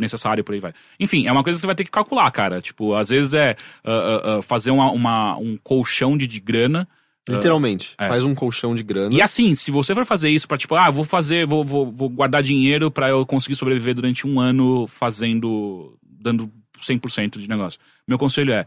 necessário 0.00 0.42
por 0.42 0.52
aí 0.54 0.60
vai. 0.60 0.72
Enfim, 0.98 1.26
é 1.26 1.32
uma 1.32 1.42
coisa 1.44 1.56
que 1.56 1.60
você 1.60 1.66
vai 1.66 1.76
ter 1.76 1.84
que 1.84 1.90
calcular, 1.90 2.30
cara. 2.30 2.60
Tipo, 2.60 2.94
às 2.94 3.10
vezes 3.10 3.34
é 3.34 3.54
ah, 3.84 4.38
ah, 4.38 4.42
fazer 4.42 4.70
uma, 4.70 4.90
uma- 4.90 5.36
um 5.38 5.56
colchão 5.62 6.16
de, 6.18 6.26
de 6.26 6.40
grana 6.40 6.88
Literalmente. 7.28 7.94
É. 7.98 8.08
Faz 8.08 8.24
um 8.24 8.34
colchão 8.34 8.74
de 8.74 8.82
grana. 8.82 9.14
e 9.14 9.22
assim, 9.22 9.54
se 9.54 9.70
você 9.70 9.94
for 9.94 10.04
fazer 10.04 10.30
isso 10.30 10.48
pra 10.48 10.56
tipo, 10.58 10.74
ah, 10.74 10.90
vou 10.90 11.04
fazer, 11.04 11.46
vou, 11.46 11.62
vou, 11.62 11.88
vou 11.88 12.08
guardar 12.08 12.42
dinheiro 12.42 12.90
pra 12.90 13.10
eu 13.10 13.24
conseguir 13.24 13.54
sobreviver 13.54 13.94
durante 13.94 14.26
um 14.26 14.40
ano 14.40 14.86
fazendo, 14.88 15.96
dando 16.02 16.50
100% 16.80 17.38
de 17.38 17.48
negócio. 17.48 17.78
Meu 18.08 18.18
conselho 18.18 18.52
é, 18.52 18.64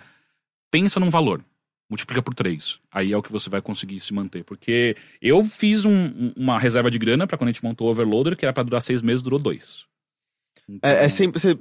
pensa 0.72 0.98
num 1.00 1.10
valor, 1.10 1.44
multiplica 1.90 2.22
por 2.22 2.34
três. 2.34 2.80
Aí 2.92 3.12
é 3.12 3.18
o 3.18 3.24
que 3.24 3.32
você 3.32 3.50
vai 3.50 3.60
conseguir 3.62 4.00
se 4.00 4.14
manter. 4.14 4.44
Porque 4.46 4.96
eu 5.22 5.44
fiz 5.44 5.84
um- 5.84 5.92
um- 6.06 6.34
uma 6.38 6.58
reserva 6.60 6.90
de 6.90 6.98
grana 7.00 7.28
pra 7.28 7.38
quando 7.38 7.50
a 7.50 7.52
gente 7.52 7.64
montou 7.64 7.88
o 7.88 7.92
Overloader, 7.92 8.38
que 8.38 8.46
era 8.46 8.54
pra 8.54 8.64
durar 8.64 8.82
seis 8.82 9.02
meses, 9.02 9.22
durou 9.24 9.40
dois. 9.40 9.86
Então, 10.70 10.90
É, 10.90 11.06
é 11.06 11.10
sempre. 11.10 11.40
Você, 11.40 11.58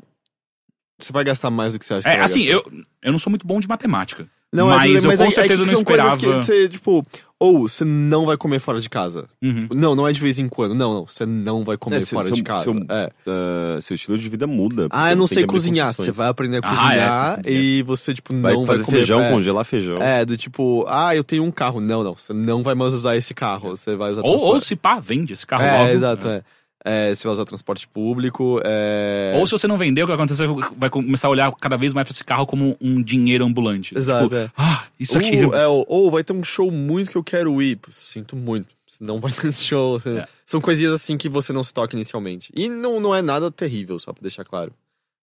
você 0.98 1.12
vai 1.12 1.24
gastar 1.24 1.50
mais 1.50 1.72
do 1.72 1.78
que 1.78 1.84
você 1.84 1.94
acha 1.94 2.08
que 2.08 2.14
é, 2.14 2.18
você 2.18 2.24
assim, 2.24 2.46
gastar. 2.46 2.70
eu, 2.70 2.82
eu 3.02 3.12
não 3.12 3.18
sou 3.18 3.30
muito 3.30 3.46
bom 3.46 3.58
de 3.60 3.68
matemática. 3.68 4.26
Não, 4.54 4.70
é 4.70 4.76
mas 4.76 4.82
tudo 4.82 4.92
bem, 4.92 5.02
eu 5.02 5.08
mas 5.08 5.18
com 5.18 5.24
é- 5.24 5.28
é 5.28 5.30
certeza 5.30 5.62
que 5.64 5.70
não 5.70 5.76
são 5.76 5.84
coisas 5.84 6.06
esperava. 6.12 6.40
que 6.40 6.46
você, 6.46 6.68
tipo, 6.68 7.06
ou 7.40 7.66
você 7.66 7.86
não 7.86 8.26
vai 8.26 8.36
comer 8.36 8.58
fora 8.60 8.82
de 8.82 8.90
casa. 8.90 9.26
Uhum. 9.42 9.66
Não, 9.74 9.94
não 9.94 10.06
é 10.06 10.12
de 10.12 10.20
vez 10.20 10.38
em 10.38 10.46
quando. 10.46 10.74
Não, 10.74 10.92
não. 10.92 11.06
Você 11.06 11.24
não 11.24 11.64
vai 11.64 11.78
comer 11.78 11.96
É, 11.96 12.00
fora 12.04 12.26
seu- 12.26 12.34
de 12.34 12.42
casa. 12.42 12.64
seu- 12.64 12.74
É. 12.90 13.10
Ah, 13.26 13.78
seu 13.80 13.94
estilo 13.94 14.18
de 14.18 14.28
vida 14.28 14.46
muda. 14.46 14.88
Ah, 14.90 15.10
eu 15.10 15.16
não 15.16 15.26
sei 15.26 15.46
cozinhar. 15.46 15.94
Você 15.94 16.12
vai 16.12 16.28
aprender 16.28 16.58
a 16.58 16.60
Ah, 16.62 16.68
cozinhar 16.76 17.40
é. 17.46 17.50
e 17.50 17.82
você, 17.82 18.12
tipo, 18.12 18.38
Vai 18.38 18.52
não 18.52 18.66
vai, 18.66 18.74
fazer 18.76 18.84
comer 18.84 18.98
feijão, 18.98 19.20
é, 19.22 19.30
congelar 19.30 19.64
feijão. 19.64 19.96
É, 19.96 20.22
do 20.26 20.36
tipo, 20.36 20.84
ah, 20.86 21.16
eu 21.16 21.24
tenho 21.24 21.44
um 21.44 21.50
carro. 21.50 21.80
Não, 21.80 22.04
não. 22.04 22.14
Você 22.14 22.34
não 22.34 22.62
vai 22.62 22.74
mais 22.74 22.92
usar 22.92 23.16
esse 23.16 23.32
carro. 23.32 23.70
Você 23.70 23.96
vai 23.96 24.12
usar 24.12 24.20
Ou, 24.22 24.38
ou 24.38 24.60
se 24.60 24.76
pá, 24.76 25.00
vende 25.00 25.32
esse 25.32 25.46
carro 25.46 25.64
É, 25.64 25.78
logo. 25.78 25.90
exato, 25.92 26.28
é. 26.28 26.42
É, 26.84 27.14
Você 27.14 27.24
vai 27.24 27.34
usar 27.34 27.44
transporte 27.44 27.86
público. 27.86 28.60
É... 28.64 29.34
Ou 29.38 29.46
se 29.46 29.52
você 29.52 29.66
não 29.66 29.76
vender, 29.78 30.02
o 30.02 30.06
que 30.06 30.08
vai 30.08 30.16
acontecer 30.16 30.46
vai 30.76 30.90
começar 30.90 31.28
a 31.28 31.30
olhar 31.30 31.52
cada 31.52 31.76
vez 31.76 31.92
mais 31.92 32.06
pra 32.06 32.12
esse 32.12 32.24
carro 32.24 32.46
como 32.46 32.76
um 32.80 33.02
dinheiro 33.02 33.44
ambulante. 33.44 33.96
Exato, 33.96 34.24
Tipo, 34.24 34.34
é. 34.36 34.50
ah, 34.56 34.84
isso 34.98 35.16
aqui. 35.18 35.44
Ou, 35.44 35.54
é, 35.54 35.66
ou- 35.68 36.10
vai 36.10 36.24
ter 36.24 36.32
um 36.32 36.42
show 36.42 36.70
muito 36.70 37.10
que 37.10 37.16
eu 37.16 37.22
quero 37.24 37.60
ir. 37.62 37.78
Sinto 37.90 38.34
muito. 38.34 38.68
Você 38.86 39.04
não 39.04 39.20
vai 39.20 39.32
nesse 39.44 39.62
show. 39.64 39.98
você- 40.00 40.18
É. 40.18 40.28
São 40.44 40.60
coisinhas 40.60 40.92
assim 40.92 41.16
que 41.16 41.28
você 41.28 41.52
não 41.52 41.62
se 41.62 41.72
toca 41.72 41.94
inicialmente. 41.94 42.52
E 42.54 42.68
não, 42.68 42.98
não 43.00 43.14
é 43.14 43.22
nada 43.22 43.50
terrível, 43.50 43.98
só 43.98 44.12
pra 44.12 44.22
deixar 44.22 44.44
claro. 44.44 44.72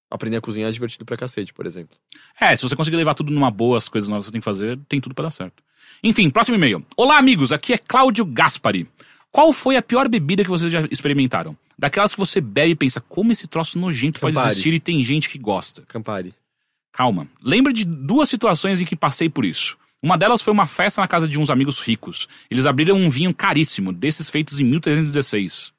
Aprender 0.10 0.38
a 0.38 0.41
cozinhar 0.41 0.69
é 0.69 0.72
divertido 0.72 1.06
pra 1.06 1.15
cacete, 1.15 1.53
por 1.53 1.68
exemplo. 1.68 1.95
É, 2.41 2.56
se 2.56 2.64
você 2.64 2.76
conseguir 2.76 2.98
levar 2.98 3.14
tudo 3.14 3.31
numa 3.31 3.52
boa, 3.52 3.77
as 3.77 3.88
coisas 3.88 4.10
novas 4.10 4.23
que 4.26 4.30
você 4.30 4.31
tem 4.31 4.41
que 4.41 4.45
fazer, 4.45 4.80
tem 4.90 4.99
tudo 4.99 5.14
pra 5.14 5.26
dar 5.26 5.31
certo. 5.31 5.61
Enfim, 6.03 6.30
próximo 6.31 6.57
e-mail. 6.57 6.84
Olá, 6.98 7.18
amigos, 7.19 7.52
aqui 7.52 7.73
é 7.73 7.77
Cláudio 7.77 8.26
Gaspari. 8.26 8.88
Qual 9.31 9.53
foi 9.53 9.76
a 9.77 9.81
pior 9.81 10.07
bebida 10.10 10.43
que 10.43 10.49
vocês 10.49 10.72
já 10.72 10.81
experimentaram? 10.91 11.56
Daquelas 11.77 12.11
que 12.14 12.19
você 12.19 12.41
bebe 12.41 12.72
e 12.72 12.76
pensa, 12.76 12.99
como 12.99 13.31
esse 13.31 13.47
troço 13.47 13.77
nojento 13.80 14.19
pode 14.19 14.35
Campari. 14.35 14.51
existir 14.51 14.73
e 14.73 14.80
tem 14.80 15.03
gente 15.03 15.30
que 15.30 15.38
gosta. 15.38 15.84
Campari. 15.88 16.34
Calma. 16.91 17.27
Lembro 17.41 17.72
de 17.72 17.85
duas 17.85 18.27
situações 18.27 18.81
em 18.81 18.85
que 18.85 18.95
passei 18.95 19.30
por 19.30 19.45
isso. 19.45 19.77
Uma 20.01 20.18
delas 20.18 20.41
foi 20.41 20.51
uma 20.51 20.65
festa 20.65 20.99
na 21.01 21.07
casa 21.07 21.27
de 21.27 21.38
uns 21.39 21.49
amigos 21.49 21.80
ricos. 21.80 22.27
Eles 22.49 22.65
abriram 22.65 22.95
um 22.97 23.10
vinho 23.10 23.34
caríssimo, 23.34 23.93
desses 23.93 24.30
feitos 24.30 24.60
em 24.60 24.64
1316. 24.64 25.72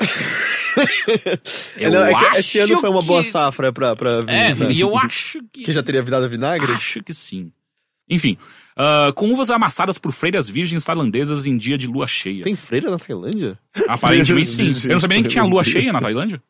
Eu 1.76 1.90
Não, 1.90 2.04
é 2.04 2.14
que 2.14 2.24
esse 2.38 2.60
acho 2.60 2.72
ano 2.72 2.80
foi 2.80 2.90
uma 2.90 3.02
boa 3.02 3.22
que- 3.24 3.30
safra 3.30 3.72
pra, 3.72 3.96
pra 3.96 4.20
vinho, 4.22 4.30
É, 4.68 4.72
e 4.72 4.80
eu 4.80 4.96
acho 4.96 5.40
que. 5.52 5.62
Que 5.64 5.72
já 5.72 5.82
teria 5.82 6.02
virado 6.02 6.28
vinagre? 6.28 6.72
Acho 6.72 7.02
que 7.02 7.12
sim. 7.12 7.50
Enfim, 8.08 8.36
ah, 8.76 9.12
com 9.14 9.30
uvas 9.32 9.50
amassadas 9.50 9.98
por 9.98 10.12
freiras 10.12 10.48
virgens 10.48 10.84
tailandesas 10.84 11.46
em 11.46 11.56
dia 11.56 11.76
de 11.76 11.86
lua 11.86 12.06
cheia. 12.06 12.44
Tem 12.44 12.54
freira 12.54 12.90
na 12.90 12.98
Tailândia? 12.98 13.58
Aparentemente 13.88 14.46
sim. 14.46 14.74
Eu 14.84 14.92
não 14.92 15.00
sabia 15.00 15.16
nem 15.16 15.24
que 15.24 15.30
tinha 15.30 15.44
lua 15.44 15.64
cheia 15.64 15.92
na 15.92 16.00
Tailândia. 16.00 16.40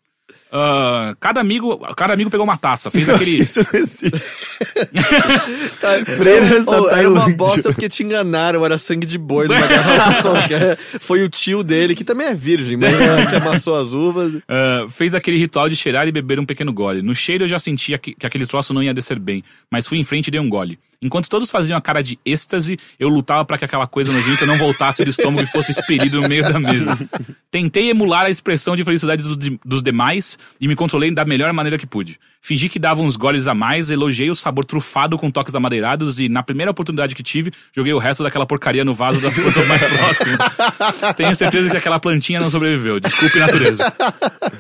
Ah, 0.51 1.15
cada 1.21 1.41
amigo, 1.41 1.79
cada 1.95 2.15
amigo 2.15 2.31
pegou 2.31 2.45
uma 2.45 2.57
taça, 2.57 2.91
fez 2.91 3.09
aquele. 3.09 3.43
Isso 3.43 3.61
não 3.61 3.81
existe. 3.81 4.47
Tá, 5.81 6.05
Freiras 6.17 6.65
da 6.65 6.81
oh, 6.81 6.89
era 6.89 7.09
uma 7.09 7.29
bosta 7.31 7.63
porque 7.63 7.89
te 7.89 8.03
enganaram, 8.03 8.65
era 8.65 8.79
sangue 8.79 9.07
de 9.07 9.19
boi 9.19 9.47
numa 9.49 9.61
garrafa 9.67 10.23
qualquer. 10.23 10.79
Foi 10.79 11.23
o 11.23 11.29
tio 11.29 11.63
dele, 11.63 11.95
que 11.95 12.05
também 12.05 12.29
é 12.29 12.35
virgem, 12.35 12.77
mas 12.77 12.95
que 13.29 13.37
amassou 13.37 13.77
as 13.77 13.93
uvas. 13.93 14.35
Ah, 14.49 14.87
fez 14.89 15.15
aquele 15.15 15.39
ritual 15.39 15.69
de 15.69 15.77
cheirar 15.77 16.07
e 16.09 16.13
beber 16.13 16.39
um 16.41 16.45
pequeno 16.45 16.73
gole. 16.73 17.03
No 17.03 17.15
cheiro 17.15 17.45
eu 17.45 17.49
já 17.49 17.59
sentia 17.59 17.99
que, 17.99 18.15
que 18.15 18.27
aquele 18.27 18.47
troço 18.47 18.73
não 18.73 18.83
ia 18.83 18.95
descer 18.95 19.19
bem, 19.19 19.43
mas 19.71 19.87
fui 19.87 19.99
em 19.99 20.05
frente 20.05 20.29
e 20.29 20.31
dei 20.31 20.41
um 20.41 20.49
gole. 20.49 20.79
Enquanto 21.01 21.29
todos 21.29 21.49
faziam 21.49 21.79
a 21.79 21.81
cara 21.81 22.03
de 22.03 22.19
êxtase, 22.27 22.77
eu 22.99 23.09
lutava 23.09 23.45
para 23.45 23.57
que 23.57 23.65
aquela 23.65 23.87
coisa 23.87 24.13
nojenta 24.13 24.45
não 24.45 24.59
voltasse 24.59 25.05
do 25.05 25.11
estômago 25.11 25.45
e 25.45 25.47
fosse 25.47 25.71
expelido 25.71 26.21
no 26.21 26.29
meio 26.29 26.43
da 26.43 26.59
mesa. 26.59 26.99
Tentei 27.53 27.89
emular 27.89 28.27
a 28.27 28.31
expressão 28.31 28.75
de 28.75 28.83
felicidade 28.83 29.23
dos, 29.23 29.37
de- 29.37 29.61
dos 29.65 29.81
demais 29.81 30.37
e 30.61 30.69
me 30.69 30.75
controlei 30.77 31.11
da 31.11 31.25
melhor 31.25 31.53
maneira 31.53 31.79
que 31.79 31.87
pude. 31.87 32.19
Fingi 32.41 32.69
que 32.69 32.79
dava 32.79 33.03
uns 33.03 33.17
goles 33.17 33.49
a 33.49 33.55
mais, 33.55 33.91
elogiei 33.91 34.31
o 34.31 34.35
sabor 34.35 34.65
trufado 34.65 35.19
com 35.19 35.31
toques 35.31 35.55
amadeirados 35.55 36.21
e, 36.21 36.29
na 36.29 36.43
primeira 36.43 36.71
oportunidade 36.71 37.15
que 37.15 37.23
tive, 37.23 37.53
joguei 37.75 37.93
o 37.93 37.99
resto 37.99 38.23
daquela 38.23 38.47
porcaria 38.47 38.85
no 38.85 38.95
vaso 38.95 39.21
das 39.21 39.35
plantas 39.35 39.67
mais 39.67 39.83
próximas. 39.85 41.17
Tenho 41.17 41.35
certeza 41.35 41.71
que 41.71 41.77
aquela 41.77 41.99
plantinha 41.99 42.41
não 42.41 42.51
sobreviveu. 42.51 43.01
Desculpe, 43.01 43.39
natureza. 43.39 43.93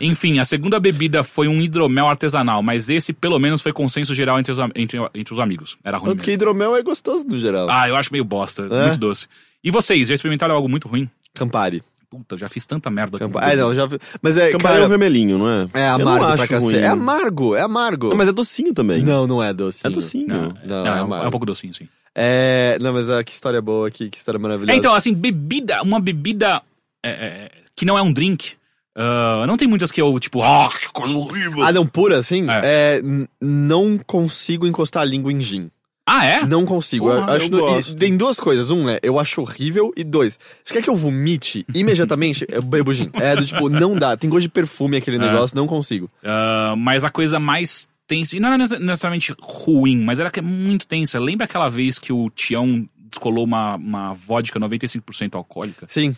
Enfim, 0.00 0.38
a 0.38 0.44
segunda 0.44 0.78
bebida 0.80 1.22
foi 1.22 1.48
um 1.48 1.60
hidromel 1.60 2.08
artesanal, 2.08 2.62
mas 2.62 2.90
esse, 2.90 3.12
pelo 3.12 3.38
menos, 3.38 3.62
foi 3.62 3.72
consenso 3.72 4.14
geral 4.14 4.38
entre 4.38 4.52
os, 4.52 4.58
entre, 4.74 4.98
entre 5.14 5.34
os 5.34 5.40
amigos. 5.40 5.78
Era 5.84 5.96
ruim 5.98 6.14
Porque 6.16 6.30
mesmo. 6.30 6.34
hidromel 6.42 6.76
é 6.76 6.82
gostoso 6.82 7.26
no 7.26 7.38
geral. 7.38 7.68
Ah, 7.70 7.88
eu 7.88 7.96
acho 7.96 8.12
meio 8.12 8.24
bosta. 8.24 8.68
É? 8.70 8.82
Muito 8.86 8.98
doce. 8.98 9.26
E 9.62 9.70
vocês, 9.70 10.08
já 10.08 10.14
experimentaram 10.14 10.54
algo 10.54 10.68
muito 10.68 10.88
ruim? 10.88 11.08
Campari. 11.34 11.82
Puta, 12.10 12.34
eu 12.34 12.38
já 12.38 12.48
fiz 12.48 12.66
tanta 12.66 12.88
merda. 12.88 13.18
com 13.18 13.26
Campari. 13.26 13.52
Ah, 13.52 13.56
não, 13.56 13.74
já 13.74 13.84
vi. 13.84 13.98
Mas 14.22 14.38
é, 14.38 14.50
Campari 14.50 14.82
é 14.82 14.86
vermelhinho, 14.88 15.36
não 15.36 15.48
é? 15.50 15.68
é 15.74 15.92
Eu 15.92 15.98
não 15.98 16.08
amargo 16.08 16.24
acho 16.24 16.36
pra 16.36 16.48
cacete. 16.48 16.78
É 16.78 16.86
amargo, 16.86 17.54
é 17.54 17.60
amargo. 17.60 18.08
Não, 18.08 18.16
mas 18.16 18.28
é 18.28 18.32
docinho 18.32 18.72
também. 18.72 19.02
Não, 19.02 19.26
não 19.26 19.42
é 19.42 19.52
docinho. 19.52 19.90
É 19.90 19.94
docinho. 19.94 20.26
Não, 20.28 20.54
Não, 20.64 20.84
não, 20.84 20.86
é 20.86 20.98
é, 20.98 21.02
um, 21.02 21.14
é 21.24 21.28
um 21.28 21.30
pouco 21.30 21.44
docinho, 21.44 21.74
sim. 21.74 21.86
É, 22.14 22.78
não, 22.80 22.94
mas 22.94 23.10
ah, 23.10 23.22
que 23.22 23.30
história 23.30 23.60
boa 23.60 23.88
aqui, 23.88 24.08
que 24.08 24.16
história 24.16 24.40
maravilhosa. 24.40 24.72
É, 24.72 24.76
então, 24.76 24.94
assim, 24.94 25.12
bebida, 25.12 25.82
uma 25.82 26.00
bebida 26.00 26.62
é, 27.04 27.10
é, 27.10 27.50
que 27.76 27.84
não 27.84 27.98
é 27.98 28.02
um 28.02 28.12
drink. 28.12 28.54
ah, 28.96 29.44
não 29.46 29.56
tem 29.56 29.68
muitas 29.68 29.92
que 29.92 30.00
eu, 30.00 30.18
tipo, 30.18 30.42
ah, 30.42 30.68
que 30.80 30.88
coisa 30.88 31.14
horrível. 31.14 31.62
Ah, 31.62 31.70
não, 31.70 31.86
pura 31.86 32.18
assim? 32.18 32.48
É. 32.50 32.60
É, 32.64 33.02
não 33.40 33.98
consigo 33.98 34.66
encostar 34.66 35.02
a 35.02 35.06
língua 35.06 35.30
em 35.30 35.40
gin. 35.40 35.70
Ah, 36.08 36.24
é? 36.24 36.44
Não 36.46 36.64
consigo. 36.64 37.06
Porra, 37.06 37.18
eu 37.18 37.24
acho 37.34 37.46
eu 37.46 37.50
no- 37.50 37.58
e 37.58 37.60
gosto. 37.60 37.94
tem 37.96 38.16
duas 38.16 38.40
coisas. 38.40 38.70
Um 38.70 38.88
é, 38.88 38.98
eu 39.02 39.18
acho 39.18 39.40
horrível. 39.40 39.92
E 39.96 40.02
dois, 40.04 40.38
você 40.64 40.74
quer 40.74 40.82
que 40.82 40.90
eu 40.90 40.96
vomite 40.96 41.64
imediatamente? 41.74 42.46
eu 42.48 42.62
bebo 42.62 42.92
gin. 42.94 43.10
É 43.14 43.36
do 43.36 43.44
tipo, 43.44 43.68
não 43.68 43.96
dá. 43.96 44.16
Tem 44.16 44.28
gosto 44.30 44.42
de 44.42 44.48
perfume 44.48 44.96
aquele 44.96 45.18
negócio, 45.18 45.56
não 45.56 45.66
consigo. 45.66 46.10
Ah, 46.24 46.74
mas 46.76 47.04
a 47.04 47.10
coisa 47.10 47.38
mais 47.38 47.88
tensa, 48.06 48.36
e 48.36 48.40
não 48.40 48.48
era 48.48 48.56
nece- 48.58 48.78
necessariamente 48.78 49.34
ruim, 49.40 49.98
mas 50.02 50.18
era 50.18 50.30
que 50.30 50.38
é 50.38 50.42
muito 50.42 50.86
tensa. 50.86 51.20
Lembra 51.20 51.44
aquela 51.44 51.68
vez 51.68 51.98
que 51.98 52.12
o 52.12 52.30
Tião 52.30 52.88
descolou 53.10 53.44
uma, 53.44 53.76
uma 53.76 54.12
vodka 54.14 54.58
95% 54.58 55.34
alcoólica? 55.34 55.86
Sim. 55.88 56.16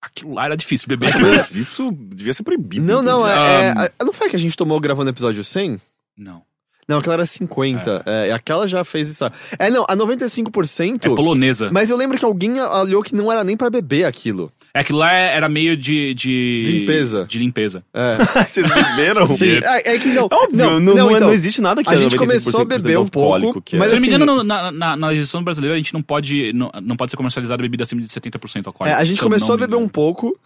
Aquilo 0.00 0.32
lá 0.34 0.44
era 0.46 0.56
difícil 0.56 0.88
beber. 0.88 1.12
Mas 1.20 1.54
isso 1.54 1.90
devia 1.92 2.32
ser 2.32 2.44
proibido. 2.44 2.84
Não, 2.86 3.02
não, 3.02 3.26
é, 3.26 3.34
Um, 3.34 3.80
é- 3.82 3.92
a- 3.98 4.04
Não 4.04 4.12
foi 4.12 4.28
a 4.28 4.30
que 4.30 4.36
a 4.36 4.38
gente 4.38 4.56
tomou 4.56 4.78
gravando 4.80 5.10
o 5.10 5.12
episódio 5.12 5.42
100? 5.44 5.80
não. 6.16 6.42
Não, 6.88 6.98
aquela 6.98 7.14
era 7.14 7.26
50. 7.26 8.02
É, 8.06 8.32
aquela 8.32 8.66
já 8.66 8.82
fez 8.82 9.08
isso. 9.10 9.24
É, 9.58 9.68
não, 9.68 9.84
a 9.88 9.94
95%. 9.96 11.04
É 11.06 11.14
polonesa. 11.14 11.68
Mas 11.70 11.90
eu 11.90 11.96
lembro 11.96 12.16
que 12.16 12.24
alguém 12.24 12.60
olhou 12.60 13.02
que 13.02 13.14
não 13.14 13.30
era 13.30 13.44
nem 13.44 13.56
pra 13.56 13.68
beber 13.68 14.04
aquilo. 14.04 14.50
É 14.74 14.80
aquilo 14.80 14.98
lá 14.98 15.12
era 15.12 15.48
meio 15.48 15.76
de. 15.76 16.14
de 16.14 16.62
Limpeza. 16.64 17.26
De 17.26 17.38
limpeza. 17.38 17.82
É. 17.92 18.16
Vocês 18.46 18.66
beberam? 18.68 19.26
Sim, 19.26 19.58
é, 19.62 19.94
é 19.94 19.98
que 19.98 20.08
não. 20.08 20.24
Óbvio, 20.30 20.56
não, 20.58 20.80
não, 20.80 20.94
não, 20.94 21.10
então, 21.10 21.26
não 21.28 21.32
existe 21.32 21.60
nada 21.60 21.82
que 21.82 21.88
a 21.90 21.94
é 21.94 21.96
gente 21.96 22.14
95% 22.16 22.18
começou 22.18 22.60
a 22.60 22.64
beber 22.64 22.96
um 22.98 23.00
alcoólico 23.02 23.52
pouco, 23.54 23.62
que 23.62 23.76
é. 23.76 23.78
mas 23.78 23.90
Se 23.90 23.96
eu 23.96 24.00
não 24.00 24.06
me 24.06 24.14
assim- 24.14 24.22
engano, 24.22 24.36
no- 24.36 24.44
na, 24.44 24.70
na, 24.72 24.96
na 24.96 25.06
legislação 25.08 25.42
brasileira, 25.42 25.74
a 25.74 25.78
gente 25.78 25.92
não 25.94 26.02
pode, 26.02 26.52
não, 26.52 26.70
não 26.82 26.96
pode 26.96 27.10
ser 27.10 27.16
comercializada 27.16 27.60
bebida 27.62 27.82
acima 27.82 28.00
de 28.02 28.08
70% 28.08 28.56
É, 28.56 28.62
alcoólica. 28.66 28.96
a 28.98 29.04
gente 29.04 29.20
começou 29.20 29.54
a 29.54 29.58
beber 29.58 29.76
um 29.76 29.88
pouco, 29.88 30.38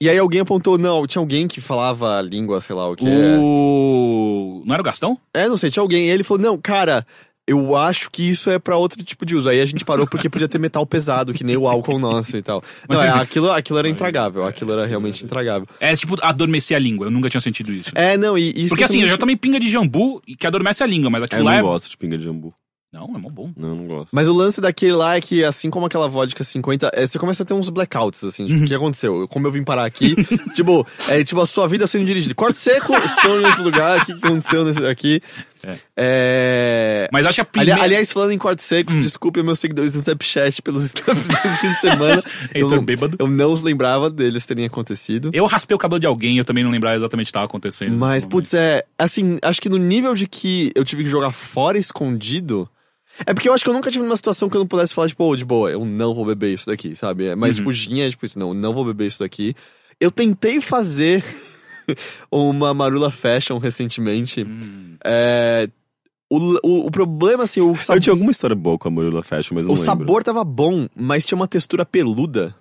e 0.00 0.10
aí 0.10 0.18
alguém 0.18 0.40
apontou, 0.40 0.76
não, 0.76 1.06
tinha 1.06 1.20
alguém 1.20 1.48
que 1.48 1.60
falava 1.60 2.18
a 2.18 2.22
língua, 2.22 2.60
sei 2.60 2.76
lá 2.76 2.90
o 2.90 2.96
que. 2.96 3.04
O... 3.06 4.62
Não 4.64 4.74
era 4.74 4.82
o 4.82 4.84
Gastão? 4.84 5.18
É, 5.32 5.48
não 5.48 5.56
sei, 5.56 5.70
tinha 5.70 5.82
alguém, 5.82 6.06
e 6.06 6.10
ele 6.10 6.22
falou, 6.22 6.42
não, 6.42 6.58
cara, 6.58 7.06
eu 7.46 7.76
acho 7.76 8.10
que 8.10 8.28
isso 8.28 8.50
é 8.50 8.58
pra 8.58 8.76
outro 8.76 9.02
tipo 9.04 9.24
de 9.24 9.36
uso. 9.36 9.48
Aí 9.48 9.60
a 9.60 9.64
gente 9.64 9.84
parou 9.84 10.06
porque 10.06 10.28
podia 10.28 10.48
ter 10.48 10.58
metal 10.58 10.84
pesado, 10.84 11.32
que 11.32 11.44
nem 11.44 11.56
o 11.56 11.68
álcool 11.68 11.98
nosso 11.98 12.36
e 12.36 12.42
tal. 12.42 12.62
Não, 12.90 13.00
é, 13.00 13.08
aquilo, 13.08 13.50
aquilo 13.52 13.78
era 13.78 13.88
intragável, 13.88 14.44
aquilo 14.44 14.72
era 14.72 14.84
realmente 14.84 15.24
intragável. 15.24 15.66
É 15.78 15.94
tipo 15.94 16.16
adormecer 16.22 16.76
a 16.76 16.80
língua. 16.80 17.06
Eu 17.06 17.10
nunca 17.10 17.30
tinha 17.30 17.40
sentido 17.40 17.72
isso. 17.72 17.92
É, 17.94 18.16
não, 18.16 18.36
e... 18.36 18.50
e 18.50 18.68
Porque 18.68 18.84
assim, 18.84 19.02
eu 19.02 19.08
já 19.08 19.16
tomei 19.16 19.36
pinga 19.36 19.60
de 19.60 19.68
jambu 19.68 20.20
e 20.26 20.34
que 20.34 20.46
adormece 20.46 20.82
a 20.82 20.86
língua, 20.86 21.08
mas 21.08 21.20
Eu 21.20 21.24
aquilo 21.26 21.44
não 21.44 21.52
lá 21.52 21.58
é. 21.58 21.62
gosto 21.62 21.88
de 21.88 21.96
pinga 21.96 22.18
de 22.18 22.24
jambu. 22.24 22.52
Não, 22.92 23.04
é 23.14 23.18
mó 23.18 23.28
bom. 23.28 23.52
Não, 23.56 23.74
não 23.76 23.86
gosto. 23.86 24.08
Mas 24.10 24.26
o 24.28 24.32
lance 24.32 24.60
daquele 24.60 24.92
lá 24.92 25.16
é 25.16 25.20
que, 25.20 25.44
assim 25.44 25.68
como 25.68 25.84
aquela 25.86 26.08
vodka 26.08 26.42
50, 26.42 26.90
é, 26.94 27.06
você 27.06 27.18
começa 27.18 27.42
a 27.42 27.46
ter 27.46 27.52
uns 27.52 27.68
blackouts, 27.68 28.24
assim, 28.24 28.46
tipo, 28.46 28.62
o 28.62 28.66
que 28.66 28.74
aconteceu? 28.74 29.20
Eu- 29.20 29.28
Como 29.28 29.46
eu 29.46 29.52
vim 29.52 29.62
parar 29.64 29.84
aqui, 29.84 30.14
tipo, 30.54 30.86
é 31.08 31.22
tipo 31.22 31.40
a 31.40 31.46
sua 31.46 31.68
vida 31.68 31.86
sendo 31.86 32.06
dirigida. 32.06 32.34
Corte 32.34 32.58
seco, 32.58 32.94
estou 32.94 33.40
em 33.40 33.44
outro 33.44 33.62
lugar, 33.64 34.00
o 34.00 34.04
que 34.06 34.14
que 34.14 34.26
aconteceu 34.26 34.64
nesse 34.64 34.86
aqui? 34.86 35.20
É... 35.96 37.08
Mas 37.12 37.26
acho 37.26 37.36
que 37.36 37.40
a 37.40 37.44
Ali- 37.44 37.50
primeira. 37.52 37.82
aliás, 37.82 38.12
falando 38.12 38.32
em 38.32 38.38
cortes 38.38 38.64
secos, 38.64 39.00
desculpe 39.00 39.42
meus 39.42 39.58
seguidores 39.58 39.92
do 39.92 39.98
Snapchat 39.98 40.62
pelos 40.62 40.84
snaps 40.94 41.26
desse 41.28 41.60
fim 41.60 41.68
de 41.68 41.76
semana. 41.80 42.22
eu, 42.54 42.68
não, 42.68 42.84
bêbado. 42.84 43.16
eu 43.18 43.26
não 43.28 43.52
os 43.52 43.62
lembrava 43.62 44.08
deles 44.10 44.46
terem 44.46 44.64
acontecido. 44.66 45.30
Eu 45.32 45.46
raspei 45.46 45.74
o 45.74 45.78
cabelo 45.78 45.98
de 46.00 46.06
alguém, 46.06 46.38
eu 46.38 46.44
também 46.44 46.62
não 46.64 46.70
lembrava 46.70 46.96
exatamente 46.96 47.24
o 47.24 47.28
que 47.28 47.30
estava 47.30 47.46
acontecendo. 47.46 47.96
Mas, 47.96 48.24
putz, 48.24 48.54
é. 48.54 48.84
Assim, 48.98 49.38
acho 49.42 49.60
que 49.60 49.68
no 49.68 49.78
nível 49.78 50.14
de 50.14 50.26
que 50.26 50.70
eu 50.74 50.84
tive 50.84 51.04
que 51.04 51.10
jogar 51.10 51.32
fora 51.32 51.78
escondido. 51.78 52.68
É 53.24 53.32
porque 53.32 53.48
eu 53.48 53.54
acho 53.54 53.64
que 53.64 53.70
eu 53.70 53.74
nunca 53.74 53.90
tive 53.90 54.04
numa 54.04 54.16
situação 54.16 54.46
que 54.46 54.56
eu 54.56 54.58
não 54.58 54.66
pudesse 54.66 54.92
falar, 54.92 55.08
tipo, 55.08 55.24
"Ô, 55.24 55.34
de 55.34 55.42
boa, 55.44 55.70
eu 55.70 55.84
não 55.86 56.14
vou 56.14 56.26
beber 56.26 56.52
isso 56.52 56.66
daqui, 56.66 56.94
sabe? 56.94 57.24
É, 57.28 57.34
Mas, 57.34 57.56
tipo, 57.56 57.72
gin 57.72 58.00
é 58.00 58.10
tipo 58.10 58.26
isso, 58.26 58.38
não, 58.38 58.52
não 58.52 58.74
vou 58.74 58.84
beber 58.84 59.06
isso 59.06 59.20
daqui. 59.20 59.54
Eu 59.98 60.10
tentei 60.10 60.60
fazer 60.60 61.24
uma 62.30 62.72
Marula 62.74 63.10
Fashion 63.10 63.58
recentemente. 63.58 64.42
Hum. 64.44 64.96
É. 65.04 65.68
O, 66.28 66.38
o, 66.62 66.86
o 66.86 66.90
problema, 66.90 67.44
assim, 67.44 67.60
o, 67.60 67.76
sab 67.76 67.96
Eu 67.96 68.00
tinha 68.00 68.12
alguma 68.12 68.32
história 68.32 68.56
boa 68.56 68.76
com 68.76 68.88
a 68.88 68.90
Marula 68.90 69.22
Fashion, 69.22 69.54
mas 69.54 69.64
eu 69.64 69.70
o 69.70 69.74
não 69.74 69.80
lembro. 69.80 69.98
sabor 69.98 70.24
tava 70.24 70.42
bom, 70.42 70.88
mas 70.96 71.24
tinha 71.24 71.36
uma 71.36 71.46
textura 71.46 71.86
peluda. 71.86 72.54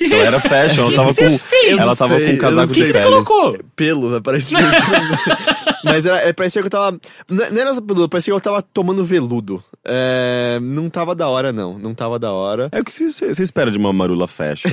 Ela 0.00 0.14
era 0.24 0.38
fashion, 0.40 0.82
ela 0.82 0.90
que 0.90 0.96
tava 0.96 1.12
você 1.12 1.28
com. 1.28 1.38
fez? 1.38 1.76
Ela 1.78 1.96
tava 1.96 2.16
Sei, 2.16 2.26
com 2.28 2.32
um 2.34 2.38
casaco 2.38 2.70
O 2.70 2.74
que, 2.74 2.80
de 2.80 2.86
que 2.86 2.92
você 2.92 2.98
pele. 3.00 3.10
colocou? 3.10 3.58
Pelo, 3.74 4.14
aparentemente. 4.14 4.68
Mas 5.84 6.06
era, 6.06 6.18
é, 6.18 6.32
parecia 6.32 6.62
que 6.62 6.66
eu 6.66 6.70
tava. 6.70 6.98
Não 7.28 7.60
era 7.60 7.70
essa 7.70 7.82
peluda, 7.82 8.08
parecia 8.08 8.32
que 8.32 8.36
eu 8.36 8.40
tava 8.40 8.62
tomando 8.62 9.04
veludo. 9.04 9.62
É, 9.84 10.58
não 10.62 10.88
tava 10.88 11.14
da 11.14 11.28
hora, 11.28 11.52
não. 11.52 11.78
Não 11.78 11.94
tava 11.94 12.18
da 12.18 12.32
hora. 12.32 12.68
É 12.72 12.80
o 12.80 12.84
que 12.84 12.92
você, 12.92 13.42
espera 13.42 13.70
de 13.70 13.78
uma 13.78 13.92
Marula 13.92 14.28
Fashion. 14.28 14.70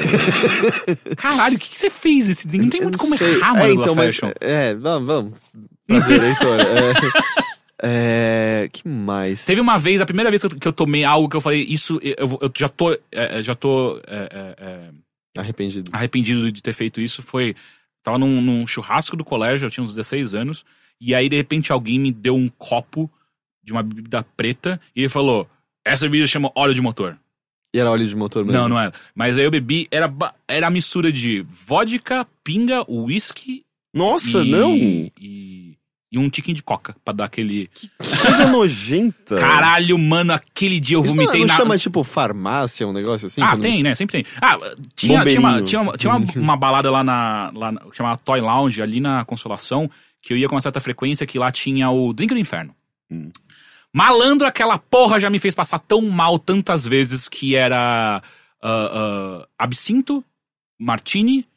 Caralho, 1.18 1.56
o 1.56 1.60
que, 1.60 1.76
você 1.76 1.90
fez? 1.90 2.30
Esse... 2.30 2.48
Não 2.58 2.70
tem 2.70 2.82
muito 2.82 2.98
não 2.98 3.06
como 3.06 3.18
sei. 3.18 3.36
errar, 3.36 3.58
é, 3.58 3.60
mano, 3.60 3.82
então, 3.82 3.96
mas, 3.96 4.16
fashion. 4.16 4.32
É, 4.40 4.76
vamos, 4.76 5.08
vamos. 5.08 5.34
Prazer, 5.88 6.24
Heitor. 6.24 6.60
É, 6.62 7.50
é, 7.82 8.70
que 8.72 8.88
mais? 8.88 9.46
Teve 9.46 9.62
uma 9.62 9.78
vez, 9.78 10.02
a 10.02 10.06
primeira 10.06 10.30
vez 10.30 10.42
que 10.42 10.48
eu, 10.48 10.60
que 10.60 10.68
eu 10.68 10.74
tomei 10.74 11.04
algo 11.06 11.30
que 11.30 11.36
eu 11.36 11.42
falei, 11.42 11.62
isso, 11.62 12.00
eu, 12.04 12.38
eu 12.42 12.52
já 12.56 12.68
tô, 12.68 12.92
é, 12.92 13.00
é, 13.12 13.42
já 13.42 13.56
tô 13.56 14.00
é, 14.06 14.30
é, 14.32 14.56
é, 14.58 14.90
Arrependido. 15.38 15.90
arrependido 15.94 16.52
de 16.52 16.62
ter 16.62 16.74
feito 16.74 17.00
isso. 17.00 17.22
Foi, 17.22 17.56
tava 18.04 18.18
num, 18.18 18.42
num 18.42 18.68
churrasco 18.68 19.16
do 19.16 19.24
colégio, 19.24 19.66
eu 19.66 19.70
tinha 19.70 19.84
uns 19.84 19.96
16 19.96 20.36
anos, 20.36 20.66
e 21.00 21.16
aí 21.16 21.30
de 21.30 21.36
repente 21.36 21.72
alguém 21.72 22.00
me 22.00 22.12
deu 22.12 22.36
um 22.36 22.48
copo 22.48 23.10
de 23.64 23.72
uma 23.72 23.84
bebida 23.84 24.24
preta 24.36 24.80
e 24.96 25.02
ele 25.02 25.10
falou, 25.10 25.48
essa 25.86 26.06
bebida 26.06 26.28
chama 26.28 26.52
óleo 26.56 26.74
de 26.74 26.82
motor. 26.82 27.18
E 27.74 27.80
era 27.80 27.92
óleo 27.92 28.08
de 28.08 28.16
motor 28.16 28.44
mesmo? 28.44 28.60
Não, 28.60 28.68
não 28.68 28.80
era. 28.80 28.92
Mas 29.14 29.38
aí 29.38 29.44
eu 29.44 29.52
bebi, 29.52 29.88
era, 29.92 30.12
era 30.48 30.68
a 30.68 30.72
mistura 30.72 31.12
de 31.12 31.46
vodka, 31.48 32.26
pinga, 32.44 32.84
whisky 32.90 33.64
Nossa, 33.94 34.40
e, 34.40 34.50
não! 34.50 34.76
E, 34.76 35.78
e 36.12 36.18
um 36.18 36.28
tiquinho 36.30 36.56
de 36.56 36.64
coca, 36.64 36.96
pra 37.06 37.14
dar 37.14 37.26
aquele... 37.26 37.70
Coisa 38.00 38.48
nojenta. 38.52 39.36
Caralho, 39.36 40.00
mano, 40.00 40.34
aquele 40.34 40.80
dia 40.80 40.98
eu 40.98 41.02
Isso 41.02 41.16
não, 41.16 41.24
vomitei 41.24 41.42
não 41.42 41.48
na... 41.48 41.54
chama, 41.54 41.78
tipo, 41.78 42.04
farmácia, 42.04 42.88
um 42.88 42.94
negócio 42.94 43.28
assim? 43.28 43.42
ah, 43.44 43.56
tem, 43.56 43.84
né? 43.84 43.94
Sempre 43.94 44.24
tem. 44.24 44.34
Ah, 44.42 44.58
tinha, 44.96 45.24
tinha, 45.24 45.40
uma, 45.40 45.62
tinha, 45.62 45.82
uma, 45.82 45.96
tinha 45.96 46.16
uma, 46.16 46.26
uma 46.36 46.58
balada 46.58 46.90
lá 46.90 47.04
na. 47.04 47.52
Lá 47.56 47.72
na 47.72 47.82
chamada 47.94 48.18
Toy 48.18 48.42
Lounge, 48.42 48.82
ali 48.82 49.00
na 49.00 49.24
Consolação, 49.26 49.90
que 50.22 50.34
eu 50.34 50.38
ia 50.38 50.48
com 50.48 50.56
uma 50.56 50.62
certa 50.62 50.80
frequência, 50.80 51.26
que 51.26 51.40
lá 51.40 51.52
tinha 51.52 51.90
o 51.90 52.14
Drink 52.14 52.34
do 52.34 52.40
Inferno. 52.40 52.76
Hum. 53.12 53.30
Malandro, 53.94 54.48
aquela 54.48 54.78
porra 54.78 55.20
já 55.20 55.30
me 55.30 55.40
fez 55.40 55.56
passar 55.56 55.80
tão 55.80 56.02
mal 56.02 56.38
tantas 56.38 56.86
vezes 56.86 57.28
que 57.28 57.56
era 57.56 58.22
ah, 58.62 59.42
ah, 59.42 59.48
absinto, 59.58 60.24
martini, 60.80 61.48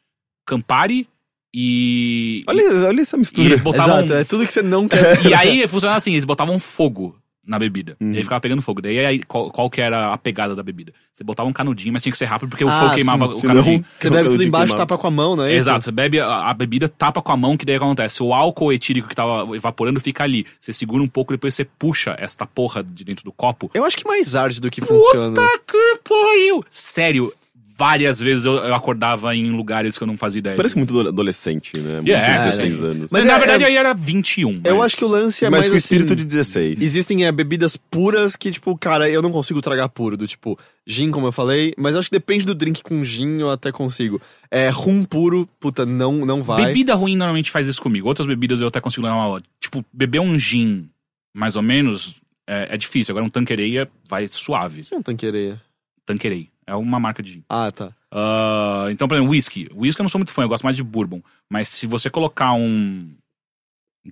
campari 0.46 1.06
e. 1.54 2.42
Olha, 2.46 2.86
olha 2.86 3.00
essa 3.02 3.16
e 3.16 3.18
mistura. 3.18 3.46
eles 3.46 3.60
botavam. 3.60 3.98
Exato, 3.98 4.14
é 4.14 4.24
tudo 4.24 4.46
que 4.46 4.52
você 4.52 4.62
não 4.62 4.88
quer. 4.88 5.26
E 5.26 5.34
aí 5.34 5.66
funcionava 5.68 5.98
assim, 5.98 6.12
eles 6.12 6.24
botavam 6.24 6.58
fogo 6.58 7.21
na 7.44 7.58
bebida. 7.58 7.96
Uhum. 8.00 8.12
E 8.12 8.18
aí 8.18 8.22
ficava 8.22 8.40
pegando 8.40 8.62
fogo. 8.62 8.80
Daí 8.80 9.04
aí, 9.04 9.22
qual, 9.24 9.50
qual 9.50 9.68
que 9.68 9.80
era 9.80 10.12
a 10.12 10.18
pegada 10.18 10.54
da 10.54 10.62
bebida? 10.62 10.92
Você 11.12 11.24
botava 11.24 11.48
um 11.48 11.52
canudinho, 11.52 11.92
mas 11.92 12.02
tinha 12.02 12.12
que 12.12 12.16
ser 12.18 12.26
rápido 12.26 12.48
porque 12.50 12.64
o 12.64 12.68
Ah, 12.68 12.76
fogo 12.78 12.88
sim. 12.90 12.94
queimava 12.96 13.26
o 13.26 13.34
Senão- 13.34 13.54
canudinho. 13.54 13.84
Você 13.96 14.10
bebe 14.10 14.28
tudo 14.28 14.42
embaixo, 14.44 14.72
de 14.72 14.76
tapa 14.76 14.96
com 14.96 15.06
a 15.06 15.10
mão, 15.10 15.34
não 15.36 15.44
é 15.44 15.48
isso? 15.50 15.56
Exato, 15.58 15.84
você 15.84 15.90
bebe 15.90 16.20
a, 16.20 16.48
a 16.50 16.54
bebida, 16.54 16.88
tapa 16.88 17.20
com 17.20 17.32
a 17.32 17.36
mão, 17.36 17.56
que 17.56 17.64
daí 17.66 17.76
o 17.76 17.78
acontece? 17.78 18.22
O 18.22 18.32
álcool 18.32 18.72
etílico 18.72 19.08
que 19.08 19.14
tava 19.14 19.56
evaporando 19.56 19.98
fica 19.98 20.22
ali. 20.22 20.46
Você 20.60 20.72
segura 20.72 21.02
um 21.02 21.08
pouco, 21.08 21.32
depois 21.32 21.54
você 21.54 21.64
puxa 21.64 22.14
esta 22.18 22.46
porra 22.46 22.82
de 22.84 23.04
dentro 23.04 23.24
do 23.24 23.32
copo. 23.32 23.70
Eu 23.74 23.84
acho 23.84 23.96
que 23.96 24.06
mais 24.06 24.36
arte 24.36 24.60
do 24.60 24.70
que 24.70 24.80
funciona. 24.80 25.30
Puta 25.30 25.58
que 25.66 25.98
pariu! 26.08 26.60
Sério, 26.70 27.32
várias 27.76 28.18
vezes 28.18 28.44
eu, 28.44 28.54
eu 28.54 28.74
acordava 28.74 29.34
em 29.34 29.50
lugares 29.50 29.96
que 29.96 30.04
eu 30.04 30.06
não 30.06 30.16
fazia 30.16 30.38
ideia. 30.40 30.56
Parece 30.56 30.76
muito 30.76 30.98
ado- 30.98 31.08
adolescente, 31.08 31.76
né? 31.78 31.96
Muito 31.96 32.08
Yeah, 32.08 32.38
16 32.44 32.82
é, 32.82 32.86
anos. 32.86 32.98
Mas 33.10 33.10
Mas 33.10 33.24
na 33.26 33.32
é- 33.34 33.38
verdade 33.38 33.64
é- 33.64 33.66
aí 33.68 33.76
era 33.76 33.92
21. 33.94 34.60
Eu 34.64 34.76
mas- 34.76 34.86
acho 34.86 34.96
que 34.96 35.04
o 35.04 35.08
lance 35.08 35.44
é 35.44 35.50
Mas 35.50 35.60
mais 35.60 35.68
com 35.70 35.74
o 35.74 35.78
espírito 35.78 36.12
assim, 36.12 36.22
de 36.22 36.24
16. 36.24 36.80
Existem 36.82 37.24
é, 37.24 37.32
bebidas 37.32 37.76
puras 37.76 38.36
que, 38.36 38.50
tipo, 38.50 38.76
cara, 38.76 39.08
eu 39.08 39.22
não 39.22 39.32
consigo 39.32 39.60
tragar 39.60 39.88
puro. 39.88 40.16
Do 40.16 40.26
tipo, 40.26 40.58
gin, 40.86 41.10
como 41.10 41.26
eu 41.26 41.32
falei. 41.32 41.72
Mas 41.78 41.94
eu 41.94 42.00
acho 42.00 42.08
que 42.10 42.16
depende 42.16 42.44
do 42.44 42.54
drink 42.54 42.82
com 42.82 43.02
gin, 43.04 43.38
eu 43.40 43.50
até 43.50 43.72
consigo. 43.72 44.20
É, 44.50 44.68
rum 44.68 45.04
puro, 45.04 45.48
puta, 45.60 45.86
não, 45.86 46.24
não 46.26 46.42
vai. 46.42 46.66
Bebida 46.66 46.94
ruim 46.94 47.16
normalmente 47.16 47.50
faz 47.50 47.68
isso 47.68 47.80
comigo. 47.82 48.06
Outras 48.08 48.26
bebidas 48.26 48.60
eu 48.60 48.68
até 48.68 48.80
consigo 48.80 49.02
levar 49.06 49.16
uma 49.16 49.26
hora. 49.28 49.42
Tipo, 49.60 49.84
beber 49.92 50.20
um 50.20 50.38
gin, 50.38 50.88
mais 51.34 51.56
ou 51.56 51.62
menos, 51.62 52.16
é, 52.46 52.74
é 52.74 52.76
difícil. 52.76 53.12
Agora 53.12 53.24
um 53.24 53.30
tanquereia 53.30 53.88
vai 54.08 54.28
suave. 54.28 54.82
Isso 54.82 54.94
é 54.94 54.98
um 54.98 55.02
tanquereia. 55.02 55.60
Tanquerei. 56.04 56.48
É 56.66 56.74
uma 56.74 57.00
marca 57.00 57.22
de 57.22 57.32
gin. 57.32 57.44
Ah, 57.48 57.70
tá. 57.72 57.92
Ah, 58.10 58.86
então, 58.90 59.08
por 59.08 59.14
exemplo, 59.16 59.32
whisky. 59.32 59.68
Whisky 59.74 60.00
eu 60.00 60.04
não 60.04 60.08
sou 60.10 60.18
muito 60.18 60.32
fã, 60.32 60.42
eu 60.42 60.48
gosto 60.48 60.64
mais 60.64 60.76
de 60.76 60.82
bourbon. 60.82 61.20
Mas 61.50 61.68
se 61.68 61.86
você 61.86 62.08
colocar 62.10 62.52
um 62.52 63.10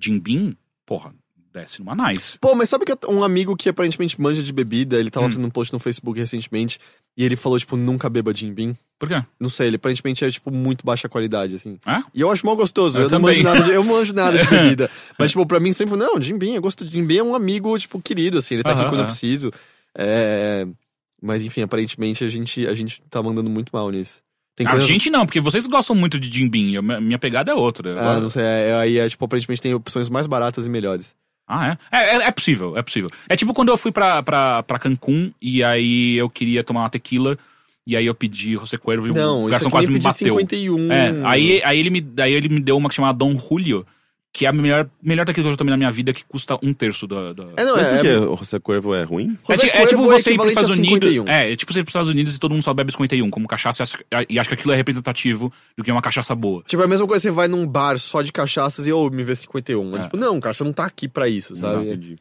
Jim 0.01 0.19
Beam, 0.19 0.57
porra, 0.87 1.15
desce 1.53 1.81
numa 1.81 1.95
nice. 1.95 2.39
Pô, 2.39 2.55
mas 2.55 2.69
sabe 2.69 2.85
que 2.85 2.93
eu- 2.93 2.99
um 3.09 3.23
amigo 3.25 3.57
que 3.57 3.69
aparentemente 3.69 4.21
manja 4.21 4.43
de 4.43 4.53
bebida, 4.53 4.99
ele 4.99 5.11
tava 5.11 5.27
Hum. 5.27 5.31
fazendo 5.31 5.47
um 5.47 5.51
post 5.51 5.73
no 5.73 5.79
Facebook 5.81 6.19
recentemente, 6.19 6.79
e 7.17 7.25
ele 7.25 7.37
falou, 7.37 7.59
tipo, 7.59 7.77
nunca 7.77 8.09
beba 8.09 8.33
Jim 8.35 8.53
Beam. 8.53 8.77
Por 8.99 9.09
quê? 9.09 9.23
Não 9.39 9.49
sei, 9.49 9.67
ele 9.69 9.77
aparentemente 9.77 10.25
é, 10.25 10.31
tipo, 10.31 10.51
muito 10.51 10.85
baixa 10.85 11.09
qualidade, 11.09 11.55
assim. 11.57 11.79
É? 11.87 12.03
E 12.15 12.21
eu 12.21 12.31
acho 12.31 12.45
mal 12.47 12.55
gostoso. 12.57 12.99
Eu 12.99 13.05
Eu, 13.05 13.11
não 13.11 13.21
manjo 13.21 13.43
nada 13.43 13.63
de, 13.65 13.71
eu 13.71 13.85
manjo 13.85 14.13
nada 14.13 14.39
de 14.39 14.45
bebida. 14.51 14.91
Mas, 15.19 15.31
tipo, 15.31 15.45
pra 15.47 15.59
mim 15.59 15.73
sempre, 15.73 15.97
não, 15.97 16.21
Jim 16.21 16.37
Beam, 16.39 16.55
eu 16.55 16.63
gosto 16.63 16.85
de 16.85 16.93
Jim 16.93 17.05
Beam, 17.05 17.27
é 17.27 17.31
um 17.31 17.35
amigo, 17.35 17.77
tipo, 17.79 18.01
querido, 18.01 18.39
assim, 18.39 18.55
ele 18.55 18.63
tá 18.65 18.73
Aham, 18.73 18.81
aqui 18.81 18.89
quando 18.91 19.01
eu 19.01 19.05
aham. 19.07 19.11
preciso. 19.13 19.51
É... 19.97 20.67
Mas, 21.23 21.45
enfim, 21.45 21.63
aparentemente 21.63 22.25
a 22.25 22.29
gente, 22.29 22.67
a 22.67 22.75
gente 22.75 23.03
tá 23.11 23.23
mandando 23.23 23.51
muito 23.51 23.71
mal 23.73 23.91
nisso. 23.91 24.23
Tem 24.57 24.67
A 24.67 24.71
coisas... 24.71 24.89
gente 24.89 25.11
não, 25.11 25.25
porque 25.25 25.41
vocês 25.41 25.67
gostam 25.67 25.95
muito 25.97 26.19
de 26.19 26.31
Jim 26.31 26.49
Beam. 26.49 26.83
minha 27.01 27.19
pegada 27.19 27.51
é 27.53 27.55
outra. 27.55 27.99
Ah, 27.99 28.21
não 28.21 28.29
sei, 28.29 28.43
é- 28.43 28.75
aí 28.75 28.99
é, 28.99 29.09
tipo, 29.09 29.25
aparentemente 29.25 29.63
tem 29.63 29.75
opções 29.75 30.09
mais 30.09 30.27
baratas 30.27 30.67
e 30.67 30.71
melhores. 30.71 31.15
Ah, 31.47 31.77
é? 31.91 31.97
É, 31.97 32.17
é- 32.17 32.23
é 32.29 32.31
possível, 32.31 32.77
é 32.77 32.83
possível. 32.83 33.09
É 33.29 33.37
tipo 33.37 33.53
quando 33.53 33.71
eu 33.71 33.77
fui 33.77 33.91
pra, 33.91 34.23
pra, 34.23 34.63
pra 34.63 34.79
Cancún 34.79 35.33
e 35.43 35.65
aí 35.65 36.17
eu 36.17 36.29
queria 36.29 36.63
tomar 36.63 36.81
uma 36.83 36.91
tequila 36.91 37.37
e 37.87 37.97
aí 37.97 38.07
eu 38.07 38.15
pedi 38.15 38.53
José 38.53 38.77
Cuervo 38.77 39.09
e 39.09 39.13
Não, 39.13 39.47
o 39.47 39.49
garçom 39.49 39.69
quase 39.71 39.91
me 39.91 39.99
bateu. 39.99 40.39
51. 40.39 40.93
É, 40.93 41.11
aí, 41.25 41.61
aí, 41.65 41.79
ele 41.79 41.91
me, 41.91 42.07
aí 42.21 42.33
ele 42.33 42.49
me 42.49 42.61
deu 42.61 42.77
uma 42.77 42.89
que 42.89 42.95
chamada 42.95 43.19
Dom 43.19 43.35
Julio, 43.37 43.85
que 44.33 44.47
é 44.47 44.49
a 44.49 44.53
melhor, 44.53 44.89
melhor 45.03 45.27
tequila 45.27 45.45
que 45.45 45.49
eu 45.49 45.53
já 45.53 45.57
tomei 45.57 45.71
na 45.73 45.77
minha 45.77 45.91
vida, 45.91 46.13
que 46.13 46.25
custa 46.25 46.57
um 46.63 46.73
terço 46.73 47.07
da... 47.07 47.33
da... 47.33 47.43
É, 47.57 47.65
não, 47.65 47.77
Mas 47.77 47.87
é... 47.87 47.91
por 47.95 48.01
que 48.01 48.07
é... 48.07 48.19
o 48.19 48.37
José 48.37 48.59
Cuervo 48.61 48.95
é 48.95 49.03
ruim? 49.03 49.37
É, 49.49 49.57
ti- 49.57 49.69
é 49.69 49.87
tipo 49.87 50.03
é 50.13 50.19
você 50.19 50.33
ir 50.33 50.37
pros 50.37 50.49
Estados 50.51 50.71
Unidos. 50.71 51.09
51. 51.11 51.29
É, 51.29 51.53
é 51.53 51.57
tipo 51.57 51.73
você 51.73 51.81
ir 51.81 51.83
pros 51.83 51.91
Estados 51.91 52.09
Unidos 52.11 52.37
e 52.37 52.39
todo 52.39 52.53
mundo 52.53 52.63
só 52.63 52.73
bebe 52.73 52.93
51 52.93 53.29
como 53.29 53.49
cachaça 53.49 53.83
e 53.83 53.85
acha- 53.85 54.27
e 54.31 54.39
acha 54.39 54.49
que 54.51 54.55
aquilo 54.55 54.73
é 54.73 54.77
representativo 54.77 55.53
do 55.77 55.83
que 55.83 55.91
é 55.91 55.93
uma 55.93 56.01
cachaça 56.03 56.35
boa. 56.35 56.63
Tipo, 56.65 56.83
é 56.83 56.85
a 56.85 56.89
mesma 56.89 57.07
coisa, 57.07 57.23
você 57.23 57.31
vai 57.31 57.49
num 57.49 57.67
bar 57.67 57.99
só 57.99 58.23
de 58.23 58.33
cachaças 58.33 58.87
e, 58.87 58.93
ô, 58.93 59.11
me 59.11 59.25
vê 59.25 59.35
51. 59.35 59.97
É. 59.97 59.99
É. 60.01 60.03
Tipo, 60.05 60.17
não, 60.17 60.39
cara, 60.41 60.55
você 60.55 60.63
não 60.65 60.73
tá 60.73 60.85
aqui 60.85 61.09
pra 61.09 61.29
isso, 61.29 61.57
sabe? 61.57 61.87
Entendi. 61.89 62.17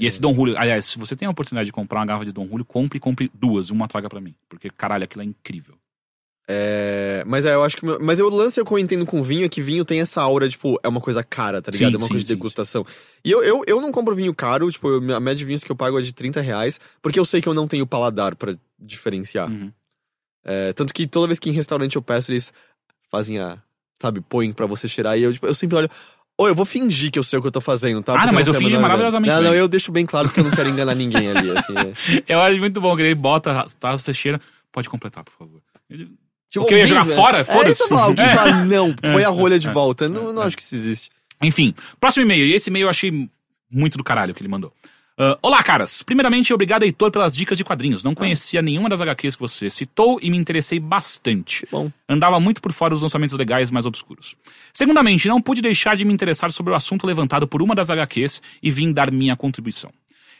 E 0.00 0.06
esse 0.06 0.20
Dom 0.20 0.32
Julio, 0.32 0.56
aliás, 0.56 0.84
se 0.86 0.98
você 0.98 1.16
tem 1.16 1.26
a 1.26 1.30
oportunidade 1.30 1.66
de 1.66 1.72
comprar 1.72 1.98
uma 1.98 2.06
garrafa 2.06 2.24
de 2.24 2.32
Dom 2.32 2.46
Julio, 2.46 2.64
compre 2.64 2.98
e 2.98 3.00
compre 3.00 3.28
duas, 3.34 3.70
uma 3.70 3.88
traga 3.88 4.08
pra 4.08 4.20
mim. 4.20 4.32
Porque, 4.48 4.70
caralho, 4.70 5.02
aquilo 5.04 5.22
é 5.22 5.26
incrível. 5.26 5.74
É, 6.50 7.22
mas 7.26 7.44
é, 7.44 7.54
eu 7.54 7.62
acho 7.62 7.76
que. 7.76 7.84
Mas 8.00 8.18
o 8.20 8.28
lance 8.30 8.64
que 8.64 8.72
eu 8.72 8.78
entendo 8.78 9.04
com 9.04 9.22
vinho 9.22 9.44
é 9.44 9.48
que 9.50 9.60
vinho 9.60 9.84
tem 9.84 10.00
essa 10.00 10.22
aura, 10.22 10.48
tipo, 10.48 10.80
é 10.82 10.88
uma 10.88 11.00
coisa 11.00 11.22
cara, 11.22 11.60
tá 11.60 11.70
ligado? 11.70 11.90
Sim, 11.90 11.94
é 11.96 11.98
uma 11.98 12.04
sim, 12.06 12.08
coisa 12.08 12.24
de 12.24 12.28
sim, 12.28 12.34
degustação. 12.34 12.86
E 13.22 13.30
eu, 13.30 13.42
eu, 13.44 13.62
eu 13.66 13.80
não 13.82 13.92
compro 13.92 14.14
vinho 14.14 14.34
caro, 14.34 14.70
tipo, 14.70 14.88
eu- 14.88 15.14
a 15.14 15.20
média 15.20 15.36
de 15.36 15.44
vinhos 15.44 15.62
que 15.62 15.70
eu 15.70 15.76
pago 15.76 15.98
é 15.98 16.02
de 16.02 16.12
30 16.12 16.40
reais, 16.40 16.80
porque 17.02 17.20
eu 17.20 17.24
sei 17.26 17.42
que 17.42 17.48
eu 17.48 17.52
não 17.54 17.68
tenho 17.68 17.86
paladar 17.86 18.34
pra 18.34 18.54
diferenciar. 18.78 19.50
Uhum. 19.50 19.70
É, 20.42 20.72
tanto 20.72 20.94
que 20.94 21.06
toda 21.06 21.26
vez 21.26 21.38
que 21.38 21.50
em 21.50 21.52
restaurante 21.52 21.96
eu 21.96 22.02
peço, 22.02 22.32
eles 22.32 22.50
fazem 23.10 23.38
a. 23.38 23.58
Sabe, 24.00 24.20
põem 24.22 24.52
pra 24.52 24.64
você 24.64 24.88
cheirar 24.88 25.18
e 25.18 25.24
eu, 25.24 25.32
tipo, 25.34 25.46
eu 25.46 25.54
sempre 25.54 25.76
olho. 25.76 25.90
Ô, 26.40 26.46
eu 26.48 26.54
vou 26.54 26.64
fingir 26.64 27.10
que 27.10 27.18
eu 27.18 27.22
sei 27.24 27.38
o 27.38 27.42
que 27.42 27.48
eu 27.48 27.52
tô 27.52 27.60
fazendo, 27.60 28.00
tá? 28.00 28.14
Ah, 28.14 28.24
não, 28.26 28.32
mas 28.32 28.46
eu 28.46 28.54
fingi 28.54 28.78
maravilhosamente 28.78 29.34
Não, 29.34 29.42
não, 29.42 29.54
eu 29.54 29.66
deixo 29.66 29.90
bem 29.90 30.06
claro 30.06 30.30
que 30.30 30.38
eu 30.38 30.44
não 30.44 30.52
quero 30.52 30.68
enganar 30.68 30.94
ninguém 30.94 31.28
ali, 31.28 31.50
assim. 31.50 31.74
é. 31.76 32.22
Eu 32.32 32.40
acho 32.40 32.58
muito 32.60 32.80
bom 32.80 32.94
que 32.94 33.02
ele 33.02 33.14
bota, 33.16 33.66
tá, 33.80 33.90
você 33.98 34.14
cheira, 34.14 34.40
pode 34.70 34.88
completar, 34.88 35.24
por 35.24 35.32
favor. 35.32 35.60
Ele- 35.90 36.08
Tipo, 36.50 36.64
O 36.64 36.68
que 36.68 36.74
eu 36.74 36.78
ia 36.78 36.86
jogar 36.86 37.02
velho. 37.04 37.16
fora? 37.16 37.38
É 37.38 37.44
Foda-se. 37.44 37.88
falar, 37.88 38.04
alguém 38.04 38.24
É. 38.26 38.34
fala, 38.34 38.64
não, 38.64 38.94
põe 38.94 39.24
a 39.24 39.28
rolha 39.28 39.58
de 39.58 39.68
volta. 39.68 40.04
Eu 40.04 40.08
Não, 40.10 40.32
não 40.32 40.42
acho 40.42 40.56
que 40.56 40.62
isso 40.62 40.74
existe. 40.74 41.10
Enfim, 41.42 41.74
próximo 42.00 42.24
e-mail. 42.24 42.46
E 42.46 42.54
esse 42.54 42.70
e-mail 42.70 42.84
eu 42.86 42.90
achei 42.90 43.28
muito 43.70 43.98
do 43.98 44.04
caralho 44.04 44.34
que 44.34 44.40
ele 44.42 44.48
mandou. 44.48 44.72
Ah, 45.20 45.36
Olá, 45.42 45.62
caras. 45.62 46.02
Primeiramente, 46.02 46.52
obrigado, 46.54 46.84
Heitor, 46.84 47.10
pelas 47.10 47.34
dicas 47.36 47.58
de 47.58 47.64
quadrinhos. 47.64 48.02
Não 48.04 48.14
conhecia 48.14 48.62
nenhuma 48.62 48.88
das 48.88 49.00
HQs 49.00 49.34
que 49.34 49.40
você 49.40 49.68
citou 49.68 50.18
e 50.22 50.30
me 50.30 50.36
interessei 50.38 50.78
bastante. 50.80 51.66
Bom. 51.70 51.90
Andava 52.08 52.38
muito 52.40 52.62
por 52.62 52.72
fora 52.72 52.94
dos 52.94 53.02
lançamentos 53.02 53.36
legais 53.36 53.70
mais 53.70 53.84
obscuros. 53.84 54.36
Segundamente, 54.72 55.26
não 55.28 55.40
pude 55.42 55.60
deixar 55.60 55.96
de 55.96 56.04
me 56.04 56.12
interessar 56.14 56.50
sobre 56.52 56.72
o 56.72 56.76
assunto 56.76 57.06
levantado 57.06 57.46
por 57.48 57.60
uma 57.62 57.74
das 57.74 57.90
HQs 57.90 58.40
e 58.62 58.70
vim 58.70 58.92
dar 58.92 59.10
minha 59.10 59.36
contribuição. 59.36 59.90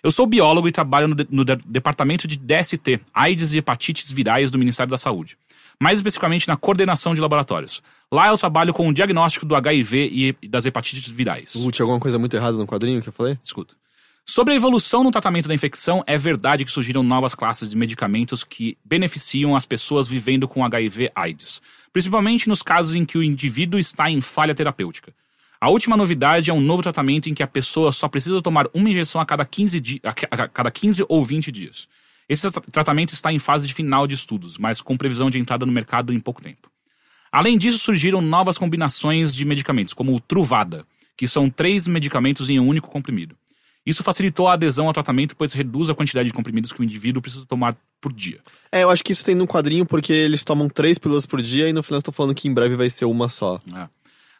Eu 0.02 0.12
sou 0.12 0.26
biólogo 0.26 0.68
e 0.68 0.72
trabalho 0.72 1.08
no, 1.08 1.14
de- 1.16 1.26
no 1.28 1.44
de- 1.44 1.56
departamento 1.66 2.28
de 2.28 2.36
DST, 2.38 3.00
AIDS 3.12 3.52
e 3.54 3.58
hepatites 3.58 4.10
virais 4.12 4.50
do 4.52 4.58
Ministério 4.58 4.90
da 4.90 4.96
Saúde. 4.96 5.36
Mais 5.80 5.98
especificamente 6.00 6.48
na 6.48 6.56
coordenação 6.56 7.14
de 7.14 7.20
laboratórios. 7.20 7.80
Lá 8.10 8.28
eu 8.28 8.36
trabalho 8.38 8.74
com 8.74 8.88
o 8.88 8.92
diagnóstico 8.92 9.46
do 9.46 9.54
HIV 9.54 10.36
e 10.42 10.48
das 10.48 10.66
hepatites 10.66 11.08
virais. 11.08 11.54
Uh, 11.54 11.70
tinha 11.70 11.84
alguma 11.84 12.00
coisa 12.00 12.18
muito 12.18 12.34
errada 12.36 12.56
no 12.56 12.66
quadrinho 12.66 13.00
que 13.00 13.08
eu 13.08 13.12
falei? 13.12 13.38
Escuta. 13.44 13.74
Sobre 14.26 14.52
a 14.52 14.56
evolução 14.56 15.02
no 15.04 15.10
tratamento 15.10 15.48
da 15.48 15.54
infecção, 15.54 16.04
é 16.06 16.18
verdade 16.18 16.64
que 16.64 16.70
surgiram 16.70 17.02
novas 17.02 17.34
classes 17.34 17.68
de 17.70 17.76
medicamentos 17.76 18.44
que 18.44 18.76
beneficiam 18.84 19.56
as 19.56 19.64
pessoas 19.64 20.06
vivendo 20.08 20.46
com 20.46 20.64
HIV/AIDS, 20.64 21.62
principalmente 21.92 22.48
nos 22.48 22.62
casos 22.62 22.94
em 22.94 23.04
que 23.06 23.16
o 23.16 23.22
indivíduo 23.22 23.80
está 23.80 24.10
em 24.10 24.20
falha 24.20 24.54
terapêutica. 24.54 25.14
A 25.60 25.70
última 25.70 25.96
novidade 25.96 26.50
é 26.50 26.54
um 26.54 26.60
novo 26.60 26.82
tratamento 26.82 27.28
em 27.30 27.34
que 27.34 27.42
a 27.42 27.46
pessoa 27.46 27.90
só 27.90 28.06
precisa 28.06 28.40
tomar 28.42 28.66
uma 28.74 28.90
injeção 28.90 29.20
a 29.20 29.24
cada 29.26 29.44
15, 29.44 29.80
di- 29.80 30.00
a 30.04 30.12
ca- 30.12 30.28
a 30.30 30.48
cada 30.48 30.70
15 30.70 31.04
ou 31.08 31.24
20 31.24 31.50
dias. 31.50 31.88
Esse 32.28 32.50
tra- 32.50 32.62
tratamento 32.70 33.12
está 33.14 33.32
em 33.32 33.38
fase 33.38 33.66
de 33.66 33.74
final 33.74 34.06
de 34.06 34.14
estudos, 34.14 34.58
mas 34.58 34.80
com 34.80 34.96
previsão 34.96 35.30
de 35.30 35.38
entrada 35.38 35.64
no 35.64 35.72
mercado 35.72 36.12
em 36.12 36.20
pouco 36.20 36.42
tempo. 36.42 36.70
Além 37.32 37.58
disso, 37.58 37.78
surgiram 37.78 38.20
novas 38.20 38.56
combinações 38.58 39.34
de 39.34 39.44
medicamentos, 39.44 39.94
como 39.94 40.14
o 40.14 40.20
Truvada, 40.20 40.86
que 41.16 41.26
são 41.28 41.50
três 41.50 41.86
medicamentos 41.86 42.48
em 42.48 42.58
um 42.58 42.66
único 42.66 42.88
comprimido. 42.90 43.36
Isso 43.84 44.02
facilitou 44.02 44.48
a 44.48 44.52
adesão 44.52 44.86
ao 44.86 44.92
tratamento, 44.92 45.34
pois 45.34 45.52
reduz 45.54 45.88
a 45.88 45.94
quantidade 45.94 46.28
de 46.28 46.34
comprimidos 46.34 46.72
que 46.72 46.80
o 46.80 46.84
indivíduo 46.84 47.22
precisa 47.22 47.46
tomar 47.46 47.74
por 48.00 48.12
dia. 48.12 48.38
É, 48.70 48.82
eu 48.82 48.90
acho 48.90 49.02
que 49.02 49.12
isso 49.12 49.24
tem 49.24 49.34
no 49.34 49.46
quadrinho 49.46 49.86
porque 49.86 50.12
eles 50.12 50.44
tomam 50.44 50.68
três 50.68 50.98
pílulas 50.98 51.24
por 51.24 51.40
dia 51.40 51.68
e 51.68 51.72
no 51.72 51.82
final 51.82 51.98
estão 51.98 52.12
falando 52.12 52.34
que 52.34 52.46
em 52.48 52.52
breve 52.52 52.76
vai 52.76 52.90
ser 52.90 53.06
uma 53.06 53.28
só. 53.30 53.58
É. 53.74 53.88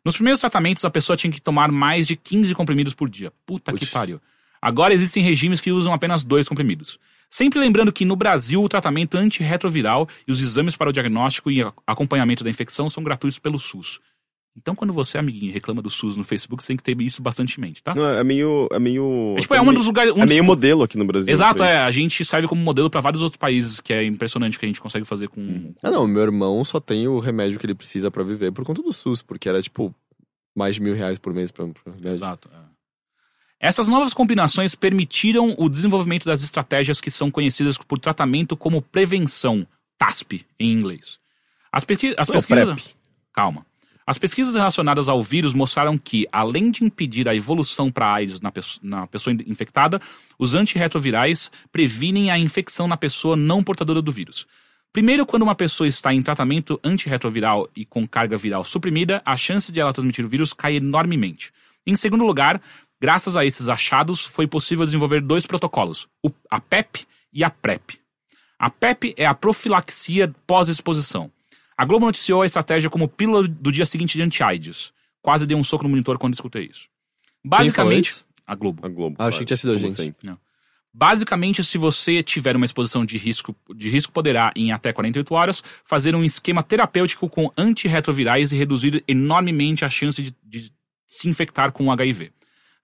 Nos 0.05 0.16
primeiros 0.16 0.40
tratamentos, 0.40 0.85
a 0.85 0.90
pessoa 0.90 1.16
tinha 1.16 1.32
que 1.32 1.40
tomar 1.40 1.73
mais 1.73 2.06
de 2.06 2.15
15 2.15 2.55
comprimidos 2.55 2.94
por 2.94 3.09
dia. 3.09 3.32
Puta 3.47 3.73
que 3.73 3.86
pariu. 3.86 4.20
Agora 4.60 4.93
existem 4.93 5.23
regimes 5.23 5.60
que 5.60 5.73
usam 5.73 5.93
apenas 5.94 6.24
dois 6.24 6.47
comprimidos. 6.48 6.98
Sempre 7.30 7.59
lembrando 7.60 7.92
que 7.92 8.05
no 8.05 8.16
Brasil 8.16 8.62
o 8.62 8.68
tratamento 8.68 9.16
antirretroviral 9.16 10.09
e 10.26 10.32
os 10.32 10.40
exames 10.40 10.76
para 10.76 10.88
o 10.88 10.92
diagnóstico 10.92 11.50
e 11.50 11.60
acompanhamento 11.86 12.42
da 12.42 12.50
infecção 12.50 12.88
são 12.88 13.02
gratuitos 13.02 13.38
pelo 13.38 13.59
SUS. 13.59 14.00
Então, 14.56 14.74
quando 14.74 14.92
você, 14.92 15.18
amiguinho, 15.18 15.52
reclama 15.52 15.80
do 15.80 15.88
SUS 15.90 16.16
no 16.16 16.24
Facebook, 16.24 16.60
você 16.62 16.68
tem 16.68 16.76
que 16.76 16.82
ter 16.82 17.00
isso 17.00 17.22
bastante 17.22 17.59
em 17.59 17.60
mente, 17.60 17.80
tá? 17.80 17.94
Não, 17.94 18.05
é 18.09 18.24
meio. 18.24 18.66
É 18.72 18.78
meio. 18.80 19.34
É, 19.36 19.40
tipo, 19.40 19.55
é 19.55 19.60
um 19.60 19.72
dos 19.72 19.86
lugares. 19.86 20.12
um 20.12 20.16
É 20.16 20.20
dos- 20.22 20.28
meio 20.30 20.42
modelo 20.42 20.82
aqui 20.82 20.98
no 20.98 21.05
Brasil. 21.05 21.32
Exato, 21.32 21.59
pra 21.59 21.70
é. 21.70 21.78
A 21.78 21.90
gente 21.92 22.24
serve 22.24 22.48
como 22.48 22.60
modelo 22.60 22.90
para 22.90 23.00
vários 23.00 23.22
outros 23.22 23.36
países, 23.36 23.78
que 23.78 23.92
é 23.92 24.05
impressionante 24.05 24.56
o 24.56 24.60
que 24.60 24.66
a 24.66 24.68
gente 24.68 24.80
consegue 24.80 25.05
fazer 25.05 25.28
com. 25.28 25.72
Ah, 25.80 25.92
não, 25.92 26.09
meu 26.09 26.22
irmão 26.22 26.64
só 26.64 26.80
tem 26.80 27.06
o 27.06 27.20
remédio 27.20 27.56
que 27.60 27.66
ele 27.66 27.74
precisa 27.74 28.10
pra 28.10 28.24
viver 28.24 28.50
por 28.50 28.64
conta 28.64 28.82
do 28.82 28.92
SUS, 28.92 29.22
porque 29.22 29.48
era 29.48 29.62
tipo 29.62 29.94
mais 30.56 30.74
de 30.74 30.82
mil 30.82 30.94
reais 30.94 31.18
por 31.20 31.32
mês 31.32 31.52
pra, 31.52 31.64
pra 31.68 31.92
remédio. 31.92 32.10
Exato. 32.14 32.50
é. 32.52 32.68
Essas 33.60 33.89
novas 33.89 34.14
combinações 34.14 34.74
permitiram 34.74 35.55
o 35.59 35.68
desenvolvimento 35.68 36.24
das 36.24 36.43
estratégias 36.43 37.01
que 37.01 37.10
são 37.10 37.30
conhecidas 37.30 37.76
por 37.76 37.98
tratamento 37.98 38.56
como 38.56 38.80
prevenção, 38.80 39.66
TASP 39.97 40.47
em 40.60 40.72
inglês. 40.72 41.18
As, 41.72 41.85
pesqui 41.85 42.14
as 42.16 42.28
Não, 42.28 42.35
pesquisas. 42.36 42.94
Calma. 43.32 43.66
As 44.06 44.16
pesquisas 44.16 44.55
relacionadas 44.55 45.09
ao 45.09 45.22
vírus 45.22 45.52
mostraram 45.52 45.98
que, 45.98 46.26
além 46.32 46.70
de 46.70 46.82
impedir 46.82 47.28
a 47.28 47.35
evolução 47.35 47.90
para 47.90 48.10
AIDS 48.14 48.40
na, 48.40 48.51
pesso- 48.51 48.80
na 48.82 49.06
pessoa 49.06 49.35
in- 49.35 49.44
infectada, 49.47 50.01
os 50.39 50.55
antirretrovirais 50.55 51.51
previnem 51.70 52.30
a 52.30 52.39
infecção 52.39 52.89
na 52.89 52.97
pessoa 52.97 53.36
não 53.36 53.62
portadora 53.62 54.01
do 54.01 54.10
vírus. 54.10 54.47
Primeiro, 54.94 55.26
quando 55.26 55.43
uma 55.43 55.55
pessoa 55.55 55.86
está 55.86 56.14
em 56.14 56.22
tratamento 56.22 56.80
antirretroviral 56.82 57.68
e 57.76 57.85
com 57.85 58.09
carga 58.09 58.36
viral 58.39 58.64
suprimida, 58.64 59.20
a 59.26 59.36
chance 59.36 59.70
de 59.70 59.78
ela 59.78 59.93
transmitir 59.93 60.24
o 60.24 60.28
vírus 60.28 60.55
cai 60.55 60.76
enormemente. 60.76 61.52
Em 61.86 61.94
segundo 61.94 62.24
lugar, 62.24 62.62
Graças 63.00 63.36
a 63.36 63.44
esses 63.44 63.68
achados, 63.68 64.24
foi 64.26 64.46
possível 64.46 64.84
desenvolver 64.84 65.20
dois 65.20 65.46
protocolos, 65.46 66.08
o- 66.24 66.30
a 66.50 66.60
PEP 66.60 67.06
e 67.32 67.44
a 67.44 67.50
PrEP. 67.50 67.98
A 68.58 68.68
PEP 68.70 69.14
é 69.16 69.24
a 69.24 69.34
profilaxia 69.34 70.34
pós-exposição. 70.46 71.30
A 71.76 71.84
Globo 71.84 72.06
noticiou 72.06 72.42
a 72.42 72.46
estratégia 72.46 72.90
como 72.90 73.06
pílula 73.08 73.46
do 73.46 73.70
dia 73.70 73.86
seguinte 73.86 74.16
de 74.18 74.22
anti-AIDS. 74.22 74.92
Quase 75.22 75.46
dei 75.46 75.56
um 75.56 75.62
soco 75.62 75.84
no 75.84 75.90
monitor 75.90 76.18
quando 76.18 76.34
escutei 76.34 76.64
isso. 76.72 76.88
Basicamente, 77.44 78.08
isso? 78.10 78.26
a 78.44 78.54
Globo. 78.56 78.84
A 78.84 78.88
Globo. 78.88 79.16
Ah, 79.18 79.26
achei 79.26 79.40
que 79.40 79.46
tinha 79.46 79.56
sido 79.56 79.72
a 79.72 79.76
gente. 79.76 79.94
sempre. 79.94 80.26
Basicamente, 80.92 81.62
se 81.62 81.78
você 81.78 82.22
tiver 82.22 82.56
uma 82.56 82.64
exposição 82.64 83.04
de 83.04 83.16
risco, 83.18 83.54
de 83.76 83.88
risco 83.88 84.12
poderá, 84.12 84.50
em 84.56 84.72
até 84.72 84.92
48 84.92 85.32
horas, 85.34 85.62
fazer 85.84 86.14
um 86.16 86.24
esquema 86.24 86.62
terapêutico 86.62 87.28
com 87.28 87.52
antirretrovirais 87.56 88.50
e 88.52 88.56
reduzir 88.56 89.04
enormemente 89.06 89.84
a 89.84 89.88
chance 89.88 90.20
de, 90.20 90.34
de 90.42 90.72
se 91.06 91.28
infectar 91.28 91.70
com 91.70 91.86
o 91.86 91.92
HIV. 91.92 92.32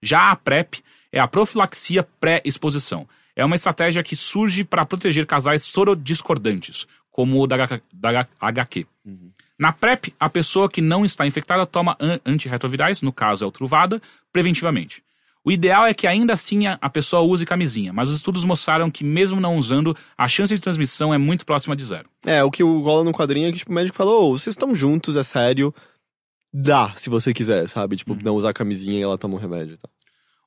Já 0.01 0.31
a 0.31 0.35
PrEP 0.35 0.83
é 1.11 1.19
a 1.19 1.27
profilaxia 1.27 2.07
pré-exposição. 2.19 3.07
É 3.35 3.43
uma 3.43 3.55
estratégia 3.55 4.03
que 4.03 4.15
surge 4.15 4.63
para 4.63 4.85
proteger 4.85 5.25
casais 5.25 5.63
sorodiscordantes, 5.63 6.85
como 7.11 7.41
o 7.41 7.47
da, 7.47 7.55
H- 7.63 7.81
da 7.93 8.27
HQ. 8.39 8.85
Na 9.57 9.71
PrEP, 9.71 10.13
a 10.19 10.29
pessoa 10.29 10.69
que 10.69 10.81
não 10.81 11.05
está 11.05 11.25
infectada 11.25 11.65
toma 11.65 11.95
an- 11.99 12.19
antirretrovirais, 12.25 13.01
no 13.01 13.11
caso 13.13 13.43
é 13.43 13.47
o 13.47 13.51
Truvada, 13.51 14.01
preventivamente. 14.31 15.01
O 15.43 15.51
ideal 15.51 15.85
é 15.85 15.93
que 15.93 16.07
ainda 16.07 16.33
assim 16.33 16.65
a 16.65 16.89
pessoa 16.89 17.21
use 17.21 17.45
camisinha, 17.45 17.93
mas 17.93 18.09
os 18.09 18.15
estudos 18.17 18.43
mostraram 18.43 18.89
que 18.89 19.03
mesmo 19.03 19.39
não 19.39 19.57
usando, 19.57 19.95
a 20.17 20.27
chance 20.27 20.53
de 20.53 20.59
transmissão 20.59 21.13
é 21.13 21.17
muito 21.19 21.45
próxima 21.45 21.75
de 21.75 21.83
zero. 21.85 22.09
É, 22.25 22.43
o 22.43 22.49
que 22.49 22.63
rola 22.63 23.03
no 23.03 23.11
quadrinho 23.11 23.47
é 23.47 23.51
que 23.51 23.59
tipo, 23.59 23.71
o 23.71 23.75
médico 23.75 23.95
falou, 23.95 24.31
"Ô, 24.33 24.37
vocês 24.37 24.53
estão 24.53 24.73
juntos, 24.73 25.15
é 25.15 25.23
sério. 25.23 25.73
Dá, 26.57 26.93
se 26.95 27.09
você 27.09 27.33
quiser, 27.33 27.67
sabe? 27.67 27.97
Tipo, 27.97 28.17
não 28.23 28.33
usar 28.33 28.53
camisinha 28.53 28.97
e 28.97 29.01
ela 29.01 29.17
toma 29.17 29.35
um 29.35 29.37
remédio 29.37 29.73
e 29.73 29.77
tal. 29.77 29.91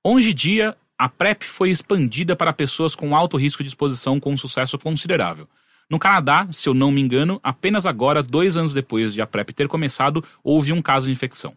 Hoje 0.03 0.31
em 0.31 0.35
dia, 0.35 0.75
a 0.97 1.07
PrEP 1.07 1.43
foi 1.43 1.69
expandida 1.69 2.35
para 2.35 2.51
pessoas 2.51 2.95
com 2.95 3.15
alto 3.15 3.37
risco 3.37 3.63
de 3.63 3.69
exposição 3.69 4.19
com 4.19 4.33
um 4.33 4.37
sucesso 4.37 4.79
considerável. 4.79 5.47
No 5.91 5.99
Canadá, 5.99 6.49
se 6.51 6.67
eu 6.67 6.73
não 6.73 6.91
me 6.91 7.03
engano, 7.03 7.39
apenas 7.43 7.85
agora, 7.85 8.23
dois 8.23 8.57
anos 8.57 8.73
depois 8.73 9.13
de 9.13 9.21
a 9.21 9.27
PrEP 9.27 9.51
ter 9.51 9.69
começado, 9.69 10.25
houve 10.43 10.73
um 10.73 10.81
caso 10.81 11.05
de 11.05 11.13
infecção. 11.13 11.53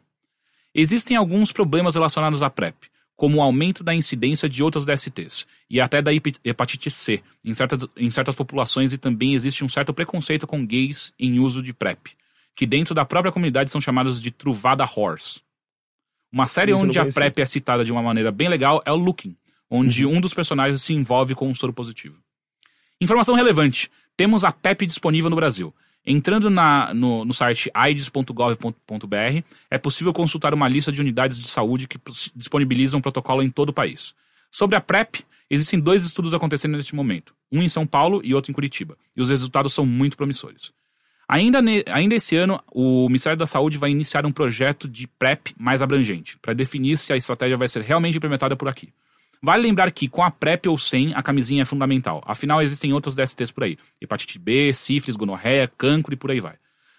Existem 0.75 1.15
alguns 1.15 1.53
problemas 1.53 1.95
relacionados 1.95 2.43
à 2.43 2.49
PrEP, 2.49 2.75
como 3.15 3.37
o 3.37 3.41
aumento 3.41 3.85
da 3.85 3.95
incidência 3.95 4.49
de 4.49 4.61
outras 4.61 4.85
DSTs 4.85 5.47
e 5.69 5.79
até 5.79 6.01
da 6.01 6.11
hepatite 6.13 6.91
C 6.91 7.23
em 7.45 7.53
certas, 7.53 7.87
em 7.95 8.11
certas 8.11 8.35
populações 8.35 8.91
e 8.91 8.97
também 8.97 9.33
existe 9.33 9.63
um 9.63 9.69
certo 9.69 9.93
preconceito 9.93 10.45
com 10.45 10.65
gays 10.65 11.13
em 11.17 11.39
uso 11.39 11.63
de 11.63 11.73
PrEP, 11.73 12.07
que 12.55 12.65
dentro 12.65 12.93
da 12.93 13.05
própria 13.05 13.31
comunidade 13.31 13.71
são 13.71 13.81
chamados 13.81 14.21
de 14.21 14.31
truvada 14.31 14.83
horse. 14.83 15.41
Uma 16.31 16.45
série 16.47 16.71
Isso 16.71 16.83
onde 16.83 16.97
a. 16.99 17.05
PrEP 17.11 17.39
é 17.39 17.45
citada 17.45 17.83
de 17.83 17.91
uma 17.91 18.01
maneira 18.01 18.31
bem 18.31 18.47
legal 18.47 18.81
é 18.85 18.91
o 18.91 18.95
Looking, 18.95 19.35
onde 19.69 20.05
um 20.05 20.21
dos 20.21 20.33
personagens 20.33 20.81
se 20.81 20.93
envolve 20.93 21.35
com 21.35 21.47
um 21.49 21.55
soro 21.55 21.73
positivo. 21.73 22.21
Informação 23.01 23.35
relevante: 23.35 23.89
temos 24.15 24.43
a 24.43 24.51
PEP 24.51 24.85
disponível 24.85 25.29
no 25.29 25.35
Brasil. 25.35 25.73
Entrando 26.05 26.49
na- 26.49 26.93
no, 26.95 27.23
no 27.23 27.33
site 27.33 27.69
aids.gov.br, 27.73 29.43
é 29.69 29.77
possível 29.77 30.11
consultar 30.13 30.53
uma 30.53 30.67
lista 30.67 30.91
de 30.91 30.99
unidades 30.99 31.37
de 31.37 31.47
saúde 31.47 31.87
que 31.87 31.99
disponibilizam 32.35 32.97
um 32.97 33.01
protocolo 33.01 33.43
em 33.43 33.49
todo 33.49 33.69
o 33.69 33.73
país. 33.73 34.15
Sobre 34.51 34.75
a 34.75 34.81
PrEP, 34.81 35.21
existem 35.49 35.79
dois 35.79 36.03
estudos 36.05 36.33
acontecendo 36.33 36.75
neste 36.75 36.95
momento, 36.95 37.35
um 37.51 37.61
em 37.61 37.69
São 37.69 37.85
Paulo 37.85 38.21
e 38.23 38.33
outro 38.33 38.51
em 38.51 38.53
Curitiba, 38.53 38.97
e 39.15 39.21
os 39.21 39.29
resultados 39.29 39.73
são 39.73 39.85
muito 39.85 40.17
promissores. 40.17 40.71
Ainda, 41.31 41.61
ne- 41.61 41.85
ainda 41.87 42.13
esse 42.13 42.35
ano, 42.35 42.61
o 42.69 43.07
Ministério 43.07 43.37
da 43.37 43.45
Saúde 43.45 43.77
vai 43.77 43.89
iniciar 43.89 44.25
um 44.25 44.33
projeto 44.33 44.85
de 44.85 45.07
PrEP 45.07 45.53
mais 45.57 45.81
abrangente, 45.81 46.37
para 46.41 46.53
definir 46.53 46.97
se 46.97 47.13
a 47.13 47.15
estratégia 47.15 47.55
vai 47.55 47.69
ser 47.69 47.81
realmente 47.83 48.17
implementada 48.17 48.53
por 48.53 48.67
aqui. 48.67 48.89
Vale 49.41 49.63
lembrar 49.63 49.89
que 49.91 50.09
com 50.09 50.21
a 50.21 50.29
PrEP 50.29 50.67
ou 50.67 50.77
sem, 50.77 51.13
a 51.15 51.23
camisinha 51.23 51.61
é 51.61 51.65
fundamental. 51.65 52.21
Afinal, 52.27 52.61
existem 52.61 52.91
outras 52.91 53.15
DSTs 53.15 53.49
por 53.49 53.63
aí. 53.63 53.77
Hepatite 54.01 54.37
B, 54.37 54.73
sífilis, 54.73 55.15
gonorreia, 55.15 55.71
cancro 55.77 56.13
e 56.13 56.17
por 56.17 56.31
aí 56.31 56.41
vai. 56.41 56.55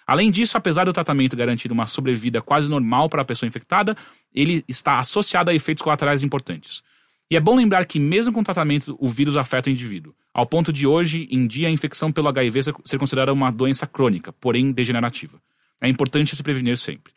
Além 0.06 0.30
disso, 0.30 0.56
apesar 0.56 0.86
do 0.86 0.94
tratamento 0.94 1.36
garantir 1.36 1.70
uma 1.70 1.84
sobrevida 1.84 2.40
quase 2.40 2.70
normal 2.70 3.10
para 3.10 3.20
a 3.20 3.26
pessoa 3.26 3.46
infectada, 3.46 3.94
ele 4.34 4.64
está 4.66 4.98
associado 4.98 5.50
a 5.50 5.54
efeitos 5.54 5.82
colaterais 5.82 6.22
importantes. 6.22 6.82
E 7.30 7.36
é 7.36 7.40
bom 7.40 7.54
lembrar 7.54 7.84
que, 7.84 8.00
mesmo 8.00 8.32
com 8.32 8.42
tratamento, 8.42 8.96
o 8.98 9.10
vírus 9.10 9.36
afeta 9.36 9.68
o 9.68 9.72
indivíduo, 9.72 10.14
ao 10.34 10.46
ponto 10.46 10.72
de 10.72 10.86
hoje 10.86 11.28
em 11.30 11.46
dia 11.46 11.68
a 11.68 11.70
infecção 11.70 12.10
pelo 12.10 12.28
HIV 12.28 12.62
ser- 12.62 12.98
considerada 12.98 13.32
uma 13.32 13.50
doença 13.50 13.86
crônica, 13.86 14.32
porém 14.32 14.72
degenerativa. 14.72 15.40
É 15.80 15.88
importante 15.88 16.34
se 16.34 16.42
prevenir 16.42 16.78
sempre. 16.78 17.12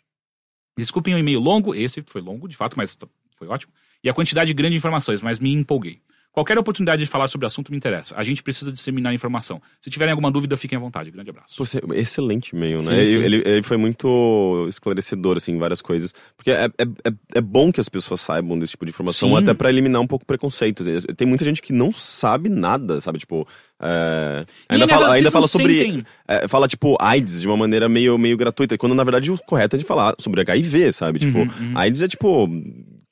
Desculpem 0.77 1.13
o 1.13 1.17
e-mail 1.17 1.39
longo, 1.39 1.73
esse 1.73 2.03
foi 2.07 2.21
longo 2.21 2.47
de 2.47 2.55
fato, 2.55 2.75
mas 2.77 2.97
foi 3.37 3.47
ótimo. 3.47 3.71
E 4.03 4.09
a 4.09 4.13
quantidade 4.13 4.53
grande 4.53 4.71
de 4.71 4.77
informações, 4.77 5.21
mas 5.21 5.39
me 5.39 5.51
empolguei. 5.53 6.01
Qualquer 6.35 6.57
oportunidade 6.59 7.01
de 7.01 7.09
falar 7.09 7.29
sobre 7.29 7.45
o 7.45 7.47
assunto 7.47 7.71
me 7.71 7.77
interessa. 7.77 8.13
A 8.17 8.21
gente 8.21 8.43
precisa 8.43 8.69
disseminar 8.69 9.13
informação. 9.13 9.61
Se 9.79 9.89
tiverem 9.89 10.11
alguma 10.11 10.29
dúvida, 10.29 10.57
fiquem 10.57 10.75
à 10.75 10.79
vontade. 10.81 11.09
Grande 11.09 11.29
abraço. 11.29 11.55
Pô, 11.55 11.93
excelente 11.93 12.49
e-mail, 12.49 12.79
Sim, 12.79 12.89
né? 12.89 13.05
sim. 13.05 13.15
Ele, 13.23 13.41
ele 13.45 13.63
foi 13.63 13.77
muito 13.77 14.65
esclarecedor, 14.67 15.37
assim, 15.37 15.53
em 15.53 15.57
várias 15.57 15.81
coisas. 15.81 16.13
Porque 16.35 16.51
é, 16.51 16.65
é, 16.65 16.83
é, 17.07 17.13
é 17.35 17.41
bom 17.41 17.71
que 17.71 17.79
as 17.79 17.87
pessoas 17.87 18.19
saibam 18.19 18.59
desse 18.59 18.71
tipo 18.71 18.83
de 18.85 18.91
informação, 18.91 19.29
Sim. 19.29 19.37
até 19.37 19.53
pra 19.53 19.69
eliminar 19.69 20.01
um 20.01 20.07
pouco 20.07 20.23
o 20.23 20.27
preconceito. 20.27 20.83
Tem 21.15 21.25
muita 21.25 21.45
gente 21.45 21.61
que 21.61 21.71
não 21.71 21.93
sabe 21.93 22.49
nada, 22.49 22.99
sabe? 22.99 23.17
Tipo, 23.19 23.47
é, 23.79 24.45
E, 24.69 24.73
ainda 24.73 24.87
fala, 24.89 25.13
ainda 25.13 25.31
fala 25.31 25.47
sobre. 25.47 26.03
é, 26.27 26.47
fala, 26.49 26.67
tipo, 26.67 26.97
AIDS 26.99 27.39
de 27.39 27.47
uma 27.47 27.55
maneira 27.55 27.87
meio, 27.87 28.17
meio 28.17 28.35
gratuita, 28.35 28.77
quando 28.77 28.93
na 28.93 29.05
verdade 29.05 29.31
o 29.31 29.37
correto 29.37 29.77
é 29.77 29.79
de 29.79 29.85
falar 29.85 30.13
sobre 30.19 30.41
HIV, 30.41 30.91
sabe? 30.91 31.19
Tipo, 31.19 31.37
Uhum, 31.39 31.49
uhum. 31.61 31.77
AIDS 31.77 32.01
é 32.01 32.09
tipo. 32.09 32.49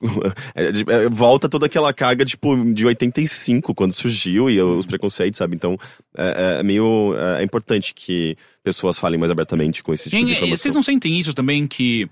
é, 0.56 0.72
de- 0.72 0.86
é, 0.90 1.10
volta 1.10 1.48
toda 1.50 1.66
aquela 1.66 1.94
carga, 1.94 2.26
tipo, 2.26 2.56
de 2.74 2.86
85, 2.86 3.74
quando 3.74 3.94
surgiu, 3.94 4.50
e 4.50 4.62
os 4.62 4.86
preconceitos, 4.86 5.38
sabe? 5.38 5.56
Então, 5.56 5.78
é, 6.18 6.58
é 6.60 6.64
meio. 6.64 7.16
É, 7.18 7.42
é 7.42 7.44
importante 7.44 7.94
que 7.94 8.36
pessoas 8.64 8.98
falem 8.98 9.20
mais 9.20 9.32
abertamente 9.32 9.82
com 9.84 9.94
esse 9.94 10.06
tipo 10.06 10.16
Quem- 10.18 10.26
de 10.26 10.34
informação. 10.34 10.58
vocês 10.58 10.76
não 10.76 10.84
sentem 10.84 11.20
isso 11.20 11.34
também 11.34 11.68
que, 11.68 12.08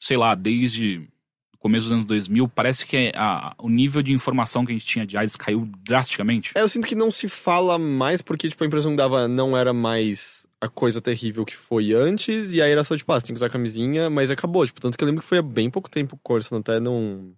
sei 0.00 0.16
lá, 0.16 0.34
desde 0.34 0.98
o 1.54 1.58
começo 1.58 1.84
dos 1.86 1.92
anos 1.92 2.04
2000, 2.04 2.46
parece 2.48 2.86
que 2.86 3.10
a- 3.16 3.52
o 3.58 3.68
nível 3.68 4.00
de 4.02 4.12
informação 4.12 4.64
que 4.64 4.70
a 4.72 4.74
gente 4.74 4.86
tinha 4.86 5.04
de 5.06 5.16
AIDS 5.16 5.34
caiu 5.36 5.68
drasticamente? 5.84 6.52
É, 6.54 6.60
eu 6.60 6.68
sinto 6.68 6.86
que 6.86 6.94
não 6.94 7.10
se 7.10 7.28
fala 7.28 7.78
mais 7.78 8.22
porque, 8.22 8.48
tipo, 8.48 8.62
a 8.62 8.66
impressão 8.66 8.92
que 8.92 8.96
dava 8.96 9.26
não 9.26 9.56
era 9.56 9.72
mais 9.72 10.45
a 10.66 10.70
coisa 10.70 11.00
terrível 11.00 11.44
que 11.44 11.56
foi 11.56 11.92
antes, 11.92 12.52
e 12.52 12.60
aí 12.60 12.70
era 12.70 12.84
só, 12.84 12.96
tipo, 12.96 13.10
ah, 13.12 13.18
você 13.20 13.26
tem 13.26 13.34
que 13.34 13.38
usar 13.38 13.48
camisinha, 13.50 14.10
mas 14.10 14.30
acabou, 14.30 14.64
tipo, 14.66 14.80
tanto 14.80 14.96
que 14.96 15.02
eu 15.04 15.06
lembro 15.06 15.22
que 15.22 15.28
foi 15.28 15.38
há 15.38 15.42
bem 15.42 15.70
pouco 15.70 15.90
tempo 15.90 16.18
conversando 16.22 16.60
até 16.60 16.78
num... 16.80 17.34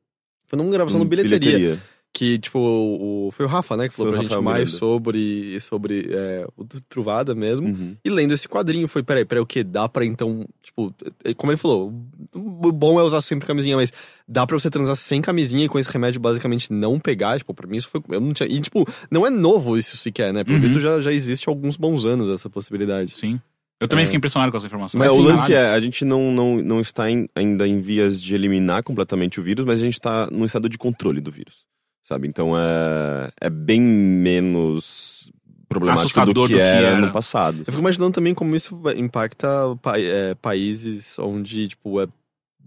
Foi 0.46 0.56
numa 0.56 0.70
gravação 0.72 1.00
Hum, 1.00 1.04
no 1.04 1.08
bilheteria, 1.10 1.78
que, 2.12 2.38
tipo, 2.38 2.58
o, 2.58 3.30
foi 3.30 3.46
o 3.46 3.48
Rafa, 3.48 3.76
né, 3.76 3.88
que 3.88 3.94
falou 3.94 4.10
Foi 4.10 4.16
o 4.16 4.18
pra 4.18 4.22
gente 4.22 4.30
Rafael 4.30 4.42
mais 4.42 4.64
Miranda. 4.72 4.78
sobre, 4.78 5.60
sobre 5.60 6.08
é, 6.10 6.46
o 6.56 6.64
Truvada 6.88 7.34
mesmo. 7.34 7.68
Uhum. 7.68 7.96
E 8.04 8.10
lendo 8.10 8.34
esse 8.34 8.48
quadrinho, 8.48 8.88
foi, 8.88 9.02
peraí, 9.04 9.24
peraí, 9.24 9.40
o 9.42 9.46
que? 9.46 9.62
Dá 9.62 9.88
pra 9.88 10.04
então, 10.04 10.44
tipo, 10.62 10.92
é, 11.24 11.32
como 11.34 11.52
ele 11.52 11.56
falou, 11.58 11.92
o 12.34 12.72
bom 12.72 12.98
é 12.98 13.02
usar 13.04 13.20
sempre 13.20 13.46
camisinha, 13.46 13.76
mas 13.76 13.92
dá 14.26 14.44
pra 14.46 14.58
você 14.58 14.68
transar 14.68 14.96
sem 14.96 15.20
camisinha 15.22 15.66
e 15.66 15.68
com 15.68 15.78
esse 15.78 15.90
remédio 15.90 16.20
basicamente 16.20 16.72
não 16.72 16.98
pegar, 16.98 17.38
tipo, 17.38 17.54
pra 17.54 17.66
mim 17.68 17.76
isso 17.76 17.88
foi, 17.88 18.02
eu 18.08 18.20
não 18.20 18.32
tinha, 18.32 18.48
e 18.48 18.60
tipo, 18.60 18.84
não 19.10 19.24
é 19.26 19.30
novo 19.30 19.78
isso 19.78 19.96
sequer, 19.96 20.32
né, 20.32 20.42
pelo 20.42 20.56
Uhum. 20.56 20.62
visto 20.62 20.80
já, 20.80 21.00
já 21.00 21.12
existe 21.12 21.48
há 21.48 21.52
alguns 21.52 21.76
bons 21.76 22.04
anos 22.04 22.30
essa 22.30 22.50
possibilidade. 22.50 23.14
Sim. 23.16 23.40
Eu 23.80 23.86
também 23.86 24.04
fiquei 24.04 24.16
impressionado 24.16 24.50
com 24.50 24.56
essa 24.56 24.66
informação. 24.66 24.98
Mas 24.98 25.12
Mas 25.12 25.18
o 25.20 25.22
sim, 25.22 25.28
lance 25.28 25.54
é, 25.54 25.68
a 25.68 25.78
gente 25.78 26.04
não, 26.04 26.32
não, 26.32 26.56
não 26.56 26.80
está 26.80 27.08
em- 27.08 27.28
ainda 27.32 27.68
em 27.68 27.80
vias 27.80 28.20
de 28.20 28.34
eliminar 28.34 28.82
completamente 28.82 29.38
o 29.38 29.42
vírus, 29.42 29.64
mas 29.64 29.78
a 29.78 29.82
gente 29.84 29.92
está 29.92 30.28
num 30.32 30.44
estado 30.44 30.68
de 30.68 30.76
controle 30.76 31.20
do 31.20 31.30
vírus, 31.30 31.64
sabe? 32.08 32.26
Então 32.26 32.58
é, 32.58 33.30
é 33.40 33.50
bem 33.50 33.80
menos 33.80 35.30
problemático 35.68 36.06
Assustador 36.06 36.34
do 36.34 36.40
que, 36.46 36.54
do 36.54 36.56
que 36.56 36.60
era, 36.60 36.86
era. 36.88 36.96
no 37.00 37.12
passado. 37.12 37.58
Eu 37.60 37.66
fico 37.66 37.78
imaginando 37.78 38.12
também 38.12 38.32
como 38.34 38.56
isso 38.56 38.80
impacta 38.96 39.48
pa- 39.82 39.98
é, 39.98 40.34
países 40.34 41.18
onde, 41.18 41.68
tipo, 41.68 42.00
é 42.00 42.08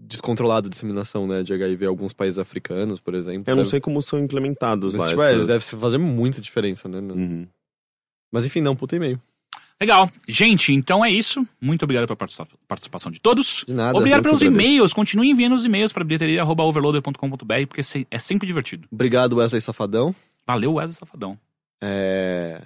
descontrolada 0.04 0.66
a 0.68 0.70
disseminação, 0.70 1.26
né, 1.26 1.42
de 1.42 1.52
HIV, 1.52 1.86
alguns 1.86 2.12
países 2.12 2.38
africanos, 2.38 3.00
por 3.00 3.14
exemplo. 3.14 3.44
Eu 3.50 3.56
não 3.56 3.62
Deve- 3.62 3.70
sei 3.70 3.80
como 3.80 4.00
são 4.02 4.18
implementados 4.18 4.94
mas, 4.94 5.02
lá. 5.02 5.08
tipo, 5.08 5.22
é, 5.22 5.32
essas- 5.34 5.46
deve 5.46 5.64
fazer 5.64 5.98
muita 5.98 6.40
diferença, 6.40 6.88
né? 6.88 6.98
Uhum. 6.98 7.46
Mas 8.32 8.46
enfim, 8.46 8.60
não, 8.60 8.74
puta 8.76 8.96
e-mail. 8.96 9.20
Legal. 9.82 10.08
Gente, 10.28 10.72
então 10.72 11.04
é 11.04 11.10
isso. 11.10 11.44
Muito 11.60 11.82
obrigado 11.82 12.06
pela 12.06 12.16
participa- 12.16 12.46
participação 12.68 13.10
de 13.10 13.20
todos. 13.20 13.64
De 13.66 13.74
nada. 13.74 13.98
Obrigado 13.98 14.22
pelos 14.22 14.40
e-mails. 14.40 14.92
Continuem 14.92 15.32
enviando 15.32 15.56
os 15.56 15.64
e-mails 15.64 15.92
para 15.92 16.04
bilheteria.overloader.com.br, 16.04 17.66
porque 17.68 17.80
é 18.08 18.18
sempre 18.20 18.46
divertido. 18.46 18.86
Obrigado, 18.92 19.38
Wesley 19.38 19.60
Safadão. 19.60 20.14
Valeu, 20.46 20.74
Wesley 20.74 20.94
Safadão. 20.94 21.36
É... 21.82 22.62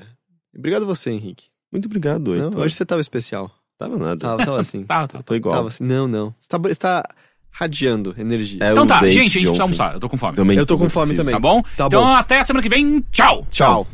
Obrigado 0.55 0.85
você, 0.85 1.11
Henrique. 1.11 1.47
Muito 1.73 1.87
obrigado, 1.87 2.35
Não, 2.35 2.61
hoje 2.61 2.75
você 2.75 2.85
tava 2.85 3.01
especial. 3.01 3.51
Tava 3.79 3.97
nada. 3.97 4.19
Tava, 4.19 4.45
tava 4.45 4.61
assim. 4.61 4.85
Tá, 4.85 5.09
tá. 5.09 5.23
Tô 5.23 5.35
igual. 5.35 5.55
Tava 5.55 5.69
assim. 5.69 5.85
Não, 5.85 6.07
não. 6.07 6.35
Você 6.39 6.49
tá, 6.49 6.59
você 6.59 6.75
tá 6.75 7.03
radiando 7.51 8.15
energia. 8.19 8.63
É 8.63 8.73
Então 8.73 8.87
tá, 8.87 9.01
gente, 9.09 9.09
a 9.09 9.23
gente 9.23 9.31
precisa 9.33 9.53
ontem. 9.53 9.63
almoçar. 9.63 9.95
Eu 9.95 10.01
tô 10.01 10.09
com 10.11 10.19
fome. 10.19 10.37
Também 10.37 10.59
Eu 10.59 10.67
tô 10.67 10.77
com 10.77 10.91
fome 10.91 11.15
preciso. 11.15 11.23
também. 11.23 11.33
Tá 11.35 11.39
bom? 11.41 11.63
Tá 11.77 11.87
então 11.87 12.03
bom. 12.03 12.15
até 12.15 12.41
a 12.41 12.45
semana 12.45 12.63
que 12.63 12.69
vem. 12.69 13.01
Tchau! 13.11 13.47
Tchau. 13.51 13.87